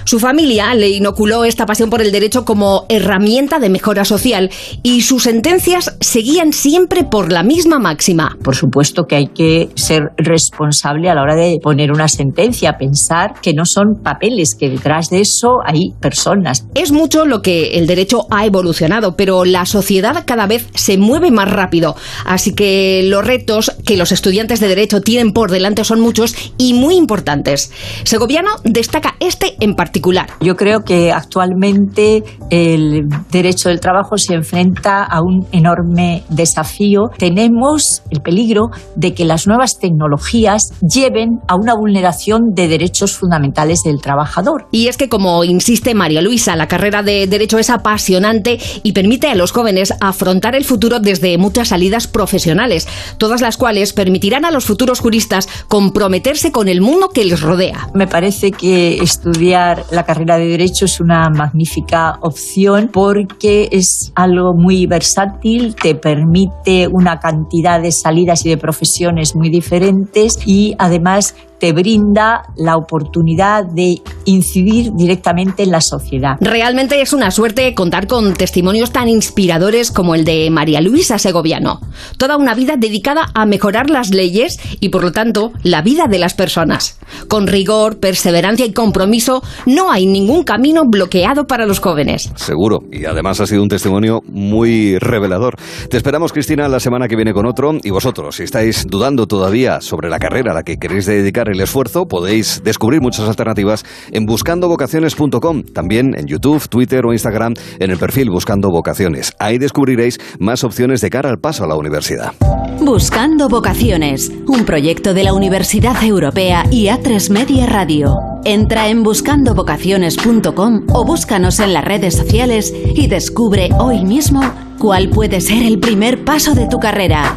Su 0.09 0.19
familia 0.19 0.73
le 0.73 0.89
inoculó 0.89 1.43
esta 1.43 1.67
pasión 1.67 1.91
por 1.91 2.01
el 2.01 2.11
derecho 2.11 2.43
como 2.43 2.87
herramienta 2.89 3.59
de 3.59 3.69
mejora 3.69 4.05
social 4.05 4.49
y 4.81 5.03
sus 5.03 5.21
sentencias 5.21 5.97
seguían 5.99 6.51
siempre 6.51 7.03
por 7.03 7.31
la 7.31 7.43
misma 7.43 7.77
máxima. 7.77 8.35
Por 8.43 8.55
supuesto 8.55 9.03
que 9.03 9.17
hay 9.17 9.27
que 9.27 9.69
ser 9.75 10.05
responsable 10.17 11.11
a 11.11 11.13
la 11.13 11.21
hora 11.21 11.35
de 11.35 11.59
poner 11.61 11.91
una 11.91 12.07
sentencia, 12.07 12.79
pensar 12.79 13.35
que 13.39 13.53
no 13.53 13.65
son 13.65 14.01
papeles, 14.03 14.55
que 14.59 14.71
detrás 14.71 15.11
de 15.11 15.21
eso 15.21 15.59
hay 15.63 15.91
personas. 16.01 16.65
Es 16.73 16.91
mucho 16.91 17.27
lo 17.27 17.43
que 17.43 17.77
el 17.77 17.85
derecho 17.85 18.25
ha 18.31 18.47
evolucionado, 18.47 19.15
pero 19.15 19.45
la 19.45 19.67
sociedad 19.67 20.23
cada 20.25 20.47
vez 20.47 20.65
se 20.73 20.97
mueve 20.97 21.29
más 21.29 21.51
rápido, 21.51 21.95
así 22.25 22.55
que 22.55 23.03
los 23.03 23.23
retos 23.23 23.73
que 23.85 23.95
los 23.95 24.11
estudiantes 24.11 24.59
de 24.59 24.69
derecho 24.69 25.01
tienen 25.01 25.33
por 25.33 25.51
delante 25.51 25.83
son 25.83 25.99
muchos 25.99 26.33
y 26.57 26.73
muy 26.73 26.95
importantes. 26.95 27.71
Segoviano 28.05 28.49
destaca 28.63 29.15
este 29.19 29.55
en 29.59 29.75
particular. 29.75 29.98
Yo 30.41 30.55
creo 30.55 30.83
que 30.83 31.11
actualmente 31.11 32.23
el 32.49 33.07
derecho 33.31 33.69
del 33.69 33.79
trabajo 33.79 34.17
se 34.17 34.33
enfrenta 34.33 35.03
a 35.03 35.21
un 35.21 35.45
enorme 35.51 36.23
desafío. 36.29 37.09
Tenemos 37.17 38.01
el 38.09 38.21
peligro 38.21 38.69
de 38.95 39.13
que 39.13 39.25
las 39.25 39.47
nuevas 39.47 39.77
tecnologías 39.79 40.73
lleven 40.81 41.39
a 41.47 41.55
una 41.55 41.73
vulneración 41.75 42.53
de 42.53 42.67
derechos 42.67 43.15
fundamentales 43.15 43.81
del 43.83 44.01
trabajador. 44.01 44.67
Y 44.71 44.87
es 44.87 44.97
que, 44.97 45.09
como 45.09 45.43
insiste 45.43 45.93
María 45.93 46.21
Luisa, 46.21 46.55
la 46.55 46.67
carrera 46.67 47.03
de 47.03 47.27
derecho 47.27 47.57
es 47.57 47.69
apasionante 47.69 48.59
y 48.83 48.93
permite 48.93 49.27
a 49.27 49.35
los 49.35 49.51
jóvenes 49.51 49.93
afrontar 50.01 50.55
el 50.55 50.65
futuro 50.65 50.99
desde 50.99 51.37
muchas 51.37 51.69
salidas 51.69 52.07
profesionales, 52.07 52.87
todas 53.17 53.41
las 53.41 53.57
cuales 53.57 53.93
permitirán 53.93 54.45
a 54.45 54.51
los 54.51 54.65
futuros 54.65 54.99
juristas 54.99 55.47
comprometerse 55.67 56.51
con 56.51 56.67
el 56.67 56.81
mundo 56.81 57.09
que 57.09 57.25
les 57.25 57.41
rodea. 57.41 57.89
Me 57.93 58.07
parece 58.07 58.51
que 58.51 58.97
estudiar 58.97 59.78
la 59.91 60.03
carrera 60.03 60.37
de 60.37 60.47
Derecho 60.47 60.85
es 60.85 60.99
una 60.99 61.29
magnífica 61.29 62.17
opción 62.21 62.89
porque 62.91 63.69
es 63.71 64.11
algo 64.15 64.53
muy 64.55 64.85
versátil, 64.85 65.75
te 65.75 65.95
permite 65.95 66.87
una 66.91 67.19
cantidad 67.19 67.81
de 67.81 67.91
salidas 67.91 68.45
y 68.45 68.49
de 68.49 68.57
profesiones 68.57 69.35
muy 69.35 69.49
diferentes 69.49 70.39
y 70.45 70.75
además 70.77 71.35
te 71.59 71.73
brinda 71.73 72.43
la 72.55 72.75
oportunidad 72.75 73.65
de 73.65 74.01
incidir 74.25 74.91
directamente 74.93 75.63
en 75.63 75.71
la 75.71 75.81
sociedad. 75.81 76.37
Realmente 76.39 77.01
es 77.01 77.13
una 77.13 77.31
suerte 77.31 77.73
contar 77.73 78.07
con 78.07 78.33
testimonios 78.33 78.91
tan 78.91 79.09
inspiradores 79.09 79.91
como 79.91 80.15
el 80.15 80.23
de 80.23 80.49
María 80.49 80.81
Luisa 80.81 81.17
Segoviano. 81.17 81.79
Toda 82.17 82.37
una 82.37 82.55
vida 82.55 82.75
dedicada 82.77 83.27
a 83.33 83.45
mejorar 83.45 83.89
las 83.89 84.11
leyes 84.11 84.59
y, 84.79 84.89
por 84.89 85.03
lo 85.03 85.11
tanto, 85.11 85.51
la 85.63 85.81
vida 85.81 86.07
de 86.07 86.19
las 86.19 86.33
personas. 86.33 86.99
Con 87.27 87.47
rigor, 87.47 87.99
perseverancia 87.99 88.65
y 88.65 88.73
compromiso, 88.73 89.41
no 89.65 89.91
hay 89.91 90.05
ningún 90.05 90.43
camino 90.43 90.83
bloqueado 90.85 91.45
para 91.45 91.65
los 91.65 91.79
jóvenes. 91.79 92.31
Seguro, 92.35 92.79
y 92.91 93.05
además 93.05 93.39
ha 93.41 93.47
sido 93.47 93.63
un 93.63 93.69
testimonio 93.69 94.21
muy 94.27 94.97
revelador. 94.99 95.55
Te 95.89 95.97
esperamos, 95.97 96.31
Cristina, 96.31 96.67
la 96.67 96.79
semana 96.79 97.07
que 97.07 97.15
viene 97.15 97.33
con 97.33 97.45
otro. 97.45 97.71
Y 97.83 97.89
vosotros, 97.89 98.37
si 98.37 98.43
estáis 98.43 98.85
dudando 98.87 99.27
todavía 99.27 99.81
sobre 99.81 100.09
la 100.09 100.19
carrera 100.19 100.51
a 100.51 100.55
la 100.55 100.63
que 100.63 100.77
queréis 100.77 101.05
dedicar 101.05 101.48
el 101.49 101.61
esfuerzo, 101.61 102.05
podéis 102.05 102.61
descubrir 102.63 103.01
muchas 103.01 103.27
alternativas 103.27 103.85
en 104.11 104.25
buscandovocaciones.com, 104.25 105.63
también 105.73 106.13
en 106.17 106.27
YouTube, 106.27 106.67
Twitter 106.69 107.05
o 107.05 107.13
Instagram 107.13 107.53
en 107.79 107.91
el 107.91 107.97
perfil 107.97 108.29
Buscando 108.29 108.69
Vocaciones. 108.69 109.33
Ahí 109.39 109.57
descubriréis 109.57 110.17
más 110.39 110.63
opciones 110.63 111.01
de 111.01 111.09
cara 111.09 111.29
al 111.29 111.39
paso 111.39 111.63
a 111.63 111.67
la 111.67 111.75
universidad. 111.75 112.33
Buscando 112.81 113.49
Vocaciones, 113.49 114.31
un 114.47 114.65
proyecto 114.65 115.13
de 115.13 115.23
la 115.23 115.33
Universidad 115.33 116.01
Europea 116.03 116.63
y 116.71 116.85
A3 116.85 117.29
Media 117.29 117.65
Radio. 117.65 118.15
Entra 118.45 118.87
en 118.87 119.03
buscandovocaciones.com 119.03 120.85
o 120.93 121.05
búscanos 121.05 121.59
en 121.59 121.73
las 121.73 121.83
redes 121.83 122.15
sociales 122.15 122.73
y 122.73 123.07
descubre 123.07 123.69
hoy 123.77 124.05
mismo 124.05 124.41
cuál 124.79 125.09
puede 125.09 125.41
ser 125.41 125.63
el 125.63 125.79
primer 125.79 126.23
paso 126.23 126.55
de 126.55 126.67
tu 126.67 126.79
carrera. 126.79 127.35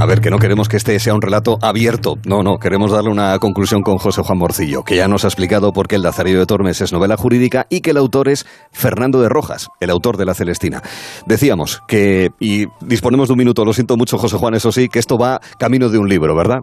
A 0.00 0.06
ver, 0.06 0.22
que 0.22 0.30
no 0.30 0.38
queremos 0.38 0.70
que 0.70 0.78
este 0.78 0.98
sea 0.98 1.12
un 1.12 1.20
relato 1.20 1.58
abierto. 1.60 2.16
No, 2.24 2.42
no, 2.42 2.56
queremos 2.56 2.90
darle 2.90 3.10
una 3.10 3.38
conclusión 3.38 3.82
con 3.82 3.98
José 3.98 4.22
Juan 4.22 4.38
Morcillo, 4.38 4.82
que 4.82 4.96
ya 4.96 5.08
nos 5.08 5.26
ha 5.26 5.28
explicado 5.28 5.74
por 5.74 5.88
qué 5.88 5.96
El 5.96 6.02
Lazarillo 6.02 6.38
de 6.38 6.46
Tormes 6.46 6.80
es 6.80 6.90
novela 6.90 7.18
jurídica 7.18 7.66
y 7.68 7.82
que 7.82 7.90
el 7.90 7.98
autor 7.98 8.30
es 8.30 8.46
Fernando 8.72 9.20
de 9.20 9.28
Rojas, 9.28 9.68
el 9.78 9.90
autor 9.90 10.16
de 10.16 10.24
La 10.24 10.32
Celestina. 10.32 10.82
Decíamos 11.26 11.82
que, 11.86 12.30
y 12.40 12.64
disponemos 12.80 13.28
de 13.28 13.34
un 13.34 13.40
minuto, 13.40 13.62
lo 13.62 13.74
siento 13.74 13.98
mucho 13.98 14.16
José 14.16 14.38
Juan, 14.38 14.54
eso 14.54 14.72
sí, 14.72 14.88
que 14.88 15.00
esto 15.00 15.18
va 15.18 15.38
camino 15.58 15.90
de 15.90 15.98
un 15.98 16.08
libro, 16.08 16.34
¿verdad? 16.34 16.60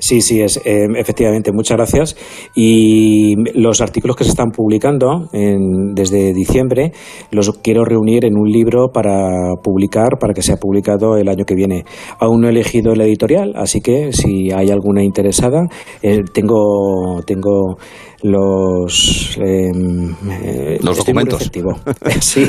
Sí, 0.00 0.22
sí, 0.22 0.40
es, 0.40 0.56
eh, 0.64 0.86
efectivamente, 0.96 1.52
muchas 1.52 1.76
gracias. 1.76 2.16
Y 2.54 3.34
los 3.54 3.82
artículos 3.82 4.16
que 4.16 4.24
se 4.24 4.30
están 4.30 4.50
publicando 4.50 5.28
en, 5.32 5.94
desde 5.94 6.32
diciembre 6.32 6.92
los 7.30 7.50
quiero 7.58 7.84
reunir 7.84 8.24
en 8.24 8.38
un 8.38 8.48
libro 8.50 8.88
para 8.92 9.56
publicar, 9.62 10.18
para 10.18 10.32
que 10.32 10.40
sea 10.40 10.56
publicado 10.56 11.18
el 11.18 11.28
año 11.28 11.44
que 11.44 11.54
viene. 11.54 11.84
Aún 12.18 12.40
no 12.40 12.48
he 12.48 12.50
elegido 12.50 12.94
la 12.94 13.04
editorial, 13.04 13.52
así 13.56 13.82
que 13.82 14.12
si 14.12 14.50
hay 14.50 14.70
alguna 14.70 15.04
interesada, 15.04 15.68
eh, 16.02 16.20
tengo, 16.32 17.20
tengo 17.26 17.76
los, 18.22 19.38
em, 19.38 20.14
eh, 20.42 20.78
los 20.82 20.98
documentos. 20.98 21.50
sí. 22.20 22.44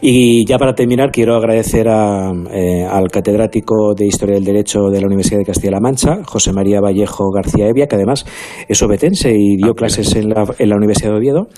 y 0.00 0.46
ya 0.46 0.58
para 0.58 0.74
terminar, 0.74 1.10
quiero 1.10 1.36
agradecer 1.36 1.88
a, 1.88 2.32
eh, 2.52 2.84
al 2.84 3.08
catedrático 3.10 3.94
de 3.94 4.06
Historia 4.06 4.36
del 4.36 4.44
Derecho 4.44 4.88
de 4.90 5.00
la 5.00 5.06
Universidad 5.06 5.38
de 5.38 5.44
Castilla-La 5.44 5.80
Mancha, 5.80 6.22
José 6.24 6.52
María 6.52 6.80
Vallejo 6.80 7.30
García 7.30 7.68
Evia, 7.68 7.86
que 7.86 7.96
además 7.96 8.24
es 8.68 8.82
obetense 8.82 9.32
y 9.36 9.56
dio 9.56 9.72
ah, 9.72 9.74
clases 9.74 10.14
en 10.16 10.30
la, 10.30 10.44
en 10.58 10.68
la 10.68 10.76
Universidad 10.76 11.10
de 11.10 11.18
Oviedo, 11.18 11.48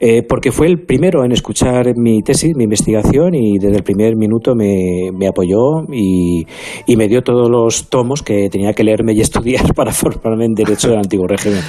eh, 0.00 0.22
porque 0.22 0.52
fue 0.52 0.66
el 0.66 0.82
primero 0.82 1.24
en 1.24 1.32
escuchar 1.32 1.96
mi 1.96 2.22
tesis, 2.22 2.54
mi 2.56 2.64
investigación, 2.64 3.34
y 3.34 3.58
desde 3.58 3.76
el 3.76 3.82
primer 3.82 4.16
minuto 4.16 4.54
me, 4.54 5.10
me 5.16 5.28
apoyó 5.28 5.82
y, 5.92 6.44
y 6.86 6.96
me 6.96 7.08
dio 7.08 7.22
todos 7.22 7.48
los 7.48 7.88
tomos 7.88 8.22
que 8.22 8.48
tenía 8.50 8.72
que 8.72 8.84
leerme 8.84 9.14
y 9.14 9.20
estudiar 9.20 9.72
para 9.74 9.92
formarme 9.92 10.46
en 10.46 10.54
Derecho 10.54 10.88
del 10.88 10.98
Antiguo 10.98 11.26
Régimen. 11.26 11.60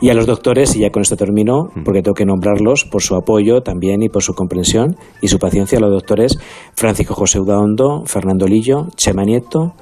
Y 0.00 0.10
a 0.10 0.17
los 0.18 0.26
doctores, 0.26 0.76
y 0.76 0.80
ya 0.80 0.90
con 0.90 1.02
esto 1.02 1.16
termino, 1.16 1.70
porque 1.84 2.02
tengo 2.02 2.14
que 2.14 2.26
nombrarlos 2.26 2.84
por 2.84 3.02
su 3.02 3.16
apoyo 3.16 3.62
también 3.62 4.02
y 4.02 4.08
por 4.08 4.22
su 4.22 4.34
comprensión 4.34 4.96
y 5.22 5.28
su 5.28 5.38
paciencia, 5.38 5.80
los 5.80 5.90
doctores 5.90 6.38
Francisco 6.74 7.14
José 7.14 7.40
Udaondo, 7.40 8.02
Fernando 8.06 8.46
Lillo, 8.46 8.88
Chema 8.96 9.24
Nieto, 9.24 9.74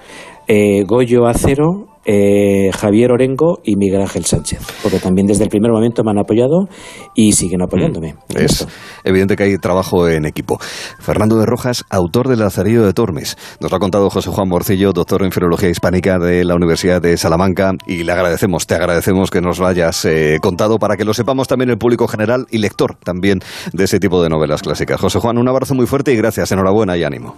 eh, 0.47 0.85
Goyo 0.85 1.27
Acero, 1.27 1.87
eh, 2.07 2.71
Javier 2.73 3.11
Orengo 3.11 3.61
y 3.65 3.77
Miguel 3.77 4.01
Ángel 4.01 4.25
Sánchez, 4.25 4.61
porque 4.83 5.01
también 5.01 5.27
desde 5.27 5.45
el 5.45 5.51
primer 5.51 5.73
momento 5.73 6.05
me 6.05 6.13
han 6.13 6.19
apoyado 6.19 6.69
y 7.15 7.33
siguen 7.33 7.63
apoyándome. 7.63 8.15
Mm, 8.15 8.39
es 8.39 8.67
evidente 9.05 9.37
que 9.37 9.43
hay 9.43 9.59
trabajo 9.59 10.09
en 10.09 10.25
equipo. 10.25 10.59
Fernando 11.01 11.37
de 11.37 11.47
Rojas, 11.47 11.85
autor 11.91 12.29
del 12.29 12.39
Lazarillo 12.39 12.87
de 12.87 12.93
Tormes. 12.93 13.37
Nos 13.61 13.71
lo 13.71 13.77
ha 13.77 13.81
contado 13.81 14.09
José 14.09 14.31
Juan 14.31 14.49
Morcillo, 14.49 14.93
doctor 14.93 15.25
en 15.25 15.33
Filología 15.33 15.69
Hispánica 15.69 16.19
de 16.19 16.45
la 16.45 16.55
Universidad 16.55 17.03
de 17.03 17.17
Salamanca, 17.17 17.73
y 17.87 18.05
le 18.05 18.13
agradecemos, 18.13 18.67
te 18.67 18.77
agradecemos 18.77 19.31
que 19.31 19.41
nos 19.41 19.59
lo 19.59 19.67
hayas 19.67 20.05
eh, 20.05 20.39
contado 20.41 20.79
para 20.79 20.97
que 20.97 21.05
lo 21.05 21.13
sepamos 21.13 21.49
también 21.49 21.71
el 21.71 21.79
público 21.79 22.07
general 22.07 22.47
y 22.51 22.59
lector 22.59 22.97
también 23.03 23.41
de 23.73 23.85
ese 23.85 23.99
tipo 23.99 24.23
de 24.23 24.29
novelas 24.29 24.63
clásicas. 24.63 25.01
José 25.01 25.19
Juan, 25.19 25.39
un 25.39 25.49
abrazo 25.49 25.75
muy 25.75 25.87
fuerte 25.87 26.13
y 26.13 26.17
gracias, 26.17 26.53
enhorabuena 26.53 26.97
y 26.97 27.03
ánimo. 27.03 27.35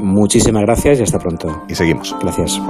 Muchísimas 0.00 0.62
gracias 0.62 1.00
y 1.00 1.02
hasta 1.02 1.18
pronto. 1.18 1.64
Y 1.68 1.74
seguimos. 1.74 2.16
Gracias. 2.20 2.60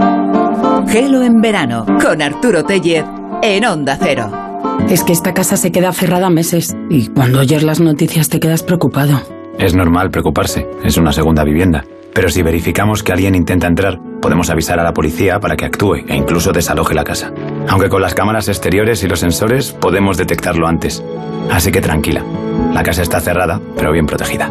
Gelo 0.88 1.22
en 1.22 1.40
verano 1.40 1.86
con 2.02 2.20
Arturo 2.20 2.64
Tellez 2.64 3.04
en 3.42 3.64
Onda 3.64 3.96
Cero. 4.00 4.30
Es 4.88 5.04
que 5.04 5.12
esta 5.12 5.32
casa 5.32 5.56
se 5.56 5.72
queda 5.72 5.92
cerrada 5.92 6.30
meses 6.30 6.76
y 6.88 7.08
cuando 7.08 7.40
oyes 7.40 7.62
las 7.62 7.80
noticias 7.80 8.28
te 8.28 8.40
quedas 8.40 8.62
preocupado. 8.62 9.20
Es 9.58 9.74
normal 9.74 10.10
preocuparse, 10.10 10.66
es 10.84 10.96
una 10.96 11.12
segunda 11.12 11.44
vivienda. 11.44 11.84
Pero 12.12 12.28
si 12.28 12.42
verificamos 12.42 13.02
que 13.02 13.12
alguien 13.12 13.34
intenta 13.34 13.68
entrar, 13.68 14.00
podemos 14.20 14.50
avisar 14.50 14.80
a 14.80 14.82
la 14.82 14.92
policía 14.92 15.38
para 15.38 15.56
que 15.56 15.64
actúe 15.64 15.96
e 16.08 16.16
incluso 16.16 16.52
desaloje 16.52 16.94
la 16.94 17.04
casa. 17.04 17.32
Aunque 17.68 17.88
con 17.88 18.02
las 18.02 18.14
cámaras 18.14 18.48
exteriores 18.48 19.04
y 19.04 19.08
los 19.08 19.20
sensores 19.20 19.72
podemos 19.72 20.16
detectarlo 20.16 20.66
antes. 20.66 21.04
Así 21.50 21.70
que 21.70 21.80
tranquila, 21.80 22.24
la 22.74 22.82
casa 22.82 23.02
está 23.02 23.20
cerrada, 23.20 23.60
pero 23.76 23.92
bien 23.92 24.06
protegida. 24.06 24.50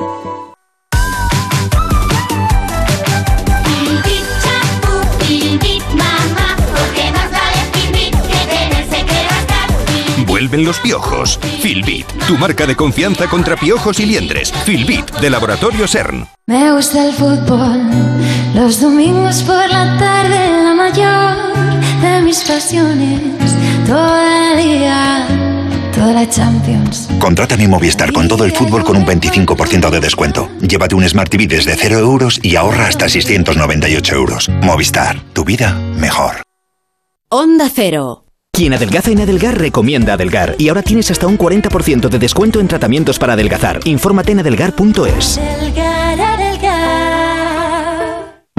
Vuelven 10.51 10.67
los 10.67 10.79
piojos. 10.81 11.39
Filbit, 11.61 12.05
tu 12.27 12.37
marca 12.37 12.67
de 12.67 12.75
confianza 12.75 13.27
contra 13.27 13.55
piojos 13.55 14.01
y 14.01 14.05
liendres. 14.05 14.51
Filbit, 14.65 15.09
de 15.21 15.29
Laboratorio 15.29 15.87
CERN. 15.87 16.27
Me 16.45 16.73
gusta 16.73 17.05
el 17.05 17.13
fútbol, 17.13 17.79
los 18.53 18.81
domingos 18.81 19.43
por 19.43 19.69
la 19.69 19.97
tarde, 19.97 20.63
la 20.63 20.73
mayor 20.73 22.01
de 22.01 22.21
mis 22.21 22.43
pasiones, 22.43 23.21
todo 23.87 24.17
el 24.27 24.61
día, 24.61 25.25
toda 25.95 26.11
la 26.11 26.29
Champions. 26.29 27.07
Contrata 27.17 27.55
mi 27.55 27.67
Movistar 27.67 28.11
con 28.11 28.27
todo 28.27 28.43
el 28.43 28.51
fútbol 28.51 28.83
con 28.83 28.97
un 28.97 29.05
25% 29.05 29.89
de 29.89 29.99
descuento. 30.01 30.49
Llévate 30.59 30.95
un 30.95 31.07
Smart 31.07 31.29
TV 31.31 31.47
desde 31.47 31.77
0 31.77 31.97
euros 31.99 32.41
y 32.43 32.57
ahorra 32.57 32.87
hasta 32.87 33.07
698 33.07 34.15
euros. 34.15 34.49
Movistar, 34.61 35.21
tu 35.31 35.45
vida 35.45 35.75
mejor. 35.95 36.41
Onda 37.29 37.69
Cero. 37.73 38.25
Quien 38.53 38.73
adelgaza 38.73 39.11
en 39.11 39.21
Adelgar 39.21 39.57
recomienda 39.57 40.13
Adelgar 40.13 40.55
y 40.59 40.69
ahora 40.69 40.83
tienes 40.83 41.09
hasta 41.09 41.25
un 41.25 41.37
40% 41.37 42.09
de 42.09 42.19
descuento 42.19 42.59
en 42.59 42.67
tratamientos 42.67 43.17
para 43.17 43.33
adelgazar. 43.33 43.79
Infórmate 43.85 44.33
en 44.33 44.39
adelgar.es. 44.41 45.39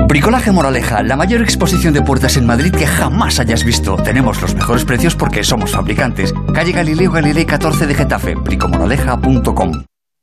Bricolaje 0.08 0.50
Moraleja, 0.50 1.02
la 1.02 1.16
mayor 1.16 1.40
exposición 1.42 1.94
de 1.94 2.02
puertas 2.02 2.36
en 2.36 2.46
Madrid 2.46 2.72
que 2.72 2.86
jamás 2.86 3.38
hayas 3.38 3.64
visto. 3.64 3.96
Tenemos 3.96 4.42
los 4.42 4.54
mejores 4.54 4.84
precios 4.84 5.14
porque 5.14 5.44
somos 5.44 5.70
fabricantes. 5.70 6.34
Calle 6.52 6.72
Galileo 6.72 7.12
Galilei 7.12 7.46
14 7.46 7.86
de 7.86 7.94
Getafe, 7.94 8.34
bricomoraleja.com. 8.34 9.84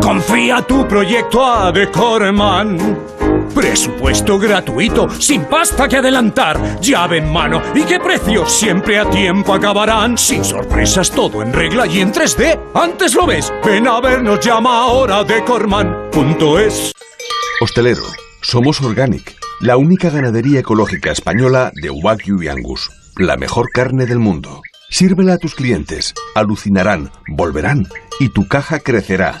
Confía 0.00 0.62
tu 0.62 0.86
proyecto 0.86 1.44
a 1.44 1.72
Decorman. 1.72 2.76
Presupuesto 3.54 4.38
gratuito, 4.38 5.08
sin 5.18 5.44
pasta 5.44 5.88
que 5.88 5.96
adelantar, 5.96 6.80
llave 6.80 7.18
en 7.18 7.32
mano 7.32 7.62
y 7.74 7.82
qué 7.84 7.98
precios 7.98 8.52
siempre 8.52 8.98
a 8.98 9.08
tiempo 9.08 9.54
acabarán. 9.54 10.18
Sin 10.18 10.44
sorpresas, 10.44 11.10
todo 11.10 11.42
en 11.42 11.52
regla 11.52 11.86
y 11.86 12.00
en 12.00 12.12
3D. 12.12 12.60
Antes 12.74 13.14
lo 13.14 13.26
ves, 13.26 13.52
ven 13.64 13.88
a 13.88 14.00
vernos, 14.00 14.40
llama 14.44 14.82
ahora 14.82 15.24
decorman.es. 15.24 16.92
Hostelero, 17.60 18.02
somos 18.42 18.82
Organic, 18.82 19.34
la 19.60 19.78
única 19.78 20.10
ganadería 20.10 20.60
ecológica 20.60 21.10
española 21.12 21.72
de 21.74 21.88
Wagyu 21.88 22.42
y 22.42 22.48
Angus, 22.48 22.90
la 23.16 23.36
mejor 23.36 23.70
carne 23.70 24.04
del 24.04 24.18
mundo. 24.18 24.60
Sírvela 24.90 25.34
a 25.34 25.38
tus 25.38 25.54
clientes, 25.54 26.12
alucinarán, 26.34 27.10
volverán 27.26 27.88
y 28.20 28.28
tu 28.28 28.46
caja 28.46 28.80
crecerá. 28.80 29.40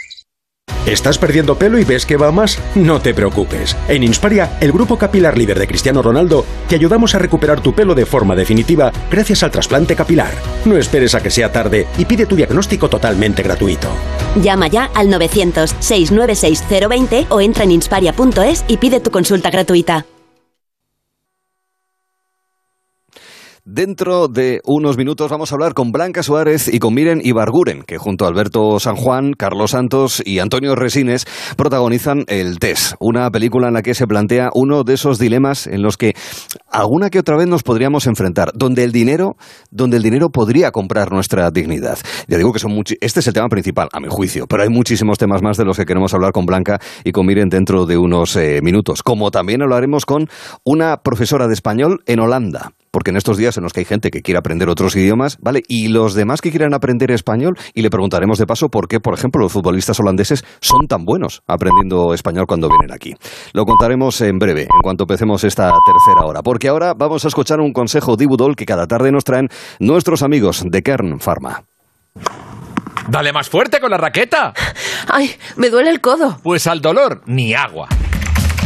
¿Estás 0.85 1.17
perdiendo 1.19 1.57
pelo 1.57 1.77
y 1.77 1.83
ves 1.83 2.07
que 2.07 2.15
va 2.17 2.31
más? 2.31 2.57
No 2.73 2.99
te 2.99 3.13
preocupes. 3.13 3.77
En 3.87 4.03
Insparia, 4.03 4.57
el 4.61 4.71
grupo 4.71 4.97
capilar 4.97 5.37
líder 5.37 5.59
de 5.59 5.67
Cristiano 5.67 6.01
Ronaldo, 6.01 6.43
te 6.67 6.73
ayudamos 6.75 7.13
a 7.13 7.19
recuperar 7.19 7.61
tu 7.61 7.73
pelo 7.73 7.93
de 7.93 8.07
forma 8.07 8.35
definitiva 8.35 8.91
gracias 9.11 9.43
al 9.43 9.51
trasplante 9.51 9.95
capilar. 9.95 10.31
No 10.65 10.77
esperes 10.77 11.13
a 11.13 11.21
que 11.21 11.29
sea 11.29 11.51
tarde 11.51 11.85
y 11.99 12.05
pide 12.05 12.25
tu 12.25 12.35
diagnóstico 12.35 12.89
totalmente 12.89 13.43
gratuito. 13.43 13.89
Llama 14.41 14.65
ya 14.67 14.85
al 14.95 15.09
900-696-020 15.09 17.27
o 17.29 17.41
entra 17.41 17.63
en 17.63 17.71
insparia.es 17.71 18.65
y 18.67 18.77
pide 18.77 18.99
tu 18.99 19.11
consulta 19.11 19.51
gratuita. 19.51 20.07
Dentro 23.63 24.27
de 24.27 24.59
unos 24.65 24.97
minutos 24.97 25.29
vamos 25.29 25.51
a 25.51 25.55
hablar 25.55 25.75
con 25.75 25.91
Blanca 25.91 26.23
Suárez 26.23 26.67
y 26.67 26.79
con 26.79 26.95
Miren 26.95 27.21
Ibarguren, 27.23 27.83
que 27.83 27.99
junto 27.99 28.25
a 28.25 28.27
Alberto 28.27 28.79
San 28.79 28.95
Juan, 28.95 29.33
Carlos 29.33 29.71
Santos 29.71 30.23
y 30.25 30.39
Antonio 30.39 30.75
Resines 30.75 31.27
protagonizan 31.57 32.23
El 32.25 32.57
Test, 32.57 32.95
una 32.99 33.29
película 33.29 33.67
en 33.67 33.75
la 33.75 33.83
que 33.83 33.93
se 33.93 34.07
plantea 34.07 34.49
uno 34.55 34.83
de 34.83 34.95
esos 34.95 35.19
dilemas 35.19 35.67
en 35.67 35.83
los 35.83 35.97
que 35.97 36.15
alguna 36.71 37.11
que 37.11 37.19
otra 37.19 37.37
vez 37.37 37.47
nos 37.47 37.61
podríamos 37.61 38.07
enfrentar, 38.07 38.49
donde 38.55 38.83
el 38.83 38.91
dinero, 38.91 39.35
donde 39.69 39.97
el 39.97 40.03
dinero 40.03 40.31
podría 40.31 40.71
comprar 40.71 41.11
nuestra 41.11 41.51
dignidad. 41.51 41.99
Ya 42.27 42.37
digo 42.37 42.53
que 42.53 42.59
son 42.59 42.71
este 42.99 43.19
es 43.19 43.27
el 43.27 43.33
tema 43.35 43.47
principal, 43.47 43.89
a 43.93 43.99
mi 43.99 44.07
juicio, 44.09 44.47
pero 44.47 44.63
hay 44.63 44.69
muchísimos 44.69 45.19
temas 45.19 45.43
más 45.43 45.57
de 45.57 45.65
los 45.65 45.77
que 45.77 45.85
queremos 45.85 46.15
hablar 46.15 46.31
con 46.31 46.47
Blanca 46.47 46.79
y 47.03 47.11
con 47.11 47.27
Miren 47.27 47.49
dentro 47.49 47.85
de 47.85 47.95
unos 47.95 48.35
eh, 48.37 48.59
minutos. 48.63 49.03
Como 49.03 49.29
también 49.29 49.61
hablaremos 49.61 50.07
con 50.07 50.29
una 50.63 50.97
profesora 51.03 51.47
de 51.47 51.53
español 51.53 51.99
en 52.07 52.21
Holanda 52.21 52.71
porque 52.91 53.11
en 53.11 53.17
estos 53.17 53.37
días 53.37 53.57
en 53.57 53.63
los 53.63 53.73
que 53.73 53.79
hay 53.79 53.85
gente 53.85 54.11
que 54.11 54.21
quiere 54.21 54.37
aprender 54.37 54.69
otros 54.69 54.95
idiomas, 54.95 55.37
¿vale? 55.41 55.63
Y 55.67 55.87
los 55.87 56.13
demás 56.13 56.41
que 56.41 56.51
quieran 56.51 56.73
aprender 56.73 57.11
español, 57.11 57.57
y 57.73 57.81
le 57.81 57.89
preguntaremos 57.89 58.37
de 58.37 58.45
paso 58.45 58.69
por 58.69 58.87
qué, 58.87 58.99
por 58.99 59.13
ejemplo, 59.13 59.41
los 59.41 59.51
futbolistas 59.51 59.99
holandeses 59.99 60.43
son 60.59 60.87
tan 60.87 61.05
buenos 61.05 61.41
aprendiendo 61.47 62.13
español 62.13 62.45
cuando 62.47 62.69
vienen 62.69 62.93
aquí. 62.93 63.15
Lo 63.53 63.65
contaremos 63.65 64.19
en 64.21 64.37
breve, 64.37 64.63
en 64.63 64.81
cuanto 64.83 65.05
empecemos 65.05 65.43
esta 65.43 65.71
tercera 65.85 66.25
hora, 66.25 66.41
porque 66.43 66.67
ahora 66.67 66.93
vamos 66.93 67.25
a 67.25 67.29
escuchar 67.29 67.59
un 67.59 67.73
consejo 67.73 68.15
de 68.15 68.25
Ibudol 68.25 68.55
que 68.55 68.65
cada 68.65 68.87
tarde 68.87 69.11
nos 69.11 69.23
traen 69.23 69.47
nuestros 69.79 70.21
amigos 70.21 70.63
de 70.65 70.81
Kern 70.81 71.19
Pharma. 71.19 71.63
Dale 73.07 73.33
más 73.33 73.49
fuerte 73.49 73.79
con 73.79 73.91
la 73.91 73.97
raqueta. 73.97 74.53
Ay, 75.07 75.31
me 75.55 75.69
duele 75.69 75.89
el 75.89 76.01
codo. 76.01 76.39
Pues 76.43 76.67
al 76.67 76.81
dolor, 76.81 77.21
ni 77.25 77.53
agua. 77.53 77.87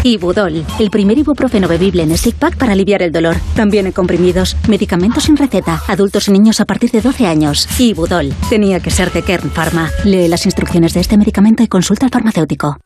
Ibudol, 0.06 0.64
el 0.78 0.92
primer 0.92 1.18
ibuprofeno 1.18 1.68
bebible 1.68 2.04
en 2.04 2.16
stick 2.16 2.36
pack 2.36 2.58
para 2.58 2.74
aliviar 2.74 3.02
el 3.02 3.12
dolor. 3.12 3.38
También 3.56 3.88
en 3.88 3.92
comprimidos, 3.92 4.56
medicamentos 4.70 5.24
sin 5.24 5.36
receta, 5.36 5.82
adultos 5.88 6.28
y 6.28 6.32
niños 6.32 6.62
a 6.62 6.66
partir 6.66 6.92
de 6.92 7.02
12 7.02 7.26
años. 7.26 7.68
Ibudol, 7.80 8.32
tenía 8.48 8.80
que 8.80 8.92
ser 8.92 9.12
de 9.12 9.24
Kern 9.24 9.50
Pharma. 9.50 9.90
Lee 10.04 10.28
las 10.28 10.46
instrucciones 10.46 10.94
de 10.94 11.00
este 11.00 11.18
medicamento 11.18 11.64
y 11.64 11.68
consulta 11.68 12.06
al 12.06 12.12
farmacéutico. 12.12 12.78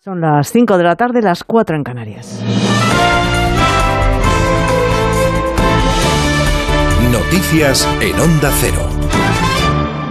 Son 0.00 0.22
las 0.22 0.50
5 0.50 0.78
de 0.78 0.84
la 0.84 0.96
tarde, 0.96 1.20
las 1.20 1.44
4 1.44 1.76
en 1.76 1.84
Canarias. 1.84 2.40
Noticias 7.10 7.86
en 8.00 8.18
Onda 8.18 8.50
Cero. 8.60 8.88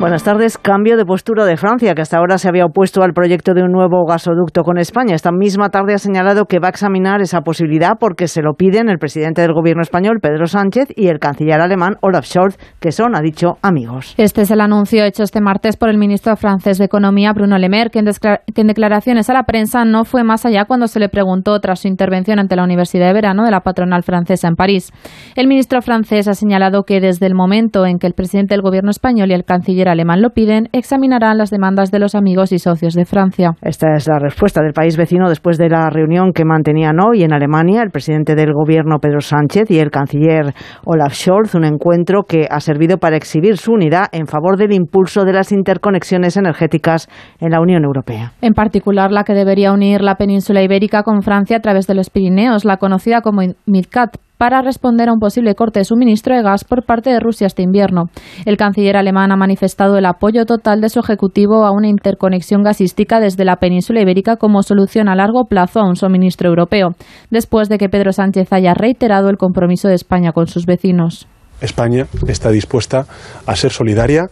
Buenas 0.01 0.23
tardes. 0.23 0.57
Cambio 0.57 0.97
de 0.97 1.05
postura 1.05 1.45
de 1.45 1.57
Francia, 1.57 1.93
que 1.93 2.01
hasta 2.01 2.17
ahora 2.17 2.39
se 2.39 2.49
había 2.49 2.65
opuesto 2.65 3.03
al 3.03 3.13
proyecto 3.13 3.53
de 3.53 3.61
un 3.61 3.71
nuevo 3.71 4.03
gasoducto 4.07 4.63
con 4.63 4.79
España. 4.79 5.13
Esta 5.13 5.31
misma 5.31 5.69
tarde 5.69 5.93
ha 5.93 5.99
señalado 5.99 6.45
que 6.45 6.57
va 6.57 6.69
a 6.69 6.71
examinar 6.71 7.21
esa 7.21 7.41
posibilidad 7.41 7.99
porque 7.99 8.27
se 8.27 8.41
lo 8.41 8.55
piden 8.55 8.89
el 8.89 8.97
presidente 8.97 9.43
del 9.43 9.53
gobierno 9.53 9.83
español, 9.83 10.17
Pedro 10.19 10.47
Sánchez, 10.47 10.87
y 10.95 11.09
el 11.09 11.19
canciller 11.19 11.61
alemán, 11.61 11.97
Olaf 12.01 12.25
Scholz, 12.25 12.57
que 12.79 12.91
son, 12.91 13.15
ha 13.15 13.21
dicho, 13.21 13.59
amigos. 13.61 14.15
Este 14.17 14.41
es 14.41 14.49
el 14.49 14.61
anuncio 14.61 15.03
hecho 15.03 15.21
este 15.21 15.39
martes 15.39 15.77
por 15.77 15.89
el 15.89 15.99
ministro 15.99 16.35
francés 16.35 16.79
de 16.79 16.85
Economía, 16.85 17.31
Bruno 17.33 17.59
Le 17.59 17.69
Maire, 17.69 17.91
que 17.91 17.99
en, 17.99 18.05
que 18.07 18.61
en 18.61 18.67
declaraciones 18.67 19.29
a 19.29 19.33
la 19.33 19.43
prensa 19.43 19.85
no 19.85 20.03
fue 20.03 20.23
más 20.23 20.47
allá 20.47 20.65
cuando 20.65 20.87
se 20.87 20.99
le 20.99 21.09
preguntó 21.09 21.59
tras 21.59 21.81
su 21.81 21.87
intervención 21.87 22.39
ante 22.39 22.55
la 22.55 22.63
Universidad 22.63 23.05
de 23.05 23.13
Verano 23.13 23.45
de 23.45 23.51
la 23.51 23.61
patronal 23.61 24.01
francesa 24.01 24.47
en 24.47 24.55
París. 24.55 24.91
El 25.35 25.47
ministro 25.47 25.79
francés 25.83 26.27
ha 26.27 26.33
señalado 26.33 26.85
que 26.85 27.01
desde 27.01 27.27
el 27.27 27.35
momento 27.35 27.85
en 27.85 27.99
que 27.99 28.07
el 28.07 28.13
presidente 28.13 28.55
del 28.55 28.63
gobierno 28.63 28.89
español 28.89 29.29
y 29.29 29.35
el 29.35 29.45
canciller 29.45 29.90
alemán 29.91 30.21
lo 30.21 30.31
piden, 30.31 30.69
examinarán 30.71 31.37
las 31.37 31.49
demandas 31.49 31.91
de 31.91 31.99
los 31.99 32.15
amigos 32.15 32.51
y 32.51 32.59
socios 32.59 32.93
de 32.93 33.05
Francia. 33.05 33.51
Esta 33.61 33.93
es 33.95 34.07
la 34.07 34.19
respuesta 34.19 34.61
del 34.61 34.73
país 34.73 34.97
vecino 34.97 35.29
después 35.29 35.57
de 35.57 35.69
la 35.69 35.89
reunión 35.89 36.33
que 36.33 36.45
mantenían 36.45 36.99
hoy 36.99 37.23
en 37.23 37.33
Alemania 37.33 37.81
el 37.83 37.91
presidente 37.91 38.35
del 38.35 38.53
gobierno 38.53 38.99
Pedro 38.99 39.21
Sánchez 39.21 39.69
y 39.69 39.79
el 39.79 39.91
canciller 39.91 40.53
Olaf 40.85 41.13
Scholz, 41.13 41.55
un 41.55 41.65
encuentro 41.65 42.23
que 42.23 42.47
ha 42.49 42.59
servido 42.59 42.97
para 42.97 43.17
exhibir 43.17 43.57
su 43.57 43.73
unidad 43.73 44.05
en 44.11 44.27
favor 44.27 44.57
del 44.57 44.73
impulso 44.73 45.25
de 45.25 45.33
las 45.33 45.51
interconexiones 45.51 46.37
energéticas 46.37 47.09
en 47.39 47.51
la 47.51 47.61
Unión 47.61 47.83
Europea. 47.83 48.33
En 48.41 48.53
particular 48.53 49.11
la 49.11 49.23
que 49.23 49.33
debería 49.33 49.73
unir 49.73 50.01
la 50.01 50.15
península 50.15 50.63
ibérica 50.63 51.03
con 51.03 51.21
Francia 51.21 51.57
a 51.57 51.61
través 51.61 51.87
de 51.87 51.95
los 51.95 52.09
Pirineos, 52.09 52.65
la 52.65 52.77
conocida 52.77 53.21
como 53.21 53.41
MidCat 53.65 54.17
para 54.41 54.63
responder 54.63 55.07
a 55.07 55.13
un 55.13 55.19
posible 55.19 55.53
corte 55.53 55.81
de 55.81 55.85
suministro 55.85 56.35
de 56.35 56.41
gas 56.41 56.63
por 56.63 56.83
parte 56.83 57.11
de 57.11 57.19
Rusia 57.19 57.45
este 57.45 57.61
invierno. 57.61 58.05
El 58.43 58.57
canciller 58.57 58.97
alemán 58.97 59.31
ha 59.31 59.35
manifestado 59.35 59.99
el 59.99 60.05
apoyo 60.07 60.45
total 60.47 60.81
de 60.81 60.89
su 60.89 60.99
ejecutivo 60.99 61.63
a 61.63 61.69
una 61.69 61.89
interconexión 61.89 62.63
gasística 62.63 63.19
desde 63.19 63.45
la 63.45 63.57
península 63.57 64.01
ibérica 64.01 64.37
como 64.37 64.63
solución 64.63 65.09
a 65.09 65.15
largo 65.15 65.43
plazo 65.47 65.79
a 65.79 65.87
un 65.87 65.95
suministro 65.95 66.49
europeo, 66.49 66.95
después 67.29 67.69
de 67.69 67.77
que 67.77 67.87
Pedro 67.87 68.13
Sánchez 68.13 68.51
haya 68.51 68.73
reiterado 68.73 69.29
el 69.29 69.37
compromiso 69.37 69.89
de 69.89 69.93
España 69.93 70.31
con 70.31 70.47
sus 70.47 70.65
vecinos. 70.65 71.27
España 71.61 72.07
está 72.27 72.49
dispuesta 72.49 73.05
a 73.45 73.55
ser 73.55 73.69
solidaria 73.69 74.25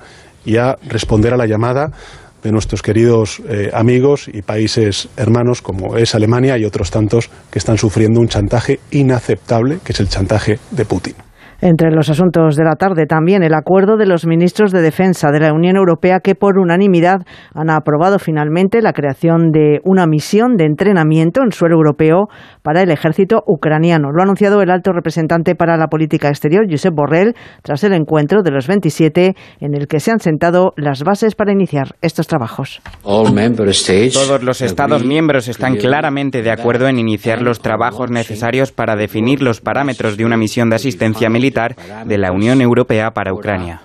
y 0.43 0.57
a 0.57 0.75
responder 0.87 1.35
a 1.35 1.37
la 1.37 1.45
llamada 1.45 1.91
de 2.43 2.51
nuestros 2.51 2.81
queridos 2.81 3.41
eh, 3.47 3.69
amigos 3.73 4.29
y 4.31 4.41
países 4.41 5.09
hermanos 5.17 5.61
como 5.61 5.97
es 5.97 6.15
Alemania 6.15 6.57
y 6.57 6.65
otros 6.65 6.91
tantos 6.91 7.29
que 7.51 7.59
están 7.59 7.77
sufriendo 7.77 8.19
un 8.19 8.27
chantaje 8.27 8.79
inaceptable, 8.91 9.79
que 9.83 9.93
es 9.93 9.99
el 9.99 10.09
chantaje 10.09 10.59
de 10.71 10.85
Putin. 10.85 11.28
Entre 11.61 11.91
los 11.91 12.09
asuntos 12.09 12.55
de 12.55 12.63
la 12.63 12.75
tarde 12.75 13.05
también 13.05 13.43
el 13.43 13.53
acuerdo 13.53 13.97
de 13.97 14.05
los 14.05 14.25
ministros 14.25 14.71
de 14.71 14.81
Defensa 14.81 15.29
de 15.29 15.41
la 15.41 15.51
Unión 15.51 15.75
Europea 15.75 16.21
que 16.21 16.33
por 16.33 16.57
unanimidad 16.57 17.25
han 17.53 17.69
aprobado 17.69 18.17
finalmente 18.17 18.81
la 18.81 18.93
creación 18.93 19.51
de 19.51 19.81
una 19.83 20.07
misión 20.07 20.55
de 20.55 20.63
entrenamiento 20.63 21.41
en 21.43 21.51
suelo 21.51 21.75
europeo 21.75 22.27
para 22.63 22.81
el 22.81 22.91
ejército 22.91 23.43
ucraniano. 23.45 24.09
Lo 24.13 24.21
ha 24.21 24.23
anunciado 24.23 24.61
el 24.61 24.69
alto 24.69 24.93
representante 24.93 25.53
para 25.53 25.75
la 25.75 25.87
política 25.87 26.29
exterior, 26.29 26.65
Josep 26.69 26.95
Borrell, 26.95 27.35
tras 27.61 27.83
el 27.83 27.91
encuentro 27.91 28.41
de 28.41 28.51
los 28.51 28.65
27 28.65 29.35
en 29.59 29.75
el 29.75 29.87
que 29.87 29.99
se 29.99 30.11
han 30.11 30.21
sentado 30.21 30.71
las 30.77 31.03
bases 31.03 31.35
para 31.35 31.51
iniciar 31.51 31.95
estos 32.01 32.27
trabajos. 32.27 32.81
Todos 34.13 34.43
los 34.43 34.61
Estados 34.61 35.03
miembros 35.03 35.49
están 35.49 35.75
claramente 35.75 36.41
de 36.41 36.51
acuerdo 36.51 36.87
en 36.87 36.99
iniciar 36.99 37.41
los 37.41 37.59
trabajos 37.59 38.09
necesarios 38.09 38.71
para 38.71 38.95
definir 38.95 39.41
los 39.41 39.59
parámetros 39.59 40.15
de 40.15 40.23
una 40.23 40.37
misión 40.37 40.69
de 40.69 40.77
asistencia 40.77 41.29
militar 41.29 41.48
de 42.05 42.17
la 42.17 42.31
Unión 42.31 42.61
Europea 42.61 43.11
para 43.11 43.33
Ucrania. 43.33 43.81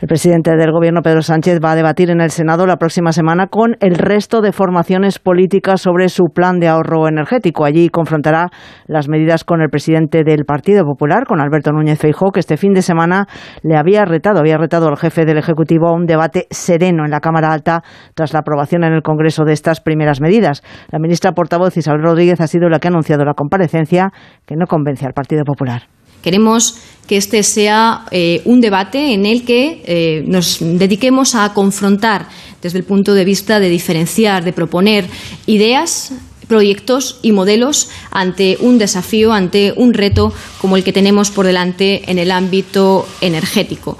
El 0.00 0.08
presidente 0.08 0.56
del 0.56 0.72
Gobierno, 0.72 1.02
Pedro 1.02 1.20
Sánchez, 1.20 1.60
va 1.62 1.72
a 1.72 1.76
debatir 1.76 2.08
en 2.08 2.22
el 2.22 2.30
Senado 2.30 2.66
la 2.66 2.78
próxima 2.78 3.12
semana 3.12 3.48
con 3.48 3.76
el 3.80 3.96
resto 3.96 4.40
de 4.40 4.50
formaciones 4.50 5.18
políticas 5.18 5.82
sobre 5.82 6.08
su 6.08 6.28
plan 6.34 6.58
de 6.58 6.68
ahorro 6.68 7.06
energético. 7.06 7.66
Allí 7.66 7.90
confrontará 7.90 8.48
las 8.86 9.10
medidas 9.10 9.44
con 9.44 9.60
el 9.60 9.68
presidente 9.68 10.24
del 10.24 10.46
Partido 10.46 10.86
Popular, 10.86 11.24
con 11.26 11.38
Alberto 11.42 11.70
Núñez 11.72 11.98
Feijóo, 11.98 12.32
que 12.32 12.40
este 12.40 12.56
fin 12.56 12.72
de 12.72 12.80
semana 12.80 13.26
le 13.62 13.76
había 13.76 14.06
retado, 14.06 14.38
había 14.38 14.56
retado 14.56 14.88
al 14.88 14.96
jefe 14.96 15.26
del 15.26 15.36
Ejecutivo 15.36 15.88
a 15.88 15.92
un 15.92 16.06
debate 16.06 16.46
sereno 16.48 17.04
en 17.04 17.10
la 17.10 17.20
Cámara 17.20 17.52
Alta 17.52 17.82
tras 18.14 18.32
la 18.32 18.38
aprobación 18.38 18.84
en 18.84 18.94
el 18.94 19.02
Congreso 19.02 19.44
de 19.44 19.52
estas 19.52 19.82
primeras 19.82 20.22
medidas. 20.22 20.62
La 20.90 20.98
ministra 20.98 21.32
portavoz 21.32 21.76
Isabel 21.76 22.00
Rodríguez 22.02 22.40
ha 22.40 22.46
sido 22.46 22.70
la 22.70 22.78
que 22.78 22.88
ha 22.88 22.90
anunciado 22.90 23.26
la 23.26 23.34
comparecencia 23.34 24.12
que 24.46 24.56
no 24.56 24.64
convence 24.64 25.04
al 25.04 25.12
Partido 25.12 25.44
Popular. 25.44 25.82
Queremos 26.22 26.76
que 27.06 27.16
este 27.16 27.42
sea 27.42 28.04
eh, 28.10 28.40
un 28.44 28.60
debate 28.60 29.12
en 29.12 29.26
el 29.26 29.44
que 29.44 29.82
eh, 29.84 30.22
nos 30.26 30.58
dediquemos 30.60 31.34
a 31.34 31.52
confrontar 31.52 32.28
desde 32.62 32.78
el 32.78 32.84
punto 32.84 33.14
de 33.14 33.24
vista 33.24 33.58
de 33.58 33.68
diferenciar, 33.68 34.44
de 34.44 34.52
proponer 34.52 35.06
ideas 35.46 36.12
proyectos 36.46 37.18
y 37.22 37.32
modelos 37.32 37.90
ante 38.10 38.58
un 38.60 38.76
desafío, 38.76 39.32
ante 39.32 39.72
un 39.76 39.94
reto 39.94 40.32
como 40.60 40.76
el 40.76 40.84
que 40.84 40.92
tenemos 40.92 41.30
por 41.30 41.46
delante 41.46 42.10
en 42.10 42.18
el 42.18 42.32
ámbito 42.32 43.06
energético. 43.20 43.98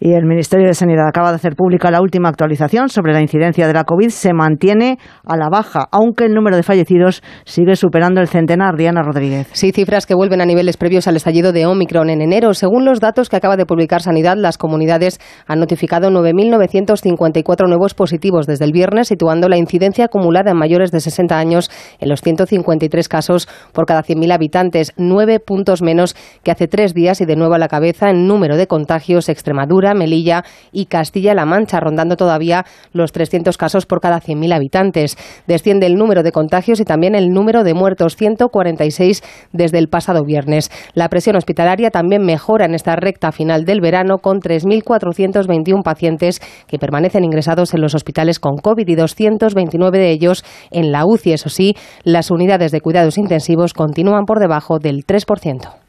Y 0.00 0.12
el 0.12 0.26
Ministerio 0.26 0.68
de 0.68 0.74
Sanidad 0.74 1.08
acaba 1.08 1.30
de 1.30 1.36
hacer 1.36 1.56
pública 1.56 1.90
la 1.90 2.00
última 2.00 2.28
actualización 2.28 2.88
sobre 2.88 3.12
la 3.12 3.20
incidencia 3.20 3.66
de 3.66 3.72
la 3.72 3.82
COVID. 3.82 4.10
Se 4.10 4.32
mantiene 4.32 4.96
a 5.24 5.36
la 5.36 5.48
baja, 5.48 5.88
aunque 5.90 6.24
el 6.24 6.34
número 6.34 6.56
de 6.56 6.62
fallecidos 6.62 7.20
sigue 7.44 7.74
superando 7.74 8.20
el 8.20 8.28
centenar. 8.28 8.76
Diana 8.76 9.02
Rodríguez. 9.02 9.48
Sí, 9.52 9.72
cifras 9.72 10.06
que 10.06 10.14
vuelven 10.14 10.40
a 10.40 10.46
niveles 10.46 10.76
previos 10.76 11.08
al 11.08 11.16
estallido 11.16 11.52
de 11.52 11.66
Omicron 11.66 12.10
en 12.10 12.22
enero. 12.22 12.54
Según 12.54 12.84
los 12.84 13.00
datos 13.00 13.28
que 13.28 13.36
acaba 13.36 13.56
de 13.56 13.66
publicar 13.66 14.00
Sanidad, 14.00 14.36
las 14.36 14.56
comunidades 14.56 15.18
han 15.48 15.58
notificado 15.58 16.10
9.954 16.10 17.66
nuevos 17.66 17.94
positivos 17.94 18.46
desde 18.46 18.66
el 18.66 18.72
viernes, 18.72 19.08
situando 19.08 19.48
la 19.48 19.56
incidencia 19.56 20.04
acumulada 20.04 20.52
en 20.52 20.58
mayores 20.58 20.92
de 20.92 21.00
60 21.00 21.36
años 21.36 21.70
en 21.98 22.08
los 22.08 22.20
153 22.20 23.08
casos 23.08 23.48
por 23.72 23.86
cada 23.86 24.04
100.000 24.04 24.32
habitantes, 24.32 24.92
nueve 24.96 25.40
puntos 25.40 25.82
menos 25.82 26.14
que 26.44 26.52
hace 26.52 26.68
tres 26.68 26.94
días 26.94 27.20
y 27.20 27.24
de 27.24 27.34
nuevo 27.34 27.54
a 27.54 27.58
la 27.58 27.68
cabeza 27.68 28.10
en 28.10 28.28
número 28.28 28.56
de 28.56 28.68
contagios 28.68 29.28
Extremadura 29.28 29.87
Melilla 29.94 30.44
y 30.72 30.86
Castilla-La 30.86 31.44
Mancha, 31.44 31.80
rondando 31.80 32.16
todavía 32.16 32.64
los 32.92 33.12
300 33.12 33.56
casos 33.56 33.86
por 33.86 34.00
cada 34.00 34.20
100.000 34.20 34.54
habitantes. 34.54 35.16
Desciende 35.46 35.86
el 35.86 35.96
número 35.96 36.22
de 36.22 36.32
contagios 36.32 36.80
y 36.80 36.84
también 36.84 37.14
el 37.14 37.30
número 37.30 37.64
de 37.64 37.74
muertos, 37.74 38.16
146 38.16 39.22
desde 39.52 39.78
el 39.78 39.88
pasado 39.88 40.24
viernes. 40.24 40.70
La 40.94 41.08
presión 41.08 41.36
hospitalaria 41.36 41.90
también 41.90 42.24
mejora 42.24 42.66
en 42.66 42.74
esta 42.74 42.96
recta 42.96 43.32
final 43.32 43.64
del 43.64 43.80
verano 43.80 44.18
con 44.18 44.40
3.421 44.40 45.82
pacientes 45.82 46.40
que 46.66 46.78
permanecen 46.78 47.24
ingresados 47.24 47.74
en 47.74 47.80
los 47.80 47.94
hospitales 47.94 48.38
con 48.40 48.56
COVID 48.56 48.86
y 48.86 48.94
229 48.94 49.98
de 49.98 50.10
ellos 50.10 50.44
en 50.70 50.92
la 50.92 51.04
UCI. 51.06 51.32
Eso 51.32 51.48
sí, 51.48 51.74
las 52.04 52.30
unidades 52.30 52.72
de 52.72 52.80
cuidados 52.80 53.18
intensivos 53.18 53.74
continúan 53.74 54.24
por 54.24 54.38
debajo 54.38 54.78
del 54.78 55.06
3%. 55.06 55.87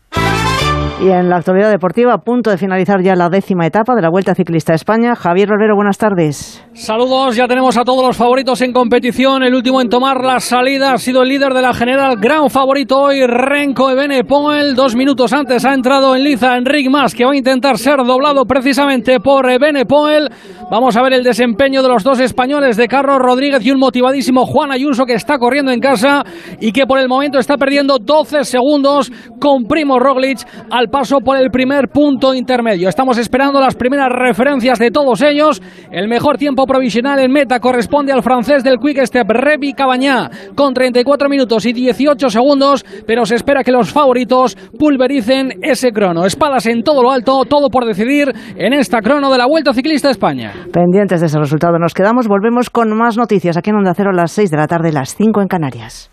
Y 1.01 1.07
en 1.07 1.30
la 1.30 1.38
actualidad 1.38 1.69
deportiva, 1.69 2.13
a 2.13 2.17
punto 2.17 2.49
de 2.49 2.57
finalizar 2.57 3.01
ya 3.01 3.15
la 3.15 3.30
décima 3.30 3.65
etapa 3.65 3.95
de 3.95 4.01
la 4.01 4.09
Vuelta 4.09 4.35
Ciclista 4.35 4.73
a 4.73 4.76
España. 4.76 5.15
Javier 5.15 5.47
Rivero, 5.47 5.73
buenas 5.73 5.97
tardes. 5.97 6.61
Saludos, 6.73 7.38
ya 7.38 7.47
tenemos 7.47 7.77
a 7.77 7.85
todos 7.85 8.05
los 8.05 8.17
favoritos 8.17 8.61
en 8.61 8.73
competición. 8.73 9.43
El 9.43 9.55
último 9.55 9.80
en 9.80 9.88
tomar 9.88 10.21
la 10.21 10.41
salida 10.41 10.91
ha 10.91 10.97
sido 10.97 11.23
el 11.23 11.30
líder 11.30 11.53
de 11.53 11.61
la 11.61 11.73
general, 11.73 12.17
gran 12.17 12.49
favorito 12.49 12.99
hoy, 12.99 13.26
Renko 13.26 13.89
Ebenepoel. 13.89 14.76
Dos 14.76 14.93
minutos 14.97 15.31
antes 15.31 15.63
ha 15.63 15.73
entrado 15.73 16.17
en 16.17 16.23
liza 16.26 16.57
Enric 16.57 16.89
Mas, 16.89 17.15
que 17.15 17.23
va 17.23 17.31
a 17.31 17.38
intentar 17.38 17.77
ser 17.77 18.03
doblado 18.03 18.43
precisamente 18.43 19.21
por 19.21 19.49
Ebenepoel. 19.49 20.30
Vamos 20.69 20.97
a 20.97 21.01
ver 21.01 21.13
el 21.13 21.23
desempeño 21.23 21.81
de 21.81 21.88
los 21.88 22.03
dos 22.03 22.19
españoles, 22.19 22.76
de 22.76 22.89
Carlos 22.89 23.19
Rodríguez 23.19 23.65
y 23.65 23.71
un 23.71 23.80
motivadísimo 23.80 24.45
Juan 24.45 24.71
Ayuso, 24.71 25.05
que 25.05 25.13
está 25.13 25.38
corriendo 25.39 25.71
en 25.71 25.80
casa 25.80 26.23
y 26.59 26.73
que 26.73 26.85
por 26.85 26.99
el 26.99 27.07
momento 27.07 27.39
está 27.39 27.57
perdiendo 27.57 27.99
12 27.99 28.43
segundos 28.43 29.09
con 29.39 29.63
Primo 29.63 29.97
Roglic 29.97 30.39
al 30.69 30.88
paso 30.89 31.19
por 31.19 31.37
el 31.37 31.49
primer 31.49 31.87
punto 31.89 32.33
intermedio. 32.33 32.89
Estamos 32.89 33.17
esperando 33.17 33.59
las 33.59 33.75
primeras 33.75 34.09
referencias 34.09 34.79
de 34.79 34.91
todos 34.91 35.21
ellos. 35.21 35.61
El 35.91 36.07
mejor 36.07 36.37
tiempo 36.37 36.65
provisional 36.65 37.19
en 37.19 37.31
meta 37.31 37.59
corresponde 37.59 38.11
al 38.11 38.23
francés 38.23 38.63
del 38.63 38.77
Quick 38.77 39.05
Step, 39.05 39.29
Revi 39.29 39.73
Cabañá, 39.73 40.29
con 40.55 40.73
34 40.73 41.29
minutos 41.29 41.65
y 41.65 41.73
18 41.73 42.29
segundos, 42.29 42.85
pero 43.05 43.25
se 43.25 43.35
espera 43.35 43.63
que 43.63 43.71
los 43.71 43.91
favoritos 43.91 44.55
pulvericen 44.77 45.59
ese 45.61 45.91
crono. 45.91 46.25
Espadas 46.25 46.65
en 46.65 46.83
todo 46.83 47.03
lo 47.03 47.11
alto, 47.11 47.45
todo 47.45 47.69
por 47.69 47.85
decidir 47.85 48.33
en 48.55 48.73
esta 48.73 49.01
crono 49.01 49.31
de 49.31 49.37
la 49.37 49.47
Vuelta 49.47 49.73
Ciclista 49.73 50.09
a 50.09 50.11
España. 50.11 50.53
Pendientes 50.71 51.21
de 51.21 51.27
ese 51.27 51.39
resultado 51.39 51.77
nos 51.79 51.93
quedamos, 51.93 52.27
volvemos 52.27 52.69
con 52.69 52.95
más 52.97 53.17
noticias 53.17 53.57
aquí 53.57 53.69
en 53.69 53.77
Onda 53.77 53.93
Cero 53.95 54.11
a 54.11 54.15
las 54.15 54.31
6 54.31 54.51
de 54.51 54.57
la 54.57 54.67
tarde, 54.67 54.91
las 54.91 55.15
5 55.15 55.41
en 55.41 55.47
Canarias. 55.47 56.11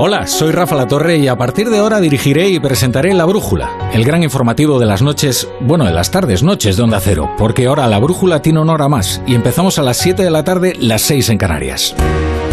Hola, 0.00 0.28
soy 0.28 0.52
Rafa 0.52 0.76
La 0.76 0.86
Torre 0.86 1.18
y 1.18 1.26
a 1.26 1.34
partir 1.34 1.70
de 1.70 1.78
ahora 1.78 1.98
dirigiré 1.98 2.50
y 2.50 2.60
presentaré 2.60 3.12
La 3.14 3.24
Brújula, 3.24 3.90
el 3.92 4.04
gran 4.04 4.22
informativo 4.22 4.78
de 4.78 4.86
las 4.86 5.02
noches, 5.02 5.48
bueno, 5.58 5.84
de 5.84 5.90
las 5.90 6.12
tardes, 6.12 6.44
noches 6.44 6.76
de 6.76 6.84
Onda 6.84 7.00
Cero, 7.00 7.28
porque 7.36 7.66
ahora 7.66 7.88
La 7.88 7.98
Brújula 7.98 8.40
tiene 8.40 8.60
una 8.60 8.74
hora 8.74 8.88
más 8.88 9.20
y 9.26 9.34
empezamos 9.34 9.76
a 9.76 9.82
las 9.82 9.96
7 9.96 10.22
de 10.22 10.30
la 10.30 10.44
tarde, 10.44 10.74
las 10.78 11.02
6 11.02 11.30
en 11.30 11.38
Canarias. 11.38 11.96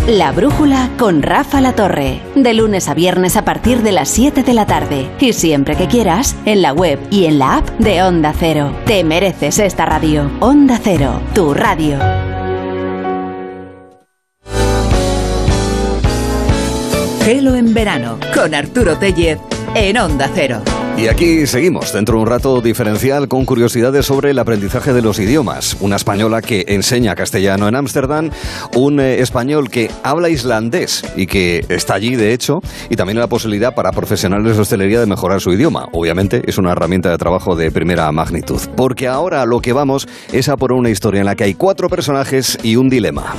La 0.07 0.31
Brújula 0.31 0.89
con 0.97 1.22
Rafa 1.22 1.61
La 1.61 1.76
Torre, 1.76 2.19
de 2.34 2.53
lunes 2.55 2.88
a 2.88 2.95
viernes 2.95 3.38
a 3.38 3.45
partir 3.45 3.84
de 3.84 3.91
las 3.91 4.09
7 4.09 4.41
de 4.41 4.53
la 4.55 4.65
tarde 4.65 5.07
y 5.19 5.34
siempre 5.34 5.76
que 5.76 5.85
quieras 5.88 6.35
en 6.45 6.63
la 6.63 6.73
web 6.73 6.99
y 7.11 7.26
en 7.26 7.38
la 7.38 7.57
app 7.57 7.69
de 7.77 8.01
Onda 8.01 8.34
Cero. 8.35 8.72
Te 8.88 9.03
mereces 9.03 9.59
esta 9.59 9.85
radio. 9.85 10.31
Onda 10.39 10.80
Cero, 10.84 11.22
tu 11.35 11.53
radio. 11.53 11.99
Gelo 17.26 17.56
en 17.56 17.73
verano 17.73 18.19
con 18.35 18.53
Arturo 18.53 18.99
Tellez 18.99 19.39
en 19.73 19.97
Onda 19.97 20.30
Cero. 20.35 20.61
Y 20.95 21.07
aquí 21.07 21.47
seguimos, 21.47 21.91
dentro 21.91 22.18
de 22.18 22.22
un 22.22 22.27
rato 22.27 22.61
diferencial 22.61 23.27
con 23.27 23.45
curiosidades 23.45 24.06
sobre 24.06 24.30
el 24.30 24.38
aprendizaje 24.38 24.93
de 24.93 25.02
los 25.02 25.18
idiomas. 25.18 25.76
Una 25.80 25.95
española 25.95 26.43
que 26.43 26.65
enseña 26.68 27.15
castellano 27.15 27.68
en 27.68 27.73
Ámsterdam, 27.73 28.30
un 28.76 28.99
eh, 28.99 29.22
español 29.22 29.72
que 29.72 29.89
habla 30.03 30.30
islandés 30.30 31.03
y 31.15 31.26
que 31.26 31.65
está 31.68 31.95
allí, 31.95 32.15
de 32.15 32.31
hecho, 32.31 32.60
y 32.91 32.95
también 32.95 33.18
la 33.18 33.26
posibilidad 33.26 33.73
para 33.73 33.91
profesionales 33.91 34.56
de 34.56 34.61
hostelería 34.61 34.99
de 34.99 35.07
mejorar 35.07 35.41
su 35.41 35.52
idioma. 35.52 35.88
Obviamente 35.93 36.43
es 36.45 36.60
una 36.60 36.73
herramienta 36.73 37.10
de 37.10 37.18
trabajo 37.18 37.56
de 37.56 37.72
primera 37.72 38.11
magnitud. 38.11 38.61
Porque 38.77 39.07
ahora 39.07 39.47
lo 39.47 39.61
que 39.61 39.73
vamos 39.73 40.07
es 40.31 40.47
a 40.47 40.57
por 40.57 40.73
una 40.73 40.91
historia 40.91 41.22
en 41.22 41.26
la 41.26 41.35
que 41.35 41.45
hay 41.45 41.56
cuatro 41.56 41.89
personajes 41.89 42.60
y 42.61 42.76
un 42.76 42.88
dilema. 42.88 43.34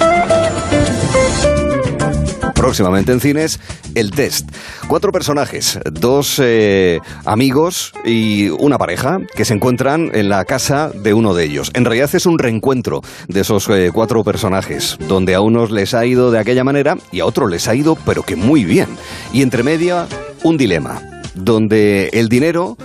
Próximamente 2.67 3.13
en 3.13 3.21
cines, 3.21 3.61
El 3.95 4.11
Test. 4.11 4.51
Cuatro 4.89 5.13
personajes, 5.13 5.79
dos 5.89 6.41
eh, 6.43 6.99
amigos 7.25 7.93
y 8.05 8.49
una 8.49 8.77
pareja 8.77 9.21
que 9.37 9.45
se 9.45 9.55
encuentran 9.55 10.11
en 10.13 10.29
la 10.29 10.45
casa 10.45 10.91
de 10.91 11.15
uno 11.15 11.33
de 11.33 11.45
ellos. 11.45 11.71
En 11.75 11.85
realidad 11.85 12.11
es 12.13 12.27
un 12.27 12.41
reencuentro 12.41 13.03
de 13.29 13.43
esos 13.43 13.69
eh, 13.69 13.93
cuatro 13.95 14.25
personajes, 14.25 14.99
donde 15.07 15.37
a 15.37 15.43
unos 15.43 15.71
les 15.71 15.95
ha 15.95 16.05
ido 16.07 16.33
de 16.33 16.41
aquella 16.41 16.65
manera 16.65 16.97
y 17.13 17.21
a 17.21 17.27
otros 17.27 17.49
les 17.49 17.69
ha 17.69 17.75
ido 17.77 17.97
pero 18.05 18.25
que 18.25 18.35
muy 18.35 18.65
bien. 18.65 18.89
Y 19.33 19.43
entre 19.43 19.63
media, 19.63 20.09
un 20.43 20.57
dilema, 20.57 21.01
donde 21.37 22.09
el 22.15 22.29
dinero 22.29 22.77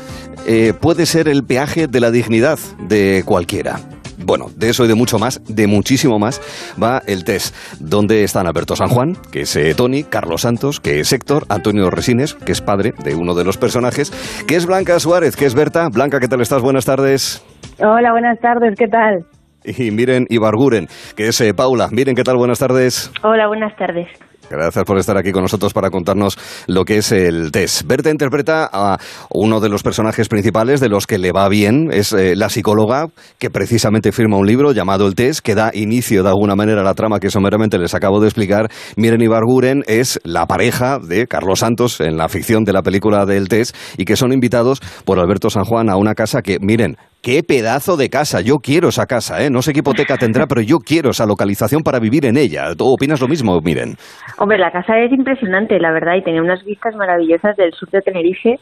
eh, 0.45 0.73
puede 0.79 1.07
ser 1.07 1.27
el 1.27 1.43
peaje 1.43 1.87
de 1.87 1.99
la 1.99 2.11
dignidad 2.11 2.59
de 2.87 3.23
cualquiera. 3.25 3.79
Bueno, 4.23 4.47
de 4.55 4.69
eso 4.69 4.85
y 4.85 4.87
de 4.87 4.95
mucho 4.95 5.19
más, 5.19 5.41
de 5.47 5.67
muchísimo 5.67 6.19
más, 6.19 6.41
va 6.81 7.01
el 7.07 7.23
test. 7.23 7.55
Donde 7.79 8.23
están 8.23 8.47
Alberto 8.47 8.75
San 8.75 8.89
Juan, 8.89 9.17
que 9.31 9.41
es 9.41 9.55
eh, 9.55 9.73
Tony, 9.75 10.03
Carlos 10.03 10.41
Santos, 10.41 10.79
que 10.79 10.99
es 10.99 11.11
Héctor, 11.13 11.45
Antonio 11.49 11.89
Resines, 11.89 12.33
que 12.33 12.51
es 12.51 12.61
padre 12.61 12.93
de 13.03 13.15
uno 13.15 13.33
de 13.33 13.43
los 13.43 13.57
personajes, 13.57 14.11
que 14.47 14.55
es 14.55 14.65
Blanca 14.65 14.99
Suárez, 14.99 15.35
que 15.35 15.45
es 15.45 15.55
Berta. 15.55 15.89
Blanca, 15.89 16.19
¿qué 16.19 16.27
tal 16.27 16.41
estás? 16.41 16.61
Buenas 16.61 16.85
tardes. 16.85 17.43
Hola, 17.79 18.11
buenas 18.11 18.39
tardes, 18.39 18.75
¿qué 18.77 18.87
tal? 18.87 19.25
Y 19.63 19.91
miren 19.91 20.25
Ibarguren, 20.29 20.87
que 21.15 21.27
es 21.27 21.39
eh, 21.41 21.53
Paula. 21.53 21.89
Miren, 21.91 22.15
¿qué 22.15 22.23
tal? 22.23 22.37
Buenas 22.37 22.59
tardes. 22.59 23.11
Hola, 23.23 23.47
buenas 23.47 23.75
tardes. 23.75 24.07
Gracias 24.51 24.83
por 24.85 24.97
estar 24.97 25.17
aquí 25.17 25.31
con 25.31 25.43
nosotros 25.43 25.73
para 25.73 25.89
contarnos 25.89 26.37
lo 26.67 26.83
que 26.83 26.97
es 26.97 27.11
el 27.11 27.51
test. 27.51 27.83
Berta 27.87 28.09
interpreta 28.09 28.69
a 28.71 28.97
uno 29.29 29.59
de 29.59 29.69
los 29.69 29.81
personajes 29.81 30.27
principales 30.27 30.79
de 30.79 30.89
los 30.89 31.07
que 31.07 31.17
le 31.17 31.31
va 31.31 31.47
bien, 31.47 31.89
es 31.91 32.11
eh, 32.11 32.35
la 32.35 32.49
psicóloga 32.49 33.07
que 33.39 33.49
precisamente 33.49 34.11
firma 34.11 34.37
un 34.37 34.45
libro 34.45 34.73
llamado 34.73 35.07
El 35.07 35.15
test 35.15 35.39
que 35.39 35.55
da 35.55 35.71
inicio 35.73 36.23
de 36.23 36.29
alguna 36.29 36.55
manera 36.55 36.81
a 36.81 36.83
la 36.83 36.93
trama 36.93 37.19
que 37.19 37.29
someramente 37.29 37.77
les 37.77 37.93
acabo 37.93 38.19
de 38.19 38.27
explicar. 38.27 38.69
Miren 38.97 39.21
Ibarguren 39.21 39.83
es 39.87 40.19
la 40.23 40.45
pareja 40.45 40.99
de 40.99 41.27
Carlos 41.27 41.59
Santos 41.59 42.01
en 42.01 42.17
la 42.17 42.27
ficción 42.27 42.63
de 42.63 42.73
la 42.73 42.81
película 42.81 43.25
del 43.25 43.47
test 43.47 43.75
y 43.97 44.05
que 44.05 44.15
son 44.17 44.33
invitados 44.33 44.81
por 45.05 45.19
Alberto 45.19 45.49
San 45.49 45.63
Juan 45.63 45.89
a 45.89 45.95
una 45.95 46.13
casa 46.13 46.41
que, 46.41 46.57
miren, 46.59 46.97
Qué 47.21 47.43
pedazo 47.43 47.97
de 47.97 48.09
casa. 48.09 48.41
Yo 48.41 48.57
quiero 48.57 48.89
esa 48.89 49.05
casa, 49.05 49.45
¿eh? 49.45 49.51
No 49.51 49.61
sé 49.61 49.73
qué 49.73 49.79
hipoteca 49.79 50.17
tendrá, 50.17 50.47
pero 50.47 50.61
yo 50.61 50.79
quiero 50.79 51.11
esa 51.11 51.27
localización 51.27 51.83
para 51.83 51.99
vivir 51.99 52.25
en 52.25 52.35
ella. 52.35 52.73
¿Tú 52.75 52.91
opinas 52.91 53.21
lo 53.21 53.27
mismo? 53.27 53.59
Miren. 53.61 53.93
Hombre, 54.39 54.57
la 54.57 54.71
casa 54.71 54.97
es 54.97 55.11
impresionante, 55.11 55.79
la 55.79 55.91
verdad, 55.91 56.15
y 56.15 56.23
tenía 56.23 56.41
unas 56.41 56.63
vistas 56.65 56.95
maravillosas 56.95 57.55
del 57.57 57.73
sur 57.73 57.91
de 57.91 58.01
Tenerife. 58.01 58.55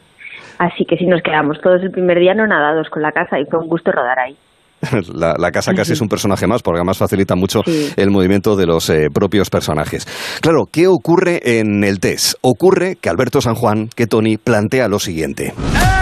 Así 0.58 0.84
que 0.84 0.96
si 0.96 1.06
nos 1.06 1.22
quedamos 1.22 1.58
todos 1.62 1.80
el 1.82 1.90
primer 1.90 2.18
día 2.18 2.34
no 2.34 2.46
nadados 2.46 2.88
con 2.90 3.00
la 3.00 3.12
casa 3.12 3.40
y 3.40 3.46
fue 3.46 3.60
un 3.60 3.68
gusto 3.68 3.92
rodar 3.92 4.18
ahí. 4.18 4.36
La, 5.14 5.50
casa 5.50 5.72
casi 5.72 5.94
es 5.94 6.00
un 6.02 6.08
personaje 6.10 6.46
más, 6.46 6.62
porque 6.62 6.80
además 6.80 6.98
facilita 6.98 7.36
mucho 7.36 7.62
el 7.96 8.10
movimiento 8.10 8.56
de 8.56 8.66
los 8.66 8.90
eh, 8.90 9.08
propios 9.12 9.48
personajes. 9.48 10.06
Claro, 10.42 10.64
¿qué 10.70 10.86
ocurre 10.86 11.58
en 11.58 11.82
el 11.82 11.98
test? 11.98 12.34
Ocurre 12.42 12.96
que 13.00 13.08
Alberto 13.08 13.40
San 13.40 13.54
Juan, 13.54 13.88
que 13.94 14.06
Tony, 14.06 14.36
plantea 14.36 14.88
lo 14.88 14.98
siguiente. 14.98 15.54
Todas 15.54 15.99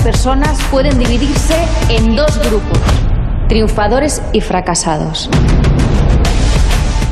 personas 0.00 0.58
pueden 0.70 0.98
dividirse 0.98 1.54
en 1.88 2.16
dos 2.16 2.38
grupos, 2.38 2.78
triunfadores 3.48 4.22
y 4.32 4.40
fracasados. 4.40 5.28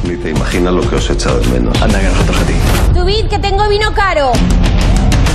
Ni 0.05 0.17
te 0.17 0.31
imaginas 0.31 0.73
lo 0.73 0.89
que 0.89 0.97
os 0.97 1.11
he 1.11 1.13
echado 1.13 1.39
de 1.41 1.49
menos. 1.49 1.81
Anda, 1.83 2.01
que 2.01 2.09
nosotros 2.09 2.37
a 2.39 2.45
ti. 2.45 2.55
Subid, 2.95 3.29
que 3.29 3.39
tengo 3.39 3.69
vino 3.69 3.93
caro. 3.95 4.33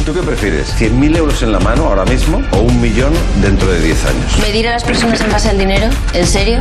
¿Tú 0.05 0.13
qué 0.13 0.21
prefieres? 0.21 0.73
¿100.000 0.79 1.17
euros 1.17 1.43
en 1.43 1.51
la 1.51 1.59
mano 1.59 1.85
ahora 1.85 2.05
mismo 2.05 2.41
o 2.51 2.59
un 2.59 2.81
millón 2.81 3.13
dentro 3.41 3.71
de 3.71 3.79
10 3.79 4.05
años? 4.05 4.39
¿Medir 4.41 4.67
a 4.67 4.71
las 4.71 4.83
personas 4.83 5.21
en 5.21 5.31
base 5.31 5.49
al 5.49 5.57
dinero? 5.57 5.87
¿En 6.13 6.27
serio? 6.27 6.59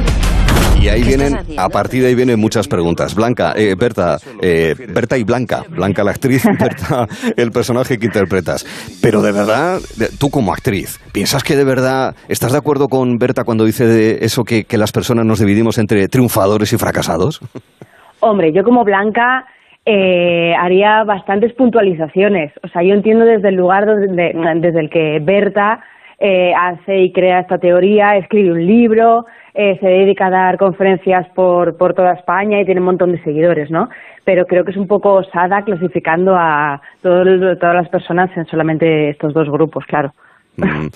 Y 0.80 0.88
ahí 0.88 1.02
vienen, 1.04 1.38
a 1.58 1.68
partir 1.68 2.02
de 2.02 2.08
ahí 2.08 2.14
vienen 2.14 2.40
muchas 2.40 2.66
preguntas. 2.66 3.14
Blanca, 3.14 3.52
eh, 3.56 3.76
Berta, 3.78 4.16
eh, 4.40 4.74
Berta 4.92 5.16
y 5.16 5.22
Blanca. 5.22 5.62
Blanca 5.68 6.02
la 6.02 6.10
actriz, 6.10 6.44
Berta 6.60 7.06
el 7.36 7.50
personaje 7.52 7.98
que 7.98 8.06
interpretas. 8.06 8.64
Pero 9.00 9.22
de 9.22 9.32
verdad, 9.32 9.78
tú 10.18 10.28
como 10.30 10.52
actriz, 10.52 10.98
¿piensas 11.12 11.44
que 11.44 11.54
de 11.54 11.64
verdad 11.64 12.14
estás 12.28 12.52
de 12.52 12.58
acuerdo 12.58 12.88
con 12.88 13.16
Berta 13.18 13.44
cuando 13.44 13.64
dice 13.64 13.86
de 13.86 14.24
eso 14.24 14.42
que, 14.42 14.64
que 14.64 14.76
las 14.76 14.90
personas 14.90 15.24
nos 15.24 15.38
dividimos 15.38 15.78
entre 15.78 16.08
triunfadores 16.08 16.72
y 16.72 16.78
fracasados? 16.78 17.40
Hombre, 18.20 18.52
yo 18.52 18.64
como 18.64 18.84
Blanca 18.84 19.46
eh, 19.84 20.54
haría 20.58 21.02
bastantes 21.04 21.52
puntualizaciones. 21.54 22.52
O 22.62 22.68
sea, 22.68 22.82
yo 22.82 22.94
entiendo 22.94 23.24
desde 23.24 23.48
el 23.48 23.56
lugar 23.56 23.84
desde, 23.86 24.32
desde 24.60 24.80
el 24.80 24.90
que 24.90 25.18
Berta 25.20 25.80
eh, 26.20 26.52
hace 26.54 27.00
y 27.00 27.12
crea 27.12 27.40
esta 27.40 27.58
teoría, 27.58 28.16
escribe 28.16 28.52
un 28.52 28.64
libro, 28.64 29.26
eh, 29.54 29.78
se 29.80 29.86
dedica 29.86 30.26
a 30.26 30.30
dar 30.30 30.58
conferencias 30.58 31.28
por, 31.30 31.76
por 31.76 31.94
toda 31.94 32.14
España 32.14 32.60
y 32.60 32.64
tiene 32.64 32.80
un 32.80 32.86
montón 32.86 33.12
de 33.12 33.22
seguidores, 33.22 33.70
¿no? 33.70 33.88
Pero 34.24 34.46
creo 34.46 34.64
que 34.64 34.70
es 34.70 34.76
un 34.76 34.86
poco 34.86 35.14
osada 35.14 35.62
clasificando 35.62 36.34
a 36.36 36.80
todo, 37.02 37.24
todas 37.58 37.74
las 37.74 37.88
personas 37.88 38.30
en 38.36 38.46
solamente 38.46 39.10
estos 39.10 39.34
dos 39.34 39.50
grupos, 39.50 39.84
claro. 39.86 40.12
Mm. 40.56 40.88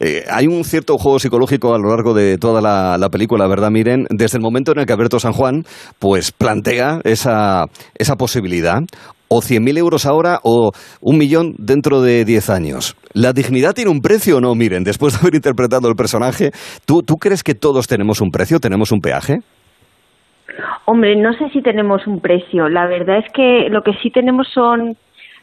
Eh, 0.00 0.24
hay 0.28 0.46
un 0.48 0.64
cierto 0.64 0.98
juego 0.98 1.18
psicológico 1.18 1.74
a 1.74 1.78
lo 1.78 1.88
largo 1.88 2.14
de 2.14 2.36
toda 2.36 2.60
la, 2.60 2.98
la, 2.98 3.08
película, 3.10 3.46
¿verdad? 3.46 3.70
Miren, 3.70 4.06
desde 4.10 4.38
el 4.38 4.42
momento 4.42 4.72
en 4.72 4.80
el 4.80 4.86
que 4.86 4.92
Alberto 4.92 5.20
San 5.20 5.32
Juan 5.32 5.62
pues 6.00 6.32
plantea 6.32 7.00
esa, 7.04 7.66
esa 7.94 8.16
posibilidad, 8.16 8.80
o 9.28 9.40
100.000 9.40 9.78
euros 9.78 10.06
ahora 10.06 10.38
o 10.42 10.72
un 11.00 11.18
millón 11.18 11.54
dentro 11.58 12.02
de 12.02 12.24
10 12.24 12.50
años. 12.50 12.96
¿La 13.12 13.32
dignidad 13.32 13.74
tiene 13.74 13.90
un 13.90 14.00
precio 14.00 14.38
o 14.38 14.40
no? 14.40 14.54
Miren, 14.54 14.84
después 14.84 15.14
de 15.14 15.20
haber 15.20 15.34
interpretado 15.34 15.88
el 15.88 15.96
personaje, 15.96 16.50
¿tú, 16.86 17.02
¿tú 17.02 17.16
crees 17.16 17.42
que 17.42 17.54
todos 17.54 17.86
tenemos 17.86 18.20
un 18.20 18.30
precio, 18.30 18.60
tenemos 18.60 18.92
un 18.92 19.00
peaje? 19.00 19.38
Hombre, 20.86 21.16
no 21.16 21.32
sé 21.32 21.48
si 21.52 21.62
tenemos 21.62 22.06
un 22.06 22.20
precio. 22.20 22.68
La 22.68 22.86
verdad 22.86 23.18
es 23.18 23.32
que 23.32 23.68
lo 23.70 23.82
que 23.82 23.92
sí 24.02 24.10
tenemos 24.10 24.46
son 24.52 24.96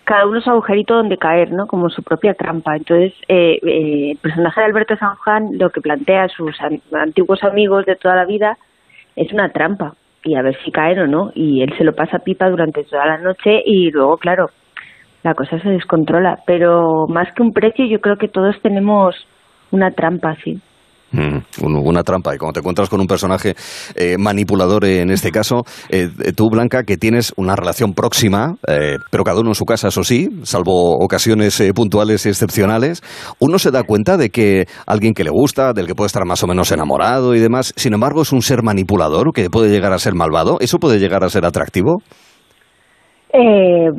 cada 0.03 0.27
uno 0.27 0.41
su 0.41 0.49
agujerito 0.49 0.95
donde 0.95 1.17
caer, 1.17 1.51
¿no? 1.51 1.67
Como 1.67 1.89
su 1.89 2.03
propia 2.03 2.33
trampa. 2.33 2.75
Entonces, 2.75 3.13
eh, 3.27 3.59
eh, 3.63 4.11
el 4.11 4.17
personaje 4.17 4.61
de 4.61 4.65
Alberto 4.67 4.95
San 4.97 5.15
Juan 5.15 5.57
lo 5.57 5.69
que 5.69 5.81
plantea 5.81 6.23
a 6.23 6.29
sus 6.29 6.55
antiguos 6.93 7.43
amigos 7.43 7.85
de 7.85 7.95
toda 7.95 8.15
la 8.15 8.25
vida 8.25 8.57
es 9.15 9.31
una 9.31 9.49
trampa 9.49 9.93
y 10.23 10.35
a 10.35 10.41
ver 10.41 10.57
si 10.63 10.71
caen 10.71 10.99
o 10.99 11.07
no. 11.07 11.31
Y 11.35 11.61
él 11.61 11.73
se 11.77 11.83
lo 11.83 11.93
pasa 11.93 12.19
pipa 12.19 12.49
durante 12.49 12.83
toda 12.83 13.05
la 13.05 13.17
noche 13.17 13.61
y 13.65 13.91
luego, 13.91 14.17
claro, 14.17 14.47
la 15.23 15.33
cosa 15.33 15.59
se 15.59 15.69
descontrola. 15.69 16.39
Pero 16.45 17.07
más 17.07 17.31
que 17.33 17.43
un 17.43 17.53
precio, 17.53 17.85
yo 17.85 17.99
creo 17.99 18.17
que 18.17 18.27
todos 18.27 18.59
tenemos 18.61 19.15
una 19.71 19.91
trampa, 19.91 20.35
sí. 20.43 20.59
Mm, 21.11 21.39
una 21.85 22.03
trampa. 22.03 22.33
Y 22.33 22.37
cuando 22.37 22.53
te 22.53 22.59
encuentras 22.59 22.89
con 22.89 23.01
un 23.01 23.07
personaje 23.07 23.53
eh, 23.95 24.17
manipulador, 24.17 24.85
en 24.85 25.09
este 25.09 25.31
caso, 25.31 25.63
eh, 25.89 26.09
tú, 26.35 26.49
Blanca, 26.49 26.83
que 26.83 26.97
tienes 26.97 27.33
una 27.35 27.55
relación 27.55 27.93
próxima, 27.93 28.55
eh, 28.67 28.95
pero 29.09 29.23
cada 29.23 29.41
uno 29.41 29.49
en 29.49 29.55
su 29.55 29.65
casa, 29.65 29.89
eso 29.89 30.03
sí, 30.03 30.29
salvo 30.43 30.97
ocasiones 31.03 31.61
puntuales 31.75 32.25
y 32.25 32.29
excepcionales, 32.29 33.01
uno 33.39 33.59
se 33.59 33.71
da 33.71 33.83
cuenta 33.83 34.15
de 34.15 34.29
que 34.29 34.65
alguien 34.87 35.13
que 35.13 35.23
le 35.23 35.31
gusta, 35.31 35.73
del 35.73 35.87
que 35.87 35.95
puede 35.95 36.07
estar 36.07 36.25
más 36.25 36.43
o 36.43 36.47
menos 36.47 36.71
enamorado 36.71 37.35
y 37.35 37.39
demás, 37.39 37.73
sin 37.75 37.93
embargo, 37.93 38.21
es 38.21 38.31
un 38.31 38.41
ser 38.41 38.63
manipulador 38.63 39.33
que 39.33 39.49
puede 39.49 39.69
llegar 39.69 39.91
a 39.91 39.99
ser 39.99 40.13
malvado. 40.13 40.57
¿Eso 40.61 40.79
puede 40.79 40.99
llegar 40.99 41.23
a 41.23 41.29
ser 41.29 41.45
atractivo? 41.45 41.97
Eh, 43.33 43.89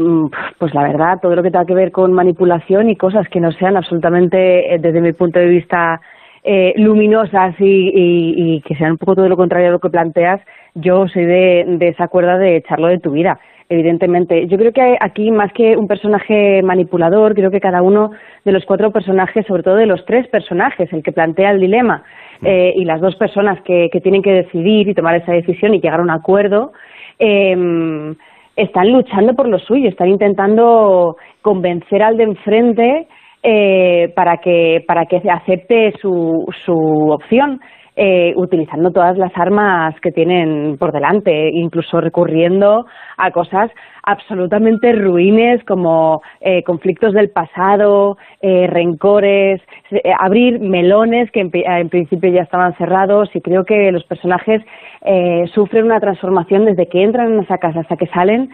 pues 0.58 0.74
la 0.74 0.82
verdad, 0.82 1.18
todo 1.20 1.34
lo 1.34 1.42
que 1.42 1.50
tenga 1.50 1.64
que 1.64 1.74
ver 1.74 1.90
con 1.90 2.12
manipulación 2.12 2.90
y 2.90 2.96
cosas 2.96 3.26
que 3.30 3.40
no 3.40 3.50
sean 3.52 3.76
absolutamente, 3.76 4.36
desde 4.78 5.00
mi 5.00 5.12
punto 5.12 5.38
de 5.38 5.48
vista, 5.48 6.00
eh, 6.44 6.74
luminosas 6.76 7.54
y, 7.58 8.60
que 8.66 8.74
sean 8.74 8.92
un 8.92 8.98
poco 8.98 9.16
todo 9.16 9.28
lo 9.28 9.36
contrario 9.36 9.68
a 9.68 9.72
lo 9.72 9.78
que 9.78 9.90
planteas, 9.90 10.40
yo 10.74 11.06
soy 11.08 11.24
de, 11.24 11.64
de 11.66 11.88
esa 11.88 12.08
cuerda 12.08 12.38
de 12.38 12.56
echarlo 12.56 12.88
de 12.88 12.98
tu 12.98 13.12
vida, 13.12 13.38
evidentemente. 13.68 14.46
Yo 14.48 14.58
creo 14.58 14.72
que 14.72 14.96
aquí, 15.00 15.30
más 15.30 15.52
que 15.52 15.76
un 15.76 15.86
personaje 15.86 16.62
manipulador, 16.62 17.34
creo 17.34 17.50
que 17.50 17.60
cada 17.60 17.82
uno 17.82 18.10
de 18.44 18.52
los 18.52 18.64
cuatro 18.64 18.90
personajes, 18.90 19.46
sobre 19.46 19.62
todo 19.62 19.76
de 19.76 19.86
los 19.86 20.04
tres 20.04 20.26
personajes, 20.28 20.92
el 20.92 21.02
que 21.02 21.12
plantea 21.12 21.50
el 21.50 21.60
dilema 21.60 22.02
eh, 22.42 22.72
y 22.76 22.84
las 22.84 23.00
dos 23.00 23.14
personas 23.16 23.60
que, 23.62 23.88
que, 23.92 24.00
tienen 24.00 24.22
que 24.22 24.32
decidir 24.32 24.88
y 24.88 24.94
tomar 24.94 25.14
esa 25.14 25.32
decisión 25.32 25.74
y 25.74 25.80
llegar 25.80 26.00
a 26.00 26.02
un 26.02 26.10
acuerdo, 26.10 26.72
eh, 27.18 28.14
están 28.56 28.92
luchando 28.92 29.34
por 29.34 29.48
lo 29.48 29.58
suyo, 29.58 29.88
están 29.88 30.08
intentando 30.08 31.16
convencer 31.40 32.02
al 32.02 32.16
de 32.16 32.24
enfrente 32.24 33.08
eh, 33.42 34.12
para 34.14 34.38
que 34.38 34.84
para 34.86 35.06
que 35.06 35.22
acepte 35.28 35.92
su, 36.00 36.46
su 36.64 37.10
opción 37.10 37.60
eh, 37.94 38.32
utilizando 38.36 38.90
todas 38.90 39.18
las 39.18 39.32
armas 39.36 39.94
que 40.00 40.12
tienen 40.12 40.78
por 40.78 40.92
delante, 40.92 41.50
incluso 41.50 42.00
recurriendo 42.00 42.86
a 43.18 43.30
cosas 43.32 43.70
absolutamente 44.02 44.92
ruines 44.92 45.62
como 45.64 46.22
eh, 46.40 46.62
conflictos 46.64 47.12
del 47.12 47.30
pasado, 47.30 48.16
eh, 48.40 48.66
rencores, 48.66 49.60
eh, 49.90 50.00
abrir 50.18 50.58
melones 50.58 51.30
que 51.30 51.40
en, 51.40 51.50
en, 51.52 51.88
principio 51.90 52.30
ya 52.30 52.42
estaban 52.42 52.74
cerrados 52.76 53.28
y 53.34 53.40
creo 53.40 53.64
que 53.64 53.92
los 53.92 54.04
personajes 54.04 54.62
eh, 55.02 55.44
sufren 55.54 55.84
una 55.84 56.00
transformación 56.00 56.64
desde 56.64 56.88
que 56.88 57.02
entran 57.02 57.32
en 57.34 57.40
esa 57.40 57.58
casa 57.58 57.80
hasta 57.80 57.96
que 57.96 58.06
salen, 58.06 58.50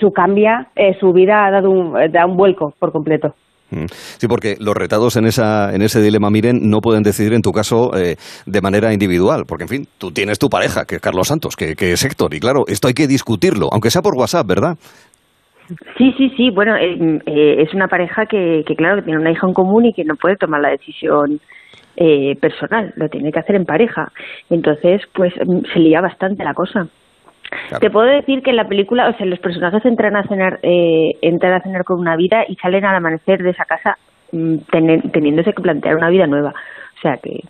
su 0.00 0.12
cambia, 0.12 0.68
su 1.00 1.14
vida 1.14 1.46
ha 1.46 1.50
dado 1.50 1.70
un, 1.70 1.94
da 2.12 2.26
un 2.26 2.36
vuelco 2.36 2.74
por 2.78 2.92
completo. 2.92 3.34
Mm. 3.70 3.86
Sí, 3.88 4.28
porque 4.28 4.56
los 4.60 4.74
retados 4.74 5.16
en, 5.16 5.26
esa, 5.26 5.74
en 5.74 5.82
ese 5.82 6.00
dilema, 6.00 6.30
miren, 6.30 6.70
no 6.70 6.80
pueden 6.80 7.02
decidir 7.02 7.32
en 7.34 7.42
tu 7.42 7.52
caso 7.52 7.96
eh, 7.96 8.16
de 8.46 8.60
manera 8.60 8.92
individual, 8.92 9.44
porque 9.46 9.64
en 9.64 9.68
fin, 9.68 9.88
tú 9.98 10.12
tienes 10.12 10.38
tu 10.38 10.48
pareja, 10.48 10.84
que 10.84 10.96
es 10.96 11.00
Carlos 11.00 11.28
Santos, 11.28 11.56
que, 11.56 11.74
que 11.74 11.92
es 11.92 12.04
Héctor, 12.04 12.34
y 12.34 12.40
claro, 12.40 12.64
esto 12.68 12.88
hay 12.88 12.94
que 12.94 13.06
discutirlo, 13.06 13.68
aunque 13.72 13.90
sea 13.90 14.02
por 14.02 14.14
WhatsApp, 14.14 14.46
¿verdad? 14.46 14.76
Sí, 15.98 16.14
sí, 16.16 16.30
sí. 16.36 16.50
Bueno, 16.50 16.76
eh, 16.76 17.20
eh, 17.26 17.62
es 17.62 17.74
una 17.74 17.88
pareja 17.88 18.26
que, 18.26 18.62
claro, 18.76 18.96
que 18.96 19.02
tiene 19.02 19.20
una 19.20 19.32
hija 19.32 19.46
en 19.46 19.54
común 19.54 19.86
y 19.86 19.92
que 19.92 20.04
no 20.04 20.14
puede 20.14 20.36
tomar 20.36 20.60
la 20.60 20.70
decisión 20.70 21.40
eh, 21.96 22.36
personal, 22.40 22.92
lo 22.96 23.08
tiene 23.08 23.32
que 23.32 23.40
hacer 23.40 23.56
en 23.56 23.64
pareja. 23.64 24.12
Entonces, 24.48 25.02
pues 25.12 25.32
mm, 25.44 25.60
se 25.72 25.80
lía 25.80 26.00
bastante 26.00 26.44
la 26.44 26.54
cosa. 26.54 26.86
Te 27.80 27.90
puedo 27.90 28.06
decir 28.06 28.42
que 28.42 28.50
en 28.50 28.56
la 28.56 28.68
película, 28.68 29.08
o 29.08 29.16
sea, 29.16 29.26
los 29.26 29.38
personajes 29.38 29.84
entran 29.84 30.16
a 30.16 30.24
cenar, 30.24 30.58
eh, 30.62 31.12
entran 31.22 31.54
a 31.54 31.60
cenar 31.60 31.84
con 31.84 32.00
una 32.00 32.16
vida 32.16 32.44
y 32.48 32.56
salen 32.56 32.84
al 32.84 32.96
amanecer 32.96 33.42
de 33.42 33.50
esa 33.50 33.64
casa 33.64 33.98
mm, 34.32 34.56
teniéndose 35.12 35.52
que 35.52 35.62
plantear 35.62 35.96
una 35.96 36.10
vida 36.10 36.26
nueva. 36.26 36.50
O 36.50 37.00
sea 37.00 37.16
que 37.16 37.40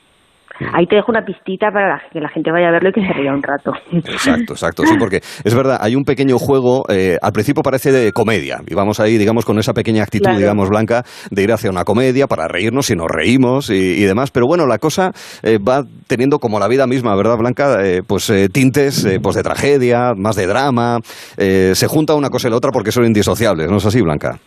Ahí 0.72 0.86
te 0.86 0.96
dejo 0.96 1.10
una 1.10 1.24
pistita 1.24 1.70
para 1.70 2.00
que 2.10 2.20
la 2.20 2.28
gente 2.28 2.50
vaya 2.50 2.68
a 2.68 2.72
verlo 2.72 2.90
y 2.90 2.92
que 2.92 3.06
se 3.06 3.12
ría 3.12 3.32
un 3.32 3.42
rato. 3.42 3.72
Exacto, 3.92 4.52
exacto. 4.54 4.82
Sí, 4.86 4.94
porque 4.98 5.20
es 5.44 5.54
verdad, 5.54 5.78
hay 5.80 5.94
un 5.94 6.04
pequeño 6.04 6.38
juego, 6.38 6.84
eh, 6.88 7.18
al 7.20 7.32
principio 7.32 7.62
parece 7.62 7.92
de 7.92 8.12
comedia, 8.12 8.60
y 8.66 8.74
vamos 8.74 9.00
ahí, 9.00 9.18
digamos, 9.18 9.44
con 9.44 9.58
esa 9.58 9.72
pequeña 9.72 10.02
actitud, 10.02 10.36
digamos, 10.36 10.68
blanca, 10.68 11.04
de 11.30 11.42
ir 11.42 11.52
hacia 11.52 11.70
una 11.70 11.84
comedia 11.84 12.26
para 12.26 12.48
reírnos 12.48 12.90
y 12.90 12.96
nos 12.96 13.08
reímos 13.08 13.70
y, 13.70 14.04
demás. 14.04 14.30
Pero 14.30 14.46
bueno, 14.46 14.66
la 14.66 14.78
cosa 14.78 15.10
eh, 15.42 15.58
va 15.58 15.82
teniendo 16.06 16.38
como 16.38 16.58
la 16.58 16.68
vida 16.68 16.86
misma, 16.86 17.14
¿verdad, 17.16 17.36
Blanca? 17.36 17.84
Eh, 17.84 18.02
pues 18.06 18.32
tintes 18.52 19.06
pues 19.22 19.36
de 19.36 19.42
tragedia, 19.42 20.12
más 20.16 20.36
de 20.36 20.46
drama. 20.46 20.98
se 21.36 21.86
junta 21.86 22.14
una 22.14 22.30
cosa 22.30 22.48
y 22.48 22.50
la 22.50 22.56
otra 22.56 22.70
porque 22.70 22.92
son 22.92 23.04
indisociables, 23.04 23.70
¿no 23.70 23.78
es 23.78 23.86
así, 23.86 24.00
Blanca? 24.00 24.38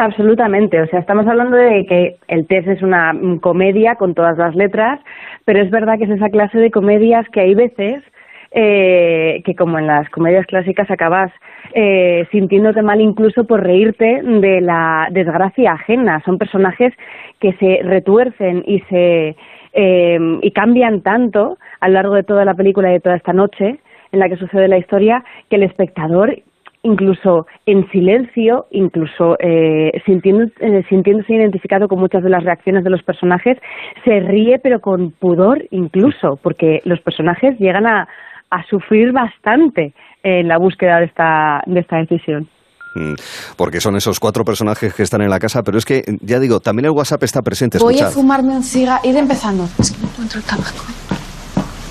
Absolutamente, 0.00 0.80
o 0.80 0.86
sea, 0.86 1.00
estamos 1.00 1.26
hablando 1.26 1.58
de 1.58 1.84
que 1.84 2.16
el 2.28 2.46
test 2.46 2.66
es 2.68 2.80
una 2.80 3.12
comedia 3.42 3.96
con 3.96 4.14
todas 4.14 4.38
las 4.38 4.56
letras, 4.56 4.98
pero 5.44 5.60
es 5.60 5.70
verdad 5.70 5.98
que 5.98 6.04
es 6.04 6.10
esa 6.10 6.30
clase 6.30 6.56
de 6.56 6.70
comedias 6.70 7.28
que 7.28 7.40
hay 7.40 7.54
veces 7.54 8.02
eh, 8.50 9.42
que 9.44 9.54
como 9.54 9.78
en 9.78 9.86
las 9.86 10.08
comedias 10.08 10.46
clásicas 10.46 10.90
acabas 10.90 11.30
eh, 11.74 12.26
sintiéndote 12.32 12.80
mal 12.80 13.02
incluso 13.02 13.44
por 13.44 13.62
reírte 13.62 14.22
de 14.22 14.62
la 14.62 15.08
desgracia 15.10 15.72
ajena. 15.72 16.22
Son 16.24 16.38
personajes 16.38 16.94
que 17.38 17.52
se 17.60 17.80
retuercen 17.82 18.64
y 18.66 18.80
se 18.88 19.36
eh, 19.74 20.38
y 20.40 20.50
cambian 20.52 21.02
tanto 21.02 21.58
a 21.80 21.88
lo 21.88 21.94
largo 21.94 22.14
de 22.14 22.22
toda 22.22 22.46
la 22.46 22.54
película 22.54 22.88
y 22.88 22.94
de 22.94 23.00
toda 23.00 23.16
esta 23.16 23.34
noche 23.34 23.80
en 24.12 24.18
la 24.18 24.30
que 24.30 24.36
sucede 24.36 24.66
la 24.66 24.78
historia 24.78 25.22
que 25.50 25.56
el 25.56 25.62
espectador 25.64 26.38
incluso 26.82 27.46
en 27.66 27.88
silencio, 27.90 28.66
incluso 28.70 29.36
eh, 29.38 29.92
sintiendo, 30.06 30.44
eh, 30.60 30.82
sintiéndose 30.88 31.34
identificado 31.34 31.88
con 31.88 31.98
muchas 31.98 32.22
de 32.22 32.30
las 32.30 32.44
reacciones 32.44 32.84
de 32.84 32.90
los 32.90 33.02
personajes, 33.02 33.58
se 34.04 34.20
ríe 34.20 34.58
pero 34.62 34.80
con 34.80 35.12
pudor 35.12 35.62
incluso, 35.70 36.38
porque 36.42 36.80
los 36.84 37.00
personajes 37.00 37.58
llegan 37.58 37.86
a, 37.86 38.08
a 38.50 38.64
sufrir 38.68 39.12
bastante 39.12 39.94
en 40.22 40.48
la 40.48 40.58
búsqueda 40.58 40.98
de 40.98 41.06
esta, 41.06 41.62
de 41.66 41.80
esta 41.80 41.96
decisión 41.98 42.48
mm, 42.94 43.14
porque 43.56 43.80
son 43.80 43.96
esos 43.96 44.18
cuatro 44.18 44.44
personajes 44.44 44.94
que 44.94 45.02
están 45.02 45.22
en 45.22 45.30
la 45.30 45.38
casa, 45.38 45.62
pero 45.62 45.78
es 45.78 45.84
que, 45.84 46.02
ya 46.20 46.38
digo, 46.38 46.60
también 46.60 46.86
el 46.86 46.92
WhatsApp 46.92 47.22
está 47.22 47.42
presente. 47.42 47.78
Voy 47.78 48.00
a 48.00 48.06
fumarme 48.06 48.56
un 48.56 48.62
cigarro, 48.62 49.00
ir 49.04 49.16
empezando. 49.16 49.64
Es 49.78 49.92
que 49.92 50.02
no 50.02 50.08
encuentro 50.08 50.38
el 50.38 50.44
tabaco. 50.44 50.84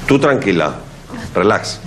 Tú 0.07 0.19
tranquila, 0.19 0.75
relax. 1.33 1.81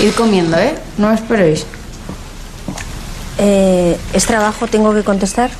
Ir 0.00 0.14
comiendo, 0.14 0.56
¿eh? 0.56 0.74
No 0.98 1.12
esperéis. 1.12 1.66
Eh, 3.38 3.96
¿Es 4.12 4.26
trabajo? 4.26 4.66
¿Tengo 4.66 4.94
que 4.94 5.02
contestar? 5.02 5.50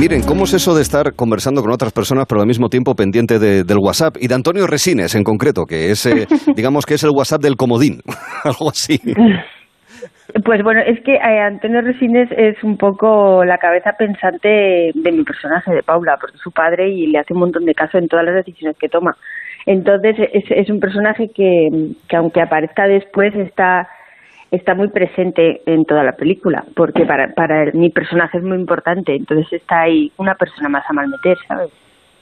Miren, 0.00 0.22
¿cómo 0.22 0.44
es 0.44 0.54
eso 0.54 0.74
de 0.74 0.82
estar 0.82 1.14
conversando 1.14 1.62
con 1.62 1.70
otras 1.70 1.92
personas, 1.92 2.26
pero 2.28 2.40
al 2.40 2.46
mismo 2.46 2.68
tiempo 2.68 2.94
pendiente 2.94 3.38
del 3.38 3.78
WhatsApp? 3.78 4.16
Y 4.20 4.28
de 4.28 4.34
Antonio 4.34 4.66
Resines, 4.66 5.14
en 5.14 5.24
concreto, 5.24 5.64
que 5.64 5.90
es, 5.90 6.06
eh, 6.06 6.26
digamos 6.56 6.86
que 6.86 6.94
es 6.94 7.02
el 7.02 7.10
WhatsApp 7.10 7.42
del 7.42 7.56
comodín, 7.56 8.00
algo 8.44 8.70
así. 8.70 9.00
Pues 10.44 10.62
bueno, 10.62 10.80
es 10.80 11.02
que 11.02 11.14
eh, 11.14 11.40
Antonio 11.40 11.80
Resines 11.80 12.28
es 12.36 12.62
un 12.62 12.76
poco 12.76 13.44
la 13.44 13.58
cabeza 13.58 13.92
pensante 13.98 14.92
de 14.94 15.12
mi 15.12 15.24
personaje, 15.24 15.72
de 15.72 15.82
Paula, 15.82 16.16
porque 16.20 16.36
es 16.36 16.42
su 16.42 16.50
padre 16.50 16.88
y 16.88 17.06
le 17.06 17.18
hace 17.18 17.32
un 17.32 17.40
montón 17.40 17.64
de 17.64 17.74
caso 17.74 17.98
en 17.98 18.08
todas 18.08 18.24
las 18.24 18.34
decisiones 18.34 18.76
que 18.78 18.88
toma. 18.88 19.16
Entonces 19.66 20.16
es, 20.32 20.70
un 20.70 20.80
personaje 20.80 21.30
que, 21.30 21.68
que 22.08 22.16
aunque 22.16 22.40
aparezca 22.40 22.86
después 22.86 23.34
está 23.34 23.88
está 24.50 24.74
muy 24.74 24.88
presente 24.88 25.60
en 25.66 25.84
toda 25.84 26.04
la 26.04 26.12
película, 26.12 26.64
porque 26.76 27.04
para, 27.04 27.34
para 27.34 27.72
mi 27.72 27.90
personaje 27.90 28.38
es 28.38 28.44
muy 28.44 28.56
importante, 28.56 29.14
entonces 29.14 29.52
está 29.52 29.82
ahí 29.82 30.12
una 30.18 30.36
persona 30.36 30.68
más 30.68 30.84
a 30.88 30.92
malmeter, 30.92 31.36
¿sabes? 31.48 31.70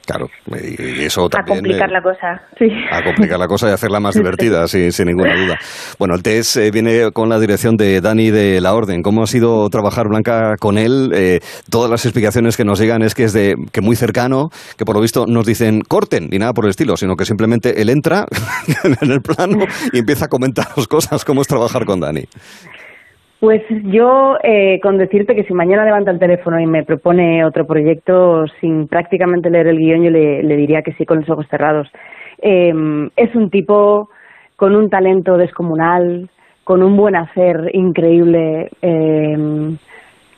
Claro, 0.05 0.27
y 0.47 1.03
eso 1.03 1.27
también... 1.29 1.57
A 1.57 1.61
complicar 1.61 1.89
la 1.89 2.01
cosa, 2.01 2.41
sí. 2.57 2.65
A 2.91 3.03
complicar 3.03 3.39
la 3.39 3.47
cosa 3.47 3.69
y 3.69 3.71
hacerla 3.71 3.99
más 3.99 4.15
divertida, 4.15 4.67
sin, 4.67 4.91
sin 4.93 5.07
ninguna 5.07 5.35
duda. 5.35 5.57
Bueno, 5.97 6.15
el 6.15 6.21
test 6.21 6.57
eh, 6.57 6.71
viene 6.71 7.11
con 7.11 7.29
la 7.29 7.39
dirección 7.39 7.75
de 7.75 8.01
Dani 8.01 8.29
de 8.29 8.61
la 8.61 8.73
Orden. 8.75 9.01
¿Cómo 9.01 9.23
ha 9.23 9.27
sido 9.27 9.67
trabajar, 9.69 10.07
Blanca, 10.07 10.55
con 10.59 10.77
él? 10.77 11.11
Eh, 11.13 11.39
todas 11.69 11.89
las 11.89 12.05
explicaciones 12.05 12.55
que 12.55 12.65
nos 12.65 12.79
llegan 12.79 13.01
es 13.01 13.15
que 13.15 13.23
es 13.23 13.33
de 13.33 13.55
que 13.71 13.81
muy 13.81 13.95
cercano, 13.95 14.49
que 14.77 14.85
por 14.85 14.95
lo 14.95 15.01
visto 15.01 15.25
nos 15.27 15.45
dicen 15.45 15.81
corten, 15.81 16.29
ni 16.29 16.37
nada 16.37 16.53
por 16.53 16.65
el 16.65 16.69
estilo, 16.69 16.97
sino 16.97 17.15
que 17.15 17.25
simplemente 17.25 17.81
él 17.81 17.89
entra 17.89 18.25
en 19.01 19.11
el 19.11 19.21
plano 19.21 19.65
y 19.91 19.99
empieza 19.99 20.25
a 20.25 20.27
comentar 20.27 20.67
cosas. 20.87 21.25
¿Cómo 21.25 21.41
es 21.41 21.47
trabajar 21.47 21.85
con 21.85 21.99
Dani? 21.99 22.25
Pues 23.39 23.61
yo, 23.83 24.37
eh, 24.43 24.79
con 24.81 24.97
decirte 24.97 25.35
que 25.35 25.43
si 25.43 25.53
mañana 25.53 25.85
levanta 25.85 26.11
el 26.11 26.19
teléfono 26.19 26.59
y 26.59 26.65
me 26.65 26.83
propone 26.83 27.43
otro 27.43 27.67
proyecto 27.67 28.45
sin 28.61 28.87
prácticamente 28.87 29.49
leer 29.49 29.67
el 29.67 29.77
guion, 29.77 30.03
yo 30.03 30.09
le, 30.09 30.55
diría 30.55 30.81
que 30.81 30.93
sí 30.93 31.05
con 31.05 31.19
los 31.19 31.29
ojos 31.29 31.45
cerrados. 31.49 31.87
Em, 32.39 33.09
es 33.15 33.35
un 33.35 33.49
tipo 33.49 34.09
con 34.55 34.75
un 34.75 34.89
talento 34.89 35.37
descomunal, 35.37 36.29
con 36.63 36.81
un 36.81 36.95
buen 36.95 37.15
hacer 37.15 37.71
increíble. 37.73 38.71
Eh, 38.81 39.77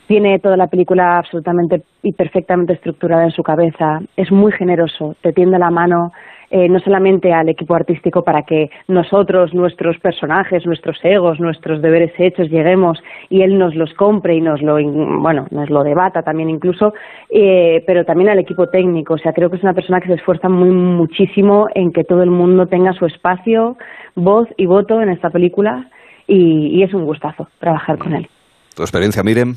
tiene 0.08 0.38
toda 0.40 0.56
la 0.56 0.66
película 0.66 1.18
absolutamente 1.18 1.82
y 2.02 2.12
perfectamente 2.14 2.72
estructurada 2.72 3.24
en 3.24 3.30
su 3.30 3.42
cabeza. 3.42 4.00
Es 4.16 4.32
muy 4.32 4.50
generoso, 4.52 5.14
te 5.20 5.32
tiende 5.32 5.58
la 5.58 5.70
mano 5.70 6.12
eh, 6.50 6.68
no 6.68 6.80
solamente 6.80 7.32
al 7.32 7.48
equipo 7.48 7.74
artístico 7.74 8.22
para 8.22 8.42
que 8.42 8.70
nosotros, 8.88 9.52
nuestros 9.52 9.98
personajes, 9.98 10.64
nuestros 10.64 10.98
egos, 11.02 11.38
nuestros 11.40 11.82
deberes 11.82 12.12
hechos 12.18 12.48
lleguemos 12.48 12.98
y 13.28 13.42
él 13.42 13.58
nos 13.58 13.74
los 13.74 13.92
compre 13.94 14.36
y 14.36 14.40
nos 14.40 14.62
lo, 14.62 14.78
bueno, 15.20 15.46
nos 15.50 15.68
lo 15.68 15.84
debata 15.84 16.22
también 16.22 16.48
incluso, 16.48 16.94
eh, 17.28 17.82
pero 17.86 18.04
también 18.04 18.30
al 18.30 18.38
equipo 18.38 18.68
técnico. 18.68 19.14
O 19.14 19.18
sea, 19.18 19.32
creo 19.32 19.50
que 19.50 19.56
es 19.56 19.62
una 19.62 19.74
persona 19.74 20.00
que 20.00 20.08
se 20.08 20.14
esfuerza 20.14 20.48
muy 20.48 20.70
muchísimo 20.70 21.66
en 21.74 21.92
que 21.92 22.04
todo 22.04 22.22
el 22.22 22.30
mundo 22.30 22.66
tenga 22.66 22.92
su 22.94 23.06
espacio, 23.06 23.76
voz 24.14 24.48
y 24.56 24.66
voto 24.66 25.02
en 25.02 25.10
esta 25.10 25.30
película 25.30 25.88
y, 26.26 26.82
es 26.82 26.94
un 26.94 27.04
gustazo 27.04 27.48
trabajar 27.58 27.98
con 27.98 28.14
él. 28.14 28.28
¿Tu 28.74 28.82
experiencia, 28.82 29.22
Miren? 29.22 29.56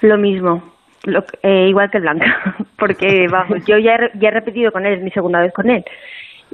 Lo 0.00 0.16
mismo. 0.16 0.71
Eh, 1.42 1.66
igual 1.68 1.90
que 1.90 2.00
Blanca, 2.00 2.56
porque 2.78 3.26
vamos, 3.30 3.64
yo 3.66 3.78
ya 3.78 3.96
he, 3.96 4.18
ya 4.18 4.28
he 4.28 4.32
repetido 4.32 4.70
con 4.72 4.86
él, 4.86 4.94
es 4.94 5.02
mi 5.02 5.10
segunda 5.10 5.40
vez 5.40 5.52
con 5.52 5.70
él. 5.70 5.84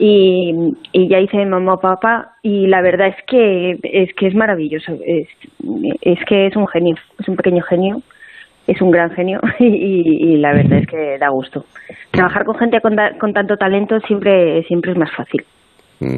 Y, 0.01 0.55
y 0.93 1.09
ya 1.09 1.19
hice 1.19 1.45
mamá 1.45 1.75
o 1.75 1.81
papá 1.81 2.37
y 2.41 2.69
la 2.69 2.81
verdad 2.83 3.09
es 3.09 3.17
que 3.27 3.81
es 3.83 4.15
que 4.15 4.29
es 4.29 4.35
maravilloso 4.37 4.93
es, 5.05 5.27
es 6.03 6.25
que 6.25 6.47
es 6.47 6.55
un 6.55 6.69
genio 6.69 6.95
es 7.19 7.29
un 7.29 7.35
pequeño 7.35 7.65
genio 7.65 8.01
es 8.69 8.81
un 8.81 8.93
gran 8.93 9.11
genio 9.11 9.41
y, 9.59 9.65
y 9.65 10.37
la 10.37 10.53
verdad 10.53 10.79
es 10.79 10.87
que 10.87 11.19
da 11.19 11.31
gusto 11.31 11.65
trabajar 12.13 12.45
con 12.45 12.55
gente 12.55 12.81
con, 12.81 12.95
con 13.19 13.33
tanto 13.33 13.57
talento 13.57 13.99
siempre 14.03 14.63
siempre 14.69 14.93
es 14.93 14.99
más 14.99 15.11
fácil 15.17 15.45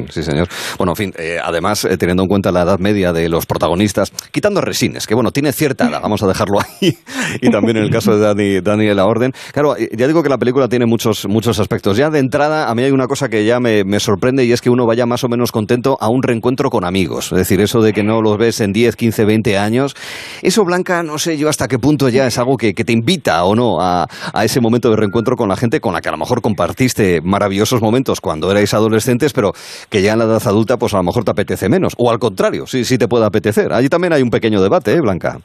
sí, 0.09 0.23
señor. 0.23 0.47
Bueno, 0.77 0.91
en 0.93 0.95
fin, 0.95 1.13
eh, 1.17 1.37
además, 1.43 1.85
eh, 1.85 1.97
teniendo 1.97 2.23
en 2.23 2.29
cuenta 2.29 2.51
la 2.51 2.61
edad 2.61 2.79
media 2.79 3.13
de 3.13 3.29
los 3.29 3.45
protagonistas, 3.45 4.11
quitando 4.31 4.61
Resines, 4.61 5.07
que 5.07 5.15
bueno, 5.15 5.31
tiene 5.31 5.51
cierta 5.51 5.87
edad, 5.87 6.01
vamos 6.01 6.21
a 6.23 6.27
dejarlo 6.27 6.59
ahí, 6.59 6.97
y 7.41 7.49
también 7.49 7.77
en 7.77 7.83
el 7.83 7.89
caso 7.89 8.15
de 8.15 8.19
Dani, 8.19 8.61
Dani 8.61 8.85
de 8.85 8.95
la 8.95 9.05
Orden. 9.05 9.33
Claro, 9.53 9.75
eh, 9.77 9.89
ya 9.95 10.07
digo 10.07 10.23
que 10.23 10.29
la 10.29 10.37
película 10.37 10.67
tiene 10.67 10.85
muchos, 10.85 11.27
muchos 11.27 11.59
aspectos. 11.59 11.97
Ya 11.97 12.09
de 12.09 12.19
entrada, 12.19 12.69
a 12.69 12.75
mí 12.75 12.83
hay 12.83 12.91
una 12.91 13.07
cosa 13.07 13.29
que 13.29 13.45
ya 13.45 13.59
me, 13.59 13.99
sorprende 13.99 14.45
y 14.45 14.51
es 14.51 14.61
que 14.61 14.69
uno 14.69 14.85
vaya 14.85 15.05
más 15.05 15.23
o 15.23 15.29
menos 15.29 15.51
contento 15.51 15.97
a 15.99 16.09
un 16.09 16.23
reencuentro 16.23 16.69
con 16.69 16.85
amigos. 16.85 17.31
Es 17.31 17.37
decir, 17.37 17.61
eso 17.61 17.81
de 17.81 17.93
que 17.93 18.03
no 18.03 18.21
los 18.21 18.37
ves 18.37 18.61
en 18.61 18.73
10, 18.73 18.95
15, 18.95 19.25
20 19.25 19.57
años. 19.57 19.95
Eso, 20.41 20.63
Blanca, 20.65 21.03
no 21.03 21.19
sé 21.19 21.37
yo 21.37 21.49
hasta 21.49 21.67
qué 21.67 21.77
punto 21.77 22.09
ya 22.09 22.25
es 22.25 22.37
algo 22.37 22.57
que, 22.57 22.73
que 22.73 22.83
te 22.83 22.93
invita 22.93 23.43
o 23.43 23.55
no 23.55 23.81
a, 23.81 24.07
a 24.33 24.45
ese 24.45 24.59
momento 24.59 24.89
de 24.89 24.95
reencuentro 24.95 25.35
con 25.35 25.49
la 25.49 25.55
gente 25.55 25.79
con 25.79 25.93
la 25.93 26.01
que 26.01 26.09
a 26.09 26.11
lo 26.11 26.17
mejor 26.17 26.41
compartiste 26.41 27.21
maravillosos 27.21 27.81
momentos 27.81 28.21
cuando 28.21 28.49
erais 28.49 28.73
adolescentes, 28.73 29.33
pero 29.33 29.53
que 29.89 30.01
ya 30.01 30.13
en 30.13 30.19
la 30.19 30.25
edad 30.25 30.41
adulta 30.45 30.77
pues 30.77 30.93
a 30.93 30.97
lo 30.97 31.03
mejor 31.03 31.23
te 31.23 31.31
apetece 31.31 31.69
menos. 31.69 31.93
O 31.97 32.11
al 32.11 32.19
contrario, 32.19 32.65
sí, 32.65 32.83
sí 32.83 32.97
te 32.97 33.07
puede 33.07 33.25
apetecer. 33.25 33.73
Allí 33.73 33.89
también 33.89 34.13
hay 34.13 34.21
un 34.21 34.29
pequeño 34.29 34.61
debate, 34.61 34.93
¿eh, 34.93 35.01
Blanca? 35.01 35.37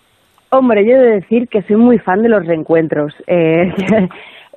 Hombre, 0.51 0.86
yo 0.86 0.93
he 0.93 0.98
de 0.98 1.15
decir 1.16 1.48
que 1.48 1.62
soy 1.62 1.77
muy 1.77 1.98
fan 1.98 2.23
de 2.23 2.28
los 2.28 2.44
reencuentros. 2.47 3.12
Eh, 3.27 3.73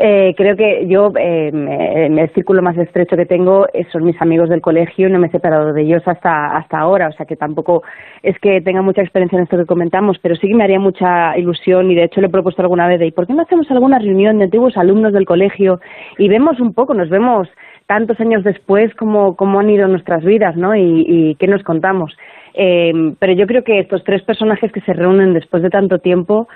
Eh, 0.02 0.34
creo 0.38 0.56
que 0.56 0.88
yo, 0.88 1.12
eh, 1.20 1.52
el 1.54 2.30
círculo 2.34 2.62
más 2.62 2.78
estrecho 2.78 3.18
que 3.18 3.26
tengo 3.26 3.68
son 3.92 4.06
mis 4.06 4.20
amigos 4.22 4.48
del 4.48 4.62
colegio 4.62 5.10
y 5.10 5.12
no 5.12 5.20
me 5.20 5.28
he 5.28 5.30
separado 5.30 5.74
de 5.74 5.82
ellos 5.82 6.02
hasta, 6.06 6.56
hasta 6.56 6.80
ahora, 6.80 7.10
o 7.10 7.12
sea 7.12 7.26
que 7.26 7.36
tampoco 7.36 7.84
es 8.24 8.40
que 8.40 8.62
tenga 8.62 8.82
mucha 8.82 9.02
experiencia 9.02 9.36
en 9.36 9.44
esto 9.44 9.58
que 9.58 9.66
comentamos, 9.66 10.18
pero 10.22 10.38
sí 10.38 10.48
que 10.48 10.56
me 10.56 10.64
haría 10.64 10.80
mucha 10.80 11.38
ilusión 11.38 11.92
y 11.92 11.96
de 11.96 12.06
hecho 12.06 12.22
le 12.22 12.28
he 12.28 12.30
propuesto 12.30 12.62
alguna 12.62 12.88
vez 12.88 13.02
de 13.02 13.08
¿y 13.08 13.12
por 13.12 13.28
qué 13.28 13.34
no 13.34 13.42
hacemos 13.42 13.70
alguna 13.72 14.00
reunión 14.00 14.38
de 14.38 14.46
antiguos 14.46 14.78
alumnos 14.78 15.12
del 15.12 15.26
colegio 15.26 15.82
y 16.18 16.30
vemos 16.30 16.62
un 16.62 16.74
poco, 16.74 16.94
nos 16.94 17.10
vemos 17.10 17.50
tantos 17.90 18.20
años 18.20 18.44
después 18.44 18.94
cómo, 18.94 19.36
cómo 19.36 19.60
han 19.60 19.70
ido 19.72 19.88
nuestras 19.88 20.24
vidas, 20.24 20.56
¿no? 20.56 20.76
Y, 20.76 21.06
y 21.08 21.36
qué 21.40 21.48
nos 21.48 21.64
contamos. 21.64 22.16
Eh, 22.54 22.94
pero 23.18 23.34
yo 23.34 23.48
creo 23.48 23.64
que 23.64 23.80
estos 23.80 24.04
tres 24.04 24.22
personajes 24.22 24.72
que 24.72 24.82
se 24.82 24.94
reúnen 24.94 25.34
después 25.34 25.64
de 25.64 25.72
tanto 25.72 25.98
tiempo 25.98 26.48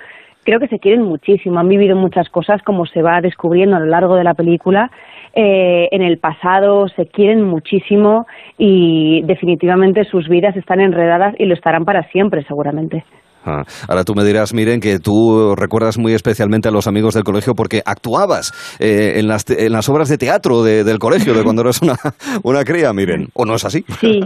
creo 0.44 0.60
que 0.60 0.68
se 0.68 0.78
quieren 0.78 1.02
muchísimo, 1.02 1.58
han 1.58 1.68
vivido 1.68 1.96
muchas 1.96 2.28
cosas 2.28 2.62
como 2.62 2.86
se 2.86 3.02
va 3.02 3.20
descubriendo 3.20 3.74
a 3.76 3.80
lo 3.80 3.86
largo 3.86 4.14
de 4.14 4.22
la 4.22 4.34
película. 4.34 4.92
Eh, 5.34 5.88
en 5.90 6.02
el 6.02 6.18
pasado 6.18 6.86
se 6.88 7.06
quieren 7.06 7.42
muchísimo 7.42 8.28
y 8.56 9.22
definitivamente 9.24 10.04
sus 10.04 10.28
vidas 10.28 10.56
están 10.56 10.80
enredadas 10.80 11.34
y 11.36 11.46
lo 11.46 11.54
estarán 11.54 11.84
para 11.84 12.04
siempre 12.10 12.44
seguramente. 12.44 13.04
Ah, 13.44 13.62
ahora 13.88 14.04
tú 14.04 14.14
me 14.14 14.24
dirás, 14.24 14.54
miren, 14.54 14.80
que 14.80 14.98
tú 14.98 15.54
recuerdas 15.56 15.98
muy 15.98 16.14
especialmente 16.14 16.68
a 16.68 16.72
los 16.72 16.86
amigos 16.86 17.14
del 17.14 17.24
colegio 17.24 17.54
porque 17.54 17.82
actuabas 17.84 18.52
eh, 18.80 19.14
en, 19.16 19.28
las, 19.28 19.48
en 19.50 19.72
las 19.72 19.88
obras 19.88 20.08
de 20.08 20.18
teatro 20.18 20.62
del 20.62 20.98
colegio 20.98 21.34
de 21.34 21.42
cuando 21.42 21.62
eras 21.62 21.82
una, 21.82 21.94
una 22.42 22.64
cría, 22.64 22.92
miren, 22.92 23.28
¿o 23.34 23.44
no 23.44 23.54
es 23.54 23.64
así? 23.64 23.84
Sí, 24.00 24.20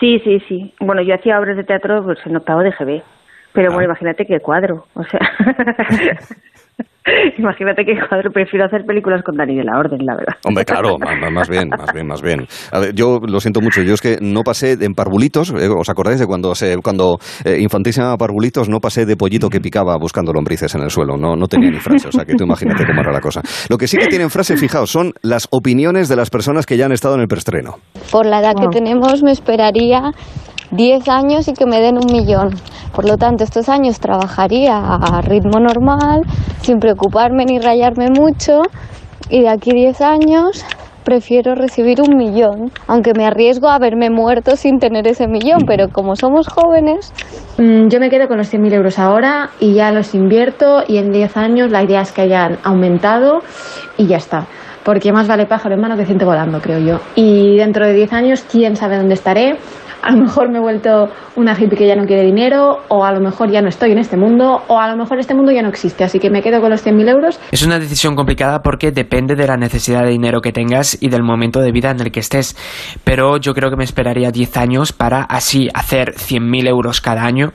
sí, 0.00 0.18
sí, 0.24 0.38
sí. 0.48 0.74
Bueno, 0.80 1.02
yo 1.02 1.14
hacía 1.14 1.38
obras 1.38 1.56
de 1.56 1.64
teatro 1.64 2.02
pues, 2.04 2.18
en 2.26 2.36
octavo 2.36 2.60
de 2.60 2.70
GB. 2.70 3.02
Pero 3.52 3.72
bueno, 3.72 3.88
ah. 3.88 3.92
imagínate 3.92 4.26
qué 4.26 4.40
cuadro, 4.40 4.84
o 4.94 5.02
sea... 5.04 5.20
Imagínate 7.38 7.84
qué 7.84 7.94
cuadro, 8.08 8.30
prefiero 8.30 8.66
hacer 8.66 8.84
películas 8.84 9.22
con 9.22 9.36
Dani 9.36 9.56
de 9.56 9.64
la 9.64 9.78
Orden, 9.78 10.04
la 10.04 10.16
verdad. 10.16 10.34
Hombre, 10.44 10.64
claro, 10.64 10.96
más, 10.98 11.48
bien, 11.48 11.68
más 11.68 11.92
bien, 11.92 12.06
más 12.06 12.22
bien. 12.22 12.46
A 12.72 12.80
ver, 12.80 12.94
yo 12.94 13.20
lo 13.26 13.40
siento 13.40 13.60
mucho, 13.60 13.82
yo 13.82 13.94
es 13.94 14.00
que 14.00 14.18
no 14.20 14.42
pasé 14.42 14.72
en 14.80 14.94
parvulitos, 14.94 15.50
eh, 15.50 15.68
¿os 15.68 15.88
acordáis 15.88 16.18
de 16.18 16.26
cuando, 16.26 16.54
se, 16.54 16.76
cuando 16.78 17.18
eh, 17.44 17.58
infantísima 17.60 18.16
parvulitos 18.16 18.68
no 18.68 18.80
pasé 18.80 19.06
de 19.06 19.16
pollito 19.16 19.48
que 19.48 19.60
picaba 19.60 19.96
buscando 19.98 20.32
lombrices 20.32 20.74
en 20.74 20.82
el 20.82 20.90
suelo, 20.90 21.16
no, 21.16 21.36
no 21.36 21.46
tenía 21.46 21.70
ni 21.70 21.78
frase, 21.78 22.08
o 22.08 22.12
sea 22.12 22.24
que 22.24 22.34
tú 22.34 22.44
imagínate 22.44 22.84
cómo 22.86 23.00
era 23.00 23.12
la 23.12 23.20
cosa. 23.20 23.40
Lo 23.68 23.78
que 23.78 23.86
sí 23.86 23.96
que 23.96 24.06
tienen 24.06 24.30
frase, 24.30 24.56
fijaos, 24.56 24.90
son 24.90 25.12
las 25.22 25.46
opiniones 25.50 26.08
de 26.08 26.16
las 26.16 26.30
personas 26.30 26.66
que 26.66 26.76
ya 26.76 26.86
han 26.86 26.92
estado 26.92 27.14
en 27.14 27.20
el 27.20 27.28
preestreno. 27.28 27.76
Por 28.10 28.26
la 28.26 28.40
edad 28.40 28.54
que 28.54 28.68
tenemos 28.68 29.22
me 29.22 29.30
esperaría 29.30 30.12
10 30.76 31.08
años 31.08 31.48
y 31.48 31.54
que 31.54 31.66
me 31.66 31.80
den 31.80 31.96
un 31.96 32.12
millón. 32.12 32.50
Por 32.94 33.08
lo 33.08 33.16
tanto, 33.16 33.44
estos 33.44 33.68
años 33.68 33.98
trabajaría 33.98 34.78
a 34.78 35.20
ritmo 35.22 35.58
normal, 35.58 36.22
sin 36.62 36.78
preocuparme 36.78 37.44
ni 37.44 37.58
rayarme 37.58 38.10
mucho, 38.10 38.62
y 39.28 39.42
de 39.42 39.48
aquí 39.48 39.72
10 39.72 40.00
años 40.02 40.64
prefiero 41.06 41.54
recibir 41.54 42.00
un 42.00 42.16
millón, 42.16 42.72
aunque 42.88 43.12
me 43.16 43.24
arriesgo 43.24 43.68
a 43.68 43.78
verme 43.78 44.10
muerto 44.10 44.56
sin 44.56 44.80
tener 44.80 45.06
ese 45.06 45.28
millón, 45.28 45.60
pero 45.64 45.88
como 45.88 46.16
somos 46.16 46.48
jóvenes... 46.48 47.12
Mm, 47.58 47.88
yo 47.88 48.00
me 48.00 48.10
quedo 48.10 48.26
con 48.26 48.38
los 48.38 48.52
100.000 48.52 48.74
euros 48.74 48.98
ahora 48.98 49.50
y 49.60 49.74
ya 49.74 49.92
los 49.92 50.14
invierto 50.16 50.82
y 50.86 50.96
en 50.98 51.12
10 51.12 51.36
años 51.36 51.70
la 51.70 51.84
idea 51.84 52.00
es 52.00 52.10
que 52.10 52.22
hayan 52.22 52.58
aumentado 52.64 53.40
y 53.96 54.06
ya 54.06 54.16
está. 54.16 54.46
Porque 54.84 55.12
más 55.12 55.28
vale 55.28 55.46
pájaro 55.46 55.76
en 55.76 55.80
mano 55.80 55.96
que 55.96 56.06
ciento 56.06 56.26
volando, 56.26 56.60
creo 56.60 56.80
yo. 56.80 57.00
Y 57.14 57.56
dentro 57.56 57.86
de 57.86 57.92
10 57.92 58.12
años, 58.12 58.44
quién 58.50 58.74
sabe 58.74 58.96
dónde 58.96 59.14
estaré, 59.14 59.56
a 60.02 60.12
lo 60.12 60.22
mejor 60.22 60.50
me 60.50 60.58
he 60.58 60.60
vuelto 60.60 61.08
una 61.36 61.54
hippie 61.54 61.76
que 61.76 61.86
ya 61.86 61.96
no 61.96 62.06
quiere 62.06 62.22
dinero, 62.22 62.78
o 62.88 63.04
a 63.04 63.12
lo 63.12 63.20
mejor 63.20 63.50
ya 63.50 63.60
no 63.60 63.68
estoy 63.68 63.92
en 63.92 63.98
este 63.98 64.16
mundo, 64.16 64.62
o 64.68 64.78
a 64.78 64.88
lo 64.88 64.96
mejor 64.96 65.18
este 65.18 65.34
mundo 65.34 65.52
ya 65.52 65.62
no 65.62 65.68
existe, 65.68 66.04
así 66.04 66.18
que 66.18 66.30
me 66.30 66.42
quedo 66.42 66.60
con 66.60 66.70
los 66.70 66.86
100.000 66.86 67.08
euros. 67.10 67.40
Es 67.50 67.64
una 67.64 67.78
decisión 67.78 68.14
complicada 68.14 68.62
porque 68.62 68.92
depende 68.92 69.34
de 69.34 69.46
la 69.46 69.56
necesidad 69.56 70.04
de 70.04 70.10
dinero 70.10 70.40
que 70.40 70.52
tengas 70.52 71.00
y 71.00 71.08
del 71.08 71.22
momento 71.22 71.60
de 71.60 71.72
vida 71.72 71.90
en 71.90 72.00
el 72.00 72.12
que 72.12 72.20
estés, 72.20 72.56
pero 73.04 73.36
yo 73.36 73.52
creo 73.54 73.70
que 73.70 73.76
me 73.76 73.84
esperaría 73.84 74.30
10 74.30 74.56
años 74.56 74.92
para 74.92 75.22
así 75.22 75.68
hacer 75.74 76.14
100.000 76.14 76.68
euros 76.68 77.00
cada 77.00 77.24
año 77.24 77.52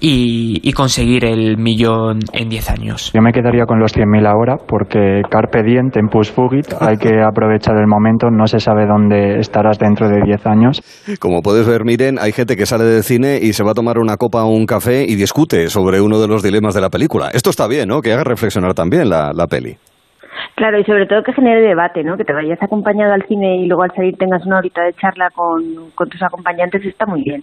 y, 0.00 0.72
conseguir 0.72 1.26
el 1.26 1.58
millón 1.58 2.20
en 2.32 2.48
10 2.48 2.70
años. 2.70 3.12
Yo 3.12 3.20
me 3.20 3.30
quedaría 3.32 3.66
con 3.66 3.78
los 3.78 3.94
100.000 3.94 4.26
ahora 4.26 4.56
porque 4.56 5.20
carpe 5.30 5.62
diem, 5.62 5.90
tempus 5.90 6.30
fugit, 6.30 6.66
hay 6.80 6.96
que 6.96 7.20
aprovechar 7.20 7.76
el 7.76 7.86
momento, 7.86 8.30
no 8.30 8.46
se 8.46 8.58
sabe 8.58 8.86
dónde 8.86 9.38
estarás 9.38 9.78
dentro 9.78 10.08
de 10.08 10.22
10 10.24 10.46
años. 10.46 10.82
Como 11.20 11.42
puedes 11.42 11.68
ver, 11.68 11.81
miren, 11.84 12.18
hay 12.18 12.32
gente 12.32 12.56
que 12.56 12.66
sale 12.66 12.84
del 12.84 13.02
cine 13.02 13.38
y 13.40 13.52
se 13.52 13.64
va 13.64 13.72
a 13.72 13.74
tomar 13.74 13.98
una 13.98 14.16
copa 14.16 14.44
o 14.44 14.48
un 14.48 14.66
café 14.66 15.04
y 15.04 15.14
discute 15.14 15.68
sobre 15.68 16.00
uno 16.00 16.20
de 16.20 16.28
los 16.28 16.42
dilemas 16.42 16.74
de 16.74 16.80
la 16.80 16.90
película. 16.90 17.30
Esto 17.32 17.50
está 17.50 17.66
bien, 17.66 17.88
¿no? 17.88 18.00
Que 18.00 18.12
haga 18.12 18.24
reflexionar 18.24 18.74
también 18.74 19.08
la, 19.08 19.32
la 19.34 19.46
peli. 19.46 19.76
Claro, 20.56 20.78
y 20.78 20.84
sobre 20.84 21.06
todo 21.06 21.22
que 21.22 21.32
genere 21.32 21.60
debate, 21.60 22.02
¿no? 22.04 22.16
Que 22.16 22.24
te 22.24 22.32
vayas 22.32 22.62
acompañado 22.62 23.12
al 23.12 23.26
cine 23.26 23.56
y 23.56 23.66
luego 23.66 23.82
al 23.82 23.94
salir 23.94 24.16
tengas 24.16 24.44
una 24.46 24.58
horita 24.58 24.82
de 24.82 24.92
charla 24.94 25.28
con, 25.34 25.90
con 25.94 26.08
tus 26.08 26.22
acompañantes 26.22 26.84
está 26.84 27.06
muy 27.06 27.22
bien. 27.22 27.42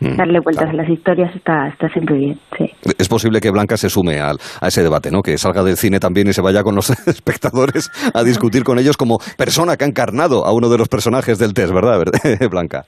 Mm, 0.00 0.16
Darle 0.16 0.40
vueltas 0.40 0.70
a 0.70 0.72
las 0.72 0.88
historias 0.88 1.34
está, 1.36 1.68
está 1.68 1.88
siempre 1.88 2.16
bien, 2.16 2.40
sí. 2.56 2.70
Es 2.98 3.08
posible 3.08 3.40
que 3.40 3.50
Blanca 3.50 3.76
se 3.76 3.90
sume 3.90 4.18
al, 4.18 4.38
a 4.60 4.68
ese 4.68 4.82
debate, 4.82 5.10
¿no? 5.10 5.20
Que 5.20 5.36
salga 5.36 5.62
del 5.62 5.76
cine 5.76 6.00
también 6.00 6.26
y 6.28 6.32
se 6.32 6.40
vaya 6.40 6.62
con 6.62 6.74
los 6.74 6.90
espectadores 7.06 7.90
a 8.14 8.22
discutir 8.24 8.64
con 8.64 8.78
ellos 8.78 8.96
como 8.96 9.18
persona 9.36 9.76
que 9.76 9.84
ha 9.84 9.88
encarnado 9.88 10.46
a 10.46 10.52
uno 10.52 10.70
de 10.70 10.78
los 10.78 10.88
personajes 10.88 11.38
del 11.38 11.52
test, 11.52 11.72
¿verdad, 11.72 12.02
Blanca? 12.50 12.84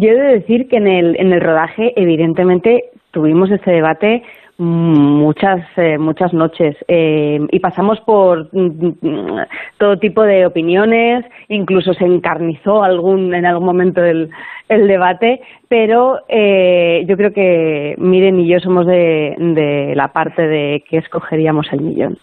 Yo 0.00 0.10
he 0.10 0.14
de 0.14 0.38
decir 0.40 0.68
que 0.68 0.76
en 0.76 0.86
el, 0.86 1.16
en 1.18 1.32
el 1.32 1.40
rodaje, 1.40 1.92
evidentemente, 1.96 2.90
tuvimos 3.10 3.50
ese 3.50 3.70
debate 3.70 4.22
muchas 4.58 5.66
eh, 5.76 5.98
muchas 5.98 6.32
noches 6.32 6.76
eh, 6.88 7.38
y 7.50 7.60
pasamos 7.60 8.00
por 8.00 8.48
mm, 8.52 9.40
todo 9.76 9.98
tipo 9.98 10.22
de 10.22 10.46
opiniones 10.46 11.26
incluso 11.48 11.92
se 11.92 12.06
encarnizó 12.06 12.82
algún 12.82 13.34
en 13.34 13.44
algún 13.44 13.66
momento 13.66 14.02
el, 14.02 14.30
el 14.70 14.88
debate 14.88 15.42
pero 15.68 16.20
eh, 16.28 17.04
yo 17.06 17.18
creo 17.18 17.34
que 17.34 17.96
Miren 17.98 18.40
y 18.40 18.48
yo 18.48 18.58
somos 18.60 18.86
de, 18.86 19.34
de 19.38 19.94
la 19.94 20.08
parte 20.08 20.46
de 20.46 20.84
que 20.88 20.98
escogeríamos 20.98 21.66
el 21.72 21.80
millón. 21.82 22.18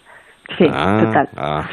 Sí 0.57 0.65
ah, 0.69 1.01
total. 1.05 1.29
ah, 1.35 1.69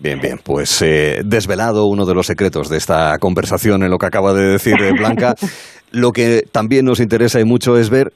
Bien, 0.00 0.20
bien, 0.20 0.38
pues 0.42 0.78
desvelado 1.24 1.86
uno 1.86 2.06
de 2.06 2.14
los 2.14 2.26
secretos 2.26 2.68
de 2.68 2.76
esta 2.76 3.18
conversación 3.18 3.82
en 3.82 3.90
lo 3.90 3.98
que 3.98 4.06
acaba 4.06 4.32
de 4.32 4.44
decir 4.52 4.76
Blanca. 4.96 5.34
lo 5.90 6.12
que 6.12 6.44
también 6.52 6.84
nos 6.84 7.00
interesa 7.00 7.40
y 7.40 7.44
mucho 7.44 7.76
es 7.76 7.90
ver 7.90 8.12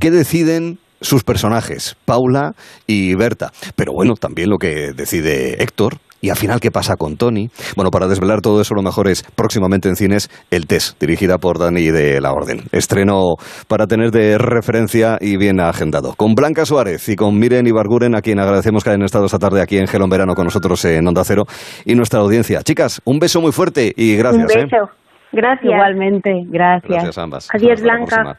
¿Qué 0.00 0.10
deciden 0.10 0.78
sus 1.00 1.22
personajes, 1.22 1.96
Paula 2.04 2.54
y 2.86 3.14
Berta? 3.14 3.52
Pero 3.76 3.92
bueno, 3.92 4.14
también 4.14 4.50
lo 4.50 4.58
que 4.58 4.92
decide 4.92 5.62
Héctor, 5.62 5.98
y 6.22 6.30
al 6.30 6.36
final, 6.36 6.60
¿qué 6.60 6.70
pasa 6.70 6.94
con 6.96 7.16
Tony? 7.16 7.50
Bueno, 7.74 7.90
para 7.90 8.06
desvelar 8.06 8.40
todo 8.40 8.60
eso, 8.60 8.74
lo 8.74 8.82
mejor 8.82 9.08
es 9.08 9.24
próximamente 9.34 9.88
en 9.88 9.96
cines 9.96 10.30
El 10.52 10.68
Test, 10.68 11.00
dirigida 11.00 11.38
por 11.38 11.58
Dani 11.58 11.90
de 11.90 12.20
la 12.20 12.32
Orden. 12.32 12.60
Estreno 12.70 13.34
para 13.66 13.88
tener 13.88 14.12
de 14.12 14.38
referencia 14.38 15.18
y 15.20 15.36
bien 15.36 15.58
agendado. 15.58 16.14
Con 16.16 16.34
Blanca 16.36 16.64
Suárez 16.64 17.08
y 17.08 17.16
con 17.16 17.40
Miren 17.40 17.66
Ibarguren, 17.66 18.14
a 18.14 18.20
quien 18.20 18.38
agradecemos 18.38 18.84
que 18.84 18.90
hayan 18.90 19.02
estado 19.02 19.26
esta 19.26 19.40
tarde 19.40 19.60
aquí 19.60 19.78
en 19.78 19.88
Gelón 19.88 20.10
Verano 20.10 20.34
con 20.34 20.44
nosotros 20.44 20.84
en 20.84 21.08
Onda 21.08 21.24
Cero 21.24 21.42
y 21.84 21.96
nuestra 21.96 22.20
audiencia. 22.20 22.62
Chicas, 22.62 23.02
un 23.04 23.18
beso 23.18 23.40
muy 23.40 23.50
fuerte 23.50 23.92
y 23.96 24.16
gracias. 24.16 24.44
Un 24.44 24.60
¿eh? 24.60 24.64
beso. 24.70 24.92
Gracias. 25.32 25.72
Igualmente, 25.72 26.30
gracias. 26.46 26.88
Gracias 26.88 27.18
ambas. 27.18 27.48
Adiós, 27.52 27.82
Blanca. 27.82 28.38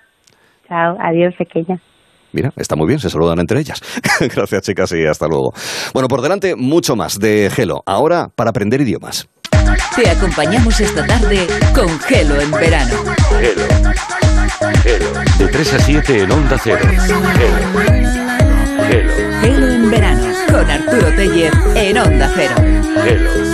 Chao, 0.69 0.95
adiós, 1.01 1.35
pequeña. 1.37 1.77
Mira, 2.33 2.51
está 2.57 2.75
muy 2.75 2.87
bien, 2.87 2.99
se 2.99 3.09
saludan 3.09 3.39
entre 3.39 3.59
ellas. 3.59 3.81
Gracias, 4.19 4.63
chicas, 4.63 4.91
y 4.91 5.05
hasta 5.05 5.27
luego. 5.27 5.53
Bueno, 5.93 6.07
por 6.07 6.21
delante, 6.21 6.55
mucho 6.55 6.95
más 6.95 7.19
de 7.19 7.49
Gelo. 7.53 7.83
Ahora, 7.85 8.29
para 8.35 8.49
aprender 8.49 8.81
idiomas. 8.81 9.27
Te 9.95 10.09
acompañamos 10.09 10.79
esta 10.79 11.05
tarde 11.05 11.47
con 11.75 11.99
Gelo 12.01 12.41
en 12.41 12.51
verano. 12.51 12.95
Gelo. 13.39 13.61
Gelo. 14.81 15.05
De 15.37 15.47
3 15.47 15.73
a 15.73 15.79
7 15.79 16.21
en 16.23 16.31
Onda 16.31 16.57
Cero. 16.61 16.79
Gelo. 16.81 17.21
Gelo. 18.87 19.41
Gelo 19.41 19.67
en 19.67 19.91
verano. 19.91 20.33
Con 20.49 20.69
Arturo 20.69 21.15
Teller 21.15 21.53
en 21.75 21.97
Onda 21.97 22.31
Cero. 22.35 22.55
Gelo. 23.03 23.53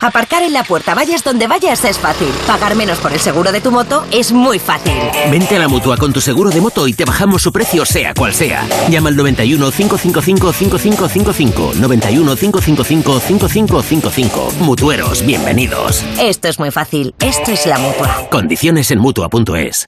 Aparcar 0.00 0.42
en 0.42 0.54
la 0.54 0.64
puerta, 0.64 0.94
vayas 0.94 1.22
donde 1.22 1.46
vayas, 1.46 1.84
es 1.84 1.98
fácil. 1.98 2.28
Pagar 2.46 2.74
menos 2.74 2.98
por 2.98 3.12
el 3.12 3.20
seguro 3.20 3.52
de 3.52 3.60
tu 3.60 3.70
moto 3.70 4.06
es 4.10 4.32
muy 4.32 4.58
fácil. 4.58 4.96
Vente 5.30 5.56
a 5.56 5.58
la 5.58 5.68
mutua 5.68 5.98
con 5.98 6.12
tu 6.12 6.22
seguro 6.22 6.50
de 6.50 6.60
moto 6.60 6.88
y 6.88 6.94
te 6.94 7.04
bajamos 7.04 7.42
su 7.42 7.52
precio, 7.52 7.84
sea 7.84 8.14
cual 8.14 8.32
sea. 8.34 8.66
Llama 8.88 9.10
al 9.10 9.16
91 9.16 9.70
555 9.70 10.52
5555. 10.52 11.72
91 11.74 12.36
555 12.36 13.20
5555. 13.20 14.52
Mutueros, 14.60 15.24
bienvenidos. 15.26 16.02
Esto 16.18 16.48
es 16.48 16.58
muy 16.58 16.70
fácil. 16.70 17.14
Esto 17.20 17.52
es 17.52 17.66
la 17.66 17.78
mutua. 17.78 18.26
Condiciones 18.30 18.90
en 18.90 19.00
mutua.es. 19.00 19.86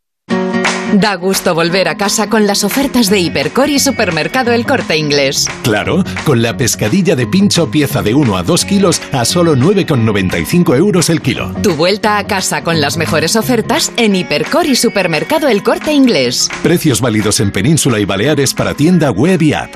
Da 0.93 1.15
gusto 1.15 1.55
volver 1.55 1.89
a 1.89 1.97
casa 1.97 2.29
con 2.29 2.47
las 2.47 2.65
ofertas 2.65 3.09
de 3.09 3.19
Hipercor 3.19 3.71
y 3.71 3.79
Supermercado 3.79 4.53
El 4.53 4.67
Corte 4.67 4.95
Inglés. 4.95 5.49
Claro, 5.63 6.05
con 6.25 6.43
la 6.43 6.59
pescadilla 6.59 7.17
de 7.17 7.27
pincho 7.27 7.71
pieza 7.71 8.03
de 8.03 8.13
1 8.13 8.37
a 8.37 8.43
2 8.43 8.65
kilos 8.67 9.01
a 9.11 9.25
solo 9.25 9.57
9,95 9.57 10.77
euros 10.77 11.09
el 11.09 11.23
kilo. 11.23 11.55
Tu 11.63 11.75
vuelta 11.77 12.19
a 12.19 12.27
casa 12.27 12.63
con 12.63 12.83
las 12.83 12.99
mejores 12.99 13.37
ofertas 13.37 13.91
en 13.97 14.15
Hipercor 14.15 14.67
y 14.67 14.77
Supermercado 14.77 15.49
El 15.49 15.63
Corte 15.63 15.95
Inglés. 15.95 16.51
Precios 16.63 17.01
válidos 17.01 17.41
en 17.41 17.53
Península 17.53 17.99
y 17.99 18.05
Baleares 18.05 18.53
para 18.53 18.75
tienda 18.75 19.11
web 19.11 19.41
y 19.41 19.55
app. 19.55 19.73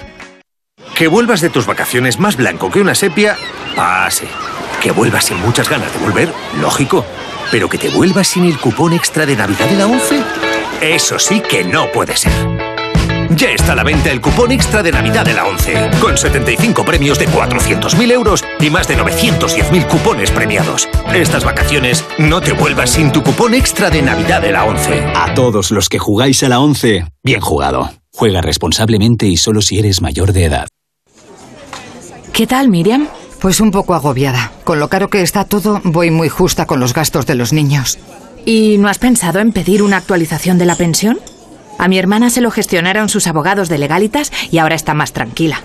Que 0.98 1.08
vuelvas 1.08 1.40
de 1.40 1.48
tus 1.48 1.64
vacaciones 1.64 2.20
más 2.20 2.36
blanco 2.36 2.70
que 2.70 2.80
una 2.82 2.94
sepia, 2.94 3.38
pase. 3.74 4.26
Que 4.82 4.90
vuelvas 4.90 5.24
sin 5.24 5.40
muchas 5.40 5.70
ganas 5.70 5.90
de 5.94 5.98
volver, 5.98 6.30
lógico. 6.60 7.06
Pero 7.50 7.70
que 7.70 7.78
te 7.78 7.88
vuelvas 7.88 8.28
sin 8.28 8.44
el 8.44 8.58
cupón 8.58 8.92
extra 8.92 9.24
de 9.24 9.36
Navidad 9.36 9.66
de 9.70 9.76
la 9.76 9.86
11, 9.86 10.20
eso 10.80 11.18
sí 11.18 11.40
que 11.40 11.64
no 11.64 11.90
puede 11.92 12.16
ser. 12.16 12.32
Ya 13.30 13.50
está 13.50 13.72
a 13.72 13.76
la 13.76 13.82
venta 13.82 14.10
el 14.10 14.20
cupón 14.20 14.52
extra 14.52 14.82
de 14.82 14.92
Navidad 14.92 15.24
de 15.24 15.34
la 15.34 15.46
11, 15.46 15.90
con 16.00 16.16
75 16.16 16.84
premios 16.84 17.18
de 17.18 17.28
400.000 17.28 18.12
euros 18.12 18.44
y 18.60 18.70
más 18.70 18.86
de 18.86 18.96
910.000 18.96 19.86
cupones 19.88 20.30
premiados. 20.30 20.88
Estas 21.12 21.44
vacaciones 21.44 22.04
no 22.18 22.40
te 22.40 22.52
vuelvas 22.52 22.90
sin 22.90 23.10
tu 23.10 23.22
cupón 23.22 23.54
extra 23.54 23.90
de 23.90 24.02
Navidad 24.02 24.40
de 24.40 24.52
la 24.52 24.64
11. 24.64 25.04
A 25.14 25.34
todos 25.34 25.70
los 25.70 25.88
que 25.88 25.98
jugáis 25.98 26.42
a 26.44 26.48
la 26.48 26.60
11, 26.60 27.04
bien 27.22 27.40
jugado. 27.40 27.90
Juega 28.12 28.40
responsablemente 28.40 29.26
y 29.26 29.36
solo 29.36 29.60
si 29.60 29.78
eres 29.78 30.00
mayor 30.00 30.32
de 30.32 30.44
edad. 30.44 30.68
¿Qué 32.32 32.46
tal, 32.46 32.68
Miriam? 32.68 33.08
Pues 33.40 33.60
un 33.60 33.70
poco 33.70 33.94
agobiada. 33.94 34.52
Con 34.64 34.78
lo 34.78 34.88
caro 34.88 35.08
que 35.08 35.22
está 35.22 35.44
todo, 35.44 35.80
voy 35.84 36.10
muy 36.10 36.28
justa 36.28 36.66
con 36.66 36.80
los 36.80 36.94
gastos 36.94 37.26
de 37.26 37.34
los 37.34 37.52
niños. 37.52 37.98
¿Y 38.48 38.78
no 38.78 38.86
has 38.88 38.98
pensado 38.98 39.40
en 39.40 39.50
pedir 39.50 39.82
una 39.82 39.96
actualización 39.96 40.56
de 40.56 40.66
la 40.66 40.76
pensión? 40.76 41.18
A 41.78 41.88
mi 41.88 41.98
hermana 41.98 42.30
se 42.30 42.40
lo 42.40 42.52
gestionaron 42.52 43.08
sus 43.08 43.26
abogados 43.26 43.68
de 43.68 43.76
legalitas 43.76 44.32
y 44.52 44.58
ahora 44.58 44.76
está 44.76 44.94
más 44.94 45.12
tranquila. 45.12 45.64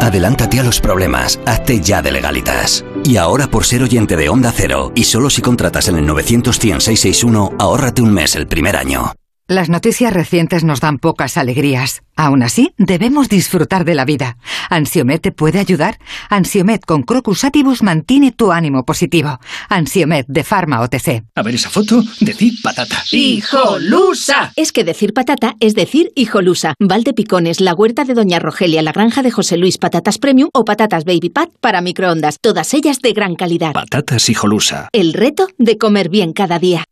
Adelántate 0.00 0.60
a 0.60 0.62
los 0.62 0.80
problemas, 0.80 1.40
hazte 1.46 1.80
ya 1.80 2.00
de 2.00 2.12
legalitas. 2.12 2.84
Y 3.04 3.16
ahora 3.16 3.48
por 3.48 3.64
ser 3.64 3.82
oyente 3.82 4.16
de 4.16 4.28
Onda 4.28 4.52
Cero 4.54 4.92
y 4.94 5.02
solo 5.02 5.30
si 5.30 5.42
contratas 5.42 5.88
en 5.88 5.96
el 5.96 6.06
91661, 6.06 7.56
ahórrate 7.58 8.02
un 8.02 8.12
mes 8.12 8.36
el 8.36 8.46
primer 8.46 8.76
año. 8.76 9.12
Las 9.46 9.68
noticias 9.68 10.10
recientes 10.10 10.64
nos 10.64 10.80
dan 10.80 10.96
pocas 10.96 11.36
alegrías. 11.36 12.02
Aún 12.16 12.42
así, 12.42 12.72
debemos 12.78 13.28
disfrutar 13.28 13.84
de 13.84 13.94
la 13.94 14.06
vida. 14.06 14.38
¿Ansiomet 14.70 15.20
te 15.20 15.32
puede 15.32 15.58
ayudar? 15.58 15.98
Ansiomet 16.30 16.82
con 16.86 17.02
Crocus 17.02 17.44
Atibus 17.44 17.82
mantiene 17.82 18.32
tu 18.32 18.52
ánimo 18.52 18.86
positivo. 18.86 19.38
Ansiomet 19.68 20.24
de 20.28 20.44
Pharma 20.44 20.80
OTC. 20.80 21.24
A 21.34 21.42
ver 21.42 21.56
esa 21.56 21.68
foto, 21.68 22.02
decir 22.20 22.54
patata. 22.62 23.02
¡Hijolusa! 23.10 24.54
Es 24.56 24.72
que 24.72 24.82
decir 24.82 25.12
patata 25.12 25.56
es 25.60 25.74
decir 25.74 26.10
hijolusa. 26.14 26.72
Valde 26.80 27.12
Picones, 27.12 27.60
la 27.60 27.74
huerta 27.74 28.04
de 28.04 28.14
Doña 28.14 28.38
Rogelia, 28.38 28.80
la 28.80 28.92
granja 28.92 29.22
de 29.22 29.30
José 29.30 29.58
Luis, 29.58 29.76
patatas 29.76 30.16
premium 30.16 30.48
o 30.54 30.64
patatas 30.64 31.04
baby 31.04 31.28
pat 31.28 31.50
para 31.60 31.82
microondas. 31.82 32.38
Todas 32.40 32.72
ellas 32.72 33.00
de 33.00 33.12
gran 33.12 33.34
calidad. 33.34 33.74
Patatas 33.74 34.30
hijolusa. 34.30 34.88
El 34.92 35.12
reto 35.12 35.48
de 35.58 35.76
comer 35.76 36.08
bien 36.08 36.32
cada 36.32 36.58
día. 36.58 36.86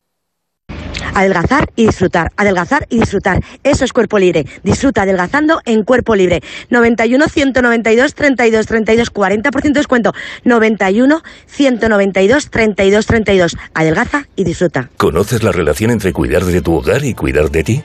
Adelgazar 1.14 1.70
y 1.76 1.86
disfrutar, 1.86 2.32
adelgazar 2.36 2.86
y 2.90 2.98
disfrutar. 3.00 3.42
Eso 3.62 3.84
es 3.84 3.92
cuerpo 3.92 4.18
libre. 4.18 4.46
Disfruta 4.62 5.02
adelgazando 5.02 5.60
en 5.64 5.84
cuerpo 5.84 6.14
libre. 6.14 6.42
91 6.70 7.28
192 7.28 8.14
32 8.14 8.66
32 8.66 9.12
40% 9.12 9.62
de 9.62 9.70
descuento. 9.70 10.12
91 10.44 11.22
192 11.46 12.50
32 12.50 13.06
32. 13.06 13.56
Adelgaza 13.74 14.26
y 14.36 14.44
disfruta. 14.44 14.90
¿Conoces 14.96 15.42
la 15.42 15.52
relación 15.52 15.90
entre 15.90 16.12
cuidar 16.12 16.44
de 16.44 16.60
tu 16.60 16.74
hogar 16.74 17.04
y 17.04 17.14
cuidar 17.14 17.50
de 17.50 17.64
ti? 17.64 17.84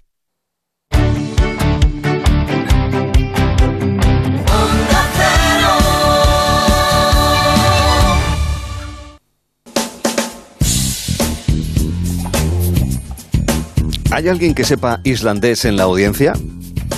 ¿Hay 14.11 14.27
alguien 14.27 14.53
que 14.53 14.65
sepa 14.65 14.99
islandés 15.05 15.63
en 15.63 15.77
la 15.77 15.83
audiencia? 15.83 16.33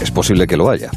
Es 0.01 0.09
posible 0.09 0.47
que 0.47 0.57
lo 0.57 0.71
haya. 0.71 0.89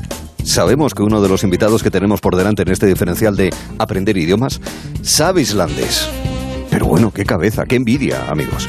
Sabemos 0.45 0.95
que 0.95 1.03
uno 1.03 1.21
de 1.21 1.29
los 1.29 1.45
invitados 1.45 1.83
que 1.83 1.91
tenemos 1.91 2.23
por 2.23 2.37
delante 2.37 2.63
en 2.63 2.71
este 2.71 2.87
diferencial 2.87 3.37
de 3.37 3.53
aprender 3.79 4.17
idiomas 4.17 4.63
sabe 5.03 5.43
islandés. 5.43 6.09
Pero 6.71 6.87
bueno, 6.87 7.13
qué 7.13 7.27
cabeza, 7.27 7.67
qué 7.67 7.77
envidia, 7.77 8.31
amigos. 8.31 8.67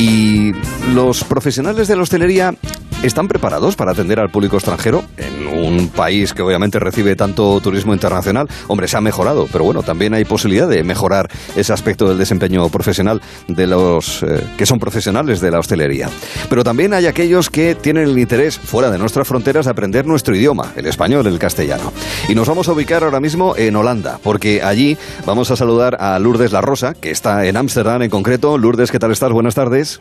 Y 0.00 0.52
los 0.92 1.22
profesionales 1.22 1.86
de 1.86 1.94
la 1.94 2.02
hostelería 2.02 2.56
están 3.02 3.28
preparados 3.28 3.76
para 3.76 3.92
atender 3.92 4.18
al 4.18 4.30
público 4.30 4.56
extranjero 4.56 5.04
en 5.16 5.46
un 5.46 5.88
país 5.88 6.34
que 6.34 6.42
obviamente 6.42 6.78
recibe 6.78 7.14
tanto 7.16 7.60
turismo 7.60 7.94
internacional. 7.94 8.48
Hombre, 8.66 8.88
se 8.88 8.96
ha 8.96 9.00
mejorado, 9.00 9.46
pero 9.52 9.64
bueno, 9.64 9.82
también 9.82 10.14
hay 10.14 10.24
posibilidad 10.24 10.68
de 10.68 10.82
mejorar 10.82 11.30
ese 11.56 11.72
aspecto 11.72 12.08
del 12.08 12.18
desempeño 12.18 12.68
profesional 12.68 13.20
de 13.46 13.66
los 13.66 14.22
eh, 14.22 14.44
que 14.56 14.66
son 14.66 14.78
profesionales 14.78 15.40
de 15.40 15.50
la 15.50 15.60
hostelería. 15.60 16.08
Pero 16.48 16.64
también 16.64 16.92
hay 16.92 17.06
aquellos 17.06 17.50
que 17.50 17.74
tienen 17.74 18.08
el 18.08 18.18
interés 18.18 18.58
fuera 18.58 18.90
de 18.90 18.98
nuestras 18.98 19.28
fronteras 19.28 19.66
de 19.66 19.70
aprender 19.70 20.06
nuestro 20.06 20.34
idioma, 20.34 20.72
el 20.76 20.86
español, 20.86 21.26
el 21.26 21.38
castellano. 21.38 21.92
Y 22.28 22.34
nos 22.34 22.48
vamos 22.48 22.68
a 22.68 22.72
ubicar 22.72 23.04
ahora 23.04 23.20
mismo 23.20 23.54
en 23.56 23.76
Holanda, 23.76 24.18
porque 24.22 24.62
allí 24.62 24.96
vamos 25.24 25.50
a 25.50 25.56
saludar 25.56 25.96
a 26.00 26.18
Lourdes 26.18 26.52
La 26.52 26.60
Rosa, 26.60 26.94
que 26.94 27.10
está 27.10 27.46
en 27.46 27.56
Ámsterdam 27.56 28.02
en 28.02 28.10
concreto. 28.10 28.58
Lourdes, 28.58 28.90
¿qué 28.90 28.98
tal 28.98 29.12
estás? 29.12 29.32
Buenas 29.32 29.54
tardes. 29.54 30.00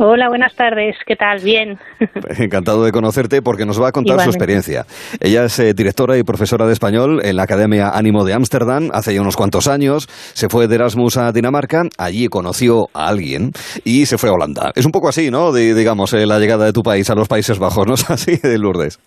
Hola, 0.00 0.28
buenas 0.28 0.54
tardes. 0.54 0.94
¿Qué 1.04 1.16
tal? 1.16 1.40
Bien. 1.42 1.76
Encantado 2.38 2.84
de 2.84 2.92
conocerte 2.92 3.42
porque 3.42 3.66
nos 3.66 3.82
va 3.82 3.88
a 3.88 3.92
contar 3.92 4.20
su 4.20 4.30
experiencia. 4.30 4.84
Ella 5.18 5.44
es 5.44 5.58
eh, 5.58 5.74
directora 5.74 6.16
y 6.16 6.22
profesora 6.22 6.66
de 6.66 6.72
español 6.72 7.20
en 7.24 7.34
la 7.34 7.42
Academia 7.42 7.90
Ánimo 7.90 8.24
de 8.24 8.32
Ámsterdam 8.32 8.90
hace 8.92 9.12
ya 9.12 9.20
unos 9.20 9.36
cuantos 9.36 9.66
años. 9.66 10.06
Se 10.34 10.48
fue 10.48 10.68
de 10.68 10.76
Erasmus 10.76 11.16
a 11.16 11.32
Dinamarca, 11.32 11.82
allí 11.98 12.28
conoció 12.28 12.86
a 12.94 13.08
alguien 13.08 13.50
y 13.84 14.06
se 14.06 14.18
fue 14.18 14.30
a 14.30 14.34
Holanda. 14.34 14.70
Es 14.76 14.86
un 14.86 14.92
poco 14.92 15.08
así, 15.08 15.32
¿no? 15.32 15.52
digamos, 15.52 16.12
eh, 16.14 16.26
la 16.26 16.38
llegada 16.38 16.64
de 16.66 16.72
tu 16.72 16.82
país 16.82 17.10
a 17.10 17.16
los 17.16 17.26
Países 17.26 17.58
Bajos, 17.58 17.84
¿no 17.84 17.94
es 17.94 18.08
así, 18.08 18.36
de 18.36 18.56
Lourdes? 18.56 19.00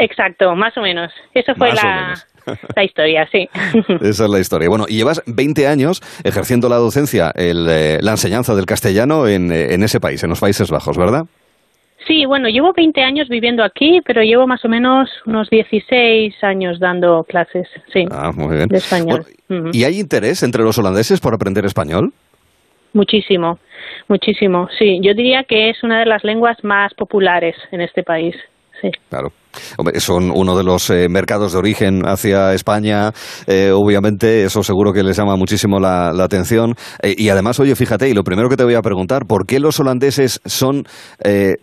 Exacto, 0.00 0.56
más 0.56 0.76
o 0.76 0.80
menos. 0.80 1.12
Eso 1.34 1.54
fue 1.54 1.72
la, 1.72 2.14
la 2.76 2.84
historia, 2.84 3.28
sí. 3.30 3.48
Esa 4.00 4.24
es 4.24 4.30
la 4.30 4.40
historia. 4.40 4.68
Bueno, 4.68 4.86
y 4.88 4.96
llevas 4.96 5.22
20 5.26 5.66
años 5.66 6.00
ejerciendo 6.24 6.68
la 6.68 6.76
docencia, 6.76 7.32
eh, 7.34 7.98
la 8.00 8.10
enseñanza 8.10 8.54
del 8.54 8.66
castellano 8.66 9.26
en, 9.28 9.52
eh, 9.52 9.74
en 9.74 9.82
ese 9.82 10.00
país, 10.00 10.22
en 10.22 10.30
los 10.30 10.40
Países 10.40 10.70
Bajos, 10.70 10.96
¿verdad? 10.96 11.24
Sí, 12.06 12.26
bueno, 12.26 12.48
llevo 12.48 12.72
20 12.72 13.00
años 13.00 13.28
viviendo 13.28 13.62
aquí, 13.62 14.00
pero 14.04 14.22
llevo 14.22 14.46
más 14.46 14.64
o 14.64 14.68
menos 14.68 15.08
unos 15.24 15.48
16 15.50 16.34
años 16.42 16.80
dando 16.80 17.22
clases, 17.24 17.68
sí, 17.92 18.06
ah, 18.10 18.32
muy 18.34 18.56
bien. 18.56 18.68
de 18.68 18.78
español. 18.78 19.24
¿Y 19.72 19.84
hay 19.84 20.00
interés 20.00 20.42
entre 20.42 20.64
los 20.64 20.78
holandeses 20.78 21.20
por 21.20 21.32
aprender 21.32 21.64
español? 21.64 22.12
Muchísimo, 22.92 23.58
muchísimo, 24.08 24.68
sí. 24.78 24.98
Yo 25.00 25.14
diría 25.14 25.44
que 25.44 25.70
es 25.70 25.82
una 25.84 26.00
de 26.00 26.06
las 26.06 26.24
lenguas 26.24 26.56
más 26.64 26.92
populares 26.94 27.54
en 27.70 27.82
este 27.82 28.02
país, 28.02 28.34
sí. 28.80 28.90
Claro 29.08 29.32
son 29.98 30.30
uno 30.34 30.56
de 30.56 30.64
los 30.64 30.90
eh, 30.90 31.08
mercados 31.08 31.52
de 31.52 31.58
origen 31.58 32.02
hacia 32.06 32.54
España, 32.54 33.12
eh, 33.46 33.70
obviamente, 33.74 34.44
eso 34.44 34.62
seguro 34.62 34.92
que 34.92 35.02
les 35.02 35.16
llama 35.16 35.36
muchísimo 35.36 35.78
la, 35.78 36.10
atención. 36.22 36.74
Eh, 37.02 37.14
y 37.16 37.28
además, 37.30 37.58
oye, 37.60 37.74
fíjate, 37.74 38.08
y 38.08 38.14
lo 38.14 38.22
primero 38.22 38.48
que 38.48 38.56
te 38.56 38.64
voy 38.64 38.74
a 38.74 38.82
preguntar, 38.82 39.26
¿por 39.26 39.46
qué 39.46 39.58
los 39.58 39.80
holandeses 39.80 40.40
son 40.44 40.84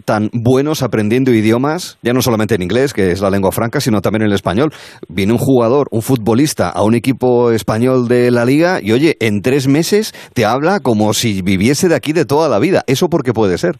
tan 0.05 0.29
buenos 0.33 0.83
aprendiendo 0.83 1.31
idiomas, 1.31 1.97
ya 2.01 2.13
no 2.13 2.21
solamente 2.21 2.55
en 2.55 2.61
inglés, 2.61 2.93
que 2.93 3.11
es 3.11 3.21
la 3.21 3.29
lengua 3.29 3.51
franca, 3.51 3.79
sino 3.79 4.01
también 4.01 4.23
en 4.23 4.29
el 4.29 4.35
español? 4.35 4.73
Viene 5.07 5.33
un 5.33 5.39
jugador, 5.39 5.87
un 5.91 6.01
futbolista, 6.01 6.69
a 6.69 6.83
un 6.83 6.95
equipo 6.95 7.51
español 7.51 8.07
de 8.07 8.31
la 8.31 8.45
liga 8.45 8.79
y, 8.81 8.91
oye, 8.91 9.17
en 9.19 9.41
tres 9.41 9.67
meses 9.67 10.13
te 10.33 10.45
habla 10.45 10.79
como 10.79 11.13
si 11.13 11.41
viviese 11.41 11.87
de 11.87 11.95
aquí 11.95 12.13
de 12.13 12.25
toda 12.25 12.49
la 12.49 12.59
vida. 12.59 12.83
¿Eso 12.87 13.09
por 13.09 13.23
qué 13.23 13.33
puede 13.33 13.57
ser? 13.57 13.79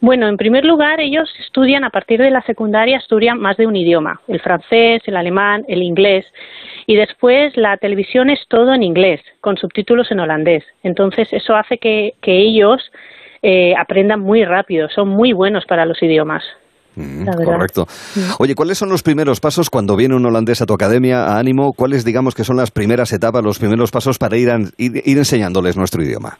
Bueno, 0.00 0.28
en 0.28 0.36
primer 0.36 0.64
lugar, 0.64 1.00
ellos 1.00 1.28
estudian 1.40 1.82
a 1.82 1.90
partir 1.90 2.20
de 2.20 2.30
la 2.30 2.42
secundaria, 2.42 2.98
estudian 2.98 3.38
más 3.38 3.56
de 3.56 3.66
un 3.66 3.74
idioma, 3.74 4.20
el 4.28 4.40
francés, 4.40 5.02
el 5.06 5.16
alemán, 5.16 5.64
el 5.66 5.82
inglés, 5.82 6.24
y 6.86 6.94
después 6.94 7.56
la 7.56 7.76
televisión 7.78 8.30
es 8.30 8.38
todo 8.48 8.72
en 8.72 8.84
inglés, 8.84 9.20
con 9.40 9.56
subtítulos 9.56 10.10
en 10.12 10.20
holandés. 10.20 10.62
Entonces, 10.84 11.28
eso 11.32 11.56
hace 11.56 11.78
que, 11.78 12.14
ellos 12.22 12.80
eh, 13.42 13.74
aprendan 13.76 14.20
muy 14.20 14.44
rápido, 14.44 14.88
son 14.88 15.08
muy 15.08 15.32
buenos 15.32 15.64
para 15.66 15.84
los 15.84 16.00
idiomas. 16.00 16.44
Mm, 16.94 17.26
correcto. 17.44 17.86
Mm. 18.14 18.20
Oye, 18.38 18.54
¿cuáles 18.54 18.78
son 18.78 18.90
los 18.90 19.02
primeros 19.02 19.40
pasos 19.40 19.68
cuando 19.68 19.96
viene 19.96 20.14
un 20.14 20.24
holandés 20.24 20.62
a 20.62 20.66
tu 20.66 20.74
academia, 20.74 21.24
a 21.24 21.38
Ánimo? 21.38 21.72
¿Cuáles, 21.72 22.04
digamos, 22.04 22.36
que 22.36 22.44
son 22.44 22.56
las 22.56 22.70
primeras 22.70 23.12
etapas, 23.12 23.42
los 23.42 23.58
primeros 23.58 23.90
pasos 23.90 24.18
para 24.18 24.36
ir 24.36 24.48
enseñándoles 24.78 25.76
nuestro 25.76 26.02
idioma? 26.02 26.38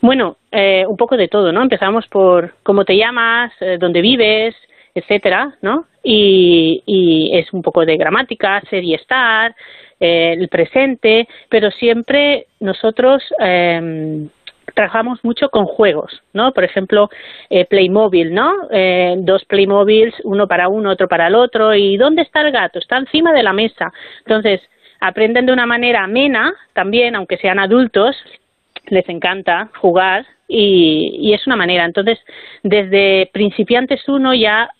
Bueno, 0.00 0.36
eh, 0.52 0.84
un 0.86 0.96
poco 0.96 1.16
de 1.16 1.28
todo, 1.28 1.52
¿no? 1.52 1.62
Empezamos 1.62 2.06
por 2.08 2.54
cómo 2.62 2.84
te 2.84 2.96
llamas, 2.96 3.52
eh, 3.60 3.78
dónde 3.80 4.00
vives, 4.00 4.54
etcétera, 4.94 5.56
¿no? 5.60 5.86
Y, 6.02 6.82
y, 6.86 7.36
es 7.36 7.52
un 7.52 7.62
poco 7.62 7.84
de 7.84 7.96
gramática, 7.96 8.62
ser 8.70 8.84
y 8.84 8.94
estar, 8.94 9.54
eh, 10.00 10.36
el 10.38 10.48
presente, 10.48 11.28
pero 11.48 11.70
siempre 11.72 12.46
nosotros 12.60 13.22
eh, 13.40 14.28
trabajamos 14.74 15.18
mucho 15.24 15.48
con 15.50 15.66
juegos, 15.66 16.22
¿no? 16.32 16.52
Por 16.52 16.62
ejemplo, 16.62 17.10
eh, 17.50 17.64
Playmobil, 17.64 18.32
¿no? 18.32 18.54
Eh, 18.70 19.16
dos 19.18 19.44
Playmobiles, 19.44 20.14
uno 20.24 20.46
para 20.46 20.68
uno, 20.68 20.90
otro 20.90 21.08
para 21.08 21.26
el 21.26 21.34
otro. 21.34 21.74
¿Y 21.74 21.96
dónde 21.96 22.22
está 22.22 22.42
el 22.42 22.52
gato? 22.52 22.78
Está 22.78 22.96
encima 22.98 23.32
de 23.32 23.42
la 23.42 23.52
mesa. 23.52 23.92
Entonces, 24.20 24.60
aprenden 25.00 25.46
de 25.46 25.52
una 25.52 25.66
manera 25.66 26.04
amena 26.04 26.54
también, 26.74 27.16
aunque 27.16 27.38
sean 27.38 27.58
adultos, 27.58 28.16
les 28.90 29.08
encanta 29.08 29.70
jugar 29.80 30.26
y, 30.46 31.32
es 31.32 31.46
una 31.46 31.56
manera. 31.56 31.84
Entonces, 31.84 32.18
desde 32.62 33.30
principiantes 33.32 34.00
uno 34.08 34.34
ya 34.34 34.70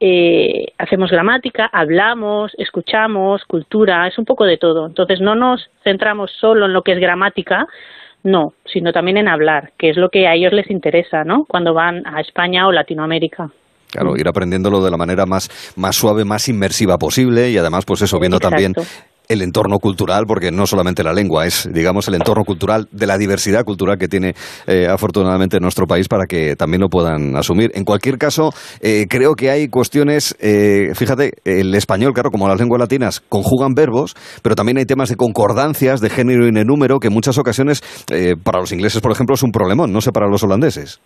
eh, 0.00 0.66
hacemos 0.78 1.10
gramática, 1.10 1.70
hablamos, 1.72 2.52
escuchamos, 2.58 3.44
cultura, 3.44 4.06
es 4.06 4.18
un 4.18 4.24
poco 4.24 4.44
de 4.44 4.58
todo. 4.58 4.86
Entonces, 4.86 5.20
no 5.20 5.34
nos 5.34 5.70
centramos 5.84 6.30
solo 6.40 6.66
en 6.66 6.72
lo 6.72 6.82
que 6.82 6.92
es 6.92 6.98
gramática, 6.98 7.66
no, 8.24 8.54
sino 8.66 8.92
también 8.92 9.16
en 9.16 9.28
hablar, 9.28 9.72
que 9.78 9.90
es 9.90 9.96
lo 9.96 10.08
que 10.08 10.26
a 10.28 10.34
ellos 10.34 10.52
les 10.52 10.70
interesa, 10.70 11.24
¿no? 11.24 11.44
Cuando 11.44 11.74
van 11.74 12.06
a 12.06 12.20
España 12.20 12.66
o 12.66 12.72
Latinoamérica. 12.72 13.50
Claro, 13.90 14.16
ir 14.16 14.26
aprendiéndolo 14.26 14.82
de 14.82 14.90
la 14.90 14.96
manera 14.96 15.26
más, 15.26 15.74
más 15.76 15.96
suave, 15.96 16.24
más 16.24 16.48
inmersiva 16.48 16.96
posible 16.96 17.50
y 17.50 17.58
además, 17.58 17.84
pues 17.84 18.00
eso, 18.00 18.18
viendo 18.18 18.38
también 18.38 18.74
el 19.28 19.42
entorno 19.42 19.78
cultural, 19.78 20.24
porque 20.26 20.50
no 20.50 20.66
solamente 20.66 21.02
la 21.02 21.12
lengua, 21.12 21.46
es, 21.46 21.68
digamos, 21.72 22.08
el 22.08 22.14
entorno 22.14 22.44
cultural 22.44 22.88
de 22.90 23.06
la 23.06 23.18
diversidad 23.18 23.64
cultural 23.64 23.98
que 23.98 24.08
tiene 24.08 24.34
eh, 24.66 24.86
afortunadamente 24.88 25.58
nuestro 25.60 25.86
país 25.86 26.08
para 26.08 26.26
que 26.26 26.56
también 26.56 26.80
lo 26.80 26.88
puedan 26.88 27.36
asumir. 27.36 27.70
En 27.74 27.84
cualquier 27.84 28.18
caso, 28.18 28.52
eh, 28.80 29.06
creo 29.08 29.34
que 29.34 29.50
hay 29.50 29.68
cuestiones, 29.68 30.34
eh, 30.40 30.92
fíjate, 30.94 31.32
el 31.44 31.74
español, 31.74 32.12
claro, 32.12 32.30
como 32.30 32.48
las 32.48 32.58
lenguas 32.58 32.80
latinas, 32.80 33.22
conjugan 33.28 33.74
verbos, 33.74 34.14
pero 34.42 34.54
también 34.54 34.78
hay 34.78 34.86
temas 34.86 35.08
de 35.08 35.16
concordancias, 35.16 36.00
de 36.00 36.10
género 36.10 36.46
y 36.46 36.52
de 36.52 36.64
número, 36.64 36.98
que 36.98 37.08
en 37.08 37.14
muchas 37.14 37.38
ocasiones, 37.38 37.82
para 38.42 38.60
los 38.60 38.72
ingleses, 38.72 39.00
por 39.00 39.12
ejemplo, 39.12 39.34
es 39.34 39.42
un 39.42 39.52
problemón, 39.52 39.92
no 39.92 40.00
sé 40.00 40.12
para 40.12 40.28
los 40.28 40.42
holandeses. 40.42 41.00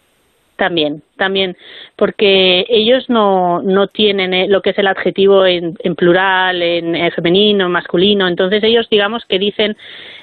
También, 0.57 1.02
también, 1.18 1.55
porque 1.97 2.65
ellos 2.70 3.10
no, 3.10 3.60
no 3.60 3.89
tienen 3.89 4.33
eh, 4.33 4.49
lo 4.49 4.62
que 4.62 4.70
es 4.70 4.78
el 4.78 4.86
adjetivo 4.86 5.44
en, 5.44 5.76
en 5.81 5.94
plural, 5.94 6.62
en, 6.62 6.97
en, 6.97 7.12
femenino, 7.12 7.67
en 7.67 7.73
masculino, 7.73 8.26
entonces 8.26 8.62
ellos 8.65 8.89
digamos 8.89 9.26
que 9.26 9.39
dicen, 9.39 9.76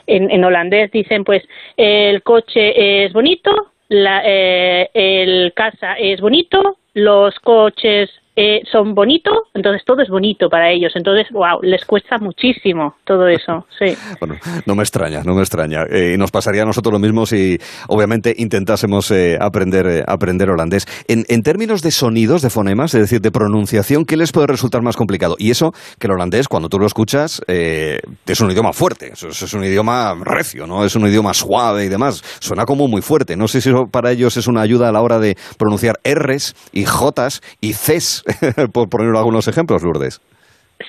en, 0.07 0.31
en 0.31 0.43
holandés 0.43 0.91
dicen 0.91 1.23
pues 1.23 1.43
el 1.77 2.23
coche 2.23 3.05
es 3.05 3.13
bonito, 3.13 3.73
la, 3.89 4.23
eh, 4.25 4.89
el 4.95 5.53
casa 5.53 5.93
es 5.99 6.19
bonito, 6.19 6.77
los 6.95 7.39
coches 7.39 8.09
eh, 8.35 8.61
son 8.71 8.95
bonitos, 8.95 9.37
entonces 9.53 9.83
todo 9.85 10.01
es 10.01 10.09
bonito 10.09 10.49
para 10.49 10.71
ellos. 10.71 10.91
Entonces, 10.95 11.27
wow, 11.31 11.61
les 11.61 11.85
cuesta 11.85 12.17
muchísimo 12.17 12.95
todo 13.05 13.27
eso, 13.27 13.67
sí. 13.79 13.95
Bueno, 14.19 14.35
no 14.65 14.75
me 14.75 14.81
extraña, 14.81 15.21
no 15.23 15.35
me 15.35 15.41
extraña. 15.41 15.83
Eh, 15.89 16.13
y 16.15 16.17
nos 16.17 16.31
pasaría 16.31 16.63
a 16.63 16.65
nosotros 16.65 16.91
lo 16.91 16.99
mismo 16.99 17.25
si, 17.27 17.59
obviamente, 17.87 18.33
intentásemos 18.35 19.11
eh, 19.11 19.37
aprender, 19.39 20.03
aprender 20.07 20.49
holandés. 20.49 20.87
En, 21.07 21.25
en, 21.27 21.43
términos 21.43 21.81
de 21.81 21.91
sonidos, 21.91 22.41
de 22.41 22.49
fonemas, 22.49 22.93
es 22.95 23.01
decir, 23.01 23.21
de 23.21 23.31
pronunciación, 23.31 24.05
¿qué 24.05 24.17
les 24.17 24.31
puede 24.31 24.47
resultar 24.47 24.81
más 24.81 24.95
complicado? 24.95 25.35
Y 25.37 25.51
eso, 25.51 25.71
que 25.99 26.07
el 26.07 26.13
holandés, 26.13 26.47
cuando 26.47 26.69
tú 26.69 26.79
lo 26.79 26.87
escuchas, 26.87 27.41
es 27.47 28.41
un 28.41 28.49
idioma 28.49 28.73
fuerte, 28.73 29.11
es, 29.13 29.23
es, 29.23 29.53
un 29.53 29.63
idioma 29.63 30.15
recio, 30.23 30.65
¿no? 30.65 30.85
Es 30.85 30.95
un 30.95 31.05
idioma 31.07 31.33
suave 31.33 31.85
y 31.85 31.89
demás. 31.89 32.23
Suena 32.39 32.65
como 32.65 32.87
muy 32.87 33.01
fuerte. 33.01 33.35
No 33.35 33.47
sé 33.47 33.61
si 33.61 33.69
eso 33.69 33.85
para 33.91 34.11
ellos 34.11 34.37
es 34.37 34.47
una 34.47 34.61
ayuda 34.61 34.89
a 34.89 34.91
la 34.91 35.01
hora 35.01 35.19
de 35.19 35.35
pronunciar 35.57 35.99
R's 36.03 36.55
y 36.71 36.85
J's 36.85 37.41
y 37.61 37.73
C's 37.73 38.22
por 38.73 38.89
poner 38.89 39.15
algunos 39.15 39.47
ejemplos, 39.47 39.83
Lourdes. 39.83 40.21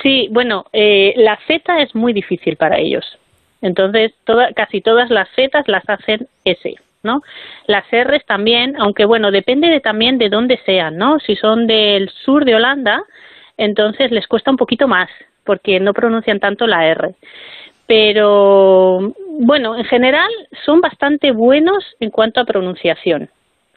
Sí, 0.02 0.28
bueno, 0.30 0.64
eh, 0.72 1.14
la 1.16 1.38
Z 1.46 1.80
es 1.80 1.94
muy 1.94 2.12
difícil 2.12 2.56
para 2.56 2.78
ellos. 2.78 3.04
Entonces, 3.62 4.12
casi 4.54 4.80
todas 4.80 5.10
las 5.10 5.28
Z 5.34 5.62
las 5.66 5.88
hacen 5.88 6.28
S, 6.44 6.74
¿no? 7.02 7.22
Las 7.66 7.84
R's 7.90 8.24
también, 8.26 8.76
aunque 8.78 9.04
bueno, 9.06 9.30
depende 9.30 9.68
de, 9.68 9.80
también 9.80 10.18
de 10.18 10.28
dónde 10.28 10.60
sean, 10.66 10.96
¿no? 10.96 11.18
Si 11.20 11.36
son 11.36 11.66
del 11.66 12.10
sur 12.10 12.44
de 12.44 12.56
Holanda, 12.56 13.02
entonces 13.56 14.10
les 14.10 14.26
cuesta 14.26 14.50
un 14.50 14.56
poquito 14.56 14.86
más, 14.88 15.08
porque 15.44 15.80
no 15.80 15.94
pronuncian 15.94 16.40
tanto 16.40 16.66
la 16.66 16.86
R. 16.86 17.14
Pero, 17.86 19.12
bueno, 19.40 19.76
en 19.76 19.84
general 19.84 20.30
son 20.64 20.80
bastante 20.80 21.32
buenos 21.32 21.84
en 22.00 22.10
cuanto 22.10 22.40
a 22.40 22.44
pronunciación. 22.44 23.30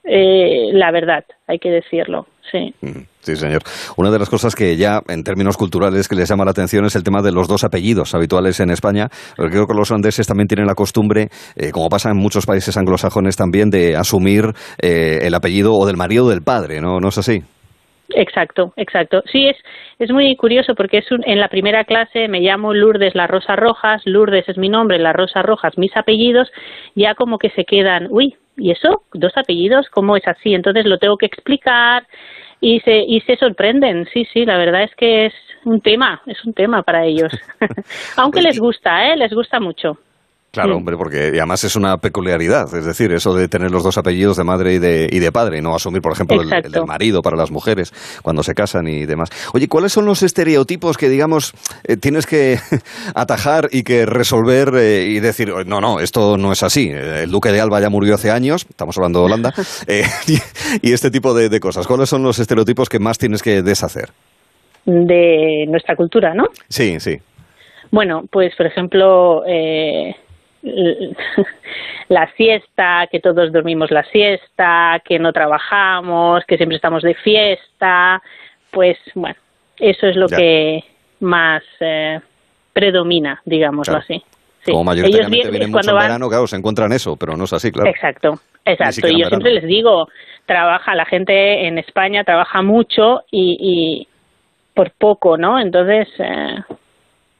Eh, 0.07 0.69
la 0.71 0.91
verdad, 0.91 1.25
hay 1.47 1.59
que 1.59 1.69
decirlo. 1.69 2.25
Sí. 2.49 2.73
Mm, 2.81 3.01
sí, 3.19 3.35
señor. 3.35 3.61
Una 3.97 4.09
de 4.09 4.19
las 4.19 4.29
cosas 4.29 4.55
que 4.55 4.77
ya 4.77 5.01
en 5.09 5.23
términos 5.23 5.57
culturales 5.57 6.07
que 6.07 6.15
les 6.15 6.29
llama 6.29 6.45
la 6.45 6.51
atención 6.51 6.85
es 6.85 6.95
el 6.95 7.03
tema 7.03 7.21
de 7.21 7.33
los 7.33 7.47
dos 7.47 7.65
apellidos 7.65 8.15
habituales 8.15 8.59
en 8.61 8.69
España. 8.69 9.09
creo 9.35 9.67
que 9.67 9.73
los 9.73 9.91
holandeses 9.91 10.27
también 10.27 10.47
tienen 10.47 10.65
la 10.65 10.75
costumbre, 10.75 11.27
eh, 11.57 11.71
como 11.71 11.89
pasa 11.89 12.09
en 12.09 12.17
muchos 12.17 12.45
países 12.45 12.77
anglosajones 12.77 13.35
también, 13.35 13.69
de 13.69 13.97
asumir 13.97 14.45
eh, 14.81 15.19
el 15.23 15.35
apellido 15.35 15.73
o 15.73 15.85
del 15.85 15.97
marido 15.97 16.25
o 16.25 16.29
del 16.29 16.41
padre, 16.41 16.79
¿no? 16.79 16.99
¿No 16.99 17.09
es 17.09 17.17
así? 17.17 17.41
Exacto, 18.15 18.71
exacto. 18.77 19.21
Sí, 19.29 19.49
es, 19.49 19.57
es 19.99 20.09
muy 20.11 20.33
curioso 20.37 20.73
porque 20.75 20.99
es 20.99 21.05
en 21.25 21.39
la 21.39 21.49
primera 21.49 21.83
clase 21.83 22.29
me 22.29 22.39
llamo 22.39 22.73
Lourdes 22.73 23.15
La 23.15 23.27
Rosa 23.27 23.57
Rojas, 23.57 24.01
Lourdes 24.05 24.47
es 24.47 24.57
mi 24.57 24.69
nombre, 24.69 24.97
La 24.99 25.11
Rosa 25.11 25.41
Rojas 25.41 25.77
mis 25.77 25.95
apellidos, 25.97 26.49
ya 26.95 27.15
como 27.15 27.37
que 27.37 27.49
se 27.49 27.65
quedan, 27.65 28.07
uy, 28.09 28.35
¿y 28.57 28.71
eso? 28.71 29.03
¿Dos 29.13 29.33
apellidos? 29.35 29.87
¿Cómo 29.89 30.17
es 30.17 30.27
así? 30.27 30.53
Entonces 30.53 30.85
lo 30.85 30.97
tengo 30.97 31.17
que 31.17 31.25
explicar 31.25 32.07
y 32.59 32.79
se, 32.81 32.99
y 32.99 33.21
se 33.21 33.37
sorprenden, 33.37 34.07
sí, 34.11 34.27
sí, 34.33 34.45
la 34.45 34.57
verdad 34.57 34.83
es 34.83 34.95
que 34.95 35.27
es 35.27 35.33
un 35.63 35.81
tema, 35.81 36.21
es 36.25 36.43
un 36.43 36.53
tema 36.53 36.81
para 36.83 37.05
ellos. 37.05 37.31
Aunque 38.17 38.41
les 38.41 38.59
gusta, 38.59 39.11
¿eh? 39.11 39.15
Les 39.15 39.31
gusta 39.31 39.59
mucho. 39.59 39.97
Claro, 40.51 40.77
hombre, 40.77 40.95
porque 40.97 41.27
además 41.27 41.63
es 41.65 41.75
una 41.75 41.97
peculiaridad, 41.97 42.73
es 42.73 42.85
decir, 42.85 43.11
eso 43.11 43.33
de 43.35 43.47
tener 43.47 43.69
los 43.69 43.83
dos 43.83 43.97
apellidos 43.97 44.37
de 44.37 44.43
madre 44.43 44.73
y 44.75 44.79
de, 44.79 45.07
y 45.11 45.19
de 45.19 45.31
padre, 45.31 45.59
y 45.59 45.61
no 45.61 45.75
asumir, 45.75 46.01
por 46.01 46.13
ejemplo, 46.13 46.41
el, 46.41 46.49
del 46.49 46.85
marido 46.85 47.21
para 47.21 47.37
las 47.37 47.51
mujeres 47.51 47.91
cuando 48.23 48.41
se 48.41 48.55
casan 48.55 48.87
y 48.87 49.05
demás. 49.05 49.29
Oye, 49.53 49.67
¿cuáles 49.67 49.91
son 49.91 50.05
los 50.05 50.23
estereotipos 50.23 50.97
que, 50.97 51.09
digamos, 51.09 51.53
eh, 51.83 51.97
tienes 51.97 52.25
que 52.25 52.57
atajar 53.13 53.67
y 53.71 53.83
que 53.83 54.05
resolver 54.07 54.73
eh, 54.75 55.03
y 55.07 55.19
decir, 55.19 55.53
no, 55.67 55.79
no, 55.79 55.99
esto 55.99 56.37
no 56.37 56.51
es 56.51 56.63
así? 56.63 56.89
Eh, 56.89 57.23
El 57.23 57.29
duque 57.31 57.51
de 57.51 57.61
Alba 57.61 57.79
ya 57.79 57.89
murió 57.89 58.15
hace 58.15 58.31
años, 58.31 58.65
estamos 58.67 58.97
hablando 58.97 59.19
de 59.19 59.25
Holanda, 59.25 59.53
eh, 59.87 60.05
y, 60.27 60.87
y 60.89 60.93
este 60.93 61.11
tipo 61.11 61.35
de, 61.35 61.49
de 61.49 61.59
cosas. 61.59 61.85
¿Cuáles 61.85 62.09
son 62.09 62.23
los 62.23 62.39
estereotipos 62.39 62.89
que 62.89 62.99
más 62.99 63.17
tienes 63.19 63.43
que 63.43 63.61
deshacer? 63.61 64.09
De 64.85 65.65
nuestra 65.67 65.95
cultura, 65.95 66.33
¿no? 66.33 66.45
Sí, 66.69 66.99
sí. 66.99 67.17
Bueno, 67.91 68.23
pues 68.31 68.53
por 68.57 68.65
ejemplo, 68.65 69.43
eh, 69.45 70.15
la 72.09 72.29
siesta, 72.35 73.07
que 73.11 73.19
todos 73.19 73.51
dormimos 73.51 73.91
la 73.91 74.03
siesta, 74.05 75.01
que 75.03 75.19
no 75.19 75.31
trabajamos, 75.33 76.43
que 76.45 76.57
siempre 76.57 76.75
estamos 76.75 77.03
de 77.03 77.15
fiesta, 77.15 78.21
pues 78.71 78.97
bueno, 79.15 79.35
eso 79.77 80.07
es 80.07 80.15
lo 80.15 80.27
Ya. 80.27 80.37
que 80.37 80.83
más 81.19 81.63
eh, 81.79 82.19
predomina, 82.73 83.41
digámoslo 83.45 83.93
Claro. 83.93 84.03
así. 84.03 84.23
Sí. 84.63 84.71
Como 84.71 84.91
Ellos 84.91 85.07
vienen- 85.07 85.31
vienen 85.31 85.59
mucho 85.71 85.71
cuando 85.71 85.91
en 85.91 85.95
van- 85.97 86.05
verano, 86.07 86.29
claro, 86.29 86.47
se 86.47 86.55
encuentran 86.57 86.91
eso, 86.91 87.15
pero 87.15 87.35
no 87.37 87.45
es 87.45 87.53
así, 87.53 87.71
claro. 87.71 87.89
Exacto, 87.89 88.39
exacto. 88.65 89.07
Y 89.07 89.21
yo 89.21 89.27
siempre 89.29 89.53
les 89.53 89.63
digo, 89.63 90.07
trabaja, 90.45 90.93
la 90.95 91.05
gente 91.05 91.67
en 91.67 91.77
España 91.77 92.23
trabaja 92.23 92.61
mucho 92.61 93.21
y, 93.31 93.57
y 93.59 94.07
por 94.73 94.91
poco, 94.91 95.37
¿no? 95.37 95.59
Entonces, 95.59 96.07
eh, 96.19 96.55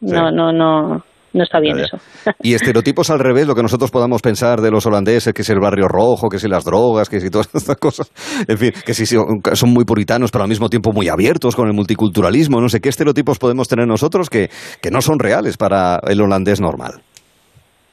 no, 0.02 0.08
Sí. 0.10 0.16
no, 0.16 0.32
no, 0.32 0.52
no 0.54 1.04
está 1.44 1.60
bien 1.60 1.80
eso. 1.80 1.98
Y 2.42 2.54
estereotipos 2.54 3.10
al 3.10 3.20
revés, 3.20 3.48
lo 3.48 3.56
que 3.56 3.62
nosotros 3.62 3.92
podamos 3.92 4.22
pensar 4.22 4.62
de 4.62 4.72
los 4.72 4.86
holandeses, 4.86 5.34
que 5.34 5.44
si 5.44 5.52
el 5.52 5.60
barrio 5.60 5.88
rojo, 5.88 6.30
que 6.30 6.40
si 6.40 6.48
las 6.48 6.64
drogas, 6.66 7.10
que 7.10 7.20
si 7.20 7.30
todas 7.30 7.48
estas 7.54 7.78
cosas, 7.78 8.12
en 8.48 8.58
fin, 8.58 8.72
que 8.86 8.94
si 8.94 9.06
son 9.06 9.42
son 9.54 9.74
muy 9.74 9.86
puritanos, 9.86 10.32
pero 10.32 10.44
al 10.44 10.50
mismo 10.50 10.70
tiempo 10.70 10.92
muy 10.92 11.10
abiertos 11.10 11.56
con 11.56 11.68
el 11.68 11.74
multiculturalismo, 11.74 12.62
no 12.62 12.70
sé 12.70 12.80
qué 12.80 12.90
estereotipos 12.90 13.40
podemos 13.40 13.68
tener 13.68 13.88
nosotros 13.88 14.30
que, 14.30 14.50
que 14.82 14.92
no 14.92 15.02
son 15.02 15.20
reales 15.20 15.58
para 15.58 16.00
el 16.08 16.22
holandés 16.22 16.62
normal. 16.62 17.02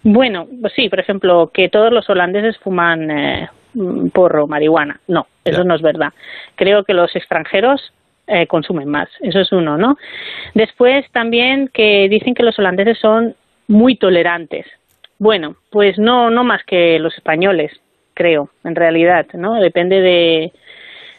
Bueno, 0.04 0.44
pues 0.60 0.74
sí, 0.76 0.88
por 0.90 1.00
ejemplo, 1.00 1.50
que 1.52 1.70
todos 1.70 1.90
los 1.90 2.08
holandeses 2.10 2.58
fuman 2.58 3.10
eh, 3.10 3.48
mm, 3.72 4.08
porro, 4.10 4.46
marihuana. 4.46 5.00
No, 5.08 5.26
eso 5.44 5.64
no 5.64 5.74
es 5.74 5.82
verdad. 5.82 6.10
Creo 6.56 6.84
que 6.84 6.92
los 6.92 7.16
extranjeros 7.16 7.80
eh, 8.26 8.46
consumen 8.46 8.88
más. 8.88 9.08
Eso 9.20 9.40
es 9.40 9.52
uno, 9.52 9.76
¿no? 9.76 9.96
Después 10.54 11.04
también 11.12 11.68
que 11.68 12.08
dicen 12.08 12.34
que 12.34 12.42
los 12.42 12.58
holandeses 12.58 12.98
son 12.98 13.34
muy 13.68 13.96
tolerantes. 13.96 14.66
Bueno, 15.18 15.56
pues 15.70 15.98
no, 15.98 16.30
no 16.30 16.44
más 16.44 16.62
que 16.64 16.98
los 16.98 17.14
españoles, 17.14 17.72
creo, 18.14 18.50
en 18.64 18.74
realidad, 18.74 19.26
¿no? 19.34 19.54
Depende 19.54 20.00
de, 20.00 20.52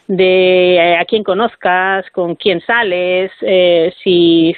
de 0.06 0.76
eh, 0.76 0.96
a 0.96 1.04
quién 1.04 1.24
conozcas, 1.24 2.08
con 2.10 2.34
quién 2.36 2.60
sales, 2.60 3.30
eh, 3.40 3.92
si 4.02 4.54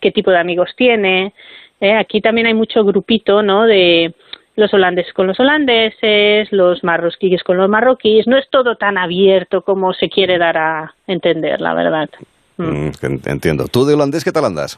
qué 0.00 0.10
tipo 0.10 0.30
de 0.30 0.38
amigos 0.38 0.70
tiene. 0.76 1.32
Eh, 1.80 1.92
aquí 1.92 2.20
también 2.20 2.46
hay 2.46 2.54
mucho 2.54 2.84
grupito, 2.84 3.42
¿no? 3.42 3.66
De 3.66 4.12
los 4.58 4.74
holandeses 4.74 5.12
con 5.12 5.28
los 5.28 5.38
holandeses, 5.38 6.48
los 6.50 6.82
marroquíes 6.82 7.44
con 7.44 7.56
los 7.56 7.68
marroquíes. 7.68 8.26
No 8.26 8.36
es 8.36 8.48
todo 8.50 8.74
tan 8.76 8.98
abierto 8.98 9.62
como 9.62 9.94
se 9.94 10.08
quiere 10.08 10.36
dar 10.36 10.58
a 10.58 10.94
entender, 11.06 11.60
la 11.60 11.74
verdad. 11.74 12.08
Mm, 12.56 12.88
en- 13.02 13.22
entiendo. 13.26 13.68
¿Tú 13.68 13.84
de 13.86 13.94
holandés 13.94 14.24
qué 14.24 14.32
tal 14.32 14.44
andas? 14.46 14.76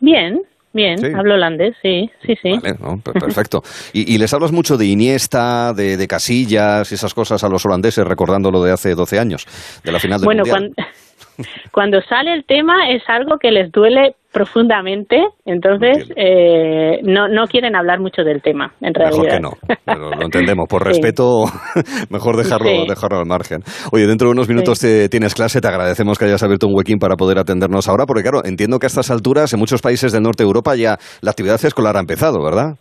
Bien, 0.00 0.40
bien, 0.72 0.98
Sí. 0.98 1.06
hablo 1.14 1.34
holandés, 1.34 1.76
sí, 1.82 2.10
sí, 2.24 2.36
sí. 2.42 2.50
Vale, 2.58 2.76
¿no? 2.80 2.98
Per- 2.98 3.14
Perfecto. 3.14 3.62
¿Y, 3.92 4.14
y 4.14 4.18
les 4.18 4.32
hablas 4.32 4.50
mucho 4.50 4.78
de 4.78 4.86
Iniesta, 4.86 5.74
de, 5.74 5.98
de 5.98 6.08
Casillas 6.08 6.90
y 6.90 6.94
esas 6.94 7.12
cosas 7.12 7.44
a 7.44 7.48
los 7.50 7.66
holandeses, 7.66 8.06
recordando 8.06 8.50
lo 8.50 8.62
de 8.62 8.72
hace 8.72 8.94
12 8.94 9.18
años, 9.18 9.46
de 9.84 9.92
la 9.92 9.98
final 10.00 10.20
del 10.20 10.24
Bueno, 10.24 10.44
Mundial? 10.46 10.72
cuando, 10.74 10.92
cuando 11.72 12.00
sale 12.02 12.32
el 12.34 12.44
tema 12.44 12.90
es 12.90 13.02
algo 13.08 13.38
que 13.38 13.50
les 13.50 13.70
duele 13.72 14.14
profundamente, 14.32 15.16
entonces 15.46 16.10
eh, 16.14 16.98
no, 17.02 17.26
no 17.28 17.46
quieren 17.46 17.74
hablar 17.74 18.00
mucho 18.00 18.22
del 18.22 18.42
tema, 18.42 18.70
en 18.82 18.92
Mejor 18.92 19.24
realidad. 19.24 19.34
que 19.36 19.40
no, 19.40 19.50
pero 19.84 20.10
lo 20.10 20.22
entendemos. 20.22 20.66
Por 20.68 20.82
Sí. 20.86 20.88
respeto, 20.88 21.44
mejor 22.10 22.36
dejarlo, 22.36 22.68
Sí. 22.68 22.84
dejarlo 22.88 23.18
al 23.18 23.26
margen. 23.26 23.60
Oye, 23.92 24.06
dentro 24.06 24.28
de 24.28 24.32
unos 24.32 24.48
minutos 24.48 24.78
te- 24.80 25.08
tienes 25.08 25.34
clase, 25.34 25.60
te 25.62 25.68
agradecemos 25.68 26.18
que 26.18 26.26
hayas 26.26 26.42
abierto 26.42 26.66
un 26.66 26.74
huequín 26.76 26.98
para 26.98 27.16
poder 27.16 27.38
atendernos 27.38 27.88
ahora, 27.88 28.04
porque 28.06 28.22
claro, 28.22 28.42
entiendo 28.44 28.78
que 28.78 28.86
a 28.86 28.88
estas 28.88 29.10
alturas 29.10 29.52
en 29.54 29.58
muchos 29.58 29.80
países 29.80 30.12
del 30.12 30.22
norte 30.22 30.42
de 30.42 30.48
Europa 30.48 30.76
ya 30.76 30.96
la 31.22 31.30
actividad 31.30 31.62
escolar 31.64 31.96
ha 31.96 32.00
empezado, 32.00 32.42
¿verdad? 32.44 32.74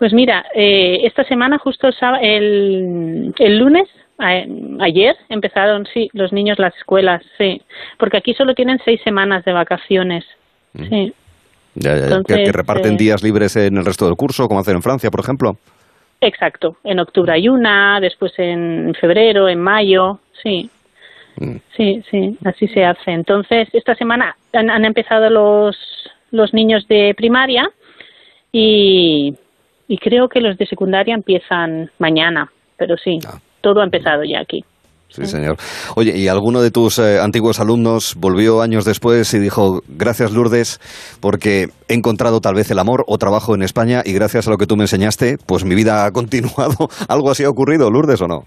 Pues 0.00 0.12
mira, 0.12 0.44
eh, 0.54 1.06
esta 1.06 1.22
semana, 1.24 1.58
justo 1.58 1.88
el, 1.88 1.94
el, 2.22 3.34
el 3.38 3.58
lunes, 3.58 3.88
ayer, 4.18 5.16
empezaron, 5.28 5.86
sí, 5.92 6.10
los 6.12 6.32
niños 6.32 6.58
las 6.58 6.76
escuelas, 6.76 7.22
sí, 7.36 7.62
porque 7.98 8.16
aquí 8.16 8.34
solo 8.34 8.54
tienen 8.54 8.78
seis 8.84 9.00
semanas 9.02 9.44
de 9.44 9.52
vacaciones, 9.52 10.24
sí. 10.74 11.12
Ya. 11.74 11.96
Entonces, 11.96 12.36
que, 12.36 12.44
que 12.44 12.52
reparten 12.52 12.94
eh, 12.94 12.96
días 12.96 13.22
libres 13.22 13.54
en 13.56 13.76
el 13.76 13.84
resto 13.84 14.06
del 14.06 14.16
curso, 14.16 14.48
como 14.48 14.60
hacen 14.60 14.76
en 14.76 14.82
Francia, 14.82 15.10
por 15.10 15.20
ejemplo. 15.20 15.56
Exacto, 16.20 16.76
en 16.82 16.98
octubre 16.98 17.32
hay 17.32 17.48
una, 17.48 18.00
después 18.00 18.32
en 18.38 18.92
febrero, 19.00 19.48
en 19.48 19.60
mayo, 19.60 20.18
sí. 20.42 20.70
Sí, 21.76 22.02
sí, 22.10 22.36
así 22.44 22.66
se 22.66 22.84
hace. 22.84 23.12
Entonces, 23.12 23.68
esta 23.72 23.94
semana 23.94 24.36
han, 24.52 24.70
han 24.70 24.84
empezado 24.84 25.30
los, 25.30 25.76
los 26.32 26.52
niños 26.52 26.88
de 26.88 27.14
primaria 27.16 27.70
y, 28.50 29.36
y 29.86 29.98
creo 29.98 30.28
que 30.28 30.40
los 30.40 30.58
de 30.58 30.66
secundaria 30.66 31.14
empiezan 31.14 31.92
mañana, 31.98 32.50
pero 32.76 32.96
sí, 32.96 33.20
todo 33.60 33.80
ha 33.80 33.84
empezado 33.84 34.22
ya 34.24 34.40
aquí. 34.40 34.64
Sí, 35.10 35.24
señor. 35.24 35.56
Oye, 35.96 36.16
¿y 36.18 36.28
alguno 36.28 36.60
de 36.60 36.70
tus 36.70 36.98
eh, 36.98 37.18
antiguos 37.18 37.60
alumnos 37.60 38.14
volvió 38.16 38.60
años 38.60 38.84
después 38.84 39.32
y 39.32 39.38
dijo, 39.38 39.82
gracias 39.88 40.32
Lourdes, 40.32 40.80
porque 41.20 41.70
he 41.88 41.94
encontrado 41.94 42.40
tal 42.40 42.54
vez 42.54 42.70
el 42.70 42.78
amor 42.78 43.04
o 43.08 43.16
trabajo 43.16 43.54
en 43.54 43.62
España 43.62 44.02
y 44.04 44.12
gracias 44.12 44.46
a 44.46 44.50
lo 44.50 44.58
que 44.58 44.66
tú 44.66 44.76
me 44.76 44.84
enseñaste, 44.84 45.38
pues 45.46 45.64
mi 45.64 45.74
vida 45.74 46.04
ha 46.04 46.10
continuado? 46.12 46.90
¿Algo 47.08 47.30
así 47.30 47.44
ha 47.44 47.50
ocurrido, 47.50 47.90
Lourdes, 47.90 48.20
o 48.20 48.28
no? 48.28 48.44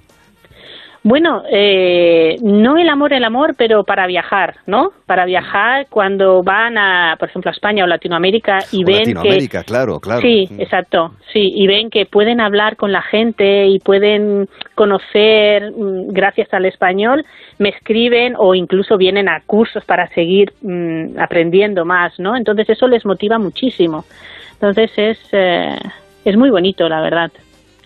Bueno, 1.03 1.41
eh, 1.51 2.35
no 2.43 2.77
el 2.77 2.87
amor, 2.87 3.11
el 3.11 3.23
amor, 3.23 3.55
pero 3.57 3.83
para 3.83 4.05
viajar, 4.05 4.57
¿no? 4.67 4.91
Para 5.07 5.25
viajar 5.25 5.87
cuando 5.89 6.43
van 6.43 6.77
a, 6.77 7.15
por 7.17 7.27
ejemplo, 7.27 7.49
a 7.49 7.53
España 7.53 7.83
o 7.83 7.87
Latinoamérica 7.87 8.59
y 8.71 8.83
O 8.83 8.85
ven 8.85 8.97
Latinoamérica, 8.99 9.59
que 9.61 9.65
claro, 9.65 9.99
claro. 9.99 10.21
Sí, 10.21 10.47
exacto, 10.59 11.15
sí, 11.33 11.51
y 11.55 11.65
ven 11.65 11.89
que 11.89 12.05
pueden 12.05 12.39
hablar 12.39 12.75
con 12.75 12.91
la 12.91 13.01
gente 13.01 13.65
y 13.65 13.79
pueden 13.79 14.47
conocer 14.75 15.71
mm, 15.71 16.09
gracias 16.09 16.53
al 16.53 16.65
español, 16.65 17.25
me 17.57 17.69
escriben 17.69 18.35
o 18.37 18.53
incluso 18.53 18.95
vienen 18.95 19.27
a 19.27 19.41
cursos 19.47 19.83
para 19.83 20.07
seguir 20.09 20.53
mm, 20.61 21.17
aprendiendo 21.19 21.83
más, 21.83 22.19
¿no? 22.19 22.35
Entonces 22.37 22.69
eso 22.69 22.87
les 22.87 23.05
motiva 23.07 23.39
muchísimo. 23.39 24.05
Entonces 24.53 24.91
es 24.97 25.19
eh, 25.31 25.79
es 26.25 26.37
muy 26.37 26.51
bonito, 26.51 26.87
la 26.87 27.01
verdad. 27.01 27.31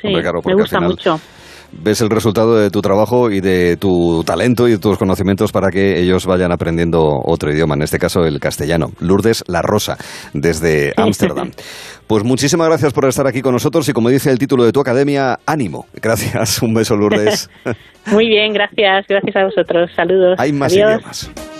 Sí, 0.01 0.07
Hombre, 0.07 0.21
claro, 0.21 0.41
me 0.43 0.51
al 0.51 0.57
gusta 0.57 0.77
final- 0.79 0.89
mucho. 0.89 1.17
Ves 1.81 2.01
el 2.01 2.09
resultado 2.09 2.55
de 2.55 2.69
tu 2.69 2.81
trabajo 2.81 3.29
y 3.29 3.41
de 3.41 3.77
tu 3.77 4.23
talento 4.25 4.67
y 4.67 4.71
de 4.71 4.77
tus 4.79 4.97
conocimientos 4.97 5.51
para 5.51 5.69
que 5.69 5.99
ellos 5.99 6.25
vayan 6.25 6.51
aprendiendo 6.51 7.21
otro 7.23 7.51
idioma, 7.51 7.75
en 7.75 7.83
este 7.83 7.99
caso 7.99 8.25
el 8.25 8.39
castellano. 8.39 8.91
Lourdes 8.99 9.43
La 9.47 9.61
Rosa, 9.61 9.97
desde 10.33 10.93
Ámsterdam. 10.97 11.51
Pues 12.07 12.23
muchísimas 12.23 12.67
gracias 12.67 12.93
por 12.93 13.05
estar 13.05 13.27
aquí 13.27 13.41
con 13.41 13.53
nosotros 13.53 13.87
y 13.89 13.93
como 13.93 14.09
dice 14.09 14.31
el 14.31 14.39
título 14.39 14.63
de 14.63 14.71
tu 14.71 14.79
academia, 14.79 15.39
ánimo. 15.45 15.85
Gracias, 16.01 16.61
un 16.61 16.73
beso 16.73 16.95
Lourdes. 16.95 17.49
Muy 18.11 18.27
bien, 18.27 18.53
gracias, 18.53 19.05
gracias 19.07 19.35
a 19.35 19.43
vosotros. 19.45 19.91
Saludos. 19.95 20.35
Hay 20.39 20.53
más 20.53 20.71
Adiós. 20.73 20.89
idiomas. 20.99 21.54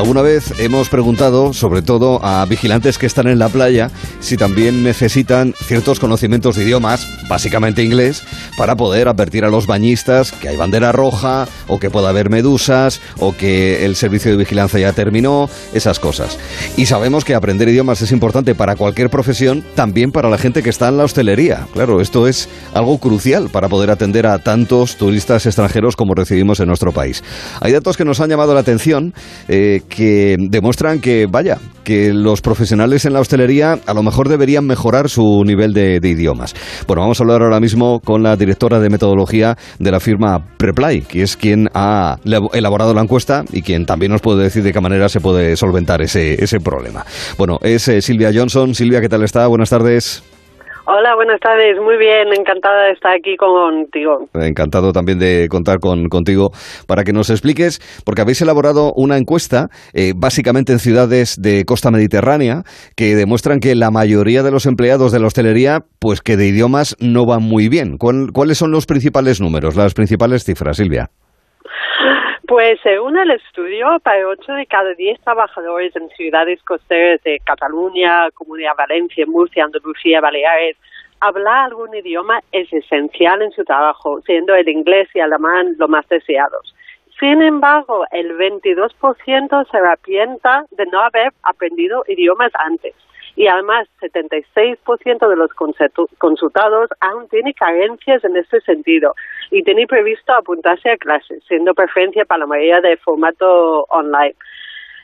Alguna 0.00 0.22
vez 0.22 0.58
hemos 0.58 0.88
preguntado, 0.88 1.52
sobre 1.52 1.82
todo 1.82 2.24
a 2.24 2.46
vigilantes 2.46 2.96
que 2.96 3.04
están 3.04 3.28
en 3.28 3.38
la 3.38 3.50
playa, 3.50 3.90
si 4.20 4.38
también 4.38 4.82
necesitan 4.82 5.54
ciertos 5.66 6.00
conocimientos 6.00 6.56
de 6.56 6.64
idiomas, 6.64 7.06
básicamente 7.28 7.84
inglés, 7.84 8.22
para 8.56 8.76
poder 8.76 9.08
advertir 9.08 9.44
a 9.44 9.50
los 9.50 9.66
bañistas 9.66 10.32
que 10.32 10.48
hay 10.48 10.56
bandera 10.56 10.90
roja, 10.90 11.46
o 11.68 11.78
que 11.78 11.90
puede 11.90 12.08
haber 12.08 12.30
medusas, 12.30 13.02
o 13.18 13.36
que 13.36 13.84
el 13.84 13.94
servicio 13.94 14.30
de 14.30 14.38
vigilancia 14.38 14.80
ya 14.80 14.94
terminó, 14.94 15.50
esas 15.74 16.00
cosas. 16.00 16.38
Y 16.78 16.86
sabemos 16.86 17.26
que 17.26 17.34
aprender 17.34 17.68
idiomas 17.68 18.00
es 18.00 18.10
importante 18.10 18.54
para 18.54 18.76
cualquier 18.76 19.10
profesión, 19.10 19.62
también 19.74 20.12
para 20.12 20.30
la 20.30 20.38
gente 20.38 20.62
que 20.62 20.70
está 20.70 20.88
en 20.88 20.96
la 20.96 21.04
hostelería. 21.04 21.66
Claro, 21.74 22.00
esto 22.00 22.26
es 22.26 22.48
algo 22.72 22.96
crucial 22.96 23.50
para 23.50 23.68
poder 23.68 23.90
atender 23.90 24.26
a 24.26 24.38
tantos 24.38 24.96
turistas 24.96 25.44
extranjeros 25.44 25.94
como 25.94 26.14
recibimos 26.14 26.58
en 26.60 26.68
nuestro 26.68 26.90
país. 26.90 27.22
Hay 27.60 27.72
datos 27.72 27.98
que 27.98 28.06
nos 28.06 28.18
han 28.20 28.30
llamado 28.30 28.54
la 28.54 28.60
atención. 28.60 29.12
eh, 29.46 29.82
que 29.90 30.36
demuestran 30.38 31.00
que, 31.00 31.26
vaya, 31.26 31.58
que 31.84 32.14
los 32.14 32.40
profesionales 32.40 33.04
en 33.04 33.12
la 33.12 33.20
hostelería 33.20 33.78
a 33.84 33.92
lo 33.92 34.02
mejor 34.02 34.28
deberían 34.28 34.64
mejorar 34.64 35.10
su 35.10 35.42
nivel 35.44 35.74
de, 35.74 36.00
idiomas. 36.02 36.54
Bueno, 36.86 37.02
vamos 37.02 37.20
a 37.20 37.24
hablar 37.24 37.42
ahora 37.42 37.60
mismo 37.60 38.00
con 38.00 38.22
la 38.22 38.36
directora 38.36 38.80
de 38.80 38.88
metodología 38.88 39.58
de 39.78 39.90
la 39.90 40.00
firma 40.00 40.42
Preply, 40.56 41.02
que 41.02 41.22
es 41.22 41.36
quien 41.36 41.68
ha 41.74 42.16
elaborado 42.52 42.94
la 42.94 43.02
encuesta 43.02 43.44
y 43.52 43.60
quien 43.60 43.84
también 43.84 44.12
nos 44.12 44.22
puede 44.22 44.44
decir 44.44 44.62
de 44.62 44.72
qué 44.72 44.80
manera 44.80 45.08
se 45.08 45.20
puede 45.20 45.56
solventar 45.56 46.00
ese, 46.00 46.42
ese 46.42 46.60
problema. 46.60 47.04
Bueno, 47.36 47.58
es 47.62 47.88
eh, 47.88 48.00
Silvia 48.00 48.30
Johnson. 48.32 48.74
Silvia, 48.74 49.00
¿qué 49.00 49.08
tal 49.08 49.24
está? 49.24 49.46
Buenas 49.48 49.70
tardes. 49.70 50.22
Hola, 50.92 51.14
buenas 51.14 51.38
tardes. 51.38 51.78
Muy 51.80 51.96
bien, 51.98 52.32
encantada 52.36 52.86
de 52.86 52.92
estar 52.94 53.12
aquí 53.12 53.36
contigo. 53.36 54.26
Encantado 54.34 54.90
también 54.90 55.20
de 55.20 55.46
contar 55.48 55.78
con, 55.78 56.08
contigo 56.08 56.50
para 56.88 57.04
que 57.04 57.12
nos 57.12 57.30
expliques, 57.30 57.78
porque 58.04 58.22
habéis 58.22 58.42
elaborado 58.42 58.92
una 58.96 59.16
encuesta, 59.16 59.68
eh, 59.94 60.14
básicamente 60.16 60.72
en 60.72 60.80
ciudades 60.80 61.40
de 61.40 61.64
costa 61.64 61.92
mediterránea, 61.92 62.64
que 62.96 63.14
demuestran 63.14 63.60
que 63.60 63.76
la 63.76 63.92
mayoría 63.92 64.42
de 64.42 64.50
los 64.50 64.66
empleados 64.66 65.12
de 65.12 65.20
la 65.20 65.28
hostelería, 65.28 65.84
pues 66.00 66.22
que 66.22 66.36
de 66.36 66.48
idiomas 66.48 66.96
no 66.98 67.24
van 67.24 67.44
muy 67.44 67.68
bien. 67.68 67.96
¿Cuáles 67.96 68.58
son 68.58 68.72
los 68.72 68.86
principales 68.86 69.40
números, 69.40 69.76
las 69.76 69.94
principales 69.94 70.42
cifras, 70.42 70.76
Silvia? 70.76 71.10
Pues 72.50 72.80
según 72.82 73.16
el 73.16 73.30
estudio, 73.30 74.00
para 74.02 74.26
8 74.26 74.54
de 74.54 74.66
cada 74.66 74.92
10 74.94 75.20
trabajadores 75.20 75.94
en 75.94 76.08
ciudades 76.08 76.60
costeras 76.64 77.22
de 77.22 77.38
Cataluña, 77.44 78.28
Comunidad 78.34 78.72
Valencia, 78.76 79.24
Murcia, 79.24 79.66
Andalucía, 79.66 80.20
Baleares, 80.20 80.76
hablar 81.20 81.66
algún 81.66 81.94
idioma 81.94 82.40
es 82.50 82.66
esencial 82.72 83.40
en 83.42 83.52
su 83.52 83.62
trabajo, 83.62 84.20
siendo 84.22 84.52
el 84.56 84.68
inglés 84.68 85.08
y 85.14 85.20
el 85.20 85.26
alemán 85.26 85.76
lo 85.78 85.86
más 85.86 86.08
deseados. 86.08 86.74
Sin 87.20 87.40
embargo, 87.40 88.04
el 88.10 88.36
22% 88.36 89.70
se 89.70 89.76
arrepienta 89.76 90.64
de 90.72 90.86
no 90.86 91.02
haber 91.02 91.32
aprendido 91.44 92.02
idiomas 92.08 92.50
antes 92.54 92.96
y 93.36 93.46
además 93.46 93.86
76% 94.00 95.28
de 95.28 95.36
los 95.36 95.50
consultados 96.18 96.90
aún 96.98 97.28
tiene 97.28 97.54
carencias 97.54 98.24
en 98.24 98.36
este 98.36 98.60
sentido 98.62 99.14
y 99.50 99.62
tiene 99.62 99.86
previsto 99.86 100.32
apuntarse 100.32 100.90
a 100.90 100.96
clases, 100.96 101.42
siendo 101.46 101.74
preferencia 101.74 102.24
para 102.24 102.40
la 102.40 102.46
mayoría 102.46 102.80
de 102.80 102.96
formato 102.98 103.84
online. 103.88 104.34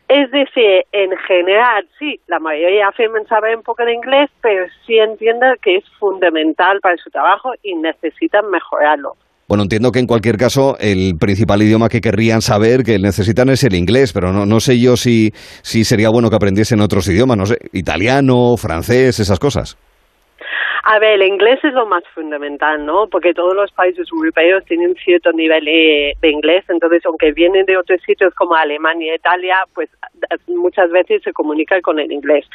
Es 0.08 0.30
decir, 0.30 0.84
en 0.92 1.10
general, 1.26 1.86
sí, 1.98 2.20
la 2.28 2.38
mayoría 2.38 2.88
afirman 2.88 3.26
saber 3.26 3.56
un 3.56 3.64
poco 3.64 3.84
de 3.84 3.92
inglés, 3.92 4.30
pero 4.40 4.64
sí 4.86 4.98
entienden 4.98 5.56
que 5.60 5.76
es 5.76 5.84
fundamental 5.98 6.78
para 6.80 6.96
su 6.96 7.10
trabajo 7.10 7.52
y 7.62 7.74
necesitan 7.74 8.48
mejorarlo. 8.48 9.14
Bueno, 9.48 9.64
entiendo 9.64 9.92
que 9.92 10.00
en 10.00 10.06
cualquier 10.06 10.36
caso 10.36 10.76
el 10.78 11.16
principal 11.18 11.62
idioma 11.62 11.88
que 11.88 12.00
querrían 12.00 12.40
saber, 12.40 12.82
que 12.82 12.98
necesitan 12.98 13.48
es 13.48 13.64
el 13.64 13.74
inglés, 13.74 14.12
pero 14.12 14.32
no, 14.32 14.44
no 14.46 14.60
sé 14.60 14.80
yo 14.80 14.96
si, 14.96 15.32
si 15.62 15.84
sería 15.84 16.08
bueno 16.10 16.30
que 16.30 16.36
aprendiesen 16.36 16.80
otros 16.80 17.08
idiomas, 17.08 17.36
no 17.36 17.46
sé, 17.46 17.58
italiano, 17.72 18.56
francés, 18.56 19.18
esas 19.18 19.38
cosas. 19.38 19.76
A 20.88 21.00
ver, 21.00 21.14
el 21.14 21.22
inglés 21.22 21.58
es 21.64 21.72
lo 21.72 21.84
más 21.84 22.04
fundamental, 22.14 22.86
¿no? 22.86 23.08
Porque 23.08 23.34
todos 23.34 23.56
los 23.56 23.72
países 23.72 24.06
europeos 24.12 24.64
tienen 24.66 24.94
cierto 24.94 25.32
nivel 25.32 25.64
de, 25.64 26.30
inglés, 26.30 26.64
entonces 26.68 27.04
aunque 27.06 27.32
vienen 27.32 27.66
de 27.66 27.76
otros 27.76 28.00
sitios 28.02 28.32
como 28.34 28.54
Alemania 28.54 29.16
Italia, 29.16 29.64
pues 29.74 29.90
muchas 30.46 30.88
veces 30.92 31.24
se 31.24 31.32
comunican 31.32 31.80
con 31.80 31.98
el 31.98 32.12
inglés. 32.12 32.46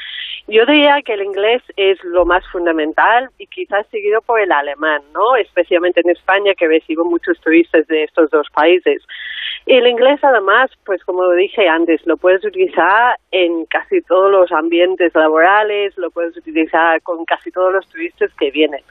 Yo 0.47 0.65
diría 0.65 1.01
que 1.01 1.15
el 1.15 1.23
inglés 1.23 1.61
es 1.75 2.01
lo 2.05 2.23
más 2.23 2.47
fundamental 2.53 3.29
y 3.37 3.47
quizás 3.47 3.85
seguido 3.87 4.21
por 4.21 4.39
el 4.39 4.53
alemán, 4.53 5.01
¿no? 5.13 5.35
Especialmente 5.35 5.99
en 5.99 6.11
España 6.11 6.53
que 6.55 6.69
recibo 6.69 7.03
muchos 7.03 7.37
turistas 7.41 7.85
de 7.87 8.05
estos 8.05 8.29
dos 8.29 8.47
países. 8.53 9.03
El 9.65 9.87
inglés, 9.87 10.19
además, 10.23 10.71
pues 10.85 11.03
como 11.03 11.23
lo 11.23 11.33
dije 11.33 11.67
antes, 11.67 12.05
lo 12.05 12.17
puedes 12.17 12.43
utilizar 12.43 13.15
en 13.31 13.65
casi 13.65 14.01
todos 14.01 14.31
los 14.31 14.51
ambientes 14.51 15.13
laborales, 15.13 15.95
lo 15.97 16.09
puedes 16.09 16.35
utilizar 16.35 17.01
con 17.03 17.23
casi 17.25 17.51
todos 17.51 17.71
los 17.71 17.87
turistas 17.87 18.31
que 18.39 18.49
vienen. 18.51 18.81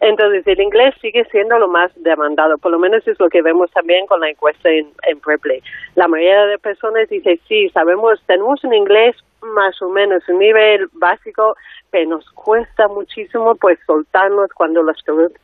Entonces, 0.00 0.46
el 0.46 0.60
inglés 0.60 0.94
sigue 1.00 1.24
siendo 1.30 1.58
lo 1.58 1.68
más 1.68 1.90
demandado, 2.02 2.58
por 2.58 2.70
lo 2.70 2.78
menos 2.78 3.06
es 3.08 3.18
lo 3.18 3.28
que 3.28 3.40
vemos 3.40 3.70
también 3.70 4.06
con 4.06 4.20
la 4.20 4.28
encuesta 4.28 4.68
en, 4.68 4.88
en 5.06 5.20
Preplay. 5.20 5.62
La 5.94 6.06
mayoría 6.06 6.46
de 6.46 6.58
personas 6.58 7.08
dice, 7.08 7.40
sí, 7.48 7.68
sabemos, 7.70 8.22
tenemos 8.26 8.62
un 8.64 8.74
inglés 8.74 9.16
más 9.54 9.80
o 9.80 9.88
menos 9.88 10.22
un 10.28 10.38
nivel 10.38 10.88
básico, 10.92 11.56
pero 11.90 12.10
nos 12.10 12.30
cuesta 12.32 12.88
muchísimo 12.88 13.54
pues 13.54 13.78
soltarnos 13.86 14.50
cuando 14.52 14.82
los 14.82 14.96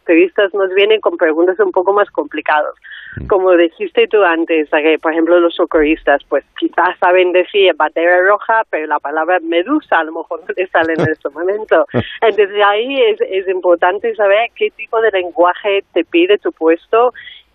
turistas 0.06 0.52
nos 0.54 0.72
vienen 0.74 1.00
con 1.00 1.16
preguntas 1.16 1.58
un 1.60 1.72
poco 1.72 1.92
más 1.92 2.10
complicadas. 2.10 2.74
Mm. 3.16 3.26
Como 3.26 3.52
dijiste 3.56 4.08
tú 4.08 4.22
antes, 4.22 4.68
que 4.70 4.98
por 5.00 5.12
ejemplo 5.12 5.38
los 5.38 5.54
socorristas, 5.54 6.22
pues 6.28 6.44
quizás 6.58 6.98
saben 6.98 7.32
decir 7.32 7.74
bandera 7.74 8.22
roja, 8.22 8.62
pero 8.70 8.86
la 8.86 8.98
palabra 8.98 9.38
medusa 9.40 9.98
a 9.98 10.04
lo 10.04 10.12
mejor 10.12 10.40
no 10.40 10.54
les 10.56 10.70
sale 10.70 10.94
en 10.94 11.00
este 11.00 11.28
momento. 11.34 11.86
Entonces 12.20 12.56
ahí 12.64 13.00
es, 13.02 13.20
es 13.20 13.48
importante 13.48 14.14
saber 14.14 14.50
qué 14.54 14.70
tipo 14.70 15.00
de 15.00 15.10
lenguaje 15.10 15.84
te 15.92 16.04
pide 16.04 16.38
tu 16.38 16.52
puesto 16.52 17.12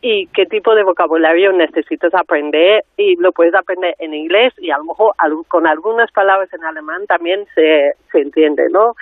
y 0.10 0.26
qué 0.28 0.46
tipo 0.46 0.74
de 0.74 0.84
vocabulario 0.84 1.52
necesitas 1.52 2.14
aprender 2.14 2.86
y 2.96 3.18
lo 3.18 3.34
puedes 3.34 3.54
aprender 3.54 3.94
en 4.00 4.14
inglés 4.14 4.54
y 4.58 4.72
a 4.72 4.78
lo 4.78 4.86
mejor 4.86 5.14
con 5.50 5.68
algunas 5.68 6.10
palabras 6.14 6.48
en 6.54 6.64
alemán 6.64 7.06
también 7.08 7.46
se, 7.54 7.92
se 8.14 8.22
entiende, 8.22 8.64
¿no? 8.72 8.94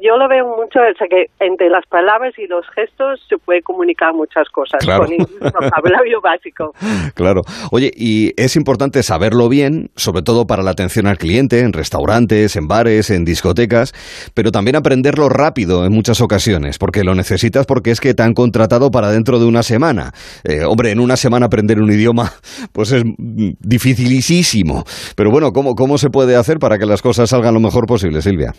yo 0.00 0.16
lo 0.16 0.28
veo 0.28 0.46
mucho, 0.56 0.80
o 0.80 0.94
sea, 0.96 1.06
que 1.08 1.26
entre 1.40 1.68
las 1.68 1.86
palabras 1.86 2.38
y 2.38 2.46
los 2.46 2.66
gestos 2.70 3.22
se 3.28 3.36
puede 3.36 3.60
comunicar 3.60 4.14
muchas 4.14 4.48
cosas 4.48 4.84
con 4.86 5.02
con 5.02 5.52
vocabulario 5.52 6.20
básico. 6.22 6.72
Claro. 7.14 7.42
Oye, 7.70 7.90
y 7.94 8.32
es 8.40 8.56
importante 8.56 9.02
saberlo 9.02 9.50
bien, 9.50 9.90
sobre 9.96 10.22
todo 10.22 10.46
para 10.46 10.62
la 10.62 10.70
atención 10.70 11.06
al 11.06 11.18
cliente, 11.18 11.60
en 11.60 11.72
restaurantes, 11.74 12.56
en 12.56 12.66
bares, 12.66 13.10
en 13.10 13.24
discotecas, 13.24 13.92
pero 14.34 14.52
también 14.52 14.76
aprenderlo 14.76 15.28
rápido 15.28 15.84
en 15.84 15.92
muchas 15.92 16.20
ocasiones, 16.22 16.78
porque 16.78 17.04
lo 17.04 17.14
necesitas 17.14 17.66
porque 17.66 17.90
es 17.90 18.00
que 18.00 18.14
te 18.14 18.22
han 18.22 18.32
contratado 18.32 18.90
para 18.90 19.10
dentro 19.10 19.38
de 19.38 19.46
una 19.46 19.62
semana. 19.62 19.81
Eh, 19.90 20.64
hombre, 20.64 20.92
en 20.92 21.00
una 21.00 21.16
semana 21.16 21.46
aprender 21.46 21.78
un 21.78 21.90
idioma, 21.90 22.30
pues 22.72 22.92
es 22.92 23.02
dificilísimo. 23.16 24.84
Pero 25.16 25.30
bueno, 25.30 25.50
¿cómo, 25.52 25.74
¿cómo 25.74 25.98
se 25.98 26.10
puede 26.10 26.36
hacer 26.36 26.58
para 26.58 26.78
que 26.78 26.86
las 26.86 27.02
cosas 27.02 27.30
salgan 27.30 27.54
lo 27.54 27.60
mejor 27.60 27.86
posible, 27.86 28.22
Silvia? 28.22 28.52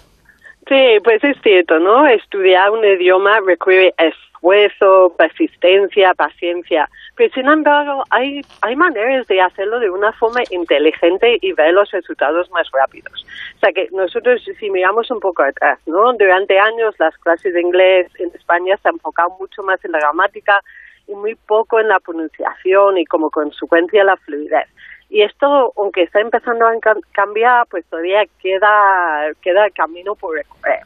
Sí, 0.68 0.98
pues 1.04 1.24
es 1.24 1.38
cierto, 1.44 1.80
¿no? 1.80 2.08
Estudiar 2.08 2.70
un 2.72 2.86
idioma 2.86 3.40
requiere 3.46 3.94
esfuerzo, 3.98 5.14
persistencia, 5.18 6.14
paciencia. 6.16 6.88
Pero 7.16 7.34
sin 7.34 7.48
embargo, 7.48 8.04
hay, 8.10 8.42
hay 8.62 8.76
maneras 8.76 9.28
de 9.28 9.42
hacerlo 9.42 9.80
de 9.80 9.90
una 9.90 10.14
forma 10.14 10.42
inteligente 10.52 11.38
y 11.42 11.54
ver 11.54 11.74
los 11.74 11.92
resultados 11.92 12.50
más 12.52 12.68
rápidos. 12.72 13.26
O 13.56 13.60
sea 13.60 13.72
que 13.72 13.88
nosotros, 13.92 14.42
si 14.58 14.70
miramos 14.70 15.12
un 15.12 15.20
poco 15.20 15.44
atrás, 15.44 15.80
¿no? 15.86 16.14
Durante 16.14 16.58
años 16.58 16.96
las 16.98 17.18
clases 17.18 17.54
de 17.54 17.62
inglés 17.62 18.08
en 18.20 18.30
España 18.34 18.78
se 18.78 18.88
han 18.88 18.96
enfocado 18.96 19.36
mucho 19.40 19.64
más 19.64 19.84
en 19.84 19.92
la 19.92 20.00
gramática 20.00 20.60
y 21.08 21.16
muy 21.16 21.36
poco 21.36 21.80
en 21.80 21.90
la 21.90 22.00
pronunciación 22.00 22.98
y 22.98 23.06
como 23.06 23.30
consecuencia 23.30 24.04
la 24.04 24.18
fluidez. 24.18 24.68
Y 25.10 25.22
esto, 25.22 25.74
aunque 25.78 26.04
está 26.04 26.22
empezando 26.22 26.66
a 26.66 26.74
cambiar, 27.12 27.68
pues 27.70 27.86
todavía 27.86 28.24
queda, 28.42 29.32
queda 29.42 29.70
camino 29.70 30.16
por 30.16 30.36
recorrer. 30.36 30.80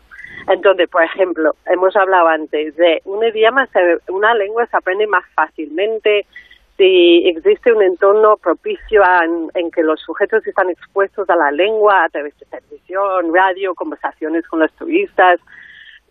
Entonces, 0.48 0.90
por 0.90 1.04
ejemplo, 1.04 1.56
hemos 1.66 1.96
hablado 1.96 2.28
antes 2.28 2.76
de 2.76 3.02
un 3.06 3.24
idioma, 3.24 3.68
una 4.10 4.34
lengua 4.34 4.66
se 4.66 4.78
aprende 4.78 5.08
más 5.08 5.24
fácilmente 5.34 6.26
si 6.78 7.28
existe 7.28 7.74
un 7.74 7.82
entorno 7.82 8.38
propicio 8.38 9.02
en, 9.24 9.50
en, 9.56 9.72
que 9.72 9.82
los 9.82 10.00
sujetos 10.00 10.46
están 10.46 10.70
expuestos 10.70 11.28
a 11.30 11.36
la 11.36 11.52
lengua 11.52 12.04
a 12.04 12.10
través 12.10 12.38
de 12.38 12.46
televisión, 12.46 13.34
radio, 13.34 13.74
conversaciones 13.74 14.48
con 14.48 14.60
los 14.60 14.72
turistas, 14.74 15.40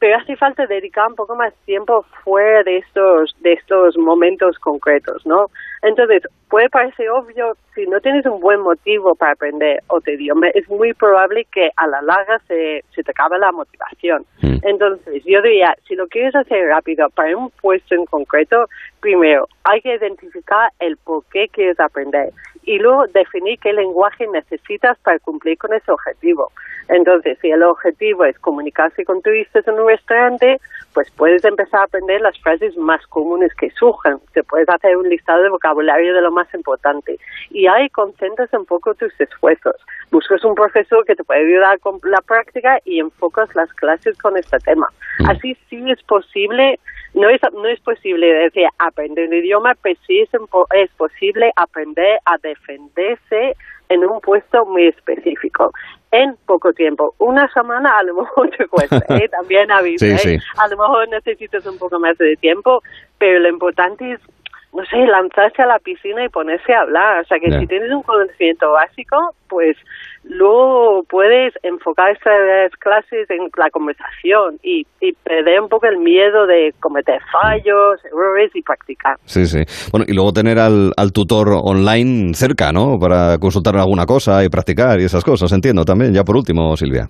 pero 0.06 0.18
hace 0.18 0.36
falta 0.36 0.66
dedicar 0.66 1.08
un 1.08 1.16
poco 1.16 1.34
más 1.34 1.52
tiempo 1.64 2.04
fuera 2.22 2.62
de 2.62 2.76
estos 2.76 3.34
de 3.40 3.54
estos 3.54 3.98
momentos 3.98 4.56
concretos, 4.60 5.26
¿no? 5.26 5.46
Entonces, 5.82 6.22
puede 6.48 6.70
parecer 6.70 7.10
obvio, 7.10 7.56
si 7.74 7.88
no 7.88 8.00
tienes 8.00 8.24
un 8.24 8.38
buen 8.38 8.60
motivo 8.60 9.16
para 9.16 9.32
aprender 9.32 9.82
otro 9.88 10.12
idioma, 10.12 10.46
es 10.54 10.68
muy 10.68 10.94
probable 10.94 11.44
que 11.52 11.70
a 11.76 11.88
la 11.88 12.02
larga 12.02 12.38
se, 12.46 12.84
se 12.94 13.02
te 13.02 13.10
acabe 13.10 13.36
la 13.40 13.50
motivación. 13.50 14.24
Mm. 14.42 14.58
Entonces, 14.62 15.24
yo 15.24 15.42
diría, 15.42 15.74
si 15.88 15.96
lo 15.96 16.06
quieres 16.06 16.36
hacer 16.36 16.68
rápido 16.68 17.10
para 17.10 17.36
un 17.36 17.50
puesto 17.60 17.96
en 17.96 18.04
concreto, 18.06 18.66
primero, 19.00 19.48
hay 19.64 19.80
que 19.80 19.92
identificar 19.92 20.70
el 20.78 20.98
por 20.98 21.24
qué 21.32 21.48
quieres 21.48 21.80
aprender 21.80 22.30
y 22.66 22.78
luego 22.78 23.06
definir 23.06 23.58
qué 23.60 23.72
lenguaje 23.72 24.26
necesitas 24.26 24.98
para 24.98 25.18
cumplir 25.20 25.56
con 25.56 25.72
ese 25.72 25.90
objetivo. 25.90 26.50
Entonces, 26.88 27.38
si 27.40 27.50
el 27.50 27.62
objetivo 27.62 28.24
es 28.24 28.38
comunicarse 28.40 29.04
con 29.04 29.22
turistas 29.22 29.66
en 29.66 29.78
un 29.78 29.88
restaurante, 29.88 30.60
pues 30.92 31.10
puedes 31.12 31.44
empezar 31.44 31.80
a 31.80 31.84
aprender 31.84 32.20
las 32.20 32.38
frases 32.40 32.76
más 32.76 33.04
comunes 33.06 33.52
que 33.54 33.70
surjan. 33.70 34.18
Te 34.32 34.42
puedes 34.42 34.68
hacer 34.68 34.96
un 34.96 35.08
listado 35.08 35.42
de 35.42 35.48
vocabulario 35.48 36.14
de 36.14 36.20
lo 36.20 36.30
más 36.30 36.52
importante. 36.54 37.18
Y 37.50 37.66
ahí 37.66 37.88
concentras 37.90 38.52
un 38.52 38.66
poco 38.66 38.94
tus 38.94 39.12
esfuerzos. 39.20 39.76
Buscas 40.10 40.44
un 40.44 40.54
profesor 40.54 41.04
que 41.04 41.14
te 41.14 41.24
puede 41.24 41.40
ayudar 41.40 41.78
con 41.80 42.00
la 42.04 42.20
práctica 42.20 42.80
y 42.84 43.00
enfocas 43.00 43.52
las 43.54 43.72
clases 43.74 44.16
con 44.18 44.36
este 44.36 44.58
tema. 44.58 44.88
Mm. 45.20 45.30
Así 45.30 45.56
sí 45.68 45.90
es 45.90 46.02
posible 46.04 46.78
no 47.16 47.30
es, 47.30 47.40
no 47.54 47.66
es 47.66 47.80
posible 47.80 48.26
decir 48.26 48.66
aprender 48.78 49.28
un 49.28 49.34
idioma, 49.34 49.74
pero 49.80 49.98
sí 50.06 50.20
es, 50.20 50.28
es 50.74 50.90
posible 50.98 51.50
aprender 51.56 52.18
a 52.26 52.36
defenderse 52.58 53.56
en 53.88 54.04
un 54.04 54.20
puesto 54.20 54.64
muy 54.66 54.88
específico 54.88 55.72
en 56.10 56.36
poco 56.46 56.72
tiempo. 56.72 57.14
Una 57.18 57.48
semana 57.52 57.98
a 57.98 58.02
lo 58.02 58.14
mejor 58.14 58.50
te 58.50 58.66
cuesta, 58.66 59.04
¿eh? 59.08 59.28
también 59.28 59.70
aviso. 59.70 60.06
¿eh? 60.06 60.38
A 60.58 60.68
lo 60.68 60.76
mejor 60.76 61.08
necesitas 61.08 61.66
un 61.66 61.78
poco 61.78 61.98
más 61.98 62.16
de 62.18 62.36
tiempo, 62.36 62.82
pero 63.18 63.38
lo 63.40 63.48
importante 63.48 64.12
es 64.12 64.20
no 64.76 64.84
sé, 64.84 64.98
lanzarse 65.06 65.62
a 65.62 65.66
la 65.66 65.78
piscina 65.78 66.24
y 66.24 66.28
ponerse 66.28 66.74
a 66.74 66.82
hablar. 66.82 67.22
O 67.22 67.24
sea, 67.24 67.38
que 67.38 67.50
si 67.50 67.66
tienes 67.66 67.90
un 67.90 68.02
conocimiento 68.02 68.70
básico, 68.72 69.16
pues 69.48 69.76
luego 70.24 71.02
puedes 71.08 71.54
enfocar 71.62 72.10
esas 72.10 72.72
clases 72.78 73.30
en 73.30 73.48
la 73.56 73.70
conversación 73.70 74.58
y, 74.62 74.86
y 75.00 75.12
perder 75.12 75.62
un 75.62 75.68
poco 75.68 75.86
el 75.86 75.96
miedo 75.98 76.46
de 76.46 76.74
cometer 76.78 77.20
fallos, 77.32 78.04
errores 78.04 78.50
y 78.54 78.60
practicar. 78.60 79.16
Sí, 79.24 79.46
sí. 79.46 79.62
Bueno, 79.90 80.04
y 80.06 80.12
luego 80.12 80.32
tener 80.32 80.58
al, 80.58 80.92
al 80.96 81.12
tutor 81.12 81.48
online 81.64 82.34
cerca, 82.34 82.70
¿no? 82.70 82.98
Para 83.00 83.38
consultar 83.38 83.76
alguna 83.76 84.04
cosa 84.04 84.44
y 84.44 84.50
practicar 84.50 85.00
y 85.00 85.04
esas 85.04 85.24
cosas, 85.24 85.50
entiendo 85.52 85.84
también. 85.84 86.12
Ya 86.12 86.22
por 86.22 86.36
último, 86.36 86.76
Silvia. 86.76 87.08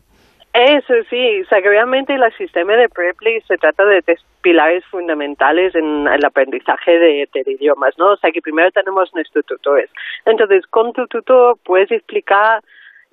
Eso 0.59 0.95
sí, 1.11 1.43
o 1.43 1.47
sea 1.49 1.61
realmente 1.61 2.15
el 2.15 2.33
sistema 2.39 2.77
de 2.77 2.89
Preply 2.89 3.43
se 3.43 3.59
trata 3.59 3.85
de 3.85 4.01
tres 4.01 4.25
pilares 4.41 4.83
fundamentales 4.87 5.75
en 5.75 6.09
el 6.09 6.25
aprendizaje 6.25 6.99
de, 6.99 7.29
de, 7.31 7.53
idiomas, 7.53 7.93
¿no? 7.99 8.13
O 8.13 8.17
sea 8.17 8.31
que 8.33 8.41
primero 8.41 8.71
tenemos 8.71 9.15
nuestros 9.15 9.45
tutores. 9.45 9.91
Entonces, 10.25 10.67
con 10.69 10.95
tu 10.95 11.07
tutor 11.09 11.59
puedes 11.63 11.93
explicar 11.93 12.63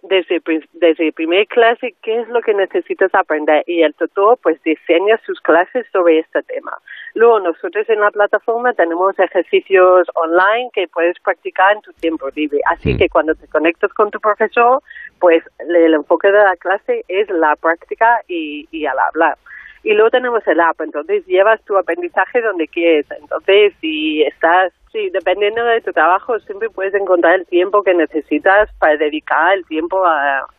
desde, 0.03 0.41
desde 0.73 1.11
primer 1.13 1.47
clase 1.47 1.95
qué 2.01 2.21
es 2.21 2.27
lo 2.29 2.41
que 2.41 2.53
necesitas 2.53 3.13
aprender 3.15 3.63
y 3.67 3.83
el 3.83 3.93
tutor 3.93 4.37
pues 4.43 4.61
diseña 4.63 5.17
sus 5.25 5.39
clases 5.41 5.85
sobre 5.91 6.19
este 6.19 6.43
tema. 6.43 6.77
Luego 7.13 7.39
nosotros 7.39 7.89
en 7.89 8.01
la 8.01 8.11
plataforma 8.11 8.73
tenemos 8.73 9.17
ejercicios 9.17 10.07
online 10.15 10.69
que 10.73 10.87
puedes 10.87 11.17
practicar 11.19 11.75
en 11.75 11.81
tu 11.81 11.93
tiempo 11.93 12.27
libre. 12.35 12.59
Así 12.65 12.97
que 12.97 13.07
cuando 13.07 13.33
te 13.35 13.47
conectas 13.47 13.93
con 13.93 14.11
tu 14.11 14.19
profesor, 14.19 14.81
pues 15.19 15.43
el 15.59 15.93
enfoque 15.93 16.27
de 16.27 16.43
la 16.43 16.55
clase 16.57 17.05
es 17.07 17.29
la 17.29 17.55
práctica 17.55 18.21
y, 18.27 18.67
y 18.71 18.85
al 18.85 18.99
hablar. 18.99 19.37
Y 19.83 19.93
luego 19.93 20.11
tenemos 20.11 20.45
el 20.47 20.59
app, 20.59 20.79
entonces 20.81 21.25
llevas 21.25 21.61
tu 21.65 21.77
aprendizaje 21.77 22.41
donde 22.41 22.67
quieres. 22.67 23.05
Entonces, 23.11 23.73
si 23.81 24.23
estás 24.23 24.71
Sí, 24.93 25.09
dependiendo 25.11 25.65
de 25.65 25.81
tu 25.81 25.91
trabajo, 25.91 26.37
siempre 26.45 26.69
puedes 26.69 26.93
encontrar 26.93 27.39
el 27.39 27.47
tiempo 27.47 27.81
que 27.81 27.95
necesitas 27.95 28.69
para 28.77 28.95
dedicar 28.95 29.57
el 29.57 29.65
tiempo 29.65 29.97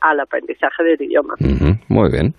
al 0.00 0.18
aprendizaje 0.18 0.82
del 0.82 1.02
idioma. 1.02 1.34
muy 1.86 2.10
bien. 2.10 2.34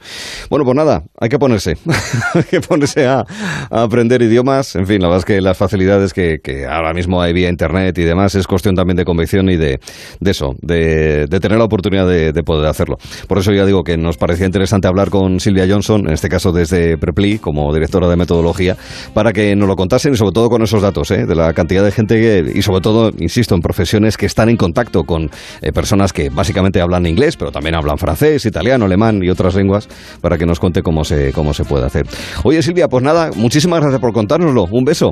Bueno, 0.50 0.66
pues 0.66 0.76
nada, 0.76 1.04
hay 1.18 1.30
que 1.30 1.40
ponerse. 1.40 1.76
hay 2.34 2.44
que 2.44 2.60
ponerse 2.60 3.08
a, 3.08 3.24
aprender 3.72 4.22
idiomas. 4.22 4.76
En 4.76 4.86
fin, 4.86 5.02
la 5.02 5.08
verdad 5.08 5.20
es 5.20 5.26
que 5.26 5.40
las 5.40 5.58
facilidades 5.58 6.14
que, 6.14 6.68
ahora 6.70 6.92
mismo 6.92 7.22
hay 7.22 7.32
vía 7.32 7.48
Internet 7.48 7.98
y 7.98 8.04
demás 8.04 8.36
es 8.36 8.46
cuestión 8.46 8.76
también 8.76 8.98
de 8.98 9.06
convicción 9.06 9.48
y 9.48 9.56
de, 9.56 9.80
eso, 10.20 10.54
de, 10.62 11.28
tener 11.40 11.58
la 11.58 11.64
oportunidad 11.64 12.10
de, 12.10 12.44
poder 12.44 12.68
hacerlo. 12.68 12.98
Por 13.30 13.38
eso 13.38 13.54
ya 13.54 13.66
digo 13.66 13.86
que 13.86 13.96
nos 13.96 14.18
parecía 14.18 14.46
interesante 14.46 14.90
hablar 14.90 15.10
con 15.10 15.40
Silvia 15.40 15.66
Johnson, 15.66 16.08
en 16.08 16.14
este 16.14 16.28
caso 16.28 16.52
desde 16.52 16.98
Prepli, 16.98 17.40
como 17.40 17.74
directora 17.74 18.10
de 18.10 18.18
metodología, 18.18 18.76
para 19.14 19.32
que 19.32 19.56
nos 19.56 19.70
lo 19.70 19.78
contasen 19.78 20.12
y 20.12 20.18
sobre 20.18 20.34
todo 20.34 20.50
con 20.50 20.62
esos 20.62 20.82
datos, 20.82 21.10
¿eh? 21.12 21.26
de 21.26 21.36
la 21.36 21.54
cantidad 21.54 21.85
de 21.86 21.92
gente 21.92 22.16
que, 22.16 22.52
y 22.54 22.62
sobre 22.62 22.82
todo, 22.82 23.12
insisto, 23.20 23.56
en 23.56 23.62
profesiones 23.62 24.18
que 24.18 24.26
están 24.26 24.50
en 24.50 24.58
contacto 24.58 25.04
con 25.04 25.30
eh, 25.62 25.72
personas 25.72 26.12
que 26.12 26.30
básicamente 26.30 26.82
hablan 26.82 27.06
inglés, 27.06 27.38
pero 27.38 27.52
también 27.52 27.76
hablan 27.76 27.98
francés, 27.98 28.46
italiano, 28.46 28.86
alemán 28.86 29.22
y 29.24 29.30
otras 29.30 29.56
lenguas, 29.56 29.88
para 30.22 30.38
que 30.38 30.46
nos 30.46 30.60
cuente 30.60 30.82
cómo 30.82 31.04
se, 31.04 31.32
cómo 31.32 31.54
se 31.54 31.64
puede 31.64 31.86
hacer. 31.86 32.06
Oye, 32.44 32.62
Silvia, 32.62 32.88
pues 32.88 33.04
nada, 33.04 33.32
muchísimas 33.36 33.80
gracias 33.80 34.02
por 34.02 34.12
contárnoslo. 34.12 34.66
Un 34.72 34.84
beso. 34.84 35.12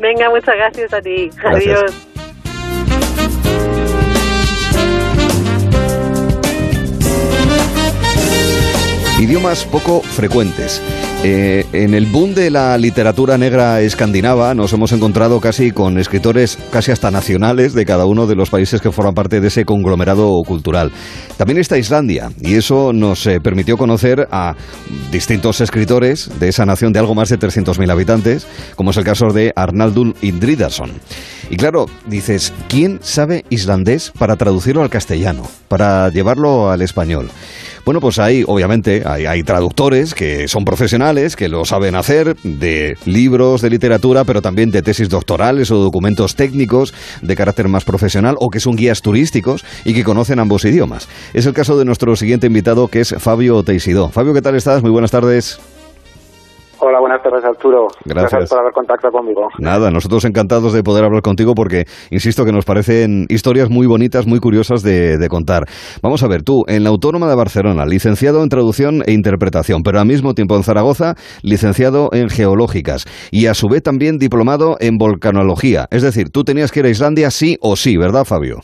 Venga, 0.00 0.30
muchas 0.30 0.54
gracias 0.56 0.92
a 0.94 1.00
ti. 1.00 1.28
Adiós. 1.44 2.08
Idiomas 9.20 9.64
poco 9.64 10.00
frecuentes. 10.00 10.82
Eh, 11.24 11.64
en 11.72 11.94
el 11.94 12.06
boom 12.06 12.34
de 12.34 12.50
la 12.50 12.76
literatura 12.76 13.38
negra 13.38 13.80
escandinava 13.80 14.54
nos 14.54 14.72
hemos 14.72 14.90
encontrado 14.90 15.40
casi 15.40 15.70
con 15.70 15.96
escritores 15.96 16.58
casi 16.72 16.90
hasta 16.90 17.12
nacionales 17.12 17.74
de 17.74 17.86
cada 17.86 18.06
uno 18.06 18.26
de 18.26 18.34
los 18.34 18.50
países 18.50 18.80
que 18.80 18.90
forman 18.90 19.14
parte 19.14 19.40
de 19.40 19.46
ese 19.46 19.64
conglomerado 19.64 20.32
cultural. 20.44 20.90
También 21.36 21.58
está 21.58 21.78
Islandia 21.78 22.32
y 22.40 22.56
eso 22.56 22.92
nos 22.92 23.24
eh, 23.28 23.38
permitió 23.40 23.76
conocer 23.76 24.26
a 24.32 24.56
distintos 25.12 25.60
escritores 25.60 26.28
de 26.40 26.48
esa 26.48 26.66
nación 26.66 26.92
de 26.92 26.98
algo 26.98 27.14
más 27.14 27.28
de 27.28 27.38
300.000 27.38 27.88
habitantes, 27.88 28.44
como 28.74 28.90
es 28.90 28.96
el 28.96 29.04
caso 29.04 29.28
de 29.32 29.52
Arnaldur 29.54 30.16
Indridason. 30.22 30.90
Y 31.50 31.56
claro, 31.56 31.86
dices, 32.06 32.52
¿quién 32.68 32.98
sabe 33.00 33.44
islandés 33.48 34.10
para 34.18 34.34
traducirlo 34.34 34.82
al 34.82 34.90
castellano, 34.90 35.44
para 35.68 36.08
llevarlo 36.08 36.68
al 36.68 36.82
español? 36.82 37.30
Bueno, 37.84 38.00
pues 38.00 38.20
hay, 38.20 38.44
obviamente, 38.46 39.02
hay, 39.04 39.42
traductores 39.42 40.14
que 40.14 40.46
son 40.46 40.64
profesionales, 40.64 41.11
que 41.12 41.48
lo 41.48 41.66
saben 41.66 41.94
hacer, 41.94 42.36
de 42.42 42.96
libros 43.04 43.60
de 43.60 43.68
literatura, 43.68 44.24
pero 44.24 44.40
también 44.40 44.70
de 44.70 44.80
tesis 44.80 45.10
doctorales 45.10 45.70
o 45.70 45.76
documentos 45.76 46.36
técnicos 46.36 46.94
de 47.20 47.36
carácter 47.36 47.68
más 47.68 47.84
profesional, 47.84 48.36
o 48.38 48.48
que 48.48 48.60
son 48.60 48.76
guías 48.76 49.02
turísticos 49.02 49.62
y 49.84 49.92
que 49.92 50.04
conocen 50.04 50.38
ambos 50.38 50.64
idiomas. 50.64 51.08
Es 51.34 51.44
el 51.44 51.52
caso 51.52 51.78
de 51.78 51.84
nuestro 51.84 52.16
siguiente 52.16 52.46
invitado, 52.46 52.88
que 52.88 53.00
es 53.00 53.14
Fabio 53.18 53.62
Teisidó. 53.62 54.08
Fabio, 54.08 54.32
¿qué 54.32 54.40
tal 54.40 54.54
estás? 54.54 54.80
Muy 54.80 54.90
buenas 54.90 55.10
tardes. 55.10 55.60
Hola, 56.84 56.98
buenas 56.98 57.22
tardes 57.22 57.44
Arturo. 57.44 57.86
Gracias. 58.04 58.50
por 58.50 58.58
haber 58.58 58.72
contactado 58.72 59.12
conmigo. 59.12 59.42
Nada, 59.60 59.92
nosotros 59.92 60.24
encantados 60.24 60.72
de 60.72 60.82
poder 60.82 61.04
hablar 61.04 61.22
contigo 61.22 61.54
porque, 61.54 61.84
insisto, 62.10 62.44
que 62.44 62.50
nos 62.50 62.64
parecen 62.64 63.26
historias 63.28 63.70
muy 63.70 63.86
bonitas, 63.86 64.26
muy 64.26 64.40
curiosas 64.40 64.82
de, 64.82 65.28
contar. 65.30 65.62
Vamos 66.02 66.24
a 66.24 66.28
ver, 66.28 66.42
tú, 66.42 66.64
en 66.66 66.82
la 66.82 66.90
Autónoma 66.90 67.28
de 67.28 67.36
Barcelona, 67.36 67.86
licenciado 67.86 68.42
en 68.42 68.48
traducción 68.48 69.04
e 69.06 69.12
interpretación, 69.12 69.84
pero 69.84 70.00
al 70.00 70.06
mismo 70.06 70.34
tiempo 70.34 70.56
en 70.56 70.64
Zaragoza, 70.64 71.14
licenciado 71.42 72.08
en 72.12 72.28
geológicas 72.28 73.04
y 73.30 73.46
a 73.46 73.54
su 73.54 73.68
vez 73.68 73.84
también 73.84 74.18
diplomado 74.18 74.76
en 74.80 74.98
volcanología. 74.98 75.86
Es 75.92 76.02
decir, 76.02 76.30
tú 76.30 76.42
tenías 76.42 76.72
que 76.72 76.80
ir 76.80 76.86
a 76.86 76.90
Islandia 76.90 77.30
sí 77.30 77.58
o 77.60 77.76
sí, 77.76 77.96
¿verdad, 77.96 78.24
Fabio? 78.24 78.58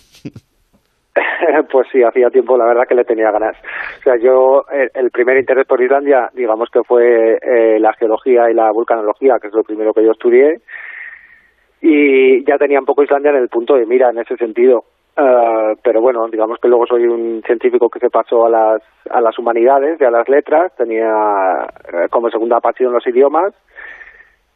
pues 1.71 1.89
sí, 1.93 2.03
hacía 2.03 2.31
tiempo 2.31 2.57
la 2.57 2.67
verdad 2.67 2.87
que 2.89 2.95
le 2.95 3.05
tenía 3.05 3.31
ganas. 3.31 3.57
O 4.01 4.03
sea, 4.03 4.17
yo 4.17 4.65
el, 4.95 5.11
primer 5.11 5.39
interés 5.39 5.67
por 5.67 5.83
Islandia, 5.83 6.31
digamos 6.35 6.69
que 6.71 6.83
fue 6.83 7.39
eh, 7.41 7.79
la 7.81 7.93
geología 7.95 8.51
y 8.51 8.55
la 8.55 8.71
vulcanología, 8.71 9.39
que 9.41 9.49
es 9.49 9.55
lo 9.55 9.63
primero 9.63 9.93
que 9.93 10.05
yo 10.05 10.13
estudié, 10.13 10.61
y 11.81 12.45
ya 12.45 12.59
tenía 12.59 12.81
un 12.81 12.87
poco 12.87 13.03
Islandia 13.03 13.31
en 13.31 13.39
el 13.39 13.49
punto 13.49 13.75
de 13.77 13.87
mira 13.87 14.11
en 14.11 14.19
ese 14.19 14.37
sentido. 14.37 14.85
Uh, 15.17 15.75
pero 15.83 16.01
bueno, 16.01 16.29
digamos 16.29 16.61
que 16.61 16.69
luego 16.69 16.87
soy 16.87 17.05
un 17.05 17.43
científico 17.45 17.89
que 17.91 17.99
se 17.99 18.09
pasó 18.09 18.47
a 18.47 18.51
las, 19.21 19.39
humanidades 19.39 20.01
y 20.01 20.05
a 20.05 20.13
las 20.13 20.29
letras, 20.29 20.73
tenía 20.77 21.67
eh, 21.93 22.07
como 22.09 22.31
segunda 22.31 22.61
pasión 22.61 22.93
los 22.93 23.05
idiomas, 23.05 23.53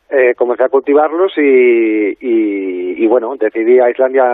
eh, 0.08 0.34
comencé 0.36 0.62
a 0.62 0.68
cultivarlos 0.68 1.32
y, 1.36 1.40
y, 1.40 3.02
y, 3.02 3.06
bueno, 3.08 3.34
decidí 3.36 3.80
a 3.80 3.90
Islandia 3.90 4.24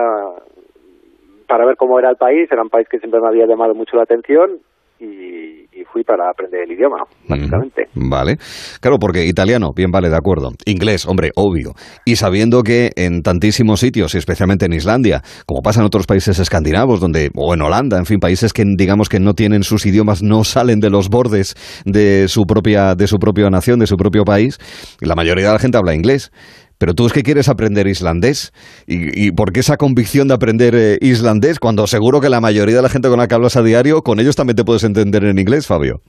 para 1.49 1.65
ver 1.65 1.75
cómo 1.75 1.97
era 1.97 2.11
el 2.11 2.15
país, 2.15 2.47
era 2.51 2.61
un 2.61 2.69
país 2.69 2.87
que 2.89 2.99
siempre 2.99 3.19
me 3.19 3.27
había 3.27 3.47
llamado 3.47 3.73
mucho 3.73 3.97
la 3.97 4.03
atención 4.03 4.61
y, 4.99 5.57
fui 5.91 6.03
para 6.03 6.29
aprender 6.29 6.61
el 6.65 6.73
idioma, 6.73 6.97
básicamente. 7.27 7.87
vale. 7.95 8.37
Claro, 8.79 8.97
porque 8.99 9.25
italiano, 9.25 9.71
bien 9.75 9.89
vale, 9.89 10.07
de 10.09 10.15
acuerdo. 10.15 10.51
Inglés, 10.65 11.07
hombre, 11.07 11.31
obvio. 11.35 11.71
Y 12.05 12.17
sabiendo 12.17 12.61
que 12.61 12.91
en 12.95 13.23
tantísimos 13.23 13.79
sitios, 13.79 14.13
y 14.13 14.19
especialmente 14.19 14.65
en 14.65 14.73
Islandia, 14.73 15.23
como 15.47 15.61
pasa 15.63 15.79
en 15.79 15.87
otros 15.87 16.05
países 16.05 16.37
escandinavos, 16.37 16.99
donde, 16.99 17.31
o 17.35 17.55
en 17.55 17.61
Holanda, 17.63 17.97
en 17.97 18.05
fin, 18.05 18.19
países 18.19 18.53
que 18.53 18.63
digamos 18.77 19.09
que 19.09 19.19
no 19.19 19.33
tienen 19.33 19.63
sus 19.63 19.87
idiomas, 19.87 20.21
no 20.21 20.43
salen 20.43 20.79
de 20.79 20.91
los 20.91 21.09
bordes 21.09 21.55
de 21.85 22.27
su 22.27 22.43
propia, 22.43 22.93
de 22.93 23.07
su 23.07 23.17
propia 23.17 23.49
nación, 23.49 23.79
de 23.79 23.87
su 23.87 23.95
propio 23.95 24.25
país, 24.25 24.59
la 25.01 25.15
mayoría 25.15 25.47
de 25.47 25.53
la 25.53 25.59
gente 25.59 25.79
habla 25.79 25.95
inglés. 25.95 26.31
Pero 26.79 26.93
tú 26.93 27.05
es 27.05 27.13
que 27.13 27.23
quieres 27.23 27.49
aprender 27.49 27.87
islandés. 27.87 28.53
¿Y, 28.87 29.31
por 29.33 29.51
qué 29.51 29.59
esa 29.59 29.75
convicción 29.75 30.29
de 30.29 30.33
aprender 30.33 30.73
eh, 30.75 30.97
islandés 31.01 31.59
cuando 31.59 31.85
seguro 31.87 32.21
que 32.21 32.29
la 32.29 32.39
mayoría 32.39 32.77
de 32.77 32.81
la 32.81 32.89
gente 32.89 33.09
con 33.09 33.19
la 33.19 33.27
que 33.27 33.35
hablas 33.35 33.57
a 33.57 33.63
diario, 33.63 34.01
con 34.01 34.19
ellos 34.19 34.37
también 34.37 34.55
te 34.55 34.63
puedes 34.63 34.85
entender 34.85 35.25
en 35.25 35.37
inglés, 35.37 35.67
Fabio? 35.67 35.99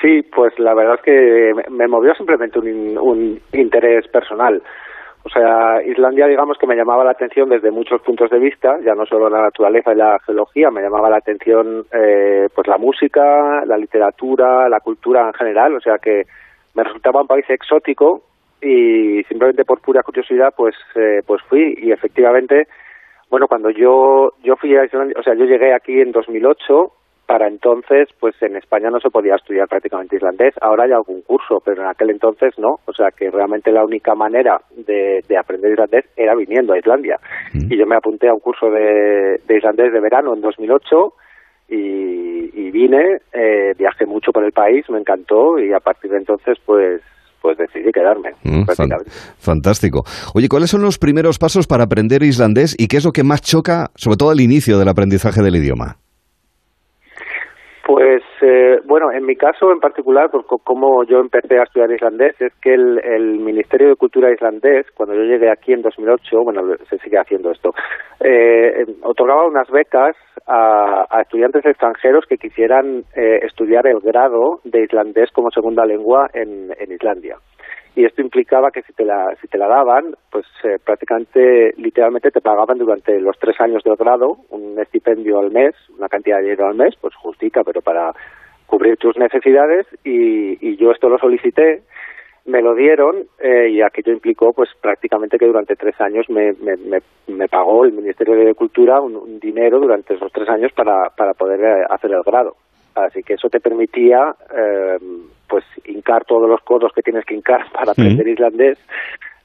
Sí, 0.00 0.22
pues 0.34 0.58
la 0.58 0.74
verdad 0.74 0.94
es 0.94 1.02
que 1.02 1.52
me 1.70 1.86
movió 1.86 2.14
simplemente 2.14 2.58
un, 2.58 3.40
interés 3.52 4.08
personal. 4.08 4.62
O 5.24 5.28
sea, 5.28 5.82
Islandia, 5.82 6.26
digamos 6.26 6.56
que 6.56 6.66
me 6.66 6.76
llamaba 6.76 7.04
la 7.04 7.10
atención 7.10 7.50
desde 7.50 7.70
muchos 7.70 8.00
puntos 8.00 8.30
de 8.30 8.38
vista, 8.38 8.78
ya 8.84 8.94
no 8.94 9.04
solo 9.04 9.28
la 9.28 9.42
naturaleza 9.42 9.92
y 9.92 9.96
la 9.96 10.18
geología, 10.24 10.70
me 10.70 10.80
llamaba 10.80 11.10
la 11.10 11.18
atención 11.18 11.84
eh, 11.92 12.48
pues 12.54 12.66
la 12.66 12.78
música, 12.78 13.62
la 13.66 13.76
literatura, 13.76 14.68
la 14.68 14.80
cultura 14.80 15.26
en 15.26 15.34
general, 15.34 15.74
o 15.74 15.80
sea 15.80 15.98
que 15.98 16.22
me 16.74 16.84
resultaba 16.84 17.20
un 17.20 17.26
país 17.26 17.44
exótico 17.50 18.22
y 18.60 19.22
simplemente 19.24 19.64
por 19.64 19.80
pura 19.80 20.02
curiosidad 20.02 20.52
pues 20.56 20.74
eh, 20.96 21.20
pues 21.26 21.42
fui 21.48 21.74
y 21.78 21.92
efectivamente 21.92 22.66
bueno 23.30 23.46
cuando 23.46 23.70
yo 23.70 24.32
yo 24.42 24.56
fui 24.56 24.76
a 24.76 24.84
Islandia, 24.84 25.16
o 25.18 25.22
sea 25.22 25.34
yo 25.34 25.44
llegué 25.44 25.74
aquí 25.74 26.00
en 26.00 26.12
2008 26.12 26.92
para 27.28 27.46
entonces, 27.46 28.08
pues 28.18 28.34
en 28.40 28.56
España 28.56 28.88
no 28.88 29.00
se 29.00 29.10
podía 29.10 29.34
estudiar 29.34 29.68
prácticamente 29.68 30.16
islandés. 30.16 30.54
Ahora 30.62 30.84
hay 30.84 30.92
algún 30.92 31.20
curso, 31.20 31.60
pero 31.62 31.82
en 31.82 31.88
aquel 31.88 32.08
entonces 32.08 32.58
no. 32.58 32.76
O 32.86 32.92
sea 32.94 33.10
que 33.10 33.30
realmente 33.30 33.70
la 33.70 33.84
única 33.84 34.14
manera 34.14 34.62
de, 34.74 35.22
aprender 35.38 35.72
islandés 35.72 36.06
era 36.16 36.34
viniendo 36.34 36.72
a 36.72 36.78
Islandia. 36.78 37.18
Y 37.52 37.76
yo 37.76 37.84
me 37.84 37.96
apunté 37.96 38.30
a 38.30 38.32
un 38.32 38.40
curso 38.40 38.70
de, 38.70 39.42
islandés 39.46 39.92
de 39.92 40.00
verano 40.00 40.32
en 40.32 40.40
2008 40.40 41.12
y, 41.68 42.62
y 42.62 42.70
vine, 42.70 43.18
eh, 43.34 43.74
viajé 43.76 44.06
mucho 44.06 44.32
por 44.32 44.42
el 44.42 44.52
país, 44.52 44.88
me 44.88 44.98
encantó 44.98 45.58
y 45.58 45.74
a 45.74 45.80
partir 45.80 46.10
de 46.10 46.16
entonces, 46.16 46.56
pues 46.64 47.02
pues 47.40 47.56
decidí 47.58 47.90
quedarme. 47.92 48.30
Mm, 48.42 48.64
fantástico. 49.38 50.04
Oye, 50.34 50.48
¿cuáles 50.48 50.70
son 50.70 50.82
los 50.82 50.98
primeros 50.98 51.38
pasos 51.38 51.66
para 51.66 51.84
aprender 51.84 52.22
islandés 52.22 52.74
y 52.78 52.88
qué 52.88 52.96
es 52.96 53.04
lo 53.04 53.12
que 53.12 53.24
más 53.24 53.42
choca, 53.42 53.90
sobre 53.94 54.16
todo 54.16 54.30
al 54.30 54.40
inicio 54.40 54.78
del 54.78 54.88
aprendizaje 54.88 55.42
del 55.42 55.56
idioma? 55.56 55.98
Pues 57.88 58.22
eh, 58.42 58.80
bueno, 58.84 59.10
en 59.10 59.24
mi 59.24 59.34
caso 59.34 59.72
en 59.72 59.80
particular, 59.80 60.28
pues 60.30 60.44
como 60.62 61.04
yo 61.04 61.20
empecé 61.20 61.58
a 61.58 61.62
estudiar 61.62 61.90
islandés, 61.90 62.38
es 62.38 62.52
que 62.60 62.74
el, 62.74 63.38
Ministerio 63.38 63.88
de 63.88 63.96
Cultura 63.96 64.30
islandés, 64.30 64.84
cuando 64.94 65.14
yo 65.14 65.22
llegué 65.22 65.50
aquí 65.50 65.72
en 65.72 65.80
2008, 65.80 66.36
bueno, 66.44 66.76
se 66.86 66.98
sigue 66.98 67.16
haciendo 67.16 67.50
esto, 67.50 67.72
eh, 68.20 68.84
otorgaba 69.00 69.46
unas 69.46 69.70
becas 69.70 70.14
a, 70.46 71.06
estudiantes 71.22 71.64
extranjeros 71.64 72.26
que 72.28 72.36
quisieran 72.36 73.04
eh, 73.16 73.40
estudiar 73.44 73.86
el 73.86 74.00
grado 74.00 74.60
de 74.64 74.82
islandés 74.82 75.30
como 75.32 75.50
segunda 75.50 75.86
lengua 75.86 76.28
en 76.34 76.92
Islandia 76.92 77.38
y 77.98 78.04
esto 78.04 78.22
implicaba 78.22 78.70
que 78.70 78.82
si 78.82 78.92
te 78.92 79.04
la, 79.04 79.34
si 79.40 79.48
te 79.48 79.58
la 79.58 79.66
daban, 79.66 80.14
pues 80.30 80.46
eh, 80.62 80.76
prácticamente, 80.84 81.72
literalmente 81.78 82.30
te 82.30 82.40
pagaban 82.40 82.78
durante 82.78 83.18
los 83.18 83.36
tres 83.40 83.60
años 83.60 83.82
del 83.82 83.96
grado 83.96 84.36
un 84.50 84.78
estipendio 84.78 85.40
al 85.40 85.50
mes, 85.50 85.74
una 85.98 86.08
cantidad 86.08 86.36
de 86.36 86.44
dinero 86.44 86.68
al 86.68 86.76
mes, 86.76 86.94
pues 87.00 87.12
justita, 87.16 87.64
pero 87.64 87.82
para 87.82 88.12
cubrir 88.66 88.98
tus 88.98 89.16
necesidades 89.16 89.84
y, 90.04 90.64
y 90.64 90.76
yo 90.76 90.92
esto 90.92 91.08
lo 91.08 91.18
solicité, 91.18 91.82
me 92.46 92.62
lo 92.62 92.76
dieron 92.76 93.24
eh, 93.40 93.68
y 93.68 93.82
aquello 93.82 94.12
implicó 94.12 94.52
pues 94.52 94.70
prácticamente 94.80 95.36
que 95.36 95.46
durante 95.46 95.74
tres 95.74 96.00
años 96.00 96.30
me, 96.30 96.52
me, 96.52 96.76
me, 97.26 97.48
pagó 97.48 97.84
el 97.84 97.90
Ministerio 97.90 98.36
de 98.36 98.54
Cultura 98.54 99.00
un, 99.00 99.40
dinero 99.40 99.80
durante 99.80 100.14
esos 100.14 100.30
tres 100.30 100.48
años 100.48 100.70
para, 100.72 101.10
para 101.16 101.34
poder 101.34 101.60
eh, 101.64 101.84
hacer 101.90 102.12
el 102.12 102.22
grado. 102.22 102.54
Así 103.06 103.22
que 103.22 103.34
eso 103.34 103.48
te 103.48 103.60
permitía 103.60 104.34
eh, 104.54 104.98
pues 105.48 105.64
hincar 105.86 106.24
todos 106.24 106.48
los 106.48 106.60
codos 106.62 106.92
que 106.94 107.02
tienes 107.02 107.24
que 107.24 107.34
hincar 107.34 107.60
para 107.72 107.92
aprender 107.92 108.26
islandés 108.28 108.78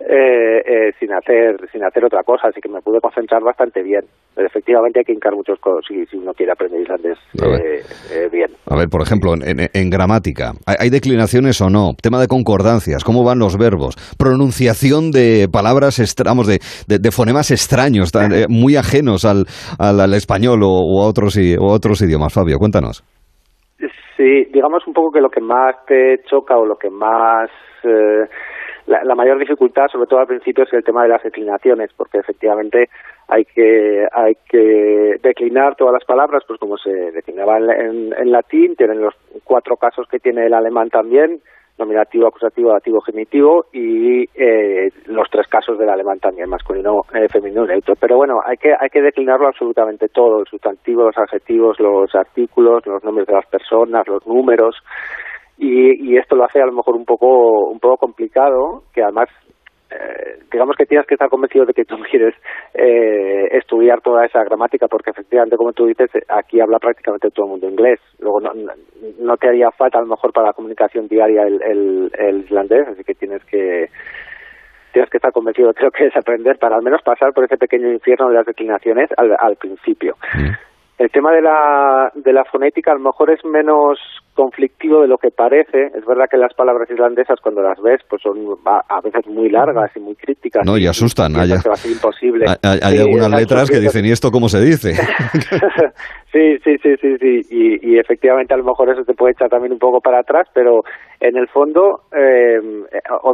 eh, 0.05 0.57
eh, 0.65 0.91
sin 0.99 1.13
hacer 1.13 1.55
sin 1.71 1.81
hacer 1.81 2.03
otra 2.03 2.23
cosa, 2.23 2.49
así 2.49 2.59
que 2.59 2.67
me 2.67 2.81
pude 2.81 2.99
concentrar 2.99 3.41
bastante 3.41 3.81
bien. 3.81 4.01
Pero 4.35 4.47
efectivamente 4.47 4.99
hay 4.99 5.05
que 5.05 5.13
hincar 5.13 5.33
muchos 5.33 5.57
codos 5.59 5.85
si, 5.87 6.05
si 6.07 6.17
uno 6.17 6.33
quiere 6.33 6.51
aprender 6.51 6.81
islandés 6.81 7.17
eh, 7.41 8.27
bien. 8.29 8.49
A 8.69 8.75
ver, 8.75 8.89
por 8.89 9.01
ejemplo, 9.01 9.33
en, 9.33 9.89
gramática, 9.89 10.51
¿hay, 10.65 10.89
declinaciones 10.89 11.61
o 11.61 11.69
no? 11.69 11.91
Tema 12.01 12.19
de 12.19 12.27
concordancias, 12.27 13.05
¿cómo 13.05 13.23
van 13.23 13.39
los 13.39 13.57
verbos? 13.57 13.95
Pronunciación 14.17 15.11
de 15.11 15.47
palabras, 15.49 15.99
extramos 15.99 16.47
de, 16.47 16.59
de, 16.87 17.11
fonemas 17.11 17.51
extraños, 17.51 18.11
muy 18.49 18.75
ajenos 18.75 19.23
al, 19.23 19.45
al, 19.79 20.13
español 20.15 20.63
o, 20.63 21.01
a 21.01 21.07
otros, 21.07 21.37
o 21.37 21.69
a 21.69 21.73
otros 21.73 22.01
idiomas. 22.01 22.33
Fabio, 22.33 22.57
cuéntanos. 22.57 23.05
Sí, 24.17 24.45
digamos 24.45 24.85
un 24.87 24.93
poco 24.93 25.11
que 25.11 25.21
lo 25.21 25.29
que 25.29 25.41
más 25.41 25.75
te 25.85 26.21
choca 26.23 26.57
o 26.57 26.65
lo 26.65 26.77
que 26.77 26.89
más... 26.89 27.49
Eh, 27.83 28.27
la, 28.85 29.15
mayor 29.15 29.39
dificultad, 29.39 29.87
sobre 29.87 30.07
todo 30.07 30.19
al 30.19 30.27
principio, 30.27 30.65
es 30.65 30.73
el 30.73 30.83
tema 30.83 31.03
de 31.03 31.09
las 31.09 31.23
declinaciones, 31.23 31.91
porque 31.95 32.17
efectivamente 32.17 32.89
hay 33.29 33.45
que 33.45 34.05
hay 34.11 34.35
que 34.49 35.15
declinar 35.23 35.75
todas 35.77 35.93
las 35.93 36.03
palabras, 36.03 36.43
pues 36.45 36.59
como 36.59 36.77
se 36.77 36.91
declinaba 36.91 37.59
en 37.59 38.31
latín, 38.31 38.75
tienen 38.75 38.99
los 38.99 39.13
cuatro 39.45 39.77
casos 39.77 40.05
que 40.09 40.19
tiene 40.19 40.47
el 40.47 40.53
alemán 40.53 40.89
también, 40.89 41.39
nominativo, 41.77 42.27
acusativo, 42.27 42.71
dativo, 42.71 43.01
genitivo 43.01 43.65
y 43.73 44.23
eh, 44.35 44.89
los 45.07 45.27
tres 45.29 45.47
casos 45.47 45.77
del 45.77 45.89
alemán 45.89 46.19
también, 46.19 46.49
masculino, 46.49 47.01
eh, 47.13 47.27
femenino 47.29 47.65
neutro. 47.65 47.95
Pero 47.99 48.17
bueno, 48.17 48.39
hay 48.45 48.57
que, 48.57 48.73
hay 48.79 48.89
que 48.89 49.01
declinarlo 49.01 49.47
absolutamente 49.47 50.07
todo, 50.09 50.39
el 50.39 50.47
sustantivo, 50.47 51.03
los 51.03 51.17
adjetivos, 51.17 51.79
los 51.79 52.13
artículos, 52.13 52.85
los 52.85 53.03
nombres 53.03 53.27
de 53.27 53.33
las 53.33 53.47
personas, 53.47 54.07
los 54.07 54.25
números. 54.27 54.75
Y, 55.57 56.11
y 56.11 56.17
esto 56.17 56.35
lo 56.35 56.45
hace 56.45 56.61
a 56.61 56.65
lo 56.65 56.73
mejor 56.73 56.95
un 56.95 57.05
poco, 57.05 57.69
un 57.69 57.79
poco 57.79 57.97
complicado, 57.97 58.83
que 58.93 59.03
además 59.03 59.29
eh, 59.93 60.39
digamos 60.51 60.75
que 60.75 60.85
tienes 60.85 61.05
que 61.07 61.15
estar 61.15 61.29
convencido 61.29 61.65
de 61.65 61.73
que 61.73 61.85
tú 61.85 61.97
quieres 62.09 62.33
eh, 62.73 63.47
estudiar 63.51 64.01
toda 64.01 64.25
esa 64.25 64.43
gramática 64.43 64.87
porque 64.87 65.11
efectivamente 65.11 65.57
como 65.57 65.73
tú 65.73 65.85
dices 65.85 66.09
aquí 66.27 66.59
habla 66.59 66.79
prácticamente 66.79 67.29
todo 67.31 67.45
el 67.45 67.51
mundo 67.51 67.69
inglés 67.69 67.99
luego 68.19 68.41
no, 68.41 68.51
no 69.19 69.37
te 69.37 69.47
haría 69.47 69.71
falta 69.71 69.99
a 69.99 70.01
lo 70.01 70.07
mejor 70.07 70.33
para 70.33 70.47
la 70.47 70.53
comunicación 70.53 71.07
diaria 71.07 71.43
el, 71.43 72.11
el, 72.17 72.39
islandés 72.43 72.87
así 72.87 73.03
que 73.03 73.13
tienes 73.13 73.43
que 73.45 73.89
tienes 74.91 75.09
que 75.09 75.17
estar 75.17 75.31
convencido 75.31 75.73
creo 75.75 75.91
que 75.91 76.07
es 76.07 76.15
aprender 76.15 76.57
para 76.57 76.75
al 76.75 76.83
menos 76.83 77.01
pasar 77.03 77.33
por 77.33 77.43
ese 77.45 77.57
pequeño 77.57 77.91
infierno 77.91 78.29
de 78.29 78.35
las 78.35 78.45
declinaciones 78.45 79.09
al, 79.17 79.35
al 79.39 79.55
principio 79.57 80.15
mm. 80.33 80.72
El 81.03 81.11
tema 81.11 81.33
de 81.33 81.41
la, 81.41 82.13
de 82.15 82.31
la 82.31 82.45
fonética 82.45 82.91
a 82.91 82.95
lo 82.95 83.01
mejor 83.01 83.29
es 83.29 83.43
menos 83.43 83.99
conflictivo 84.33 85.01
de 85.01 85.09
lo 85.09 85.17
que 85.17 85.31
parece. 85.31 85.87
Es 85.87 86.05
verdad 86.05 86.27
que 86.31 86.37
las 86.37 86.53
palabras 86.53 86.89
islandesas 86.89 87.41
cuando 87.41 87.61
las 87.61 87.77
ves 87.81 87.99
pues 88.09 88.21
son 88.21 88.37
a, 88.65 89.01
veces 89.01 89.27
muy 89.27 89.49
largas 89.49 89.91
y 89.97 89.99
muy 89.99 90.15
críticas. 90.15 90.65
No, 90.65 90.77
y 90.77 90.87
asustan. 90.87 91.35
hay, 91.35 91.51
imposible. 91.91 92.45
Hay, 92.63 92.97
algunas 92.99 93.31
letras 93.31 93.69
que 93.69 93.81
dicen, 93.81 94.05
¿y 94.05 94.11
esto 94.11 94.31
cómo 94.31 94.47
se 94.47 94.61
dice? 94.61 94.93
sí, 96.31 96.57
sí, 96.63 96.77
sí, 96.81 96.95
sí, 96.95 97.17
sí. 97.19 97.41
Y, 97.51 97.99
efectivamente 97.99 98.53
a 98.53 98.57
lo 98.57 98.63
mejor 98.63 98.89
eso 98.89 99.03
te 99.03 99.13
puede 99.13 99.33
echar 99.33 99.49
también 99.49 99.73
un 99.73 99.79
poco 99.79 99.99
para 99.99 100.21
atrás, 100.21 100.47
pero 100.53 100.83
en 101.19 101.35
el 101.35 101.49
fondo 101.49 102.03
eh, 102.15 102.61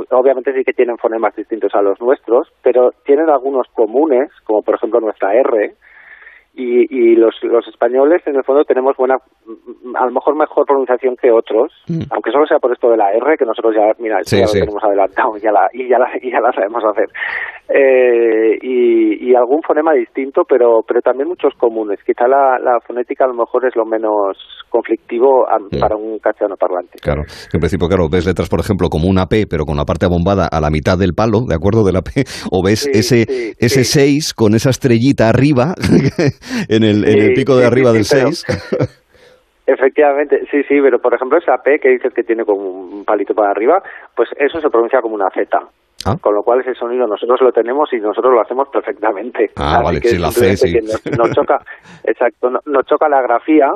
obviamente 0.09 0.53
sí 0.53 0.64
que 0.64 0.73
tienen 0.73 0.98
fonemas 0.98 1.35
distintos 1.35 1.75
a 1.75 1.83
los 1.83 2.01
nuestros, 2.01 2.48
pero 2.64 2.93
tienen 3.06 3.30
algunos 3.30 3.67
comunes, 3.75 4.31
como 4.43 4.64
por 4.64 4.73
ejemplo 4.73 4.99
nuestra 4.99 5.35
R, 5.35 5.75
y, 6.59 6.88
y 6.89 7.15
los, 7.15 7.35
los 7.43 7.65
españoles 7.67 8.21
en 8.25 8.35
el 8.35 8.43
fondo 8.43 8.65
tenemos 8.65 8.95
buena 8.97 9.15
a 9.15 10.05
lo 10.05 10.11
mejor 10.11 10.35
mejor 10.35 10.65
pronunciación 10.65 11.15
que 11.15 11.31
otros 11.31 11.71
mm. 11.88 12.11
aunque 12.11 12.31
solo 12.31 12.45
sea 12.45 12.59
por 12.59 12.73
esto 12.73 12.89
de 12.91 12.97
la 12.97 13.11
R 13.13 13.38
que 13.38 13.45
nosotros 13.45 13.73
ya 13.75 13.91
mira 13.99 14.19
ya 14.23 14.45
lo 14.45 14.51
tenemos 14.51 14.83
adelantado 14.83 15.38
ya 15.38 15.51
la, 15.51 15.69
y 15.73 15.88
ya 15.88 15.97
la 15.97 16.09
y 16.21 16.31
ya 16.31 16.39
la 16.39 16.51
sabemos 16.51 16.83
hacer. 16.83 17.09
Eh, 17.69 18.57
y, 18.61 19.29
y, 19.29 19.35
algún 19.35 19.61
fonema 19.61 19.93
distinto 19.93 20.41
pero 20.47 20.81
pero 20.88 21.01
también 21.01 21.27
muchos 21.29 21.53
comunes. 21.57 21.99
Quizá 22.03 22.27
la, 22.27 22.57
la 22.59 22.79
fonética 22.81 23.25
a 23.25 23.27
lo 23.27 23.35
mejor 23.35 23.67
es 23.67 23.75
lo 23.75 23.85
menos 23.85 24.38
conflictivo 24.69 25.45
para 25.79 25.95
un 25.95 26.19
castellano 26.19 26.55
parlante. 26.57 26.97
Claro. 27.01 27.23
En 27.53 27.59
principio 27.59 27.88
claro 27.88 28.09
ves 28.09 28.25
letras 28.25 28.49
por 28.49 28.59
ejemplo 28.59 28.89
como 28.89 29.07
una 29.07 29.27
P 29.27 29.45
pero 29.47 29.65
con 29.65 29.77
la 29.77 29.85
parte 29.85 30.05
abombada 30.05 30.47
a 30.51 30.59
la 30.61 30.69
mitad 30.69 30.97
del 30.97 31.13
palo 31.13 31.41
de 31.47 31.55
acuerdo 31.55 31.83
de 31.83 31.93
la 31.93 32.01
P 32.01 32.23
o 32.51 32.63
ves 32.63 32.88
ese 32.88 33.53
ese 33.59 33.83
6 33.83 34.33
con 34.33 34.55
esa 34.55 34.69
estrellita 34.69 35.29
arriba 35.29 35.73
en 36.69 36.83
el, 36.83 37.07
en 37.07 37.21
el 37.21 37.33
pico 37.33 37.55
de 37.55 37.65
arriba 37.65 37.91
del 37.91 38.05
6. 38.05 38.45
Efectivamente, 39.67 40.47
sí, 40.49 40.63
sí, 40.63 40.81
pero 40.81 40.97
por 40.99 41.13
ejemplo 41.13 41.37
esa 41.37 41.57
P 41.57 41.79
que 41.79 41.89
dices 41.89 42.11
que 42.11 42.23
tiene 42.23 42.43
como 42.43 42.59
un 42.59 43.05
palito 43.05 43.35
para 43.35 43.51
arriba, 43.51 43.83
pues 44.15 44.29
eso 44.37 44.59
se 44.59 44.69
pronuncia 44.69 44.99
como 44.99 45.13
una 45.13 45.29
Z. 45.29 45.59
Ah. 46.05 46.15
Con 46.19 46.33
lo 46.33 46.41
cual 46.41 46.61
ese 46.61 46.73
sonido 46.73 47.05
nosotros 47.05 47.39
lo 47.41 47.51
tenemos 47.51 47.91
y 47.93 47.97
nosotros 47.97 48.33
lo 48.33 48.41
hacemos 48.41 48.69
perfectamente. 48.69 49.51
Ah, 49.57 49.81
vale, 49.83 49.99
sí, 49.99 50.17
la 50.17 50.31
C, 50.31 50.55
sí. 50.55 50.79
Nos, 51.15 51.31
choca, 51.33 51.59
exacto, 52.03 52.49
nos 52.65 52.85
choca 52.85 53.09
la 53.09 53.21
grafía, 53.21 53.69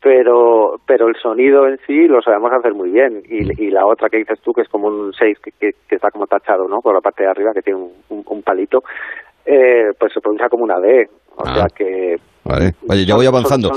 pero 0.00 0.80
pero 0.86 1.08
el 1.08 1.16
sonido 1.16 1.66
en 1.66 1.78
sí 1.86 2.06
lo 2.06 2.22
sabemos 2.22 2.52
hacer 2.52 2.72
muy 2.72 2.90
bien. 2.90 3.22
Y, 3.28 3.44
mm. 3.44 3.50
y 3.58 3.70
la 3.70 3.84
otra 3.84 4.08
que 4.08 4.18
dices 4.18 4.40
tú, 4.40 4.52
que 4.52 4.62
es 4.62 4.68
como 4.68 4.88
un 4.88 5.12
6 5.12 5.38
que, 5.40 5.50
que, 5.60 5.94
está 5.94 6.10
como 6.10 6.26
tachado, 6.26 6.66
¿no? 6.66 6.80
Por 6.80 6.94
la 6.94 7.00
parte 7.00 7.24
de 7.24 7.30
arriba, 7.30 7.52
que 7.52 7.62
tiene 7.62 7.80
un, 7.80 8.22
un 8.24 8.42
palito, 8.42 8.84
eh, 9.44 9.92
pues 9.98 10.12
se 10.12 10.20
pronuncia 10.20 10.48
como 10.48 10.64
una 10.64 10.78
D. 10.80 11.08
O 11.36 11.44
ah. 11.46 11.54
sea 11.54 11.66
que... 11.76 12.16
Vale, 12.44 13.04
ya 13.04 13.16
voy 13.16 13.26
avanzando. 13.26 13.72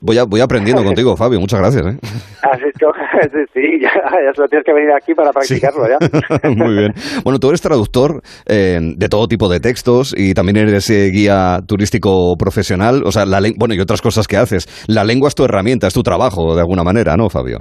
voy, 0.00 0.18
voy 0.28 0.40
aprendiendo 0.40 0.84
contigo, 0.84 1.16
Fabio. 1.16 1.40
Muchas 1.40 1.58
gracias. 1.58 1.84
¿eh? 1.84 1.98
sí, 3.52 3.80
ya, 3.80 3.90
ya 3.92 4.32
solo 4.36 4.46
tienes 4.48 4.64
que 4.64 4.72
venir 4.72 4.90
aquí 4.92 5.14
para 5.14 5.32
practicarlo 5.32 5.82
ya. 5.88 6.48
Muy 6.48 6.76
bien. 6.76 6.94
Bueno, 7.24 7.40
tú 7.40 7.48
eres 7.48 7.60
traductor 7.60 8.22
eh, 8.46 8.78
de 8.80 9.08
todo 9.08 9.26
tipo 9.26 9.48
de 9.48 9.58
textos 9.58 10.14
y 10.16 10.32
también 10.32 10.58
eres 10.58 10.88
eh, 10.90 11.10
guía 11.12 11.58
turístico 11.66 12.36
profesional. 12.38 13.02
O 13.04 13.10
sea, 13.10 13.26
la 13.26 13.40
bueno, 13.56 13.74
y 13.74 13.80
otras 13.80 14.00
cosas 14.00 14.28
que 14.28 14.36
haces. 14.36 14.84
La 14.86 15.02
lengua 15.02 15.28
es 15.28 15.34
tu 15.34 15.44
herramienta, 15.44 15.88
es 15.88 15.94
tu 15.94 16.02
trabajo, 16.02 16.54
de 16.54 16.60
alguna 16.60 16.84
manera, 16.84 17.16
¿no, 17.16 17.28
Fabio? 17.28 17.58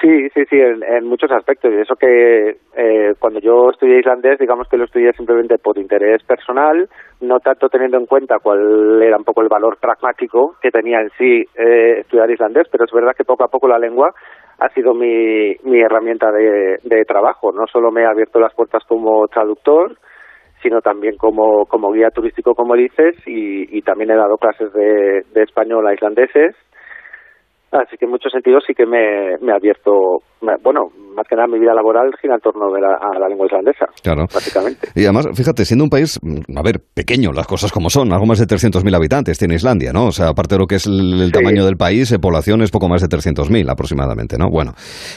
Sí, 0.00 0.28
sí, 0.30 0.44
sí, 0.48 0.56
en, 0.60 1.06
muchos 1.06 1.30
aspectos. 1.32 1.72
Y 1.72 1.80
eso 1.80 1.96
que 1.96 2.56
eh, 2.76 3.14
cuando 3.18 3.40
yo 3.40 3.70
estudié 3.70 3.98
islandés, 3.98 4.38
digamos 4.38 4.68
que 4.68 4.76
lo 4.76 4.84
estudié 4.84 5.12
simplemente 5.14 5.58
por 5.58 5.76
interés 5.76 6.22
personal, 6.22 6.88
no 7.20 7.40
tanto 7.40 7.68
teniendo 7.68 7.98
en 7.98 8.06
cuenta 8.06 8.38
cuál 8.40 9.02
era 9.02 9.16
un 9.16 9.24
poco 9.24 9.42
el 9.42 9.48
valor 9.48 9.76
pragmático 9.80 10.54
que 10.62 10.70
tenía 10.70 11.00
en 11.00 11.10
sí 11.18 11.44
eh, 11.56 12.00
estudiar 12.00 12.30
islandés, 12.30 12.68
pero 12.70 12.84
es 12.84 12.92
verdad 12.92 13.14
que 13.16 13.24
poco 13.24 13.42
a 13.42 13.48
poco 13.48 13.66
la 13.66 13.78
lengua 13.78 14.14
ha 14.60 14.68
sido 14.68 14.94
mi, 14.94 15.56
mi 15.64 15.80
herramienta 15.80 16.30
de, 16.30 16.78
de 16.84 17.04
trabajo. 17.04 17.50
No 17.50 17.66
solo 17.66 17.90
me 17.90 18.04
ha 18.04 18.10
abierto 18.10 18.38
las 18.38 18.54
puertas 18.54 18.84
como 18.86 19.26
traductor, 19.26 19.96
sino 20.62 20.80
también 20.80 21.16
como, 21.16 21.66
como 21.66 21.92
guía 21.92 22.10
turístico, 22.10 22.54
como 22.54 22.74
dices, 22.74 23.16
y, 23.26 23.80
también 23.82 24.10
he 24.10 24.16
dado 24.16 24.36
clases 24.36 24.72
de, 24.72 25.22
de 25.32 25.42
español 25.42 25.86
a 25.86 25.94
islandeses 25.94 26.54
Así 27.70 27.96
que 27.98 28.06
en 28.06 28.12
muchos 28.12 28.32
sentidos 28.32 28.64
sí 28.66 28.72
que 28.72 28.86
me, 28.86 29.36
me 29.42 29.52
ha 29.52 29.56
abierto, 29.56 29.92
bueno, 30.62 30.88
más 31.14 31.26
que 31.28 31.36
nada 31.36 31.46
mi 31.48 31.58
vida 31.58 31.74
laboral 31.74 32.10
gira 32.20 32.36
en 32.36 32.40
torno 32.40 32.72
de 32.72 32.80
la, 32.80 32.94
a 32.94 33.18
la 33.18 33.28
lengua 33.28 33.46
islandesa, 33.46 33.86
claro. 34.02 34.24
básicamente. 34.32 34.88
Y 34.94 35.04
además, 35.04 35.28
fíjate, 35.34 35.66
siendo 35.66 35.84
un 35.84 35.90
país, 35.90 36.18
a 36.56 36.62
ver, 36.62 36.80
pequeño, 36.94 37.30
las 37.32 37.46
cosas 37.46 37.70
como 37.70 37.90
son, 37.90 38.10
algo 38.12 38.24
más 38.24 38.38
de 38.38 38.46
300.000 38.46 38.96
habitantes 38.96 39.38
tiene 39.38 39.54
Islandia, 39.54 39.92
¿no? 39.92 40.06
O 40.06 40.12
sea, 40.12 40.28
aparte 40.28 40.54
de 40.54 40.60
lo 40.60 40.66
que 40.66 40.76
es 40.76 40.86
el, 40.86 41.30
tamaño 41.30 41.66
del 41.66 41.76
país, 41.76 42.10
eh, 42.10 42.18
población 42.18 42.62
es 42.62 42.70
poco 42.70 42.88
más 42.88 43.02
de 43.02 43.08
300.000 43.08 43.70
aproximadamente, 43.70 44.38
¿no? 44.38 44.48
Bueno, 44.50 44.72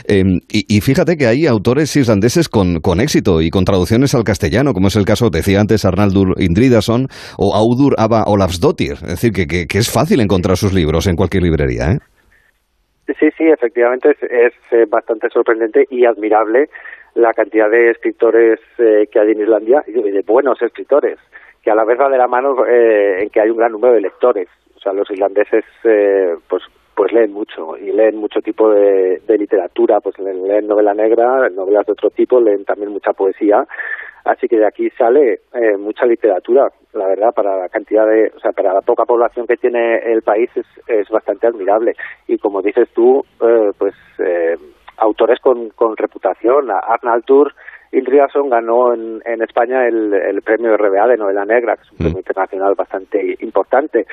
em, 0.05 0.39
y, 0.49 0.81
fíjate 0.81 1.15
que 1.15 1.27
hay 1.27 1.45
autores 1.45 1.95
islandeses 1.95 2.49
con, 2.49 2.81
con 2.81 2.99
éxito 2.99 3.41
y 3.41 3.49
con 3.49 3.63
traducciones 3.63 4.13
al 4.13 4.25
castellano, 4.25 4.73
como 4.73 4.87
es 4.87 4.97
el 4.97 5.05
caso, 5.05 5.29
decía 5.29 5.61
antes, 5.61 5.85
Arnaldur 5.85 6.35
Indridason 6.37 7.07
o 7.37 7.55
Audur 7.55 7.95
Ava 7.97 8.25
Olafsdottir, 8.27 8.93
es 8.93 9.01
decir, 9.01 9.31
que, 9.31 9.47
que, 9.47 9.67
que 9.67 9.77
es 9.77 9.89
fácil 9.89 10.19
encontrar 10.19 10.57
sus 10.57 10.73
libros 10.73 11.07
en 11.07 11.15
cualquier 11.15 11.43
librería, 11.43 11.91
¿eh? 11.91 11.99
Sí, 13.19 13.29
sí, 13.37 13.47
efectivamente 13.47 14.15
es, 14.21 14.53
eh, 14.71 14.85
bastante 14.87 15.29
sorprendente 15.29 15.85
y 15.89 16.05
admirable 16.05 16.69
la 17.13 17.33
cantidad 17.33 17.69
de 17.69 17.91
escritores 17.91 18.59
eh, 18.77 19.07
que 19.11 19.19
hay 19.19 19.31
en 19.31 19.41
Islandia 19.41 19.83
y 19.87 19.91
de 19.91 20.21
buenos 20.21 20.61
escritores, 20.61 21.19
que 21.61 21.71
a 21.71 21.75
la 21.75 21.83
vez 21.83 21.99
va 21.99 22.09
de 22.09 22.17
la 22.17 22.27
mano 22.27 22.65
eh, 22.65 23.23
en 23.23 23.29
que 23.29 23.41
hay 23.41 23.49
un 23.49 23.57
gran 23.57 23.71
número 23.71 23.93
de 23.93 24.01
lectores. 24.01 24.47
O 24.75 24.79
sea, 24.79 24.93
los 24.93 25.09
islandeses 25.11 25.65
pues 26.47 26.63
pues 26.95 27.13
leen 27.13 27.31
mucho 27.31 27.77
y 27.77 27.91
leen 27.91 28.17
mucho 28.17 28.41
tipo 28.41 28.69
de, 28.69 29.21
de 29.25 29.37
literatura, 29.37 30.01
pues 30.01 30.19
leen 30.19 30.67
novela 30.67 30.93
negra, 30.93 31.49
novelas 31.49 31.85
de 31.85 31.93
otro 31.93 32.09
tipo, 32.09 32.39
leen 32.39 32.65
también 32.65 32.91
mucha 32.91 33.13
poesía 33.13 33.65
Así 34.25 34.47
que 34.47 34.57
de 34.57 34.67
aquí 34.67 34.89
sale 34.91 35.41
eh, 35.53 35.77
mucha 35.77 36.05
literatura, 36.05 36.69
la 36.93 37.07
verdad, 37.07 37.33
para 37.33 37.57
la 37.57 37.69
cantidad 37.69 38.05
de, 38.05 38.31
o 38.35 38.39
sea, 38.39 38.51
para 38.51 38.73
la 38.73 38.81
poca 38.81 39.05
población 39.05 39.47
que 39.47 39.57
tiene 39.57 39.97
el 40.11 40.21
país 40.21 40.49
es, 40.55 40.65
es 40.87 41.09
bastante 41.09 41.47
admirable. 41.47 41.95
Y 42.27 42.37
como 42.37 42.61
dices 42.61 42.89
tú, 42.93 43.23
eh, 43.41 43.71
pues 43.77 43.95
eh, 44.19 44.57
autores 44.97 45.39
con, 45.39 45.69
con 45.71 45.97
reputación, 45.97 46.69
Arnaldur 46.69 47.53
Indridason 47.91 48.49
ganó 48.49 48.93
en, 48.93 49.21
en 49.25 49.41
España 49.41 49.85
el, 49.87 50.13
el 50.13 50.41
premio 50.41 50.77
RBA 50.77 51.07
de 51.07 51.17
novela 51.17 51.45
negra, 51.45 51.75
que 51.75 51.81
es 51.81 51.91
un 51.91 51.97
premio 51.97 52.15
mm. 52.15 52.19
internacional 52.19 52.75
bastante 52.75 53.37
importante. 53.41 54.05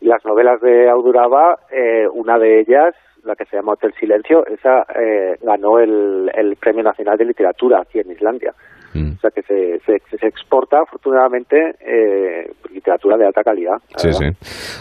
Y 0.00 0.06
las 0.06 0.24
novelas 0.24 0.60
de 0.60 0.90
Auduraba, 0.90 1.58
eh, 1.70 2.06
una 2.12 2.38
de 2.38 2.60
ellas, 2.60 2.94
la 3.24 3.36
que 3.36 3.44
se 3.46 3.56
llama 3.56 3.72
Hotel 3.72 3.94
Silencio, 3.98 4.44
esa 4.46 4.84
eh, 5.00 5.36
ganó 5.40 5.78
el, 5.78 6.30
el 6.34 6.56
Premio 6.56 6.82
Nacional 6.82 7.16
de 7.16 7.24
Literatura 7.24 7.80
aquí 7.80 8.00
en 8.00 8.10
Islandia. 8.10 8.52
Mm. 8.94 9.12
O 9.16 9.20
sea 9.20 9.30
que 9.30 9.42
se, 9.42 9.78
se, 9.86 10.26
exporta 10.26 10.78
afortunadamente 10.86 11.56
eh, 11.80 12.50
literatura 12.72 13.16
de 13.16 13.26
alta 13.26 13.42
calidad. 13.42 13.76
Sí, 13.96 14.12
sí. 14.12 14.26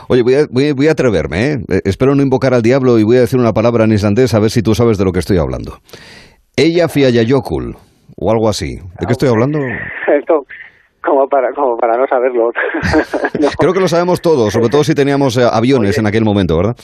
Oye, 0.10 0.22
voy 0.24 0.36
a, 0.36 0.46
voy, 0.50 0.88
a 0.88 0.92
atreverme, 0.92 1.54
¿eh? 1.54 1.58
¿eh? 1.70 1.82
Espero 1.86 2.16
no 2.16 2.22
invocar 2.22 2.54
al 2.54 2.62
diablo 2.62 3.00
y 3.00 3.04
voy 3.04 3.18
a 3.18 3.22
decir 3.22 3.40
una 3.40 3.54
palabra 3.54 3.86
en 3.86 3.94
islandés 3.94 4.34
a 4.34 4.40
ver 4.40 4.50
si 4.50 4.62
tú 4.62 4.76
sabes 4.76 4.98
de 4.98 5.06
lo 5.06 5.12
que 5.12 5.20
estoy 5.20 5.38
hablando. 5.38 5.78
Ella 6.58 6.90
fiayayokul, 6.90 7.76
o 8.18 8.32
algo 8.32 8.50
así. 8.50 8.76
¿De 8.76 9.06
qué 9.06 9.14
estoy 9.14 9.30
hablando? 9.30 9.60
como 11.04 11.28
para, 11.28 11.52
como 11.54 11.78
para 11.78 11.98
no 11.98 12.06
saberlo. 12.08 12.52
Creo 13.60 13.74
que 13.74 13.80
lo 13.80 13.88
sabemos 13.88 14.22
todos, 14.22 14.54
sobre 14.54 14.70
todo 14.70 14.84
si 14.84 14.94
teníamos 14.94 15.38
eh, 15.38 15.44
aviones 15.52 15.98
en 15.98 16.08
aquel 16.08 16.24
momento, 16.24 16.58
¿verdad? 16.58 16.76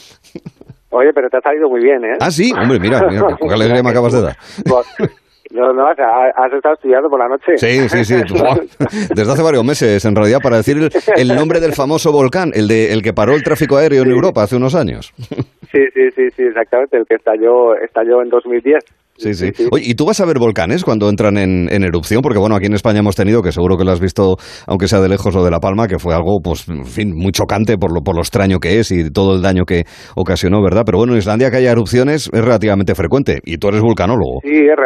Oye, 0.90 1.12
pero 1.14 1.30
te 1.30 1.38
ha 1.38 1.42
salido 1.42 1.70
muy 1.70 1.82
bien, 1.82 2.04
¿eh? 2.04 2.18
Ah, 2.20 2.32
sí, 2.32 2.52
hombre, 2.54 2.80
mira, 2.80 3.02
mira 3.10 3.38
qué 3.40 3.54
alegría 3.54 3.84
me 3.84 3.90
acabas 3.90 4.14
de 4.14 4.22
dar. 4.22 4.36
No, 5.58 5.74
no, 5.74 5.88
has 5.88 6.54
estado 6.54 6.76
estudiando 6.76 7.10
por 7.10 7.20
la 7.20 7.28
noche. 7.28 7.58
Sí, 7.58 7.90
sí, 7.90 8.06
sí. 8.06 8.16
Desde 9.16 9.32
hace 9.32 9.42
varios 9.42 9.66
meses, 9.66 10.06
en 10.06 10.16
realidad, 10.16 10.38
para 10.42 10.58
decir 10.58 10.78
el, 11.16 11.28
nombre 11.36 11.60
del 11.60 11.74
famoso 11.74 12.12
volcán, 12.12 12.52
el, 12.54 12.68
de, 12.68 12.94
el 12.94 13.02
que 13.02 13.12
paró 13.12 13.34
el 13.34 13.42
tráfico 13.42 13.78
aéreo 13.78 14.04
en 14.04 14.12
Europa 14.12 14.44
hace 14.44 14.56
unos 14.56 14.76
años. 14.76 15.14
Sí, 15.18 15.82
sí, 15.94 16.10
sí, 16.16 16.30
sí, 16.36 16.44
exactamente, 16.44 16.98
el 16.98 17.06
que 17.06 17.16
estalló, 17.16 17.76
estalló 17.76 18.22
en 18.22 18.30
2010. 18.30 18.86
Sí, 19.18 19.34
sí. 19.34 19.52
Oye, 19.72 19.84
¿y 19.88 19.96
tú 19.96 20.06
vas 20.06 20.22
a 20.22 20.26
ver 20.26 20.38
volcanes 20.38 20.84
cuando 20.84 21.10
entran 21.10 21.38
en, 21.38 21.68
en, 21.74 21.84
erupción? 21.84 22.22
Porque, 22.22 22.38
bueno, 22.38 22.56
aquí 22.56 22.68
en 22.68 22.74
España 22.74 23.00
hemos 23.00 23.16
tenido, 23.16 23.42
que 23.42 23.52
seguro 23.52 23.76
que 23.76 23.84
lo 23.84 23.92
has 23.92 24.00
visto, 24.00 24.38
aunque 24.68 24.88
sea 24.88 25.02
de 25.02 25.10
lejos 25.10 25.36
o 25.36 25.44
de 25.44 25.50
La 25.50 25.60
Palma, 25.60 25.88
que 25.88 25.98
fue 25.98 26.14
algo, 26.14 26.40
pues, 26.44 26.70
en 26.70 26.86
fin, 26.86 27.14
muy 27.16 27.32
chocante 27.32 27.78
por 27.78 27.92
lo, 27.92 28.02
por 28.02 28.16
lo 28.16 28.22
extraño 28.22 28.60
que 28.60 28.80
es 28.80 28.92
y 28.92 29.12
todo 29.12 29.36
el 29.36 29.42
daño 29.42 29.66
que 29.66 29.86
ocasionó, 30.16 30.62
¿verdad? 30.62 30.84
Pero 30.86 31.00
bueno, 31.00 31.14
en 31.14 31.20
Islandia 31.20 31.50
que 31.50 31.58
haya 31.58 31.72
erupciones 31.72 32.30
es 32.32 32.42
relativamente 32.46 32.94
frecuente 32.94 33.40
y 33.44 33.58
tú 33.58 33.70
eres 33.70 33.82
vulcanólogo. 33.82 34.40
Sí, 34.44 34.56
es 34.56 34.78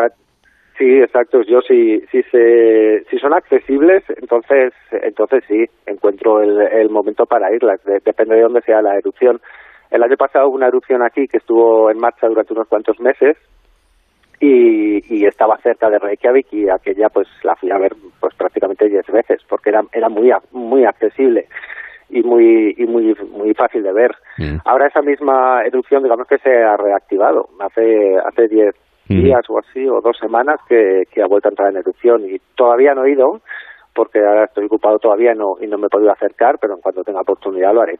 Sí, 0.82 0.98
exacto. 0.98 1.44
Yo 1.44 1.62
si 1.62 2.02
si 2.12 2.24
se 2.24 3.04
si 3.08 3.20
son 3.20 3.36
accesibles, 3.36 4.04
entonces 4.20 4.74
entonces 4.92 5.44
sí 5.48 5.64
encuentro 5.86 6.42
el, 6.42 6.60
el 6.60 6.90
momento 6.90 7.28
para 7.28 7.54
irlas. 7.54 7.80
depende 8.04 8.34
de 8.34 8.42
dónde 8.42 8.62
sea 8.62 8.82
la 8.82 8.98
erupción. 8.98 9.40
El 9.92 10.02
año 10.02 10.18
pasado 10.18 10.48
hubo 10.48 10.56
una 10.56 10.70
erupción 10.70 11.04
aquí 11.04 11.28
que 11.28 11.38
estuvo 11.38 11.92
en 11.92 12.00
marcha 12.00 12.28
durante 12.28 12.54
unos 12.54 12.68
cuantos 12.68 13.00
meses 13.00 13.38
y, 14.40 15.04
y 15.16 15.28
estaba 15.28 15.60
cerca 15.60 15.88
de 15.88 16.00
Reykjavik 16.00 16.52
y 16.52 16.68
aquella 16.68 17.10
pues 17.10 17.28
la 17.44 17.56
fui 17.58 17.70
a 17.70 17.78
ver 17.78 17.94
pues 18.20 18.34
prácticamente 18.34 18.90
diez 18.90 19.06
veces 19.06 19.40
porque 19.48 19.70
era 19.70 19.84
era 19.94 20.10
muy 20.10 20.32
muy 20.52 20.84
accesible 20.86 21.48
y 22.10 22.24
muy 22.24 22.74
y 22.76 22.88
muy 22.88 23.16
muy 23.30 23.54
fácil 23.54 23.84
de 23.84 23.94
ver. 23.94 24.16
Mm. 24.40 24.58
Ahora 24.66 24.88
esa 24.88 25.04
misma 25.04 25.62
erupción 25.64 26.02
digamos 26.02 26.26
que 26.28 26.40
se 26.40 26.64
ha 26.64 26.76
reactivado. 26.76 27.50
Hace 27.60 28.18
hace 28.18 28.48
diez 28.48 28.76
días 29.16 29.42
o 29.50 29.60
así, 29.60 29.88
o 29.88 30.02
dos 30.02 30.18
semanas, 30.20 30.60
que, 30.68 31.04
que 31.12 31.22
ha 31.22 31.28
vuelto 31.28 31.48
a 31.48 31.52
entrar 31.52 31.70
en 31.72 31.78
erupción 31.78 32.24
y 32.26 32.38
todavía 32.56 32.94
no 32.94 33.06
he 33.06 33.12
ido, 33.12 33.42
porque 33.94 34.20
ahora 34.20 34.46
estoy 34.46 34.66
ocupado 34.66 34.98
todavía 35.00 35.34
no, 35.34 35.56
y 35.62 35.68
no 35.68 35.78
me 35.78 35.88
he 35.88 35.90
podido 35.90 36.12
acercar, 36.12 36.56
pero 36.60 36.76
en 36.76 36.82
cuanto 36.82 37.04
tenga 37.04 37.22
oportunidad 37.22 37.74
lo 37.74 37.82
haré. 37.82 38.00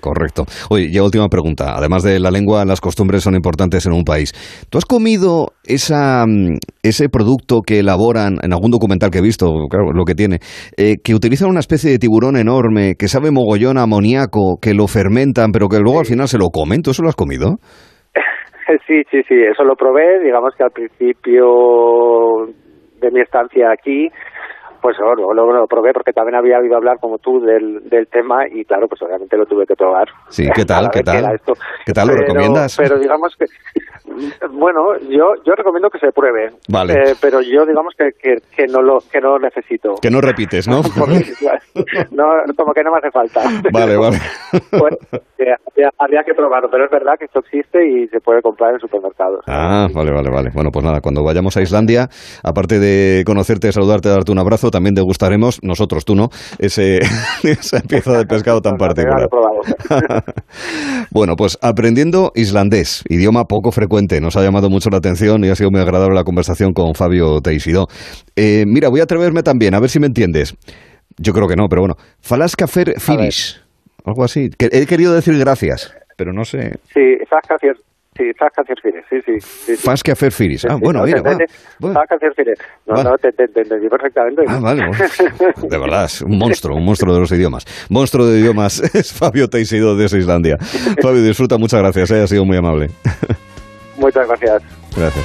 correcto. 0.00 0.44
Oye, 0.70 0.90
ya 0.92 1.02
última 1.02 1.28
pregunta. 1.28 1.74
Además 1.76 2.02
de 2.02 2.20
la 2.20 2.30
lengua, 2.30 2.64
las 2.64 2.80
costumbres 2.80 3.22
son 3.22 3.34
importantes 3.34 3.86
en 3.86 3.92
un 3.92 4.04
país. 4.04 4.32
¿Tú 4.68 4.78
has 4.78 4.84
comido 4.84 5.48
esa, 5.64 6.24
mm, 6.26 6.58
ese 6.82 7.08
producto 7.08 7.60
que 7.66 7.78
elaboran, 7.78 8.36
en 8.42 8.52
algún 8.52 8.70
documental 8.70 9.10
que 9.10 9.18
he 9.18 9.22
visto, 9.22 9.46
claro, 9.70 9.92
lo 9.92 10.04
que 10.04 10.14
tiene, 10.14 10.38
eh, 10.76 10.96
que 11.02 11.14
utilizan 11.14 11.48
una 11.48 11.60
especie 11.60 11.90
de 11.90 11.98
tiburón 11.98 12.36
enorme, 12.36 12.94
que 12.98 13.08
sabe 13.08 13.30
mogollón 13.30 13.78
amoníaco, 13.78 14.58
que 14.60 14.74
lo 14.74 14.86
fermentan, 14.86 15.50
pero 15.52 15.68
que 15.68 15.78
luego 15.78 16.00
al 16.00 16.06
final 16.06 16.28
se 16.28 16.38
lo 16.38 16.48
comen? 16.50 16.82
¿Tú 16.82 16.90
eso 16.90 17.02
lo 17.02 17.08
has 17.08 17.16
comido? 17.16 17.56
Sí, 18.86 19.02
sí, 19.10 19.22
sí, 19.28 19.34
eso 19.42 19.64
lo 19.64 19.76
probé, 19.76 20.20
digamos 20.20 20.54
que 20.56 20.64
al 20.64 20.70
principio 20.70 22.46
de 23.00 23.10
mi 23.10 23.20
estancia 23.20 23.70
aquí, 23.70 24.08
pues 24.80 24.96
luego 24.98 25.32
lo, 25.32 25.66
probé 25.66 25.92
porque 25.92 26.12
también 26.12 26.34
había 26.34 26.58
oído 26.58 26.76
hablar 26.76 26.98
como 27.00 27.18
tú 27.18 27.40
del, 27.40 27.88
del 27.88 28.08
tema 28.08 28.46
y 28.48 28.64
claro, 28.64 28.88
pues 28.88 29.00
obviamente 29.02 29.36
lo 29.36 29.46
tuve 29.46 29.66
que 29.66 29.76
probar. 29.76 30.08
Sí, 30.28 30.48
¿qué 30.54 30.64
tal? 30.64 30.90
¿Qué 30.92 31.02
tal? 31.02 31.40
¿Qué 31.86 31.92
tal? 31.92 32.08
¿Lo 32.08 32.14
recomiendas? 32.14 32.76
Pero 32.76 32.98
digamos 32.98 33.34
que 33.38 33.46
bueno, 34.52 34.98
yo 35.08 35.34
yo 35.44 35.54
recomiendo 35.54 35.90
que 35.90 35.98
se 35.98 36.12
pruebe. 36.12 36.50
Vale. 36.68 36.94
Eh, 36.94 37.14
pero 37.20 37.40
yo 37.40 37.64
digamos 37.66 37.94
que, 37.96 38.10
que, 38.20 38.66
no 38.66 38.82
lo 38.82 38.98
que 39.10 39.20
no 39.20 39.38
necesito. 39.38 39.94
Que 40.00 40.10
no 40.10 40.20
repites, 40.20 40.68
¿no? 40.68 40.82
no, 42.10 42.24
como 42.56 42.72
que 42.72 42.82
no 42.82 42.92
me 42.92 42.98
hace 42.98 43.10
falta. 43.10 43.42
Vale, 43.72 43.96
vale. 43.96 44.18
Pues, 44.72 44.96
habría, 45.98 46.22
que 46.24 46.34
probarlo, 46.34 46.68
pero 46.70 46.84
es 46.84 46.90
verdad 46.90 47.14
que 47.18 47.26
esto 47.26 47.40
existe 47.40 47.86
y 47.86 48.08
se 48.08 48.20
puede 48.20 48.42
comprar 48.42 48.74
en 48.74 48.80
supermercados. 48.80 49.44
Ah, 49.46 49.88
vale, 49.92 50.10
vale, 50.12 50.30
vale. 50.30 50.50
Bueno, 50.54 50.70
pues 50.70 50.84
nada, 50.84 51.00
cuando 51.00 51.22
vayamos 51.24 51.56
a 51.56 51.62
Islandia, 51.62 52.08
aparte 52.42 52.78
de 52.78 53.22
conocerte, 53.24 53.72
saludarte, 53.72 54.08
darte 54.08 54.32
un 54.32 54.38
abrazo, 54.38 54.70
también 54.70 54.94
degustaremos, 54.94 55.60
nosotros, 55.62 56.04
tú 56.04 56.14
no, 56.14 56.28
ese, 56.58 56.98
esa 57.42 57.80
pieza 57.80 58.18
de 58.18 58.26
pescado 58.26 58.60
tan 58.60 58.76
particular. 58.76 59.28
bueno, 61.10 61.34
pues 61.36 61.58
aprendiendo 61.60 62.32
islandés, 62.34 63.02
idioma 63.08 63.44
poco 63.44 63.72
frecuente 63.72 64.01
nos 64.20 64.36
ha 64.36 64.42
llamado 64.42 64.68
mucho 64.70 64.90
la 64.90 64.98
atención 64.98 65.44
y 65.44 65.48
ha 65.48 65.54
sido 65.54 65.70
muy 65.70 65.80
agradable 65.80 66.14
la 66.14 66.24
conversación 66.24 66.72
con 66.72 66.94
Fabio 66.94 67.40
Teixido. 67.40 67.86
Eh, 68.36 68.64
mira, 68.66 68.88
voy 68.88 69.00
a 69.00 69.04
atreverme 69.04 69.42
también, 69.42 69.74
a 69.74 69.80
ver 69.80 69.90
si 69.90 70.00
me 70.00 70.06
entiendes. 70.06 70.54
Yo 71.18 71.32
creo 71.32 71.48
que 71.48 71.56
no, 71.56 71.66
pero 71.68 71.82
bueno. 71.82 71.94
Falaskafer 72.20 72.98
Finish. 72.98 73.60
Algo 74.04 74.24
así. 74.24 74.50
He 74.58 74.86
querido 74.86 75.14
decir 75.14 75.38
gracias, 75.38 75.94
pero 76.16 76.32
no 76.32 76.44
sé. 76.44 76.72
Sí, 76.92 77.18
Falaskafer 77.28 77.76
Sí, 78.14 78.24
Firis, 78.82 79.04
sí, 79.08 79.16
sí. 79.24 79.40
sí, 79.40 79.76
sí. 79.76 80.30
Firis. 80.30 80.66
Ah, 80.66 80.76
bueno, 80.78 81.02
mira. 81.04 81.22
Va. 81.22 81.38
Firis. 82.36 82.58
No, 82.86 83.02
no, 83.02 83.16
te, 83.16 83.32
te, 83.32 83.44
entendí 83.44 83.88
perfectamente. 83.88 84.42
Ah, 84.46 84.58
vale. 84.60 84.82
de 85.62 85.78
verdad, 85.78 86.04
es 86.04 86.20
un 86.20 86.36
monstruo, 86.36 86.76
un 86.76 86.84
monstruo 86.84 87.14
de 87.14 87.20
los 87.20 87.32
idiomas. 87.32 87.64
Monstruo 87.88 88.26
de 88.26 88.40
idiomas 88.40 88.80
es 88.94 89.14
Fabio 89.14 89.48
Teixido 89.48 89.96
de 89.96 90.04
Islandia. 90.04 90.58
Fabio, 91.00 91.22
disfruta, 91.22 91.56
muchas 91.56 91.80
gracias, 91.80 92.10
eh, 92.10 92.22
ha 92.22 92.26
sido 92.26 92.44
muy 92.44 92.58
amable. 92.58 92.88
Muchas 93.96 94.26
gracias. 94.26 94.62
Gracias. 94.96 95.24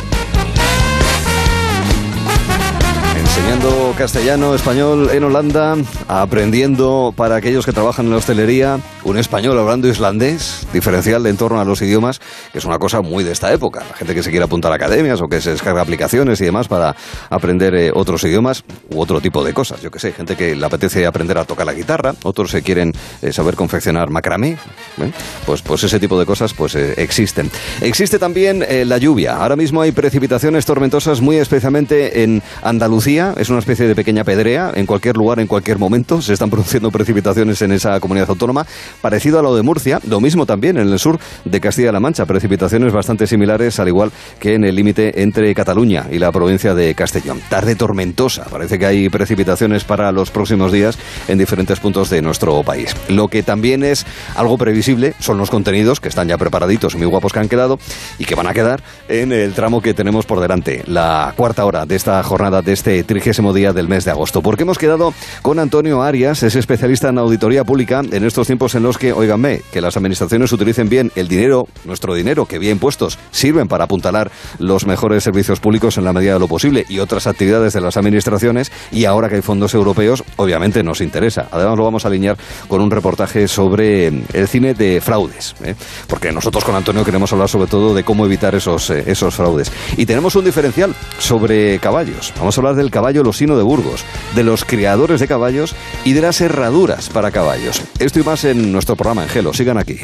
Enseñando 3.17 3.93
castellano, 3.97 4.55
español 4.55 5.09
en 5.11 5.23
Holanda, 5.23 5.75
aprendiendo 6.07 7.13
para 7.15 7.35
aquellos 7.35 7.65
que 7.65 7.71
trabajan 7.71 8.05
en 8.05 8.11
la 8.11 8.17
hostelería 8.17 8.79
un 9.07 9.17
español 9.17 9.57
hablando 9.57 9.87
islandés, 9.87 10.67
diferencial 10.73 11.25
en 11.27 11.37
torno 11.37 11.61
a 11.61 11.63
los 11.63 11.81
idiomas, 11.81 12.19
que 12.51 12.57
es 12.57 12.65
una 12.65 12.77
cosa 12.77 13.01
muy 13.01 13.23
de 13.23 13.31
esta 13.31 13.53
época. 13.53 13.81
La 13.89 13.95
gente 13.95 14.13
que 14.13 14.21
se 14.21 14.31
quiere 14.31 14.43
apuntar 14.43 14.69
a 14.73 14.75
academias 14.75 15.21
o 15.21 15.29
que 15.29 15.39
se 15.39 15.51
descarga 15.51 15.81
aplicaciones 15.81 16.41
y 16.41 16.43
demás 16.43 16.67
para 16.67 16.93
aprender 17.29 17.73
eh, 17.73 17.91
otros 17.93 18.25
idiomas 18.25 18.65
u 18.89 18.99
otro 18.99 19.21
tipo 19.21 19.45
de 19.45 19.53
cosas. 19.53 19.81
Yo 19.81 19.91
que 19.91 19.99
sé, 19.99 20.11
gente 20.11 20.35
que 20.35 20.57
le 20.57 20.65
apetece 20.65 21.05
aprender 21.05 21.37
a 21.37 21.45
tocar 21.45 21.65
la 21.65 21.73
guitarra, 21.73 22.15
otros 22.23 22.51
se 22.51 22.61
quieren 22.63 22.91
eh, 23.21 23.31
saber 23.31 23.55
confeccionar 23.55 24.09
macramé, 24.09 24.57
¿eh? 25.01 25.11
pues, 25.45 25.61
pues 25.61 25.85
ese 25.85 26.01
tipo 26.01 26.19
de 26.19 26.25
cosas 26.25 26.53
pues 26.53 26.75
existen. 26.75 27.49
Existe 27.79 28.19
también 28.19 28.65
la 28.89 28.97
lluvia. 28.97 29.37
Ahora 29.37 29.55
mismo 29.55 29.81
hay 29.81 29.93
precipitaciones 29.93 30.65
tormentosas 30.65 31.21
muy 31.21 31.37
especialmente 31.37 32.23
en 32.23 32.43
Andalucía. 32.61 33.33
Es 33.37 33.49
una 33.49 33.59
especie 33.59 33.87
de 33.87 33.95
pequeña 33.95 34.25
pedrea 34.25 34.73
en 34.75 34.85
cualquier 34.85 35.15
lugar, 35.15 35.39
en 35.39 35.47
cualquier 35.47 35.77
momento. 35.77 36.21
Se 36.21 36.33
están 36.33 36.49
produciendo 36.49 36.91
precipitaciones 36.91 37.61
en 37.61 37.71
esa 37.71 38.01
comunidad 38.01 38.29
autónoma, 38.29 38.65
parecido 39.01 39.39
a 39.39 39.41
lo 39.41 39.55
de 39.55 39.63
Murcia. 39.63 39.99
Lo 40.07 40.19
mismo 40.19 40.45
también 40.45 40.77
en 40.77 40.91
el 40.91 40.99
sur 40.99 41.19
de 41.45 41.59
Castilla-La 41.59 41.99
Mancha. 41.99 42.25
Precipitaciones 42.25 42.93
bastante 42.93 43.27
similares, 43.27 43.79
al 43.79 43.87
igual 43.87 44.11
que 44.39 44.55
en 44.55 44.63
el 44.63 44.75
límite 44.75 45.21
entre 45.21 45.53
Cataluña 45.53 46.07
y 46.11 46.19
la 46.19 46.31
provincia 46.31 46.73
de 46.73 46.93
Castellón. 46.95 47.41
Tarde 47.49 47.75
tormentosa. 47.75 48.45
Parece 48.45 48.79
que 48.79 48.85
hay 48.85 49.09
precipitaciones 49.09 49.83
para 49.83 50.11
los 50.11 50.31
próximos 50.31 50.71
días 50.71 50.97
en 51.27 51.37
diferentes 51.37 51.79
puntos 51.79 52.09
de 52.09 52.21
nuestro 52.21 52.63
país. 52.63 52.95
Lo 53.09 53.27
que 53.27 53.43
también 53.43 53.83
es 53.83 54.05
algo 54.35 54.57
previsible 54.57 55.13
son 55.19 55.37
los 55.37 55.49
contenidos 55.49 55.99
que 55.99 56.09
están 56.09 56.27
ya 56.27 56.37
preparaditos, 56.37 56.95
muy 56.95 57.05
guapos 57.05 57.33
que 57.33 57.39
han 57.39 57.49
quedado 57.49 57.79
y 58.19 58.25
que 58.25 58.35
van 58.35 58.47
a 58.47 58.53
quedar 58.53 58.81
en 59.09 59.31
el 59.31 59.53
tramo 59.53 59.81
que 59.81 59.93
tenemos 59.93 60.25
por 60.25 60.39
delante, 60.39 60.83
la 60.87 61.33
cuarta 61.35 61.65
hora 61.65 61.85
de 61.85 61.95
esta 61.95 62.21
jornada 62.23 62.61
de 62.61 62.73
este 62.73 63.03
trigésimo 63.03 63.53
día 63.53 63.73
del 63.73 63.87
mes 63.87 64.05
de 64.05 64.11
agosto. 64.11 64.41
Porque 64.41 64.63
hemos 64.63 64.77
quedado 64.77 65.13
con 65.41 65.59
Antonio 65.59 66.01
Arias, 66.01 66.43
es 66.43 66.55
especialista 66.55 67.09
en 67.09 67.17
auditoría 67.17 67.63
pública 67.63 68.01
en 68.11 68.23
estos 68.23 68.47
tiempos 68.47 68.75
en 68.75 68.83
los 68.83 68.86
que, 68.95 69.11
oiganme, 69.11 69.61
que 69.71 69.81
las 69.81 69.97
administraciones 69.97 70.51
utilicen 70.53 70.87
bien 70.87 71.11
el 71.15 71.27
dinero, 71.27 71.67
nuestro 71.83 72.13
dinero, 72.13 72.45
que 72.45 72.59
vía 72.59 72.71
impuestos 72.71 73.17
sirven 73.31 73.67
para 73.67 73.85
apuntalar 73.85 74.31
los 74.59 74.85
mejores 74.85 75.23
servicios 75.23 75.59
públicos 75.59 75.97
en 75.97 76.05
la 76.05 76.13
medida 76.13 76.33
de 76.33 76.39
lo 76.39 76.47
posible 76.47 76.85
y 76.87 76.99
otras 76.99 77.25
actividades 77.25 77.73
de 77.73 77.81
las 77.81 77.97
administraciones. 77.97 78.71
Y 78.91 79.05
ahora 79.05 79.29
que 79.29 79.35
hay 79.35 79.41
fondos 79.41 79.73
europeos, 79.73 80.23
obviamente 80.35 80.83
nos 80.83 81.01
interesa. 81.01 81.47
Además, 81.51 81.77
lo 81.77 81.83
vamos 81.83 82.05
a 82.05 82.07
alinear 82.07 82.37
con 82.67 82.81
un 82.81 82.91
reportaje 82.91 83.47
sobre 83.47 84.07
el 84.07 84.47
cine 84.47 84.73
de 84.73 85.01
fraudes, 85.01 85.55
¿eh? 85.63 85.75
porque 86.07 86.31
nosotros 86.31 86.63
con 86.63 86.75
Antonio 86.75 87.03
queremos 87.03 87.33
hablar 87.33 87.49
sobre 87.49 87.67
todo 87.67 87.95
de 87.95 88.03
cómo 88.03 88.25
evitar 88.25 88.53
esos, 88.55 88.89
eh, 88.89 89.03
esos 89.07 89.33
fraudes. 89.33 89.71
Y 89.97 90.05
tenemos 90.05 90.35
un 90.35 90.45
diferencial 90.45 90.93
sobre 91.17 91.79
caballos. 91.79 92.33
Vamos 92.37 92.57
a 92.57 92.61
hablar 92.61 92.75
del 92.75 92.91
caballo 92.91 93.23
losino 93.23 93.57
de 93.57 93.63
Burgos, 93.63 94.05
de 94.35 94.43
los 94.43 94.65
criadores 94.65 95.19
de 95.19 95.27
caballos 95.27 95.75
y 96.03 96.13
de 96.13 96.21
las 96.21 96.41
herraduras 96.41 97.09
para 97.09 97.31
caballos. 97.31 97.81
Esto 97.99 98.19
y 98.19 98.23
más 98.23 98.43
en 98.43 98.71
nuestro 98.77 98.95
programa 98.95 99.23
en 99.23 99.29
Gelo. 99.29 99.53
Sigan 99.53 99.79
aquí. 99.79 99.97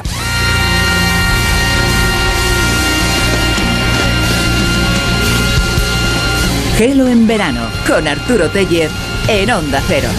Gelo 6.76 7.08
en 7.08 7.28
verano 7.28 7.62
con 7.88 8.08
Arturo 8.08 8.50
Tellez 8.50 8.90
en 9.28 9.52
Onda 9.52 9.80
Cero. 9.88 10.10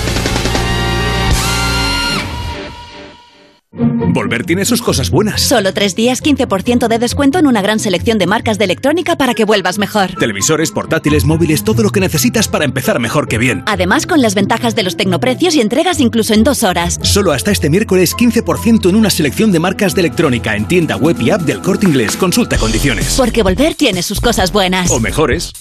Volver 3.76 4.44
tiene 4.44 4.64
sus 4.64 4.82
cosas 4.82 5.10
buenas. 5.10 5.42
Solo 5.42 5.74
tres 5.74 5.96
días, 5.96 6.22
15% 6.22 6.86
de 6.86 6.98
descuento 6.98 7.38
en 7.38 7.46
una 7.46 7.60
gran 7.60 7.80
selección 7.80 8.18
de 8.18 8.26
marcas 8.26 8.56
de 8.56 8.64
electrónica 8.66 9.16
para 9.16 9.34
que 9.34 9.44
vuelvas 9.44 9.78
mejor. 9.78 10.12
Televisores, 10.18 10.70
portátiles, 10.70 11.24
móviles, 11.24 11.64
todo 11.64 11.82
lo 11.82 11.90
que 11.90 11.98
necesitas 11.98 12.46
para 12.46 12.64
empezar 12.64 13.00
mejor 13.00 13.26
que 13.26 13.38
bien. 13.38 13.64
Además, 13.66 14.06
con 14.06 14.22
las 14.22 14.36
ventajas 14.36 14.76
de 14.76 14.84
los 14.84 14.96
tecnoprecios 14.96 15.56
y 15.56 15.60
entregas 15.60 15.98
incluso 15.98 16.34
en 16.34 16.44
dos 16.44 16.62
horas. 16.62 17.00
Solo 17.02 17.32
hasta 17.32 17.50
este 17.50 17.68
miércoles, 17.68 18.14
15% 18.16 18.88
en 18.88 18.96
una 18.96 19.10
selección 19.10 19.50
de 19.50 19.58
marcas 19.58 19.94
de 19.94 20.02
electrónica 20.02 20.54
en 20.54 20.68
tienda 20.68 20.96
web 20.96 21.20
y 21.20 21.30
app 21.30 21.42
del 21.42 21.60
corte 21.60 21.86
inglés. 21.86 22.16
Consulta 22.16 22.56
condiciones. 22.58 23.14
Porque 23.16 23.42
volver 23.42 23.74
tiene 23.74 24.02
sus 24.02 24.20
cosas 24.20 24.52
buenas. 24.52 24.90
O 24.90 25.00
mejores. 25.00 25.52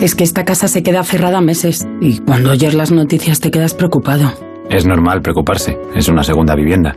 Es 0.00 0.14
que 0.14 0.24
esta 0.24 0.44
casa 0.44 0.68
se 0.68 0.82
queda 0.82 1.02
cerrada 1.02 1.40
meses 1.40 1.86
y 2.00 2.18
cuando 2.18 2.50
oyes 2.50 2.74
las 2.74 2.92
noticias 2.92 3.40
te 3.40 3.50
quedas 3.50 3.74
preocupado. 3.74 4.34
Es 4.70 4.84
normal 4.84 5.22
preocuparse, 5.22 5.78
es 5.94 6.08
una 6.08 6.22
segunda 6.22 6.54
vivienda. 6.54 6.96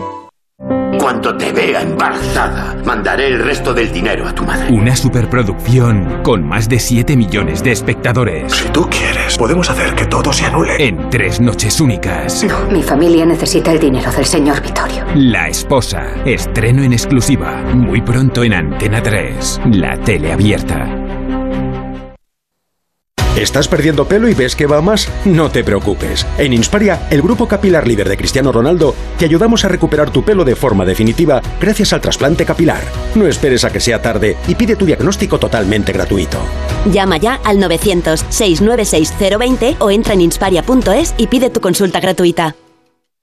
Cuando 1.01 1.35
te 1.35 1.51
vea 1.51 1.81
embarazada, 1.81 2.75
mandaré 2.85 3.25
el 3.29 3.39
resto 3.43 3.73
del 3.73 3.91
dinero 3.91 4.27
a 4.27 4.35
tu 4.35 4.43
madre. 4.43 4.71
Una 4.71 4.95
superproducción 4.95 6.21
con 6.21 6.47
más 6.47 6.69
de 6.69 6.79
7 6.79 7.17
millones 7.17 7.63
de 7.63 7.71
espectadores. 7.71 8.53
Si 8.53 8.69
tú 8.69 8.87
quieres, 8.87 9.35
podemos 9.35 9.67
hacer 9.67 9.95
que 9.95 10.05
todo 10.05 10.31
se 10.31 10.45
anule. 10.45 10.75
En 10.77 11.09
tres 11.09 11.41
noches 11.41 11.81
únicas. 11.81 12.43
No, 12.43 12.69
mi 12.69 12.83
familia 12.83 13.25
necesita 13.25 13.71
el 13.71 13.79
dinero 13.79 14.11
del 14.11 14.25
señor 14.25 14.61
Vittorio. 14.61 15.03
La 15.15 15.47
esposa. 15.47 16.05
Estreno 16.23 16.83
en 16.83 16.93
exclusiva. 16.93 17.63
Muy 17.73 18.01
pronto 18.01 18.43
en 18.43 18.53
Antena 18.53 19.01
3. 19.01 19.61
La 19.71 19.97
tele 19.97 20.31
abierta. 20.31 20.85
¿Estás 23.41 23.67
perdiendo 23.67 24.07
pelo 24.07 24.29
y 24.29 24.35
ves 24.35 24.55
que 24.55 24.67
va 24.67 24.83
más? 24.83 25.09
No 25.25 25.49
te 25.49 25.63
preocupes. 25.63 26.27
En 26.37 26.53
Insparia, 26.53 27.07
el 27.09 27.23
grupo 27.23 27.47
capilar 27.47 27.87
líder 27.87 28.07
de 28.07 28.15
Cristiano 28.15 28.51
Ronaldo, 28.51 28.93
te 29.17 29.25
ayudamos 29.25 29.65
a 29.65 29.67
recuperar 29.67 30.11
tu 30.11 30.23
pelo 30.23 30.45
de 30.45 30.55
forma 30.55 30.85
definitiva 30.85 31.41
gracias 31.59 31.91
al 31.91 32.01
trasplante 32.01 32.45
capilar. 32.45 32.83
No 33.15 33.25
esperes 33.25 33.65
a 33.65 33.71
que 33.71 33.79
sea 33.79 33.99
tarde 33.99 34.37
y 34.47 34.53
pide 34.53 34.75
tu 34.75 34.85
diagnóstico 34.85 35.39
totalmente 35.39 35.91
gratuito. 35.91 36.37
Llama 36.85 37.17
ya 37.17 37.39
al 37.43 37.57
900-696-020 37.57 39.77
o 39.79 39.89
entra 39.89 40.13
en 40.13 40.21
insparia.es 40.21 41.15
y 41.17 41.25
pide 41.25 41.49
tu 41.49 41.61
consulta 41.61 41.99
gratuita. 41.99 42.55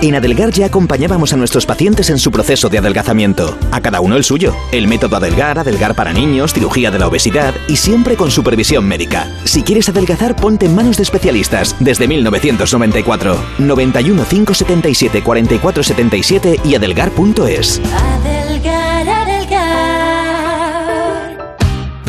En 0.00 0.14
Adelgar 0.14 0.52
ya 0.52 0.66
acompañábamos 0.66 1.32
a 1.32 1.36
nuestros 1.36 1.66
pacientes 1.66 2.08
en 2.08 2.18
su 2.18 2.30
proceso 2.30 2.68
de 2.68 2.78
adelgazamiento. 2.78 3.58
A 3.72 3.80
cada 3.80 4.00
uno 4.00 4.16
el 4.16 4.22
suyo. 4.22 4.54
El 4.70 4.86
método 4.86 5.16
Adelgar, 5.16 5.58
Adelgar 5.58 5.96
para 5.96 6.12
niños, 6.12 6.54
cirugía 6.54 6.92
de 6.92 7.00
la 7.00 7.08
obesidad 7.08 7.52
y 7.66 7.76
siempre 7.76 8.14
con 8.14 8.30
supervisión 8.30 8.86
médica. 8.86 9.28
Si 9.44 9.64
quieres 9.64 9.88
adelgazar, 9.88 10.36
ponte 10.36 10.66
en 10.66 10.76
manos 10.76 10.98
de 10.98 11.02
especialistas 11.02 11.74
desde 11.80 12.06
1994. 12.06 13.36
91 13.58 14.24
577 14.24 15.22
44 15.24 15.82
77 15.82 16.60
y 16.64 16.76
adelgar.es. 16.76 17.80
Adelgar, 17.92 18.37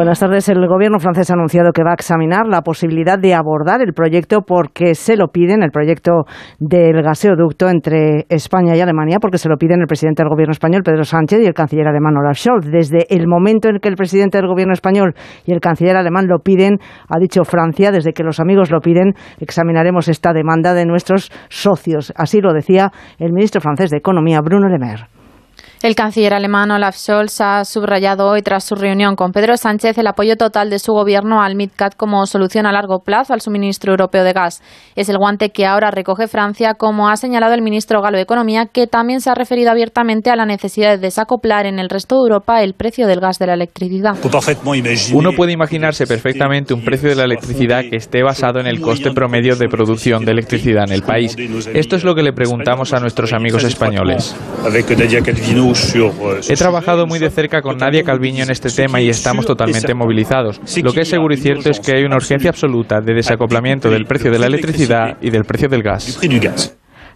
Buenas 0.00 0.18
tardes. 0.18 0.48
El 0.48 0.66
gobierno 0.66 0.98
francés 0.98 1.30
ha 1.30 1.34
anunciado 1.34 1.72
que 1.72 1.84
va 1.84 1.90
a 1.90 1.92
examinar 1.92 2.46
la 2.46 2.62
posibilidad 2.62 3.18
de 3.18 3.34
abordar 3.34 3.82
el 3.82 3.92
proyecto 3.92 4.40
porque 4.40 4.94
se 4.94 5.14
lo 5.14 5.28
piden, 5.28 5.62
el 5.62 5.72
proyecto 5.72 6.24
del 6.58 7.02
gaseoducto 7.02 7.68
entre 7.68 8.24
España 8.30 8.74
y 8.74 8.80
Alemania, 8.80 9.18
porque 9.20 9.36
se 9.36 9.50
lo 9.50 9.58
piden 9.58 9.82
el 9.82 9.86
presidente 9.86 10.22
del 10.22 10.30
gobierno 10.30 10.52
español, 10.52 10.80
Pedro 10.82 11.04
Sánchez, 11.04 11.40
y 11.42 11.44
el 11.44 11.52
canciller 11.52 11.86
alemán, 11.86 12.16
Olaf 12.16 12.38
Scholz. 12.38 12.70
Desde 12.70 13.14
el 13.14 13.28
momento 13.28 13.68
en 13.68 13.78
que 13.78 13.90
el 13.90 13.96
presidente 13.96 14.38
del 14.38 14.48
gobierno 14.48 14.72
español 14.72 15.12
y 15.44 15.52
el 15.52 15.60
canciller 15.60 15.96
alemán 15.96 16.28
lo 16.28 16.38
piden, 16.38 16.78
ha 17.06 17.18
dicho 17.18 17.44
Francia, 17.44 17.90
desde 17.90 18.14
que 18.14 18.22
los 18.22 18.40
amigos 18.40 18.70
lo 18.70 18.80
piden, 18.80 19.12
examinaremos 19.38 20.08
esta 20.08 20.32
demanda 20.32 20.72
de 20.72 20.86
nuestros 20.86 21.30
socios. 21.50 22.10
Así 22.16 22.40
lo 22.40 22.54
decía 22.54 22.90
el 23.18 23.34
ministro 23.34 23.60
francés 23.60 23.90
de 23.90 23.98
Economía, 23.98 24.40
Bruno 24.40 24.66
Le 24.70 24.78
Maire. 24.78 25.19
El 25.82 25.94
canciller 25.94 26.34
alemán 26.34 26.70
Olaf 26.70 26.94
Scholz 26.94 27.40
ha 27.40 27.64
subrayado 27.64 28.28
hoy, 28.28 28.42
tras 28.42 28.64
su 28.64 28.74
reunión 28.74 29.16
con 29.16 29.32
Pedro 29.32 29.56
Sánchez, 29.56 29.96
el 29.96 30.08
apoyo 30.08 30.36
total 30.36 30.68
de 30.68 30.78
su 30.78 30.92
gobierno 30.92 31.40
al 31.40 31.54
MidCat 31.54 31.96
como 31.96 32.26
solución 32.26 32.66
a 32.66 32.72
largo 32.72 32.98
plazo 32.98 33.32
al 33.32 33.40
suministro 33.40 33.92
europeo 33.92 34.22
de 34.22 34.34
gas. 34.34 34.60
Es 34.94 35.08
el 35.08 35.16
guante 35.16 35.48
que 35.48 35.64
ahora 35.64 35.90
recoge 35.90 36.28
Francia, 36.28 36.74
como 36.74 37.08
ha 37.08 37.16
señalado 37.16 37.54
el 37.54 37.62
ministro 37.62 38.02
galo 38.02 38.18
de 38.18 38.24
Economía, 38.24 38.66
que 38.66 38.88
también 38.88 39.22
se 39.22 39.30
ha 39.30 39.34
referido 39.34 39.70
abiertamente 39.70 40.28
a 40.28 40.36
la 40.36 40.44
necesidad 40.44 40.90
de 40.90 40.98
desacoplar 40.98 41.64
en 41.64 41.78
el 41.78 41.88
resto 41.88 42.16
de 42.16 42.28
Europa 42.28 42.62
el 42.62 42.74
precio 42.74 43.06
del 43.06 43.20
gas 43.20 43.38
de 43.38 43.46
la 43.46 43.54
electricidad. 43.54 44.16
Uno 45.14 45.32
puede 45.32 45.52
imaginarse 45.52 46.06
perfectamente 46.06 46.74
un 46.74 46.84
precio 46.84 47.08
de 47.08 47.14
la 47.14 47.24
electricidad 47.24 47.84
que 47.88 47.96
esté 47.96 48.22
basado 48.22 48.60
en 48.60 48.66
el 48.66 48.82
coste 48.82 49.12
promedio 49.12 49.56
de 49.56 49.66
producción 49.70 50.26
de 50.26 50.32
electricidad 50.32 50.84
en 50.88 50.92
el 50.92 51.02
país. 51.04 51.34
Esto 51.72 51.96
es 51.96 52.04
lo 52.04 52.14
que 52.14 52.22
le 52.22 52.34
preguntamos 52.34 52.92
a 52.92 53.00
nuestros 53.00 53.32
amigos 53.32 53.64
españoles. 53.64 54.36
He 56.48 56.54
trabajado 56.54 57.06
muy 57.06 57.18
de 57.18 57.30
cerca 57.30 57.62
con 57.62 57.76
Nadia 57.76 58.02
Calviño 58.02 58.44
en 58.44 58.50
este 58.50 58.70
tema 58.70 59.00
y 59.00 59.08
estamos 59.08 59.46
totalmente 59.46 59.94
movilizados. 59.94 60.60
Lo 60.82 60.92
que 60.92 61.02
es 61.02 61.08
seguro 61.08 61.34
y 61.34 61.36
cierto 61.36 61.70
es 61.70 61.80
que 61.80 61.96
hay 61.96 62.04
una 62.04 62.16
urgencia 62.16 62.50
absoluta 62.50 63.00
de 63.00 63.14
desacoplamiento 63.14 63.90
del 63.90 64.04
precio 64.04 64.30
de 64.30 64.38
la 64.38 64.46
electricidad 64.46 65.18
y 65.20 65.30
del 65.30 65.44
precio 65.44 65.68
del 65.68 65.82
gas. 65.82 66.18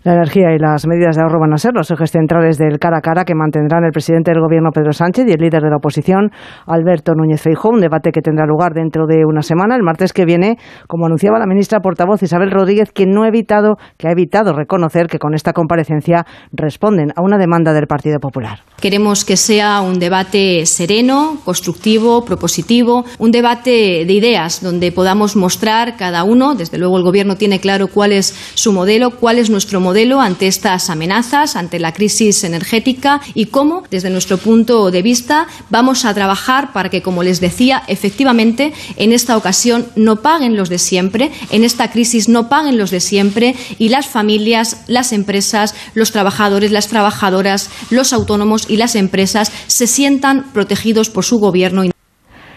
La 0.04 0.12
energía 0.12 0.54
y 0.54 0.58
las 0.58 0.86
medidas 0.86 1.16
de 1.16 1.22
ahorro 1.22 1.40
van 1.40 1.54
a 1.54 1.56
ser 1.56 1.72
los 1.72 1.90
ejes 1.90 2.10
centrales 2.10 2.58
del 2.58 2.78
cara 2.78 2.98
a 2.98 3.00
cara 3.00 3.24
que 3.24 3.34
mantendrán 3.34 3.84
el 3.86 3.90
presidente 3.90 4.32
del 4.32 4.42
gobierno 4.42 4.68
Pedro 4.70 4.92
Sánchez 4.92 5.24
y 5.26 5.32
el 5.32 5.40
líder 5.40 5.62
de 5.62 5.70
la 5.70 5.78
oposición 5.78 6.30
Alberto 6.66 7.14
Núñez 7.14 7.40
Feijóo, 7.40 7.70
un 7.70 7.80
debate 7.80 8.10
que 8.12 8.20
tendrá 8.20 8.44
lugar 8.44 8.74
dentro 8.74 9.06
de 9.06 9.24
una 9.24 9.40
semana, 9.40 9.76
el 9.76 9.82
martes 9.82 10.12
que 10.12 10.26
viene, 10.26 10.58
como 10.88 11.06
anunciaba 11.06 11.38
la 11.38 11.46
ministra 11.46 11.80
portavoz 11.80 12.22
Isabel 12.22 12.50
Rodríguez, 12.50 12.92
que 12.92 13.06
no 13.06 13.22
ha 13.22 13.28
evitado 13.28 13.76
que 13.96 14.06
ha 14.06 14.10
evitado 14.10 14.52
reconocer 14.52 15.06
que 15.06 15.18
con 15.18 15.32
esta 15.32 15.54
comparecencia 15.54 16.26
responden 16.52 17.12
a 17.16 17.22
una 17.22 17.38
demanda 17.38 17.72
del 17.72 17.86
Partido 17.86 18.18
Popular. 18.18 18.58
Queremos 18.82 19.24
que 19.24 19.38
sea 19.38 19.80
un 19.80 19.98
debate 19.98 20.66
sereno, 20.66 21.38
constructivo, 21.46 22.26
propositivo, 22.26 23.06
un 23.18 23.30
debate 23.30 24.04
de 24.04 24.12
ideas 24.12 24.62
donde 24.62 24.92
podamos 24.92 25.34
mostrar 25.34 25.96
cada 25.96 26.24
uno, 26.24 26.54
desde 26.54 26.76
luego 26.76 26.98
el 26.98 27.04
gobierno 27.04 27.36
tiene 27.36 27.58
claro 27.58 27.86
cuál 27.86 28.12
es 28.12 28.52
su 28.54 28.70
modelo, 28.70 29.08
cuál 29.12 29.38
es 29.38 29.48
nuestro 29.48 29.80
modelo 29.80 29.93
modelo 29.94 30.20
ante 30.20 30.48
estas 30.48 30.90
amenazas, 30.90 31.54
ante 31.54 31.78
la 31.78 31.92
crisis 31.92 32.42
energética 32.42 33.20
y 33.32 33.46
cómo, 33.46 33.84
desde 33.92 34.10
nuestro 34.10 34.38
punto 34.38 34.90
de 34.90 35.02
vista, 35.02 35.46
vamos 35.70 36.04
a 36.04 36.12
trabajar 36.12 36.72
para 36.72 36.88
que, 36.88 37.00
como 37.00 37.22
les 37.22 37.40
decía, 37.40 37.84
efectivamente, 37.86 38.72
en 38.96 39.12
esta 39.12 39.36
ocasión 39.36 39.86
no 39.94 40.16
paguen 40.16 40.56
los 40.56 40.68
de 40.68 40.80
siempre, 40.80 41.30
en 41.52 41.62
esta 41.62 41.92
crisis 41.92 42.28
no 42.28 42.48
paguen 42.48 42.76
los 42.76 42.90
de 42.90 42.98
siempre 42.98 43.54
y 43.78 43.88
las 43.88 44.08
familias, 44.08 44.78
las 44.88 45.12
empresas, 45.12 45.76
los 45.94 46.10
trabajadores, 46.10 46.72
las 46.72 46.88
trabajadoras, 46.88 47.70
los 47.90 48.12
autónomos 48.12 48.64
y 48.68 48.78
las 48.78 48.96
empresas 48.96 49.52
se 49.68 49.86
sientan 49.86 50.50
protegidos 50.52 51.08
por 51.08 51.24
su 51.24 51.38
gobierno. 51.38 51.84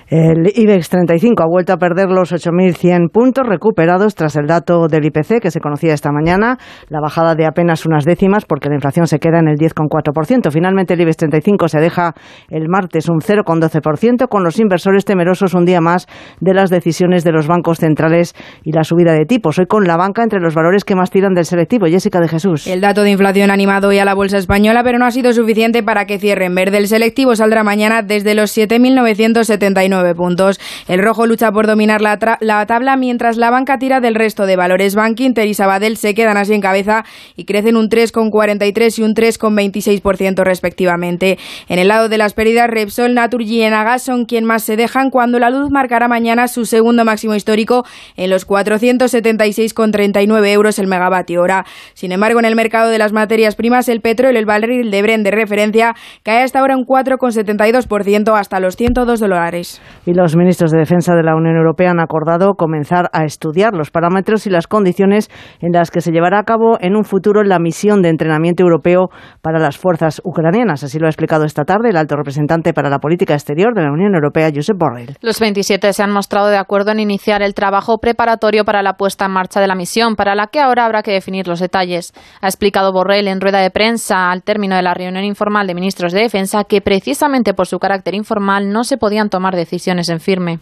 El 0.09 0.53
IBEX 0.55 0.87
35 0.87 1.43
ha 1.43 1.47
vuelto 1.47 1.73
a 1.73 1.77
perder 1.77 2.07
los 2.07 2.31
8.100 2.31 3.11
puntos 3.11 3.45
recuperados 3.45 4.15
tras 4.15 4.37
el 4.37 4.47
dato 4.47 4.87
del 4.87 5.03
IPC 5.03 5.41
que 5.41 5.51
se 5.51 5.59
conocía 5.59 5.93
esta 5.93 6.13
mañana, 6.13 6.57
la 6.87 7.01
bajada 7.01 7.35
de 7.35 7.45
apenas 7.45 7.85
unas 7.85 8.05
décimas 8.05 8.45
porque 8.45 8.69
la 8.69 8.75
inflación 8.75 9.07
se 9.07 9.19
queda 9.19 9.39
en 9.39 9.49
el 9.49 9.57
10,4%. 9.57 10.49
Finalmente 10.49 10.93
el 10.93 11.01
IBEX 11.01 11.17
35 11.17 11.67
se 11.67 11.81
deja 11.81 12.13
el 12.49 12.69
martes 12.69 13.09
un 13.09 13.19
0,12% 13.19 14.29
con 14.29 14.45
los 14.45 14.59
inversores 14.59 15.03
temerosos 15.03 15.53
un 15.53 15.65
día 15.65 15.81
más 15.81 16.07
de 16.39 16.53
las 16.53 16.69
decisiones 16.69 17.25
de 17.25 17.33
los 17.33 17.47
bancos 17.47 17.79
centrales 17.79 18.33
y 18.63 18.71
la 18.71 18.85
subida 18.85 19.11
de 19.11 19.25
tipos. 19.25 19.59
Hoy 19.59 19.65
con 19.65 19.87
la 19.87 19.97
banca 19.97 20.23
entre 20.23 20.39
los 20.39 20.55
valores 20.55 20.85
que 20.85 20.95
más 20.95 21.11
tiran 21.11 21.33
del 21.33 21.43
selectivo. 21.43 21.85
Jessica 21.85 22.21
de 22.21 22.29
Jesús. 22.29 22.65
El 22.65 22.79
dato 22.79 23.03
de 23.03 23.11
inflación 23.11 23.49
ha 23.51 23.55
animado 23.55 23.89
hoy 23.89 23.99
a 23.99 24.05
la 24.05 24.13
bolsa 24.13 24.37
española, 24.37 24.83
pero 24.85 24.99
no 24.99 25.05
ha 25.05 25.11
sido 25.11 25.33
suficiente 25.33 25.83
para 25.83 26.05
que 26.05 26.17
cierre 26.17 26.45
en 26.45 26.55
verde. 26.55 26.77
El 26.77 26.87
selectivo 26.87 27.35
saldrá 27.35 27.65
mañana 27.65 28.03
desde 28.03 28.35
los 28.35 28.57
7.979 28.57 29.96
puntos. 30.15 30.59
El 30.87 31.01
rojo 31.01 31.25
lucha 31.25 31.51
por 31.51 31.67
dominar 31.67 32.01
la, 32.01 32.37
la, 32.41 32.65
tabla 32.65 32.97
mientras 32.97 33.37
la 33.37 33.49
banca 33.49 33.79
tira 33.79 33.99
del 33.99 34.15
resto 34.15 34.45
de 34.45 34.55
valores. 34.55 34.95
Bank 34.95 35.19
Inter 35.19 35.47
y 35.47 35.53
Sabadell 35.53 35.97
se 35.97 36.13
quedan 36.13 36.37
así 36.37 36.53
en 36.53 36.61
cabeza 36.61 37.05
y 37.35 37.45
crecen 37.45 37.77
un 37.77 37.89
3,43 37.89 38.99
y 38.99 39.03
un 39.03 39.15
3,26% 39.15 40.43
respectivamente. 40.43 41.37
En 41.67 41.79
el 41.79 41.87
lado 41.87 42.09
de 42.09 42.17
las 42.17 42.33
pérdidas, 42.33 42.69
Repsol, 42.69 43.13
Naturgy 43.13 43.57
y 43.57 43.61
Enagas 43.63 44.03
son 44.03 44.25
quien 44.25 44.45
más 44.45 44.63
se 44.63 44.75
dejan 44.75 45.09
cuando 45.09 45.39
la 45.39 45.49
luz 45.49 45.69
marcará 45.69 46.07
mañana 46.07 46.47
su 46.47 46.65
segundo 46.65 47.05
máximo 47.05 47.35
histórico 47.35 47.85
en 48.15 48.29
los 48.29 48.47
476,39 48.47 50.47
euros 50.47 50.79
el 50.79 50.87
megavatio 50.87 51.41
hora. 51.41 51.65
Sin 51.93 52.11
embargo, 52.11 52.39
en 52.39 52.45
el 52.45 52.55
mercado 52.55 52.89
de 52.89 52.97
las 52.97 53.13
materias 53.13 53.55
primas, 53.55 53.89
el 53.89 54.01
petróleo, 54.01 54.39
el 54.39 54.45
barril 54.45 54.91
de 54.91 55.01
Bren 55.01 55.23
de 55.23 55.31
referencia, 55.31 55.95
cae 56.23 56.43
hasta 56.43 56.59
ahora 56.59 56.77
un 56.77 56.85
4,72% 56.85 58.37
hasta 58.37 58.59
los 58.59 58.75
102 58.75 59.19
dólares 59.19 59.81
y 60.05 60.13
los 60.13 60.35
ministros 60.35 60.71
de 60.71 60.79
Defensa 60.79 61.15
de 61.15 61.23
la 61.23 61.35
Unión 61.35 61.55
Europea 61.55 61.91
han 61.91 61.99
acordado 61.99 62.55
comenzar 62.55 63.09
a 63.13 63.23
estudiar 63.23 63.73
los 63.73 63.91
parámetros 63.91 64.47
y 64.47 64.49
las 64.49 64.67
condiciones 64.67 65.29
en 65.59 65.71
las 65.71 65.91
que 65.91 66.01
se 66.01 66.11
llevará 66.11 66.39
a 66.39 66.43
cabo 66.43 66.77
en 66.79 66.95
un 66.95 67.03
futuro 67.03 67.43
la 67.43 67.59
misión 67.59 68.01
de 68.01 68.09
entrenamiento 68.09 68.63
europeo 68.63 69.09
para 69.41 69.59
las 69.59 69.77
fuerzas 69.77 70.21
ucranianas. 70.23 70.83
Así 70.83 70.99
lo 70.99 71.05
ha 71.05 71.09
explicado 71.09 71.45
esta 71.45 71.63
tarde 71.63 71.89
el 71.89 71.97
alto 71.97 72.15
representante 72.15 72.73
para 72.73 72.89
la 72.89 72.99
política 72.99 73.33
exterior 73.33 73.73
de 73.73 73.83
la 73.83 73.91
Unión 73.91 74.13
Europea, 74.15 74.51
Josep 74.53 74.77
Borrell. 74.77 75.15
Los 75.21 75.39
27 75.39 75.93
se 75.93 76.03
han 76.03 76.11
mostrado 76.11 76.47
de 76.47 76.57
acuerdo 76.57 76.91
en 76.91 76.99
iniciar 76.99 77.41
el 77.41 77.53
trabajo 77.53 77.99
preparatorio 77.99 78.65
para 78.65 78.81
la 78.81 78.93
puesta 78.93 79.25
en 79.25 79.31
marcha 79.31 79.59
de 79.59 79.67
la 79.67 79.75
misión, 79.75 80.15
para 80.15 80.35
la 80.35 80.47
que 80.47 80.59
ahora 80.59 80.85
habrá 80.85 81.03
que 81.03 81.11
definir 81.11 81.47
los 81.47 81.59
detalles. 81.59 82.13
Ha 82.41 82.47
explicado 82.47 82.91
Borrell 82.91 83.27
en 83.27 83.41
rueda 83.41 83.59
de 83.59 83.71
prensa 83.71 84.31
al 84.31 84.43
término 84.43 84.75
de 84.75 84.81
la 84.81 84.93
reunión 84.93 85.23
informal 85.23 85.67
de 85.67 85.75
ministros 85.75 86.13
de 86.13 86.21
Defensa 86.21 86.63
que 86.63 86.81
precisamente 86.81 87.53
por 87.53 87.67
su 87.67 87.79
carácter 87.79 88.15
informal 88.15 88.71
no 88.71 88.83
se 88.83 88.97
podían 88.97 89.29
tomar 89.29 89.55
decisiones 89.55 89.76
en 89.85 90.19
firme. 90.19 90.59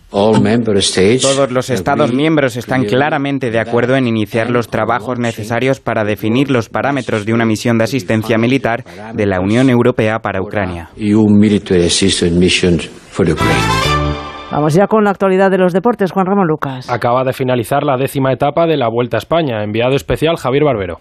Todos 1.22 1.52
los 1.52 1.69
Estados 1.69 2.14
miembros 2.14 2.58
están 2.58 2.84
claramente 2.84 3.52
de 3.52 3.60
acuerdo 3.60 3.95
en 3.95 4.08
iniciar 4.08 4.50
los 4.50 4.68
trabajos 4.68 5.19
necesarios 5.19 5.80
para 5.80 6.03
definir 6.03 6.52
los 6.52 6.69
parámetros 6.69 7.26
de 7.26 7.34
una 7.34 7.45
misión 7.45 7.77
de 7.77 7.85
asistencia 7.85 8.38
militar 8.38 8.84
de 9.14 9.26
la 9.26 9.40
Unión 9.40 9.69
Europea 9.69 10.19
para 10.19 10.42
Ucrania. 10.42 10.90
Vamos 14.52 14.74
ya 14.74 14.88
con 14.88 15.03
la 15.03 15.10
actualidad 15.10 15.52
de 15.52 15.58
los 15.58 15.74
deportes. 15.74 16.11
Juan 16.11 16.26
Ramón 16.26 16.48
Lucas. 16.48 16.90
Acaba 16.90 17.24
de 17.24 17.34
finalizar 17.34 17.84
la 17.84 17.98
décima 17.98 18.32
etapa 18.32 18.68
de 18.68 18.77
la 18.77 18.88
Vuelta 18.90 19.18
a 19.18 19.19
España. 19.19 19.64
Enviado 19.64 19.95
especial 19.95 20.38
Javier 20.38 20.64
Barbero. 20.64 21.00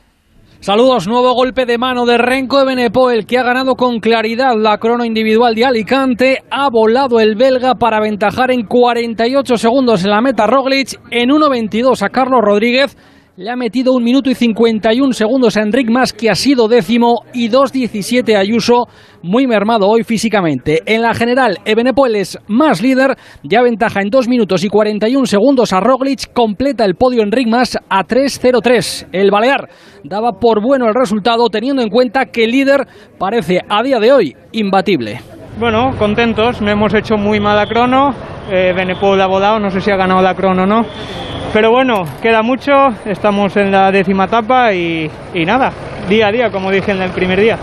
Saludos, 0.65 1.07
nuevo 1.07 1.35
golpe 1.35 1.67
de 1.67 1.77
mano 1.77 2.07
de 2.07 2.17
Renko 2.17 2.61
de 2.61 2.65
Benepoel 2.65 3.27
que 3.27 3.37
ha 3.37 3.43
ganado 3.43 3.75
con 3.75 4.01
claridad 4.01 4.55
la 4.57 4.79
crono 4.79 5.05
individual 5.05 5.55
de 5.55 5.67
Alicante. 5.67 6.39
Ha 6.51 6.71
volado 6.71 7.21
el 7.21 7.35
belga 7.37 7.75
para 7.75 7.99
aventajar 7.99 8.51
en 8.51 8.65
48 8.65 9.59
segundos 9.59 10.03
en 10.05 10.11
la 10.11 10.23
meta 10.23 10.47
Roglic 10.47 10.99
en 11.11 11.29
1.22 11.29 12.01
a 12.01 12.09
Carlos 12.09 12.41
Rodríguez 12.43 12.97
le 13.37 13.51
ha 13.51 13.57
metido 13.57 13.93
un 13.93 14.05
minuto 14.05 14.31
y 14.31 14.35
51 14.35 15.13
segundos 15.13 15.57
a 15.57 15.63
Enric 15.63 15.91
Mas, 15.91 16.13
que 16.13 16.31
ha 16.31 16.37
sido 16.37 16.69
décimo, 16.69 17.25
y 17.33 17.49
2.17 17.49 18.37
a 18.37 18.39
Ayuso, 18.39 18.87
muy 19.23 19.47
mermado 19.49 19.89
hoy 19.89 20.05
físicamente. 20.05 20.83
En 20.87 21.03
la 21.03 21.15
general, 21.15 21.59
Ebenepoel 21.65 22.15
es 22.15 22.39
más 22.47 22.81
líder, 22.81 23.17
ya 23.43 23.63
ventaja 23.63 24.03
en 24.03 24.11
2 24.11 24.29
minutos 24.29 24.63
y 24.63 24.69
41 24.69 25.27
segundos 25.27 25.73
a 25.73 25.81
Roglic, 25.81 26.33
completa 26.33 26.85
el 26.85 26.95
podio 26.95 27.23
Enric 27.23 27.49
Mas 27.49 27.77
a 27.89 28.05
3.03. 28.05 29.09
El 29.11 29.33
Balear 29.33 29.69
daba 30.05 30.39
por 30.39 30.63
bueno 30.63 30.87
el 30.87 30.95
resultado, 30.95 31.49
teniendo 31.49 31.83
en 31.83 31.91
cuenta 31.91 32.27
que 32.27 32.45
el 32.45 32.53
líder 32.53 32.87
parece 33.19 33.61
a 33.69 33.83
día 33.83 33.99
de 33.99 34.13
hoy 34.13 34.37
imbatible. 34.53 35.21
Bueno, 35.57 35.95
contentos, 35.97 36.61
no 36.61 36.71
hemos 36.71 36.93
hecho 36.95 37.17
muy 37.17 37.39
mala 37.39 37.67
crono, 37.67 38.13
eh, 38.51 38.73
Benepoel 38.75 39.21
ha 39.21 39.27
volado, 39.27 39.61
no 39.61 39.71
sé 39.71 39.81
si 39.81 39.89
ha 39.89 39.97
ganado 39.97 40.21
la 40.21 40.35
crono 40.35 40.65
o 40.65 40.67
no. 40.67 40.85
Pero 41.53 41.71
bueno, 41.71 42.05
queda 42.21 42.43
mucho, 42.43 42.73
estamos 43.05 43.57
en 43.57 43.71
la 43.71 43.93
décima 43.93 44.25
etapa 44.25 44.73
y 44.73 45.09
nada, 45.47 45.73
día 46.09 46.27
a 46.27 46.33
día, 46.33 46.51
como 46.51 46.73
dije 46.73 46.91
en 46.91 47.03
el 47.03 47.11
primer 47.11 47.41
día. 47.41 47.59